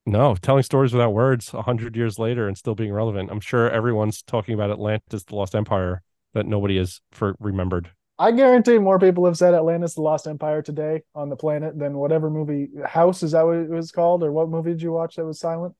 No, 0.04 0.34
telling 0.36 0.62
stories 0.62 0.92
without 0.92 1.10
words 1.14 1.52
a 1.54 1.62
hundred 1.62 1.96
years 1.96 2.18
later 2.18 2.46
and 2.46 2.56
still 2.56 2.74
being 2.74 2.92
relevant. 2.92 3.30
I'm 3.30 3.40
sure 3.40 3.70
everyone's 3.70 4.22
talking 4.22 4.54
about 4.54 4.70
Atlantis, 4.70 5.24
the 5.24 5.34
Lost 5.34 5.54
Empire, 5.54 6.02
that 6.34 6.46
nobody 6.46 6.76
has 6.76 7.00
for 7.10 7.34
remembered. 7.40 7.90
I 8.18 8.32
guarantee 8.32 8.78
more 8.78 8.98
people 8.98 9.26
have 9.26 9.36
said 9.36 9.54
Atlantis: 9.54 9.94
The 9.94 10.00
Lost 10.00 10.26
Empire 10.26 10.62
today 10.62 11.02
on 11.14 11.28
the 11.28 11.36
planet 11.36 11.78
than 11.78 11.96
whatever 11.98 12.30
movie 12.30 12.68
House 12.84 13.22
is 13.22 13.32
that 13.32 13.44
what 13.44 13.56
it 13.56 13.68
was 13.68 13.92
called, 13.92 14.22
or 14.22 14.32
what 14.32 14.48
movie 14.48 14.70
did 14.70 14.82
you 14.82 14.92
watch 14.92 15.16
that 15.16 15.26
was 15.26 15.38
silent? 15.38 15.74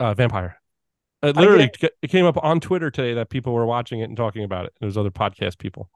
Uh, 0.00 0.14
Vampyr. 0.14 0.54
It 1.22 1.36
literally 1.36 1.70
it 2.02 2.08
came 2.08 2.26
up 2.26 2.36
on 2.42 2.60
Twitter 2.60 2.90
today 2.90 3.14
that 3.14 3.30
people 3.30 3.54
were 3.54 3.64
watching 3.64 4.00
it 4.00 4.04
and 4.04 4.16
talking 4.16 4.44
about 4.44 4.66
it. 4.66 4.74
There's 4.80 4.96
other 4.96 5.10
podcast 5.10 5.58
people. 5.58 5.88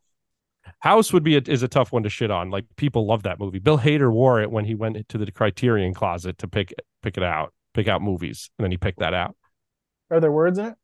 House 0.81 1.13
would 1.13 1.23
be 1.23 1.37
a, 1.37 1.43
is 1.47 1.63
a 1.63 1.69
tough 1.69 1.93
one 1.93 2.03
to 2.05 2.09
shit 2.09 2.31
on. 2.31 2.51
Like 2.51 2.65
people 2.77 3.07
love 3.07 3.25
that 3.25 3.39
movie. 3.39 3.59
Bill 3.59 3.79
Hader 3.79 4.11
wore 4.13 4.41
it 4.41 4.51
when 4.51 4.65
he 4.65 4.75
went 4.75 5.09
to 5.09 5.19
the 5.19 5.31
Criterion 5.31 5.93
closet 5.93 6.39
to 6.39 6.49
pick 6.49 6.73
pick 7.03 7.17
it 7.17 7.23
out, 7.23 7.53
pick 7.75 7.89
out 7.89 8.01
movies, 8.01 8.51
and 8.59 8.65
then 8.65 8.71
he 8.71 8.79
picked 8.79 9.01
that 9.01 9.13
out. 9.13 9.37
Are 10.11 10.21
there 10.21 10.33
words 10.33 10.59
in 10.59 10.67
it? 10.67 10.75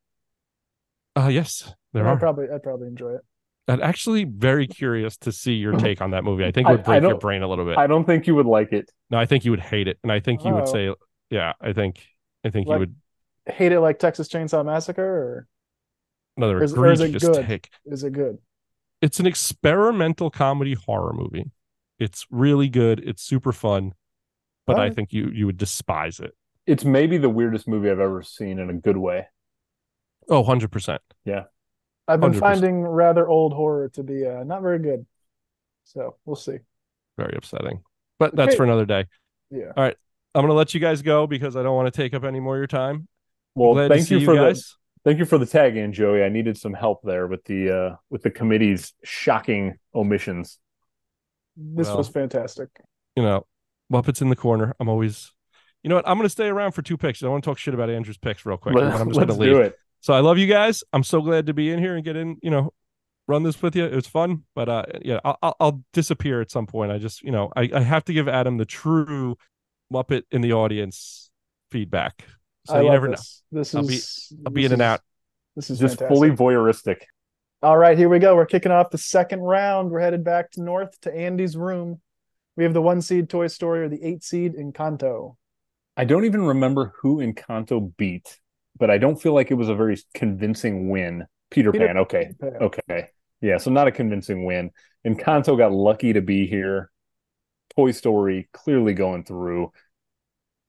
Uh 1.16 1.28
yes, 1.28 1.72
there 1.92 2.06
I'd 2.06 2.12
are. 2.12 2.18
probably 2.18 2.46
I'd 2.52 2.62
probably 2.62 2.88
enjoy 2.88 3.14
it. 3.14 3.20
I'm 3.66 3.82
actually 3.82 4.24
very 4.24 4.66
curious 4.66 5.16
to 5.18 5.32
see 5.32 5.54
your 5.54 5.72
take 5.78 6.02
on 6.02 6.10
that 6.10 6.22
movie. 6.24 6.44
I 6.44 6.50
think 6.52 6.68
it 6.68 6.72
would 6.72 6.84
break 6.84 7.02
your 7.02 7.16
brain 7.18 7.42
a 7.42 7.48
little 7.48 7.64
bit. 7.64 7.78
I 7.78 7.86
don't 7.86 8.04
think 8.04 8.26
you 8.26 8.34
would 8.34 8.46
like 8.46 8.72
it. 8.72 8.90
no, 9.10 9.18
I 9.18 9.26
think 9.26 9.44
you 9.44 9.50
would 9.52 9.60
hate 9.60 9.88
it, 9.88 9.98
and 10.02 10.12
I 10.12 10.20
think 10.20 10.44
you 10.44 10.52
would 10.52 10.64
Oh. 10.68 10.72
say, 10.72 10.94
yeah, 11.30 11.52
I 11.60 11.72
think 11.72 12.04
I 12.44 12.50
think 12.50 12.68
Like- 12.68 12.76
you 12.76 12.80
would 12.80 12.94
Hate 13.46 13.72
it 13.72 13.80
like 13.80 13.98
Texas 13.98 14.28
Chainsaw 14.28 14.64
Massacre, 14.64 15.02
or 15.04 15.48
another 16.38 16.58
or 16.58 16.62
is- 16.62 16.72
or 16.74 16.90
is 16.90 17.00
it 17.02 17.20
good? 17.20 17.44
take. 17.46 17.68
is 17.84 18.02
it 18.02 18.12
good? 18.14 18.38
It's 19.02 19.20
an 19.20 19.26
experimental 19.26 20.30
comedy 20.30 20.72
horror 20.74 21.12
movie. 21.12 21.50
It's 21.98 22.26
really 22.30 22.70
good. 22.70 23.00
It's 23.06 23.22
super 23.22 23.52
fun, 23.52 23.92
but 24.66 24.78
I 24.78 24.88
think 24.90 25.12
you 25.12 25.28
you 25.28 25.44
would 25.46 25.58
despise 25.58 26.20
it. 26.20 26.34
It's 26.66 26.84
maybe 26.86 27.18
the 27.18 27.28
weirdest 27.28 27.68
movie 27.68 27.90
I've 27.90 28.00
ever 28.00 28.22
seen 28.22 28.58
in 28.58 28.70
a 28.70 28.74
good 28.74 28.96
way. 28.96 29.26
Oh, 30.30 30.42
100%. 30.42 30.98
I've 32.06 32.20
been 32.20 32.32
100%. 32.32 32.38
finding 32.40 32.82
rather 32.82 33.26
old 33.28 33.52
horror 33.52 33.88
to 33.90 34.02
be 34.02 34.26
uh, 34.26 34.44
not 34.44 34.62
very 34.62 34.78
good, 34.78 35.06
so 35.84 36.16
we'll 36.24 36.36
see. 36.36 36.58
Very 37.16 37.34
upsetting. 37.36 37.82
But 38.18 38.36
that's 38.36 38.50
Okay. 38.50 38.56
for 38.56 38.64
another 38.64 38.84
day. 38.86 39.06
Yeah, 39.50 39.72
All 39.76 39.82
right. 39.84 39.96
I'm 40.34 40.42
going 40.42 40.48
to 40.50 40.54
let 40.54 40.74
you 40.74 40.80
guys 40.80 41.00
go 41.02 41.26
because 41.26 41.56
I 41.56 41.62
don't 41.62 41.76
want 41.76 41.92
to 41.92 41.96
take 41.96 42.12
up 42.12 42.24
any 42.24 42.40
more 42.40 42.56
of 42.56 42.58
your 42.60 42.66
time. 42.66 43.06
Well, 43.54 43.74
Glad 43.74 43.88
thank 43.90 44.00
to 44.02 44.06
see 44.06 44.14
you 44.14 44.20
you 44.20 44.26
for 44.26 44.34
the 44.34 44.40
guys. 44.40 44.76
thank 45.04 45.18
you 45.18 45.24
for 45.24 45.38
the 45.38 45.46
tag 45.46 45.76
in, 45.76 45.92
Joey. 45.92 46.24
I 46.24 46.28
needed 46.28 46.56
some 46.58 46.74
help 46.74 47.02
there 47.04 47.26
with 47.28 47.44
the 47.44 47.70
uh 47.70 47.96
with 48.10 48.22
the 48.22 48.30
committee's 48.30 48.92
shocking 49.04 49.78
omissions. 49.94 50.58
this 51.56 51.86
Well, 51.86 51.98
was 51.98 52.08
fantastic. 52.08 52.68
You 53.14 53.22
know, 53.22 53.46
Muppets 53.92 54.20
in 54.22 54.28
the 54.28 54.34
corner. 54.36 54.74
I'm 54.80 54.88
always, 54.88 55.32
you 55.84 55.88
know 55.88 55.94
what? 55.96 56.08
I'm 56.08 56.16
going 56.16 56.26
to 56.26 56.30
stay 56.30 56.48
around 56.48 56.72
for 56.72 56.82
two 56.82 56.96
picks. 56.96 57.22
I 57.22 57.28
want 57.28 57.44
to 57.44 57.50
talk 57.50 57.58
shit 57.58 57.74
about 57.74 57.88
Andrew's 57.90 58.18
picks 58.18 58.44
real 58.44 58.56
quick. 58.56 58.74
and 58.74 58.90
then 58.90 59.00
I'm 59.00 59.08
just 59.08 59.18
going 59.20 59.28
Let's 59.28 59.38
to 59.38 59.40
leave. 59.40 59.52
do 59.54 59.60
it. 59.60 59.78
So 60.04 60.12
I 60.12 60.20
love 60.20 60.36
you 60.36 60.46
guys. 60.46 60.84
I'm 60.92 61.02
so 61.02 61.22
glad 61.22 61.46
to 61.46 61.54
be 61.54 61.70
in 61.70 61.78
here 61.78 61.96
and 61.96 62.04
get 62.04 62.14
in, 62.14 62.36
you 62.42 62.50
know, 62.50 62.74
run 63.26 63.42
this 63.42 63.62
with 63.62 63.74
you. 63.74 63.86
It 63.86 63.94
was 63.94 64.06
fun, 64.06 64.42
but 64.54 64.68
uh, 64.68 64.84
yeah, 65.00 65.18
I'll, 65.24 65.38
I'll, 65.42 65.56
I'll 65.58 65.84
disappear 65.94 66.42
at 66.42 66.50
some 66.50 66.66
point. 66.66 66.92
I 66.92 66.98
just, 66.98 67.22
you 67.22 67.30
know, 67.30 67.50
I, 67.56 67.70
I 67.74 67.80
have 67.80 68.04
to 68.04 68.12
give 68.12 68.28
Adam 68.28 68.58
the 68.58 68.66
true 68.66 69.38
Muppet 69.90 70.24
in 70.30 70.42
the 70.42 70.52
audience 70.52 71.30
feedback. 71.70 72.22
So 72.66 72.74
I 72.74 72.82
you 72.82 72.90
never 72.90 73.08
this. 73.08 73.44
This 73.50 73.74
I'll 73.74 73.86
be- 73.86 73.94
is 73.94 74.30
I'll 74.44 74.52
be 74.52 74.64
this 74.64 74.68
in 74.68 74.72
and 74.74 74.82
out. 74.82 75.00
This 75.56 75.70
is 75.70 75.78
Just 75.78 75.98
fantastic. 75.98 76.14
fully 76.14 76.30
voyeuristic. 76.32 76.96
All 77.62 77.78
right, 77.78 77.96
here 77.96 78.10
we 78.10 78.18
go. 78.18 78.36
We're 78.36 78.44
kicking 78.44 78.72
off 78.72 78.90
the 78.90 78.98
second 78.98 79.40
round. 79.40 79.90
We're 79.90 80.00
headed 80.00 80.22
back 80.22 80.50
to 80.50 80.62
north 80.62 81.00
to 81.00 81.16
Andy's 81.16 81.56
room. 81.56 82.02
We 82.58 82.64
have 82.64 82.74
the 82.74 82.82
one 82.82 83.00
seed 83.00 83.30
Toy 83.30 83.46
Story 83.46 83.80
or 83.80 83.88
the 83.88 84.04
eight 84.04 84.22
seed 84.22 84.52
Encanto. 84.54 85.36
I 85.96 86.04
don't 86.04 86.26
even 86.26 86.42
remember 86.42 86.92
who 86.98 87.20
Encanto 87.20 87.96
beat, 87.96 88.38
but 88.78 88.90
I 88.90 88.98
don't 88.98 89.20
feel 89.20 89.34
like 89.34 89.50
it 89.50 89.54
was 89.54 89.68
a 89.68 89.74
very 89.74 89.96
convincing 90.14 90.88
win. 90.88 91.26
Peter, 91.50 91.72
Peter- 91.72 91.86
Pan, 91.86 91.96
okay. 91.98 92.30
Okay. 92.42 93.08
Yeah, 93.40 93.58
so 93.58 93.70
not 93.70 93.88
a 93.88 93.92
convincing 93.92 94.44
win. 94.44 94.70
Encanto 95.06 95.56
got 95.56 95.72
lucky 95.72 96.14
to 96.14 96.22
be 96.22 96.46
here. 96.46 96.90
Toy 97.76 97.90
Story 97.90 98.48
clearly 98.52 98.94
going 98.94 99.24
through 99.24 99.72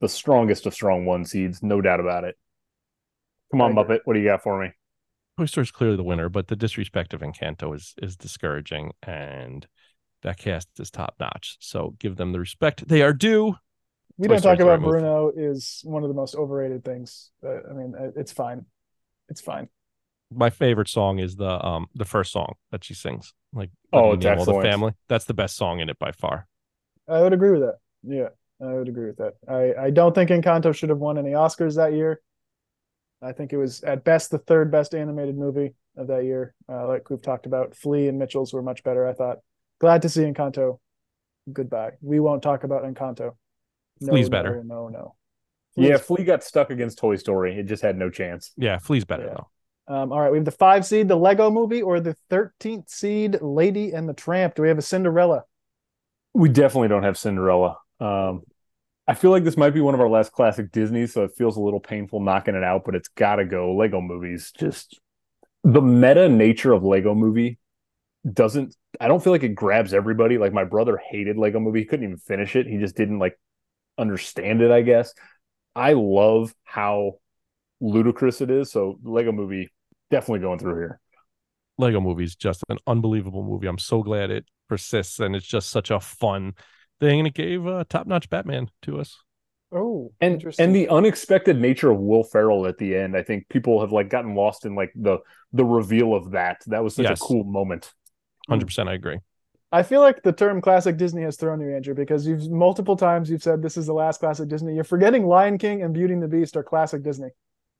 the 0.00 0.08
strongest 0.08 0.66
of 0.66 0.74
strong 0.74 1.06
one 1.06 1.24
seeds, 1.24 1.62
no 1.62 1.80
doubt 1.80 2.00
about 2.00 2.24
it. 2.24 2.36
Come 3.50 3.60
on, 3.60 3.74
Muppet, 3.74 4.00
what 4.04 4.14
do 4.14 4.20
you 4.20 4.26
got 4.26 4.42
for 4.42 4.60
me? 4.60 4.72
Toy 5.38 5.46
Story 5.46 5.62
is 5.62 5.70
clearly 5.70 5.96
the 5.96 6.02
winner, 6.02 6.28
but 6.28 6.48
the 6.48 6.56
disrespect 6.56 7.14
of 7.14 7.20
Encanto 7.20 7.74
is 7.74 7.94
is 8.02 8.16
discouraging, 8.16 8.92
and 9.02 9.66
that 10.22 10.38
cast 10.38 10.68
is 10.78 10.90
top 10.90 11.14
notch. 11.20 11.56
So 11.60 11.94
give 11.98 12.16
them 12.16 12.32
the 12.32 12.40
respect 12.40 12.88
they 12.88 13.02
are 13.02 13.12
due. 13.12 13.56
We 14.18 14.28
don't 14.28 14.40
talk 14.40 14.58
the 14.58 14.64
right 14.64 14.74
about 14.74 14.82
move. 14.82 14.90
Bruno 14.92 15.32
is 15.34 15.80
one 15.84 16.02
of 16.02 16.08
the 16.08 16.14
most 16.14 16.34
overrated 16.34 16.84
things. 16.84 17.30
Uh, 17.44 17.58
I 17.70 17.72
mean, 17.74 17.94
uh, 17.98 18.10
it's 18.16 18.32
fine. 18.32 18.64
It's 19.28 19.40
fine. 19.40 19.68
My 20.32 20.50
favorite 20.50 20.88
song 20.88 21.18
is 21.18 21.36
the 21.36 21.64
um 21.64 21.86
the 21.94 22.04
first 22.04 22.32
song 22.32 22.54
that 22.72 22.82
she 22.82 22.94
sings, 22.94 23.32
like 23.52 23.70
Oh, 23.92 24.10
Let 24.10 24.38
it's 24.38 24.46
Name 24.46 24.56
the 24.56 24.62
family. 24.62 24.92
That's 25.08 25.24
the 25.24 25.34
best 25.34 25.56
song 25.56 25.80
in 25.80 25.88
it 25.88 25.98
by 25.98 26.12
far. 26.12 26.48
I 27.08 27.20
would 27.20 27.32
agree 27.32 27.52
with 27.52 27.60
that. 27.60 27.76
Yeah, 28.02 28.28
I 28.60 28.72
would 28.72 28.88
agree 28.88 29.06
with 29.06 29.18
that. 29.18 29.34
I, 29.48 29.86
I 29.86 29.90
don't 29.90 30.14
think 30.14 30.30
Encanto 30.30 30.74
should 30.74 30.88
have 30.88 30.98
won 30.98 31.18
any 31.18 31.30
Oscars 31.30 31.76
that 31.76 31.92
year. 31.92 32.20
I 33.22 33.32
think 33.32 33.52
it 33.52 33.56
was 33.56 33.82
at 33.82 34.04
best 34.04 34.30
the 34.30 34.38
third 34.38 34.70
best 34.70 34.94
animated 34.94 35.36
movie 35.36 35.74
of 35.96 36.08
that 36.08 36.24
year. 36.24 36.54
Uh, 36.68 36.88
like 36.88 37.08
we've 37.08 37.22
talked 37.22 37.46
about, 37.46 37.76
Flee 37.76 38.08
and 38.08 38.18
Mitchell's 38.18 38.52
were 38.52 38.62
much 38.62 38.82
better. 38.82 39.06
I 39.06 39.12
thought. 39.12 39.38
Glad 39.78 40.02
to 40.02 40.08
see 40.08 40.22
Encanto. 40.22 40.80
Goodbye. 41.52 41.92
We 42.00 42.18
won't 42.18 42.42
talk 42.42 42.64
about 42.64 42.82
Encanto. 42.82 43.36
No, 44.00 44.12
Flee's 44.12 44.26
no, 44.30 44.36
better. 44.38 44.62
No, 44.64 44.88
no. 44.88 45.14
Yeah, 45.76 45.96
Flee's- 45.96 46.00
Flee 46.02 46.24
got 46.24 46.42
stuck 46.44 46.70
against 46.70 46.98
Toy 46.98 47.16
Story. 47.16 47.58
It 47.58 47.64
just 47.64 47.82
had 47.82 47.96
no 47.96 48.10
chance. 48.10 48.52
Yeah, 48.56 48.78
Flee's 48.78 49.04
better 49.04 49.24
Yeah. 49.26 49.34
though. 49.34 49.48
Um, 49.88 50.10
all 50.12 50.20
right, 50.20 50.32
we 50.32 50.38
have 50.38 50.44
the 50.44 50.50
five 50.50 50.84
seed, 50.84 51.06
the 51.06 51.16
Lego 51.16 51.48
Movie, 51.50 51.80
or 51.82 52.00
the 52.00 52.16
thirteenth 52.28 52.88
seed, 52.88 53.40
Lady 53.40 53.92
and 53.92 54.08
the 54.08 54.14
Tramp. 54.14 54.56
Do 54.56 54.62
we 54.62 54.68
have 54.68 54.78
a 54.78 54.82
Cinderella? 54.82 55.44
We 56.34 56.48
definitely 56.48 56.88
don't 56.88 57.04
have 57.04 57.16
Cinderella. 57.16 57.78
Um, 58.00 58.42
I 59.06 59.14
feel 59.14 59.30
like 59.30 59.44
this 59.44 59.56
might 59.56 59.70
be 59.70 59.80
one 59.80 59.94
of 59.94 60.00
our 60.00 60.08
last 60.08 60.32
classic 60.32 60.72
Disney, 60.72 61.06
so 61.06 61.22
it 61.22 61.30
feels 61.38 61.56
a 61.56 61.60
little 61.60 61.78
painful 61.78 62.20
knocking 62.20 62.56
it 62.56 62.64
out, 62.64 62.82
but 62.84 62.96
it's 62.96 63.06
got 63.08 63.36
to 63.36 63.44
go. 63.44 63.76
Lego 63.76 64.00
movies, 64.00 64.52
just 64.58 65.00
the 65.62 65.80
meta 65.80 66.28
nature 66.28 66.72
of 66.72 66.82
Lego 66.82 67.14
movie 67.14 67.58
doesn't, 68.30 68.74
I 69.00 69.06
don't 69.06 69.22
feel 69.22 69.32
like 69.32 69.44
it 69.44 69.54
grabs 69.54 69.94
everybody. 69.94 70.36
Like 70.36 70.52
my 70.52 70.64
brother 70.64 70.96
hated 71.10 71.36
Lego 71.38 71.60
movie. 71.60 71.80
He 71.80 71.84
couldn't 71.86 72.04
even 72.04 72.18
finish 72.18 72.56
it. 72.56 72.66
He 72.66 72.78
just 72.78 72.96
didn't 72.96 73.20
like 73.20 73.38
understand 73.98 74.62
it, 74.62 74.70
I 74.70 74.82
guess. 74.82 75.14
I 75.74 75.92
love 75.92 76.54
how 76.64 77.14
ludicrous 77.80 78.40
it 78.40 78.50
is. 78.50 78.70
So 78.70 78.98
Lego 79.02 79.32
movie 79.32 79.70
definitely 80.10 80.40
going 80.40 80.58
through 80.58 80.76
here. 80.76 81.00
Lego 81.78 82.00
movie 82.00 82.24
is 82.24 82.36
just 82.36 82.62
an 82.68 82.78
unbelievable 82.86 83.42
movie. 83.42 83.66
I'm 83.66 83.78
so 83.78 84.02
glad 84.02 84.30
it 84.30 84.46
persists 84.68 85.20
and 85.20 85.36
it's 85.36 85.46
just 85.46 85.70
such 85.70 85.90
a 85.90 86.00
fun 86.00 86.54
thing. 87.00 87.20
And 87.20 87.28
it 87.28 87.34
gave 87.34 87.66
uh, 87.66 87.84
top 87.88 88.06
notch 88.06 88.30
Batman 88.30 88.70
to 88.82 89.00
us. 89.00 89.18
Oh, 89.72 90.12
and 90.20 90.34
interesting. 90.34 90.64
and 90.64 90.74
the 90.74 90.88
unexpected 90.88 91.60
nature 91.60 91.90
of 91.90 91.98
Will 91.98 92.22
Ferrell 92.22 92.66
at 92.66 92.78
the 92.78 92.94
end, 92.96 93.16
I 93.16 93.22
think 93.22 93.48
people 93.48 93.80
have 93.80 93.90
like 93.92 94.08
gotten 94.08 94.34
lost 94.34 94.64
in 94.64 94.74
like 94.76 94.92
the 94.94 95.18
the 95.52 95.64
reveal 95.64 96.14
of 96.14 96.30
that. 96.30 96.62
That 96.68 96.84
was 96.84 96.94
such 96.94 97.08
Yes. 97.08 97.20
a 97.20 97.24
cool 97.24 97.42
moment. 97.44 97.92
100% 98.48 98.88
I 98.88 98.94
agree. 98.94 99.18
I 99.72 99.82
feel 99.82 100.00
like 100.00 100.22
the 100.22 100.32
term 100.32 100.60
classic 100.60 100.96
Disney 100.96 101.22
has 101.22 101.36
thrown 101.36 101.60
you, 101.60 101.74
Andrew, 101.74 101.94
because 101.94 102.26
you've 102.26 102.48
multiple 102.50 102.96
times 102.96 103.28
you've 103.28 103.42
said 103.42 103.62
this 103.62 103.76
is 103.76 103.86
the 103.86 103.92
last 103.92 104.20
classic 104.20 104.48
Disney. 104.48 104.74
You're 104.74 104.84
forgetting 104.84 105.26
Lion 105.26 105.58
King 105.58 105.82
and 105.82 105.92
Beauty 105.92 106.14
and 106.14 106.22
the 106.22 106.28
Beast 106.28 106.56
are 106.56 106.62
classic 106.62 107.02
Disney. 107.02 107.30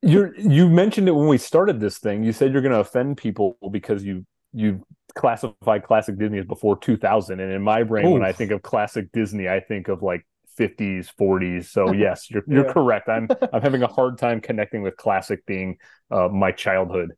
You 0.02 0.32
you 0.36 0.68
mentioned 0.68 1.08
it 1.08 1.12
when 1.12 1.28
we 1.28 1.38
started 1.38 1.80
this 1.80 1.98
thing. 1.98 2.24
You 2.24 2.32
said 2.32 2.52
you're 2.52 2.62
going 2.62 2.74
to 2.74 2.80
offend 2.80 3.16
people 3.16 3.56
because 3.70 4.04
you 4.04 4.26
you 4.52 4.84
classify 5.14 5.78
classic 5.78 6.18
Disney 6.18 6.38
as 6.38 6.46
before 6.46 6.76
2000, 6.76 7.40
and 7.40 7.52
in 7.52 7.62
my 7.62 7.82
brain, 7.82 8.06
Ooh. 8.06 8.12
when 8.12 8.24
I 8.24 8.32
think 8.32 8.50
of 8.50 8.62
classic 8.62 9.10
Disney, 9.12 9.48
I 9.48 9.60
think 9.60 9.88
of 9.88 10.02
like 10.02 10.26
50s, 10.58 11.08
40s. 11.18 11.66
So 11.66 11.92
yes, 11.94 12.30
you're 12.30 12.42
you're 12.48 12.72
correct. 12.72 13.08
I'm 13.08 13.28
I'm 13.52 13.62
having 13.62 13.82
a 13.82 13.86
hard 13.86 14.18
time 14.18 14.40
connecting 14.40 14.82
with 14.82 14.96
classic 14.96 15.46
being 15.46 15.78
uh, 16.10 16.28
my 16.28 16.52
childhood. 16.52 17.12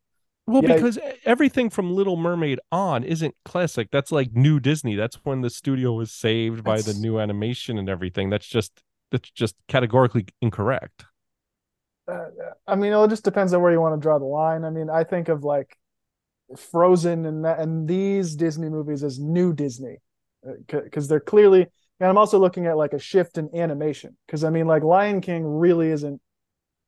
Well, 0.49 0.65
yeah. 0.65 0.77
because 0.77 0.99
everything 1.27 1.69
from 1.69 1.95
Little 1.95 2.16
Mermaid 2.16 2.59
on 2.73 3.05
isn't 3.05 3.35
classic. 3.45 3.91
That's 3.93 4.11
like 4.11 4.33
new 4.33 4.59
Disney. 4.59 4.97
That's 4.97 5.16
when 5.16 5.43
the 5.43 5.51
studio 5.51 5.93
was 5.93 6.11
saved 6.11 6.65
that's... 6.65 6.87
by 6.87 6.91
the 6.91 6.99
new 6.99 7.20
animation 7.20 7.77
and 7.77 7.87
everything. 7.87 8.31
That's 8.31 8.47
just 8.47 8.83
that's 9.12 9.31
just 9.31 9.57
categorically 9.69 10.25
incorrect. 10.41 11.05
Uh, 12.11 12.29
I 12.66 12.77
mean, 12.77 12.95
it 12.95 13.11
just 13.11 13.25
depends 13.25 13.53
on 13.53 13.61
where 13.61 13.73
you 13.73 13.81
want 13.81 14.01
to 14.01 14.03
draw 14.03 14.19
the 14.19 14.25
line. 14.25 14.65
I 14.65 14.70
mean, 14.70 14.89
I 14.89 15.05
think 15.05 15.29
of 15.29 15.45
like 15.45 15.77
Frozen 16.57 17.27
and 17.27 17.45
that, 17.45 17.59
and 17.59 17.87
these 17.87 18.35
Disney 18.35 18.70
movies 18.70 19.05
as 19.05 19.19
new 19.19 19.53
Disney 19.53 19.99
because 20.66 21.05
uh, 21.05 21.09
they're 21.11 21.20
clearly. 21.20 21.66
And 22.01 22.09
I'm 22.09 22.16
also 22.16 22.39
looking 22.39 22.66
at 22.66 22.79
like 22.79 22.95
a 22.95 22.99
shift 22.99 23.37
in 23.37 23.51
animation 23.55 24.16
because 24.27 24.45
I 24.45 24.49
mean, 24.49 24.66
like 24.66 24.83
Lion 24.83 25.20
King 25.20 25.45
really 25.45 25.91
isn't 25.91 26.23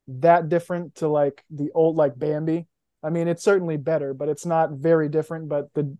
that 0.08 0.48
different 0.48 0.94
to 0.94 1.08
like 1.08 1.44
the 1.50 1.70
old 1.74 1.96
like 1.96 2.18
Bambi 2.18 2.66
I 3.02 3.10
mean, 3.10 3.28
it's 3.28 3.42
certainly 3.42 3.76
better, 3.76 4.12
but 4.14 4.28
it's 4.28 4.44
not 4.44 4.72
very 4.72 5.08
different. 5.08 5.48
But 5.48 5.72
the 5.74 5.96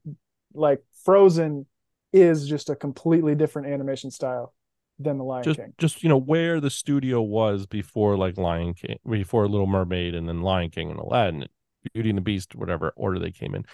like 0.53 0.83
Frozen 1.05 1.67
is 2.13 2.49
just 2.49 2.71
a 2.71 2.77
completely 2.77 3.35
different 3.35 3.69
animation 3.69 4.11
style 4.11 4.55
than 4.99 5.19
the 5.19 5.25
Lion 5.25 5.45
just, 5.45 5.59
King. 5.59 5.73
Just 5.79 6.03
you 6.03 6.09
know 6.09 6.21
where 6.21 6.61
the 6.61 6.71
studio 6.71 7.23
was 7.23 7.67
before 7.67 8.17
like 8.17 8.37
Lion 8.37 8.75
King, 8.75 8.99
before 9.09 9.49
Little 9.49 9.67
Mermaid, 9.67 10.15
and 10.15 10.29
then 10.29 10.43
Lion 10.43 10.71
King 10.71 10.91
and 10.91 11.01
Aladdin, 11.01 11.47
Beauty 11.95 12.11
and 12.11 12.19
the 12.19 12.23
Beast, 12.23 12.55
whatever 12.55 12.93
order 12.97 13.19
they 13.19 13.31
came 13.31 13.55
in, 13.55 13.65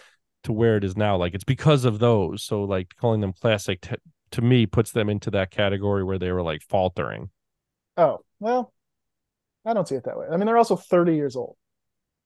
to 0.45 0.53
where 0.53 0.77
it 0.77 0.85
is 0.85 0.97
now. 0.97 1.17
Like 1.17 1.35
it's 1.35 1.45
because 1.45 1.85
of 1.85 1.99
those. 1.99 2.43
So 2.43 2.63
like 2.63 2.95
calling 3.01 3.21
them 3.21 3.33
classic 3.33 3.81
t- 3.81 3.97
to 4.33 4.43
me 4.43 4.67
puts 4.67 4.93
them 4.93 5.09
into 5.09 5.31
that 5.33 5.51
category 5.51 6.05
where 6.05 6.19
they 6.19 6.31
were 6.31 6.43
like 6.43 6.63
faltering. 6.63 7.31
Oh 7.97 8.21
well, 8.39 8.73
I 9.65 9.75
don't 9.75 9.89
see 9.89 9.97
it 9.97 10.05
that 10.05 10.19
way. 10.19 10.27
I 10.31 10.37
mean, 10.37 10.47
they're 10.47 10.59
also 10.59 10.77
thirty 10.77 11.17
years 11.17 11.35
old 11.37 11.57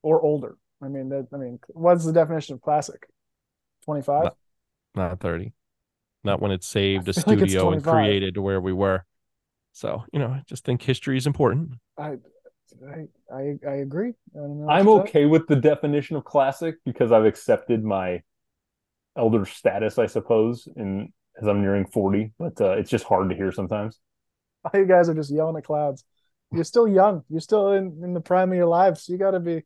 or 0.03 0.21
older. 0.21 0.57
I 0.83 0.89
mean, 0.89 1.09
that, 1.11 1.29
I 1.33 1.37
mean, 1.37 1.59
what's 1.69 2.05
the 2.05 2.13
definition 2.13 2.55
of 2.55 2.63
classic? 2.63 3.07
Twenty 3.85 4.03
five? 4.03 4.25
Not, 4.25 4.37
not, 4.95 5.21
thirty. 5.21 5.53
Not 6.25 6.41
when 6.41 6.51
it's 6.51 6.67
saved 6.67 7.09
a 7.09 7.13
studio 7.21 7.69
like 7.69 7.77
and 7.77 7.85
created 7.85 8.35
to 8.35 8.43
where 8.43 8.61
we 8.61 8.73
were. 8.73 9.05
So 9.73 10.05
you 10.13 10.19
know, 10.19 10.29
I 10.29 10.43
just 10.47 10.65
think 10.65 10.83
history 10.83 11.17
is 11.17 11.27
important. 11.27 11.73
I, 11.99 12.17
I, 12.87 13.35
I, 13.35 13.59
I 13.67 13.75
agree. 13.77 14.13
I 14.37 14.73
I'm 14.75 14.89
okay 14.89 15.27
with 15.27 15.47
the 15.47 15.57
definition 15.57 16.17
of 16.17 16.25
classic 16.25 16.77
because 16.85 17.13
I've 17.13 17.25
accepted 17.25 17.85
my 17.85 18.23
elder 19.17 19.45
status, 19.45 19.99
I 19.99 20.07
suppose, 20.07 20.69
in 20.77 21.13
as 21.41 21.47
I'm 21.47 21.63
nearing 21.63 21.87
forty. 21.87 22.33
But 22.39 22.61
uh, 22.61 22.73
it's 22.73 22.91
just 22.91 23.05
hard 23.05 23.31
to 23.31 23.37
hear 23.37 23.53
sometimes. 23.53 23.99
You 24.75 24.85
guys 24.85 25.09
are 25.09 25.15
just 25.15 25.33
yelling 25.33 25.57
at 25.57 25.65
clouds. 25.65 26.05
You're 26.53 26.65
still 26.65 26.87
young. 26.87 27.23
You're 27.31 27.41
still 27.41 27.73
in, 27.73 28.01
in 28.03 28.13
the 28.13 28.21
prime 28.21 28.51
of 28.51 28.57
your 28.57 28.67
lives. 28.67 29.09
You 29.09 29.17
got 29.17 29.31
to 29.31 29.41
be 29.41 29.63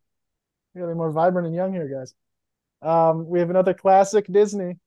you 0.75 0.81
gotta 0.81 0.93
be 0.93 0.99
more 0.99 1.13
vibrant 1.13 1.47
and 1.47 1.55
young 1.55 1.73
here, 1.73 1.89
guys. 1.89 2.15
Um, 2.83 3.27
we 3.27 3.39
have 3.39 3.51
another 3.51 3.75
classic 3.75 4.27
Disney, 4.31 4.79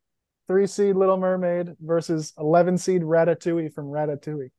three 0.48 0.68
seed 0.68 0.96
Little 0.96 1.18
Mermaid 1.18 1.76
versus 1.80 2.34
eleven 2.38 2.78
seed 2.78 3.02
Ratatouille 3.02 3.74
from 3.74 3.86
Ratatouille. 3.86 4.52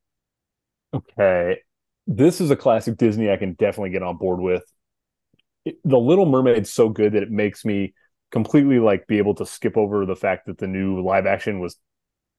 Okay, 0.95 1.61
this 2.07 2.41
is 2.41 2.51
a 2.51 2.57
classic 2.57 2.97
Disney 2.97 3.31
I 3.31 3.37
can 3.37 3.53
definitely 3.53 3.91
get 3.91 4.03
on 4.03 4.17
board 4.17 4.41
with. 4.41 4.65
It, 5.65 5.77
the 5.85 5.99
Little 5.99 6.27
Mermaid's 6.27 6.73
so 6.73 6.89
good 6.89 7.13
that 7.13 7.23
it 7.23 7.31
makes 7.31 7.65
me 7.65 7.95
completely 8.31 8.79
like 8.79 9.07
be 9.07 9.19
able 9.19 9.35
to 9.35 9.47
skip 9.47 9.77
over 9.77 10.07
the 10.07 10.17
fact 10.17 10.47
that 10.47 10.59
the 10.59 10.67
new 10.67 11.03
live 11.03 11.27
action 11.27 11.61
was 11.61 11.77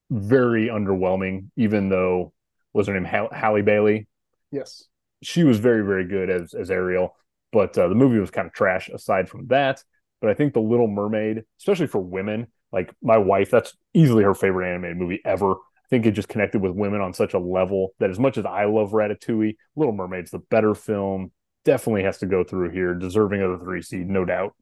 very 0.09 0.67
underwhelming, 0.67 1.49
even 1.55 1.89
though 1.89 2.33
was 2.73 2.87
her 2.87 2.99
name 2.99 3.05
Halle 3.05 3.61
Bailey? 3.61 4.07
Yes, 4.51 4.85
she 5.21 5.43
was 5.43 5.59
very 5.59 5.85
very 5.85 6.05
good 6.05 6.29
as 6.29 6.55
as 6.55 6.71
Ariel. 6.71 7.15
But 7.51 7.77
uh, 7.77 7.87
the 7.87 7.95
movie 7.95 8.19
was 8.19 8.31
kind 8.31 8.47
of 8.47 8.53
trash 8.53 8.89
aside 8.89 9.29
from 9.29 9.47
that. 9.47 9.83
But 10.21 10.29
I 10.29 10.33
think 10.33 10.53
The 10.53 10.59
Little 10.59 10.87
Mermaid, 10.87 11.43
especially 11.59 11.87
for 11.87 11.99
women, 11.99 12.47
like 12.71 12.93
my 13.01 13.17
wife, 13.17 13.49
that's 13.49 13.75
easily 13.93 14.23
her 14.23 14.35
favorite 14.35 14.69
animated 14.69 14.97
movie 14.97 15.21
ever. 15.25 15.53
I 15.53 15.87
think 15.89 16.05
it 16.05 16.11
just 16.11 16.27
connected 16.27 16.61
with 16.61 16.73
women 16.73 17.01
on 17.01 17.13
such 17.13 17.33
a 17.33 17.39
level 17.39 17.93
that 17.99 18.11
as 18.11 18.19
much 18.19 18.37
as 18.37 18.45
I 18.45 18.65
love 18.65 18.91
Ratatouille, 18.91 19.55
Little 19.75 19.93
Mermaid's 19.93 20.31
the 20.31 20.39
better 20.39 20.75
film. 20.75 21.31
Definitely 21.65 22.03
has 22.03 22.19
to 22.19 22.25
go 22.25 22.43
through 22.43 22.71
here, 22.71 22.93
deserving 22.93 23.41
of 23.41 23.57
the 23.57 23.65
three 23.65 23.81
seed, 23.81 24.07
no 24.07 24.23
doubt. 24.23 24.53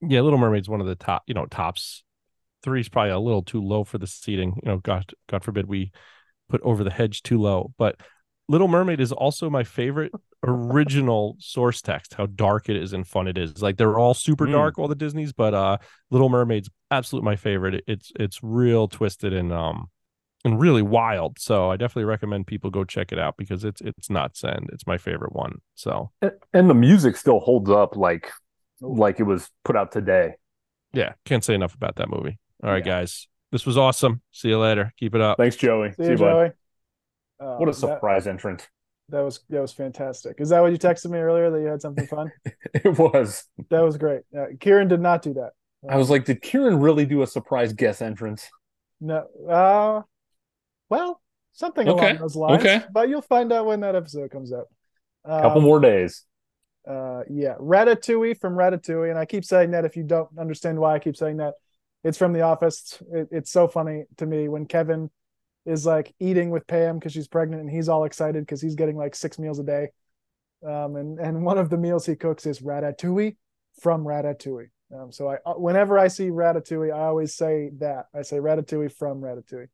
Yeah, 0.00 0.20
Little 0.20 0.38
Mermaid's 0.38 0.68
one 0.68 0.80
of 0.80 0.86
the 0.86 0.94
top, 0.94 1.22
you 1.26 1.34
know, 1.34 1.46
tops. 1.46 2.04
Three's 2.62 2.88
probably 2.88 3.10
a 3.10 3.18
little 3.18 3.42
too 3.42 3.62
low 3.62 3.84
for 3.84 3.98
the 3.98 4.06
seating. 4.06 4.60
You 4.62 4.72
know, 4.72 4.78
God, 4.78 5.12
God 5.28 5.42
forbid 5.42 5.66
we 5.66 5.90
put 6.48 6.60
over 6.62 6.84
the 6.84 6.90
hedge 6.90 7.22
too 7.22 7.40
low. 7.40 7.72
But 7.78 8.00
Little 8.52 8.68
Mermaid 8.68 9.00
is 9.00 9.12
also 9.12 9.48
my 9.48 9.64
favorite 9.64 10.12
original 10.46 11.36
source 11.38 11.80
text. 11.80 12.12
How 12.12 12.26
dark 12.26 12.68
it 12.68 12.76
is 12.76 12.92
and 12.92 13.08
fun 13.08 13.26
it 13.26 13.38
is. 13.38 13.62
Like 13.62 13.78
they're 13.78 13.98
all 13.98 14.12
super 14.12 14.46
mm. 14.46 14.52
dark, 14.52 14.78
all 14.78 14.88
the 14.88 14.94
Disney's, 14.94 15.32
but 15.32 15.54
uh, 15.54 15.78
Little 16.10 16.28
Mermaid's 16.28 16.68
absolute 16.90 17.24
my 17.24 17.34
favorite. 17.34 17.82
It's 17.86 18.12
it's 18.20 18.40
real 18.42 18.88
twisted 18.88 19.32
and 19.32 19.54
um 19.54 19.88
and 20.44 20.60
really 20.60 20.82
wild. 20.82 21.38
So 21.38 21.70
I 21.70 21.78
definitely 21.78 22.04
recommend 22.04 22.46
people 22.46 22.68
go 22.68 22.84
check 22.84 23.10
it 23.10 23.18
out 23.18 23.38
because 23.38 23.64
it's 23.64 23.80
it's 23.80 24.10
nuts 24.10 24.44
and 24.44 24.68
it's 24.70 24.86
my 24.86 24.98
favorite 24.98 25.32
one. 25.32 25.62
So 25.74 26.10
and, 26.20 26.32
and 26.52 26.68
the 26.68 26.74
music 26.74 27.16
still 27.16 27.40
holds 27.40 27.70
up 27.70 27.96
like 27.96 28.30
like 28.82 29.18
it 29.18 29.24
was 29.24 29.48
put 29.64 29.76
out 29.76 29.92
today. 29.92 30.34
Yeah, 30.92 31.14
can't 31.24 31.42
say 31.42 31.54
enough 31.54 31.74
about 31.74 31.96
that 31.96 32.10
movie. 32.10 32.38
All 32.62 32.70
right, 32.70 32.84
yeah. 32.84 33.00
guys. 33.00 33.28
This 33.50 33.64
was 33.64 33.78
awesome. 33.78 34.20
See 34.30 34.48
you 34.48 34.58
later. 34.58 34.92
Keep 34.98 35.14
it 35.14 35.22
up. 35.22 35.38
Thanks, 35.38 35.56
Joey. 35.56 35.92
See, 35.92 36.04
See 36.04 36.10
you, 36.10 36.16
Joey. 36.18 36.48
Bud. 36.48 36.52
Uh, 37.42 37.56
what 37.56 37.68
a 37.68 37.74
surprise 37.74 38.24
that, 38.24 38.30
entrance! 38.30 38.66
That 39.08 39.20
was 39.20 39.40
that 39.50 39.60
was 39.60 39.72
fantastic. 39.72 40.36
Is 40.40 40.50
that 40.50 40.60
what 40.60 40.72
you 40.72 40.78
texted 40.78 41.10
me 41.10 41.18
earlier 41.18 41.50
that 41.50 41.60
you 41.60 41.66
had 41.66 41.82
something 41.82 42.06
fun? 42.06 42.30
it 42.74 42.98
was. 42.98 43.44
That 43.70 43.80
was 43.80 43.96
great. 43.96 44.22
Uh, 44.36 44.46
Kieran 44.60 44.88
did 44.88 45.00
not 45.00 45.22
do 45.22 45.34
that. 45.34 45.50
I 45.88 45.96
was 45.96 46.10
like, 46.10 46.24
did 46.24 46.42
Kieran 46.42 46.78
really 46.78 47.04
do 47.04 47.22
a 47.22 47.26
surprise 47.26 47.72
guest 47.72 48.02
entrance? 48.02 48.48
No. 49.00 49.26
Uh, 49.48 50.02
well, 50.88 51.20
something 51.52 51.88
okay. 51.88 52.10
along 52.10 52.18
those 52.18 52.36
lines. 52.36 52.60
Okay. 52.60 52.82
But 52.92 53.08
you'll 53.08 53.20
find 53.22 53.52
out 53.52 53.66
when 53.66 53.80
that 53.80 53.96
episode 53.96 54.30
comes 54.30 54.52
out. 54.52 54.66
A 55.24 55.34
um, 55.34 55.42
couple 55.42 55.60
more 55.62 55.80
days. 55.80 56.24
Uh, 56.88 57.22
yeah, 57.30 57.54
Ratatouille 57.60 58.38
from 58.40 58.54
Ratatouille, 58.54 59.10
and 59.10 59.18
I 59.18 59.24
keep 59.24 59.44
saying 59.44 59.72
that. 59.72 59.84
If 59.84 59.96
you 59.96 60.04
don't 60.04 60.28
understand 60.38 60.78
why 60.78 60.94
I 60.94 60.98
keep 61.00 61.16
saying 61.16 61.38
that, 61.38 61.54
it's 62.04 62.18
from 62.18 62.32
The 62.32 62.42
Office. 62.42 63.00
It, 63.12 63.28
it's 63.30 63.50
so 63.50 63.68
funny 63.68 64.04
to 64.18 64.26
me 64.26 64.48
when 64.48 64.66
Kevin 64.66 65.10
is 65.64 65.86
like 65.86 66.14
eating 66.18 66.50
with 66.50 66.66
Pam 66.66 66.98
because 66.98 67.12
she's 67.12 67.28
pregnant 67.28 67.62
and 67.62 67.70
he's 67.70 67.88
all 67.88 68.04
excited 68.04 68.42
because 68.42 68.60
he's 68.60 68.74
getting 68.74 68.96
like 68.96 69.14
six 69.14 69.38
meals 69.38 69.58
a 69.58 69.64
day. 69.64 69.88
Um, 70.66 70.96
and 70.96 71.18
and 71.18 71.44
one 71.44 71.58
of 71.58 71.70
the 71.70 71.76
meals 71.76 72.06
he 72.06 72.14
cooks 72.14 72.46
is 72.46 72.60
ratatouille 72.60 73.36
from 73.80 74.04
Ratatouille. 74.04 74.70
Um, 74.94 75.10
so 75.10 75.28
I 75.28 75.38
uh, 75.46 75.54
whenever 75.54 75.98
I 75.98 76.08
see 76.08 76.28
Ratatouille, 76.28 76.94
I 76.94 77.06
always 77.06 77.34
say 77.34 77.70
that 77.78 78.06
I 78.14 78.22
say 78.22 78.36
Ratatouille 78.36 78.92
from 78.92 79.20
Ratatouille. 79.20 79.68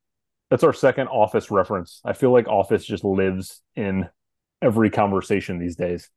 That's 0.51 0.65
our 0.65 0.73
second 0.73 1.09
Office 1.09 1.51
reference. 1.51 2.01
I 2.05 2.15
feel 2.15 2.33
like 2.33 2.49
Office 2.49 2.85
just 2.85 3.05
lives 3.05 3.63
in 3.77 4.09
every 4.63 4.89
conversation 4.91 5.59
these 5.59 5.77
days. 5.77 6.09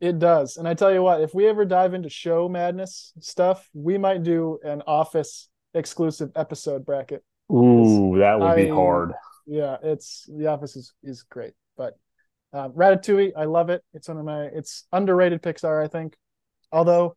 It 0.00 0.20
does, 0.20 0.58
and 0.58 0.68
I 0.68 0.74
tell 0.74 0.92
you 0.92 1.02
what, 1.02 1.22
if 1.22 1.34
we 1.34 1.48
ever 1.48 1.64
dive 1.64 1.92
into 1.92 2.08
show 2.08 2.48
madness 2.48 3.12
stuff, 3.18 3.68
we 3.74 3.98
might 3.98 4.22
do 4.22 4.60
an 4.62 4.82
Office 4.86 5.48
exclusive 5.74 6.30
episode 6.36 6.86
bracket. 6.86 7.24
Ooh, 7.50 8.18
that 8.18 8.38
would 8.38 8.46
I, 8.46 8.56
be 8.56 8.68
hard. 8.68 9.12
Yeah, 9.46 9.76
it's 9.82 10.28
The 10.28 10.48
Office 10.48 10.76
is 10.76 10.92
is 11.02 11.22
great, 11.22 11.54
but 11.76 11.94
um, 12.52 12.72
Ratatouille, 12.72 13.32
I 13.36 13.44
love 13.44 13.70
it. 13.70 13.82
It's 13.94 14.08
one 14.08 14.18
of 14.18 14.24
my 14.24 14.44
it's 14.44 14.86
underrated 14.92 15.42
Pixar, 15.42 15.82
I 15.82 15.88
think. 15.88 16.14
Although 16.70 17.16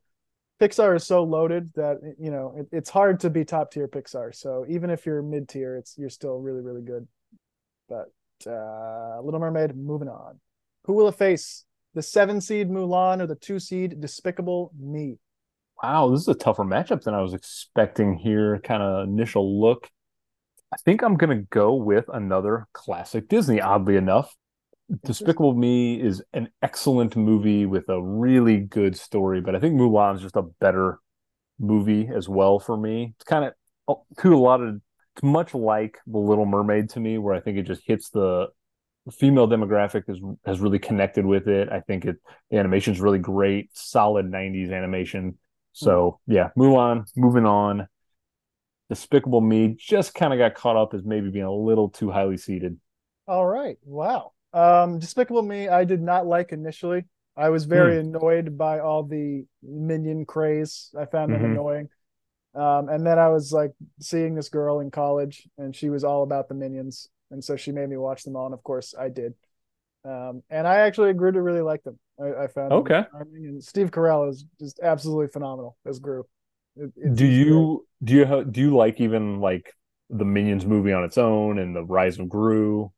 Pixar 0.61 0.95
is 0.95 1.05
so 1.05 1.23
loaded 1.23 1.71
that 1.75 1.97
you 2.19 2.31
know 2.31 2.53
it, 2.57 2.67
it's 2.71 2.89
hard 2.89 3.19
to 3.21 3.29
be 3.29 3.43
top 3.43 3.71
tier 3.71 3.87
Pixar. 3.87 4.33
So 4.33 4.65
even 4.69 4.89
if 4.89 5.05
you're 5.05 5.21
mid 5.21 5.49
tier, 5.49 5.75
it's 5.75 5.95
you're 5.97 6.09
still 6.09 6.39
really 6.39 6.61
really 6.61 6.81
good. 6.81 7.07
But 7.89 8.11
uh, 8.47 9.19
Little 9.21 9.39
Mermaid, 9.39 9.75
moving 9.75 10.07
on. 10.07 10.39
Who 10.85 10.93
will 10.93 11.07
it 11.07 11.15
face? 11.15 11.65
The 11.93 12.01
seven 12.01 12.39
seed 12.39 12.69
Mulan 12.69 13.21
or 13.21 13.27
the 13.27 13.35
two 13.35 13.59
seed 13.59 13.99
Despicable 13.99 14.71
Me? 14.79 15.17
Wow, 15.83 16.09
this 16.09 16.21
is 16.21 16.27
a 16.29 16.33
tougher 16.33 16.63
matchup 16.63 17.03
than 17.03 17.13
I 17.13 17.21
was 17.21 17.33
expecting 17.33 18.15
here. 18.15 18.59
Kind 18.59 18.81
of 18.81 19.07
initial 19.07 19.59
look. 19.59 19.89
I 20.73 20.77
think 20.77 21.02
I'm 21.02 21.15
going 21.15 21.38
to 21.38 21.48
go 21.49 21.73
with 21.73 22.06
another 22.14 22.68
classic 22.73 23.27
Disney, 23.27 23.60
oddly 23.60 23.98
enough. 23.98 24.35
Despicable 25.06 25.53
Me 25.53 26.02
is 26.02 26.22
an 26.34 26.49
excellent 26.61 27.15
movie 27.15 27.65
with 27.65 27.88
a 27.89 28.02
really 28.02 28.57
good 28.57 28.98
story, 28.98 29.41
but 29.41 29.56
I 29.56 29.60
think 29.60 29.76
Mulan 29.76 30.15
is 30.15 30.22
just 30.22 30.35
a 30.35 30.41
better 30.41 30.99
movie 31.60 32.10
as 32.14 32.27
well 32.27 32.60
for 32.60 32.76
me. 32.76 33.14
It's 33.15 33.23
kind 33.23 33.45
of 33.45 33.53
oh, 33.88 34.06
to 34.19 34.34
a 34.34 34.38
lot 34.38 34.61
of 34.61 34.81
it's 35.15 35.23
much 35.23 35.53
like 35.53 35.99
The 36.07 36.18
Little 36.18 36.45
Mermaid 36.45 36.89
to 36.91 36.99
me, 36.99 37.18
where 37.18 37.35
I 37.35 37.41
think 37.41 37.57
it 37.57 37.64
just 37.64 37.84
hits 37.85 38.10
the 38.10 38.48
female 39.11 39.48
demographic 39.48 40.03
is 40.10 40.19
has 40.45 40.60
really 40.60 40.80
connected 40.80 41.26
with 41.26 41.48
it. 41.48 41.69
I 41.69 41.81
think 41.81 42.06
it 42.06 42.18
the 42.49 42.57
animation's 42.57 42.99
really 42.99 43.19
great, 43.19 43.69
solid 43.73 44.26
'90s 44.26 44.73
animation. 44.73 45.23
Hmm. 45.30 45.35
So 45.73 46.19
yeah, 46.27 46.49
on, 46.56 47.06
moving 47.15 47.45
on. 47.45 47.88
Despicable 48.91 49.41
Me 49.41 49.69
just 49.80 50.13
kind 50.13 50.34
of 50.34 50.38
got 50.38 50.53
caught 50.53 50.76
up 50.76 50.93
as 50.93 51.03
maybe 51.05 51.31
being 51.31 51.45
a 51.45 51.51
little 51.53 51.89
too 51.89 52.11
highly 52.11 52.35
seated. 52.38 52.77
All 53.27 53.45
right. 53.45 53.77
Wow. 53.84 54.34
Um, 54.53 54.99
Despicable 54.99 55.43
Me, 55.43 55.68
I 55.68 55.84
did 55.85 56.01
not 56.01 56.27
like 56.27 56.51
initially. 56.51 57.05
I 57.38 57.49
was 57.49 57.65
very 57.65 57.97
Hmm. 57.97 57.99
annoyed 57.99 58.57
by 58.57 58.80
all 58.80 59.03
the 59.03 59.45
minion 59.63 60.26
craze. 60.26 60.93
I 60.99 61.05
found 61.05 61.34
them 61.34 61.43
Mhm. 61.43 61.45
annoying. 61.45 61.89
Um, 62.55 62.89
and 62.89 63.05
then 63.05 63.19
I 63.19 63.30
was 63.30 63.53
like 63.53 63.73
seeing 64.01 64.35
this 64.35 64.49
girl 64.49 64.81
in 64.81 64.91
college, 64.91 65.47
and 65.57 65.76
she 65.76 65.89
was 65.89 66.03
all 66.03 66.23
about 66.23 66.49
the 66.49 66.55
minions, 66.55 67.09
and 67.31 67.43
so 67.43 67.55
she 67.57 67.72
made 67.72 67.89
me 67.89 67.97
watch 67.97 68.23
them 68.23 68.35
all, 68.35 68.45
and 68.45 68.53
of 68.53 68.63
course 68.63 68.95
I 68.97 69.09
did. 69.09 69.35
Um, 70.05 70.43
and 70.49 70.68
I 70.68 70.80
actually 70.80 71.13
grew 71.13 71.31
to 71.31 71.41
really 71.41 71.61
like 71.61 71.84
them. 71.84 71.99
I, 72.19 72.45
I 72.45 72.47
found 72.47 72.76
them 72.76 72.91
Okay. 72.91 73.05
and 73.13 73.63
Steve 73.63 73.91
Carell 73.91 74.30
is 74.30 74.45
just 74.59 74.80
absolutely 74.81 75.27
phenomenal 75.30 75.77
as 75.85 75.99
Gru. 75.99 76.26
It- 76.76 77.15
do 77.15 77.26
great. 77.26 77.31
you 77.38 77.88
do 78.03 78.14
you 78.15 78.26
ha- 78.26 78.43
do 78.43 78.61
you 78.61 78.76
like 78.76 78.99
even 79.02 79.39
like 79.39 79.73
the 80.10 80.26
Minions 80.26 80.65
movie 80.65 80.93
on 80.93 81.03
its 81.03 81.18
own 81.18 81.60
and 81.60 81.76
the 81.76 81.84
Rise 81.85 82.19
of 82.19 82.30
Gru? 82.30 82.91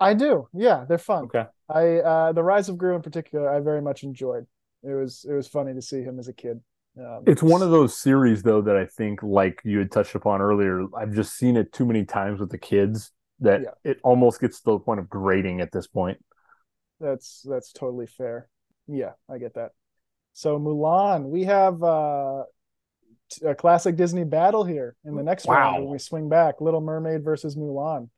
I 0.00 0.14
do. 0.14 0.48
Yeah, 0.52 0.84
they're 0.88 0.98
fun. 0.98 1.24
Okay. 1.24 1.46
I 1.68 1.98
uh 1.98 2.32
the 2.32 2.42
Rise 2.42 2.68
of 2.68 2.78
Gru 2.78 2.94
in 2.94 3.02
particular, 3.02 3.48
I 3.50 3.60
very 3.60 3.82
much 3.82 4.02
enjoyed. 4.04 4.46
It 4.82 4.92
was 4.94 5.24
it 5.28 5.32
was 5.32 5.48
funny 5.48 5.74
to 5.74 5.82
see 5.82 6.02
him 6.02 6.18
as 6.18 6.28
a 6.28 6.32
kid. 6.32 6.60
Um, 6.98 7.24
It's 7.26 7.42
one 7.42 7.62
of 7.62 7.70
those 7.70 7.96
series 7.96 8.42
though 8.42 8.62
that 8.62 8.76
I 8.76 8.86
think 8.86 9.22
like 9.22 9.60
you 9.64 9.78
had 9.78 9.90
touched 9.90 10.14
upon 10.14 10.40
earlier, 10.40 10.84
I've 10.96 11.12
just 11.12 11.34
seen 11.36 11.56
it 11.56 11.72
too 11.72 11.86
many 11.86 12.04
times 12.04 12.40
with 12.40 12.50
the 12.50 12.58
kids 12.58 13.12
that 13.40 13.62
Yeah. 13.62 13.70
it 13.84 13.98
almost 14.02 14.40
gets 14.40 14.58
to 14.60 14.70
the 14.72 14.78
point 14.78 15.00
of 15.00 15.08
grating 15.08 15.60
at 15.60 15.72
this 15.72 15.86
point. 15.86 16.18
that's 17.00 17.42
that's 17.48 17.72
totally 17.72 18.06
fair. 18.06 18.48
Yeah, 18.86 19.12
I 19.28 19.38
get 19.38 19.54
that. 19.54 19.72
So 20.32 20.58
Mulan, 20.58 21.28
we 21.28 21.44
have 21.44 21.82
uh 21.82 22.44
a 23.44 23.54
classic 23.54 23.96
Disney 23.96 24.24
battle 24.24 24.64
here 24.64 24.96
in 25.04 25.14
the 25.14 25.22
next 25.22 25.46
round 25.46 25.82
when 25.84 25.92
we 25.92 25.98
swing 25.98 26.28
back. 26.28 26.60
Little 26.60 26.80
Mermaid 26.80 27.22
versus 27.22 27.56
Mulan. 27.56 28.08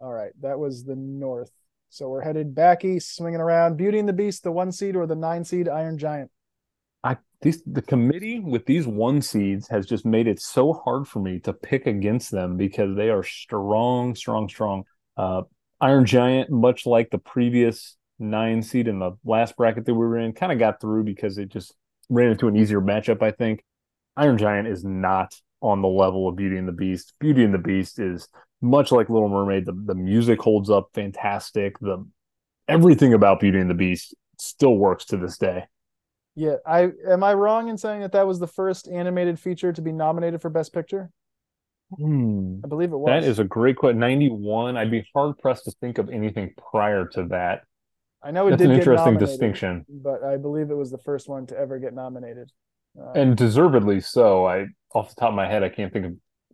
All 0.00 0.12
right, 0.12 0.32
that 0.42 0.58
was 0.58 0.84
the 0.84 0.96
north. 0.96 1.50
So 1.88 2.08
we're 2.08 2.22
headed 2.22 2.54
back 2.54 2.84
east, 2.84 3.16
swinging 3.16 3.40
around. 3.40 3.76
Beauty 3.76 3.98
and 3.98 4.08
the 4.08 4.12
Beast, 4.12 4.42
the 4.42 4.52
one 4.52 4.72
seed 4.72 4.96
or 4.96 5.06
the 5.06 5.14
nine 5.14 5.44
seed 5.44 5.68
Iron 5.68 5.98
Giant. 5.98 6.30
I 7.04 7.16
these 7.40 7.62
the 7.64 7.82
committee 7.82 8.40
with 8.40 8.66
these 8.66 8.86
one 8.86 9.22
seeds 9.22 9.68
has 9.68 9.86
just 9.86 10.04
made 10.04 10.26
it 10.26 10.40
so 10.40 10.72
hard 10.72 11.06
for 11.06 11.20
me 11.20 11.38
to 11.40 11.52
pick 11.52 11.86
against 11.86 12.30
them 12.30 12.56
because 12.56 12.96
they 12.96 13.10
are 13.10 13.22
strong, 13.22 14.14
strong, 14.14 14.48
strong. 14.48 14.84
Uh, 15.16 15.42
Iron 15.80 16.06
Giant, 16.06 16.50
much 16.50 16.86
like 16.86 17.10
the 17.10 17.18
previous 17.18 17.96
nine 18.18 18.62
seed 18.62 18.88
in 18.88 18.98
the 18.98 19.12
last 19.24 19.56
bracket 19.56 19.84
that 19.84 19.94
we 19.94 20.06
were 20.06 20.18
in, 20.18 20.32
kind 20.32 20.52
of 20.52 20.58
got 20.58 20.80
through 20.80 21.04
because 21.04 21.38
it 21.38 21.48
just 21.48 21.74
ran 22.08 22.30
into 22.30 22.48
an 22.48 22.56
easier 22.56 22.80
matchup. 22.80 23.22
I 23.22 23.30
think 23.30 23.62
Iron 24.16 24.38
Giant 24.38 24.68
is 24.68 24.84
not 24.84 25.34
on 25.60 25.82
the 25.82 25.88
level 25.88 26.28
of 26.28 26.36
Beauty 26.36 26.56
and 26.56 26.68
the 26.68 26.72
Beast. 26.72 27.14
Beauty 27.20 27.44
and 27.44 27.52
the 27.52 27.58
Beast 27.58 27.98
is 27.98 28.28
much 28.60 28.92
like 28.92 29.08
Little 29.10 29.28
Mermaid. 29.28 29.66
The 29.66 29.72
the 29.72 29.94
music 29.94 30.40
holds 30.40 30.70
up 30.70 30.90
fantastic. 30.94 31.78
The 31.80 32.06
everything 32.68 33.14
about 33.14 33.40
Beauty 33.40 33.58
and 33.58 33.70
the 33.70 33.74
Beast 33.74 34.14
still 34.38 34.76
works 34.76 35.04
to 35.06 35.16
this 35.16 35.38
day. 35.38 35.64
Yeah, 36.34 36.56
I 36.66 36.90
am 37.08 37.24
I 37.24 37.34
wrong 37.34 37.68
in 37.68 37.78
saying 37.78 38.02
that 38.02 38.12
that 38.12 38.26
was 38.26 38.38
the 38.38 38.46
first 38.46 38.88
animated 38.88 39.40
feature 39.40 39.72
to 39.72 39.80
be 39.82 39.92
nominated 39.92 40.42
for 40.42 40.50
Best 40.50 40.72
Picture? 40.72 41.10
Hmm. 41.96 42.60
I 42.64 42.68
believe 42.68 42.92
it 42.92 42.96
was. 42.96 43.08
That 43.08 43.24
is 43.28 43.38
a 43.38 43.44
great 43.44 43.76
question. 43.76 43.98
91. 43.98 44.76
I'd 44.76 44.90
be 44.90 45.06
hard 45.14 45.38
pressed 45.38 45.64
to 45.64 45.70
think 45.80 45.98
of 45.98 46.10
anything 46.10 46.52
prior 46.70 47.06
to 47.08 47.24
that. 47.26 47.62
I 48.22 48.32
know 48.32 48.48
it 48.48 48.50
That's 48.50 48.62
did 48.62 48.70
an 48.70 48.78
interesting 48.78 49.18
distinction. 49.18 49.86
but 49.88 50.24
I 50.24 50.36
believe 50.36 50.70
it 50.70 50.74
was 50.74 50.90
the 50.90 50.98
first 50.98 51.28
one 51.28 51.46
to 51.46 51.56
ever 51.56 51.78
get 51.78 51.94
nominated. 51.94 52.50
Uh, 53.00 53.12
And 53.12 53.36
deservedly 53.36 54.00
so. 54.00 54.46
I 54.46 54.66
off 54.94 55.10
the 55.14 55.20
top 55.20 55.30
of 55.30 55.34
my 55.34 55.46
head, 55.46 55.62
I 55.62 55.68
can't 55.68 55.92
think 55.92 56.06
of 56.06 56.12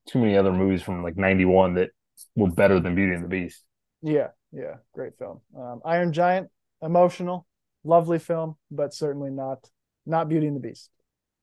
too 0.08 0.18
many 0.18 0.36
other 0.36 0.52
movies 0.52 0.82
from 0.82 1.02
like 1.02 1.16
91 1.16 1.74
that 1.74 1.90
were 2.34 2.50
better 2.50 2.80
than 2.80 2.94
Beauty 2.94 3.14
and 3.14 3.24
the 3.24 3.28
Beast. 3.28 3.62
yeah, 4.02 4.28
yeah, 4.52 4.76
great 4.94 5.16
film. 5.18 5.40
Um, 5.56 5.80
Iron 5.84 6.12
Giant, 6.12 6.48
emotional, 6.82 7.46
lovely 7.84 8.18
film, 8.18 8.56
but 8.70 8.92
certainly 8.94 9.30
not 9.30 9.58
not 10.06 10.28
Beauty 10.28 10.46
and 10.48 10.56
the 10.56 10.60
Beast. 10.60 10.90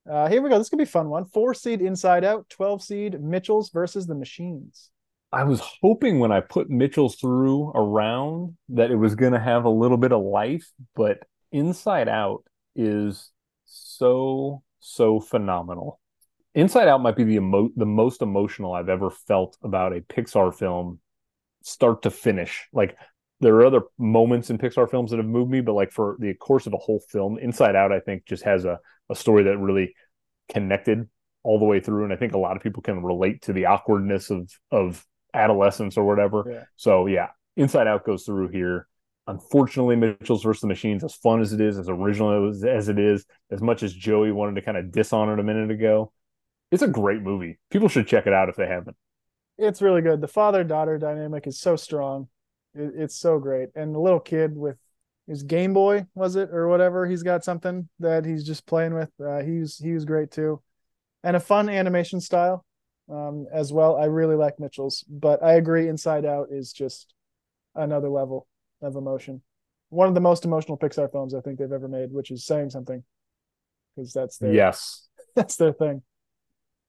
Uh, 0.10 0.28
here 0.28 0.42
we 0.42 0.50
go. 0.50 0.58
This 0.58 0.70
could 0.70 0.78
be 0.78 0.84
a 0.84 0.88
fun 0.88 1.10
one. 1.10 1.26
Four 1.26 1.54
seed 1.54 1.82
Inside 1.82 2.24
Out, 2.26 2.50
twelve 2.50 2.84
seed 2.84 3.22
Mitchell's 3.22 3.70
versus 3.70 4.08
the 4.08 4.16
Machines. 4.16 4.90
I 5.32 5.44
was 5.44 5.62
hoping 5.82 6.20
when 6.20 6.32
I 6.32 6.40
put 6.42 6.70
Mitchell's 6.70 7.16
through 7.16 7.70
around 7.76 8.58
that 8.70 8.90
it 8.92 8.96
was 8.96 9.14
going 9.16 9.34
to 9.34 9.40
have 9.40 9.66
a 9.66 9.70
little 9.70 9.98
bit 9.98 10.12
of 10.12 10.22
life, 10.24 10.68
but 10.96 11.20
Inside 11.52 12.10
Out 12.10 12.44
is 12.76 13.32
so 13.66 14.64
so 14.80 15.20
phenomenal. 15.20 16.00
Inside 16.56 16.88
Out 16.88 17.02
might 17.02 17.16
be 17.16 17.24
the 17.24 17.36
emo- 17.36 17.72
the 17.76 17.86
most 17.86 18.22
emotional 18.22 18.74
I've 18.74 18.90
ever 18.90 19.10
felt 19.10 19.58
about 19.64 19.96
a 19.96 20.02
Pixar 20.02 20.54
film, 20.54 21.00
start 21.64 22.02
to 22.04 22.12
finish. 22.12 22.68
Like 22.74 22.98
there 23.40 23.56
are 23.56 23.66
other 23.66 23.82
moments 23.98 24.50
in 24.50 24.58
Pixar 24.58 24.90
films 24.90 25.12
that 25.12 25.18
have 25.18 25.26
moved 25.26 25.52
me, 25.52 25.62
but 25.62 25.74
like 25.74 25.92
for 25.92 26.18
the 26.20 26.34
course 26.34 26.68
of 26.68 26.74
a 26.74 26.78
whole 26.78 27.02
film, 27.10 27.38
Inside 27.38 27.76
Out, 27.76 27.92
I 27.92 28.00
think 28.00 28.26
just 28.26 28.44
has 28.44 28.66
a 28.66 28.80
a 29.10 29.16
story 29.16 29.44
that 29.44 29.58
really 29.58 29.96
connected 30.50 31.08
all 31.44 31.60
the 31.60 31.66
way 31.66 31.80
through, 31.80 32.04
and 32.04 32.14
I 32.14 32.16
think 32.16 32.34
a 32.34 32.38
lot 32.38 32.56
of 32.56 32.64
people 32.64 32.82
can 32.82 33.04
relate 33.04 33.44
to 33.44 33.54
the 33.54 33.66
awkwardness 33.66 34.30
of 34.30 34.50
of 34.72 35.06
adolescence 35.34 35.98
or 35.98 36.06
whatever. 36.06 36.46
Yeah. 36.50 36.64
So 36.76 37.06
yeah, 37.08 37.28
Inside 37.56 37.88
Out 37.88 38.06
goes 38.06 38.24
through 38.24 38.50
here. 38.50 38.88
Unfortunately, 39.30 39.96
Mitchell's 39.96 40.42
versus 40.42 40.62
the 40.62 40.68
Machines, 40.68 41.04
as 41.04 41.14
fun 41.14 41.40
as 41.40 41.54
it 41.54 41.62
is, 41.62 41.78
as 41.78 41.88
original 41.88 42.50
as, 42.50 42.90
it 42.90 42.98
is, 42.98 43.28
as 43.52 43.62
much 43.62 43.84
as 43.84 43.94
Joey 43.94 44.32
wanted 44.32 44.56
to 44.56 44.64
kind 44.64 44.76
of 44.76 44.92
diss 44.92 45.14
on 45.14 45.30
it 45.30 45.40
a 45.40 45.44
minute 45.44 45.70
ago, 45.70 46.12
it's 46.72 46.82
a 46.82 46.88
great 46.88 47.22
movie. 47.22 47.60
People 47.70 47.90
should 47.90 48.08
check 48.08 48.26
it 48.26 48.34
out 48.34 48.50
if 48.50 48.56
they 48.56 48.66
haven't. 48.66 48.98
It's 49.60 49.84
really 49.84 50.02
good. 50.02 50.20
The 50.20 50.28
father 50.28 50.64
daughter 50.64 50.98
dynamic 50.98 51.46
is 51.46 51.60
so 51.60 51.76
strong. 51.76 52.28
It, 52.74 52.94
it's 52.96 53.16
so 53.16 53.38
great. 53.38 53.70
And 53.76 53.94
the 53.94 54.00
little 54.00 54.20
kid 54.20 54.56
with 54.56 54.78
his 55.28 55.44
Game 55.44 55.74
Boy, 55.74 56.08
was 56.16 56.36
it 56.36 56.50
or 56.52 56.68
whatever? 56.68 57.06
He's 57.06 57.22
got 57.22 57.44
something 57.44 57.88
that 58.00 58.26
he's 58.26 58.44
just 58.44 58.66
playing 58.66 58.96
with. 58.96 59.12
Uh, 59.24 59.44
he 59.44 59.60
was 59.60 59.78
he 59.78 59.92
was 59.92 60.06
great 60.06 60.32
too, 60.32 60.60
and 61.24 61.36
a 61.36 61.40
fun 61.40 61.70
animation 61.70 62.20
style 62.20 62.66
um, 63.12 63.46
as 63.54 63.72
well. 63.72 63.96
I 63.96 64.06
really 64.06 64.36
like 64.36 64.60
Mitchell's, 64.60 65.06
but 65.08 65.44
I 65.44 65.54
agree. 65.54 65.88
Inside 65.88 66.26
Out 66.26 66.48
is 66.50 66.74
just 66.74 67.14
another 67.76 68.10
level 68.10 68.48
of 68.82 68.96
emotion. 68.96 69.42
One 69.90 70.08
of 70.08 70.14
the 70.14 70.22
most 70.22 70.46
emotional 70.46 70.78
Pixar 70.78 71.12
films 71.12 71.34
I 71.34 71.42
think 71.42 71.58
they've 71.58 71.72
ever 71.72 71.88
made, 71.88 72.12
which 72.12 72.32
is 72.32 72.46
saying 72.46 72.70
something, 72.70 73.04
because 73.96 74.14
that's 74.14 74.38
their 74.38 74.54
Yes. 74.54 75.08
that's 75.36 75.56
their 75.56 75.74
thing. 75.74 76.04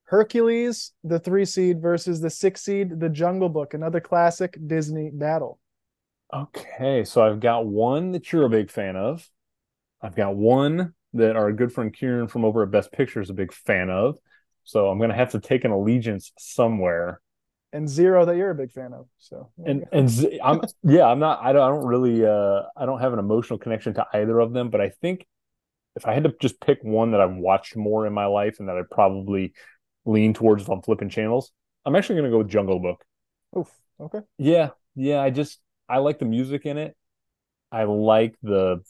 Hercules, 0.05 0.93
the 1.05 1.21
three 1.21 1.45
seed 1.45 1.81
versus 1.81 2.21
the 2.21 2.31
six 2.31 2.63
seed, 2.63 2.99
the 2.99 3.09
Jungle 3.09 3.49
Book, 3.49 3.75
another 3.75 4.01
classic 4.01 4.59
Disney 4.67 5.11
battle. 5.13 5.61
Okay, 6.33 7.05
so 7.05 7.23
I've 7.23 7.41
got 7.41 7.67
one 7.67 8.13
that 8.13 8.33
you're 8.33 8.45
a 8.45 8.51
big 8.51 8.71
fan 8.71 8.97
of. 8.97 9.29
I've 10.03 10.17
got 10.17 10.37
one 10.37 10.95
that 11.13 11.37
our 11.37 11.53
good 11.53 11.73
friend 11.73 11.93
Kieran 11.93 12.29
from 12.29 12.45
over 12.45 12.63
at 12.63 12.71
Best 12.71 12.93
Picture 12.93 13.21
is 13.21 13.31
a 13.31 13.35
big 13.35 13.53
fan 13.53 13.91
of. 13.91 14.19
So 14.65 14.89
I'm 14.89 14.99
going 14.99 15.11
to 15.11 15.17
have 15.17 15.33
to 15.33 15.41
take 15.41 15.65
an 15.65 15.73
allegiance 15.73 16.33
somewhere. 16.39 17.21
And 17.73 17.89
zero 17.89 18.25
that 18.25 18.37
you're 18.37 18.51
a 18.51 18.55
big 18.55 18.73
fan 18.73 18.93
of. 18.93 19.07
So 19.19 19.51
And 19.65 19.85
and 19.93 20.09
Z- 20.09 20.41
I'm 20.43 20.63
yeah, 20.83 21.07
I'm 21.07 21.19
not 21.19 21.41
I 21.43 21.53
don't, 21.53 21.63
I 21.63 21.69
don't 21.69 21.87
really 21.87 22.25
uh 22.25 22.63
I 22.77 22.87
don't 22.87 23.01
have 23.01 23.13
an 23.13 23.19
emotional 23.19 23.59
connection 23.59 23.95
to 23.95 24.07
either 24.15 24.39
of 24.41 24.53
them, 24.53 24.71
but 24.71 24.81
I 24.81 24.89
think 24.89 25.27
if 25.97 26.07
I 26.07 26.15
had 26.15 26.25
to 26.25 26.35
just 26.41 26.61
pick 26.61 26.81
one 26.83 27.13
that 27.13 27.21
I've 27.21 27.37
watched 27.37 27.77
more 27.77 28.07
in 28.07 28.15
my 28.15 28.27
life 28.27 28.61
and 28.61 28.69
that 28.69 28.77
I 28.79 28.83
probably 28.91 29.55
lean 30.07 30.35
towards 30.35 30.63
if 30.65 30.71
I'm 30.71 30.83
flipping 30.83 31.11
channels, 31.11 31.53
I'm 31.87 31.97
actually 31.97 32.17
going 32.17 32.27
to 32.27 32.33
go 32.33 32.39
with 32.39 32.49
Jungle 32.51 32.81
Book. 32.81 33.05
Oof. 33.57 33.81
Okay. 34.01 34.23
Yeah, 34.39 34.71
yeah, 34.95 35.21
I 35.21 35.31
just 35.31 35.61
I 35.89 35.99
like 35.99 36.19
the 36.19 36.25
music 36.25 36.67
in 36.67 36.79
it. 36.79 36.97
I 37.73 37.85
like 37.85 38.37
the 38.43 38.83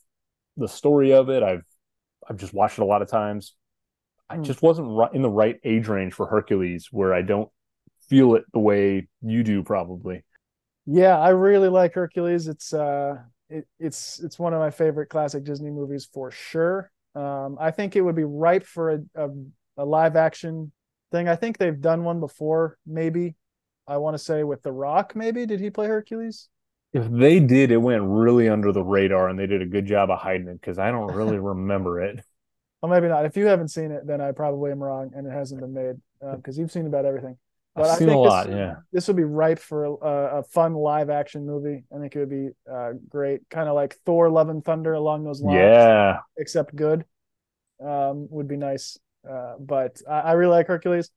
the 0.56 0.68
story 0.68 1.14
of 1.14 1.30
it. 1.30 1.42
I've 1.42 1.64
I've 2.28 2.38
just 2.38 2.54
watched 2.54 2.78
it 2.78 2.82
a 2.82 2.86
lot 2.86 3.02
of 3.02 3.08
times. 3.10 3.54
I 4.30 4.36
Hmm. 4.36 4.42
just 4.42 4.62
wasn't 4.62 4.88
in 5.14 5.22
the 5.22 5.30
right 5.30 5.58
age 5.64 5.88
range 5.88 6.14
for 6.14 6.26
Hercules 6.26 6.88
where 6.92 7.14
I 7.14 7.22
don't 7.22 7.50
feel 8.10 8.34
it 8.34 8.44
the 8.52 8.58
way 8.58 9.08
you 9.22 9.42
do 9.42 9.62
probably. 9.62 10.24
Yeah, 10.84 11.18
I 11.18 11.30
really 11.30 11.68
like 11.68 11.94
Hercules. 11.94 12.48
It's 12.48 12.74
uh 12.74 13.16
it, 13.48 13.66
it's 13.78 14.20
it's 14.20 14.38
one 14.38 14.52
of 14.52 14.60
my 14.60 14.70
favorite 14.70 15.08
classic 15.08 15.44
Disney 15.44 15.70
movies 15.70 16.08
for 16.12 16.30
sure. 16.30 16.90
Um, 17.14 17.56
I 17.60 17.70
think 17.70 17.96
it 17.96 18.02
would 18.02 18.14
be 18.14 18.24
ripe 18.24 18.64
for 18.64 18.90
a, 18.90 18.98
a, 19.14 19.28
a 19.78 19.84
live 19.84 20.16
action 20.16 20.72
thing. 21.10 21.28
I 21.28 21.36
think 21.36 21.58
they've 21.58 21.80
done 21.80 22.04
one 22.04 22.20
before, 22.20 22.76
maybe. 22.86 23.36
I 23.86 23.96
want 23.96 24.14
to 24.14 24.22
say 24.22 24.44
with 24.44 24.62
The 24.62 24.70
Rock, 24.70 25.16
maybe. 25.16 25.46
Did 25.46 25.58
he 25.58 25.70
play 25.70 25.88
Hercules? 25.88 26.48
If 26.92 27.10
they 27.10 27.40
did, 27.40 27.72
it 27.72 27.78
went 27.78 28.02
really 28.04 28.48
under 28.48 28.72
the 28.72 28.82
radar 28.82 29.28
and 29.28 29.38
they 29.38 29.46
did 29.46 29.62
a 29.62 29.66
good 29.66 29.86
job 29.86 30.10
of 30.10 30.20
hiding 30.20 30.48
it 30.48 30.60
because 30.60 30.78
I 30.78 30.90
don't 30.92 31.12
really 31.12 31.38
remember 31.40 32.00
it. 32.00 32.20
Well, 32.80 32.90
maybe 32.90 33.08
not. 33.08 33.26
If 33.26 33.36
you 33.36 33.46
haven't 33.46 33.68
seen 33.68 33.90
it, 33.90 34.06
then 34.06 34.20
I 34.20 34.32
probably 34.32 34.70
am 34.70 34.82
wrong 34.82 35.10
and 35.14 35.26
it 35.26 35.30
hasn't 35.30 35.60
been 35.60 35.74
made 35.74 35.96
because 36.36 36.58
you've 36.58 36.72
seen 36.72 36.86
about 36.86 37.04
everything. 37.04 37.36
But 37.76 37.86
I've 37.86 37.90
I 37.92 37.98
seen 37.98 38.08
a 38.08 38.18
lot. 38.18 38.46
this, 38.46 38.56
Yeah. 38.56 38.74
this 38.92 39.06
would 39.06 39.16
be 39.16 39.22
ripe 39.24 39.58
for 39.60 39.84
a, 39.84 40.38
a 40.38 40.42
fun 40.42 40.74
live 40.74 41.08
action 41.08 41.46
movie. 41.46 41.84
I 41.94 41.98
think 42.00 42.16
it 42.16 42.18
would 42.18 42.28
be 42.30 42.48
uh, 42.70 42.92
great, 43.08 43.42
kind 43.48 43.68
of 43.68 43.74
like 43.74 43.94
Thor: 44.04 44.28
Love 44.28 44.48
and 44.48 44.64
Thunder 44.64 44.92
along 44.94 45.24
those 45.24 45.40
lines. 45.40 45.56
Yeah. 45.58 46.18
except 46.36 46.74
good. 46.74 47.04
Um, 47.82 48.26
would 48.30 48.48
be 48.48 48.56
nice. 48.56 48.98
Uh, 49.28 49.54
but 49.60 50.00
I, 50.08 50.20
I 50.20 50.32
really 50.32 50.50
like 50.56 50.66
Hercules. 50.66 51.10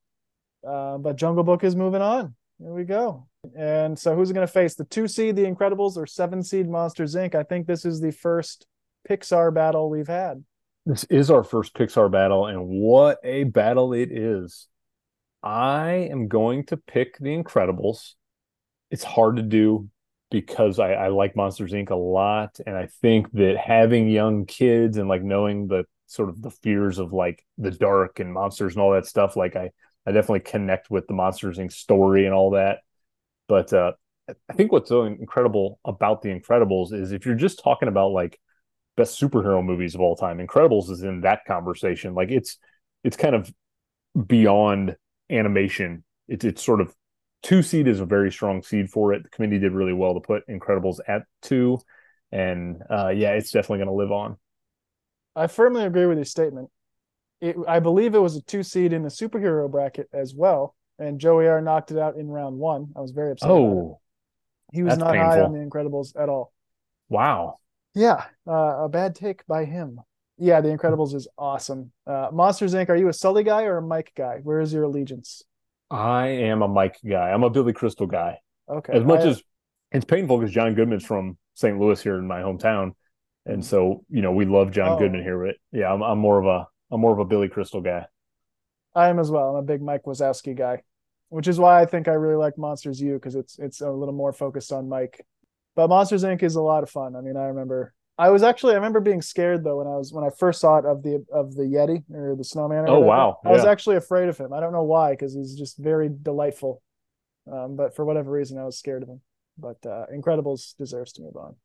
Uh, 0.68 0.98
but 0.98 1.16
Jungle 1.18 1.44
Book 1.44 1.64
is 1.64 1.76
moving 1.76 2.02
on. 2.02 2.36
Here 2.60 2.72
we 2.74 2.84
go. 2.86 3.28
And 3.58 3.98
so, 4.00 4.16
who's 4.16 4.32
going 4.32 4.48
to 4.48 4.52
face 4.54 4.76
the 4.76 4.86
two 4.86 5.08
seed, 5.10 5.36
The 5.36 5.44
Incredibles, 5.44 5.98
or 5.98 6.06
seven 6.06 6.42
seed 6.44 6.70
Monsters 6.70 7.16
Inc.? 7.16 7.36
I 7.36 7.44
think 7.44 7.68
this 7.68 7.84
is 7.84 8.00
the 8.00 8.12
first 8.12 8.66
Pixar 9.10 9.54
battle 9.54 9.90
we've 9.90 10.08
had. 10.08 10.44
This 10.86 11.04
is 11.06 11.30
our 11.32 11.44
first 11.44 11.74
Pixar 11.74 12.10
battle, 12.12 12.46
and 12.46 12.66
what 12.68 13.18
a 13.24 13.44
battle 13.46 13.92
it 13.94 14.12
is. 14.12 14.68
I 15.44 16.08
am 16.12 16.28
going 16.28 16.66
to 16.68 16.78
pick 16.78 17.18
The 17.18 17.36
Incredibles. 17.36 18.14
It's 18.90 19.04
hard 19.04 19.38
to 19.38 19.42
do 19.42 19.90
because 20.32 20.80
I, 20.80 20.94
I 20.94 21.08
like 21.10 21.36
Monsters 21.36 21.74
Inc. 21.74 21.90
a 21.90 21.96
lot, 21.96 22.60
and 22.66 22.76
I 22.76 22.88
think 23.02 23.32
that 23.34 23.58
having 23.58 24.10
young 24.10 24.46
kids 24.46 24.98
and 24.98 25.10
like 25.10 25.22
knowing 25.22 25.68
the 25.68 25.86
sort 26.08 26.30
of 26.30 26.42
the 26.42 26.52
fears 26.52 26.98
of 27.00 27.12
like 27.14 27.46
the 27.58 27.72
dark 27.72 28.20
and 28.20 28.34
monsters 28.34 28.74
and 28.74 28.82
all 28.82 28.94
that 28.94 29.06
stuff, 29.06 29.36
like 29.36 29.56
I 29.56 29.72
I 30.06 30.12
definitely 30.12 30.42
connect 30.42 30.90
with 30.90 31.08
the 31.08 31.14
Monsters 31.14 31.58
Inc. 31.58 31.72
story 31.72 32.26
and 32.26 32.34
all 32.34 32.52
that. 32.52 32.80
But 33.48 33.74
uh, 33.74 33.94
I 34.50 34.54
think 34.54 34.72
what's 34.72 34.90
so 34.90 35.04
incredible 35.04 35.80
about 35.86 36.22
The 36.22 36.30
Incredibles 36.30 36.94
is 36.94 37.12
if 37.12 37.26
you're 37.26 37.36
just 37.36 37.62
talking 37.62 37.90
about 37.90 38.12
like 38.12 38.40
best 38.96 39.20
superhero 39.20 39.64
movies 39.64 39.96
of 39.96 40.02
all 40.02 40.16
time, 40.16 40.40
Incredibles 40.40 40.90
is 40.90 41.04
in 41.04 41.22
that 41.22 41.46
conversation. 41.46 42.14
Like 42.14 42.32
it's 42.32 42.58
it's 43.04 43.18
kind 43.18 43.36
of 43.36 43.54
beyond 44.28 44.96
animation. 45.30 46.04
It's 46.28 46.46
it's 46.46 46.64
sort 46.64 46.82
of 46.82 46.94
two 47.42 47.62
seed 47.62 47.88
is 47.88 48.00
a 48.00 48.06
very 48.06 48.32
strong 48.32 48.64
seed 48.64 48.90
for 48.90 49.14
it. 49.14 49.24
The 49.24 49.30
committee 49.30 49.60
did 49.60 49.74
really 49.74 49.94
well 49.94 50.14
to 50.14 50.20
put 50.20 50.48
Incredibles 50.48 51.00
at 51.08 51.24
two, 51.42 51.80
and 52.32 52.82
uh, 52.90 53.10
yeah, 53.10 53.32
it's 53.32 53.52
definitely 53.52 53.80
going 53.80 53.90
to 53.90 53.94
live 53.94 54.12
on. 54.12 54.38
I 55.36 55.48
firmly 55.48 55.84
agree 55.84 56.06
with 56.06 56.18
your 56.18 56.26
statement. 56.26 56.70
It, 57.42 57.56
I 57.68 57.80
believe 57.80 58.16
it 58.16 58.20
was 58.20 58.36
a 58.36 58.42
two 58.42 58.64
seed 58.64 58.94
in 58.94 59.04
the 59.04 59.10
superhero 59.10 59.70
bracket 59.70 60.08
as 60.14 60.34
well, 60.34 60.76
and 60.98 61.20
Joey 61.20 61.48
R 61.48 61.62
knocked 61.62 61.92
it 61.92 61.98
out 61.98 62.16
in 62.16 62.28
round 62.28 62.58
one. 62.58 62.94
I 62.96 63.02
was 63.02 63.12
very 63.12 63.32
upset. 63.32 63.50
Oh, 63.50 64.00
he 64.72 64.84
was 64.84 64.98
not 64.98 65.16
high 65.16 65.42
on 65.42 65.52
the 65.52 65.60
Incredibles 65.60 66.20
at 66.20 66.30
all. 66.30 66.54
wow! 67.10 67.58
Yeah, 67.94 68.24
uh, 68.48 68.86
a 68.86 68.90
bad 68.90 69.16
take 69.16 69.46
by 69.46 69.66
him. 69.66 70.00
Yeah, 70.44 70.60
The 70.60 70.70
Incredibles 70.76 71.14
is 71.16 71.26
awesome. 71.38 71.94
Uh, 72.06 72.28
Monsters 72.34 72.74
Inc. 72.74 72.90
Are 72.90 72.98
you 72.98 73.08
a 73.08 73.14
Sully 73.14 73.44
guy 73.44 73.64
or 73.64 73.78
a 73.78 73.82
Mike 73.82 74.12
guy? 74.14 74.40
Where 74.44 74.60
is 74.60 74.74
your 74.74 74.84
allegiance? 74.84 75.42
I 75.90 76.28
am 76.28 76.62
a 76.62 76.68
Mike 76.68 76.98
guy. 77.08 77.32
I'm 77.32 77.44
a 77.44 77.50
Billy 77.50 77.72
Crystal 77.72 78.08
guy. 78.08 78.40
Okay, 78.68 78.92
As 78.92 79.04
much 79.06 79.22
I- 79.22 79.28
as 79.30 79.44
it's 79.94 80.04
painful 80.04 80.38
because 80.40 80.54
John 80.54 80.74
Goodman's 80.74 81.06
from 81.06 81.38
St. 81.54 81.80
Louis 81.80 82.02
here 82.02 82.18
in 82.18 82.28
my 82.28 82.42
hometown, 82.42 82.92
and 83.46 83.64
so 83.64 84.04
you 84.10 84.22
know 84.22 84.34
we 84.34 84.44
love 84.46 84.72
John 84.72 84.90
Oh. 84.90 84.98
Goodman 85.00 85.22
here. 85.24 85.46
But 85.46 85.56
yeah, 85.72 85.94
I'm, 85.94 86.02
I'm 86.02 86.18
more 86.20 86.40
of 86.40 86.46
a 86.46 86.68
I'm 86.92 87.00
more 87.00 87.14
of 87.14 87.20
a 87.20 87.26
Billy 87.26 87.48
Crystal 87.48 87.80
guy. 87.82 88.06
I 88.96 89.08
am 89.10 89.20
as 89.20 89.32
well. 89.32 89.50
I'm 89.52 89.56
a 89.56 89.62
big 89.62 89.82
Mike 89.82 90.04
Wazowski 90.04 90.58
guy, 90.58 90.82
which 91.30 91.48
is 91.48 91.58
why 91.58 91.80
I 91.82 91.86
think 91.86 92.08
I 92.10 92.14
really 92.14 92.36
like 92.36 92.58
Monsters 92.58 93.00
U 93.02 93.14
because 93.14 93.36
it's 93.36 93.58
it's 93.60 93.80
a 93.80 93.90
little 93.92 94.14
more 94.16 94.34
focused 94.34 94.74
on 94.74 94.90
Mike. 94.90 95.26
But 95.76 95.88
Monsters 95.90 96.24
Inc. 96.24 96.44
is 96.44 96.56
a 96.56 96.62
lot 96.62 96.84
of 96.84 96.90
fun. 96.90 97.16
I 97.16 97.22
mean, 97.22 97.38
I 97.38 97.46
remember 97.46 97.94
I 98.18 98.30
was 98.30 98.44
actually 98.44 98.74
I 98.74 98.76
remember 98.76 99.00
being 99.00 99.22
scared 99.22 99.64
though 99.64 99.78
when 99.78 99.88
I 99.88 99.96
was 99.98 100.14
when 100.14 100.24
I 100.24 100.30
first 100.38 100.62
saw 100.62 100.78
it 100.78 100.86
of 100.86 101.02
the 101.02 101.26
of 101.34 101.56
the 101.56 101.64
Yeti 101.64 102.04
or 102.14 102.36
the 102.36 102.44
snowman. 102.44 102.86
Or 102.86 102.88
Oh, 102.90 102.94
whatever. 103.00 103.06
wow. 103.08 103.40
I 103.46 103.52
was 103.52 103.66
actually 103.66 103.96
afraid 103.96 104.30
of 104.30 104.38
him. 104.38 104.54
I 104.54 104.60
don't 104.60 104.74
know 104.74 104.84
why 104.84 105.12
because 105.12 105.34
he's 105.34 105.56
just 105.56 105.78
very 105.78 106.10
delightful. 106.22 106.82
Um, 107.52 107.76
but 107.76 107.96
for 107.96 108.06
whatever 108.06 108.32
reason, 108.32 108.58
I 108.58 108.66
was 108.66 108.78
scared 108.78 109.04
of 109.04 109.10
him. 109.10 109.22
But 109.58 109.86
uh, 109.86 110.06
Incredibles 110.14 110.76
deserves 110.78 111.14
to 111.14 111.22
move 111.24 111.36
on. 111.36 111.56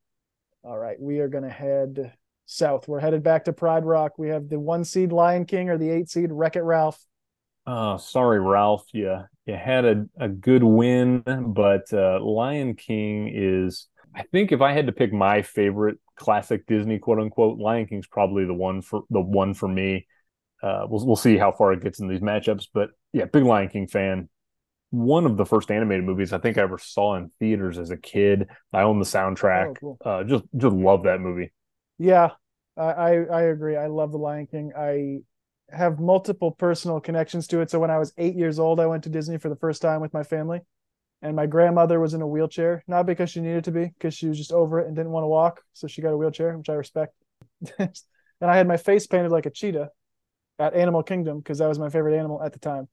All 0.65 0.77
right, 0.79 0.99
we 1.01 1.21
are 1.21 1.29
gonna 1.29 1.51
head 1.51 2.13
south. 2.47 2.89
We're 2.89 3.01
headed 3.01 3.23
back 3.23 3.45
to 3.45 3.53
Pride 3.53 3.85
Rock. 3.85 4.19
We 4.19 4.29
have 4.31 4.49
the 4.49 4.59
one 4.59 4.85
seed 4.85 5.13
Lion 5.13 5.45
King 5.45 5.69
or 5.69 5.77
the 5.79 5.91
eight 5.91 6.09
seed 6.11 6.33
Wreck 6.33 6.57
It 6.57 6.63
Ralph. 6.63 6.99
Oh, 7.67 7.99
sorry, 7.99 8.41
Ralph. 8.41 8.87
You 8.93 9.21
you 9.45 9.55
had 9.55 9.85
a, 9.85 10.07
a 10.19 10.29
good 10.29 10.63
win, 10.65 11.23
but 11.55 11.93
uh, 11.93 12.21
Lion 12.23 12.75
King 12.75 13.31
is. 13.33 13.87
I 14.15 14.23
think 14.23 14.51
if 14.53 14.63
I 14.63 14.73
had 14.73 14.87
to 14.87 14.93
pick 14.93 15.13
my 15.13 15.43
favorite 15.43 15.99
classic 16.19 16.67
Disney, 16.67 16.99
quote 16.99 17.19
unquote, 17.19 17.59
Lion 17.59 17.87
King's 17.87 18.07
probably 18.07 18.45
the 18.45 18.55
one 18.55 18.83
for 18.83 19.03
the 19.11 19.21
one 19.21 19.55
for 19.55 19.69
me. 19.69 20.07
Uh, 20.63 20.87
we'll 20.89 21.07
we'll 21.07 21.17
see 21.17 21.37
how 21.37 21.53
far 21.53 21.73
it 21.73 21.83
gets 21.83 22.01
in 22.01 22.09
these 22.09 22.21
matchups, 22.21 22.69
but 22.73 22.91
yeah, 23.13 23.25
big 23.27 23.45
Lion 23.45 23.69
King 23.69 23.87
fan. 23.87 24.29
One 24.91 25.27
of 25.27 25.37
the 25.37 25.45
first 25.45 25.71
animated 25.71 26.05
movies 26.05 26.33
I 26.33 26.39
think 26.39 26.57
I 26.57 26.63
ever 26.63 26.79
saw 26.79 27.17
in 27.17 27.31
theaters 27.39 27.79
as 27.79 27.91
a 27.91 27.97
kid. 27.97 28.49
I 28.73 28.83
own 28.83 28.99
the 28.99 29.05
soundtrack. 29.05 29.69
Oh, 29.69 29.75
cool. 29.75 29.99
Uh, 30.05 30.25
just 30.25 30.45
just 30.57 30.75
love 30.75 31.05
that 31.05 31.21
movie. 31.21 31.53
Yeah, 31.99 32.31
I, 32.77 32.83
I 32.83 33.11
I 33.11 33.43
agree. 33.43 33.77
I 33.77 33.87
love 33.87 34.13
The 34.13 34.19
Lion 34.19 34.47
King. 34.47 34.73
I 34.77 35.19
have 35.71 36.01
multiple 36.01 36.51
personal 36.51 37.01
connections 37.01 37.47
to 37.49 37.61
it. 37.61 37.71
So 37.71 37.79
when 37.79 37.91
I 37.91 37.99
was 37.99 38.13
eight 38.17 38.35
years 38.35 38.59
old, 38.59 38.81
I 38.81 38.87
went 38.87 39.05
to 39.05 39.11
Disney 39.11 39.39
for 39.39 39.49
the 39.51 39.57
first 39.57 39.83
time 39.83 40.01
with 40.01 40.15
my 40.15 40.23
family, 40.23 40.61
and 41.23 41.35
my 41.35 41.47
grandmother 41.47 41.99
was 41.99 42.15
in 42.15 42.23
a 42.23 42.27
wheelchair, 42.27 42.85
not 42.87 43.07
because 43.07 43.31
she 43.31 43.41
needed 43.41 43.65
to 43.65 43.73
be, 43.73 43.87
because 43.87 44.15
she 44.15 44.29
was 44.29 44.39
just 44.39 44.53
over 44.53 44.81
it 44.81 44.87
and 44.87 44.95
didn't 44.95 45.13
want 45.13 45.25
to 45.25 45.29
walk, 45.29 45.63
so 45.73 45.87
she 45.87 46.03
got 46.03 46.13
a 46.13 46.17
wheelchair, 46.17 46.57
which 46.57 46.69
I 46.69 46.75
respect. 46.75 47.15
and 47.79 47.91
I 48.41 48.57
had 48.57 48.69
my 48.69 48.77
face 48.77 49.07
painted 49.07 49.33
like 49.33 49.47
a 49.47 49.51
cheetah 49.51 49.91
at 50.59 50.75
Animal 50.75 51.03
Kingdom 51.03 51.39
because 51.39 51.59
that 51.59 51.69
was 51.69 51.79
my 51.79 51.91
favorite 51.91 52.17
animal 52.17 52.43
at 52.43 52.53
the 52.53 52.59
time. 52.59 52.89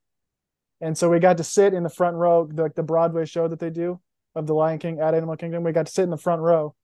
And 0.80 0.96
so 0.96 1.08
we 1.08 1.20
got 1.20 1.38
to 1.38 1.44
sit 1.44 1.72
in 1.72 1.82
the 1.82 1.88
front 1.88 2.16
row, 2.16 2.48
like 2.52 2.74
the 2.74 2.82
Broadway 2.82 3.24
show 3.24 3.48
that 3.48 3.60
they 3.60 3.70
do 3.70 4.00
of 4.34 4.46
The 4.46 4.54
Lion 4.54 4.78
King 4.78 5.00
at 5.00 5.14
Animal 5.14 5.36
Kingdom. 5.36 5.62
We 5.62 5.72
got 5.72 5.86
to 5.86 5.92
sit 5.92 6.02
in 6.02 6.10
the 6.10 6.18
front 6.18 6.42
row 6.42 6.74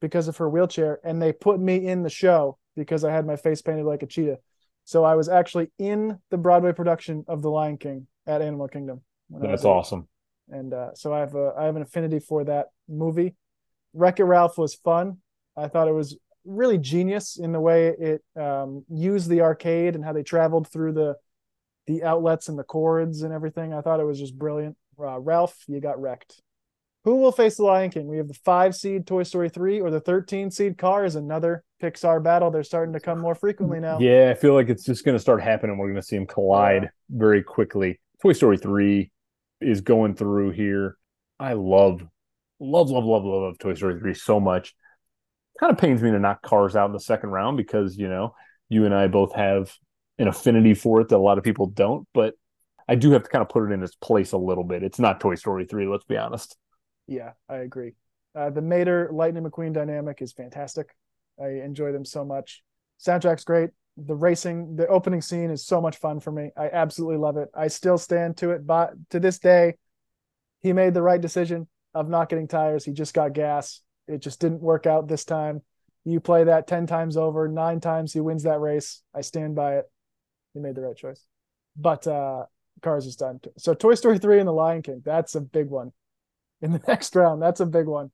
because 0.00 0.28
of 0.28 0.36
her 0.38 0.48
wheelchair, 0.48 0.98
and 1.04 1.20
they 1.20 1.32
put 1.32 1.60
me 1.60 1.86
in 1.86 2.02
the 2.02 2.10
show 2.10 2.58
because 2.74 3.04
I 3.04 3.12
had 3.12 3.26
my 3.26 3.36
face 3.36 3.62
painted 3.62 3.84
like 3.84 4.02
a 4.02 4.06
cheetah. 4.06 4.38
So 4.84 5.04
I 5.04 5.14
was 5.14 5.28
actually 5.28 5.70
in 5.78 6.18
the 6.30 6.38
Broadway 6.38 6.72
production 6.72 7.24
of 7.28 7.42
The 7.42 7.50
Lion 7.50 7.76
King 7.76 8.06
at 8.26 8.42
Animal 8.42 8.66
Kingdom. 8.66 9.02
That's 9.30 9.64
awesome. 9.64 10.08
And 10.50 10.72
uh, 10.74 10.94
so 10.94 11.12
I 11.12 11.20
have 11.20 11.34
a 11.34 11.52
I 11.58 11.64
have 11.64 11.76
an 11.76 11.82
affinity 11.82 12.18
for 12.18 12.44
that 12.44 12.66
movie. 12.88 13.34
Wreck 13.94 14.20
It 14.20 14.24
Ralph 14.24 14.58
was 14.58 14.74
fun. 14.74 15.18
I 15.56 15.68
thought 15.68 15.88
it 15.88 15.94
was 15.94 16.16
really 16.44 16.78
genius 16.78 17.36
in 17.38 17.52
the 17.52 17.60
way 17.60 17.88
it 17.88 18.22
um, 18.40 18.84
used 18.88 19.28
the 19.28 19.42
arcade 19.42 19.94
and 19.94 20.04
how 20.04 20.12
they 20.12 20.22
traveled 20.22 20.68
through 20.68 20.92
the 20.92 21.16
the 21.86 22.02
outlets 22.04 22.48
and 22.48 22.58
the 22.58 22.64
cords 22.64 23.22
and 23.22 23.32
everything. 23.32 23.74
I 23.74 23.80
thought 23.80 24.00
it 24.00 24.04
was 24.06 24.18
just 24.18 24.38
brilliant. 24.38 24.76
Uh, 24.98 25.18
Ralph, 25.18 25.56
you 25.66 25.80
got 25.80 26.00
wrecked. 26.00 26.40
Who 27.04 27.16
will 27.16 27.32
face 27.32 27.56
the 27.56 27.64
Lion 27.64 27.90
King? 27.90 28.06
We 28.08 28.18
have 28.18 28.28
the 28.28 28.34
five 28.34 28.76
seed 28.76 29.06
Toy 29.06 29.22
Story 29.22 29.48
3 29.48 29.80
or 29.80 29.90
the 29.90 30.00
13 30.00 30.50
seed 30.50 30.76
Cars, 30.76 31.14
another 31.14 31.64
Pixar 31.82 32.22
battle. 32.22 32.50
They're 32.50 32.62
starting 32.62 32.92
to 32.92 33.00
come 33.00 33.18
more 33.18 33.34
frequently 33.34 33.80
now. 33.80 33.98
Yeah, 33.98 34.28
I 34.30 34.34
feel 34.34 34.52
like 34.52 34.68
it's 34.68 34.84
just 34.84 35.04
going 35.04 35.14
to 35.16 35.18
start 35.20 35.42
happening. 35.42 35.78
We're 35.78 35.86
going 35.86 35.96
to 35.96 36.02
see 36.06 36.16
them 36.16 36.26
collide 36.26 36.82
Yeah. 36.82 36.88
very 37.08 37.42
quickly. 37.42 37.98
Toy 38.20 38.34
Story 38.34 38.58
3 38.58 39.10
is 39.60 39.80
going 39.80 40.14
through 40.14 40.50
here. 40.50 40.96
I 41.38 41.54
love, 41.54 42.02
love, 42.58 42.90
love, 42.90 43.04
love, 43.04 43.24
love, 43.24 43.42
love 43.42 43.58
Toy 43.58 43.74
Story 43.74 43.98
3 43.98 44.14
so 44.14 44.40
much. 44.40 44.74
Kind 45.58 45.72
of 45.72 45.78
pains 45.78 46.02
me 46.02 46.10
to 46.10 46.18
knock 46.18 46.42
Cars 46.42 46.76
out 46.76 46.86
in 46.86 46.92
the 46.92 47.00
second 47.00 47.30
round 47.30 47.56
because, 47.56 47.96
you 47.96 48.08
know, 48.08 48.34
you 48.68 48.84
and 48.84 48.94
I 48.94 49.08
both 49.08 49.34
have 49.34 49.72
an 50.18 50.28
affinity 50.28 50.74
for 50.74 51.00
it 51.00 51.08
that 51.08 51.16
a 51.16 51.18
lot 51.18 51.38
of 51.38 51.44
people 51.44 51.66
don't, 51.66 52.06
but 52.14 52.34
I 52.88 52.94
do 52.94 53.12
have 53.12 53.22
to 53.22 53.30
kind 53.30 53.42
of 53.42 53.48
put 53.48 53.68
it 53.68 53.72
in 53.72 53.82
its 53.82 53.94
place 53.94 54.32
a 54.32 54.38
little 54.38 54.64
bit. 54.64 54.82
It's 54.82 54.98
not 54.98 55.20
Toy 55.20 55.34
Story 55.34 55.64
3, 55.64 55.86
let's 55.86 56.04
be 56.04 56.16
honest. 56.16 56.56
Yeah, 57.06 57.32
I 57.48 57.56
agree. 57.56 57.94
Uh, 58.34 58.50
the 58.50 58.62
Mater 58.62 59.10
Lightning 59.12 59.44
McQueen 59.44 59.72
dynamic 59.72 60.22
is 60.22 60.32
fantastic. 60.32 60.94
I 61.40 61.48
enjoy 61.48 61.92
them 61.92 62.04
so 62.04 62.24
much. 62.24 62.62
Soundtrack's 63.00 63.44
great. 63.44 63.70
The 64.04 64.14
racing, 64.14 64.76
the 64.76 64.86
opening 64.86 65.20
scene 65.20 65.50
is 65.50 65.66
so 65.66 65.80
much 65.80 65.96
fun 65.96 66.20
for 66.20 66.32
me. 66.32 66.50
I 66.56 66.70
absolutely 66.70 67.18
love 67.18 67.36
it. 67.36 67.48
I 67.54 67.68
still 67.68 67.98
stand 67.98 68.36
to 68.38 68.50
it. 68.50 68.66
But 68.66 68.92
to 69.10 69.20
this 69.20 69.38
day, 69.38 69.74
he 70.60 70.72
made 70.72 70.94
the 70.94 71.02
right 71.02 71.20
decision 71.20 71.68
of 71.94 72.08
not 72.08 72.28
getting 72.28 72.48
tires. 72.48 72.84
He 72.84 72.92
just 72.92 73.14
got 73.14 73.32
gas. 73.32 73.80
It 74.06 74.18
just 74.18 74.40
didn't 74.40 74.60
work 74.60 74.86
out 74.86 75.08
this 75.08 75.24
time. 75.24 75.62
You 76.04 76.20
play 76.20 76.44
that 76.44 76.66
10 76.66 76.86
times 76.86 77.16
over, 77.16 77.46
nine 77.46 77.80
times 77.80 78.12
he 78.12 78.20
wins 78.20 78.44
that 78.44 78.60
race. 78.60 79.02
I 79.14 79.20
stand 79.20 79.54
by 79.54 79.76
it. 79.78 79.90
He 80.54 80.60
made 80.60 80.74
the 80.74 80.82
right 80.82 80.96
choice. 80.96 81.24
But 81.76 82.06
uh 82.06 82.44
Cars 82.82 83.06
is 83.06 83.16
done. 83.16 83.40
So 83.58 83.74
Toy 83.74 83.94
Story 83.94 84.18
3 84.18 84.38
and 84.38 84.48
The 84.48 84.52
Lion 84.52 84.82
King, 84.82 85.02
that's 85.04 85.34
a 85.34 85.40
big 85.40 85.68
one 85.68 85.92
in 86.62 86.72
the 86.72 86.80
next 86.88 87.14
round. 87.14 87.42
That's 87.42 87.60
a 87.60 87.66
big 87.66 87.86
one. 87.86 88.10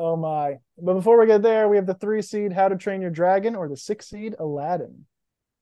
Oh 0.00 0.16
my. 0.16 0.58
But 0.78 0.94
before 0.94 1.20
we 1.20 1.26
get 1.26 1.42
there, 1.42 1.68
we 1.68 1.76
have 1.76 1.84
the 1.86 1.92
three 1.94 2.22
seed 2.22 2.52
How 2.54 2.68
to 2.68 2.76
Train 2.76 3.02
Your 3.02 3.10
Dragon 3.10 3.54
or 3.54 3.68
the 3.68 3.76
six 3.76 4.08
seed 4.08 4.34
Aladdin. 4.38 5.04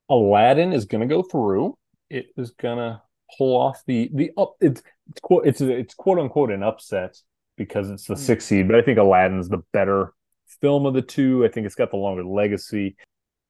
Aladdin 0.08 0.72
is 0.72 0.84
going 0.84 1.06
to 1.06 1.12
go 1.12 1.22
through. 1.22 1.76
It 2.10 2.26
is 2.36 2.50
going 2.52 2.78
to 2.78 3.02
pull 3.36 3.56
off 3.56 3.82
the 3.86 4.10
the 4.14 4.30
up. 4.38 4.54
It's 4.60 4.82
it's 5.10 5.20
quote 5.20 5.46
it's 5.46 5.60
it's 5.60 5.94
quote 5.94 6.18
unquote 6.18 6.50
an 6.50 6.62
upset 6.62 7.18
because 7.56 7.90
it's 7.90 8.06
the 8.06 8.14
Hmm. 8.14 8.20
sixth 8.20 8.48
seed, 8.48 8.68
but 8.68 8.76
I 8.76 8.82
think 8.82 8.98
Aladdin's 8.98 9.48
the 9.48 9.62
better 9.72 10.12
film 10.60 10.86
of 10.86 10.94
the 10.94 11.02
two. 11.02 11.44
I 11.44 11.48
think 11.48 11.66
it's 11.66 11.74
got 11.74 11.90
the 11.90 11.96
longer 11.96 12.24
legacy. 12.24 12.96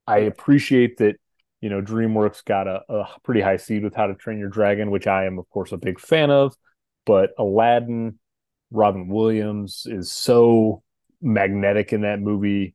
I 0.07 0.19
appreciate 0.21 0.99
that 0.99 1.17
You 1.61 1.71
know, 1.71 1.83
DreamWorks 1.83 2.45
got 2.45 2.69
a, 2.69 2.83
a 2.89 3.09
pretty 3.25 3.41
high 3.43 3.57
seed 3.59 3.85
with 3.85 3.95
How 3.95 4.07
to 4.07 4.15
Train 4.15 4.39
Your 4.39 4.49
Dragon, 4.49 4.91
which 4.93 5.07
I 5.09 5.27
am, 5.27 5.39
of 5.41 5.49
course, 5.51 5.73
a 5.73 5.77
big 5.77 6.01
fan 6.01 6.31
of. 6.31 6.55
But 7.07 7.31
Aladdin, 7.39 8.19
Robin 8.71 9.09
Williams 9.09 9.87
is 9.87 10.13
so 10.13 10.83
magnetic 11.21 11.93
in 11.93 12.03
that 12.03 12.21
movie. 12.21 12.75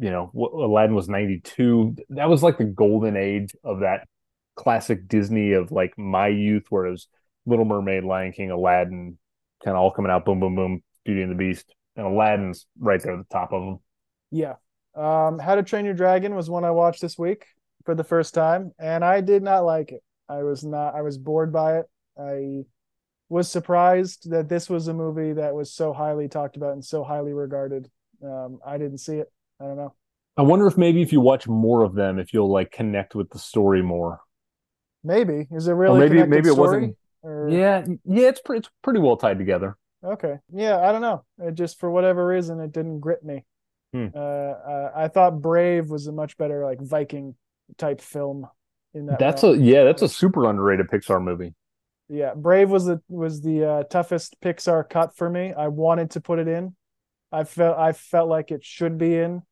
You 0.00 0.10
know, 0.10 0.30
Aladdin 0.34 0.94
was 0.94 1.08
92. 1.08 1.96
That 2.10 2.28
was 2.28 2.42
like 2.42 2.58
the 2.58 2.64
golden 2.64 3.16
age 3.16 3.54
of 3.64 3.80
that 3.80 4.06
classic 4.54 5.08
Disney 5.08 5.52
of 5.52 5.72
like 5.72 5.96
my 5.96 6.28
youth, 6.28 6.66
where 6.70 6.86
it 6.86 6.90
was 6.90 7.08
Little 7.46 7.64
Mermaid, 7.64 8.04
Lion 8.04 8.32
King, 8.32 8.50
Aladdin, 8.50 9.18
kind 9.64 9.76
of 9.76 9.82
all 9.82 9.90
coming 9.90 10.10
out, 10.10 10.24
boom, 10.24 10.40
boom, 10.40 10.54
boom, 10.54 10.82
Beauty 11.04 11.22
and 11.22 11.30
the 11.30 11.36
Beast. 11.36 11.74
And 11.96 12.06
Aladdin's 12.06 12.66
right 12.78 13.02
there 13.02 13.14
at 13.14 13.18
the 13.18 13.34
top 13.34 13.52
of 13.52 13.64
them. 13.64 13.78
Yeah. 14.30 14.54
Um, 14.94 15.38
How 15.38 15.54
to 15.54 15.62
Train 15.62 15.84
Your 15.84 15.94
Dragon 15.94 16.34
was 16.34 16.50
one 16.50 16.64
I 16.64 16.70
watched 16.70 17.00
this 17.00 17.18
week 17.18 17.46
for 17.84 17.94
the 17.94 18.04
first 18.04 18.34
time, 18.34 18.72
and 18.78 19.04
I 19.04 19.20
did 19.20 19.42
not 19.42 19.64
like 19.64 19.92
it. 19.92 20.02
I 20.28 20.42
was 20.42 20.64
not. 20.64 20.94
I 20.94 21.02
was 21.02 21.18
bored 21.18 21.52
by 21.52 21.78
it. 21.78 21.86
I 22.18 22.64
was 23.28 23.50
surprised 23.50 24.30
that 24.30 24.48
this 24.48 24.70
was 24.70 24.88
a 24.88 24.94
movie 24.94 25.32
that 25.34 25.54
was 25.54 25.72
so 25.72 25.92
highly 25.92 26.28
talked 26.28 26.56
about 26.56 26.72
and 26.72 26.84
so 26.84 27.04
highly 27.04 27.32
regarded. 27.32 27.90
Um, 28.24 28.58
I 28.66 28.78
didn't 28.78 28.98
see 28.98 29.16
it. 29.16 29.30
I 29.60 29.64
don't 29.64 29.76
know. 29.76 29.94
I 30.36 30.42
wonder 30.42 30.66
if 30.66 30.78
maybe 30.78 31.02
if 31.02 31.12
you 31.12 31.20
watch 31.20 31.48
more 31.48 31.82
of 31.82 31.94
them, 31.94 32.18
if 32.18 32.32
you'll 32.32 32.50
like 32.50 32.70
connect 32.70 33.14
with 33.14 33.30
the 33.30 33.38
story 33.38 33.82
more. 33.82 34.20
Maybe 35.02 35.46
is 35.50 35.68
it 35.68 35.72
really? 35.72 35.98
Or 35.98 36.08
maybe 36.08 36.26
maybe 36.26 36.48
it 36.48 36.52
story? 36.52 36.78
wasn't. 36.78 36.96
Or... 37.22 37.48
Yeah, 37.50 37.84
yeah, 38.04 38.28
it's 38.28 38.40
pretty 38.40 38.60
it's 38.60 38.70
pretty 38.82 39.00
well 39.00 39.16
tied 39.16 39.38
together. 39.38 39.76
Okay, 40.02 40.36
yeah, 40.52 40.78
I 40.78 40.92
don't 40.92 41.02
know. 41.02 41.24
It 41.38 41.54
just 41.54 41.80
for 41.80 41.90
whatever 41.90 42.24
reason 42.24 42.60
it 42.60 42.72
didn't 42.72 43.00
grip 43.00 43.24
me. 43.24 43.44
Hmm. 43.92 44.08
Uh, 44.14 44.18
uh, 44.18 44.92
I 44.94 45.08
thought 45.08 45.40
Brave 45.40 45.90
was 45.90 46.06
a 46.06 46.12
much 46.12 46.36
better 46.36 46.64
like 46.64 46.80
Viking 46.80 47.34
type 47.76 48.00
film. 48.00 48.46
In 48.94 49.06
that, 49.06 49.18
that's 49.18 49.42
realm. 49.42 49.60
a 49.60 49.62
yeah, 49.62 49.84
that's 49.84 50.02
a 50.02 50.08
super 50.08 50.48
underrated 50.48 50.86
Pixar 50.88 51.22
movie. 51.22 51.54
Yeah, 52.08 52.34
Brave 52.34 52.70
was 52.70 52.86
the 52.86 53.02
was 53.08 53.42
the 53.42 53.64
uh, 53.64 53.82
toughest 53.84 54.40
Pixar 54.40 54.88
cut 54.88 55.16
for 55.16 55.28
me. 55.28 55.52
I 55.52 55.68
wanted 55.68 56.12
to 56.12 56.20
put 56.20 56.38
it 56.38 56.48
in. 56.48 56.74
I 57.30 57.44
felt 57.44 57.78
I 57.78 57.92
felt 57.92 58.28
like 58.28 58.50
it 58.50 58.64
should 58.64 58.96
be 58.96 59.16
in, 59.16 59.42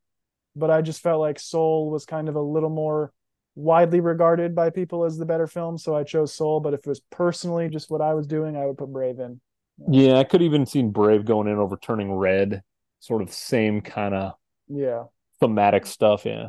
but 0.54 0.70
I 0.70 0.80
just 0.80 1.02
felt 1.02 1.20
like 1.20 1.38
Soul 1.38 1.90
was 1.90 2.06
kind 2.06 2.28
of 2.28 2.36
a 2.36 2.40
little 2.40 2.70
more 2.70 3.12
widely 3.54 4.00
regarded 4.00 4.54
by 4.54 4.70
people 4.70 5.04
as 5.04 5.18
the 5.18 5.26
better 5.26 5.46
film, 5.46 5.76
so 5.76 5.94
I 5.94 6.04
chose 6.04 6.32
Soul. 6.32 6.60
But 6.60 6.72
if 6.72 6.80
it 6.80 6.86
was 6.86 7.00
personally 7.10 7.68
just 7.68 7.90
what 7.90 8.00
I 8.00 8.14
was 8.14 8.26
doing, 8.26 8.56
I 8.56 8.64
would 8.64 8.78
put 8.78 8.92
Brave 8.92 9.18
in. 9.18 9.40
Yeah, 9.88 10.16
I 10.18 10.24
could 10.24 10.40
even 10.40 10.64
seen 10.64 10.90
Brave 10.90 11.26
going 11.26 11.48
in 11.48 11.58
over 11.58 11.76
Turning 11.76 12.14
Red, 12.14 12.62
sort 13.00 13.20
of 13.20 13.32
same 13.32 13.82
kind 13.82 14.14
of 14.14 14.32
yeah 14.68 15.04
thematic 15.40 15.84
stuff. 15.84 16.24
Yeah. 16.24 16.48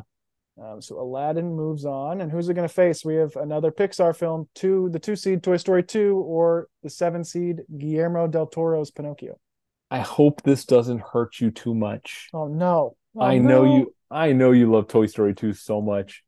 Um, 0.60 0.82
so 0.82 1.00
Aladdin 1.00 1.54
moves 1.54 1.84
on, 1.84 2.20
and 2.20 2.32
who's 2.32 2.48
it 2.48 2.54
going 2.54 2.66
to 2.66 2.74
face? 2.74 3.04
We 3.04 3.14
have 3.14 3.36
another 3.36 3.70
Pixar 3.70 4.16
film, 4.16 4.48
two 4.54 4.88
the 4.90 4.98
two 4.98 5.14
seed 5.14 5.42
Toy 5.42 5.56
Story 5.56 5.82
two, 5.84 6.16
or 6.26 6.68
the 6.82 6.90
seven 6.90 7.22
seed 7.22 7.62
Guillermo 7.76 8.26
del 8.26 8.46
Toro's 8.46 8.90
Pinocchio. 8.90 9.38
I 9.90 10.00
hope 10.00 10.42
this 10.42 10.64
doesn't 10.64 11.00
hurt 11.00 11.40
you 11.40 11.50
too 11.50 11.74
much. 11.74 12.28
Oh 12.34 12.48
no! 12.48 12.96
Oh, 13.16 13.22
I 13.22 13.38
no. 13.38 13.48
know 13.64 13.76
you. 13.76 13.94
I 14.10 14.32
know 14.32 14.50
you 14.50 14.70
love 14.70 14.88
Toy 14.88 15.06
Story 15.06 15.34
two 15.34 15.52
so 15.52 15.80
much. 15.80 16.24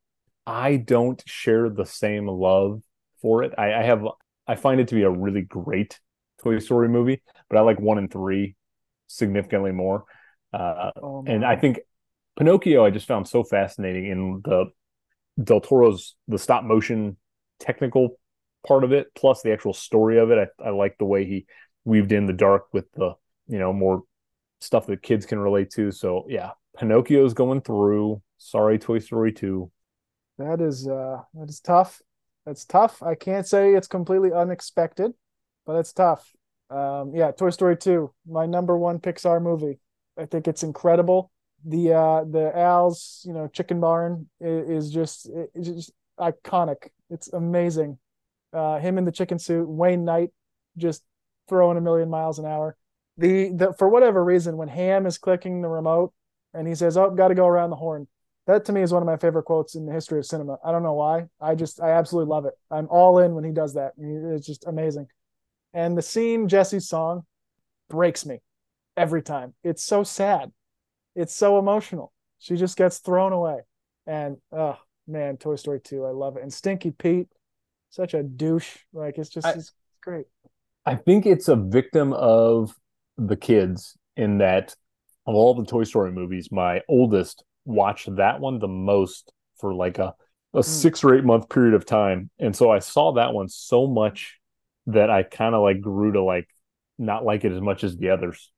I 0.46 0.76
don't 0.76 1.22
share 1.26 1.68
the 1.68 1.84
same 1.86 2.26
love 2.28 2.82
for 3.22 3.42
it. 3.42 3.52
I, 3.58 3.74
I 3.74 3.82
have. 3.82 4.04
I 4.46 4.54
find 4.54 4.80
it 4.80 4.88
to 4.88 4.94
be 4.94 5.02
a 5.02 5.10
really 5.10 5.42
great 5.42 5.98
Toy 6.42 6.58
Story 6.60 6.88
movie, 6.88 7.20
but 7.48 7.58
I 7.58 7.62
like 7.62 7.80
one 7.80 7.98
and 7.98 8.10
three 8.10 8.54
significantly 9.08 9.72
more. 9.72 10.04
Uh, 10.52 10.90
Oh, 11.02 11.24
and. 11.26 11.44
I 11.44 11.56
think 11.56 11.80
Pinocchio 12.40 12.86
I 12.86 12.88
just 12.88 13.06
found 13.06 13.28
so 13.28 13.44
fascinating 13.44 14.06
in 14.06 14.40
the 14.42 14.72
Del 15.44 15.60
Toro's 15.60 16.16
the 16.26 16.38
stop 16.38 16.64
motion 16.64 17.18
technical 17.58 18.18
part 18.66 18.82
of 18.82 18.92
it, 18.92 19.08
plus 19.14 19.42
the 19.42 19.52
actual 19.52 19.74
story 19.74 20.18
of 20.18 20.30
it. 20.30 20.50
I, 20.58 20.68
I 20.68 20.70
like 20.70 20.96
the 20.98 21.04
way 21.04 21.26
he 21.26 21.44
weaved 21.84 22.12
in 22.12 22.24
the 22.24 22.32
dark 22.32 22.64
with 22.72 22.90
the 22.92 23.12
you 23.46 23.58
know 23.58 23.74
more 23.74 24.04
stuff 24.62 24.86
that 24.86 25.02
kids 25.02 25.26
can 25.26 25.38
relate 25.38 25.68
to. 25.72 25.92
So 25.92 26.24
yeah, 26.30 26.52
Pinocchio's 26.78 27.34
going 27.34 27.60
through. 27.60 28.22
Sorry, 28.38 28.78
Toy 28.78 29.00
Story 29.00 29.32
two. 29.32 29.70
that 30.38 30.62
is 30.62 30.88
uh 30.88 31.18
that 31.34 31.50
is 31.50 31.60
tough. 31.60 32.00
That's 32.46 32.64
tough. 32.64 33.02
I 33.02 33.16
can't 33.16 33.46
say 33.46 33.74
it's 33.74 33.86
completely 33.86 34.32
unexpected, 34.32 35.12
but 35.66 35.76
it's 35.76 35.92
tough. 35.92 36.32
Um, 36.70 37.12
yeah, 37.14 37.32
Toy 37.32 37.50
Story 37.50 37.76
two, 37.76 38.14
my 38.26 38.46
number 38.46 38.78
one 38.78 38.98
Pixar 38.98 39.42
movie. 39.42 39.78
I 40.16 40.24
think 40.24 40.48
it's 40.48 40.62
incredible. 40.62 41.30
The 41.66 41.92
uh 41.92 42.24
the 42.24 42.52
Al's 42.56 43.22
you 43.26 43.32
know 43.32 43.46
chicken 43.48 43.80
barn 43.80 44.28
is, 44.40 44.86
is 44.86 44.90
just 44.90 45.28
it's 45.54 45.68
just 45.68 45.92
iconic. 46.18 46.88
It's 47.10 47.32
amazing. 47.32 47.98
Uh, 48.52 48.78
him 48.78 48.98
in 48.98 49.04
the 49.04 49.12
chicken 49.12 49.38
suit, 49.38 49.68
Wayne 49.68 50.04
Knight, 50.04 50.30
just 50.76 51.02
throwing 51.48 51.76
a 51.76 51.80
million 51.80 52.08
miles 52.08 52.38
an 52.38 52.46
hour. 52.46 52.76
The 53.18 53.50
the 53.50 53.74
for 53.74 53.88
whatever 53.88 54.24
reason, 54.24 54.56
when 54.56 54.68
Ham 54.68 55.06
is 55.06 55.18
clicking 55.18 55.60
the 55.60 55.68
remote 55.68 56.12
and 56.54 56.66
he 56.66 56.74
says, 56.74 56.96
"Oh, 56.96 57.10
got 57.10 57.28
to 57.28 57.34
go 57.34 57.46
around 57.46 57.70
the 57.70 57.76
horn," 57.76 58.08
that 58.46 58.64
to 58.64 58.72
me 58.72 58.82
is 58.82 58.92
one 58.92 59.02
of 59.02 59.06
my 59.06 59.16
favorite 59.16 59.44
quotes 59.44 59.74
in 59.74 59.86
the 59.86 59.92
history 59.92 60.18
of 60.18 60.26
cinema. 60.26 60.58
I 60.64 60.72
don't 60.72 60.82
know 60.82 60.94
why. 60.94 61.26
I 61.40 61.54
just 61.54 61.80
I 61.82 61.90
absolutely 61.90 62.30
love 62.30 62.46
it. 62.46 62.54
I'm 62.70 62.88
all 62.88 63.18
in 63.18 63.34
when 63.34 63.44
he 63.44 63.52
does 63.52 63.74
that. 63.74 63.92
It's 63.98 64.46
just 64.46 64.66
amazing. 64.66 65.08
And 65.74 65.96
the 65.96 66.02
scene, 66.02 66.48
Jesse's 66.48 66.88
song, 66.88 67.24
breaks 67.88 68.24
me 68.26 68.40
every 68.96 69.22
time. 69.22 69.54
It's 69.62 69.84
so 69.84 70.02
sad. 70.02 70.50
It's 71.20 71.34
so 71.34 71.58
emotional. 71.58 72.12
She 72.38 72.56
just 72.56 72.76
gets 72.76 72.98
thrown 72.98 73.32
away. 73.32 73.58
And 74.06 74.38
oh 74.52 74.78
man, 75.06 75.36
Toy 75.36 75.56
Story 75.56 75.80
2, 75.80 76.06
I 76.06 76.10
love 76.10 76.36
it. 76.36 76.42
And 76.42 76.52
Stinky 76.52 76.90
Pete, 76.90 77.28
such 77.90 78.14
a 78.14 78.22
douche. 78.22 78.78
Like 78.92 79.18
it's 79.18 79.28
just 79.28 79.46
I- 79.46 79.52
it's 79.52 79.72
great. 80.02 80.26
I 80.86 80.96
think 80.96 81.26
it's 81.26 81.48
a 81.48 81.56
victim 81.56 82.14
of 82.14 82.74
the 83.18 83.36
kids 83.36 83.98
in 84.16 84.38
that 84.38 84.74
of 85.26 85.34
all 85.34 85.54
the 85.54 85.66
Toy 85.66 85.84
Story 85.84 86.10
movies, 86.10 86.50
my 86.50 86.80
oldest 86.88 87.44
watched 87.66 88.16
that 88.16 88.40
one 88.40 88.58
the 88.58 88.66
most 88.66 89.30
for 89.58 89.74
like 89.74 89.98
a 89.98 90.14
a 90.54 90.60
mm. 90.60 90.64
six 90.64 91.04
or 91.04 91.14
eight 91.14 91.24
month 91.24 91.50
period 91.50 91.74
of 91.74 91.84
time. 91.84 92.30
And 92.38 92.56
so 92.56 92.70
I 92.70 92.78
saw 92.78 93.12
that 93.12 93.34
one 93.34 93.48
so 93.48 93.86
much 93.86 94.38
that 94.86 95.10
I 95.10 95.22
kind 95.22 95.54
of 95.54 95.62
like 95.62 95.82
grew 95.82 96.12
to 96.12 96.22
like 96.22 96.48
not 96.98 97.26
like 97.26 97.44
it 97.44 97.52
as 97.52 97.60
much 97.60 97.84
as 97.84 97.96
the 97.98 98.08
others. 98.08 98.50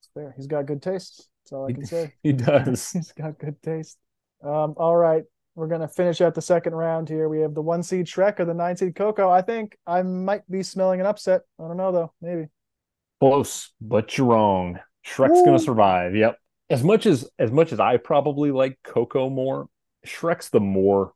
It's 0.00 0.10
fair. 0.12 0.34
He's 0.36 0.46
got 0.46 0.66
good 0.66 0.82
taste. 0.82 1.29
That's 1.50 1.58
all 1.58 1.66
I 1.66 1.72
can 1.72 1.84
say. 1.84 2.12
He 2.22 2.32
does. 2.32 2.90
He's 2.92 3.12
got 3.12 3.38
good 3.38 3.60
taste. 3.62 3.98
Um, 4.42 4.74
all 4.76 4.96
right. 4.96 5.24
We're 5.56 5.66
gonna 5.66 5.88
finish 5.88 6.20
out 6.20 6.34
the 6.34 6.42
second 6.42 6.74
round 6.74 7.08
here. 7.08 7.28
We 7.28 7.40
have 7.40 7.54
the 7.54 7.60
one 7.60 7.82
seed 7.82 8.06
Shrek 8.06 8.38
or 8.38 8.44
the 8.44 8.54
nine 8.54 8.76
seed 8.76 8.94
Coco. 8.94 9.28
I 9.28 9.42
think 9.42 9.76
I 9.86 10.02
might 10.02 10.48
be 10.48 10.62
smelling 10.62 11.00
an 11.00 11.06
upset. 11.06 11.42
I 11.58 11.66
don't 11.66 11.76
know 11.76 11.92
though. 11.92 12.12
Maybe. 12.22 12.46
Close, 13.18 13.72
but 13.80 14.16
you're 14.16 14.28
wrong. 14.28 14.78
Shrek's 15.04 15.40
Ooh. 15.40 15.44
gonna 15.44 15.58
survive. 15.58 16.14
Yep. 16.14 16.38
As 16.70 16.84
much 16.84 17.04
as 17.04 17.28
as 17.38 17.50
much 17.50 17.72
as 17.72 17.80
I 17.80 17.96
probably 17.96 18.52
like 18.52 18.78
Coco 18.84 19.28
more, 19.28 19.66
Shrek's 20.06 20.50
the 20.50 20.60
more 20.60 21.12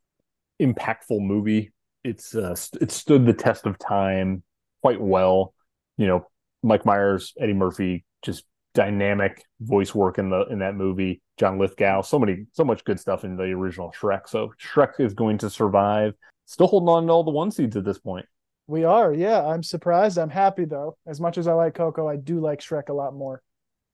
impactful 0.61 1.21
movie. 1.21 1.73
It's 2.03 2.35
uh, 2.35 2.57
st- 2.57 2.83
it 2.83 2.91
stood 2.91 3.25
the 3.25 3.33
test 3.33 3.67
of 3.67 3.79
time 3.79 4.43
quite 4.83 5.01
well. 5.01 5.55
You 5.97 6.09
know, 6.09 6.27
Mike 6.63 6.85
Myers, 6.85 7.33
Eddie 7.39 7.55
Murphy, 7.55 8.05
just 8.23 8.45
dynamic 8.75 9.45
voice 9.61 9.95
work 9.95 10.19
in 10.19 10.31
the 10.31 10.47
in 10.47 10.59
that 10.59 10.75
movie. 10.75 11.23
John 11.39 11.59
Lithgow, 11.59 12.03
so 12.03 12.19
many 12.19 12.47
so 12.53 12.65
much 12.65 12.85
good 12.85 13.01
stuff 13.01 13.25
in 13.25 13.37
the 13.37 13.45
original 13.45 13.93
Shrek. 13.99 14.29
So 14.29 14.53
Shrek 14.61 15.01
is 15.01 15.15
going 15.15 15.39
to 15.39 15.51
survive. 15.51 16.15
Still 16.47 16.67
holding 16.67 16.89
on 16.89 17.07
to 17.07 17.13
all 17.13 17.25
the 17.25 17.31
one 17.31 17.51
seeds 17.51 17.77
at 17.77 17.85
this 17.85 17.99
point. 17.99 18.27
We 18.67 18.85
are. 18.85 19.13
Yeah. 19.13 19.45
I'm 19.45 19.63
surprised. 19.63 20.19
I'm 20.19 20.31
happy 20.31 20.65
though. 20.65 20.97
As 21.07 21.21
much 21.21 21.39
as 21.39 21.49
I 21.49 21.53
like 21.53 21.75
Coco, 21.75 22.09
I 22.09 22.17
do 22.17 22.41
like 22.41 22.61
Shrek 22.61 22.89
a 22.89 22.93
lot 22.93 23.15
more. 23.15 23.43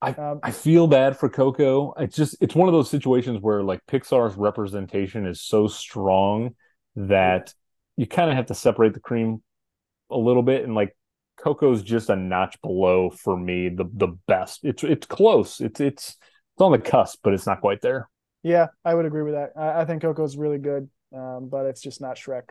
I 0.03 0.13
Um, 0.13 0.41
I 0.43 0.51
feel 0.51 0.87
bad 0.87 1.17
for 1.17 1.29
Coco. 1.29 1.93
It's 1.99 2.17
just 2.17 2.37
it's 2.41 2.55
one 2.55 2.69
of 2.69 2.73
those 2.73 2.91
situations 2.91 3.39
where 3.41 3.63
like 3.63 3.81
Pixar's 3.87 4.37
representation 4.37 5.27
is 5.27 5.41
so 5.41 5.67
strong 5.67 6.55
that 6.97 7.55
you 7.97 8.07
kind 8.07 8.31
of 8.31 8.37
have 8.37 8.47
to 8.47 8.55
separate 8.55 8.95
the 8.95 9.01
cream 9.01 9.43
a 10.11 10.17
little 10.17 10.43
bit 10.43 10.65
and 10.65 10.75
like 10.75 10.97
Coco's 11.43 11.83
just 11.83 12.11
a 12.11 12.17
notch 12.17 12.61
below 12.63 13.11
for 13.11 13.37
me 13.37 13.69
the 13.69 13.85
the 13.95 14.09
best. 14.27 14.61
It's 14.65 14.85
it's 14.85 15.07
close. 15.07 15.61
It's 15.61 15.81
it's 15.81 16.09
it's 16.11 16.61
on 16.61 16.73
the 16.73 16.79
cusp, 16.79 17.21
but 17.23 17.33
it's 17.35 17.47
not 17.47 17.61
quite 17.61 17.81
there. 17.81 18.09
yeah, 18.43 18.69
I 18.85 18.95
would 18.95 19.07
agree 19.07 19.23
with 19.23 19.35
that. 19.35 19.53
I, 19.57 19.83
I 19.83 19.85
think 19.85 20.03
Coco's 20.03 20.37
really 20.37 20.59
good, 20.59 20.89
um, 21.15 21.49
but 21.51 21.67
it's 21.67 21.81
just 21.83 22.01
not 22.01 22.17
Shrek. 22.17 22.51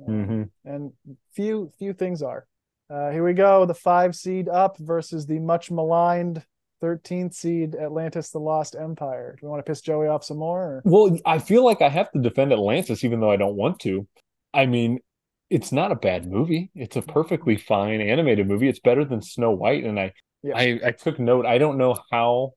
Um, 0.00 0.28
hmm 0.28 0.42
and 0.64 0.92
few 1.34 1.70
few 1.78 1.92
things 1.92 2.22
are. 2.22 2.46
Uh, 2.90 3.10
here 3.10 3.24
we 3.24 3.32
go. 3.34 3.64
The 3.66 3.74
five 3.74 4.14
seed 4.16 4.48
up 4.48 4.76
versus 4.78 5.26
the 5.26 5.38
much 5.38 5.70
maligned 5.70 6.44
13th 6.82 7.34
seed 7.34 7.74
Atlantis: 7.76 8.30
The 8.30 8.38
Lost 8.40 8.76
Empire. 8.76 9.36
Do 9.40 9.46
we 9.46 9.50
want 9.50 9.64
to 9.64 9.70
piss 9.70 9.80
Joey 9.80 10.06
off 10.08 10.24
some 10.24 10.38
more? 10.38 10.60
Or? 10.62 10.82
Well, 10.84 11.18
I 11.24 11.38
feel 11.38 11.64
like 11.64 11.82
I 11.82 11.88
have 11.88 12.10
to 12.12 12.20
defend 12.20 12.52
Atlantis 12.52 13.04
even 13.04 13.20
though 13.20 13.30
I 13.30 13.36
don't 13.36 13.56
want 13.56 13.80
to. 13.80 14.06
I 14.52 14.66
mean, 14.66 15.00
it's 15.50 15.72
not 15.72 15.92
a 15.92 15.96
bad 15.96 16.26
movie. 16.26 16.70
It's 16.74 16.96
a 16.96 17.02
perfectly 17.02 17.56
fine 17.56 18.00
animated 18.00 18.48
movie. 18.48 18.68
It's 18.68 18.80
better 18.80 19.04
than 19.04 19.22
Snow 19.22 19.50
White 19.50 19.84
and 19.84 19.98
I 20.00 20.12
Yeah. 20.42 20.56
I, 20.56 20.80
I 20.86 20.90
took 20.92 21.18
note. 21.18 21.46
I 21.46 21.58
don't 21.58 21.78
know 21.78 21.96
how 22.10 22.52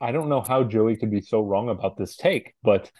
I 0.00 0.12
don't 0.12 0.28
know 0.28 0.42
how 0.42 0.64
Joey 0.64 0.96
could 0.96 1.10
be 1.10 1.22
so 1.22 1.40
wrong 1.40 1.68
about 1.68 1.96
this 1.96 2.16
take, 2.16 2.54
but 2.62 2.90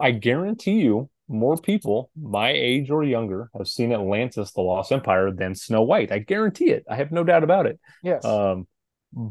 I 0.00 0.12
guarantee 0.12 0.80
you 0.80 1.10
more 1.28 1.56
people 1.56 2.10
my 2.20 2.50
age 2.50 2.90
or 2.90 3.02
younger 3.04 3.50
have 3.56 3.68
seen 3.68 3.92
Atlantis: 3.92 4.52
The 4.52 4.60
Lost 4.60 4.92
Empire 4.92 5.30
than 5.30 5.54
Snow 5.54 5.82
White. 5.82 6.12
I 6.12 6.18
guarantee 6.18 6.70
it. 6.70 6.84
I 6.88 6.96
have 6.96 7.12
no 7.12 7.24
doubt 7.24 7.44
about 7.44 7.66
it. 7.66 7.80
Yes. 8.02 8.24
Um, 8.24 8.66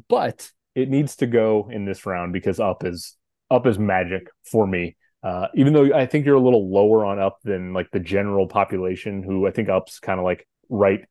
but 0.10 0.50
it 0.76 0.90
needs 0.90 1.16
to 1.18 1.28
go 1.28 1.70
in 1.72 1.86
this 1.86 2.06
round 2.06 2.34
because 2.34 2.60
Up 2.60 2.84
is 2.84 3.16
Up 3.50 3.66
is 3.66 3.80
magic 3.80 4.28
for 4.46 4.68
me. 4.68 4.96
Uh, 5.24 5.48
even 5.56 5.74
though 5.74 5.94
I 5.94 6.06
think 6.06 6.26
you're 6.26 6.36
a 6.36 6.42
little 6.42 6.72
lower 6.72 7.06
on 7.06 7.20
Up 7.20 7.40
than 7.44 7.74
like 7.74 7.92
the 7.92 8.00
general 8.00 8.48
population, 8.48 9.24
who 9.24 9.48
I 9.48 9.52
think 9.52 9.70
Up's 9.70 10.00
kind 10.00 10.20
of 10.20 10.24
like 10.24 10.48
right 10.70 11.06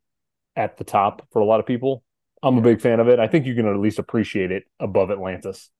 at 0.56 0.76
the 0.76 0.84
top 0.84 1.26
for 1.32 1.40
a 1.40 1.44
lot 1.44 1.60
of 1.60 1.66
people. 1.66 2.02
I'm 2.42 2.58
a 2.58 2.62
big 2.62 2.80
fan 2.80 3.00
of 3.00 3.08
it. 3.08 3.20
I 3.20 3.28
think 3.28 3.46
you 3.46 3.54
can 3.54 3.66
at 3.66 3.76
least 3.76 3.98
appreciate 3.98 4.50
it 4.50 4.64
above 4.80 5.10
Atlantis. 5.10 5.70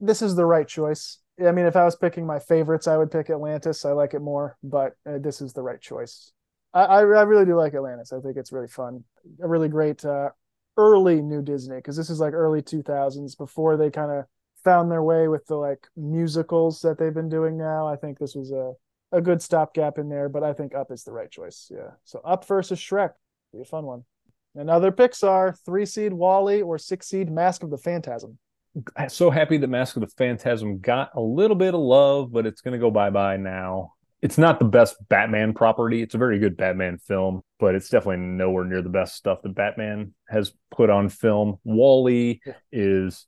This 0.00 0.22
is 0.22 0.36
the 0.36 0.46
right 0.46 0.66
choice. 0.66 1.18
I 1.44 1.52
mean, 1.52 1.66
if 1.66 1.76
I 1.76 1.84
was 1.84 1.96
picking 1.96 2.26
my 2.26 2.38
favorites, 2.38 2.86
I 2.86 2.96
would 2.96 3.10
pick 3.10 3.30
Atlantis. 3.30 3.84
I 3.84 3.92
like 3.92 4.14
it 4.14 4.20
more, 4.20 4.56
but 4.62 4.92
uh, 5.08 5.18
this 5.18 5.40
is 5.40 5.52
the 5.52 5.62
right 5.62 5.80
choice. 5.80 6.32
I, 6.72 6.82
I, 6.82 6.98
I 7.00 7.22
really 7.22 7.44
do 7.44 7.56
like 7.56 7.74
Atlantis. 7.74 8.12
I 8.12 8.20
think 8.20 8.36
it's 8.36 8.52
really 8.52 8.68
fun. 8.68 9.04
A 9.42 9.48
really 9.48 9.68
great 9.68 10.04
uh, 10.04 10.30
early 10.76 11.20
new 11.20 11.42
Disney 11.42 11.76
because 11.76 11.96
this 11.96 12.10
is 12.10 12.20
like 12.20 12.32
early 12.32 12.62
2000s 12.62 13.36
before 13.36 13.76
they 13.76 13.90
kind 13.90 14.12
of 14.12 14.24
found 14.64 14.90
their 14.90 15.02
way 15.02 15.28
with 15.28 15.46
the 15.46 15.56
like 15.56 15.86
musicals 15.96 16.80
that 16.82 16.98
they've 16.98 17.14
been 17.14 17.28
doing 17.28 17.56
now. 17.56 17.86
I 17.86 17.96
think 17.96 18.18
this 18.18 18.34
was 18.34 18.50
a 18.52 18.72
a 19.10 19.20
good 19.22 19.40
stopgap 19.40 19.96
in 19.96 20.08
there, 20.10 20.28
but 20.28 20.42
I 20.42 20.52
think 20.52 20.74
Up 20.74 20.90
is 20.90 21.02
the 21.04 21.12
right 21.12 21.30
choice. 21.30 21.70
Yeah. 21.74 21.92
So 22.04 22.20
Up 22.24 22.44
versus 22.46 22.78
Shrek, 22.78 23.12
be 23.54 23.60
a 23.60 23.64
fun 23.64 23.86
one. 23.86 24.04
Another 24.54 24.92
Pixar, 24.92 25.56
three 25.64 25.86
seed 25.86 26.12
WALL-E 26.12 26.60
or 26.62 26.76
six 26.78 27.08
seed 27.08 27.30
Mask 27.30 27.62
of 27.62 27.70
the 27.70 27.78
Phantasm. 27.78 28.38
I'm 28.96 29.08
so 29.08 29.30
happy 29.30 29.56
that 29.56 29.68
Mask 29.68 29.96
of 29.96 30.00
the 30.02 30.08
Phantasm 30.08 30.78
got 30.80 31.10
a 31.14 31.20
little 31.22 31.56
bit 31.56 31.72
of 31.74 31.80
love, 31.80 32.30
but 32.32 32.44
it's 32.44 32.60
going 32.60 32.72
to 32.72 32.78
go 32.78 32.90
bye 32.90 33.08
bye 33.10 33.38
now. 33.38 33.94
It's 34.20 34.36
not 34.36 34.58
the 34.58 34.64
best 34.66 34.96
Batman 35.08 35.54
property. 35.54 36.02
It's 36.02 36.14
a 36.14 36.18
very 36.18 36.38
good 36.38 36.56
Batman 36.56 36.98
film, 36.98 37.40
but 37.58 37.74
it's 37.74 37.88
definitely 37.88 38.18
nowhere 38.26 38.64
near 38.64 38.82
the 38.82 38.88
best 38.88 39.14
stuff 39.14 39.40
that 39.42 39.54
Batman 39.54 40.12
has 40.28 40.52
put 40.70 40.90
on 40.90 41.08
film. 41.08 41.58
WALL-E 41.64 42.40
Yeah. 42.44 42.52
is 42.72 43.26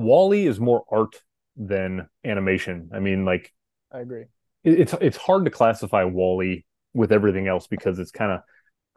WALL-E 0.00 0.46
is 0.46 0.60
more 0.60 0.84
art 0.90 1.22
than 1.56 2.08
animation. 2.24 2.90
I 2.94 3.00
mean, 3.00 3.24
like 3.24 3.52
I 3.92 4.00
agree. 4.00 4.24
it- 4.64 4.80
it's 4.80 4.94
it's 5.00 5.16
hard 5.16 5.44
to 5.44 5.50
classify 5.50 6.04
WALL-E 6.04 6.64
with 6.94 7.12
everything 7.12 7.46
else 7.48 7.66
because 7.66 7.98
it's 7.98 8.10
kind 8.10 8.32
of 8.32 8.40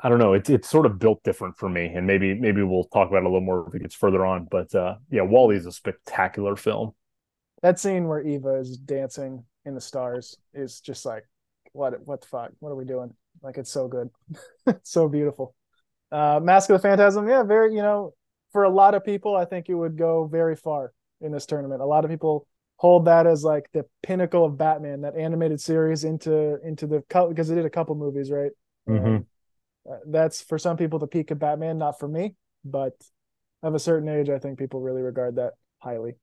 I 0.01 0.09
don't 0.09 0.19
know. 0.19 0.33
It's 0.33 0.49
it's 0.49 0.69
sort 0.69 0.85
of 0.85 0.99
built 0.99 1.23
different 1.23 1.57
for 1.57 1.69
me, 1.69 1.85
and 1.85 2.05
maybe 2.07 2.33
maybe 2.33 2.61
we'll 2.63 2.85
talk 2.85 3.09
about 3.09 3.19
it 3.19 3.25
a 3.25 3.29
little 3.29 3.41
more 3.41 3.67
if 3.67 3.75
it 3.75 3.81
gets 3.81 3.95
further 3.95 4.25
on. 4.25 4.47
But 4.49 4.73
uh, 4.75 4.95
yeah, 5.09 5.21
WALL-E 5.21 5.55
is 5.55 5.65
a 5.65 5.71
spectacular 5.71 6.55
film. 6.55 6.93
That 7.61 7.79
scene 7.79 8.07
where 8.07 8.21
Eva 8.21 8.55
is 8.55 8.77
dancing 8.77 9.45
in 9.65 9.75
the 9.75 9.81
stars 9.81 10.37
is 10.53 10.81
just 10.81 11.05
like, 11.05 11.23
what 11.71 12.05
what 12.05 12.21
the 12.21 12.27
fuck? 12.27 12.51
What 12.59 12.71
are 12.71 12.75
we 12.75 12.85
doing? 12.85 13.13
Like 13.41 13.57
it's 13.57 13.71
so 13.71 13.87
good. 13.87 14.09
it's 14.67 14.91
so 14.91 15.07
beautiful. 15.07 15.55
Uh 16.11 16.39
Mask 16.43 16.69
of 16.69 16.81
the 16.81 16.87
Phantasm, 16.87 17.27
yeah, 17.29 17.43
very, 17.43 17.73
you 17.73 17.81
know, 17.81 18.13
for 18.53 18.63
a 18.63 18.69
lot 18.69 18.95
of 18.95 19.03
people, 19.03 19.35
I 19.35 19.45
think 19.45 19.67
it 19.67 19.73
would 19.73 19.97
go 19.97 20.25
very 20.25 20.55
far 20.55 20.93
in 21.19 21.31
this 21.31 21.45
tournament. 21.45 21.81
A 21.81 21.85
lot 21.85 22.05
of 22.05 22.11
people 22.11 22.47
hold 22.77 23.05
that 23.05 23.27
as 23.27 23.43
like 23.43 23.69
the 23.73 23.85
pinnacle 24.01 24.45
of 24.45 24.57
Batman, 24.57 25.01
that 25.01 25.15
animated 25.15 25.59
series 25.59 26.03
into 26.03 26.59
into 26.65 26.87
the 26.87 27.03
because 27.29 27.47
they 27.47 27.55
did 27.55 27.65
a 27.65 27.69
couple 27.69 27.95
movies, 27.95 28.31
right? 28.31 28.51
Mhm. 28.87 29.25
Uh, 29.89 29.97
that's 30.07 30.41
for 30.41 30.57
some 30.57 30.77
people 30.77 30.99
the 30.99 31.07
peak 31.07 31.31
of 31.31 31.39
Batman, 31.39 31.77
not 31.77 31.99
for 31.99 32.07
me, 32.07 32.35
but 32.63 32.93
of 33.61 33.75
a 33.75 33.79
certain 33.79 34.09
age, 34.09 34.29
I 34.29 34.39
think 34.39 34.59
people 34.59 34.81
really 34.81 35.01
regard 35.01 35.35
that 35.35 35.53
highly. 35.79 36.15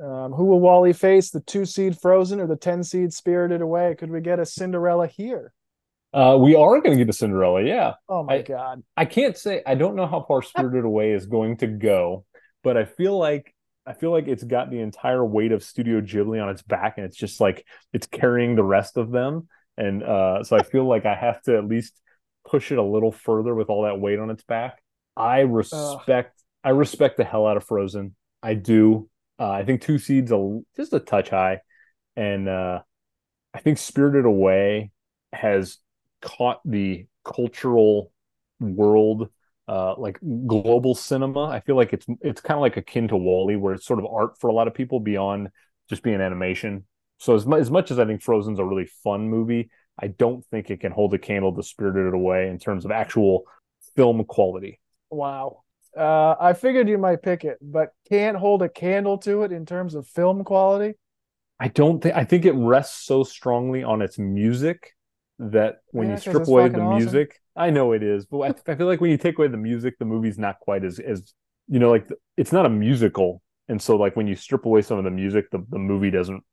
Um, 0.00 0.32
who 0.32 0.44
will 0.44 0.60
WALL-E 0.60 0.92
face? 0.92 1.30
The 1.30 1.40
two 1.40 1.64
seed 1.64 1.98
Frozen 1.98 2.40
or 2.40 2.46
the 2.46 2.56
10 2.56 2.82
seed 2.82 3.12
Spirited 3.12 3.60
Away? 3.60 3.94
Could 3.96 4.10
we 4.10 4.20
get 4.20 4.38
a 4.38 4.46
Cinderella 4.46 5.06
here? 5.06 5.52
Uh, 6.12 6.36
we 6.40 6.54
are 6.56 6.80
going 6.80 6.96
to 6.98 7.04
get 7.04 7.08
a 7.08 7.12
Cinderella. 7.16 7.62
Yeah, 7.62 7.94
Oh 8.08 8.24
my 8.24 8.36
I- 8.38 8.42
God. 8.42 8.82
I 8.96 9.04
can't 9.04 9.36
say 9.36 9.62
I 9.66 9.74
don't 9.74 9.94
know 9.96 10.06
how 10.06 10.24
far 10.26 10.42
Spirited 10.42 10.84
Away 10.84 11.12
is 11.12 11.26
going 11.26 11.58
to 11.58 11.66
go, 11.66 12.24
but 12.62 12.76
I 12.76 12.84
feel 12.84 13.16
like 13.18 13.54
I 13.86 13.94
feel 13.94 14.10
like 14.10 14.28
it's 14.28 14.44
got 14.44 14.70
the 14.70 14.80
entire 14.80 15.24
weight 15.24 15.52
of 15.52 15.62
Studio 15.64 16.00
Ghibli 16.00 16.42
on 16.42 16.48
its 16.50 16.62
back, 16.62 16.94
and 16.96 17.06
it's 17.06 17.16
just 17.16 17.40
like 17.40 17.64
it's 17.92 18.06
carrying 18.06 18.54
the 18.56 18.64
rest 18.64 18.96
of 18.96 19.10
them. 19.10 19.48
And 19.76 20.02
uh, 20.02 20.44
so 20.44 20.56
I 20.56 20.62
feel 20.62 20.84
like 20.86 21.06
I 21.06 21.14
have 21.14 21.40
to 21.42 21.56
at 21.56 21.66
least 21.66 21.98
push 22.46 22.70
it 22.72 22.78
a 22.78 22.82
little 22.82 23.12
further 23.12 23.54
with 23.54 23.68
all 23.70 23.84
that 23.84 23.98
weight 24.00 24.18
on 24.18 24.30
its 24.30 24.42
back. 24.44 24.82
I 25.16 25.40
respect 25.40 26.42
I 26.62 26.70
respect 26.70 27.16
the 27.16 27.24
hell 27.24 27.46
out 27.46 27.56
of 27.56 27.64
Frozen. 27.64 28.14
I 28.42 28.54
do. 28.54 29.08
Uh, 29.38 29.48
I 29.50 29.64
think 29.64 29.80
two 29.80 29.98
seeds 29.98 30.30
a, 30.32 30.60
just 30.76 30.92
a 30.92 31.00
touch 31.00 31.30
high, 31.30 31.60
and 32.16 32.48
uh, 32.48 32.80
I 33.54 33.60
think 33.60 33.78
Spirited 33.78 34.26
Away 34.26 34.90
has 35.32 35.78
caught 36.20 36.60
the 36.64 37.06
cultural 37.24 38.12
world 38.60 39.28
uh 39.68 39.94
like 39.96 40.18
global 40.46 40.94
cinema 40.94 41.46
i 41.46 41.60
feel 41.60 41.76
like 41.76 41.92
it's 41.92 42.06
it's 42.20 42.40
kind 42.40 42.56
of 42.56 42.62
like 42.62 42.76
akin 42.76 43.08
to 43.08 43.16
WALL-E 43.16 43.56
where 43.56 43.74
it's 43.74 43.86
sort 43.86 43.98
of 43.98 44.06
art 44.06 44.38
for 44.38 44.48
a 44.48 44.52
lot 44.52 44.68
of 44.68 44.74
people 44.74 45.00
beyond 45.00 45.48
just 45.88 46.02
being 46.02 46.20
animation 46.20 46.84
so 47.18 47.34
as, 47.34 47.46
mu- 47.46 47.56
as 47.58 47.70
much 47.70 47.90
as 47.90 47.98
i 47.98 48.04
think 48.04 48.22
frozen's 48.22 48.58
a 48.58 48.64
really 48.64 48.86
fun 49.04 49.28
movie 49.28 49.70
i 49.98 50.06
don't 50.06 50.44
think 50.46 50.70
it 50.70 50.80
can 50.80 50.92
hold 50.92 51.12
a 51.14 51.18
candle 51.18 51.54
to 51.54 51.62
spirited 51.62 52.14
away 52.14 52.48
in 52.48 52.58
terms 52.58 52.84
of 52.84 52.90
actual 52.90 53.44
film 53.96 54.24
quality 54.24 54.80
Wow. 55.10 55.62
Uh, 55.96 56.36
I 56.40 56.52
figured 56.52 56.88
you 56.88 56.98
might 56.98 57.20
pick 57.20 57.44
it, 57.44 57.58
but 57.60 57.88
can't 58.08 58.36
hold 58.36 58.62
a 58.62 58.68
candle 58.68 59.18
to 59.18 59.42
it 59.42 59.50
in 59.50 59.66
terms 59.66 59.96
of 59.96 60.06
film 60.06 60.44
quality. 60.44 60.94
i 61.58 61.68
don't 61.68 62.00
think 62.00 62.14
i 62.14 62.24
think 62.24 62.44
it 62.44 62.52
rests 62.52 63.04
so 63.04 63.24
strongly 63.24 63.82
on 63.82 64.00
its 64.00 64.18
music 64.18 64.94
that 65.40 65.78
when 65.92 66.08
Yeah, 66.08 66.10
you 66.10 66.16
strip 66.18 66.48
away 66.48 66.68
the 66.68 66.80
awesome. 66.80 66.82
music 66.82 67.40
i 67.56 67.70
know 67.70 67.92
it 67.92 68.02
is 68.02 68.26
but 68.26 68.40
I, 68.68 68.72
I 68.72 68.76
feel 68.76 68.86
like 68.86 69.00
when 69.00 69.10
you 69.10 69.18
take 69.18 69.38
away 69.38 69.48
the 69.48 69.56
music 69.56 69.98
the 69.98 70.04
movie's 70.04 70.38
not 70.38 70.60
quite 70.60 70.84
as 70.84 70.98
as 71.00 71.34
you 71.68 71.78
know 71.78 71.90
like 71.90 72.08
it's 72.36 72.52
not 72.52 72.66
a 72.66 72.70
musical 72.70 73.42
and 73.68 73.80
so 73.80 73.96
like 73.96 74.16
when 74.16 74.26
you 74.26 74.36
strip 74.36 74.66
away 74.66 74.82
some 74.82 74.98
of 74.98 75.04
the 75.04 75.10
music 75.10 75.50
the, 75.50 75.64
the 75.70 75.78
movie 75.78 76.10
doesn't 76.10 76.44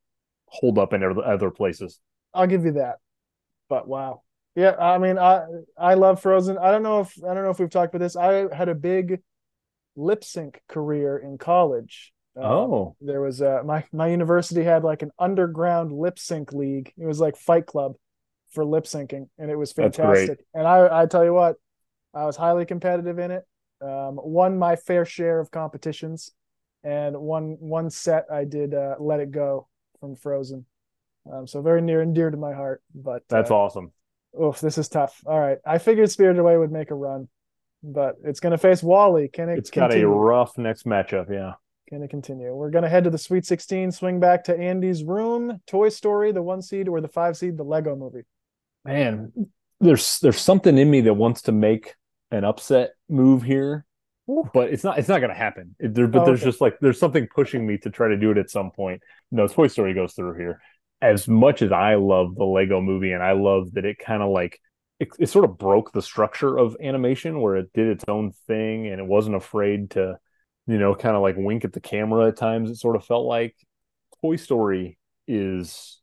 hold 0.46 0.78
up 0.78 0.92
in 0.94 1.04
other, 1.04 1.24
other 1.24 1.50
places 1.50 2.00
I'll 2.34 2.46
give 2.46 2.64
you 2.64 2.72
that. 2.72 2.96
But 3.68 3.88
wow. 3.88 4.22
Yeah, 4.56 4.76
I 4.76 4.98
mean, 4.98 5.18
I 5.18 5.44
I 5.78 5.94
love 5.94 6.22
Frozen. 6.22 6.58
I 6.58 6.70
don't 6.72 6.82
know 6.84 7.00
if 7.00 7.14
I 7.24 7.34
don't 7.34 7.44
know 7.44 7.50
if 7.50 7.60
we've 7.60 7.70
talked 7.70 7.94
about 7.94 8.04
this. 8.04 8.16
I 8.16 8.54
had 8.54 8.68
a 8.68 8.74
big 8.74 9.20
lip 9.96 10.24
sync 10.24 10.62
career 10.68 11.18
in 11.18 11.38
college. 11.38 12.12
Um, 12.36 12.68
oh 12.68 12.96
there 13.00 13.20
was 13.20 13.42
uh 13.42 13.62
my 13.64 13.84
my 13.92 14.08
university 14.08 14.64
had 14.64 14.84
like 14.84 15.02
an 15.02 15.12
underground 15.18 15.92
lip 15.92 16.18
sync 16.18 16.52
league. 16.52 16.92
It 16.98 17.06
was 17.06 17.20
like 17.20 17.36
Fight 17.36 17.66
Club 17.66 17.96
for 18.50 18.64
lip 18.64 18.84
syncing, 18.84 19.28
and 19.38 19.50
it 19.50 19.56
was 19.56 19.72
fantastic. 19.72 20.44
And 20.54 20.66
I 20.66 21.02
I 21.02 21.06
tell 21.06 21.24
you 21.24 21.34
what, 21.34 21.56
I 22.14 22.24
was 22.24 22.36
highly 22.36 22.66
competitive 22.66 23.18
in 23.18 23.30
it. 23.30 23.44
Um, 23.80 24.18
won 24.22 24.58
my 24.58 24.76
fair 24.76 25.04
share 25.04 25.40
of 25.40 25.50
competitions, 25.50 26.32
and 26.82 27.16
one 27.16 27.56
one 27.60 27.90
set 27.90 28.26
I 28.32 28.44
did 28.44 28.74
uh, 28.74 28.96
Let 28.98 29.20
It 29.20 29.30
Go 29.30 29.68
from 30.00 30.16
Frozen. 30.16 30.64
Um, 31.30 31.46
so 31.46 31.60
very 31.60 31.82
near 31.82 32.00
and 32.00 32.14
dear 32.14 32.30
to 32.30 32.36
my 32.36 32.54
heart. 32.54 32.82
But 32.94 33.22
that's 33.28 33.50
uh, 33.50 33.56
awesome 33.56 33.92
oof, 34.40 34.60
this 34.60 34.78
is 34.78 34.88
tough. 34.88 35.22
All 35.26 35.38
right, 35.38 35.58
I 35.64 35.78
figured 35.78 36.10
Spirited 36.10 36.40
Away 36.40 36.56
would 36.56 36.72
make 36.72 36.90
a 36.90 36.94
run, 36.94 37.28
but 37.82 38.16
it's 38.24 38.40
going 38.40 38.52
to 38.52 38.58
face 38.58 38.82
WALL-E. 38.82 39.28
Can 39.28 39.48
it? 39.48 39.58
it's 39.58 39.70
got 39.70 39.94
a 39.94 40.06
rough 40.06 40.56
next 40.58 40.84
matchup 40.84 41.30
yeah 41.30 41.52
Can 41.88 42.02
it 42.02 42.10
continue? 42.10 42.54
We're 42.54 42.70
going 42.70 42.84
to 42.84 42.90
head 42.90 43.04
to 43.04 43.10
the 43.10 43.18
Sweet 43.18 43.46
16, 43.46 43.92
swing 43.92 44.20
back 44.20 44.44
to 44.44 44.58
Andy's 44.58 45.02
room, 45.02 45.60
Toy 45.66 45.88
Story, 45.88 46.32
the 46.32 46.42
one 46.42 46.62
seed, 46.62 46.88
or 46.88 47.00
the 47.00 47.08
five 47.08 47.36
seed, 47.36 47.56
the 47.56 47.64
Lego 47.64 47.96
movie. 47.96 48.22
Man 48.88 49.32
there's 49.80 50.18
there's 50.20 50.40
something 50.40 50.76
in 50.78 50.90
me 50.90 51.02
that 51.02 51.14
wants 51.14 51.42
to 51.42 51.52
make 51.52 51.94
an 52.30 52.44
upset 52.44 52.90
move 53.08 53.42
here 53.42 53.84
Ooh. 54.30 54.48
but 54.52 54.70
it's 54.70 54.84
not 54.84 54.98
it's 54.98 55.08
not 55.08 55.18
going 55.20 55.30
to 55.30 55.36
happen 55.36 55.74
It- 55.78 55.94
there, 55.94 56.06
but 56.06 56.22
Oh, 56.22 56.24
there's 56.26 56.40
okay. 56.40 56.50
just 56.50 56.60
like 56.60 56.78
there's 56.80 56.98
something 56.98 57.26
pushing 57.34 57.66
me 57.66 57.78
to 57.78 57.90
try 57.90 58.08
to 58.08 58.16
do 58.16 58.30
it 58.30 58.38
at 58.38 58.50
some 58.50 58.70
point 58.70 59.02
no 59.30 59.46
toy 59.46 59.68
story 59.68 59.94
goes 59.94 60.14
through 60.14 60.36
here 60.38 60.60
as 61.00 61.28
much 61.28 61.62
as 61.62 61.70
i 61.72 61.94
love 61.94 62.34
the 62.34 62.44
lego 62.44 62.80
movie 62.80 63.12
and 63.12 63.22
i 63.22 63.32
love 63.32 63.72
that 63.74 63.84
it 63.84 63.98
kind 63.98 64.22
of 64.22 64.30
like 64.30 64.60
it, 65.00 65.08
it 65.20 65.28
sort 65.28 65.44
of 65.44 65.56
broke 65.56 65.92
the 65.92 66.02
structure 66.02 66.58
of 66.58 66.76
animation 66.82 67.40
where 67.40 67.56
it 67.56 67.72
did 67.72 67.86
its 67.86 68.04
own 68.08 68.32
thing 68.48 68.88
and 68.88 69.00
it 69.00 69.06
wasn't 69.06 69.36
afraid 69.36 69.90
to 69.92 70.18
you 70.66 70.78
know 70.78 70.94
kind 70.94 71.14
of 71.14 71.22
like 71.22 71.36
wink 71.38 71.64
at 71.64 71.72
the 71.72 71.80
camera 71.80 72.28
at 72.28 72.36
times 72.36 72.68
it 72.68 72.76
sort 72.76 72.96
of 72.96 73.04
felt 73.04 73.24
like 73.26 73.54
toy 74.20 74.34
story 74.36 74.98
is 75.28 76.00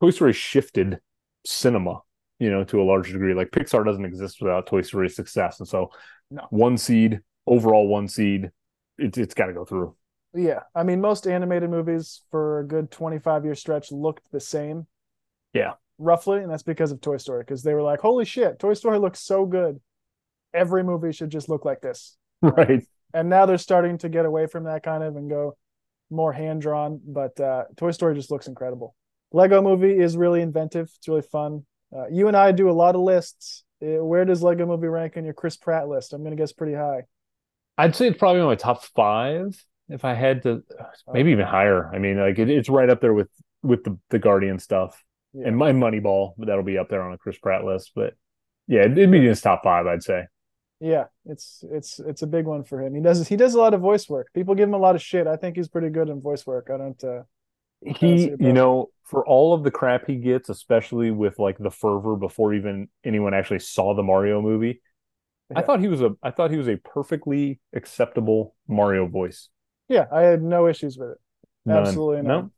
toy 0.00 0.10
story 0.10 0.32
shifted 0.34 1.00
cinema 1.46 2.02
you 2.38 2.50
know 2.50 2.64
to 2.64 2.80
a 2.80 2.84
large 2.84 3.12
degree 3.12 3.34
like 3.34 3.50
pixar 3.50 3.84
doesn't 3.84 4.04
exist 4.04 4.40
without 4.40 4.66
toy 4.66 4.82
story's 4.82 5.16
success 5.16 5.58
and 5.60 5.68
so 5.68 5.90
No. 6.30 6.46
one 6.50 6.76
seed 6.76 7.20
overall 7.46 7.86
one 7.88 8.08
seed 8.08 8.50
it, 8.98 9.16
it's 9.18 9.34
got 9.34 9.46
to 9.46 9.52
go 9.52 9.64
through 9.64 9.94
Yeah, 10.34 10.60
I 10.74 10.82
mean, 10.82 11.00
most 11.00 11.26
animated 11.26 11.70
movies 11.70 12.22
for 12.30 12.60
a 12.60 12.66
good 12.66 12.90
25 12.90 13.44
year 13.44 13.54
stretch 13.54 13.90
looked 13.90 14.30
the 14.32 14.40
same. 14.40 14.86
Yeah. 15.54 15.74
Roughly, 15.98 16.42
and 16.42 16.50
that's 16.50 16.62
because 16.62 16.92
of 16.92 17.00
Toy 17.00 17.16
Story, 17.16 17.40
because 17.42 17.62
they 17.62 17.72
were 17.72 17.82
like, 17.82 18.00
holy 18.00 18.26
shit, 18.26 18.58
Toy 18.58 18.74
Story 18.74 18.98
looks 18.98 19.20
so 19.20 19.46
good. 19.46 19.80
Every 20.52 20.82
movie 20.84 21.12
should 21.12 21.30
just 21.30 21.48
look 21.48 21.64
like 21.64 21.80
this. 21.80 22.16
right 22.42 22.84
And 23.14 23.30
now 23.30 23.46
they're 23.46 23.56
starting 23.58 23.96
to 23.98 24.08
get 24.10 24.26
away 24.26 24.46
from 24.46 24.64
that 24.64 24.82
kind 24.82 25.02
of 25.02 25.16
and 25.16 25.30
go 25.30 25.56
more 26.10 26.32
hand 26.34 26.60
drawn, 26.60 27.00
but 27.06 27.38
uh, 27.40 27.64
Toy 27.76 27.92
Story 27.92 28.14
just 28.14 28.30
looks 28.30 28.46
incredible. 28.48 28.94
Lego 29.32 29.62
Movie 29.62 29.98
is 29.98 30.16
really 30.18 30.42
inventive. 30.42 30.90
It's 30.96 31.08
really 31.08 31.22
fun. 31.22 31.64
Uh, 31.94 32.06
you 32.08 32.28
and 32.28 32.36
I 32.36 32.52
do 32.52 32.70
a 32.70 32.72
lot 32.72 32.94
of 32.94 33.00
lists. 33.02 33.64
Uh, 33.82 34.02
where 34.04 34.24
does 34.24 34.42
Lego 34.42 34.66
Movie 34.66 34.86
rank 34.88 35.16
on 35.16 35.24
your 35.24 35.34
Chris 35.34 35.56
Pratt 35.56 35.88
list? 35.88 36.12
I'm 36.12 36.22
gonna 36.22 36.36
guess 36.36 36.52
pretty 36.52 36.74
high. 36.74 37.02
I'd 37.78 37.94
say 37.94 38.08
it's 38.08 38.18
probably 38.18 38.40
in 38.40 38.46
my 38.46 38.54
top 38.54 38.82
five 38.84 39.62
if 39.88 40.04
I 40.04 40.14
had 40.14 40.42
to, 40.44 40.64
maybe 41.12 41.30
even 41.32 41.46
higher. 41.46 41.88
I 41.94 41.98
mean, 41.98 42.18
like 42.18 42.38
it, 42.38 42.48
it's 42.50 42.68
right 42.68 42.88
up 42.90 43.00
there 43.00 43.14
with 43.14 43.28
with 43.62 43.84
the 43.84 43.98
the 44.10 44.18
Guardian 44.18 44.58
stuff 44.58 45.02
Yeah. 45.32 45.48
and 45.48 45.56
my 45.56 45.72
Moneyball. 45.72 46.34
That'll 46.38 46.62
be 46.64 46.78
up 46.78 46.88
there 46.88 47.02
on 47.02 47.12
a 47.12 47.18
Chris 47.18 47.38
Pratt 47.38 47.64
list. 47.64 47.92
But 47.94 48.14
yeah, 48.66 48.80
it'd 48.80 48.94
be 48.94 49.18
in 49.18 49.24
his 49.24 49.40
top 49.42 49.62
five, 49.62 49.86
I'd 49.86 50.02
say. 50.02 50.26
Yeah, 50.80 51.04
it's 51.24 51.62
it's 51.70 52.00
it's 52.00 52.22
a 52.22 52.26
big 52.26 52.46
one 52.46 52.64
for 52.64 52.82
him. 52.82 52.94
He 52.94 53.00
does 53.00 53.28
he 53.28 53.36
does 53.36 53.54
a 53.54 53.58
lot 53.60 53.74
of 53.74 53.80
voice 53.80 54.08
work. 54.08 54.28
People 54.34 54.54
give 54.54 54.68
him 54.68 54.74
a 54.74 54.78
lot 54.78 54.94
of 54.96 55.02
shit. 55.02 55.26
I 55.26 55.36
think 55.36 55.56
he's 55.56 55.68
pretty 55.68 55.88
good 55.90 56.08
in 56.08 56.20
voice 56.20 56.46
work. 56.46 56.68
I 56.72 56.76
don't. 56.76 57.04
Uh, 57.04 57.22
He, 57.86 58.32
you 58.38 58.52
know, 58.52 58.90
for 59.04 59.24
all 59.26 59.54
of 59.54 59.62
the 59.62 59.70
crap 59.70 60.06
he 60.06 60.16
gets, 60.16 60.48
especially 60.48 61.10
with 61.10 61.38
like 61.38 61.58
the 61.58 61.70
fervor 61.70 62.16
before 62.16 62.54
even 62.54 62.88
anyone 63.04 63.34
actually 63.34 63.60
saw 63.60 63.94
the 63.94 64.02
Mario 64.02 64.42
movie, 64.42 64.82
I 65.54 65.62
thought 65.62 65.80
he 65.80 65.88
was 65.88 66.00
a 66.00 66.16
I 66.22 66.30
thought 66.32 66.50
he 66.50 66.56
was 66.56 66.68
a 66.68 66.76
perfectly 66.76 67.60
acceptable 67.72 68.54
Mario 68.66 69.06
voice. 69.06 69.48
yeah, 69.88 70.06
I 70.12 70.22
had 70.22 70.42
no 70.42 70.66
issues 70.66 70.98
with 70.98 71.10
it. 71.10 71.18
None. 71.64 71.86
Absolutely 71.86 72.22
No. 72.22 72.50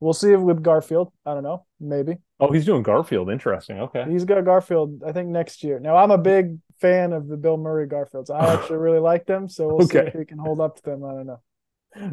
We'll 0.00 0.12
see 0.12 0.32
if 0.32 0.40
with 0.40 0.62
Garfield. 0.62 1.12
I 1.24 1.32
don't 1.34 1.44
know. 1.44 1.64
Maybe 1.80 2.18
Oh, 2.40 2.52
he's 2.52 2.66
doing 2.66 2.82
Garfield. 2.82 3.30
Interesting. 3.30 3.78
Okay. 3.80 4.04
he's 4.10 4.24
got 4.24 4.44
Garfield. 4.44 5.02
I 5.06 5.12
think 5.12 5.28
next 5.28 5.62
year. 5.62 5.78
Now 5.78 5.96
I'm 5.96 6.10
a 6.10 6.18
big 6.18 6.58
fan 6.80 7.12
of 7.12 7.28
the 7.28 7.36
Bill 7.36 7.56
Murray 7.56 7.86
Garfields. 7.86 8.28
I 8.28 8.54
actually 8.54 8.78
really 8.78 8.98
like 8.98 9.24
them. 9.26 9.48
So 9.48 9.68
we'll 9.68 9.86
see 9.86 9.98
if 9.98 10.12
he 10.12 10.24
can 10.24 10.38
hold 10.38 10.60
up 10.60 10.76
to 10.76 10.82
them. 10.82 11.04
I 11.04 11.12
don't 11.12 11.26
know. 11.26 11.40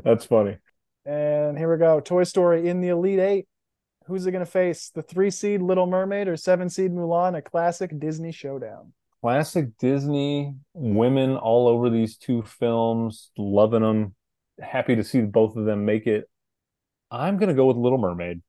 That's 0.03 0.25
funny. 0.25 0.57
And 1.05 1.57
here 1.57 1.71
we 1.71 1.77
go. 1.79 1.99
Toy 1.99 2.23
Story 2.23 2.67
in 2.67 2.81
the 2.81 2.89
Elite 2.89 3.19
Eight. 3.19 3.47
Who's 4.05 4.25
it 4.25 4.31
going 4.31 4.45
to 4.45 4.51
face? 4.51 4.91
The 4.93 5.01
three 5.01 5.31
seed 5.31 5.61
Little 5.61 5.87
Mermaid 5.87 6.27
or 6.27 6.37
seven 6.37 6.69
seed 6.69 6.91
Mulan? 6.91 7.37
A 7.37 7.41
classic 7.41 7.97
Disney 7.99 8.31
showdown. 8.31 8.93
Classic 9.21 9.77
Disney, 9.77 10.55
women 10.73 11.37
all 11.37 11.67
over 11.67 11.91
these 11.91 12.17
two 12.17 12.41
films, 12.41 13.31
loving 13.37 13.83
them. 13.83 14.15
Happy 14.59 14.95
to 14.95 15.03
see 15.03 15.21
both 15.21 15.55
of 15.55 15.65
them 15.65 15.85
make 15.85 16.07
it. 16.07 16.27
I'm 17.11 17.37
gonna 17.37 17.53
go 17.53 17.67
with 17.67 17.77
Little 17.77 17.99
Mermaid. 17.99 18.41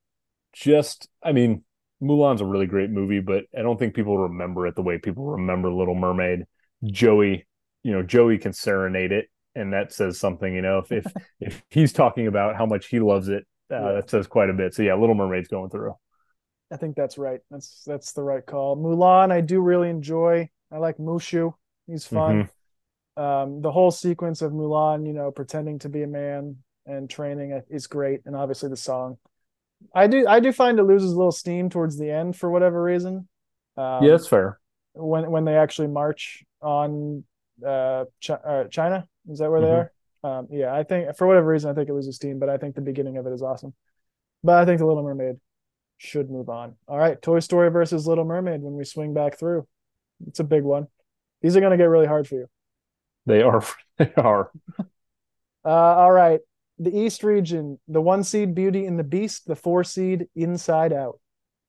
Just, 0.54 1.08
I 1.22 1.32
mean, 1.32 1.64
Mulan's 2.02 2.40
a 2.40 2.46
really 2.46 2.66
great 2.66 2.90
movie, 2.90 3.20
but 3.20 3.44
I 3.56 3.60
don't 3.62 3.78
think 3.78 3.94
people 3.94 4.16
remember 4.16 4.66
it 4.66 4.74
the 4.74 4.82
way 4.82 4.98
people 4.98 5.26
remember 5.26 5.70
Little 5.70 5.94
Mermaid. 5.94 6.44
Joey, 6.84 7.46
you 7.82 7.92
know, 7.92 8.02
Joey 8.02 8.38
can 8.38 8.52
serenade 8.52 9.12
it, 9.12 9.26
and 9.54 9.72
that 9.72 9.92
says 9.92 10.18
something. 10.18 10.54
You 10.54 10.62
know, 10.62 10.78
if 10.78 10.92
if, 10.92 11.06
if 11.40 11.62
he's 11.70 11.92
talking 11.92 12.26
about 12.26 12.56
how 12.56 12.66
much 12.66 12.86
he 12.88 13.00
loves 13.00 13.28
it, 13.28 13.46
uh, 13.70 13.74
Yeah. 13.76 13.92
that 13.94 14.10
says 14.10 14.26
quite 14.26 14.50
a 14.50 14.54
bit. 14.54 14.74
So 14.74 14.82
yeah, 14.82 14.94
Little 14.94 15.14
Mermaid's 15.14 15.48
going 15.48 15.70
through. 15.70 15.94
I 16.70 16.76
think 16.76 16.96
that's 16.96 17.18
right. 17.18 17.40
That's 17.50 17.82
that's 17.86 18.12
the 18.12 18.22
right 18.22 18.44
call. 18.44 18.76
Mulan, 18.76 19.30
I 19.30 19.40
do 19.42 19.60
really 19.60 19.90
enjoy. 19.90 20.48
I 20.70 20.78
like 20.78 20.96
Mushu. 20.96 21.52
He's 21.86 22.06
fun. 22.06 22.48
Um, 23.16 23.60
the 23.60 23.70
whole 23.70 23.90
sequence 23.90 24.40
of 24.40 24.52
Mulan, 24.52 25.06
you 25.06 25.12
know, 25.12 25.30
pretending 25.30 25.78
to 25.80 25.90
be 25.90 26.02
a 26.02 26.06
man 26.06 26.56
and 26.86 27.10
training 27.10 27.60
is 27.68 27.86
great, 27.86 28.20
and 28.24 28.34
obviously 28.34 28.70
the 28.70 28.76
song. 28.76 29.18
I 29.94 30.06
do 30.06 30.26
I 30.26 30.40
do 30.40 30.50
find 30.52 30.78
it 30.78 30.84
loses 30.84 31.12
a 31.12 31.16
little 31.16 31.32
steam 31.32 31.68
towards 31.68 31.98
the 31.98 32.10
end 32.10 32.36
for 32.36 32.50
whatever 32.50 32.82
reason. 32.82 33.28
Um, 33.76 34.02
Yeah, 34.02 34.12
that's 34.12 34.28
fair. 34.28 34.58
when 34.94 35.30
when 35.30 35.44
they 35.44 35.56
actually 35.56 35.88
march 35.88 36.42
on 36.62 37.24
uh, 37.66 38.04
Chi- 38.24 38.34
uh 38.34 38.64
China. 38.68 39.06
Is 39.28 39.38
that 39.38 39.50
where 39.50 39.60
they 39.60 39.66
Mhm. 39.68 39.88
are? 40.24 40.38
Um, 40.38 40.48
yeah, 40.50 40.74
I 40.74 40.82
think 40.84 41.16
for 41.16 41.26
whatever 41.26 41.48
reason 41.48 41.70
I 41.70 41.74
think 41.74 41.88
it 41.88 41.94
loses 41.94 42.16
steam, 42.16 42.38
but 42.38 42.48
I 42.48 42.56
think 42.58 42.74
the 42.74 42.80
beginning 42.80 43.16
of 43.16 43.26
it 43.26 43.32
is 43.32 43.42
awesome. 43.42 43.74
But 44.44 44.56
I 44.58 44.64
think 44.64 44.78
the 44.78 44.86
Little 44.86 45.02
Mermaid 45.02 45.40
should 45.98 46.30
move 46.30 46.48
on. 46.48 46.76
All 46.88 46.98
right, 46.98 47.20
Toy 47.20 47.40
Story 47.40 47.70
versus 47.70 48.06
Little 48.06 48.24
Mermaid 48.24 48.62
when 48.62 48.74
we 48.74 48.84
swing 48.84 49.14
back 49.14 49.38
through. 49.38 49.66
It's 50.26 50.40
a 50.40 50.44
big 50.44 50.62
one. 50.64 50.86
These 51.40 51.56
are 51.56 51.60
going 51.60 51.72
to 51.72 51.76
get 51.76 51.84
really 51.88 52.06
hard 52.06 52.28
for 52.28 52.36
you. 52.36 52.48
They 53.26 53.42
are. 53.42 53.62
They 53.98 54.12
are. 54.16 54.50
Uh, 55.64 55.68
all 55.68 56.10
right, 56.10 56.40
the 56.80 56.90
East 56.96 57.22
region, 57.22 57.78
the 57.86 58.00
one 58.00 58.24
seed 58.24 58.52
Beauty 58.52 58.84
and 58.84 58.98
the 58.98 59.04
Beast, 59.04 59.46
the 59.46 59.54
four 59.54 59.84
seed 59.84 60.26
Inside 60.34 60.92
Out. 60.92 61.20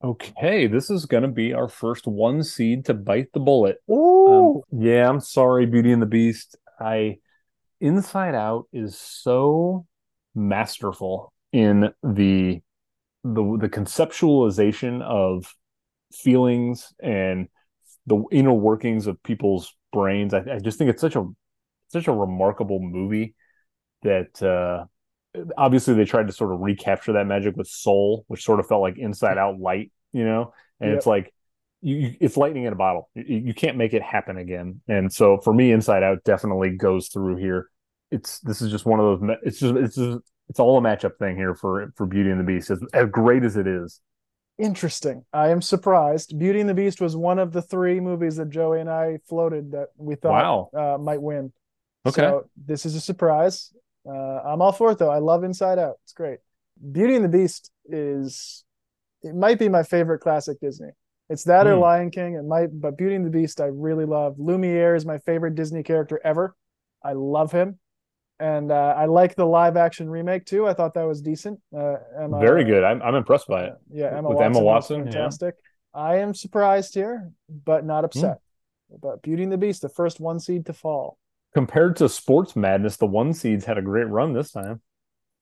Okay, 0.04 0.68
this 0.68 0.90
is 0.90 1.06
going 1.06 1.24
to 1.24 1.30
be 1.30 1.54
our 1.54 1.70
first 1.70 2.08
one 2.08 2.44
seed 2.44 2.86
to 2.86 2.94
bite 2.94 3.32
the 3.34 3.40
bullet. 3.40 3.78
Ooh, 3.90 4.64
Um, 4.72 4.82
yeah, 4.82 5.08
I'm 5.10 5.22
sorry, 5.22 5.66
Beauty 5.66 5.94
and 5.94 6.02
the 6.02 6.08
Beast. 6.08 6.58
I 6.80 7.20
Inside 7.80 8.36
Out 8.36 8.68
is 8.74 8.98
so 8.98 9.86
masterful 10.36 11.32
in 11.54 11.94
the 12.04 12.62
the 13.24 13.58
the 13.62 13.70
conceptualization 13.70 15.02
of 15.02 15.54
feelings 16.14 16.94
and 17.02 17.48
the 18.06 18.22
inner 18.32 18.54
workings 18.54 19.08
of 19.08 19.22
people's 19.24 19.74
brains. 19.94 20.34
I, 20.34 20.40
I 20.40 20.60
just 20.60 20.78
think 20.78 20.90
it's 20.90 21.02
such 21.02 21.16
a 21.16 21.26
such 21.88 22.08
a 22.08 22.14
remarkable 22.14 22.80
movie 22.82 23.36
that 24.02 24.42
uh 24.44 24.86
obviously 25.58 25.94
they 25.94 26.06
tried 26.06 26.28
to 26.28 26.34
sort 26.34 26.54
of 26.54 26.60
recapture 26.60 27.14
that 27.14 27.28
magic 27.28 27.56
with 27.56 27.68
Soul, 27.68 28.26
which 28.28 28.44
sort 28.44 28.60
of 28.60 28.68
felt 28.68 28.82
like 28.82 28.98
Inside 28.98 29.38
Out 29.38 29.60
light, 29.60 29.92
you 30.12 30.24
know? 30.24 30.54
And 30.80 30.92
Yep. 30.92 30.98
it's 30.98 31.08
like 31.08 31.34
you, 31.82 32.16
it's 32.20 32.38
lightning 32.38 32.64
in 32.64 32.74
a 32.74 32.78
bottle. 32.78 33.10
You, 33.14 33.38
you 33.38 33.54
can't 33.54 33.78
make 33.78 33.94
it 33.94 34.02
happen 34.02 34.38
again. 34.38 34.82
And 34.88 35.12
so 35.12 35.38
for 35.38 35.54
me, 35.54 35.72
Inside 35.72 36.04
Out 36.04 36.24
definitely 36.24 36.72
goes 36.72 37.10
through 37.10 37.38
here. 37.38 37.70
It's 38.12 38.40
this 38.40 38.62
is 38.62 38.72
just 38.72 38.86
one 38.86 39.00
of 39.00 39.20
those. 39.20 39.38
It's 39.44 39.60
just 39.60 39.76
it's 39.76 39.96
just 39.96 40.20
it's 40.50 40.60
all 40.60 40.78
a 40.78 40.82
matchup 40.82 41.18
thing 41.18 41.36
here 41.36 41.56
for 41.56 41.92
for 41.96 42.06
Beauty 42.06 42.30
and 42.30 42.40
the 42.40 42.44
Beast. 42.44 42.70
As, 42.70 42.80
as 42.94 43.10
great 43.10 43.44
as 43.44 43.58
it 43.58 43.68
is, 43.68 44.02
interesting. 44.58 45.26
I 45.34 45.50
am 45.50 45.62
surprised. 45.62 46.38
Beauty 46.38 46.60
and 46.60 46.70
the 46.70 46.74
Beast 46.74 47.02
was 47.02 47.16
one 47.16 47.40
of 47.40 47.52
the 47.52 47.62
three 47.62 48.00
movies 48.00 48.36
that 48.36 48.50
Joey 48.50 48.80
and 48.80 48.90
I 48.90 49.18
floated 49.28 49.72
that 49.72 49.90
we 49.98 50.16
thought 50.16 50.70
wow. 50.74 50.96
uh, 50.96 50.98
might 50.98 51.22
win. 51.22 51.52
Okay. 52.06 52.22
So 52.22 52.50
this 52.56 52.86
is 52.86 52.96
a 52.96 53.02
surprise. 53.02 53.74
Uh, 54.08 54.42
I'm 54.46 54.62
all 54.62 54.72
for 54.72 54.92
it 54.92 54.98
though. 54.98 55.10
I 55.12 55.20
love 55.20 55.44
Inside 55.44 55.80
Out. 55.80 55.96
It's 56.04 56.14
great. 56.14 56.40
Beauty 56.92 57.16
and 57.16 57.24
the 57.24 57.30
Beast 57.30 57.72
is 57.86 58.64
it 59.22 59.36
might 59.36 59.60
be 59.60 59.70
my 59.70 59.84
favorite 59.84 60.20
classic 60.20 60.60
Disney. 60.60 60.90
It's 61.30 61.46
that 61.46 61.68
or 61.68 61.76
Hmm. 61.76 61.82
Lion 61.82 62.12
King. 62.12 62.34
It 62.36 62.44
might, 62.44 62.68
but 62.82 62.98
Beauty 62.98 63.16
and 63.16 63.26
the 63.26 63.30
Beast 63.30 63.62
I 63.62 63.66
really 63.68 64.06
love. 64.06 64.36
Lumiere 64.38 64.96
is 64.96 65.06
my 65.06 65.20
favorite 65.20 65.56
Disney 65.56 65.82
character 65.84 66.20
ever. 66.24 66.56
I 67.04 67.14
love 67.14 67.52
him, 67.52 67.80
and 68.40 68.72
uh, 68.72 68.94
I 68.98 69.06
like 69.06 69.36
the 69.36 69.46
live 69.46 69.78
action 69.78 70.10
remake 70.10 70.46
too. 70.46 70.68
I 70.68 70.74
thought 70.74 70.94
that 70.96 71.04
was 71.08 71.22
decent. 71.22 71.60
Uh, 71.76 71.96
Emma, 72.20 72.40
Very 72.40 72.64
good. 72.66 72.84
I'm 72.84 73.02
I'm 73.02 73.16
impressed 73.16 73.48
by 73.48 73.64
it. 73.66 73.74
Yeah, 73.92 74.18
Emma 74.18 74.30
With 74.30 74.38
Watson 74.38 74.46
Emma 74.56 74.60
Watson, 74.66 74.98
yeah. 75.00 75.04
fantastic. 75.12 75.56
I 75.94 76.18
am 76.18 76.34
surprised 76.34 76.94
here, 76.96 77.32
but 77.66 77.86
not 77.86 78.04
upset. 78.04 78.40
But 79.02 79.22
Beauty 79.22 79.44
and 79.44 79.52
the 79.52 79.58
Beast, 79.58 79.82
the 79.82 79.90
first 79.90 80.20
one 80.20 80.40
seed 80.40 80.66
to 80.68 80.74
fall. 80.74 81.18
Compared 81.54 81.96
to 81.98 82.10
Sports 82.10 82.56
Madness, 82.56 82.98
the 82.98 83.06
one 83.06 83.34
seeds 83.34 83.66
had 83.66 83.78
a 83.78 83.82
great 83.82 84.08
run 84.08 84.34
this 84.34 84.52
time. 84.52 84.82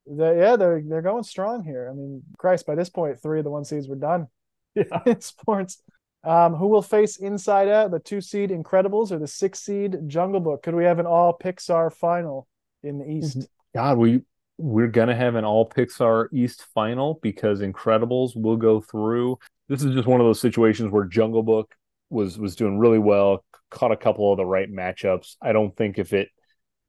They, 0.07 0.40
yeah, 0.40 0.56
they're 0.56 0.81
they're 0.85 1.01
going 1.01 1.23
strong 1.23 1.64
here. 1.64 1.88
I 1.90 1.93
mean, 1.93 2.23
Christ, 2.38 2.65
by 2.65 2.75
this 2.75 2.90
point, 2.90 3.22
three 3.22 3.40
of 3.40 3.45
the 3.45 3.51
one 3.51 3.65
seeds 3.65 3.88
were 3.88 3.95
done 3.95 4.27
Yeah. 4.75 4.83
in 5.06 5.22
sports. 5.22 5.81
Um, 6.23 6.53
who 6.53 6.67
will 6.67 6.83
face 6.83 7.17
Inside 7.17 7.67
Out, 7.67 7.90
the 7.91 7.99
two 7.99 8.22
seed 8.22 8.51
Incredibles 8.51 9.11
or 9.11 9.17
the 9.17 9.27
six 9.27 9.59
seed 9.59 9.98
Jungle 10.07 10.40
Book? 10.40 10.61
Could 10.64 10.75
we 10.75 10.83
have 10.83 10.99
an 10.99 11.07
all 11.07 11.35
Pixar 11.38 11.91
final 11.91 12.48
in 12.83 12.99
the 12.99 13.09
East? 13.09 13.48
God, 13.73 13.98
we 13.98 14.22
we're 14.57 14.88
gonna 14.88 15.15
have 15.15 15.35
an 15.35 15.45
all 15.45 15.67
Pixar 15.67 16.27
East 16.31 16.65
final 16.73 17.19
because 17.23 17.61
Incredibles 17.61 18.35
will 18.35 18.57
go 18.57 18.81
through. 18.81 19.40
This 19.69 19.83
is 19.83 19.95
just 19.95 20.07
one 20.07 20.19
of 20.19 20.27
those 20.27 20.41
situations 20.41 20.91
where 20.91 21.06
Jungle 21.06 21.41
Book 21.43 21.73
was 22.11 22.38
was 22.38 22.56
doing 22.56 22.77
really 22.77 22.99
well, 22.99 23.43
caught 23.72 23.91
a 23.91 23.98
couple 23.98 24.31
of 24.31 24.38
the 24.38 24.45
right 24.45 24.69
matchups. 24.72 25.35
I 25.41 25.53
don't 25.53 25.75
think 25.75 25.98
if 25.99 26.14
it, 26.14 26.30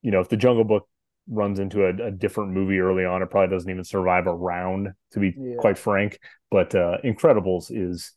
you 0.02 0.10
know, 0.10 0.20
if 0.20 0.28
the 0.28 0.36
Jungle 0.36 0.64
Book 0.64 0.88
runs 1.28 1.58
into 1.60 1.84
a, 1.86 2.08
a 2.08 2.10
different 2.10 2.50
movie 2.52 2.78
early 2.80 3.04
on, 3.04 3.22
it 3.22 3.30
probably 3.30 3.54
doesn't 3.54 3.70
even 3.70 3.84
survive 3.84 4.26
a 4.26 4.34
round, 4.34 4.88
to 5.12 5.20
be 5.20 5.34
Yeah. 5.38 5.56
quite 5.58 5.78
frank. 5.78 6.18
But 6.50 6.74
uh 6.74 6.98
Incredibles 7.04 7.70
is 7.70 8.12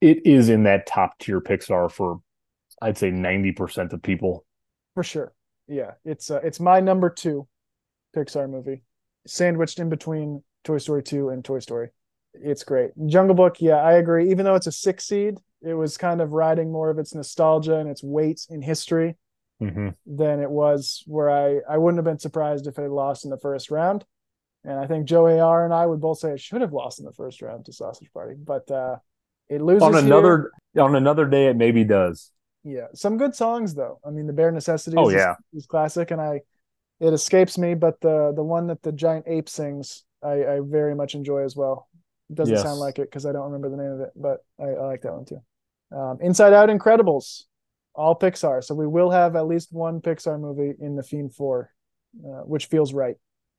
it 0.00 0.26
is 0.26 0.48
in 0.48 0.64
that 0.64 0.86
top 0.86 1.18
tier 1.18 1.40
Pixar 1.40 1.90
for 1.90 2.20
I'd 2.82 2.98
say 2.98 3.10
90% 3.10 3.92
of 3.92 4.02
people. 4.02 4.44
For 4.94 5.02
sure. 5.02 5.32
Yeah, 5.68 5.92
it's 6.04 6.30
uh, 6.30 6.40
it's 6.42 6.60
my 6.60 6.80
number 6.80 7.10
two 7.10 7.46
Pixar 8.16 8.48
movie, 8.50 8.82
sandwiched 9.26 9.78
in 9.78 9.88
between 9.88 10.42
Toy 10.64 10.78
Story 10.78 11.02
2 11.02 11.28
and 11.30 11.44
Toy 11.44 11.60
Story. 11.60 11.90
It's 12.34 12.64
great. 12.64 12.90
Jungle 13.06 13.34
Book, 13.34 13.60
yeah, 13.60 13.76
I 13.76 13.94
agree. 13.94 14.30
Even 14.30 14.44
though 14.44 14.54
it's 14.56 14.66
a 14.66 14.72
six 14.72 15.06
seed, 15.06 15.38
it 15.62 15.74
was 15.74 15.96
kind 15.98 16.20
of 16.20 16.32
riding 16.32 16.72
more 16.72 16.90
of 16.90 16.98
its 16.98 17.14
nostalgia 17.14 17.76
and 17.76 17.88
its 17.88 18.02
weight 18.02 18.46
in 18.50 18.62
history 18.62 19.16
Mhm. 19.60 19.94
than 20.06 20.40
it 20.40 20.50
was 20.50 21.02
where 21.06 21.30
I 21.30 21.60
I 21.68 21.78
wouldn't 21.78 21.98
have 21.98 22.04
been 22.04 22.18
surprised 22.18 22.66
if 22.66 22.78
it 22.78 22.82
had 22.82 22.90
lost 22.90 23.24
in 23.24 23.30
the 23.30 23.38
first 23.38 23.70
round. 23.70 24.04
And 24.64 24.78
I 24.78 24.86
think 24.86 25.06
Joey 25.06 25.38
R 25.40 25.64
and 25.64 25.72
I 25.74 25.86
would 25.86 26.00
both 26.00 26.18
say 26.18 26.32
it 26.32 26.40
should 26.40 26.60
have 26.60 26.72
lost 26.72 26.98
in 26.98 27.04
the 27.06 27.12
first 27.12 27.40
round 27.42 27.64
to 27.66 27.72
Sausage 27.72 28.12
Party, 28.12 28.34
but 28.36 28.70
uh 28.70 28.96
it 29.48 29.60
loses 29.62 29.82
On 29.82 29.92
here. 29.92 30.02
another 30.04 30.52
on 30.78 30.94
another 30.96 31.26
day 31.26 31.46
it 31.48 31.56
maybe 31.56 31.84
does. 31.84 32.30
Yeah, 32.64 32.88
some 32.94 33.16
good 33.18 33.34
songs 33.34 33.74
though. 33.74 34.00
I 34.04 34.10
mean, 34.10 34.26
the 34.26 34.32
Bare 34.32 34.52
Necessities 34.52 34.98
Oh, 34.98 35.08
is- 35.08 35.14
yeah. 35.14 35.34
is, 35.52 35.66
classic, 35.66 36.10
and 36.10 36.20
I 36.20 36.42
it 37.00 37.12
escapes 37.14 37.56
me, 37.58 37.74
but 37.74 38.00
the 38.00 38.32
the 38.36 38.44
one 38.44 38.66
that 38.68 38.82
the 38.82 38.92
giant 38.92 39.26
ape 39.28 39.48
sings, 39.48 40.04
I, 40.22 40.44
I 40.56 40.60
very 40.62 40.94
much 40.94 41.14
enjoy 41.14 41.42
as 41.44 41.56
well. 41.56 41.88
It 42.28 42.36
doesn't 42.36 42.54
Yes. 42.54 42.62
sound 42.62 42.78
like 42.80 42.98
it 42.98 43.08
because 43.10 43.24
I 43.26 43.32
don't 43.32 43.46
remember 43.50 43.70
the 43.70 43.76
name 43.82 43.92
of 43.92 44.00
it, 44.00 44.12
but 44.14 44.44
I, 44.58 44.68
I 44.68 44.86
like 44.86 45.00
that 45.02 45.14
one 45.14 45.24
too. 45.24 45.40
Um, 45.92 46.18
Inside 46.20 46.52
Out, 46.52 46.68
Incredibles, 46.68 47.44
all 47.94 48.16
Pixar. 48.16 48.62
So 48.62 48.74
we 48.74 48.86
will 48.86 49.10
have 49.10 49.36
at 49.36 49.46
least 49.46 49.72
one 49.72 50.00
Pixar 50.00 50.38
movie 50.40 50.74
in 50.80 50.96
the 50.96 51.02
Fiend 51.02 51.34
Four, 51.34 51.70
uh, 52.24 52.42
which 52.44 52.66
feels 52.66 52.92
right. 52.92 53.16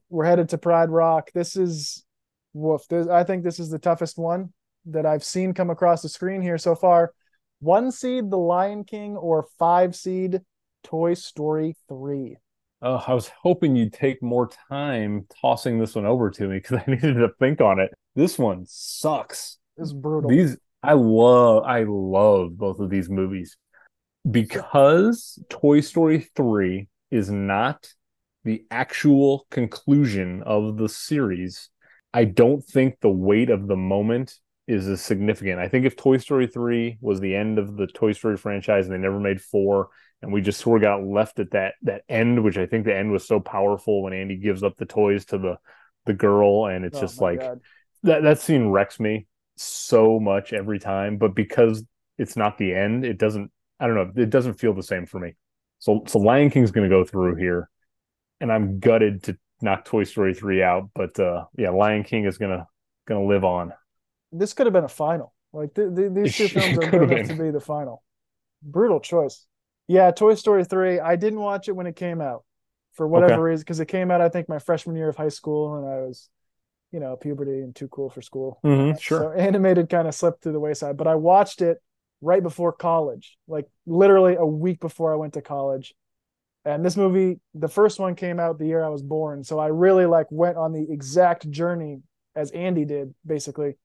We're 0.09 0.25
headed 0.25 0.49
to 0.49 0.57
Pride 0.57 0.89
Rock. 0.89 1.31
This 1.33 1.55
is 1.55 2.05
woof. 2.53 2.87
This, 2.89 3.07
I 3.07 3.23
think 3.23 3.43
this 3.43 3.59
is 3.59 3.69
the 3.69 3.79
toughest 3.79 4.17
one 4.17 4.53
that 4.85 5.05
I've 5.05 5.23
seen 5.23 5.53
come 5.53 5.69
across 5.69 6.01
the 6.01 6.09
screen 6.09 6.41
here 6.41 6.57
so 6.57 6.75
far. 6.75 7.13
One 7.59 7.91
seed, 7.91 8.31
The 8.31 8.37
Lion 8.37 8.83
King, 8.83 9.15
or 9.15 9.47
five 9.59 9.95
seed, 9.95 10.41
Toy 10.83 11.13
Story 11.13 11.75
Three. 11.87 12.37
Oh, 12.81 13.03
I 13.05 13.13
was 13.13 13.31
hoping 13.43 13.75
you'd 13.75 13.93
take 13.93 14.23
more 14.23 14.49
time 14.69 15.27
tossing 15.39 15.77
this 15.77 15.93
one 15.93 16.05
over 16.05 16.31
to 16.31 16.47
me 16.47 16.57
because 16.57 16.79
I 16.87 16.91
needed 16.91 17.15
to 17.15 17.29
think 17.39 17.61
on 17.61 17.79
it. 17.79 17.91
This 18.15 18.39
one 18.39 18.65
sucks. 18.67 19.59
This 19.77 19.89
is 19.89 19.93
brutal. 19.93 20.29
These 20.29 20.57
I 20.83 20.93
love 20.93 21.63
I 21.63 21.83
love 21.87 22.57
both 22.57 22.79
of 22.79 22.89
these 22.89 23.09
movies 23.09 23.57
because 24.29 25.39
Toy 25.49 25.81
Story 25.81 26.27
3 26.35 26.87
is 27.11 27.29
not 27.29 27.87
the 28.43 28.65
actual 28.71 29.45
conclusion 29.51 30.43
of 30.43 30.77
the 30.77 30.89
series. 30.89 31.69
I 32.13 32.25
don't 32.25 32.63
think 32.63 32.99
the 32.99 33.09
weight 33.09 33.49
of 33.49 33.67
the 33.67 33.75
moment 33.75 34.37
is 34.67 34.87
as 34.87 35.01
significant. 35.01 35.59
I 35.59 35.67
think 35.67 35.85
if 35.85 35.95
Toy 35.95 36.17
Story 36.17 36.47
3 36.47 36.97
was 37.01 37.19
the 37.19 37.35
end 37.35 37.59
of 37.59 37.75
the 37.77 37.87
Toy 37.87 38.13
Story 38.13 38.37
franchise 38.37 38.85
and 38.85 38.93
they 38.93 38.99
never 38.99 39.19
made 39.19 39.41
4 39.41 39.89
and 40.21 40.31
we 40.31 40.41
just 40.41 40.59
sort 40.61 40.81
of 40.81 40.83
got 40.83 41.03
left 41.03 41.39
at 41.39 41.51
that 41.51 41.75
that 41.83 42.03
end 42.09 42.43
which 42.43 42.57
I 42.57 42.65
think 42.65 42.85
the 42.85 42.95
end 42.95 43.11
was 43.11 43.27
so 43.27 43.39
powerful 43.39 44.03
when 44.03 44.13
Andy 44.13 44.37
gives 44.37 44.63
up 44.63 44.77
the 44.77 44.85
toys 44.85 45.25
to 45.25 45.37
the 45.37 45.57
the 46.05 46.13
girl 46.13 46.65
and 46.67 46.85
it's 46.85 46.97
Oh 46.97 47.01
just 47.01 47.21
like 47.21 47.39
God. 47.39 47.61
that 48.03 48.23
that 48.23 48.39
scene 48.39 48.69
wrecks 48.69 48.99
me 48.99 49.27
so 49.61 50.19
much 50.19 50.53
every 50.53 50.79
time 50.79 51.17
but 51.17 51.35
because 51.35 51.83
it's 52.17 52.35
not 52.35 52.57
the 52.57 52.73
end 52.73 53.05
it 53.05 53.17
doesn't 53.17 53.51
i 53.79 53.87
don't 53.87 53.95
know 53.95 54.21
it 54.21 54.29
doesn't 54.29 54.55
feel 54.55 54.73
the 54.73 54.83
same 54.83 55.05
for 55.05 55.19
me 55.19 55.35
so 55.79 56.03
so 56.07 56.19
lion 56.19 56.49
king's 56.49 56.71
going 56.71 56.89
to 56.89 56.95
go 56.95 57.03
through 57.03 57.35
here 57.35 57.69
and 58.39 58.51
i'm 58.51 58.79
gutted 58.79 59.23
to 59.23 59.37
knock 59.61 59.85
toy 59.85 60.03
story 60.03 60.33
3 60.33 60.63
out 60.63 60.89
but 60.95 61.19
uh 61.19 61.45
yeah 61.57 61.69
lion 61.69 62.03
king 62.03 62.25
is 62.25 62.37
going 62.37 62.51
to 62.51 62.65
going 63.07 63.21
to 63.21 63.27
live 63.27 63.43
on 63.43 63.73
this 64.31 64.53
could 64.53 64.65
have 64.65 64.73
been 64.73 64.83
a 64.83 64.89
final. 64.89 65.33
Like 65.53 65.73
th- 65.73 65.95
th- 65.95 66.13
these 66.13 66.33
two 66.33 66.47
films 66.49 66.77
are 66.77 66.87
good 66.87 67.01
enough 67.01 67.23
to 67.23 67.33
be 67.33 67.51
the 67.51 67.59
final. 67.59 68.03
Brutal 68.63 68.99
choice. 68.99 69.45
Yeah, 69.87 70.11
Toy 70.11 70.35
Story 70.35 70.63
three. 70.63 70.99
I 70.99 71.15
didn't 71.15 71.39
watch 71.39 71.67
it 71.67 71.73
when 71.75 71.87
it 71.87 71.95
came 71.95 72.21
out 72.21 72.43
for 72.93 73.07
whatever 73.07 73.41
Okay. 73.41 73.43
reason 73.43 73.61
because 73.61 73.79
it 73.79 73.87
came 73.87 74.11
out 74.11 74.21
I 74.21 74.29
think 74.29 74.49
my 74.49 74.59
freshman 74.59 74.95
year 74.95 75.09
of 75.09 75.15
high 75.15 75.29
school 75.29 75.75
and 75.75 75.85
I 75.87 75.97
was, 76.01 76.29
you 76.91 76.99
know, 76.99 77.15
puberty 77.15 77.59
and 77.61 77.75
too 77.75 77.87
cool 77.87 78.09
for 78.09 78.21
school. 78.21 78.59
mm-hmm, 78.63 78.97
sure 78.99 79.19
So 79.19 79.31
animated 79.37 79.89
kind 79.89 80.07
of 80.07 80.15
slipped 80.15 80.43
through 80.43 80.53
the 80.53 80.59
wayside, 80.59 80.97
but 80.97 81.07
I 81.07 81.15
watched 81.15 81.61
it 81.61 81.81
right 82.21 82.43
before 82.43 82.71
college, 82.71 83.37
like 83.47 83.67
literally 83.85 84.35
a 84.35 84.45
week 84.45 84.79
before 84.79 85.11
I 85.13 85.15
went 85.15 85.33
to 85.33 85.41
college. 85.41 85.93
And 86.63 86.85
this 86.85 86.95
movie, 86.95 87.39
the 87.55 87.67
first 87.67 87.99
one 87.99 88.13
came 88.15 88.39
out 88.39 88.59
the 88.59 88.67
year 88.67 88.83
I 88.83 88.89
was 88.89 89.01
born, 89.01 89.43
so 89.43 89.57
I 89.57 89.67
really 89.67 90.05
like 90.05 90.27
went 90.29 90.57
on 90.57 90.73
the 90.73 90.85
exact 90.91 91.49
journey 91.49 92.01
as 92.35 92.51
Andy 92.51 92.85
did, 92.85 93.15
basically. 93.25 93.77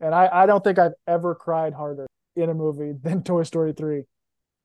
And 0.00 0.14
I, 0.14 0.28
I 0.32 0.46
don't 0.46 0.62
think 0.62 0.78
I've 0.78 0.94
ever 1.06 1.34
cried 1.34 1.74
harder 1.74 2.06
in 2.34 2.50
a 2.50 2.54
movie 2.54 2.92
than 3.02 3.22
Toy 3.22 3.44
Story 3.44 3.72
3. 3.72 4.02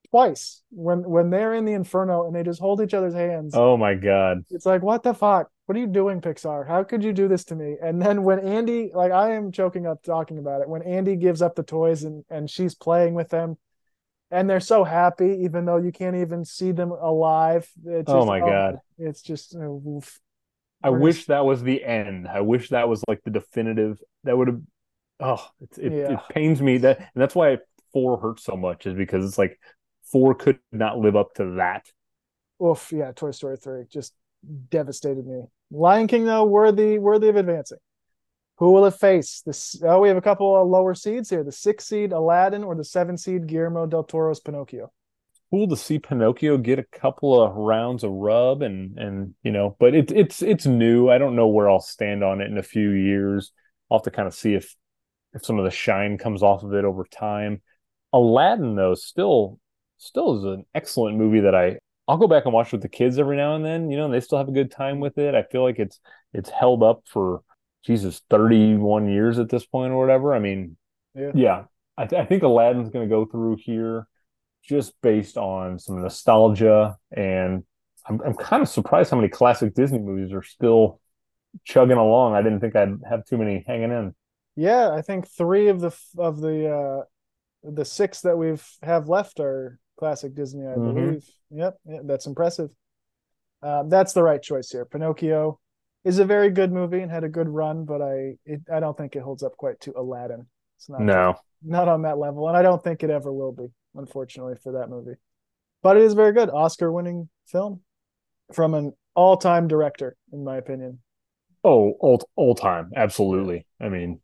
Twice. 0.09 0.61
When 0.69 1.07
when 1.09 1.29
they're 1.31 1.53
in 1.55 1.65
the 1.65 1.73
inferno 1.73 2.27
and 2.27 2.35
they 2.35 2.43
just 2.43 2.59
hold 2.59 2.81
each 2.81 2.93
other's 2.93 3.15
hands. 3.15 3.53
oh 3.55 3.77
my 3.77 3.95
god 3.95 4.43
It's 4.51 4.65
like, 4.65 4.83
what 4.83 5.01
the 5.01 5.13
fuck? 5.13 5.49
What 5.65 5.77
are 5.77 5.79
you 5.79 5.87
doing, 5.87 6.19
Pixar? 6.19 6.67
How 6.67 6.83
could 6.83 7.03
you 7.03 7.13
do 7.13 7.27
this 7.29 7.45
to 7.45 7.55
me? 7.55 7.77
And 7.81 8.01
then 8.01 8.23
when 8.23 8.39
Andy, 8.39 8.91
like, 8.93 9.11
I 9.13 9.31
am 9.33 9.51
choking 9.51 9.87
up 9.87 10.03
talking 10.03 10.37
about 10.37 10.61
it. 10.61 10.67
When 10.67 10.81
Andy 10.81 11.15
gives 11.15 11.41
up 11.41 11.55
the 11.55 11.63
toys 11.63 12.03
and 12.03 12.25
and 12.29 12.49
she's 12.49 12.75
playing 12.75 13.13
with 13.13 13.29
them, 13.29 13.57
and 14.29 14.49
they're 14.49 14.59
so 14.59 14.83
happy, 14.83 15.39
even 15.43 15.65
though 15.65 15.77
you 15.77 15.91
can't 15.91 16.17
even 16.17 16.43
see 16.43 16.71
them 16.73 16.91
alive. 16.91 17.69
It's 17.85 18.09
Oh 18.09 18.19
just- 18.19 18.27
my 18.27 18.39
God. 18.39 18.79
It's 18.97 19.21
just, 19.21 19.55
uh, 19.55 19.59
oof. 19.59 20.19
i 20.83 20.89
We're 20.89 20.99
wish 20.99 21.15
just- 21.17 21.27
that 21.29 21.45
was 21.45 21.63
the 21.63 21.83
end 21.83 22.27
i 22.27 22.41
wish 22.41 22.69
that 22.69 22.89
was 22.89 23.01
like 23.07 23.21
the 23.23 23.31
definitive 23.31 24.01
that 24.25 24.37
would 24.37 24.49
have 24.49 24.61
oh 25.21 25.47
it, 25.61 25.77
it, 25.77 25.91
Yeah. 25.93 26.13
it 26.13 26.19
pains 26.33 26.61
me 26.61 26.77
that 26.79 26.97
and 26.99 27.07
that's 27.21 27.33
why 27.35 27.57
four 27.93 28.17
hurts 28.19 28.43
so 28.43 28.55
much 28.57 28.85
is 28.85 28.93
because 28.93 29.25
it's 29.25 29.37
like 29.37 29.57
four 30.11 30.35
could 30.35 30.59
not 30.73 30.99
live 30.99 31.15
up 31.15 31.33
to 31.35 31.55
that 31.55 31.85
oof. 32.61 32.91
Yeah, 32.91 33.13
Toy 33.13 33.31
Story 33.31 33.55
three 33.57 33.83
just 33.89 34.13
devastated 34.69 35.25
me. 35.25 35.43
Lion 35.71 36.07
King 36.07 36.25
though, 36.25 36.45
worthy 36.45 36.99
worthy 36.99 37.29
of 37.29 37.35
advancing. 37.35 37.79
Who 38.57 38.71
will 38.71 38.85
it 38.85 38.93
face? 38.93 39.41
This 39.45 39.81
oh, 39.83 39.99
we 39.99 40.07
have 40.07 40.17
a 40.17 40.21
couple 40.21 40.55
of 40.55 40.67
lower 40.67 40.93
seeds 40.93 41.29
here: 41.29 41.43
the 41.43 41.51
six 41.51 41.85
seed 41.87 42.11
Aladdin 42.11 42.63
or 42.63 42.75
the 42.75 42.83
seven 42.83 43.17
seed 43.17 43.47
Guillermo 43.47 43.85
del 43.87 44.03
Toro's 44.03 44.39
Pinocchio. 44.39 44.91
cool 45.51 45.67
to 45.67 45.77
see 45.77 45.99
Pinocchio 45.99 46.57
get 46.57 46.79
a 46.79 46.83
couple 46.83 47.41
of 47.41 47.55
rounds 47.55 48.03
of 48.03 48.11
rub 48.11 48.61
and 48.61 48.97
and 48.97 49.35
you 49.43 49.51
know, 49.51 49.75
but 49.79 49.95
it's 49.95 50.13
it's 50.13 50.41
it's 50.41 50.65
new. 50.65 51.09
I 51.09 51.17
don't 51.17 51.35
know 51.35 51.47
where 51.47 51.69
I'll 51.69 51.79
stand 51.79 52.23
on 52.23 52.41
it 52.41 52.49
in 52.49 52.57
a 52.57 52.63
few 52.63 52.91
years. 52.91 53.51
I'll 53.89 53.99
have 53.99 54.03
to 54.05 54.11
kind 54.11 54.27
of 54.27 54.33
see 54.33 54.53
if 54.53 54.75
if 55.33 55.45
some 55.45 55.57
of 55.59 55.65
the 55.65 55.71
shine 55.71 56.17
comes 56.17 56.43
off 56.43 56.63
of 56.63 56.73
it 56.73 56.85
over 56.85 57.05
time. 57.05 57.61
Aladdin 58.13 58.75
though 58.75 58.95
still 58.95 59.59
still 59.97 60.37
is 60.37 60.43
an 60.45 60.65
excellent 60.75 61.17
movie 61.17 61.41
that 61.41 61.55
I 61.55 61.77
I'll 62.07 62.17
go 62.17 62.27
back 62.27 62.45
and 62.45 62.53
watch 62.53 62.71
with 62.71 62.81
the 62.81 62.89
kids 62.89 63.17
every 63.17 63.37
now 63.37 63.55
and 63.55 63.63
then, 63.63 63.89
you 63.89 63.97
know, 63.97 64.05
and 64.05 64.13
they 64.13 64.19
still 64.19 64.37
have 64.37 64.49
a 64.49 64.53
good 64.53 64.71
time 64.71 64.99
with 64.99 65.17
it. 65.17 65.35
I 65.35 65.43
feel 65.43 65.63
like 65.63 65.79
it's 65.79 65.99
it's 66.33 66.49
held 66.49 66.83
up 66.83 67.03
for 67.07 67.43
Jesus 67.85 68.21
31 68.29 69.09
years 69.09 69.39
at 69.39 69.49
this 69.49 69.65
point 69.65 69.93
or 69.93 69.99
whatever. 69.99 70.33
I 70.33 70.39
mean, 70.39 70.77
Yeah. 71.15 71.31
yeah, 71.33 71.65
I, 71.97 72.05
th- 72.05 72.21
I 72.21 72.25
think 72.25 72.43
Aladdin's 72.43 72.89
going 72.89 73.07
to 73.07 73.13
go 73.13 73.25
through 73.25 73.57
here 73.57 74.07
just 74.63 74.93
based 75.01 75.37
on 75.37 75.79
some 75.79 76.01
nostalgia. 76.01 76.97
And 77.11 77.63
I'm, 78.07 78.21
I'm 78.21 78.35
kind 78.35 78.61
of 78.63 78.69
surprised 78.69 79.11
how 79.11 79.17
many 79.17 79.29
classic 79.29 79.73
Disney 79.73 79.99
movies 79.99 80.33
are 80.33 80.43
still 80.43 80.99
chugging 81.65 81.97
along. 81.97 82.35
I 82.35 82.41
didn't 82.41 82.59
think 82.61 82.75
I'd 82.75 82.95
have 83.09 83.25
too 83.25 83.37
many 83.37 83.63
hanging 83.67 83.91
in. 83.91 84.15
Yeah, 84.55 84.91
I 84.91 85.01
think 85.01 85.27
three 85.27 85.69
of 85.69 85.79
the 85.81 85.95
of 86.17 86.39
the 86.39 86.69
uh 86.71 87.03
the 87.63 87.85
six 87.85 88.21
that 88.21 88.37
we've 88.37 88.65
have 88.83 89.09
left 89.09 89.39
are 89.39 89.79
classic 89.97 90.33
Disney, 90.35 90.65
I 90.65 90.75
Mhm. 90.75 90.93
believe. 90.93 91.29
Yep, 91.51 91.77
yeah, 91.85 91.99
that's 92.03 92.25
impressive. 92.25 92.71
Uh, 93.61 93.83
that's 93.83 94.13
the 94.13 94.23
right 94.23 94.41
choice 94.41 94.69
here. 94.69 94.85
Pinocchio 94.85 95.59
is 96.03 96.19
a 96.19 96.25
very 96.25 96.49
good 96.49 96.71
movie 96.71 96.99
and 97.01 97.11
had 97.11 97.23
a 97.23 97.29
good 97.29 97.47
run, 97.47 97.85
but 97.85 98.01
I 98.01 98.37
it, 98.45 98.61
I 98.71 98.79
don't 98.79 98.97
think 98.97 99.15
it 99.15 99.21
holds 99.21 99.43
up 99.43 99.55
quite 99.57 99.79
to 99.81 99.93
Aladdin. 99.97 100.47
It's 100.77 100.89
not 100.89 101.01
No. 101.01 101.35
not 101.61 101.87
on 101.87 102.01
that 102.01 102.17
level, 102.17 102.47
and 102.49 102.57
I 102.57 102.61
don't 102.61 102.83
think 102.83 103.03
it 103.03 103.09
ever 103.09 103.31
will 103.31 103.53
be, 103.53 103.71
unfortunately, 103.95 104.55
for 104.55 104.73
that 104.73 104.89
movie. 104.89 105.15
But 105.81 105.95
it 105.97 106.03
is 106.03 106.13
very 106.13 106.33
good, 106.33 106.49
Oscar-winning 106.49 107.29
film 107.45 107.81
from 108.51 108.73
an 108.73 108.93
all-time 109.15 109.67
director, 109.67 110.17
in 110.33 110.43
my 110.43 110.57
opinion. 110.57 111.01
Oh, 111.63 111.91
all, 111.99 112.21
all 112.35 112.55
time. 112.55 112.91
Absolutely. 112.95 113.65
I 113.79 113.87
mean, 113.87 114.19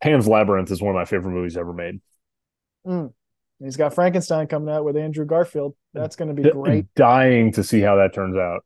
Pan's 0.00 0.28
Labyrinth 0.28 0.70
is 0.70 0.80
one 0.80 0.90
of 0.94 0.98
my 0.98 1.04
favorite 1.04 1.32
movies 1.32 1.56
ever 1.56 1.72
made. 1.72 2.00
Mm. 2.86 3.12
He's 3.60 3.76
got 3.76 3.94
Frankenstein 3.94 4.46
coming 4.46 4.74
out 4.74 4.84
with 4.84 4.96
Andrew 4.96 5.24
Garfield. 5.24 5.74
That's 5.92 6.16
going 6.16 6.34
to 6.34 6.42
be 6.42 6.50
great. 6.50 6.86
Dying 6.94 7.52
to 7.52 7.62
see 7.62 7.80
how 7.80 7.96
that 7.96 8.12
turns 8.12 8.36
out. 8.36 8.64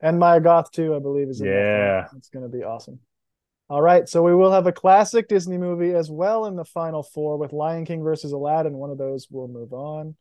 And 0.00 0.18
Mia 0.18 0.40
Goth 0.40 0.70
too, 0.70 0.94
I 0.94 0.98
believe, 0.98 1.28
is 1.28 1.40
in 1.40 1.46
that 1.46 1.52
film. 1.52 1.62
Yeah. 1.62 2.06
It's 2.16 2.28
going 2.28 2.42
to 2.42 2.54
be 2.54 2.64
awesome. 2.64 2.98
All 3.70 3.80
right, 3.80 4.06
so 4.06 4.22
we 4.22 4.34
will 4.34 4.52
have 4.52 4.66
a 4.66 4.72
classic 4.72 5.26
Disney 5.26 5.56
movie 5.56 5.94
as 5.94 6.10
well 6.10 6.44
in 6.44 6.54
the 6.54 6.66
final 6.66 7.02
four 7.02 7.38
with 7.38 7.54
Lion 7.54 7.86
King 7.86 8.02
versus 8.02 8.32
Aladdin. 8.32 8.74
One 8.74 8.90
of 8.90 8.98
those 8.98 9.26
will 9.30 9.48
move 9.48 9.72
on. 9.72 10.16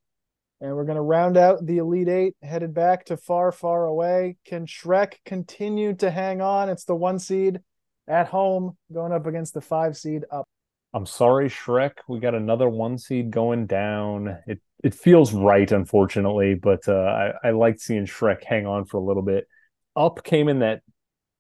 And 0.61 0.73
we're 0.77 0.85
going 0.85 0.95
to 0.95 1.01
round 1.01 1.35
out 1.35 1.65
the 1.65 1.79
Elite 1.79 2.07
Eight, 2.07 2.35
headed 2.41 2.73
back 2.73 3.03
to 3.07 3.17
far, 3.17 3.51
far 3.51 3.83
away. 3.83 4.37
Can 4.45 4.65
Shrek 4.65 5.15
continue 5.25 5.93
to 5.95 6.09
hang 6.09 6.39
on? 6.39 6.69
It's 6.69 6.85
the 6.85 6.95
one 6.95 7.19
seed 7.19 7.59
at 8.07 8.27
home 8.27 8.77
going 8.93 9.11
up 9.11 9.25
against 9.25 9.53
the 9.53 9.59
five 9.59 9.97
seed 9.97 10.23
up. 10.31 10.47
I'm 10.93 11.05
sorry, 11.05 11.49
Shrek. 11.49 11.93
We 12.07 12.19
got 12.19 12.35
another 12.35 12.69
one 12.69 12.97
seed 12.97 13.31
going 13.31 13.65
down. 13.65 14.37
It 14.47 14.61
it 14.83 14.93
feels 14.93 15.33
right, 15.33 15.71
unfortunately, 15.71 16.53
but 16.55 16.87
uh, 16.87 17.31
I 17.43 17.47
I 17.47 17.51
liked 17.51 17.79
seeing 17.81 18.05
Shrek 18.05 18.43
hang 18.43 18.67
on 18.67 18.85
for 18.85 18.97
a 18.97 19.03
little 19.03 19.23
bit. 19.23 19.47
Up 19.95 20.23
came 20.23 20.49
in 20.49 20.59
that 20.59 20.81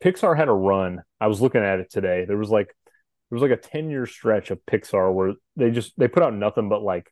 Pixar 0.03 0.35
had 0.35 0.47
a 0.49 0.53
run. 0.53 1.01
I 1.21 1.27
was 1.27 1.41
looking 1.41 1.61
at 1.63 1.79
it 1.79 1.91
today. 1.91 2.25
There 2.25 2.37
was 2.37 2.49
like 2.49 2.67
there 3.29 3.39
was 3.39 3.41
like 3.41 3.51
a 3.57 3.61
10 3.61 3.89
year 3.89 4.05
stretch 4.05 4.51
of 4.51 4.59
Pixar 4.65 5.13
where 5.13 5.33
they 5.55 5.71
just 5.71 5.93
they 5.97 6.07
put 6.07 6.23
out 6.23 6.33
nothing 6.33 6.69
but 6.69 6.81
like 6.81 7.11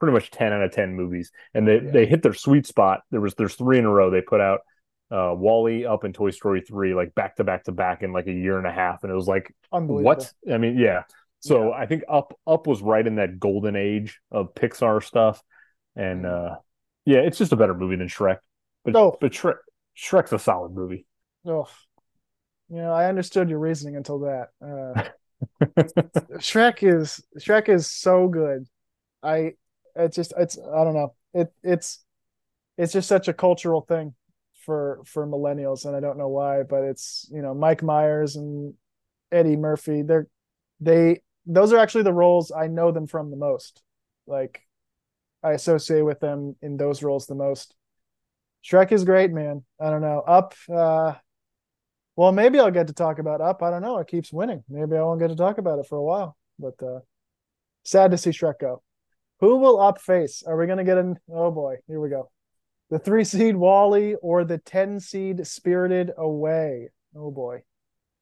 pretty 0.00 0.12
much 0.12 0.30
10 0.30 0.52
out 0.52 0.62
of 0.62 0.72
10 0.72 0.94
movies, 0.94 1.32
and 1.54 1.66
they 1.68 1.80
Yeah. 1.80 1.90
they 1.92 2.06
hit 2.06 2.22
their 2.22 2.34
sweet 2.34 2.66
spot. 2.66 3.00
There 3.10 3.20
was 3.20 3.34
there's 3.34 3.54
three 3.54 3.78
in 3.78 3.84
a 3.84 3.90
row. 3.90 4.10
They 4.10 4.22
put 4.22 4.40
out 4.40 4.60
uh 5.10 5.34
WALL-E 5.36 5.84
up 5.84 6.04
and 6.04 6.14
Toy 6.14 6.30
Story 6.30 6.62
3 6.62 6.94
like 6.94 7.14
back 7.14 7.36
to 7.36 7.44
back 7.44 7.64
to 7.64 7.72
back 7.72 8.02
in 8.02 8.12
like 8.12 8.26
a 8.26 8.32
year 8.32 8.56
and 8.58 8.66
a 8.66 8.72
half 8.72 9.02
and 9.02 9.12
it 9.12 9.14
was 9.14 9.26
like 9.28 9.54
what? 10.02 10.32
I 10.52 10.56
mean, 10.58 10.78
yeah. 10.78 11.02
So 11.46 11.72
I 11.72 11.86
think 11.86 12.04
Up 12.08 12.38
Up 12.46 12.66
was 12.66 12.82
right 12.82 13.06
in 13.06 13.16
that 13.16 13.38
golden 13.38 13.76
age 13.76 14.20
of 14.30 14.54
Pixar 14.54 15.02
stuff, 15.02 15.42
and 15.96 16.24
uh, 16.26 16.56
yeah, 17.04 17.18
it's 17.18 17.38
just 17.38 17.52
a 17.52 17.56
better 17.56 17.74
movie 17.74 17.96
than 17.96 18.08
Shrek. 18.08 18.38
But 18.84 18.96
Oh. 18.96 19.16
but 19.20 19.32
Shrek 19.32 19.56
Shrek's 19.96 20.32
a 20.32 20.38
solid 20.38 20.72
movie. 20.72 21.06
Oh, 21.46 21.68
you 22.68 22.76
know, 22.76 22.92
I 22.92 23.06
understood 23.06 23.50
your 23.50 23.58
reasoning 23.58 23.96
until 23.96 24.20
that. 24.20 24.48
Uh, 24.60 25.04
Shrek 26.40 26.82
is 26.82 27.22
Shrek 27.38 27.68
is 27.68 27.86
so 27.86 28.28
good. 28.28 28.66
I 29.22 29.52
it's 29.96 30.16
just 30.16 30.32
it's 30.36 30.58
I 30.58 30.84
don't 30.84 30.94
know. 30.94 31.14
It 31.34 31.52
it's 31.62 32.02
it's 32.78 32.92
just 32.92 33.08
such 33.08 33.28
a 33.28 33.34
cultural 33.34 33.82
thing 33.82 34.14
for 34.64 35.02
for 35.06 35.26
millennials 35.26 35.84
and 35.84 35.94
I 35.94 36.00
don't 36.00 36.18
know 36.18 36.28
why, 36.28 36.62
but 36.62 36.84
it's, 36.84 37.28
you 37.30 37.42
know, 37.42 37.54
Mike 37.54 37.82
Myers 37.82 38.36
and 38.36 38.74
Eddie 39.30 39.56
Murphy, 39.56 40.02
they're 40.02 40.26
they 40.80 41.20
those 41.46 41.72
are 41.72 41.78
actually 41.78 42.04
the 42.04 42.12
roles 42.12 42.50
I 42.50 42.66
know 42.68 42.90
them 42.92 43.06
from 43.06 43.30
the 43.30 43.36
most. 43.36 43.82
Like 44.26 44.62
I 45.42 45.52
associate 45.52 46.02
with 46.02 46.20
them 46.20 46.56
in 46.62 46.76
those 46.76 47.02
roles 47.02 47.26
the 47.26 47.34
most. 47.34 47.74
Shrek 48.64 48.92
is 48.92 49.04
great, 49.04 49.30
man. 49.30 49.64
I 49.80 49.90
don't 49.90 50.00
know. 50.00 50.20
Up 50.20 50.54
uh 50.72 51.14
well, 52.16 52.30
maybe 52.30 52.60
I'll 52.60 52.70
get 52.70 52.86
to 52.86 52.92
talk 52.92 53.18
about 53.18 53.40
Up. 53.40 53.62
I 53.62 53.70
don't 53.70 53.82
know. 53.82 53.98
It 53.98 54.06
keeps 54.06 54.32
winning. 54.32 54.64
Maybe 54.68 54.96
I 54.96 55.02
won't 55.02 55.20
get 55.20 55.28
to 55.28 55.36
talk 55.36 55.58
about 55.58 55.78
it 55.78 55.86
for 55.86 55.98
a 55.98 56.02
while. 56.02 56.36
But 56.58 56.82
uh 56.82 57.00
sad 57.84 58.10
to 58.12 58.18
see 58.18 58.30
Shrek 58.30 58.60
go. 58.60 58.82
Who 59.40 59.56
will 59.56 59.80
Up 59.80 60.00
face? 60.00 60.42
Are 60.46 60.56
we 60.56 60.66
gonna 60.66 60.84
get 60.84 60.98
an 60.98 61.16
oh 61.30 61.50
boy, 61.50 61.76
here 61.86 62.00
we 62.00 62.08
go. 62.08 62.30
The 62.90 62.98
three 62.98 63.24
seed 63.24 63.56
WALL-E 63.56 64.14
or 64.22 64.44
the 64.44 64.58
ten 64.58 65.00
seed 65.00 65.46
Spirited 65.46 66.12
Away? 66.16 66.90
Oh 67.16 67.30
boy. 67.30 67.62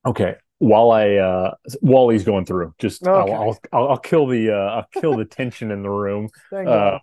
Okay. 0.04 0.36
While 0.62 0.92
I 0.92 1.16
uh 1.16 1.54
WALL-E's 1.80 2.22
going 2.22 2.44
through, 2.44 2.72
just 2.78 3.04
Okay. 3.04 3.32
I'll, 3.32 3.32
I'll 3.32 3.58
I'll 3.72 3.88
I'll 3.88 3.98
kill 3.98 4.28
the 4.28 4.52
uh 4.52 4.54
I'll 4.76 5.00
kill 5.00 5.16
the 5.16 5.24
tension 5.24 5.72
in 5.72 5.82
the 5.82 5.90
room. 5.90 6.28
Thank 6.50 6.68
Uh, 6.68 6.98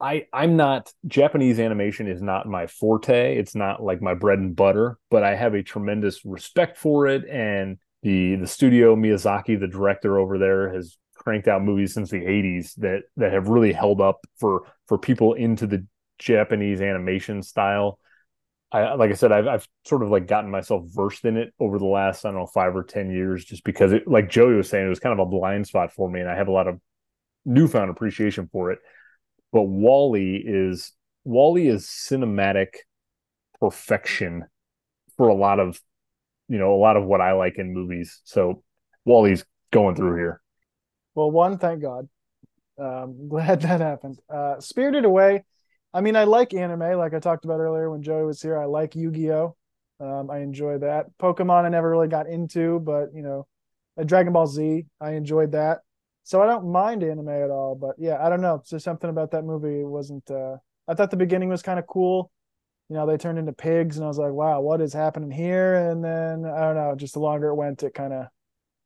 I 0.00 0.26
I'm 0.32 0.56
not 0.56 0.90
Japanese 1.06 1.60
animation 1.60 2.08
is 2.08 2.22
not 2.22 2.46
my 2.46 2.66
forte. 2.66 3.36
It's 3.36 3.54
not 3.54 3.82
like 3.82 4.00
my 4.00 4.14
bread 4.14 4.38
and 4.38 4.56
butter, 4.56 4.96
but 5.10 5.22
I 5.22 5.34
have 5.34 5.52
a 5.52 5.62
tremendous 5.62 6.24
respect 6.24 6.78
for 6.78 7.06
it. 7.06 7.28
And 7.28 7.76
the 8.02 8.36
the 8.36 8.46
studio 8.46 8.96
Miyazaki, 8.96 9.60
the 9.60 9.68
director 9.68 10.18
over 10.18 10.38
there, 10.38 10.72
has 10.72 10.96
cranked 11.14 11.48
out 11.48 11.62
movies 11.62 11.92
since 11.92 12.08
the 12.08 12.26
80s 12.26 12.74
that 12.76 13.02
that 13.18 13.32
have 13.32 13.48
really 13.48 13.74
held 13.74 14.00
up 14.00 14.20
for 14.40 14.62
for 14.88 14.96
people 14.96 15.34
into 15.34 15.66
the 15.66 15.86
Japanese 16.18 16.80
animation 16.80 17.42
style. 17.42 17.98
I 18.72 18.94
like 18.94 19.10
I 19.10 19.14
said, 19.14 19.32
I've 19.32 19.46
I've 19.46 19.68
sort 19.86 20.02
of 20.02 20.08
like 20.08 20.26
gotten 20.26 20.50
myself 20.50 20.84
versed 20.86 21.24
in 21.24 21.36
it 21.36 21.52
over 21.60 21.78
the 21.78 21.84
last 21.84 22.24
I 22.24 22.30
don't 22.30 22.38
know 22.38 22.46
five 22.46 22.74
or 22.74 22.82
ten 22.82 23.10
years, 23.10 23.44
just 23.44 23.64
because 23.64 23.92
it 23.92 24.08
like 24.08 24.30
Joey 24.30 24.54
was 24.54 24.68
saying, 24.68 24.86
it 24.86 24.88
was 24.88 25.00
kind 25.00 25.18
of 25.18 25.26
a 25.26 25.30
blind 25.30 25.66
spot 25.66 25.92
for 25.92 26.10
me, 26.10 26.20
and 26.20 26.28
I 26.28 26.36
have 26.36 26.48
a 26.48 26.52
lot 26.52 26.68
of 26.68 26.80
newfound 27.44 27.90
appreciation 27.90 28.48
for 28.52 28.70
it 28.70 28.78
but 29.52 29.62
WALL-E 29.62 30.42
is 30.44 30.92
WALL-E 31.24 31.68
is 31.68 31.86
cinematic 31.86 32.68
perfection 33.60 34.46
for 35.16 35.28
a 35.28 35.34
lot 35.34 35.60
of 35.60 35.80
you 36.48 36.58
know 36.58 36.74
a 36.74 36.80
lot 36.80 36.96
of 36.96 37.04
what 37.04 37.20
I 37.20 37.32
like 37.32 37.58
in 37.58 37.72
movies. 37.72 38.20
So 38.24 38.64
WALL-E's 39.04 39.44
going 39.70 39.94
through 39.94 40.16
here. 40.16 40.40
Well, 41.14 41.30
one, 41.30 41.58
thank 41.58 41.82
God. 41.82 42.08
Um, 42.78 43.28
glad 43.28 43.60
that 43.60 43.80
happened. 43.80 44.18
Uh, 44.28 44.58
Spirited 44.58 45.04
Away. 45.04 45.44
I 45.94 46.00
mean, 46.00 46.16
I 46.16 46.24
like 46.24 46.54
anime, 46.54 46.98
like 46.98 47.14
I 47.14 47.18
talked 47.18 47.44
about 47.44 47.60
earlier 47.60 47.90
when 47.90 48.02
Joey 48.02 48.24
was 48.24 48.40
here. 48.40 48.58
I 48.58 48.64
like 48.64 48.94
Yu-Gi-Oh. 48.94 49.56
Um, 50.00 50.30
I 50.30 50.38
enjoy 50.38 50.78
that. 50.78 51.06
Pokemon, 51.18 51.64
I 51.64 51.68
never 51.68 51.90
really 51.90 52.08
got 52.08 52.26
into, 52.26 52.80
but 52.80 53.14
you 53.14 53.22
know, 53.22 53.46
uh, 53.98 54.02
Dragon 54.04 54.32
Ball 54.32 54.46
Z, 54.46 54.86
I 55.00 55.12
enjoyed 55.12 55.52
that. 55.52 55.80
So 56.24 56.42
I 56.42 56.46
don't 56.46 56.72
mind 56.72 57.02
anime 57.02 57.28
at 57.28 57.50
all. 57.50 57.74
But 57.74 57.96
yeah, 57.98 58.24
I 58.24 58.28
don't 58.28 58.40
know. 58.40 58.62
There's 58.68 58.82
something 58.82 59.10
about 59.10 59.32
that 59.32 59.44
movie 59.44 59.84
wasn't. 59.84 60.28
Uh, 60.30 60.56
I 60.88 60.94
thought 60.94 61.10
the 61.10 61.16
beginning 61.16 61.48
was 61.48 61.62
kind 61.62 61.78
of 61.78 61.86
cool. 61.86 62.32
You 62.88 62.96
know, 62.96 63.06
they 63.06 63.16
turned 63.16 63.38
into 63.38 63.52
pigs, 63.52 63.96
and 63.96 64.04
I 64.04 64.08
was 64.08 64.18
like, 64.18 64.32
wow, 64.32 64.60
what 64.60 64.80
is 64.80 64.92
happening 64.92 65.30
here? 65.30 65.74
And 65.74 66.02
then 66.04 66.44
I 66.44 66.60
don't 66.60 66.76
know. 66.76 66.94
Just 66.96 67.14
the 67.14 67.20
longer 67.20 67.48
it 67.48 67.54
went, 67.54 67.82
it 67.82 67.94
kind 67.94 68.12
of 68.12 68.26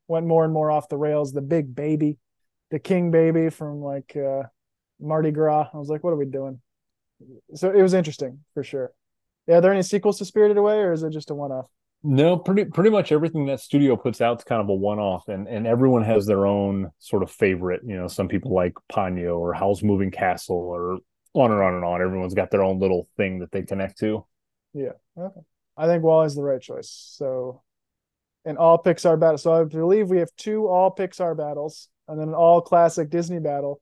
went 0.09 0.27
more 0.27 0.45
and 0.45 0.53
more 0.53 0.71
off 0.71 0.89
the 0.89 0.99
rails. 0.99 1.33
The 1.33 1.41
big 1.43 1.75
baby 1.75 2.19
the 2.71 2.79
king 2.79 3.11
baby 3.11 3.51
from 3.51 3.81
like 3.81 4.17
uh 4.17 4.43
Mardi 5.01 5.31
Gras. 5.31 5.69
I 5.73 5.77
was 5.77 5.89
like, 5.89 6.03
what 6.03 6.13
are 6.13 6.17
we 6.17 6.27
doing? 6.27 6.61
So 7.55 7.71
it 7.71 7.83
was 7.83 7.95
interesting 7.95 8.41
for 8.55 8.63
sure. 8.63 8.93
Yeah, 9.47 9.59
are 9.59 9.61
there 9.61 9.73
any 9.73 9.83
sequels 9.83 10.19
to 10.19 10.25
Spirited 10.25 10.57
Away 10.57 10.79
or 10.79 10.93
is 10.93 11.03
it 11.03 11.13
just 11.13 11.31
a 11.31 11.35
one 11.35 11.53
off? 11.53 11.69
No, 12.03 12.37
pretty 12.37 12.67
pretty 12.67 12.91
much 12.91 13.11
everything 13.11 13.47
that 13.47 13.61
studio 13.61 13.97
puts 13.97 14.21
out 14.21 14.39
is 14.39 14.45
kind 14.45 14.61
of 14.61 14.69
a 14.69 14.75
one 14.75 14.99
off, 14.99 15.29
and 15.29 15.49
and 15.49 15.67
everyone 15.67 16.05
has 16.05 16.27
their 16.27 16.47
own 16.47 16.91
sort 16.99 17.23
of 17.23 17.31
favorite. 17.31 17.81
You 17.85 17.97
know, 17.97 18.07
some 18.07 18.29
people 18.29 18.55
like 18.55 18.75
Ponyo 18.93 19.39
or 19.39 19.55
Howl's 19.55 19.83
Moving 19.83 20.11
Castle 20.11 20.57
or 20.57 20.99
on 21.33 21.51
and 21.51 21.61
on 21.61 21.75
and 21.75 21.85
on. 21.85 22.03
Everyone's 22.03 22.35
got 22.35 22.51
their 22.51 22.63
own 22.63 22.79
little 22.79 23.09
thing 23.17 23.41
that 23.41 23.51
they 23.51 23.63
connect 23.63 23.99
to. 24.01 24.25
Yeah. 24.73 24.93
Okay. 25.19 25.41
I 25.77 25.87
think 25.87 26.05
WALL-E 26.05 26.27
is 26.27 26.35
the 26.35 26.43
right 26.43 26.61
choice. 26.61 26.91
So 27.17 27.63
and 28.45 28.57
all 28.57 28.83
Pixar 28.83 29.19
battles. 29.19 29.43
So 29.43 29.53
I 29.53 29.65
believe 29.65 30.09
we 30.09 30.19
have 30.19 30.31
two 30.37 30.69
all 30.69 30.95
Pixar 30.95 31.37
battles 31.37 31.89
and 32.09 32.21
then 32.21 32.29
an 32.29 32.35
all 32.35 32.61
classic 32.61 33.11
Disney 33.11 33.41
battle. 33.41 33.81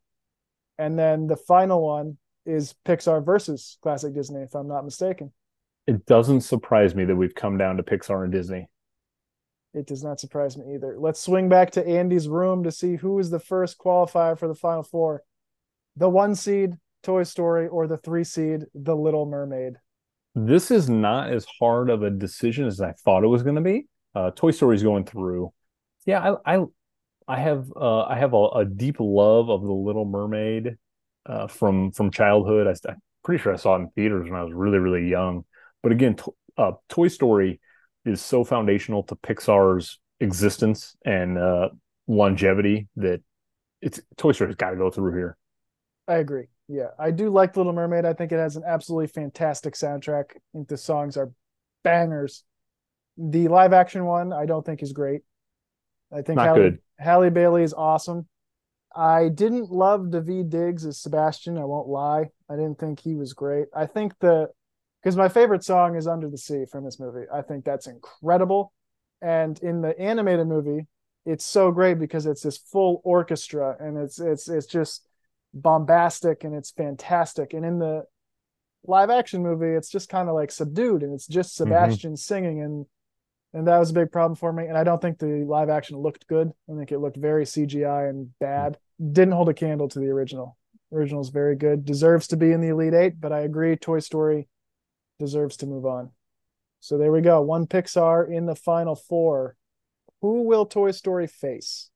And 0.78 0.98
then 0.98 1.26
the 1.26 1.36
final 1.36 1.84
one 1.84 2.16
is 2.46 2.74
Pixar 2.86 3.24
versus 3.24 3.78
classic 3.82 4.14
Disney, 4.14 4.42
if 4.42 4.54
I'm 4.54 4.68
not 4.68 4.84
mistaken. 4.84 5.32
It 5.86 6.06
doesn't 6.06 6.42
surprise 6.42 6.94
me 6.94 7.04
that 7.04 7.16
we've 7.16 7.34
come 7.34 7.58
down 7.58 7.76
to 7.76 7.82
Pixar 7.82 8.24
and 8.24 8.32
Disney. 8.32 8.68
It 9.74 9.86
does 9.86 10.04
not 10.04 10.20
surprise 10.20 10.56
me 10.56 10.74
either. 10.74 10.96
Let's 10.98 11.20
swing 11.20 11.48
back 11.48 11.72
to 11.72 11.86
Andy's 11.86 12.28
room 12.28 12.62
to 12.62 12.70
see 12.70 12.96
who 12.96 13.18
is 13.18 13.30
the 13.30 13.40
first 13.40 13.76
qualifier 13.78 14.38
for 14.38 14.46
the 14.46 14.54
final 14.54 14.84
four. 14.84 15.22
The 15.96 16.08
one 16.08 16.34
seed, 16.34 16.74
Toy 17.02 17.24
Story, 17.24 17.66
or 17.66 17.86
the 17.86 17.98
three 17.98 18.24
seed, 18.24 18.62
The 18.74 18.96
Little 18.96 19.26
Mermaid. 19.26 19.74
This 20.34 20.70
is 20.70 20.88
not 20.88 21.30
as 21.30 21.46
hard 21.60 21.90
of 21.90 22.02
a 22.02 22.10
decision 22.10 22.66
as 22.66 22.80
I 22.80 22.92
thought 22.92 23.24
it 23.24 23.28
was 23.28 23.42
going 23.42 23.56
to 23.56 23.60
be. 23.60 23.86
Uh, 24.14 24.30
Toy 24.30 24.52
Story's 24.52 24.82
going 24.82 25.04
through. 25.04 25.52
Yeah, 26.06 26.36
I 26.44 26.56
I, 26.56 26.64
I 27.26 27.40
have 27.40 27.66
uh, 27.74 28.02
I 28.04 28.16
have 28.16 28.32
a, 28.32 28.46
a, 28.48 28.64
deep 28.64 28.96
love 28.98 29.48
of 29.48 29.62
the 29.62 29.72
Little 29.72 30.04
Mermaid 30.04 30.76
uh, 31.26 31.46
from 31.46 31.92
from 31.92 32.10
childhood. 32.10 32.66
I, 32.66 32.90
am 32.90 33.00
pretty 33.22 33.42
sure 33.42 33.52
I 33.52 33.56
saw 33.56 33.76
it 33.76 33.80
in 33.80 33.88
theaters 33.90 34.28
when 34.30 34.38
I 34.38 34.44
was 34.44 34.52
really 34.52 34.78
really 34.78 35.08
young. 35.08 35.44
But 35.82 35.92
again, 35.92 36.14
to, 36.16 36.34
uh, 36.56 36.72
Toy 36.88 37.08
Story 37.08 37.60
is 38.04 38.20
so 38.20 38.44
foundational 38.44 39.02
to 39.04 39.16
Pixar's 39.16 39.98
existence 40.20 40.96
and 41.04 41.38
uh, 41.38 41.70
longevity 42.06 42.88
that 42.96 43.20
it's 43.80 44.00
Toy 44.16 44.32
Story's 44.32 44.56
got 44.56 44.70
to 44.70 44.76
go 44.76 44.90
through 44.90 45.14
here. 45.14 45.36
I 46.08 46.16
agree. 46.16 46.46
Yeah, 46.68 46.88
I 46.98 47.10
do 47.10 47.30
like 47.30 47.56
Little 47.56 47.72
Mermaid. 47.72 48.04
I 48.04 48.14
think 48.14 48.32
it 48.32 48.38
has 48.38 48.56
an 48.56 48.62
absolutely 48.66 49.08
fantastic 49.08 49.74
soundtrack. 49.74 50.24
I 50.30 50.40
think 50.52 50.68
the 50.68 50.76
songs 50.76 51.16
are 51.16 51.30
bangers. 51.82 52.44
The 53.18 53.48
live 53.48 53.72
action 53.72 54.04
one, 54.04 54.32
I 54.32 54.46
don't 54.46 54.64
think 54.64 54.82
is 54.82 54.92
great. 54.92 55.22
I 56.12 56.22
think 56.22 56.36
Not 56.36 56.46
Halle, 56.46 56.56
good. 56.56 56.78
Halle 56.98 57.30
Bailey 57.30 57.62
is 57.62 57.74
awesome. 57.74 58.26
I 58.94 59.28
didn't 59.28 59.70
love 59.70 60.02
Daveed 60.02 60.50
Diggs 60.50 60.86
as 60.86 60.98
Sebastian. 60.98 61.58
I 61.58 61.64
won't 61.64 61.88
lie. 61.88 62.30
I 62.48 62.56
didn't 62.56 62.78
think 62.78 63.00
he 63.00 63.14
was 63.14 63.32
great. 63.32 63.66
I 63.74 63.86
think 63.86 64.18
the 64.20 64.48
because 65.02 65.16
my 65.16 65.28
favorite 65.28 65.64
song 65.64 65.96
is 65.96 66.06
Under 66.06 66.30
the 66.30 66.38
Sea 66.38 66.64
from 66.64 66.84
this 66.84 66.98
movie. 66.98 67.26
I 67.32 67.42
think 67.42 67.64
that's 67.64 67.86
incredible. 67.86 68.72
And 69.20 69.58
in 69.60 69.82
the 69.82 69.98
animated 69.98 70.46
movie, 70.46 70.86
it's 71.26 71.44
so 71.44 71.70
great 71.72 71.98
because 71.98 72.26
it's 72.26 72.42
this 72.42 72.58
full 72.58 73.00
orchestra 73.04 73.76
and 73.80 73.98
it's 73.98 74.20
it's 74.20 74.48
it's 74.48 74.66
just 74.66 75.06
bombastic 75.52 76.44
and 76.44 76.54
it's 76.54 76.70
fantastic. 76.70 77.52
And 77.52 77.64
in 77.64 77.78
the 77.78 78.04
live 78.86 79.10
action 79.10 79.42
movie, 79.42 79.74
it's 79.74 79.88
just 79.88 80.08
kind 80.08 80.28
of 80.28 80.34
like 80.34 80.50
subdued 80.50 81.02
and 81.02 81.14
it's 81.14 81.26
just 81.26 81.56
Sebastian 81.56 82.12
mm-hmm. 82.12 82.16
singing 82.16 82.62
and 82.62 82.86
and 83.54 83.68
that 83.68 83.78
was 83.78 83.90
a 83.90 83.94
big 83.94 84.10
problem 84.10 84.34
for 84.34 84.52
me. 84.52 84.66
And 84.66 84.76
I 84.76 84.84
don't 84.84 85.00
think 85.00 85.18
the 85.18 85.44
live 85.46 85.68
action 85.68 85.96
looked 85.96 86.26
good. 86.26 86.50
I 86.70 86.76
think 86.76 86.90
it 86.90 86.98
looked 86.98 87.16
very 87.16 87.44
CGI 87.44 88.10
and 88.10 88.36
bad. 88.40 88.78
Didn't 88.98 89.32
hold 89.32 89.48
a 89.48 89.54
candle 89.54 89.88
to 89.88 89.98
the 89.98 90.08
original. 90.08 90.56
Original 90.92 91.20
is 91.20 91.30
very 91.30 91.56
good. 91.56 91.84
Deserves 91.84 92.28
to 92.28 92.36
be 92.36 92.52
in 92.52 92.60
the 92.60 92.68
Elite 92.68 92.94
Eight, 92.94 93.20
but 93.20 93.32
I 93.32 93.40
agree. 93.40 93.76
Toy 93.76 93.98
Story 93.98 94.48
deserves 95.18 95.56
to 95.58 95.66
move 95.66 95.86
on. 95.86 96.10
So 96.80 96.98
there 96.98 97.10
we 97.10 97.20
go. 97.20 97.40
One 97.40 97.66
Pixar 97.66 98.30
in 98.30 98.46
the 98.46 98.54
final 98.54 98.94
four. 98.94 99.56
Who 100.20 100.42
will 100.42 100.66
Toy 100.66 100.92
Story 100.92 101.26
face? 101.26 101.90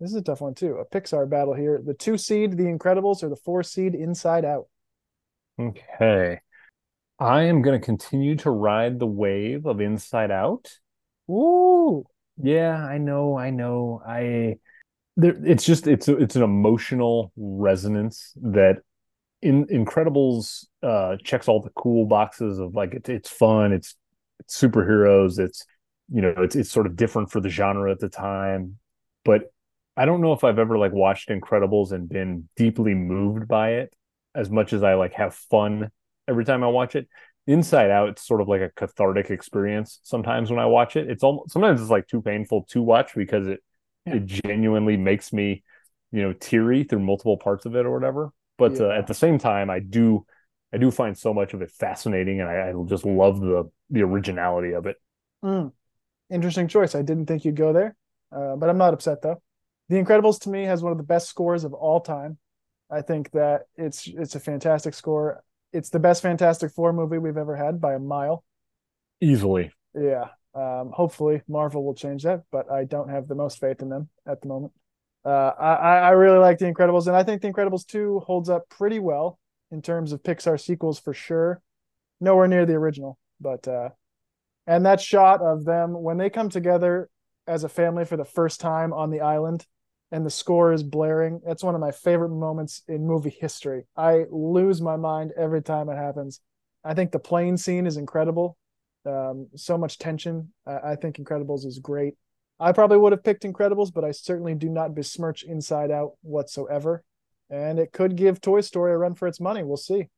This 0.00 0.10
is 0.10 0.16
a 0.16 0.22
tough 0.22 0.40
one 0.40 0.54
too. 0.54 0.76
A 0.76 0.84
Pixar 0.84 1.28
battle 1.28 1.54
here. 1.54 1.80
The 1.84 1.94
two 1.94 2.18
seed, 2.18 2.56
The 2.56 2.64
Incredibles, 2.64 3.22
or 3.22 3.28
the 3.28 3.36
four 3.36 3.62
seed, 3.62 3.94
Inside 3.94 4.44
Out. 4.44 4.66
Okay. 5.58 6.40
I 7.18 7.42
am 7.42 7.62
going 7.62 7.80
to 7.80 7.84
continue 7.84 8.36
to 8.36 8.50
ride 8.50 8.98
the 8.98 9.06
wave 9.06 9.66
of 9.66 9.80
Inside 9.80 10.30
Out. 10.30 10.70
Ooh. 11.28 12.04
Yeah, 12.40 12.76
I 12.76 12.98
know, 12.98 13.36
I 13.36 13.50
know. 13.50 14.00
I 14.06 14.58
there 15.18 15.34
it's 15.44 15.64
just 15.64 15.86
it's 15.86 16.08
it's 16.08 16.36
an 16.36 16.42
emotional 16.42 17.32
resonance 17.36 18.32
that 18.36 18.78
in 19.42 19.66
Incredibles 19.66 20.64
uh 20.82 21.16
checks 21.22 21.48
all 21.48 21.60
the 21.60 21.70
cool 21.70 22.06
boxes 22.06 22.58
of 22.58 22.74
like 22.74 22.94
it, 22.94 23.08
it's 23.08 23.28
fun, 23.28 23.72
it's, 23.72 23.96
it's 24.40 24.58
superheroes, 24.58 25.38
it's 25.38 25.66
you 26.10 26.22
know, 26.22 26.32
it's 26.38 26.56
it's 26.56 26.70
sort 26.70 26.86
of 26.86 26.96
different 26.96 27.30
for 27.30 27.40
the 27.40 27.50
genre 27.50 27.90
at 27.90 27.98
the 27.98 28.08
time. 28.08 28.78
But 29.24 29.52
I 29.96 30.04
don't 30.06 30.20
know 30.20 30.32
if 30.32 30.44
I've 30.44 30.60
ever 30.60 30.78
like 30.78 30.92
watched 30.92 31.28
Incredibles 31.30 31.90
and 31.90 32.08
been 32.08 32.48
deeply 32.56 32.94
moved 32.94 33.48
by 33.48 33.72
it 33.72 33.92
as 34.36 34.48
much 34.50 34.72
as 34.72 34.84
I 34.84 34.94
like 34.94 35.14
have 35.14 35.34
fun 35.34 35.90
every 36.28 36.44
time 36.44 36.62
I 36.62 36.68
watch 36.68 36.94
it. 36.94 37.08
Inside 37.48 37.90
Out, 37.90 38.10
it's 38.10 38.26
sort 38.26 38.40
of 38.40 38.48
like 38.48 38.60
a 38.60 38.70
cathartic 38.70 39.30
experience. 39.30 39.98
Sometimes 40.04 40.50
when 40.50 40.60
I 40.60 40.66
watch 40.66 40.94
it, 40.94 41.10
it's 41.10 41.24
almost 41.24 41.50
sometimes 41.50 41.80
it's 41.80 41.90
like 41.90 42.06
too 42.06 42.22
painful 42.22 42.66
to 42.70 42.82
watch 42.82 43.14
because 43.16 43.48
it 43.48 43.60
it 44.12 44.26
genuinely 44.26 44.96
makes 44.96 45.32
me, 45.32 45.62
you 46.12 46.22
know, 46.22 46.32
teary 46.32 46.84
through 46.84 47.00
multiple 47.00 47.36
parts 47.36 47.66
of 47.66 47.76
it 47.76 47.86
or 47.86 47.92
whatever. 47.92 48.32
But 48.56 48.80
uh, 48.80 48.90
at 48.90 49.06
the 49.06 49.14
same 49.14 49.38
time, 49.38 49.70
I 49.70 49.78
do, 49.78 50.26
I 50.72 50.78
do 50.78 50.90
find 50.90 51.16
so 51.16 51.32
much 51.32 51.54
of 51.54 51.62
it 51.62 51.70
fascinating, 51.70 52.40
and 52.40 52.48
I, 52.48 52.70
I 52.70 52.72
just 52.86 53.06
love 53.06 53.40
the 53.40 53.70
the 53.90 54.02
originality 54.02 54.72
of 54.72 54.86
it. 54.86 54.96
Mm. 55.44 55.72
Interesting 56.30 56.68
choice. 56.68 56.94
I 56.94 57.02
didn't 57.02 57.26
think 57.26 57.44
you'd 57.44 57.56
go 57.56 57.72
there, 57.72 57.96
uh, 58.32 58.56
but 58.56 58.68
I'm 58.68 58.78
not 58.78 58.94
upset 58.94 59.22
though. 59.22 59.40
The 59.88 59.96
Incredibles 59.96 60.40
to 60.40 60.50
me 60.50 60.64
has 60.64 60.82
one 60.82 60.92
of 60.92 60.98
the 60.98 61.04
best 61.04 61.28
scores 61.28 61.64
of 61.64 61.72
all 61.72 62.00
time. 62.00 62.38
I 62.90 63.02
think 63.02 63.30
that 63.32 63.62
it's 63.76 64.06
it's 64.06 64.34
a 64.34 64.40
fantastic 64.40 64.94
score. 64.94 65.42
It's 65.72 65.90
the 65.90 65.98
best 65.98 66.22
Fantastic 66.22 66.72
Four 66.72 66.92
movie 66.92 67.18
we've 67.18 67.36
ever 67.36 67.54
had 67.56 67.80
by 67.80 67.94
a 67.94 67.98
mile. 67.98 68.44
Easily, 69.20 69.72
Yeah. 69.94 70.28
Um, 70.58 70.90
hopefully 70.92 71.42
Marvel 71.46 71.84
will 71.84 71.94
change 71.94 72.24
that, 72.24 72.42
but 72.50 72.70
I 72.70 72.84
don't 72.84 73.08
have 73.08 73.28
the 73.28 73.36
most 73.36 73.60
faith 73.60 73.80
in 73.80 73.88
them 73.88 74.08
at 74.26 74.40
the 74.40 74.48
moment. 74.48 74.72
Uh, 75.24 75.52
I, 75.58 75.98
I 75.98 76.10
really 76.10 76.38
like 76.38 76.58
The 76.58 76.64
Incredibles, 76.64 77.06
and 77.06 77.14
I 77.14 77.22
think 77.22 77.42
The 77.42 77.52
Incredibles 77.52 77.86
2 77.86 78.20
holds 78.20 78.48
up 78.48 78.68
pretty 78.68 78.98
well 78.98 79.38
in 79.70 79.82
terms 79.82 80.12
of 80.12 80.22
Pixar 80.22 80.60
sequels 80.60 80.98
for 80.98 81.14
sure. 81.14 81.62
Nowhere 82.20 82.48
near 82.48 82.66
the 82.66 82.74
original, 82.74 83.18
but 83.40 83.68
uh, 83.68 83.90
and 84.66 84.84
that 84.84 85.00
shot 85.00 85.40
of 85.40 85.64
them 85.64 86.02
when 86.02 86.18
they 86.18 86.28
come 86.28 86.48
together 86.48 87.08
as 87.46 87.62
a 87.62 87.68
family 87.68 88.04
for 88.04 88.16
the 88.16 88.24
first 88.24 88.60
time 88.60 88.92
on 88.92 89.10
the 89.10 89.20
island 89.20 89.64
and 90.12 90.26
the 90.26 90.30
score 90.30 90.72
is 90.72 90.82
blaring. 90.82 91.40
That's 91.46 91.62
one 91.62 91.74
of 91.74 91.80
my 91.80 91.90
favorite 91.90 92.30
moments 92.30 92.82
in 92.86 93.06
movie 93.06 93.34
history. 93.40 93.84
I 93.96 94.24
lose 94.30 94.82
my 94.82 94.96
mind 94.96 95.32
every 95.38 95.62
time 95.62 95.88
it 95.88 95.96
happens. 95.96 96.40
I 96.84 96.94
think 96.94 97.12
the 97.12 97.18
plane 97.18 97.56
scene 97.56 97.86
is 97.86 97.96
incredible. 97.96 98.57
Um, 99.08 99.48
so 99.54 99.78
much 99.78 99.98
tension. 99.98 100.52
I, 100.66 100.92
I 100.92 100.96
think 100.96 101.16
Incredibles 101.16 101.64
is 101.64 101.78
great. 101.78 102.14
I 102.60 102.72
probably 102.72 102.98
would 102.98 103.12
have 103.12 103.24
picked 103.24 103.44
Incredibles, 103.44 103.92
but 103.92 104.04
I 104.04 104.10
certainly 104.10 104.54
do 104.54 104.68
not 104.68 104.94
besmirch 104.94 105.44
Inside 105.44 105.90
Out 105.90 106.12
whatsoever. 106.22 107.04
And 107.50 107.78
it 107.78 107.92
could 107.92 108.16
give 108.16 108.40
Toy 108.40 108.60
Story 108.60 108.92
a 108.92 108.98
run 108.98 109.14
for 109.14 109.26
its 109.26 109.40
money. 109.40 109.62
We'll 109.62 109.76
see. 109.76 110.08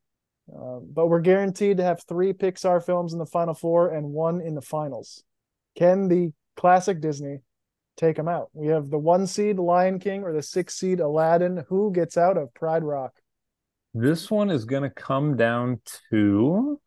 Uh, 0.53 0.79
but 0.81 1.07
we're 1.07 1.21
guaranteed 1.21 1.77
to 1.77 1.83
have 1.83 2.03
three 2.03 2.33
Pixar 2.33 2.83
films 2.83 3.13
in 3.13 3.19
the 3.19 3.25
final 3.25 3.53
four 3.53 3.93
and 3.93 4.11
one 4.11 4.41
in 4.41 4.55
the 4.55 4.61
finals. 4.61 5.23
Can 5.77 6.09
the 6.09 6.33
classic 6.57 6.99
Disney 6.99 7.37
take 7.95 8.17
them 8.17 8.27
out? 8.27 8.49
We 8.53 8.67
have 8.67 8.89
the 8.89 8.97
one 8.97 9.27
seed 9.27 9.59
Lion 9.59 9.99
King 9.99 10.23
or 10.23 10.33
the 10.33 10.41
six 10.41 10.75
seed 10.75 10.99
Aladdin. 10.99 11.63
Who 11.69 11.93
gets 11.93 12.17
out 12.17 12.37
of 12.37 12.53
Pride 12.53 12.83
Rock? 12.83 13.13
this 13.93 14.31
one 14.31 14.49
is 14.49 14.65
going 14.65 14.83
to 14.83 14.89
come 14.89 15.35
down 15.35 15.81
to 16.09 16.79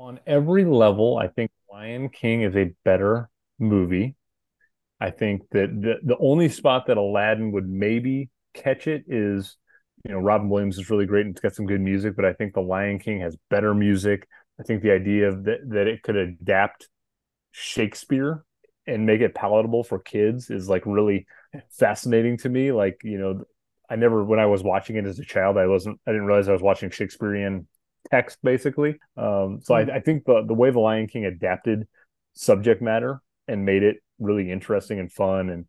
on 0.00 0.18
every 0.26 0.64
level. 0.64 1.18
I 1.18 1.28
think 1.28 1.50
Lion 1.70 2.08
King 2.08 2.42
is 2.42 2.56
a 2.56 2.72
better 2.84 3.28
movie. 3.58 4.16
I 5.00 5.10
think 5.10 5.42
that 5.50 5.68
the 5.80 5.94
the 6.02 6.16
only 6.18 6.48
spot 6.48 6.86
that 6.86 6.96
Aladdin 6.96 7.52
would 7.52 7.68
maybe 7.68 8.30
catch 8.54 8.86
it 8.86 9.04
is, 9.06 9.56
you 10.04 10.12
know, 10.12 10.18
Robin 10.18 10.48
Williams 10.48 10.78
is 10.78 10.90
really 10.90 11.06
great 11.06 11.26
and 11.26 11.34
it's 11.34 11.40
got 11.40 11.54
some 11.54 11.66
good 11.66 11.80
music, 11.80 12.16
but 12.16 12.24
I 12.24 12.32
think 12.32 12.54
The 12.54 12.62
Lion 12.62 12.98
King 12.98 13.20
has 13.20 13.36
better 13.50 13.74
music. 13.74 14.26
I 14.58 14.62
think 14.62 14.82
the 14.82 14.90
idea 14.90 15.28
of 15.28 15.44
that 15.44 15.60
that 15.68 15.86
it 15.86 16.02
could 16.02 16.16
adapt 16.16 16.88
Shakespeare 17.52 18.44
and 18.86 19.06
make 19.06 19.20
it 19.20 19.34
palatable 19.34 19.84
for 19.84 19.98
kids 19.98 20.50
is 20.50 20.68
like 20.68 20.82
really 20.86 21.26
fascinating 21.70 22.38
to 22.38 22.48
me. 22.48 22.72
Like, 22.72 23.00
you 23.04 23.18
know, 23.18 23.44
I 23.88 23.96
never 23.96 24.24
when 24.24 24.40
I 24.40 24.46
was 24.46 24.62
watching 24.62 24.96
it 24.96 25.06
as 25.06 25.18
a 25.18 25.24
child, 25.24 25.58
I 25.58 25.66
wasn't 25.66 26.00
I 26.06 26.12
didn't 26.12 26.26
realize 26.26 26.48
I 26.48 26.52
was 26.52 26.62
watching 26.62 26.90
Shakespearean 26.90 27.66
text 28.10 28.38
basically. 28.42 28.98
Um, 29.16 29.60
so 29.62 29.74
I, 29.74 29.96
I 29.96 30.00
think 30.00 30.24
the 30.24 30.44
the 30.46 30.54
way 30.54 30.70
the 30.70 30.80
Lion 30.80 31.06
King 31.06 31.24
adapted 31.24 31.86
subject 32.34 32.82
matter 32.82 33.20
and 33.48 33.64
made 33.64 33.82
it 33.82 33.96
really 34.18 34.50
interesting 34.50 34.98
and 34.98 35.10
fun 35.12 35.50
and 35.50 35.66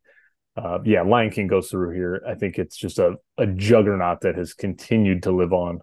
uh, 0.58 0.80
yeah, 0.84 1.02
Lion 1.02 1.30
King 1.30 1.48
goes 1.48 1.70
through 1.70 1.96
here. 1.96 2.22
I 2.28 2.36
think 2.36 2.60
it's 2.60 2.76
just 2.76 3.00
a, 3.00 3.16
a 3.38 3.48
juggernaut 3.48 4.22
that 4.22 4.36
has 4.36 4.54
continued 4.54 5.24
to 5.24 5.32
live 5.32 5.54
on. 5.54 5.80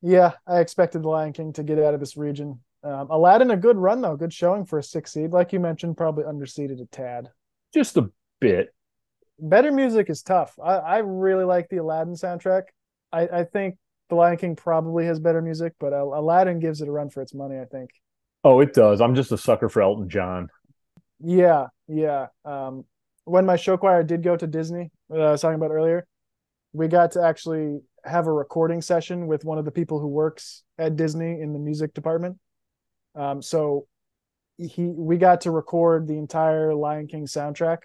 Yeah, 0.00 0.32
I 0.46 0.60
expected 0.60 1.02
the 1.02 1.08
Lion 1.08 1.32
King 1.32 1.52
to 1.54 1.62
get 1.62 1.78
out 1.78 1.94
of 1.94 2.00
this 2.00 2.16
region. 2.16 2.60
Um, 2.82 3.08
Aladdin, 3.10 3.50
a 3.50 3.56
good 3.56 3.76
run 3.76 4.00
though, 4.00 4.16
good 4.16 4.32
showing 4.32 4.64
for 4.64 4.78
a 4.78 4.82
six 4.82 5.12
seed. 5.12 5.32
Like 5.32 5.52
you 5.52 5.60
mentioned, 5.60 5.96
probably 5.96 6.24
underseeded 6.24 6.80
a 6.80 6.86
tad. 6.86 7.28
Just 7.74 7.96
a 7.96 8.10
bit. 8.40 8.72
Better 9.38 9.72
music 9.72 10.08
is 10.08 10.22
tough. 10.22 10.54
I, 10.62 10.76
I 10.76 10.98
really 10.98 11.44
like 11.44 11.68
the 11.68 11.78
Aladdin 11.78 12.14
soundtrack. 12.14 12.62
I, 13.12 13.22
I 13.22 13.44
think 13.44 13.76
the 14.08 14.14
Lion 14.14 14.36
King 14.36 14.56
probably 14.56 15.06
has 15.06 15.18
better 15.18 15.42
music, 15.42 15.74
but 15.80 15.92
Aladdin 15.92 16.60
gives 16.60 16.80
it 16.80 16.88
a 16.88 16.92
run 16.92 17.10
for 17.10 17.22
its 17.22 17.34
money. 17.34 17.58
I 17.58 17.64
think. 17.64 17.90
Oh, 18.44 18.60
it 18.60 18.74
does. 18.74 19.00
I'm 19.00 19.14
just 19.14 19.32
a 19.32 19.38
sucker 19.38 19.68
for 19.68 19.82
Elton 19.82 20.08
John. 20.08 20.48
Yeah, 21.18 21.66
yeah. 21.88 22.26
Um, 22.44 22.84
when 23.24 23.44
my 23.44 23.56
show 23.56 23.76
choir 23.76 24.02
did 24.02 24.22
go 24.22 24.36
to 24.36 24.46
Disney, 24.46 24.90
that 25.10 25.20
I 25.20 25.32
was 25.32 25.40
talking 25.40 25.56
about 25.56 25.72
earlier, 25.72 26.06
we 26.72 26.88
got 26.88 27.12
to 27.12 27.22
actually 27.22 27.80
have 28.04 28.26
a 28.26 28.32
recording 28.32 28.80
session 28.80 29.26
with 29.26 29.44
one 29.44 29.58
of 29.58 29.64
the 29.64 29.72
people 29.72 29.98
who 29.98 30.06
works 30.06 30.62
at 30.78 30.96
Disney 30.96 31.40
in 31.40 31.52
the 31.52 31.58
music 31.58 31.92
department. 31.94 32.38
Um, 33.14 33.42
so 33.42 33.86
he 34.58 34.84
we 34.84 35.16
got 35.16 35.42
to 35.42 35.50
record 35.50 36.06
the 36.06 36.16
entire 36.16 36.74
Lion 36.74 37.08
King 37.08 37.26
soundtrack 37.26 37.78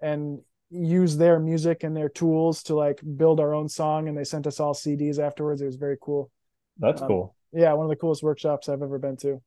and 0.00 0.40
use 0.70 1.16
their 1.16 1.38
music 1.40 1.82
and 1.84 1.96
their 1.96 2.08
tools 2.08 2.62
to 2.64 2.74
like 2.74 3.00
build 3.16 3.40
our 3.40 3.54
own 3.54 3.68
song 3.68 4.08
and 4.08 4.16
they 4.16 4.24
sent 4.24 4.46
us 4.46 4.60
all 4.60 4.74
CDs 4.74 5.18
afterwards. 5.18 5.62
It 5.62 5.66
was 5.66 5.76
very 5.76 5.96
cool. 6.00 6.30
That's 6.78 7.00
Um, 7.02 7.08
cool. 7.08 7.34
Yeah, 7.52 7.72
one 7.72 7.86
of 7.86 7.90
the 7.90 7.96
coolest 7.96 8.22
workshops 8.22 8.68
I've 8.68 8.82
ever 8.82 8.98
been 8.98 9.16
to. 9.18 9.40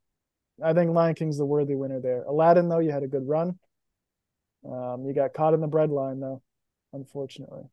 I 0.63 0.73
think 0.73 0.91
Lion 0.91 1.15
King's 1.15 1.37
the 1.37 1.45
worthy 1.45 1.75
winner 1.75 1.99
there. 1.99 2.23
Aladdin, 2.23 2.67
though, 2.69 2.79
you 2.79 2.91
had 2.91 3.03
a 3.03 3.07
good 3.07 3.27
run. 3.27 3.57
Um, 4.67 5.05
you 5.05 5.13
got 5.13 5.33
caught 5.33 5.53
in 5.53 5.61
the 5.61 5.67
breadline, 5.67 6.19
though, 6.19 6.41
unfortunately. 6.93 7.63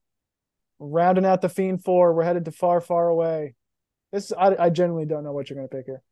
Rounding 0.78 1.26
out 1.26 1.40
the 1.42 1.48
Fiend 1.48 1.82
Four, 1.84 2.14
we're 2.14 2.22
headed 2.24 2.44
to 2.44 2.52
far, 2.52 2.80
far 2.80 3.08
away. 3.08 3.54
This 4.12 4.32
I, 4.32 4.54
I 4.58 4.70
genuinely 4.70 5.06
don't 5.06 5.24
know 5.24 5.32
what 5.32 5.50
you're 5.50 5.56
going 5.58 5.68
to 5.68 5.76
pick 5.76 5.86
here. 5.86 6.02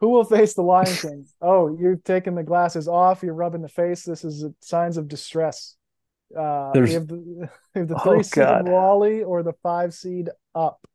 Who 0.00 0.08
will 0.08 0.24
face 0.24 0.54
the 0.54 0.62
Lion 0.62 0.86
King? 1.00 1.26
Oh, 1.42 1.76
you're 1.78 1.96
taking 1.96 2.34
the 2.34 2.42
glasses 2.42 2.88
off. 2.88 3.22
You're 3.22 3.34
rubbing 3.34 3.62
the 3.62 3.68
face. 3.68 4.04
This 4.04 4.24
is 4.24 4.44
signs 4.60 4.96
of 4.96 5.08
distress. 5.08 5.76
Uh, 6.36 6.72
we 6.74 6.92
have 6.92 7.08
the, 7.08 7.16
we 7.74 7.78
have 7.80 7.88
the 7.88 7.96
Oh, 7.96 7.98
three 8.14 8.22
seed 8.22 8.34
God. 8.44 8.68
WALL-E 8.68 9.22
or 9.22 9.42
the 9.42 9.54
five 9.62 9.94
seed 9.94 10.30
Up. 10.54 10.86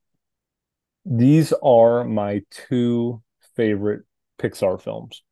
These 1.05 1.53
are 1.61 2.03
my 2.03 2.43
two 2.49 3.21
favorite 3.55 4.03
Pixar 4.39 4.81
films, 4.81 5.23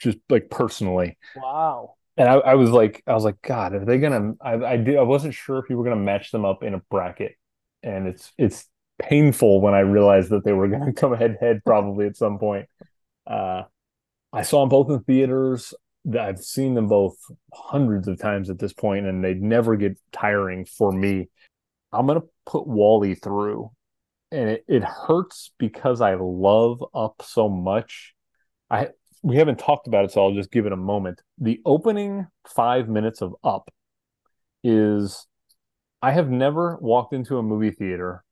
just 0.00 0.18
like 0.28 0.50
personally. 0.50 1.16
Wow. 1.36 1.94
And 2.16 2.28
I, 2.28 2.34
I 2.34 2.54
was 2.54 2.70
like, 2.70 3.02
I 3.06 3.14
was 3.14 3.24
like, 3.24 3.40
God, 3.42 3.74
are 3.74 3.84
they 3.84 3.98
gonna? 3.98 4.34
I, 4.40 4.54
I 4.54 4.76
did. 4.78 4.96
I 4.96 5.02
wasn't 5.02 5.34
sure 5.34 5.58
if 5.58 5.68
you 5.68 5.76
were 5.76 5.84
gonna 5.84 5.96
match 5.96 6.30
them 6.32 6.44
up 6.44 6.62
in 6.62 6.74
a 6.74 6.78
bracket, 6.90 7.36
and 7.82 8.08
it's 8.08 8.32
it's 8.38 8.68
painful 8.98 9.60
when 9.60 9.74
I 9.74 9.80
realized 9.80 10.30
that 10.30 10.42
they 10.44 10.52
were 10.52 10.68
gonna 10.68 10.92
come 10.94 11.14
head 11.14 11.36
head 11.40 11.60
probably 11.64 12.06
at 12.06 12.16
some 12.16 12.38
point. 12.38 12.66
Uh, 13.26 13.64
I 14.32 14.42
saw 14.42 14.60
them 14.60 14.70
both 14.70 14.90
in 14.90 15.00
theaters. 15.04 15.74
I've 16.18 16.38
seen 16.38 16.74
them 16.74 16.86
both 16.86 17.16
hundreds 17.52 18.06
of 18.08 18.18
times 18.18 18.50
at 18.50 18.58
this 18.58 18.72
point, 18.72 19.06
and 19.06 19.24
they 19.24 19.34
never 19.34 19.76
get 19.76 19.98
tiring 20.12 20.64
for 20.64 20.92
me. 20.92 21.28
I'm 21.92 22.06
gonna 22.06 22.22
put 22.44 22.66
WALL-E 22.66 23.14
through, 23.16 23.70
and 24.30 24.50
it, 24.50 24.64
it 24.68 24.84
hurts 24.84 25.52
because 25.58 26.00
I 26.00 26.14
love 26.14 26.84
Up 26.94 27.22
so 27.24 27.48
much. 27.48 28.14
I 28.70 28.88
we 29.22 29.36
haven't 29.36 29.58
talked 29.58 29.88
about 29.88 30.04
it, 30.04 30.12
so 30.12 30.22
I'll 30.22 30.34
just 30.34 30.52
give 30.52 30.66
it 30.66 30.72
a 30.72 30.76
moment. 30.76 31.22
The 31.38 31.60
opening 31.64 32.26
five 32.46 32.88
minutes 32.88 33.22
of 33.22 33.34
Up 33.42 33.72
is 34.62 35.26
I 36.02 36.12
have 36.12 36.30
never 36.30 36.76
walked 36.80 37.12
into 37.12 37.38
a 37.38 37.42
movie 37.42 37.70
theater 37.70 38.22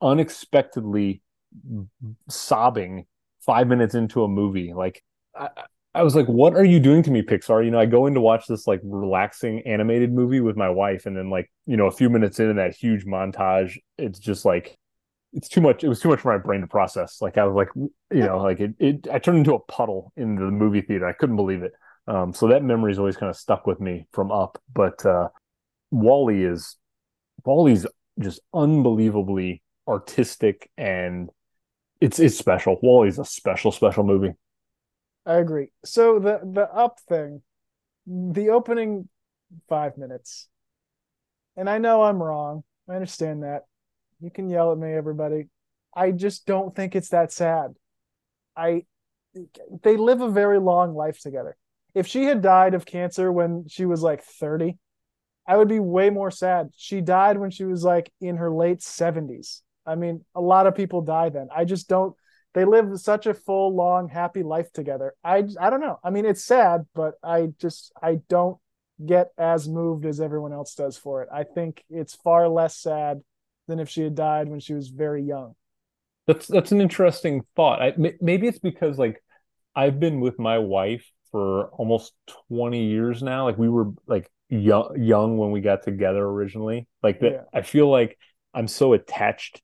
unexpectedly 0.00 1.22
sobbing 2.28 3.06
five 3.40 3.66
minutes 3.66 3.94
into 3.94 4.22
a 4.22 4.28
movie. 4.28 4.72
Like 4.74 5.02
I, 5.34 5.48
I 5.94 6.02
was 6.02 6.16
like, 6.16 6.26
what 6.26 6.54
are 6.54 6.64
you 6.64 6.80
doing 6.80 7.02
to 7.04 7.10
me, 7.10 7.22
Pixar? 7.22 7.64
You 7.64 7.70
know, 7.70 7.78
I 7.78 7.86
go 7.86 8.06
in 8.06 8.14
to 8.14 8.20
watch 8.20 8.46
this 8.46 8.66
like 8.66 8.80
relaxing 8.82 9.62
animated 9.66 10.12
movie 10.12 10.40
with 10.40 10.56
my 10.56 10.68
wife, 10.68 11.06
and 11.06 11.16
then 11.16 11.30
like, 11.30 11.50
you 11.66 11.76
know, 11.76 11.86
a 11.86 11.92
few 11.92 12.10
minutes 12.10 12.40
into 12.40 12.54
that 12.54 12.74
huge 12.74 13.04
montage, 13.06 13.78
it's 13.96 14.18
just 14.18 14.44
like 14.44 14.76
it's 15.32 15.48
too 15.48 15.60
much. 15.60 15.84
It 15.84 15.88
was 15.88 16.00
too 16.00 16.08
much 16.08 16.20
for 16.20 16.32
my 16.32 16.42
brain 16.42 16.62
to 16.62 16.66
process. 16.66 17.20
Like 17.20 17.38
I 17.38 17.44
was 17.44 17.54
like, 17.54 17.68
you 17.76 18.24
know, 18.24 18.38
like 18.38 18.60
it, 18.60 18.74
it 18.78 19.08
I 19.12 19.18
turned 19.18 19.38
into 19.38 19.54
a 19.54 19.60
puddle 19.60 20.12
in 20.16 20.34
the 20.36 20.42
movie 20.42 20.80
theater. 20.80 21.06
I 21.06 21.12
couldn't 21.12 21.36
believe 21.36 21.62
it. 21.62 21.72
Um, 22.06 22.32
so 22.34 22.48
that 22.48 22.62
memory 22.62 22.92
is 22.92 22.98
always 22.98 23.16
kind 23.16 23.30
of 23.30 23.36
stuck 23.36 23.66
with 23.66 23.80
me 23.80 24.06
from 24.12 24.32
up. 24.32 24.60
But 24.72 25.04
uh 25.06 25.28
WALL-E 25.90 26.42
is 26.42 26.76
WALL-E's 27.44 27.86
just 28.18 28.40
unbelievably 28.52 29.62
artistic 29.86 30.70
and 30.76 31.30
it's 32.00 32.18
it's 32.18 32.36
special. 32.36 32.78
WALL-E's 32.82 33.18
a 33.18 33.24
special, 33.24 33.70
special 33.72 34.04
movie. 34.04 34.34
I 35.26 35.36
agree. 35.36 35.68
So 35.84 36.18
the 36.18 36.40
the 36.42 36.72
up 36.72 37.00
thing, 37.08 37.42
the 38.06 38.50
opening 38.50 39.08
five 39.68 39.96
minutes, 39.96 40.48
and 41.56 41.68
I 41.68 41.78
know 41.78 42.02
I'm 42.02 42.22
wrong. 42.22 42.64
I 42.88 42.94
understand 42.94 43.42
that. 43.42 43.62
You 44.20 44.30
can 44.30 44.50
yell 44.50 44.72
at 44.72 44.78
me, 44.78 44.92
everybody. 44.92 45.48
I 45.94 46.10
just 46.10 46.46
don't 46.46 46.74
think 46.74 46.94
it's 46.94 47.10
that 47.10 47.32
sad. 47.32 47.74
I 48.56 48.84
they 49.82 49.96
live 49.96 50.20
a 50.20 50.30
very 50.30 50.58
long 50.58 50.94
life 50.94 51.20
together. 51.20 51.56
If 51.94 52.06
she 52.06 52.24
had 52.24 52.42
died 52.42 52.74
of 52.74 52.86
cancer 52.86 53.32
when 53.32 53.66
she 53.68 53.84
was 53.84 54.02
like 54.02 54.22
30, 54.22 54.76
I 55.46 55.56
would 55.56 55.68
be 55.68 55.80
way 55.80 56.10
more 56.10 56.30
sad. 56.30 56.70
She 56.76 57.00
died 57.00 57.38
when 57.38 57.50
she 57.50 57.64
was 57.64 57.84
like 57.84 58.12
in 58.20 58.36
her 58.36 58.50
late 58.50 58.82
70s. 58.82 59.62
I 59.86 59.94
mean, 59.94 60.24
a 60.34 60.40
lot 60.40 60.66
of 60.66 60.74
people 60.74 61.02
die 61.02 61.28
then. 61.28 61.48
I 61.54 61.64
just 61.64 61.88
don't 61.88 62.16
they 62.54 62.64
live 62.64 62.98
such 63.00 63.26
a 63.26 63.34
full 63.34 63.74
long 63.74 64.08
happy 64.08 64.42
life 64.42 64.72
together. 64.72 65.14
I 65.22 65.44
I 65.60 65.70
don't 65.70 65.80
know. 65.80 65.98
I 66.02 66.10
mean, 66.10 66.24
it's 66.24 66.44
sad, 66.44 66.86
but 66.94 67.14
I 67.22 67.48
just 67.58 67.92
I 68.00 68.20
don't 68.28 68.58
get 69.04 69.32
as 69.36 69.68
moved 69.68 70.06
as 70.06 70.20
everyone 70.20 70.52
else 70.52 70.74
does 70.74 70.96
for 70.96 71.22
it. 71.22 71.28
I 71.32 71.42
think 71.42 71.84
it's 71.90 72.14
far 72.14 72.48
less 72.48 72.76
sad 72.76 73.20
than 73.66 73.80
if 73.80 73.88
she 73.88 74.02
had 74.02 74.14
died 74.14 74.48
when 74.48 74.60
she 74.60 74.74
was 74.74 74.88
very 74.88 75.22
young. 75.22 75.54
That's 76.26 76.46
that's 76.46 76.72
an 76.72 76.80
interesting 76.80 77.42
thought. 77.56 77.82
I, 77.82 77.92
maybe 78.20 78.46
it's 78.46 78.58
because 78.58 78.98
like 78.98 79.22
I've 79.74 79.98
been 80.00 80.20
with 80.20 80.38
my 80.38 80.58
wife 80.58 81.04
for 81.32 81.66
almost 81.70 82.12
20 82.48 82.84
years 82.84 83.22
now. 83.22 83.44
Like 83.44 83.58
we 83.58 83.68
were 83.68 83.90
like 84.06 84.30
young 84.48 84.94
young 84.96 85.36
when 85.36 85.50
we 85.50 85.60
got 85.60 85.82
together 85.82 86.24
originally. 86.24 86.86
Like 87.02 87.20
that 87.20 87.32
yeah. 87.32 87.40
I 87.52 87.62
feel 87.62 87.90
like 87.90 88.16
I'm 88.54 88.68
so 88.68 88.92
attached 88.92 89.60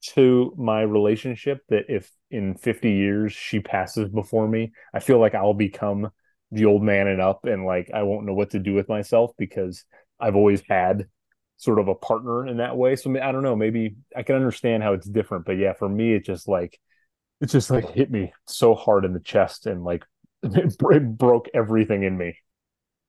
to 0.00 0.54
my 0.56 0.82
relationship 0.82 1.60
that 1.68 1.84
if 1.88 2.10
in 2.30 2.54
50 2.54 2.90
years 2.90 3.32
she 3.32 3.60
passes 3.60 4.08
before 4.08 4.48
me, 4.48 4.72
I 4.94 5.00
feel 5.00 5.18
like 5.18 5.34
I'll 5.34 5.54
become 5.54 6.10
the 6.52 6.64
old 6.64 6.82
man 6.82 7.06
and 7.06 7.20
up 7.20 7.44
and 7.44 7.64
like 7.64 7.90
I 7.94 8.02
won't 8.02 8.26
know 8.26 8.34
what 8.34 8.50
to 8.50 8.58
do 8.58 8.74
with 8.74 8.88
myself 8.88 9.32
because 9.38 9.84
I've 10.18 10.36
always 10.36 10.62
had 10.68 11.06
sort 11.58 11.78
of 11.78 11.88
a 11.88 11.94
partner 11.94 12.46
in 12.46 12.56
that 12.56 12.76
way. 12.76 12.96
So 12.96 13.10
I 13.20 13.32
don't 13.32 13.42
know, 13.42 13.56
maybe 13.56 13.96
I 14.16 14.22
can 14.22 14.36
understand 14.36 14.82
how 14.82 14.94
it's 14.94 15.08
different, 15.08 15.44
but 15.44 15.58
yeah, 15.58 15.74
for 15.74 15.88
me 15.88 16.14
it 16.14 16.24
just 16.24 16.48
like 16.48 16.78
it 17.40 17.46
just 17.46 17.70
like 17.70 17.90
hit 17.90 18.10
me 18.10 18.32
so 18.46 18.74
hard 18.74 19.04
in 19.04 19.12
the 19.12 19.20
chest 19.20 19.66
and 19.66 19.84
like 19.84 20.04
it 20.42 20.78
broke 21.18 21.48
everything 21.54 22.02
in 22.02 22.16
me. 22.16 22.36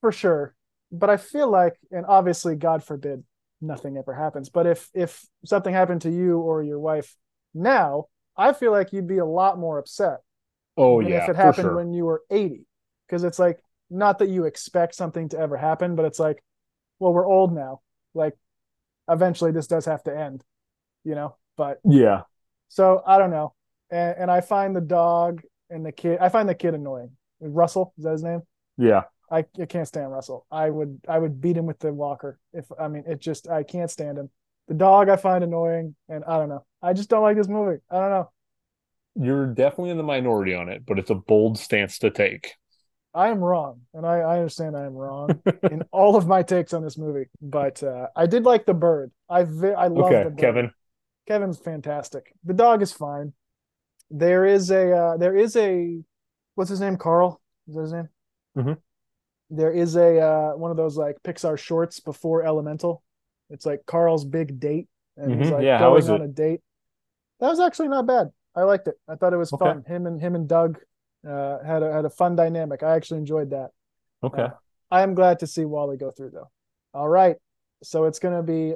For 0.01 0.11
sure. 0.11 0.55
But 0.91 1.09
I 1.09 1.17
feel 1.17 1.49
like 1.49 1.77
and 1.91 2.05
obviously 2.05 2.55
God 2.55 2.83
forbid 2.83 3.23
nothing 3.61 3.97
ever 3.97 4.13
happens, 4.13 4.49
but 4.49 4.67
if 4.67 4.89
if 4.93 5.25
something 5.45 5.73
happened 5.73 6.01
to 6.01 6.11
you 6.11 6.39
or 6.39 6.63
your 6.63 6.79
wife 6.79 7.15
now, 7.53 8.05
I 8.35 8.53
feel 8.53 8.71
like 8.71 8.93
you'd 8.93 9.07
be 9.07 9.19
a 9.19 9.25
lot 9.25 9.59
more 9.59 9.77
upset. 9.77 10.19
Oh 10.77 10.99
yeah. 10.99 11.23
If 11.23 11.29
it 11.29 11.35
happened 11.35 11.65
sure. 11.65 11.75
when 11.75 11.93
you 11.93 12.05
were 12.05 12.23
80 12.29 12.65
because 13.07 13.23
it's 13.23 13.39
like 13.39 13.61
not 13.89 14.19
that 14.19 14.29
you 14.29 14.45
expect 14.45 14.95
something 14.95 15.29
to 15.29 15.37
ever 15.37 15.57
happen, 15.57 15.95
but 15.95 16.05
it's 16.05 16.19
like, 16.19 16.41
well, 16.99 17.13
we're 17.13 17.27
old 17.27 17.53
now. 17.53 17.81
Like, 18.13 18.37
eventually 19.09 19.51
this 19.51 19.67
does 19.67 19.85
have 19.85 20.03
to 20.03 20.17
end, 20.17 20.43
you 21.03 21.13
know. 21.13 21.35
But 21.57 21.79
yeah. 21.83 22.21
So 22.69 23.03
I 23.05 23.17
don't 23.17 23.31
know, 23.31 23.53
and, 23.91 24.15
and 24.17 24.31
I 24.31 24.41
find 24.41 24.75
the 24.75 24.81
dog 24.81 25.41
and 25.69 25.85
the 25.85 25.91
kid. 25.91 26.19
I 26.21 26.29
find 26.29 26.47
the 26.47 26.55
kid 26.55 26.73
annoying. 26.73 27.11
Russell 27.41 27.93
is 27.97 28.05
that 28.05 28.11
his 28.11 28.23
name? 28.23 28.41
Yeah. 28.77 29.03
I, 29.31 29.45
I 29.59 29.65
can't 29.65 29.87
stand 29.87 30.11
Russell. 30.11 30.45
I 30.51 30.69
would 30.69 30.99
I 31.07 31.17
would 31.17 31.39
beat 31.39 31.57
him 31.57 31.65
with 31.65 31.79
the 31.79 31.93
walker 31.93 32.37
if 32.53 32.65
I 32.79 32.89
mean 32.89 33.03
it 33.07 33.19
just 33.19 33.49
I 33.49 33.63
can't 33.63 33.89
stand 33.89 34.17
him. 34.17 34.29
The 34.67 34.73
dog 34.73 35.09
I 35.09 35.15
find 35.15 35.43
annoying, 35.43 35.95
and 36.09 36.23
I 36.25 36.37
don't 36.37 36.49
know. 36.49 36.65
I 36.81 36.93
just 36.93 37.09
don't 37.09 37.23
like 37.23 37.37
this 37.37 37.47
movie. 37.47 37.81
I 37.89 37.99
don't 37.99 38.09
know. 38.09 38.31
You're 39.15 39.47
definitely 39.47 39.89
in 39.89 39.97
the 39.97 40.03
minority 40.03 40.53
on 40.53 40.69
it, 40.69 40.85
but 40.85 40.99
it's 40.99 41.09
a 41.09 41.15
bold 41.15 41.57
stance 41.57 41.99
to 41.99 42.09
take. 42.09 42.53
I 43.13 43.29
am 43.29 43.39
wrong, 43.39 43.81
and 43.93 44.05
I, 44.05 44.19
I 44.19 44.37
understand 44.37 44.77
I 44.77 44.85
am 44.85 44.93
wrong 44.93 45.41
in 45.63 45.83
all 45.91 46.15
of 46.15 46.27
my 46.27 46.43
takes 46.43 46.73
on 46.73 46.83
this 46.83 46.97
movie. 46.97 47.29
But 47.41 47.83
uh, 47.83 48.07
I 48.15 48.25
did 48.25 48.43
like 48.43 48.65
the 48.65 48.73
bird. 48.73 49.11
I 49.29 49.43
vi- 49.43 49.73
I 49.73 49.87
love 49.87 50.05
okay, 50.05 50.23
the 50.23 50.29
bird. 50.29 50.39
Kevin. 50.39 50.71
Kevin's 51.27 51.57
fantastic. 51.57 52.33
The 52.43 52.53
dog 52.53 52.81
is 52.81 52.91
fine. 52.91 53.33
There 54.09 54.45
is 54.45 54.71
a 54.71 54.91
uh, 54.91 55.17
there 55.17 55.35
is 55.35 55.55
a 55.55 56.01
what's 56.55 56.69
his 56.69 56.81
name? 56.81 56.97
Carl 56.97 57.41
is 57.67 57.75
that 57.75 57.81
his 57.81 57.93
name? 57.93 58.09
Mm-hmm. 58.57 58.73
There 59.53 59.71
is 59.71 59.97
a 59.97 60.19
uh, 60.19 60.51
one 60.51 60.71
of 60.71 60.77
those 60.77 60.97
like 60.97 61.17
Pixar 61.23 61.59
shorts 61.59 61.99
before 61.99 62.43
Elemental. 62.43 63.03
It's 63.49 63.65
like 63.65 63.85
Carl's 63.85 64.23
big 64.23 64.59
date, 64.59 64.87
and 65.17 65.31
mm-hmm. 65.31 65.41
he's 65.41 65.51
like 65.51 65.63
yeah, 65.63 65.79
going 65.79 66.09
on 66.09 66.21
it? 66.21 66.25
a 66.25 66.27
date. 66.29 66.61
That 67.41 67.49
was 67.49 67.59
actually 67.59 67.89
not 67.89 68.07
bad. 68.07 68.29
I 68.55 68.63
liked 68.63 68.87
it. 68.87 68.95
I 69.07 69.15
thought 69.15 69.33
it 69.33 69.37
was 69.37 69.51
okay. 69.51 69.65
fun. 69.65 69.83
Him 69.85 70.07
and 70.07 70.21
him 70.21 70.35
and 70.35 70.47
Doug 70.47 70.79
uh, 71.27 71.57
had 71.65 71.83
a, 71.83 71.91
had 71.91 72.05
a 72.05 72.09
fun 72.09 72.35
dynamic. 72.35 72.81
I 72.81 72.95
actually 72.95 73.19
enjoyed 73.19 73.49
that. 73.49 73.71
Okay. 74.23 74.43
Uh, 74.43 74.49
I 74.89 75.01
am 75.03 75.15
glad 75.15 75.39
to 75.39 75.47
see 75.47 75.65
WALL-E 75.65 75.97
go 75.97 76.11
through 76.11 76.31
though. 76.31 76.49
All 76.93 77.09
right, 77.09 77.37
so 77.83 78.05
it's 78.05 78.19
going 78.19 78.35
to 78.35 78.43
be 78.43 78.75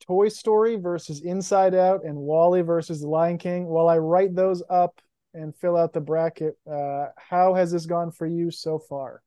Toy 0.00 0.28
Story 0.28 0.76
versus 0.76 1.20
Inside 1.20 1.74
Out 1.74 2.04
and 2.04 2.16
WALL-E 2.16 2.62
versus 2.62 3.00
The 3.00 3.08
Lion 3.08 3.38
King. 3.38 3.66
While 3.66 3.88
I 3.88 3.98
write 3.98 4.34
those 4.34 4.62
up 4.70 5.00
and 5.34 5.54
fill 5.56 5.76
out 5.76 5.92
the 5.92 6.00
bracket, 6.00 6.56
uh, 6.70 7.06
how 7.16 7.54
has 7.54 7.72
this 7.72 7.86
gone 7.86 8.10
for 8.10 8.26
you 8.26 8.50
so 8.50 8.78
far? 8.78 9.22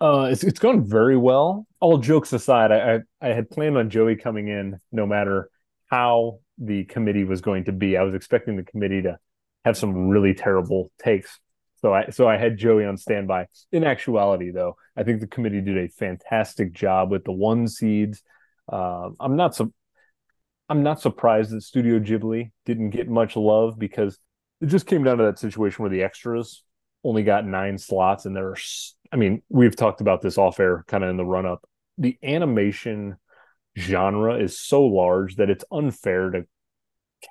Uh, 0.00 0.28
it's 0.30 0.44
it's 0.44 0.58
gone 0.58 0.84
very 0.84 1.16
well. 1.16 1.66
All 1.80 1.98
jokes 1.98 2.32
aside, 2.32 2.72
I, 2.72 2.94
I 2.94 3.00
I 3.20 3.28
had 3.28 3.50
planned 3.50 3.78
on 3.78 3.90
Joey 3.90 4.16
coming 4.16 4.48
in 4.48 4.78
no 4.92 5.06
matter 5.06 5.50
how 5.86 6.40
the 6.58 6.84
committee 6.84 7.24
was 7.24 7.40
going 7.40 7.64
to 7.64 7.72
be. 7.72 7.96
I 7.96 8.02
was 8.02 8.14
expecting 8.14 8.56
the 8.56 8.64
committee 8.64 9.02
to 9.02 9.18
have 9.64 9.76
some 9.76 10.08
really 10.08 10.34
terrible 10.34 10.90
takes 11.02 11.38
so 11.84 11.92
I 11.92 12.08
so 12.08 12.26
I 12.26 12.38
had 12.38 12.56
Joey 12.56 12.86
on 12.86 12.96
standby. 12.96 13.46
In 13.70 13.84
actuality, 13.84 14.50
though, 14.50 14.78
I 14.96 15.02
think 15.02 15.20
the 15.20 15.26
committee 15.26 15.60
did 15.60 15.76
a 15.76 15.88
fantastic 15.88 16.72
job 16.72 17.10
with 17.10 17.24
the 17.24 17.32
one 17.32 17.68
seeds. 17.68 18.22
Uh, 18.72 19.10
I'm 19.20 19.36
not 19.36 19.54
so 19.54 19.70
I'm 20.70 20.82
not 20.82 21.02
surprised 21.02 21.50
that 21.50 21.60
Studio 21.60 21.98
Ghibli 21.98 22.52
didn't 22.64 22.88
get 22.88 23.06
much 23.06 23.36
love 23.36 23.78
because 23.78 24.18
it 24.62 24.68
just 24.68 24.86
came 24.86 25.04
down 25.04 25.18
to 25.18 25.24
that 25.24 25.38
situation 25.38 25.82
where 25.82 25.90
the 25.90 26.04
extras 26.04 26.62
only 27.04 27.22
got 27.22 27.44
nine 27.44 27.76
slots, 27.76 28.24
and 28.24 28.34
there 28.34 28.48
are. 28.48 28.56
I 29.14 29.16
mean, 29.16 29.42
we've 29.48 29.76
talked 29.76 30.00
about 30.00 30.22
this 30.22 30.36
off 30.36 30.58
air, 30.58 30.84
kind 30.88 31.04
of 31.04 31.10
in 31.10 31.16
the 31.16 31.24
run 31.24 31.46
up. 31.46 31.64
The 31.98 32.18
animation 32.24 33.16
genre 33.78 34.34
is 34.34 34.58
so 34.58 34.82
large 34.82 35.36
that 35.36 35.50
it's 35.50 35.64
unfair 35.70 36.30
to 36.30 36.46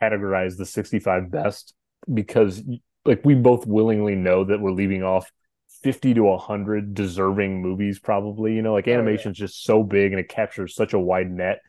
categorize 0.02 0.58
the 0.58 0.66
65 0.66 1.30
best 1.30 1.74
because 2.12 2.64
like 3.06 3.22
we 3.26 3.36
both 3.36 3.68
willingly 3.68 4.16
know 4.16 4.46
that 4.46 4.60
we're 4.60 4.72
leaving 4.72 5.04
off 5.04 5.30
50 5.84 6.14
to 6.16 6.24
100 6.24 6.94
deserving 6.94 7.62
movies 7.62 8.00
probably 8.00 8.56
you 8.56 8.62
know 8.62 8.74
like 8.74 8.88
animation 8.88 9.32
is 9.32 9.38
oh, 9.38 9.44
yeah. 9.44 9.48
just 9.48 9.64
so 9.64 9.84
big 9.84 10.12
and 10.12 10.20
it 10.20 10.30
captures 10.30 10.76
such 10.76 10.94
a 10.94 11.00
wide 11.00 11.30
net 11.30 11.60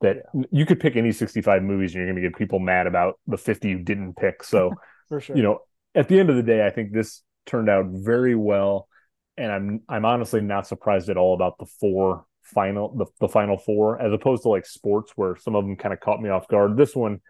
that 0.00 0.18
yeah. 0.34 0.42
you 0.50 0.64
could 0.64 0.80
pick 0.80 0.96
any 0.96 1.12
65 1.12 1.62
movies 1.62 1.94
and 1.94 2.02
you're 2.02 2.12
going 2.12 2.22
to 2.22 2.28
get 2.28 2.38
people 2.38 2.58
mad 2.58 2.86
about 2.86 3.18
the 3.26 3.36
50 3.36 3.68
you 3.68 3.78
didn't 3.80 4.16
pick 4.16 4.44
so 4.44 4.72
for 5.08 5.20
sure 5.20 5.36
you 5.36 5.42
know 5.42 5.58
at 5.94 6.08
the 6.08 6.18
end 6.18 6.30
of 6.30 6.36
the 6.36 6.42
day 6.42 6.64
i 6.64 6.70
think 6.70 6.92
this 6.92 7.22
turned 7.46 7.68
out 7.68 7.86
very 7.88 8.34
well 8.34 8.88
and 9.36 9.52
i'm 9.52 9.80
i'm 9.88 10.04
honestly 10.04 10.40
not 10.40 10.66
surprised 10.66 11.08
at 11.08 11.16
all 11.16 11.34
about 11.34 11.58
the 11.58 11.66
four 11.66 12.24
final 12.42 12.94
the, 12.96 13.06
the 13.20 13.28
final 13.28 13.56
four 13.56 14.00
as 14.00 14.12
opposed 14.12 14.42
to 14.42 14.48
like 14.48 14.66
sports 14.66 15.12
where 15.16 15.36
some 15.36 15.54
of 15.54 15.64
them 15.64 15.76
kind 15.76 15.92
of 15.92 16.00
caught 16.00 16.20
me 16.20 16.28
off 16.28 16.48
guard 16.48 16.76
this 16.76 16.94
one 16.94 17.20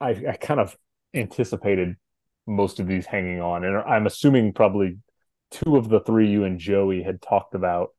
i 0.00 0.10
i 0.10 0.36
kind 0.40 0.60
of 0.60 0.76
anticipated 1.14 1.96
most 2.46 2.80
of 2.80 2.86
these 2.86 3.06
hanging 3.06 3.40
on. 3.40 3.64
And 3.64 3.76
I'm 3.76 4.06
assuming 4.06 4.52
probably 4.52 4.98
two 5.50 5.76
of 5.76 5.88
the 5.88 6.00
three 6.00 6.30
you 6.30 6.44
and 6.44 6.58
Joey 6.58 7.02
had 7.02 7.22
talked 7.22 7.54
about 7.54 7.90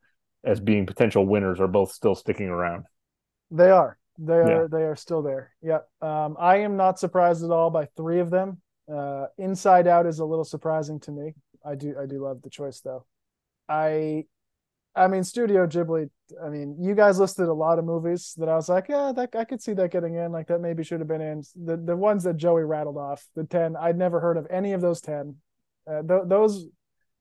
as 0.44 0.60
being 0.60 0.86
potential 0.86 1.26
winners 1.26 1.60
are 1.60 1.68
both 1.68 1.92
still 1.92 2.16
sticking 2.16 2.48
around. 2.48 2.86
They 3.52 3.70
are. 3.70 3.98
They 4.18 4.34
are. 4.34 4.62
Yeah. 4.62 4.68
They 4.70 4.84
are 4.84 4.96
still 4.96 5.22
there. 5.22 5.52
Yeah. 5.62 5.80
Um, 6.02 6.36
I 6.40 6.58
am 6.58 6.76
not 6.76 7.00
surprised 7.00 7.44
at 7.44 7.52
all 7.52 7.70
by 7.70 7.88
three 7.96 8.20
of 8.20 8.30
them. 8.30 8.62
Uh, 8.92 9.28
Inside 9.38 9.88
Out 9.88 10.06
is 10.06 10.20
a 10.20 10.26
little 10.26 10.44
surprising 10.44 11.00
to 11.02 11.12
me. 11.12 11.34
I 11.66 11.76
do. 11.76 11.96
I 12.00 12.06
do 12.06 12.20
love 12.20 12.42
the 12.42 12.50
choice 12.50 12.82
though. 12.82 13.06
I 13.68 14.26
I 14.96 15.08
mean, 15.08 15.24
Studio 15.24 15.66
Ghibli. 15.66 16.10
I 16.44 16.50
mean, 16.50 16.78
you 16.80 16.96
guys 16.96 17.20
listed 17.20 17.48
a 17.48 17.54
lot 17.54 17.80
of 17.80 17.86
movies 17.86 18.34
that 18.38 18.48
I 18.48 18.56
was 18.56 18.70
like, 18.70 18.88
yeah, 18.90 19.12
that 19.16 19.36
I 19.36 19.44
could 19.44 19.62
see 19.62 19.74
that 19.74 19.92
getting 19.92 20.16
in. 20.16 20.32
Like 20.32 20.48
that 20.48 20.62
maybe 20.62 20.84
should 20.84 21.00
have 21.00 21.08
been 21.08 21.22
in. 21.22 21.44
The 21.56 21.78
the 21.78 21.96
ones 21.96 22.24
that 22.24 22.38
Joey 22.38 22.64
rattled 22.64 22.98
off, 22.98 23.26
the 23.36 23.44
ten, 23.44 23.76
I'd 23.76 23.98
never 23.98 24.20
heard 24.20 24.38
of 24.38 24.48
any 24.50 24.74
of 24.74 24.82
those 24.82 25.02
ten. 25.02 25.38
Uh, 25.90 26.02
th- 26.02 26.24
those 26.26 26.68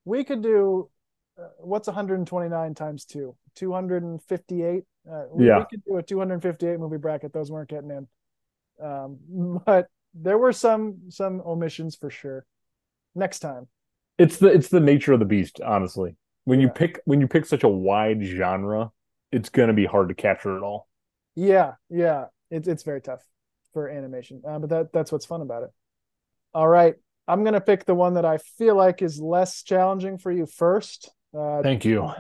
we 0.05 0.25
could 0.25 0.43
do. 0.43 0.91
Uh, 1.39 1.49
what's 1.61 1.87
129 1.89 2.75
times 2.75 3.07
two? 3.07 3.35
258. 3.55 4.85
Uh, 5.11 5.23
we, 5.33 5.47
yeah, 5.47 5.61
we 5.61 5.65
could 5.71 5.85
do 5.85 5.97
a 5.97 6.03
258 6.03 6.79
movie 6.79 6.99
bracket. 6.99 7.33
Those 7.33 7.51
weren't 7.51 7.71
getting 7.71 7.91
in. 7.91 8.87
Um, 8.87 9.63
but 9.67 9.87
there 10.15 10.37
were 10.37 10.53
some 10.53 10.99
some 11.09 11.41
omissions 11.47 11.97
for 11.97 12.11
sure. 12.11 12.45
Next 13.15 13.39
time. 13.39 13.69
It's 14.19 14.37
the 14.37 14.49
it's 14.49 14.69
the 14.69 14.81
nature 14.81 15.15
of 15.15 15.21
the 15.21 15.25
beast, 15.25 15.61
honestly 15.65 16.17
when 16.45 16.61
yeah. 16.61 16.67
you 16.67 16.73
pick 16.73 17.01
when 17.05 17.21
you 17.21 17.29
pick 17.29 17.47
such 17.47 17.65
a 17.65 17.69
wide 17.69 18.23
genre, 18.23 18.91
it's 19.31 19.49
going 19.49 19.69
to 19.69 19.75
be 19.75 19.87
hard 19.87 20.09
to 20.09 20.15
capture 20.15 20.57
it 20.57 20.63
all. 20.63 20.89
Yeah, 21.35 21.75
yeah, 21.89 22.27
it's 22.51 22.69
it's 22.69 22.83
very 22.83 23.01
tough 23.01 23.23
for 23.73 23.89
animation, 23.89 24.43
uh, 24.47 24.59
but 24.59 24.71
that 24.71 24.93
that's 24.93 25.13
what's 25.13 25.27
fun 25.27 25.41
about 25.41 25.63
it. 25.63 25.71
All 26.55 26.69
right, 26.69 26.95
I'm 27.27 27.43
going 27.43 27.55
to 27.55 27.61
pick 27.61 27.85
the 27.85 27.95
one 27.95 28.15
that 28.15 28.25
I 28.25 28.39
feel 28.39 28.77
like 28.77 29.03
is 29.03 29.21
less 29.21 29.63
challenging 29.63 30.19
for 30.19 30.31
you 30.31 30.47
first. 30.47 31.11
Uh, 31.37 31.63
Thank 31.63 31.85
you. 31.85 32.11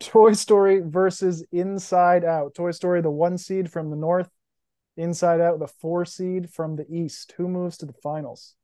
Toy 0.00 0.32
Story 0.32 0.80
versus 0.80 1.44
Inside 1.52 2.24
Out. 2.24 2.54
Toy 2.54 2.70
Story, 2.70 3.02
the 3.02 3.10
one 3.10 3.36
seed 3.36 3.70
from 3.70 3.90
the 3.90 3.96
north. 3.96 4.30
Inside 4.96 5.40
Out, 5.40 5.58
the 5.58 5.66
four 5.66 6.04
seed 6.04 6.50
from 6.50 6.76
the 6.76 6.86
east. 6.88 7.34
Who 7.36 7.48
moves 7.48 7.76
to 7.78 7.86
the 7.86 7.92
finals? 7.92 8.54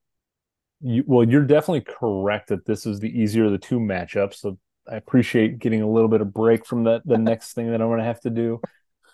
You, 0.81 1.05
well, 1.07 1.29
you're 1.29 1.45
definitely 1.45 1.93
correct 1.93 2.49
that 2.49 2.65
this 2.65 2.87
is 2.87 3.01
the 3.01 3.11
easier 3.11 3.47
of 3.47 3.53
the 3.53 3.59
two 3.59 3.79
matchups. 3.79 4.37
So 4.37 4.59
I 4.91 4.97
appreciate 4.97 5.59
getting 5.59 5.83
a 5.83 5.89
little 5.89 6.09
bit 6.09 6.21
of 6.21 6.33
break 6.33 6.67
from 6.67 6.85
the 6.85 7.03
the 7.05 7.19
next 7.31 7.53
thing 7.53 7.71
that 7.71 7.81
I'm 7.81 7.89
going 7.89 7.99
to 7.99 8.05
have 8.05 8.21
to 8.21 8.31
do. 8.31 8.61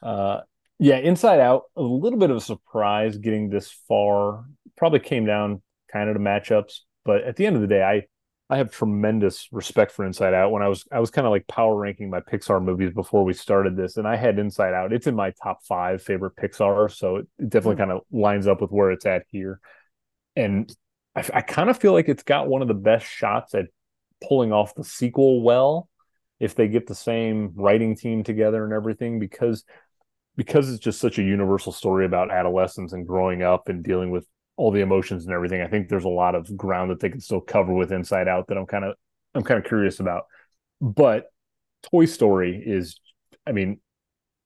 Uh, 0.02 0.40
yeah, 0.78 0.96
Inside 0.96 1.40
Out, 1.40 1.64
a 1.76 1.82
little 1.82 2.18
bit 2.18 2.30
of 2.30 2.36
a 2.36 2.40
surprise 2.40 3.16
getting 3.16 3.48
this 3.48 3.70
far. 3.88 4.44
Probably 4.76 4.98
came 4.98 5.24
down 5.24 5.62
kind 5.92 6.08
of 6.08 6.16
to 6.16 6.20
matchups, 6.20 6.80
but 7.04 7.22
at 7.22 7.36
the 7.36 7.46
end 7.46 7.56
of 7.56 7.62
the 7.62 7.68
day, 7.68 7.82
I 7.82 8.02
I 8.50 8.58
have 8.58 8.70
tremendous 8.70 9.48
respect 9.52 9.92
for 9.92 10.04
Inside 10.04 10.34
Out. 10.34 10.52
When 10.52 10.62
I 10.62 10.68
was 10.68 10.84
I 10.92 11.00
was 11.00 11.10
kind 11.10 11.26
of 11.26 11.30
like 11.30 11.46
power 11.46 11.74
ranking 11.74 12.10
my 12.10 12.20
Pixar 12.20 12.62
movies 12.62 12.92
before 12.92 13.24
we 13.24 13.32
started 13.32 13.76
this, 13.76 13.96
and 13.96 14.06
I 14.06 14.16
had 14.16 14.38
Inside 14.38 14.74
Out. 14.74 14.92
It's 14.92 15.06
in 15.06 15.14
my 15.14 15.32
top 15.42 15.64
five 15.64 16.02
favorite 16.02 16.36
Pixar, 16.36 16.90
so 16.94 17.16
it, 17.16 17.28
definitely 17.48 17.76
mm. 17.76 17.78
kind 17.78 17.92
of 17.92 18.00
lines 18.12 18.46
up 18.46 18.60
with 18.60 18.70
where 18.70 18.90
it's 18.90 19.06
at 19.06 19.24
here. 19.30 19.60
And 20.36 20.74
I, 21.16 21.24
I 21.32 21.40
kind 21.40 21.70
of 21.70 21.78
feel 21.78 21.92
like 21.92 22.08
it's 22.08 22.22
got 22.22 22.48
one 22.48 22.62
of 22.62 22.68
the 22.68 22.74
best 22.74 23.06
shots 23.06 23.54
at 23.54 23.66
pulling 24.28 24.52
off 24.52 24.74
the 24.74 24.84
sequel 24.84 25.42
well 25.42 25.88
if 26.40 26.54
they 26.54 26.68
get 26.68 26.86
the 26.86 26.94
same 26.94 27.52
writing 27.54 27.96
team 27.96 28.22
together 28.22 28.64
and 28.64 28.72
everything 28.72 29.18
because 29.18 29.64
because 30.36 30.68
it's 30.68 30.82
just 30.82 31.00
such 31.00 31.18
a 31.18 31.22
universal 31.22 31.72
story 31.72 32.04
about 32.04 32.30
adolescence 32.30 32.92
and 32.92 33.06
growing 33.06 33.42
up 33.42 33.68
and 33.68 33.84
dealing 33.84 34.10
with 34.10 34.26
all 34.56 34.70
the 34.70 34.80
emotions 34.80 35.24
and 35.24 35.34
everything. 35.34 35.60
I 35.60 35.68
think 35.68 35.88
there's 35.88 36.04
a 36.04 36.08
lot 36.08 36.34
of 36.34 36.56
ground 36.56 36.90
that 36.90 37.00
they 37.00 37.08
can 37.08 37.20
still 37.20 37.40
cover 37.40 37.72
with 37.72 37.92
Inside 37.92 38.28
Out 38.28 38.48
that 38.48 38.58
I'm 38.58 38.66
kind 38.66 38.84
of 38.84 38.94
I'm 39.34 39.42
kind 39.42 39.58
of 39.58 39.66
curious 39.66 40.00
about. 40.00 40.24
But 40.80 41.26
Toy 41.90 42.06
Story 42.06 42.62
is 42.64 42.98
I 43.46 43.52
mean 43.52 43.80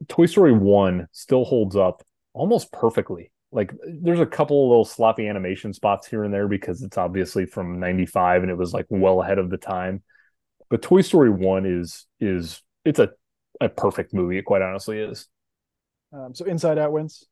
Toy 0.09 0.27
Story 0.27 0.53
1 0.53 1.09
still 1.13 1.45
holds 1.45 1.77
up 1.77 2.03
almost 2.33 2.73
perfectly. 2.73 3.31
Like 3.51 3.73
there's 3.87 4.21
a 4.21 4.27
couple 4.27 4.65
of 4.65 4.69
little 4.69 4.85
sloppy 4.85 5.27
animation 5.27 5.73
spots 5.73 6.07
here 6.07 6.25
and 6.25 6.33
there 6.33 6.49
because 6.49 6.83
it's 6.83 6.99
obviously 6.99 7.47
from 7.47 7.81
95 7.81 8.43
and 8.43 8.51
it 8.51 8.59
was 8.59 8.75
like 8.75 8.87
well 8.91 9.23
ahead 9.23 9.39
of 9.39 9.51
the 9.51 9.57
time. 9.57 10.03
But 10.69 10.83
Toy 10.83 11.01
Story 11.01 11.31
1 11.31 11.65
is 11.65 12.07
is 12.21 12.63
it's 12.85 12.99
a 12.99 13.11
a 13.61 13.69
perfect 13.69 14.15
movie, 14.15 14.39
it 14.39 14.45
quite 14.45 14.63
honestly 14.63 14.99
is. 14.99 15.29
Um, 16.13 16.35
so 16.35 16.45
Inside 16.45 16.79
Out 16.79 16.93
wins. 16.93 17.25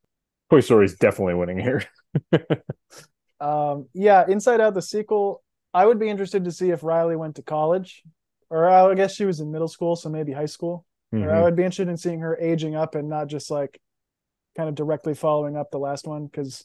Toy 0.50 0.60
Story 0.60 0.86
is 0.86 0.96
definitely 0.96 1.34
winning 1.34 1.58
here. 1.58 1.84
um, 3.40 3.86
yeah, 3.94 4.24
Inside 4.28 4.60
Out, 4.60 4.74
the 4.74 4.82
sequel. 4.82 5.42
I 5.72 5.86
would 5.86 5.98
be 5.98 6.08
interested 6.08 6.44
to 6.44 6.52
see 6.52 6.70
if 6.70 6.82
Riley 6.82 7.16
went 7.16 7.36
to 7.36 7.42
college, 7.42 8.02
or 8.50 8.68
I 8.68 8.94
guess 8.94 9.14
she 9.14 9.24
was 9.24 9.40
in 9.40 9.50
middle 9.50 9.68
school, 9.68 9.96
so 9.96 10.08
maybe 10.08 10.32
high 10.32 10.46
school. 10.46 10.86
Mm-hmm. 11.14 11.24
Or 11.24 11.30
I 11.30 11.34
mm-hmm. 11.34 11.44
would 11.44 11.56
be 11.56 11.62
interested 11.62 11.88
in 11.88 11.96
seeing 11.96 12.20
her 12.20 12.38
aging 12.38 12.74
up 12.74 12.94
and 12.94 13.08
not 13.08 13.28
just 13.28 13.50
like 13.50 13.80
kind 14.56 14.68
of 14.68 14.74
directly 14.74 15.14
following 15.14 15.56
up 15.56 15.70
the 15.70 15.78
last 15.78 16.06
one 16.06 16.26
because 16.26 16.64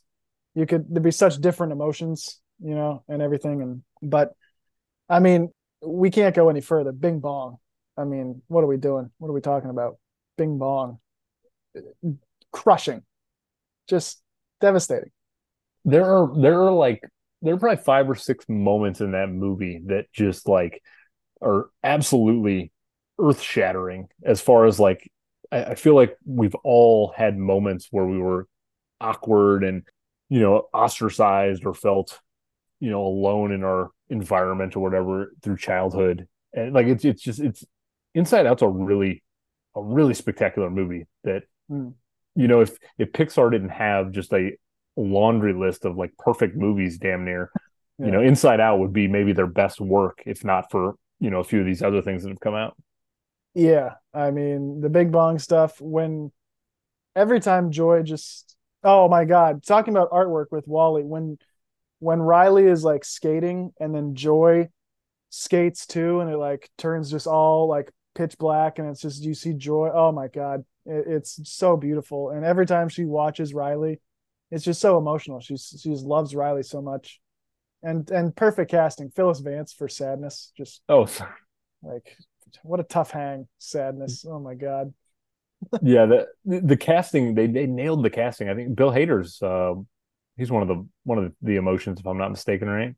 you 0.55 0.65
could 0.65 0.85
there'd 0.89 1.03
be 1.03 1.11
such 1.11 1.37
different 1.37 1.73
emotions, 1.73 2.39
you 2.63 2.75
know, 2.75 3.03
and 3.07 3.21
everything. 3.21 3.61
And 3.61 3.83
but 4.01 4.33
I 5.09 5.19
mean, 5.19 5.49
we 5.85 6.09
can't 6.09 6.35
go 6.35 6.49
any 6.49 6.61
further. 6.61 6.91
Bing 6.91 7.19
bong. 7.19 7.57
I 7.97 8.05
mean, 8.05 8.41
what 8.47 8.63
are 8.63 8.67
we 8.67 8.77
doing? 8.77 9.11
What 9.17 9.29
are 9.29 9.33
we 9.33 9.41
talking 9.41 9.69
about? 9.69 9.97
Bing 10.37 10.57
bong. 10.57 10.99
Crushing. 12.51 13.03
Just 13.87 14.21
devastating 14.61 15.11
there 15.85 16.05
are 16.05 16.31
there 16.39 16.61
are 16.61 16.71
like 16.71 17.01
there 17.41 17.55
are 17.55 17.57
probably 17.57 17.83
five 17.83 18.09
or 18.09 18.15
six 18.15 18.45
moments 18.47 19.01
in 19.01 19.11
that 19.11 19.29
movie 19.29 19.81
that 19.87 20.11
just 20.13 20.47
like 20.47 20.81
are 21.41 21.69
absolutely 21.83 22.71
earth 23.19 23.41
shattering 23.41 24.07
as 24.23 24.41
far 24.41 24.65
as 24.65 24.79
like 24.79 25.10
I, 25.51 25.63
I, 25.63 25.75
feel 25.75 25.95
like 25.95 26.17
we've 26.25 26.55
all 26.63 27.13
had 27.15 27.37
moments 27.37 27.87
where 27.91 28.05
we 28.05 28.17
were 28.17 28.47
awkward 28.99 29.63
and 29.63 29.83
you 30.29 30.39
know 30.39 30.67
ostracized 30.73 31.65
or 31.65 31.73
felt 31.73 32.19
you 32.79 32.89
know 32.89 33.05
alone 33.05 33.51
in 33.51 33.63
our 33.63 33.91
environment 34.09 34.75
or 34.75 34.79
whatever 34.81 35.33
through 35.41 35.57
childhood 35.57 36.27
and 36.53 36.73
like 36.73 36.87
it's 36.87 37.05
it's 37.05 37.21
just 37.21 37.39
it's 37.39 37.65
inside 38.13 38.45
out's 38.45 38.61
a 38.61 38.67
really 38.67 39.23
a 39.75 39.81
really 39.81 40.13
spectacular 40.13 40.69
movie 40.69 41.07
that 41.23 41.43
mm. 41.69 41.93
you 42.35 42.47
know 42.47 42.61
if 42.61 42.77
if 42.97 43.11
pixar 43.11 43.51
didn't 43.51 43.69
have 43.69 44.11
just 44.11 44.33
a 44.33 44.51
laundry 44.97 45.53
list 45.53 45.85
of 45.85 45.95
like 45.95 46.11
perfect 46.17 46.55
movies 46.55 46.97
damn 46.97 47.23
near 47.23 47.49
yeah. 47.97 48.05
you 48.05 48.11
know 48.11 48.21
inside 48.21 48.59
out 48.59 48.79
would 48.79 48.93
be 48.93 49.07
maybe 49.07 49.31
their 49.33 49.47
best 49.47 49.79
work 49.79 50.21
if 50.25 50.43
not 50.43 50.69
for 50.69 50.95
you 51.19 51.29
know 51.29 51.39
a 51.39 51.43
few 51.43 51.61
of 51.61 51.65
these 51.65 51.81
other 51.81 52.01
things 52.01 52.23
that 52.23 52.29
have 52.29 52.39
come 52.39 52.55
out 52.55 52.75
yeah 53.53 53.95
i 54.13 54.31
mean 54.31 54.81
the 54.81 54.89
Bing 54.89 55.11
Bong 55.11 55.39
stuff 55.39 55.79
when 55.81 56.31
every 57.15 57.39
time 57.39 57.71
joy 57.71 58.01
just 58.03 58.55
oh 58.83 59.07
my 59.07 59.25
god 59.25 59.63
talking 59.63 59.93
about 59.93 60.11
artwork 60.11 60.47
with 60.51 60.67
WALL-E 60.67 61.03
when 61.03 61.37
when 61.99 62.19
riley 62.19 62.65
is 62.65 62.83
like 62.83 63.03
skating 63.03 63.71
and 63.79 63.93
then 63.93 64.15
joy 64.15 64.67
skates 65.29 65.85
too 65.85 66.19
and 66.19 66.29
it 66.29 66.37
like 66.37 66.69
turns 66.77 67.11
just 67.11 67.27
all 67.27 67.67
like 67.67 67.91
pitch 68.15 68.37
black 68.37 68.79
and 68.79 68.89
it's 68.89 69.01
just 69.01 69.23
you 69.23 69.33
see 69.33 69.53
joy 69.53 69.89
oh 69.93 70.11
my 70.11 70.27
god 70.27 70.63
it, 70.85 71.05
it's 71.07 71.39
so 71.43 71.77
beautiful 71.77 72.29
and 72.29 72.43
every 72.43 72.65
time 72.65 72.89
she 72.89 73.05
watches 73.05 73.53
riley 73.53 73.99
it's 74.51 74.65
just 74.65 74.81
so 74.81 74.97
emotional. 74.97 75.39
She's 75.39 75.79
she 75.81 75.89
just 75.89 76.05
loves 76.05 76.35
Riley 76.35 76.63
so 76.63 76.81
much, 76.81 77.21
and 77.81 78.09
and 78.11 78.35
perfect 78.35 78.69
casting. 78.69 79.09
Phyllis 79.09 79.39
Vance 79.39 79.73
for 79.73 79.87
sadness. 79.87 80.51
Just 80.55 80.81
oh, 80.89 81.05
sorry. 81.05 81.31
like 81.81 82.17
what 82.63 82.79
a 82.79 82.83
tough 82.83 83.11
hang. 83.11 83.47
Sadness. 83.57 84.25
Oh 84.27 84.39
my 84.39 84.55
god. 84.55 84.93
yeah, 85.81 86.05
the 86.05 86.27
the 86.45 86.77
casting 86.77 87.35
they 87.35 87.47
they 87.47 87.67
nailed 87.67 88.03
the 88.03 88.09
casting. 88.09 88.49
I 88.49 88.55
think 88.55 88.75
Bill 88.75 88.91
Hader's 88.91 89.41
uh, 89.41 89.75
he's 90.37 90.51
one 90.51 90.61
of 90.61 90.67
the 90.67 90.87
one 91.03 91.17
of 91.17 91.33
the 91.41 91.55
emotions 91.55 91.99
if 91.99 92.07
I'm 92.07 92.17
not 92.17 92.31
mistaken, 92.31 92.67
right? 92.67 92.95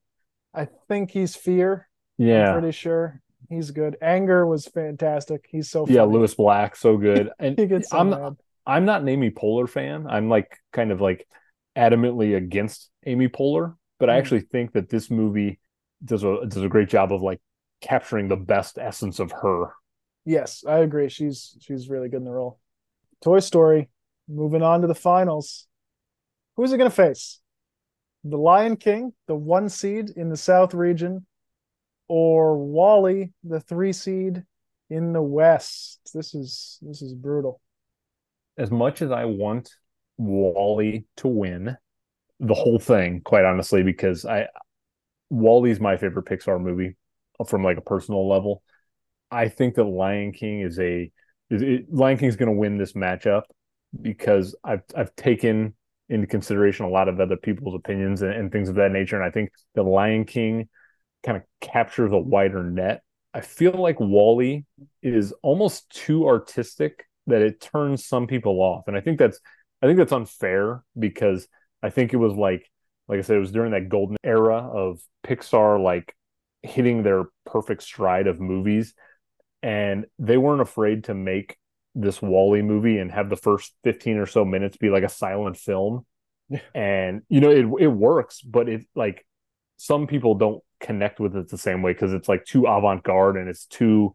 I 0.53 0.67
think 0.87 1.11
he's 1.11 1.35
fear. 1.35 1.89
Yeah, 2.17 2.47
I'm 2.47 2.61
pretty 2.61 2.71
sure 2.71 3.21
he's 3.49 3.71
good. 3.71 3.97
Anger 4.01 4.45
was 4.45 4.65
fantastic. 4.65 5.45
He's 5.49 5.69
so 5.69 5.85
funny. 5.85 5.95
yeah. 5.95 6.03
Lewis 6.03 6.33
Black 6.35 6.75
so 6.75 6.97
good. 6.97 7.29
And 7.39 7.57
he 7.57 7.65
gets 7.65 7.89
so 7.89 7.97
I'm 7.97 8.09
mad. 8.09 8.35
I'm 8.65 8.85
not 8.85 9.01
an 9.01 9.09
Amy 9.09 9.29
Poehler 9.29 9.69
fan. 9.69 10.07
I'm 10.07 10.29
like 10.29 10.57
kind 10.71 10.91
of 10.91 11.01
like 11.01 11.27
adamantly 11.75 12.35
against 12.37 12.89
Amy 13.05 13.27
Poehler, 13.27 13.75
but 13.99 14.09
I 14.09 14.13
hmm. 14.13 14.19
actually 14.19 14.41
think 14.41 14.73
that 14.73 14.89
this 14.89 15.11
movie 15.11 15.59
does 16.03 16.23
a 16.23 16.45
does 16.47 16.63
a 16.63 16.69
great 16.69 16.89
job 16.89 17.11
of 17.11 17.21
like 17.21 17.41
capturing 17.83 18.27
the 18.27 18.35
best 18.35 18.79
essence 18.79 19.19
of 19.19 19.31
her. 19.31 19.73
Yes, 20.25 20.63
I 20.67 20.79
agree. 20.79 21.09
She's 21.09 21.55
she's 21.59 21.89
really 21.89 22.09
good 22.09 22.17
in 22.17 22.25
the 22.25 22.31
role. 22.31 22.59
Toy 23.21 23.39
Story. 23.39 23.89
Moving 24.27 24.63
on 24.63 24.81
to 24.81 24.87
the 24.87 24.95
finals. 24.95 25.67
Who's 26.55 26.71
it 26.71 26.77
going 26.77 26.89
to 26.89 26.95
face? 26.95 27.41
The 28.23 28.37
Lion 28.37 28.77
King, 28.77 29.11
the 29.27 29.35
one 29.35 29.67
seed 29.67 30.11
in 30.15 30.29
the 30.29 30.37
South 30.37 30.73
region, 30.73 31.25
or 32.07 32.57
WALL-E, 32.57 33.31
the 33.43 33.59
three 33.59 33.91
seed 33.91 34.43
in 34.89 35.11
the 35.11 35.21
West? 35.21 35.99
This 36.13 36.33
is 36.33 36.79
this 36.81 37.01
is 37.01 37.13
brutal. 37.13 37.59
As 38.57 38.71
much 38.71 39.01
as 39.01 39.11
I 39.11 39.25
want 39.25 39.71
WALL-E 40.17 41.05
to 41.17 41.27
win 41.27 41.75
the 42.39 42.53
whole 42.53 42.79
thing, 42.79 43.21
quite 43.25 43.43
honestly, 43.43 43.83
because 43.83 44.25
I 44.25 44.47
WALL-E's 45.29 45.81
my 45.81 45.97
favorite 45.97 46.25
Pixar 46.25 46.61
movie 46.61 46.95
from 47.45 47.63
like 47.63 47.77
a 47.77 47.81
personal 47.81 48.27
level. 48.27 48.63
I 49.31 49.49
think 49.49 49.75
that 49.75 49.85
Lion 49.85 50.31
King 50.31 50.61
is 50.61 50.79
a 50.79 51.11
is 51.49 51.61
it, 51.61 51.93
Lion 51.93 52.17
King 52.17 52.29
is 52.29 52.35
going 52.35 52.51
to 52.51 52.57
win 52.57 52.77
this 52.77 52.93
matchup 52.93 53.43
because 53.99 54.55
I've 54.63 54.83
I've 54.95 55.15
taken 55.15 55.75
into 56.09 56.27
consideration 56.27 56.85
a 56.85 56.89
lot 56.89 57.07
of 57.07 57.19
other 57.19 57.37
people's 57.37 57.75
opinions 57.75 58.21
and, 58.21 58.33
and 58.33 58.51
things 58.51 58.69
of 58.69 58.75
that 58.75 58.91
nature, 58.91 59.15
and 59.15 59.25
I 59.25 59.31
think 59.31 59.51
the 59.75 59.83
Lion 59.83 60.25
King 60.25 60.69
kind 61.23 61.37
of 61.37 61.43
captures 61.61 62.11
a 62.11 62.17
wider 62.17 62.63
net. 62.63 63.01
I 63.33 63.41
feel 63.41 63.71
like 63.71 63.99
WALL-E 63.99 64.63
is 65.01 65.33
almost 65.41 65.89
too 65.89 66.27
artistic 66.27 67.05
that 67.25 67.41
it 67.41 67.61
turns 67.61 68.05
some 68.05 68.27
people 68.27 68.61
off, 68.61 68.87
and 68.87 68.95
I 68.97 69.01
think 69.01 69.17
that's 69.17 69.39
I 69.81 69.87
think 69.87 69.97
that's 69.97 70.11
unfair 70.11 70.83
because 70.97 71.47
I 71.81 71.89
think 71.89 72.13
it 72.13 72.17
was 72.17 72.33
like 72.33 72.69
like 73.07 73.19
I 73.19 73.21
said, 73.21 73.37
it 73.37 73.41
was 73.41 73.51
during 73.51 73.71
that 73.71 73.89
golden 73.89 74.17
era 74.23 74.57
of 74.57 74.99
Pixar 75.25 75.81
like 75.81 76.15
hitting 76.63 77.03
their 77.03 77.25
perfect 77.45 77.83
stride 77.83 78.27
of 78.27 78.39
movies. 78.39 78.93
And 79.61 80.05
they 80.19 80.37
weren't 80.37 80.61
afraid 80.61 81.05
to 81.05 81.13
make 81.13 81.57
this 81.95 82.21
WALL-E 82.21 82.61
movie 82.61 82.97
and 82.97 83.11
have 83.11 83.29
the 83.29 83.35
first 83.35 83.73
15 83.83 84.17
or 84.17 84.25
so 84.25 84.43
minutes 84.43 84.77
be 84.77 84.89
like 84.89 85.03
a 85.03 85.09
silent 85.09 85.57
film. 85.57 86.05
and 86.75 87.21
you 87.29 87.39
know, 87.39 87.51
it 87.51 87.65
it 87.83 87.87
works, 87.87 88.41
but 88.41 88.67
it 88.67 88.85
like 88.95 89.25
some 89.77 90.07
people 90.07 90.35
don't 90.35 90.61
connect 90.79 91.19
with 91.19 91.35
it 91.35 91.49
the 91.49 91.57
same 91.57 91.81
way 91.81 91.93
because 91.93 92.13
it's 92.13 92.27
like 92.27 92.45
too 92.45 92.65
avant-garde 92.65 93.37
and 93.37 93.47
it's 93.47 93.65
too, 93.65 94.13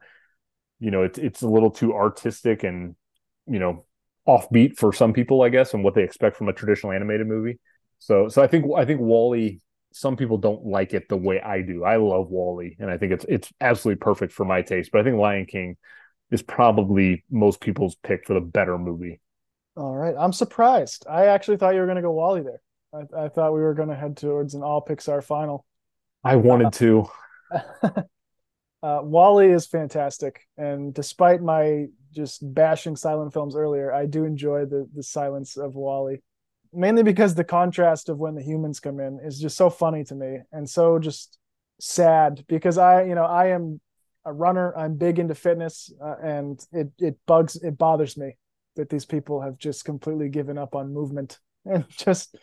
you 0.81 0.91
know, 0.91 1.03
it's 1.03 1.19
it's 1.19 1.43
a 1.43 1.49
little 1.49 1.71
too 1.71 1.95
artistic 1.95 2.65
and 2.65 2.97
you 3.47 3.59
know 3.59 3.87
offbeat 4.29 4.77
for 4.77 4.93
some 4.93 5.13
people, 5.13 5.43
I 5.43 5.49
guess, 5.49 5.73
and 5.73 5.83
what 5.83 5.95
they 5.95 6.03
expect 6.03 6.37
from 6.37 6.49
a 6.49 6.53
traditional 6.53 6.93
animated 6.93 7.27
movie. 7.27 7.59
So, 7.99 8.29
so 8.29 8.43
I 8.43 8.47
think 8.47 8.67
I 8.77 8.85
think 8.85 9.01
WALL-E. 9.01 9.61
Some 9.99 10.17
people 10.17 10.39
don't 10.39 10.65
like 10.65 10.95
it 10.95 11.09
the 11.09 11.17
way 11.17 11.41
I 11.41 11.61
do. 11.61 11.83
I 11.83 11.97
love 11.97 12.31
WALL-E, 12.31 12.77
and 12.79 12.89
I 12.89 12.99
think 12.99 13.13
it's 13.13 13.27
it's 13.29 13.53
absolutely 13.61 13.99
perfect 13.99 14.33
for 14.33 14.45
my 14.45 14.63
taste. 14.63 14.91
But 14.93 15.01
I 15.01 15.05
think 15.05 15.17
Lion 15.17 15.45
King 15.45 15.77
is 16.31 16.41
probably 16.41 17.25
most 17.31 17.61
people's 17.61 17.97
pick 17.97 18.25
for 18.25 18.35
the 18.35 18.41
better 18.41 18.79
movie. 18.79 19.21
All 19.77 19.97
right, 19.97 20.15
I'm 20.17 20.33
surprised. 20.33 21.05
I 21.11 21.27
actually 21.27 21.57
thought 21.57 21.75
you 21.75 21.81
were 21.81 21.87
going 21.87 21.97
to 21.97 22.03
go 22.03 22.13
WALL-E 22.13 22.43
there. 22.43 22.61
I, 22.95 23.25
I, 23.25 23.29
thought 23.29 23.55
we 23.55 23.61
were 23.61 23.75
going 23.75 23.89
to 23.89 23.97
head 23.97 24.17
towards 24.17 24.55
an 24.55 24.63
all 24.63 24.85
Pixar 24.85 25.23
final. 25.23 25.67
I 26.23 26.37
wanted 26.37 26.73
to. 26.75 27.09
uh, 27.83 28.03
WALL-E 28.83 29.51
is 29.51 29.67
fantastic, 29.67 30.43
and 30.57 30.95
despite 30.95 31.43
my 31.43 31.87
just 32.15 32.39
bashing 32.55 32.95
silent 32.95 33.33
films 33.33 33.57
earlier, 33.57 33.93
I 33.93 34.07
do 34.07 34.25
enjoy 34.25 34.65
the 34.65 34.89
the 34.95 35.03
silence 35.03 35.57
of 35.57 35.75
WALL-E, 35.75 36.23
mainly 36.73 37.03
because 37.03 37.35
the 37.35 37.45
contrast 37.45 38.09
of 38.09 38.19
when 38.19 38.35
the 38.35 38.43
humans 38.43 38.81
come 38.81 39.01
in 39.01 39.21
is 39.25 39.41
just 39.41 39.57
so 39.57 39.71
funny 39.71 40.05
to 40.05 40.15
me 40.15 40.39
and 40.53 40.69
so 40.69 40.99
just 40.99 41.39
sad 41.81 42.45
because 42.49 42.79
I, 42.79 43.05
you 43.05 43.15
know, 43.15 43.25
I 43.25 43.49
am 43.49 43.81
a 44.25 44.33
runner. 44.33 44.77
I'm 44.77 44.97
big 44.97 45.19
into 45.19 45.35
fitness, 45.35 45.93
uh, 46.03 46.17
and 46.23 46.61
it 46.73 46.89
it 46.99 47.17
bugs 47.27 47.57
it 47.57 47.79
bothers 47.79 48.17
me 48.17 48.37
that 48.77 48.89
these 48.91 49.07
people 49.07 49.41
have 49.41 49.59
just 49.59 49.85
completely 49.85 50.29
given 50.29 50.59
up 50.59 50.75
on 50.75 50.93
movement 50.93 51.39
and 51.65 51.85
just 51.89 52.37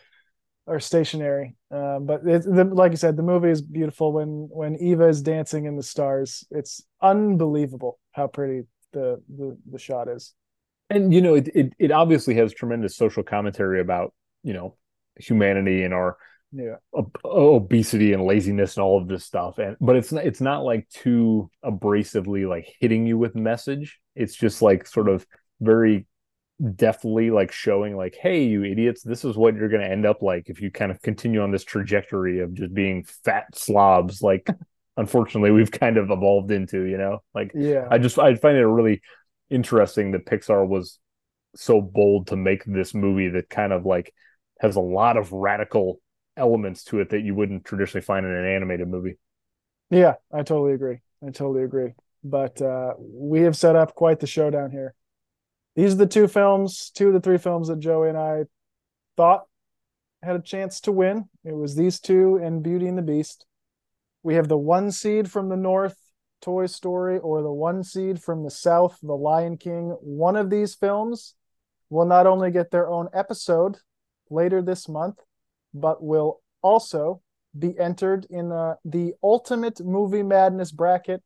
are 0.66 0.80
stationary. 0.80 1.54
Uh, 1.70 2.00
but 2.00 2.26
it, 2.26 2.42
the, 2.42 2.64
like 2.64 2.90
you 2.90 2.96
said, 2.96 3.16
the 3.16 3.22
movie 3.22 3.50
is 3.50 3.62
beautiful 3.62 4.12
when 4.12 4.48
when 4.50 4.76
Eva 4.76 5.08
is 5.08 5.22
dancing 5.22 5.64
in 5.64 5.76
the 5.76 5.82
stars. 5.82 6.44
It's 6.50 6.82
unbelievable 7.00 7.98
how 8.12 8.26
pretty 8.26 8.66
the 8.92 9.22
the, 9.28 9.56
the 9.70 9.78
shot 9.78 10.08
is. 10.08 10.34
And 10.90 11.12
you 11.12 11.20
know, 11.20 11.34
it, 11.34 11.48
it 11.54 11.72
it 11.78 11.90
obviously 11.90 12.34
has 12.36 12.52
tremendous 12.52 12.96
social 12.96 13.22
commentary 13.22 13.80
about 13.80 14.14
you 14.42 14.52
know 14.52 14.76
humanity 15.16 15.82
and 15.82 15.94
our 15.94 16.16
obesity 17.24 18.12
and 18.12 18.24
laziness 18.24 18.76
and 18.76 18.84
all 18.84 19.00
of 19.00 19.08
this 19.08 19.24
stuff. 19.24 19.58
And 19.58 19.76
but 19.80 19.96
it's 19.96 20.12
not 20.12 20.24
it's 20.24 20.40
not 20.40 20.64
like 20.64 20.88
too 20.88 21.50
abrasively 21.64 22.48
like 22.48 22.72
hitting 22.80 23.06
you 23.06 23.18
with 23.18 23.34
message. 23.34 23.98
It's 24.14 24.34
just 24.34 24.62
like 24.62 24.86
sort 24.86 25.08
of 25.08 25.26
very 25.60 26.06
deftly 26.74 27.30
like 27.30 27.52
showing 27.52 27.98
like 27.98 28.14
hey 28.14 28.44
you 28.44 28.64
idiots 28.64 29.02
this 29.02 29.26
is 29.26 29.36
what 29.36 29.54
you're 29.54 29.68
going 29.68 29.82
to 29.82 29.90
end 29.90 30.06
up 30.06 30.22
like 30.22 30.48
if 30.48 30.58
you 30.62 30.70
kind 30.70 30.90
of 30.90 31.02
continue 31.02 31.42
on 31.42 31.50
this 31.50 31.64
trajectory 31.64 32.40
of 32.40 32.54
just 32.54 32.72
being 32.72 33.04
fat 33.24 33.44
slobs 33.54 34.22
like 34.22 34.48
unfortunately 34.96 35.50
we've 35.50 35.70
kind 35.70 35.98
of 35.98 36.10
evolved 36.10 36.50
into 36.50 36.84
you 36.84 36.96
know? 36.96 37.22
Like 37.34 37.52
yeah. 37.54 37.86
I 37.90 37.98
just 37.98 38.18
i 38.18 38.34
find 38.36 38.56
it 38.56 38.62
a 38.62 38.68
really 38.68 39.02
interesting 39.50 40.12
that 40.12 40.26
pixar 40.26 40.66
was 40.66 40.98
so 41.54 41.80
bold 41.80 42.28
to 42.28 42.36
make 42.36 42.64
this 42.64 42.94
movie 42.94 43.28
that 43.28 43.48
kind 43.48 43.72
of 43.72 43.86
like 43.86 44.12
has 44.60 44.76
a 44.76 44.80
lot 44.80 45.16
of 45.16 45.32
radical 45.32 46.00
elements 46.36 46.84
to 46.84 47.00
it 47.00 47.10
that 47.10 47.22
you 47.22 47.34
wouldn't 47.34 47.64
traditionally 47.64 48.04
find 48.04 48.26
in 48.26 48.32
an 48.32 48.46
animated 48.46 48.88
movie. 48.88 49.18
Yeah, 49.90 50.14
I 50.32 50.38
totally 50.38 50.72
agree. 50.72 51.00
I 51.22 51.30
totally 51.30 51.62
agree. 51.62 51.92
But 52.24 52.60
uh, 52.60 52.94
we 52.98 53.42
have 53.42 53.56
set 53.56 53.76
up 53.76 53.94
quite 53.94 54.20
the 54.20 54.26
showdown 54.26 54.70
here. 54.70 54.94
These 55.76 55.92
are 55.92 55.98
the 55.98 56.06
two 56.06 56.26
films, 56.26 56.90
two 56.94 57.08
of 57.08 57.14
the 57.14 57.20
three 57.20 57.38
films 57.38 57.68
that 57.68 57.78
Joey 57.78 58.08
and 58.08 58.18
I 58.18 58.44
thought 59.16 59.44
had 60.22 60.36
a 60.36 60.42
chance 60.42 60.80
to 60.82 60.92
win. 60.92 61.28
It 61.44 61.54
was 61.54 61.76
these 61.76 62.00
two 62.00 62.36
and 62.42 62.62
Beauty 62.62 62.86
and 62.88 62.98
the 62.98 63.02
Beast. 63.02 63.46
We 64.22 64.34
have 64.34 64.48
the 64.48 64.58
one 64.58 64.90
seed 64.90 65.30
from 65.30 65.48
the 65.48 65.56
north, 65.56 65.96
Toy 66.46 66.66
Story, 66.66 67.18
or 67.18 67.42
the 67.42 67.50
one 67.50 67.82
seed 67.82 68.22
from 68.22 68.44
the 68.44 68.52
south, 68.52 69.00
The 69.02 69.16
Lion 69.16 69.56
King. 69.56 69.96
One 70.00 70.36
of 70.36 70.48
these 70.48 70.76
films 70.76 71.34
will 71.90 72.04
not 72.04 72.28
only 72.28 72.52
get 72.52 72.70
their 72.70 72.88
own 72.88 73.08
episode 73.12 73.78
later 74.30 74.62
this 74.62 74.88
month, 74.88 75.16
but 75.74 76.04
will 76.04 76.40
also 76.62 77.20
be 77.58 77.76
entered 77.80 78.28
in 78.30 78.52
uh, 78.52 78.74
the 78.84 79.14
ultimate 79.24 79.80
movie 79.84 80.22
madness 80.22 80.70
bracket 80.70 81.20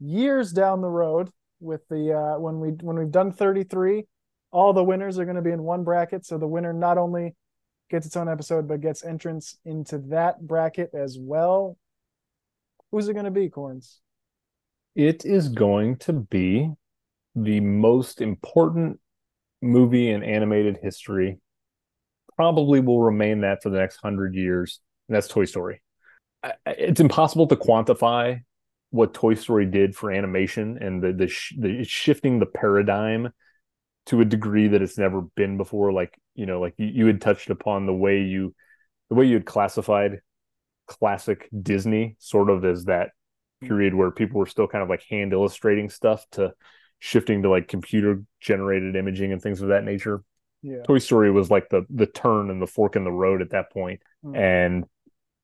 years 0.00 0.50
down 0.50 0.80
the 0.80 0.90
road 0.90 1.30
with 1.60 1.86
the 1.88 2.12
uh, 2.12 2.36
when 2.40 2.58
we 2.58 2.70
when 2.80 2.98
we've 2.98 3.12
done 3.12 3.30
33 3.30 4.04
all 4.50 4.72
the 4.72 4.82
winners 4.82 5.18
are 5.18 5.24
going 5.24 5.36
to 5.36 5.42
be 5.42 5.52
in 5.52 5.62
one 5.62 5.84
bracket 5.84 6.26
so 6.26 6.36
the 6.36 6.46
winner 6.46 6.72
not 6.72 6.98
only 6.98 7.36
gets 7.90 8.06
its 8.06 8.16
own 8.16 8.28
episode 8.28 8.66
but 8.66 8.80
gets 8.80 9.04
entrance 9.04 9.58
into 9.64 9.98
that 9.98 10.40
bracket 10.40 10.90
as 10.94 11.16
well 11.20 11.76
who's 12.90 13.08
it 13.08 13.12
going 13.12 13.26
to 13.26 13.30
be 13.30 13.48
corns 13.48 14.01
it 14.94 15.24
is 15.24 15.48
going 15.48 15.96
to 15.96 16.12
be 16.12 16.70
the 17.34 17.60
most 17.60 18.20
important 18.20 19.00
movie 19.62 20.10
in 20.10 20.22
animated 20.22 20.78
history 20.82 21.38
probably 22.36 22.80
will 22.80 23.00
remain 23.00 23.40
that 23.40 23.62
for 23.62 23.70
the 23.70 23.78
next 23.78 23.96
hundred 23.96 24.34
years, 24.34 24.80
and 25.08 25.16
that's 25.16 25.28
Toy 25.28 25.44
Story. 25.44 25.82
It's 26.66 27.00
impossible 27.00 27.46
to 27.48 27.56
quantify 27.56 28.40
what 28.90 29.14
Toy 29.14 29.34
Story 29.34 29.66
did 29.66 29.94
for 29.94 30.10
animation 30.10 30.78
and 30.80 31.02
the 31.02 31.12
the, 31.12 31.28
sh- 31.28 31.54
the 31.58 31.84
shifting 31.84 32.38
the 32.38 32.46
paradigm 32.46 33.30
to 34.06 34.20
a 34.20 34.24
degree 34.24 34.68
that 34.68 34.82
it's 34.82 34.98
never 34.98 35.22
been 35.36 35.56
before. 35.56 35.92
Like 35.92 36.18
you 36.34 36.46
know, 36.46 36.60
like 36.60 36.74
you, 36.76 36.86
you 36.86 37.06
had 37.06 37.20
touched 37.20 37.50
upon 37.50 37.86
the 37.86 37.94
way 37.94 38.22
you 38.22 38.54
the 39.08 39.14
way 39.14 39.26
you 39.26 39.34
had 39.34 39.46
classified 39.46 40.20
classic 40.88 41.48
Disney 41.62 42.16
sort 42.18 42.50
of 42.50 42.64
as 42.64 42.84
that 42.86 43.10
period 43.68 43.94
where 43.94 44.10
people 44.10 44.38
were 44.38 44.46
still 44.46 44.68
kind 44.68 44.82
of 44.82 44.88
like 44.88 45.02
hand 45.02 45.32
illustrating 45.32 45.88
stuff 45.90 46.24
to 46.32 46.52
shifting 46.98 47.42
to 47.42 47.50
like 47.50 47.68
computer 47.68 48.22
generated 48.40 48.94
imaging 48.94 49.32
and 49.32 49.42
things 49.42 49.60
of 49.60 49.68
that 49.68 49.84
nature. 49.84 50.22
Yeah. 50.62 50.82
Toy 50.84 50.98
Story 50.98 51.30
was 51.30 51.50
like 51.50 51.68
the 51.68 51.84
the 51.90 52.06
turn 52.06 52.50
and 52.50 52.62
the 52.62 52.66
fork 52.66 52.94
in 52.96 53.04
the 53.04 53.10
road 53.10 53.42
at 53.42 53.50
that 53.50 53.72
point. 53.72 54.00
Mm. 54.24 54.36
And 54.36 54.84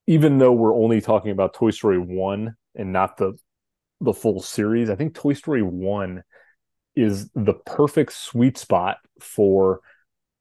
even 0.07 0.39
though 0.39 0.53
we're 0.53 0.77
only 0.77 1.01
talking 1.01 1.33
about 1.33 1.55
Toy 1.55 1.71
Story 1.71 1.99
1 1.99 2.55
and 2.77 2.93
not 2.93 3.17
the 3.17 3.37
the 4.01 4.15
full 4.15 4.41
series, 4.41 4.91
I 4.91 4.95
think 4.95 5.15
Toy 5.15 5.33
Story 5.33 5.63
1 5.63 6.23
is 6.95 7.31
the 7.35 7.55
perfect 7.55 8.13
sweet 8.13 8.57
spot 8.57 8.99
for 9.21 9.81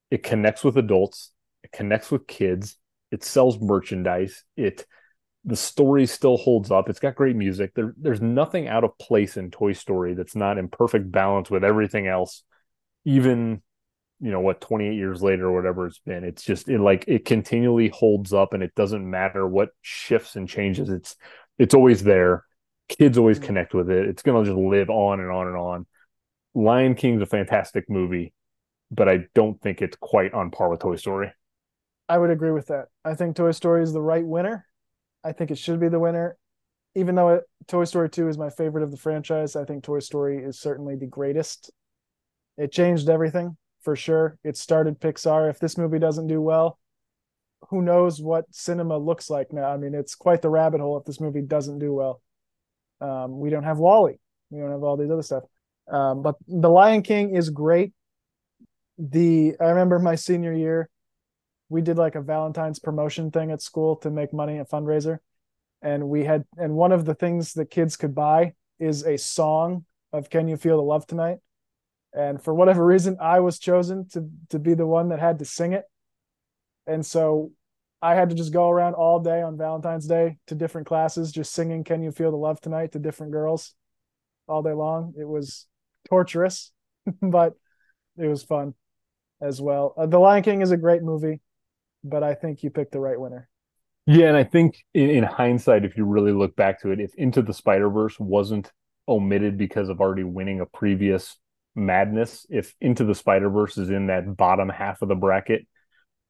it 0.09 0.23
connects 0.23 0.63
with 0.63 0.77
adults, 0.77 1.31
it 1.63 1.71
connects 1.71 2.11
with 2.11 2.27
kids, 2.27 2.77
it 3.11 3.23
sells 3.23 3.59
merchandise, 3.59 4.43
it 4.55 4.85
the 5.47 5.57
story 5.57 6.07
still 6.07 6.37
holds 6.37 6.71
up. 6.71 6.89
It's 6.89 6.99
got 6.99 7.15
great 7.15 7.37
music. 7.37 7.73
There, 7.75 7.95
there's 7.97 8.21
nothing 8.21 8.69
out 8.69 8.85
of 8.85 8.97
place 8.99 9.37
in 9.37 9.51
Toy 9.51 9.73
Story 9.73 10.15
that's 10.15 10.35
not 10.35 10.59
in 10.59 10.69
perfect 10.69 11.11
balance 11.11 11.49
with 11.51 11.65
everything 11.65 12.07
else, 12.07 12.43
even 13.05 13.61
you 14.19 14.31
know 14.31 14.39
what 14.39 14.61
28 14.61 14.95
years 14.95 15.21
later 15.21 15.47
or 15.47 15.53
whatever 15.55 15.87
it's 15.87 15.99
been 15.99 16.23
it's 16.23 16.43
just 16.43 16.69
it 16.69 16.79
like 16.79 17.05
it 17.07 17.25
continually 17.25 17.89
holds 17.89 18.33
up 18.33 18.53
and 18.53 18.63
it 18.63 18.73
doesn't 18.75 19.09
matter 19.09 19.47
what 19.47 19.69
shifts 19.81 20.35
and 20.35 20.49
changes 20.49 20.89
it's 20.89 21.15
it's 21.59 21.73
always 21.75 22.03
there 22.03 22.45
kids 22.89 23.17
always 23.17 23.37
Mm-hmm. 23.37 23.39
connect 23.39 23.73
with 23.73 23.89
it 23.91 24.07
it's 24.09 24.23
going 24.23 24.43
to 24.43 24.49
just 24.49 24.59
live 24.59 24.89
on 24.89 25.19
and 25.19 25.31
on 25.31 25.47
and 25.47 25.57
on 25.57 25.85
lion 26.55 26.95
king's 26.95 27.21
a 27.21 27.27
fantastic 27.27 27.89
movie 27.89 28.33
but 28.91 29.09
i 29.09 29.19
don't 29.35 29.61
think 29.61 29.81
it's 29.81 29.97
quite 29.97 30.33
on 30.33 30.51
par 30.51 30.69
with 30.69 30.81
toy 30.81 30.95
story 30.95 31.31
I 32.09 32.17
would 32.17 32.29
agree 32.31 32.51
with 32.51 32.67
that. 32.67 32.89
I 33.05 33.15
think 33.15 33.35
Toy 33.37 33.51
Story 33.51 33.83
is 33.83 33.93
the 33.93 34.01
right 34.01 34.25
winner. 34.25 34.66
I 35.27 35.33
think 35.33 35.51
it 35.51 35.57
should 35.57 35.79
be 35.79 35.89
the 35.89 35.99
winner. 35.99 36.37
Even 36.95 37.15
though 37.15 37.29
it, 37.29 37.43
Toy 37.67 37.83
Story 37.83 38.09
2 38.09 38.29
is 38.29 38.37
my 38.37 38.49
favorite 38.49 38.83
of 38.83 38.91
the 38.91 38.97
franchise, 38.97 39.55
I 39.55 39.65
think 39.65 39.83
Toy 39.83 39.99
Story 39.99 40.41
is 40.41 40.59
certainly 40.59 40.95
the 40.95 41.05
greatest. 41.05 41.69
It 42.57 42.71
changed 42.71 43.09
everything 43.09 43.57
for 43.81 43.95
sure. 43.95 44.37
It 44.43 44.55
started 44.57 44.99
Pixar. 44.99 45.49
If 45.49 45.59
this 45.59 45.77
movie 45.77 45.99
doesn't 45.99 46.27
do 46.27 46.41
well, 46.41 46.79
who 47.69 47.81
knows 47.81 48.21
what 48.21 48.45
cinema 48.51 48.97
looks 48.97 49.29
like 49.29 49.51
now? 49.51 49.69
I 49.69 49.77
mean, 49.77 49.93
it's 49.93 50.15
quite 50.15 50.41
the 50.41 50.49
rabbit 50.49 50.79
hole 50.79 50.97
if 50.97 51.05
this 51.05 51.19
movie 51.19 51.41
doesn't 51.41 51.79
do 51.79 51.93
well. 51.93 52.21
Um, 53.01 53.39
we 53.39 53.49
don't 53.49 53.63
have 53.63 53.77
WALL-E. 53.77 54.19
We 54.49 54.59
don't 54.61 54.71
have 54.71 54.83
all 54.83 54.97
these 54.97 55.11
other 55.11 55.23
stuff. 55.23 55.43
Um, 55.91 56.21
but 56.21 56.35
The 56.47 56.69
Lion 56.69 57.01
King 57.01 57.35
is 57.35 57.49
great. 57.49 57.93
The 58.97 59.55
I 59.59 59.65
remember 59.65 59.99
my 59.99 60.15
senior 60.15 60.53
year, 60.53 60.89
we 61.69 61.81
did 61.81 61.97
like 61.97 62.15
a 62.15 62.21
Valentine's 62.21 62.79
promotion 62.79 63.31
thing 63.31 63.51
at 63.51 63.61
school 63.61 63.97
to 63.97 64.09
make 64.09 64.33
money, 64.33 64.57
a 64.57 64.65
fundraiser. 64.65 65.19
And 65.81 66.09
we 66.09 66.23
had, 66.23 66.45
and 66.57 66.73
one 66.73 66.91
of 66.91 67.05
the 67.05 67.13
things 67.13 67.53
that 67.53 67.69
kids 67.69 67.97
could 67.97 68.15
buy 68.15 68.53
is 68.79 69.03
a 69.03 69.17
song 69.17 69.85
of 70.13 70.29
Can 70.29 70.47
You 70.47 70.57
Feel 70.57 70.77
the 70.77 70.83
Love 70.83 71.05
Tonight? 71.05 71.37
And 72.13 72.41
for 72.41 72.53
whatever 72.53 72.85
reason, 72.85 73.17
I 73.21 73.41
was 73.41 73.59
chosen 73.59 74.07
to, 74.09 74.29
to 74.49 74.59
be 74.59 74.73
the 74.73 74.87
one 74.87 75.09
that 75.09 75.19
had 75.19 75.39
to 75.39 75.45
sing 75.45 75.73
it. 75.73 75.83
And 76.85 77.05
so 77.05 77.51
I 78.01 78.15
had 78.15 78.29
to 78.29 78.35
just 78.35 78.53
go 78.53 78.69
around 78.69 78.93
all 78.93 79.19
day 79.19 79.41
on 79.41 79.57
Valentine's 79.57 80.07
Day 80.07 80.37
to 80.47 80.55
different 80.55 80.87
classes, 80.87 81.31
just 81.31 81.53
singing 81.53 81.83
Can 81.83 82.01
You 82.01 82.11
Feel 82.11 82.31
the 82.31 82.37
Love 82.37 82.61
Tonight 82.61 82.93
to 82.93 82.99
different 82.99 83.33
girls 83.33 83.73
all 84.47 84.63
day 84.63 84.73
long. 84.73 85.13
It 85.19 85.27
was 85.27 85.67
torturous, 86.09 86.71
but 87.21 87.53
it 88.17 88.27
was 88.27 88.43
fun 88.43 88.73
as 89.41 89.61
well. 89.61 89.93
Uh, 89.97 90.05
the 90.05 90.17
Lion 90.17 90.43
King 90.43 90.61
is 90.61 90.71
a 90.71 90.77
great 90.77 91.03
movie 91.03 91.41
but 92.09 92.23
I 92.23 92.33
think 92.33 92.63
you 92.63 92.69
picked 92.69 92.91
the 92.91 92.99
right 92.99 93.19
winner. 93.19 93.49
yeah 94.05 94.27
and 94.27 94.37
i 94.37 94.43
think 94.43 94.85
in, 94.93 95.09
in 95.09 95.23
hindsight 95.23 95.83
if 95.85 95.97
you 95.97 96.05
really 96.05 96.31
look 96.31 96.55
back 96.55 96.81
to 96.81 96.91
it 96.91 96.99
if 96.99 97.13
into 97.15 97.41
the 97.41 97.53
spider 97.53 97.89
verse 97.89 98.17
wasn't 98.19 98.71
omitted 99.07 99.57
because 99.57 99.89
of 99.89 99.99
already 99.99 100.23
winning 100.23 100.61
a 100.61 100.65
previous 100.65 101.37
madness 101.75 102.45
if 102.49 102.73
into 102.81 103.03
the 103.03 103.13
spider 103.13 103.49
verse 103.49 103.77
is 103.77 103.89
in 103.89 104.07
that 104.07 104.35
bottom 104.35 104.69
half 104.69 105.01
of 105.01 105.09
the 105.09 105.15
bracket 105.15 105.67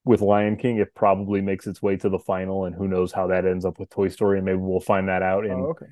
with 0.03 0.21
lion 0.21 0.57
king 0.57 0.77
it 0.77 0.93
probably 0.95 1.41
makes 1.41 1.67
its 1.67 1.81
way 1.81 1.95
to 1.95 2.09
the 2.09 2.19
final 2.19 2.65
and 2.65 2.75
who 2.75 2.87
knows 2.87 3.11
how 3.11 3.27
that 3.27 3.45
ends 3.45 3.63
up 3.63 3.79
with 3.79 3.89
toy 3.89 4.09
story 4.09 4.37
and 4.37 4.45
maybe 4.45 4.57
we'll 4.57 4.79
find 4.79 5.07
that 5.07 5.21
out 5.21 5.45
in 5.45 5.51
oh, 5.51 5.67
okay. 5.67 5.85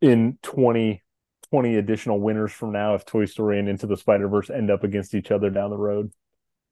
in 0.00 0.36
20 0.42 1.02
20 1.50 1.76
additional 1.76 2.20
winners 2.20 2.52
from 2.52 2.72
now 2.72 2.94
if 2.94 3.04
toy 3.04 3.24
story 3.24 3.58
and 3.58 3.68
into 3.68 3.86
the 3.86 3.96
spider 3.96 4.28
verse 4.28 4.50
end 4.50 4.70
up 4.70 4.84
against 4.84 5.14
each 5.14 5.30
other 5.30 5.50
down 5.50 5.70
the 5.70 5.76
road 5.76 6.10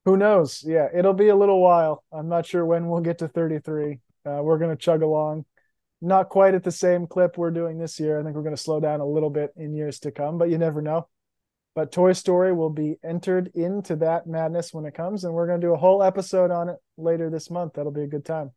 Who 0.05 0.17
knows? 0.17 0.65
Yeah, 0.67 0.89
it'll 0.95 1.13
be 1.15 1.29
a 1.29 1.37
little 1.37 1.61
while. 1.61 2.03
I'm 2.13 2.29
not 2.29 2.47
sure 2.47 2.65
when 2.65 2.89
we'll 2.89 3.01
get 3.03 3.19
to 3.19 3.29
33. 3.29 3.99
Uh, 4.25 4.41
we're 4.43 4.59
going 4.59 4.71
to 4.71 4.77
chug 4.77 5.03
along. 5.03 5.45
Not 6.01 6.29
quite 6.29 6.55
at 6.55 6.65
the 6.65 6.71
same 6.73 7.07
clip 7.07 7.37
we're 7.37 7.51
doing 7.51 7.79
this 7.79 7.99
year. 8.01 8.19
I 8.21 8.23
think 8.23 8.37
we're 8.37 8.43
going 8.43 8.57
to 8.57 8.63
slow 8.63 8.81
down 8.81 9.01
a 9.01 9.07
little 9.07 9.31
bit 9.31 9.51
in 9.57 9.75
years 9.75 9.99
to 10.01 10.11
come, 10.11 10.39
but 10.39 10.49
you 10.49 10.57
never 10.59 10.81
know. 10.81 11.09
but 11.75 11.93
Toy 11.93 12.13
Story 12.13 12.53
will 12.53 12.71
be 12.71 12.97
entered 13.05 13.51
into 13.55 13.97
that 13.97 14.27
madness 14.27 14.73
when 14.75 14.85
it 14.85 14.95
comes, 14.95 15.25
and 15.25 15.33
we're 15.35 15.47
going 15.47 15.61
to 15.61 15.67
do 15.67 15.75
a 15.75 15.77
whole 15.77 16.03
episode 16.03 16.51
on 16.51 16.69
it 16.69 16.77
later 16.97 17.31
this 17.31 17.51
month. 17.51 17.75
That'll 17.75 17.93
be 17.93 18.03
a 18.03 18.09
good 18.09 18.25
time. 18.25 18.53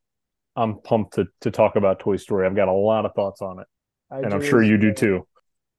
I'm 0.55 0.79
pumped 0.79 1.13
to 1.15 1.27
to 1.41 1.51
talk 1.51 1.75
about 1.75 1.99
Toy 1.99 2.17
Story. 2.17 2.45
I've 2.45 2.55
got 2.55 2.67
a 2.67 2.73
lot 2.73 3.05
of 3.05 3.13
thoughts 3.13 3.41
on 3.41 3.59
it, 3.59 3.67
I 4.09 4.19
and 4.19 4.33
I'm 4.33 4.41
sure 4.43 4.61
you 4.63 4.77
do 4.77 4.93
too. 4.93 5.27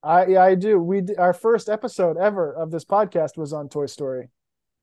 I 0.03 0.27
yeah, 0.27 0.43
I 0.43 0.55
do. 0.55 0.79
We 0.79 1.03
our 1.19 1.35
first 1.35 1.69
episode 1.69 2.17
ever 2.17 2.53
of 2.55 2.71
this 2.71 2.85
podcast 2.85 3.37
was 3.37 3.53
on 3.53 3.69
Toy 3.69 3.87
Story, 3.87 4.31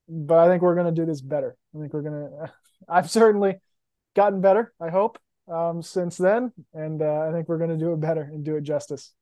but 0.10 0.40
I 0.40 0.48
think 0.48 0.62
we're 0.62 0.76
going 0.76 0.94
to 0.94 1.02
do 1.02 1.06
this 1.06 1.22
better. 1.22 1.56
I 1.76 1.80
think 1.80 1.94
we're 1.94 2.02
going 2.02 2.30
to. 2.30 2.54
I've 2.88 3.10
certainly 3.10 3.60
gotten 4.16 4.42
better. 4.42 4.74
I 4.82 4.90
hope 4.90 5.20
um, 5.48 5.82
since 5.82 6.18
then, 6.18 6.52
and 6.74 7.02
uh, 7.02 7.28
I 7.28 7.32
think 7.32 7.48
we're 7.48 7.58
going 7.58 7.70
to 7.70 7.78
do 7.78 7.94
it 7.94 8.00
better 8.00 8.22
and 8.22 8.44
do 8.44 8.56
it 8.56 8.62
justice. 8.62 9.14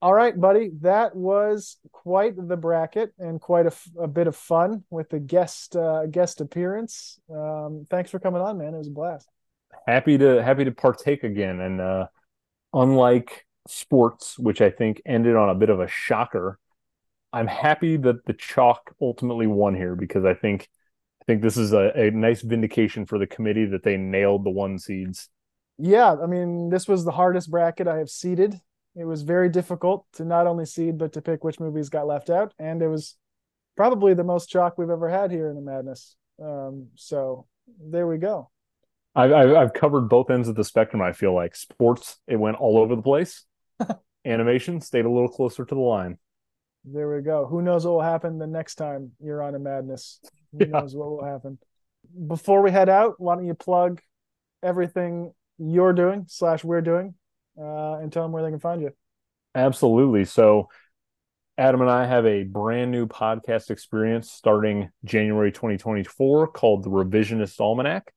All 0.00 0.14
right, 0.14 0.38
buddy. 0.38 0.70
That 0.80 1.16
was 1.16 1.76
quite 1.90 2.34
the 2.36 2.56
bracket 2.56 3.12
and 3.18 3.40
quite 3.40 3.66
a, 3.66 3.72
a 3.98 4.06
bit 4.06 4.28
of 4.28 4.36
fun 4.36 4.84
with 4.90 5.10
the 5.10 5.18
guest 5.18 5.74
uh, 5.74 6.06
guest 6.06 6.40
appearance. 6.40 7.18
Um, 7.28 7.84
thanks 7.90 8.10
for 8.10 8.20
coming 8.20 8.40
on, 8.40 8.58
man. 8.58 8.74
It 8.74 8.78
was 8.78 8.86
a 8.86 8.92
blast. 8.92 9.28
Happy 9.86 10.16
to 10.18 10.42
happy 10.42 10.64
to 10.64 10.70
partake 10.70 11.24
again, 11.24 11.58
and 11.60 11.80
uh, 11.80 12.06
unlike 12.72 13.44
sports, 13.66 14.38
which 14.38 14.60
I 14.60 14.70
think 14.70 15.02
ended 15.04 15.34
on 15.34 15.50
a 15.50 15.54
bit 15.54 15.68
of 15.68 15.80
a 15.80 15.88
shocker, 15.88 16.60
I'm 17.32 17.46
happy 17.46 17.96
that 17.98 18.24
the 18.24 18.32
chalk 18.32 18.94
ultimately 19.00 19.46
won 19.46 19.74
here 19.74 19.94
because 19.94 20.24
I 20.24 20.34
think 20.34 20.68
I 21.22 21.24
think 21.26 21.42
this 21.42 21.56
is 21.56 21.72
a, 21.72 21.92
a 21.94 22.10
nice 22.10 22.40
vindication 22.42 23.04
for 23.04 23.18
the 23.18 23.26
committee 23.26 23.66
that 23.66 23.82
they 23.82 23.96
nailed 23.96 24.44
the 24.44 24.50
one 24.50 24.78
seeds. 24.78 25.28
Yeah, 25.76 26.16
I 26.20 26.26
mean, 26.26 26.70
this 26.70 26.88
was 26.88 27.04
the 27.04 27.12
hardest 27.12 27.50
bracket 27.50 27.86
I 27.86 27.98
have 27.98 28.10
seeded. 28.10 28.60
It 28.96 29.04
was 29.04 29.22
very 29.22 29.48
difficult 29.48 30.06
to 30.14 30.24
not 30.24 30.46
only 30.46 30.64
seed 30.64 30.98
but 30.98 31.12
to 31.12 31.22
pick 31.22 31.44
which 31.44 31.60
movies 31.60 31.88
got 31.88 32.06
left 32.06 32.30
out, 32.30 32.52
and 32.58 32.82
it 32.82 32.88
was 32.88 33.16
probably 33.76 34.14
the 34.14 34.24
most 34.24 34.48
chalk 34.48 34.78
we've 34.78 34.90
ever 34.90 35.08
had 35.08 35.30
here 35.30 35.48
in 35.48 35.54
the 35.54 35.60
madness. 35.60 36.16
Um, 36.42 36.88
so 36.96 37.46
there 37.80 38.06
we 38.06 38.18
go. 38.18 38.50
I've, 39.14 39.32
I've 39.32 39.54
I've 39.54 39.72
covered 39.72 40.08
both 40.08 40.30
ends 40.30 40.48
of 40.48 40.54
the 40.54 40.64
spectrum. 40.64 41.02
I 41.02 41.12
feel 41.12 41.34
like 41.34 41.54
sports, 41.56 42.18
it 42.26 42.36
went 42.36 42.56
all 42.56 42.78
over 42.78 42.96
the 42.96 43.02
place. 43.02 43.44
Animation 44.24 44.80
stayed 44.80 45.04
a 45.04 45.10
little 45.10 45.28
closer 45.28 45.64
to 45.64 45.74
the 45.74 45.80
line. 45.80 46.18
There 46.92 47.14
we 47.14 47.22
go. 47.22 47.46
Who 47.46 47.62
knows 47.62 47.84
what 47.84 47.92
will 47.92 48.02
happen 48.02 48.38
the 48.38 48.46
next 48.46 48.76
time 48.76 49.12
you're 49.20 49.42
on 49.42 49.54
a 49.54 49.58
madness? 49.58 50.20
Who 50.52 50.60
Yeah. 50.60 50.66
knows 50.66 50.96
what 50.96 51.10
will 51.10 51.24
happen? 51.24 51.58
Before 52.26 52.62
we 52.62 52.70
head 52.70 52.88
out, 52.88 53.20
why 53.20 53.34
don't 53.34 53.46
you 53.46 53.54
plug 53.54 54.00
everything 54.62 55.32
you're 55.58 55.92
doing 55.92 56.24
slash 56.28 56.64
we're 56.64 56.80
doing, 56.80 57.14
uh, 57.58 57.94
and 57.98 58.12
tell 58.12 58.22
them 58.22 58.32
where 58.32 58.42
they 58.42 58.50
can 58.50 58.60
find 58.60 58.80
you. 58.80 58.92
Absolutely. 59.54 60.24
So, 60.24 60.68
Adam 61.58 61.80
and 61.80 61.90
I 61.90 62.06
have 62.06 62.24
a 62.24 62.44
brand 62.44 62.92
new 62.92 63.06
podcast 63.06 63.70
experience 63.70 64.30
starting 64.30 64.90
January 65.04 65.50
2024 65.50 66.48
called 66.48 66.84
the 66.84 66.90
Revisionist 66.90 67.60
Almanac. 67.60 68.12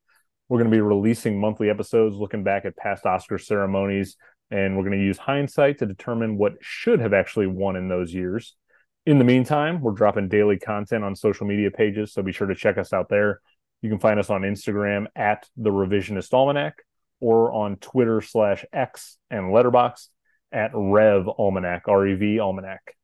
We're 0.47 0.59
going 0.59 0.69
to 0.69 0.75
be 0.75 0.81
releasing 0.81 1.39
monthly 1.39 1.69
episodes 1.69 2.15
looking 2.15 2.43
back 2.43 2.65
at 2.65 2.77
past 2.77 3.05
Oscar 3.05 3.39
ceremonies, 3.39 4.15
and 4.51 4.77
we're 4.77 4.83
going 4.83 4.97
to 4.99 5.03
use 5.03 5.17
hindsight 5.17 5.79
to 5.79 5.85
determine 5.85 6.37
what 6.37 6.53
should 6.61 6.99
have 6.99 7.13
actually 7.13 7.47
won 7.47 7.75
in 7.75 7.87
those 7.87 8.13
years. 8.13 8.55
In 9.05 9.17
the 9.17 9.23
meantime, 9.23 9.81
we're 9.81 9.93
dropping 9.93 10.27
daily 10.27 10.59
content 10.59 11.03
on 11.03 11.15
social 11.15 11.47
media 11.47 11.71
pages, 11.71 12.13
so 12.13 12.21
be 12.21 12.31
sure 12.31 12.47
to 12.47 12.53
check 12.53 12.77
us 12.77 12.93
out 12.93 13.09
there. 13.09 13.41
You 13.81 13.89
can 13.89 13.97
find 13.97 14.19
us 14.19 14.29
on 14.29 14.41
Instagram 14.41 15.07
at 15.15 15.49
the 15.57 15.71
Revisionist 15.71 16.33
Almanac 16.33 16.83
or 17.19 17.51
on 17.51 17.77
Twitter 17.77 18.21
slash 18.21 18.63
X 18.71 19.17
and 19.31 19.45
Letterboxd 19.45 20.07
at 20.51 20.69
Rev 20.75 21.27
Almanac, 21.27 21.87
R 21.87 22.07
E 22.07 22.13
V 22.13 22.39
Almanac. 22.39 22.95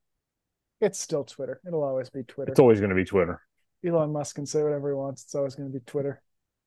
It's 0.82 1.00
still 1.00 1.24
Twitter. 1.24 1.60
It'll 1.66 1.84
always 1.84 2.12
be 2.12 2.22
Twitter. 2.22 2.52
It's 2.52 2.60
always 2.60 2.80
going 2.80 2.92
to 2.92 2.96
be 2.96 3.06
Twitter. 3.06 3.42
Elon 3.84 4.14
Musk 4.14 4.36
can 4.36 4.46
say 4.46 4.62
whatever 4.62 4.90
he 4.90 4.96
wants. 4.96 5.24
It's 5.24 5.34
always 5.34 5.56
going 5.56 5.72
to 5.72 5.74
be 5.74 5.84
Twitter. 5.84 6.22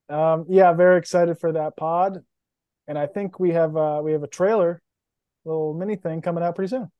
Um, 0.08 0.46
yeah, 0.48 0.72
very 0.72 0.98
excited 0.98 1.38
for 1.38 1.52
that 1.52 1.76
pod, 1.76 2.24
and 2.88 2.98
I 2.98 3.06
think 3.06 3.38
we 3.38 3.50
have 3.50 3.76
uh, 3.76 4.00
we 4.02 4.10
have 4.10 4.24
a 4.24 4.28
trailer, 4.28 4.82
little 5.44 5.72
mini 5.72 5.94
thing 5.94 6.20
coming 6.20 6.42
out 6.42 6.56
pretty 6.56 6.70
soon. 6.70 6.90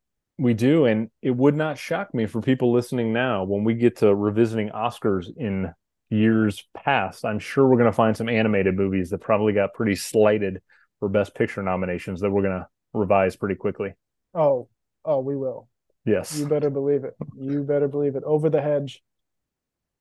We 0.40 0.54
do, 0.54 0.86
and 0.86 1.10
it 1.20 1.36
would 1.36 1.54
not 1.54 1.76
shock 1.76 2.14
me 2.14 2.24
for 2.24 2.40
people 2.40 2.72
listening 2.72 3.12
now 3.12 3.44
when 3.44 3.62
we 3.62 3.74
get 3.74 3.98
to 3.98 4.14
revisiting 4.14 4.70
Oscars 4.70 5.26
in 5.36 5.74
years 6.08 6.66
past. 6.74 7.26
I'm 7.26 7.38
sure 7.38 7.68
we're 7.68 7.76
going 7.76 7.90
to 7.90 7.96
find 7.96 8.16
some 8.16 8.28
animated 8.28 8.74
movies 8.74 9.10
that 9.10 9.18
probably 9.18 9.52
got 9.52 9.74
pretty 9.74 9.96
slighted 9.96 10.62
for 10.98 11.10
Best 11.10 11.34
Picture 11.34 11.62
nominations 11.62 12.20
that 12.20 12.30
we're 12.30 12.42
going 12.42 12.58
to 12.58 12.66
revise 12.94 13.36
pretty 13.36 13.54
quickly. 13.54 13.92
Oh, 14.34 14.68
oh, 15.04 15.20
we 15.20 15.36
will. 15.36 15.68
Yes. 16.06 16.38
You 16.38 16.46
better 16.46 16.70
believe 16.70 17.04
it. 17.04 17.14
You 17.38 17.62
better 17.62 17.86
believe 17.86 18.16
it. 18.16 18.22
Over 18.24 18.48
the 18.48 18.62
hedge, 18.62 19.02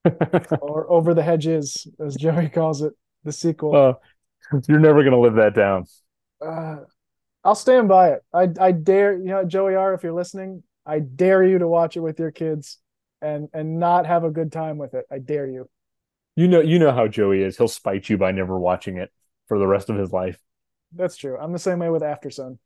or 0.61 0.89
over 0.89 1.13
the 1.13 1.23
hedges, 1.23 1.85
as 1.99 2.15
Joey 2.15 2.47
calls 2.47 2.81
it, 2.81 2.93
the 3.25 3.33
sequel. 3.33 3.75
uh, 3.75 3.93
you're 4.69 4.79
never 4.79 5.01
going 5.03 5.11
to 5.11 5.19
live 5.19 5.35
that 5.35 5.53
down. 5.53 5.85
Uh, 6.41 6.77
I'll 7.43 7.55
stand 7.55 7.87
by 7.87 8.11
it. 8.11 8.21
I 8.33 8.49
I 8.59 8.71
dare 8.71 9.17
you 9.17 9.25
know 9.25 9.45
Joey 9.45 9.75
R. 9.75 9.93
If 9.93 10.03
you're 10.03 10.13
listening, 10.13 10.63
I 10.85 10.99
dare 10.99 11.43
you 11.43 11.59
to 11.59 11.67
watch 11.67 11.97
it 11.97 12.01
with 12.01 12.19
your 12.19 12.31
kids, 12.31 12.79
and 13.21 13.49
and 13.53 13.79
not 13.79 14.05
have 14.05 14.23
a 14.23 14.31
good 14.31 14.51
time 14.51 14.77
with 14.77 14.93
it. 14.93 15.05
I 15.11 15.19
dare 15.19 15.47
you. 15.47 15.69
You 16.35 16.47
know, 16.47 16.61
you 16.61 16.79
know 16.79 16.91
how 16.91 17.07
Joey 17.07 17.43
is. 17.43 17.57
He'll 17.57 17.67
spite 17.67 18.09
you 18.09 18.17
by 18.17 18.31
never 18.31 18.57
watching 18.57 18.97
it 18.97 19.11
for 19.47 19.59
the 19.59 19.67
rest 19.67 19.89
of 19.89 19.97
his 19.97 20.11
life. 20.11 20.39
That's 20.95 21.17
true. 21.17 21.37
I'm 21.37 21.51
the 21.51 21.59
same 21.59 21.79
way 21.79 21.89
with 21.89 22.01
Aftersun. 22.01 22.57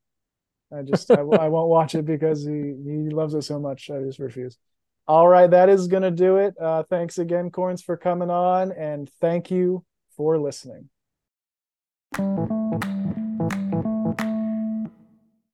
I 0.72 0.82
just 0.82 1.10
I, 1.12 1.16
I 1.16 1.48
won't 1.50 1.70
watch 1.70 1.96
it 1.96 2.06
because 2.06 2.46
he 2.46 2.76
he 2.84 3.10
loves 3.10 3.34
it 3.34 3.44
so 3.44 3.60
much. 3.60 3.90
I 3.90 4.02
just 4.02 4.20
refuse. 4.20 4.58
All 5.08 5.28
right, 5.28 5.50
that 5.50 5.70
is 5.70 5.88
gonna 5.88 6.12
do 6.12 6.38
it. 6.38 6.56
Uh, 6.60 6.84
thanks 6.90 7.18
again, 7.18 7.52
Corns, 7.52 7.82
for 7.82 7.98
coming 7.98 8.30
on, 8.30 8.72
and 8.72 9.10
thank 9.20 9.52
you 9.52 9.84
for 10.16 10.40
listening. 10.40 10.90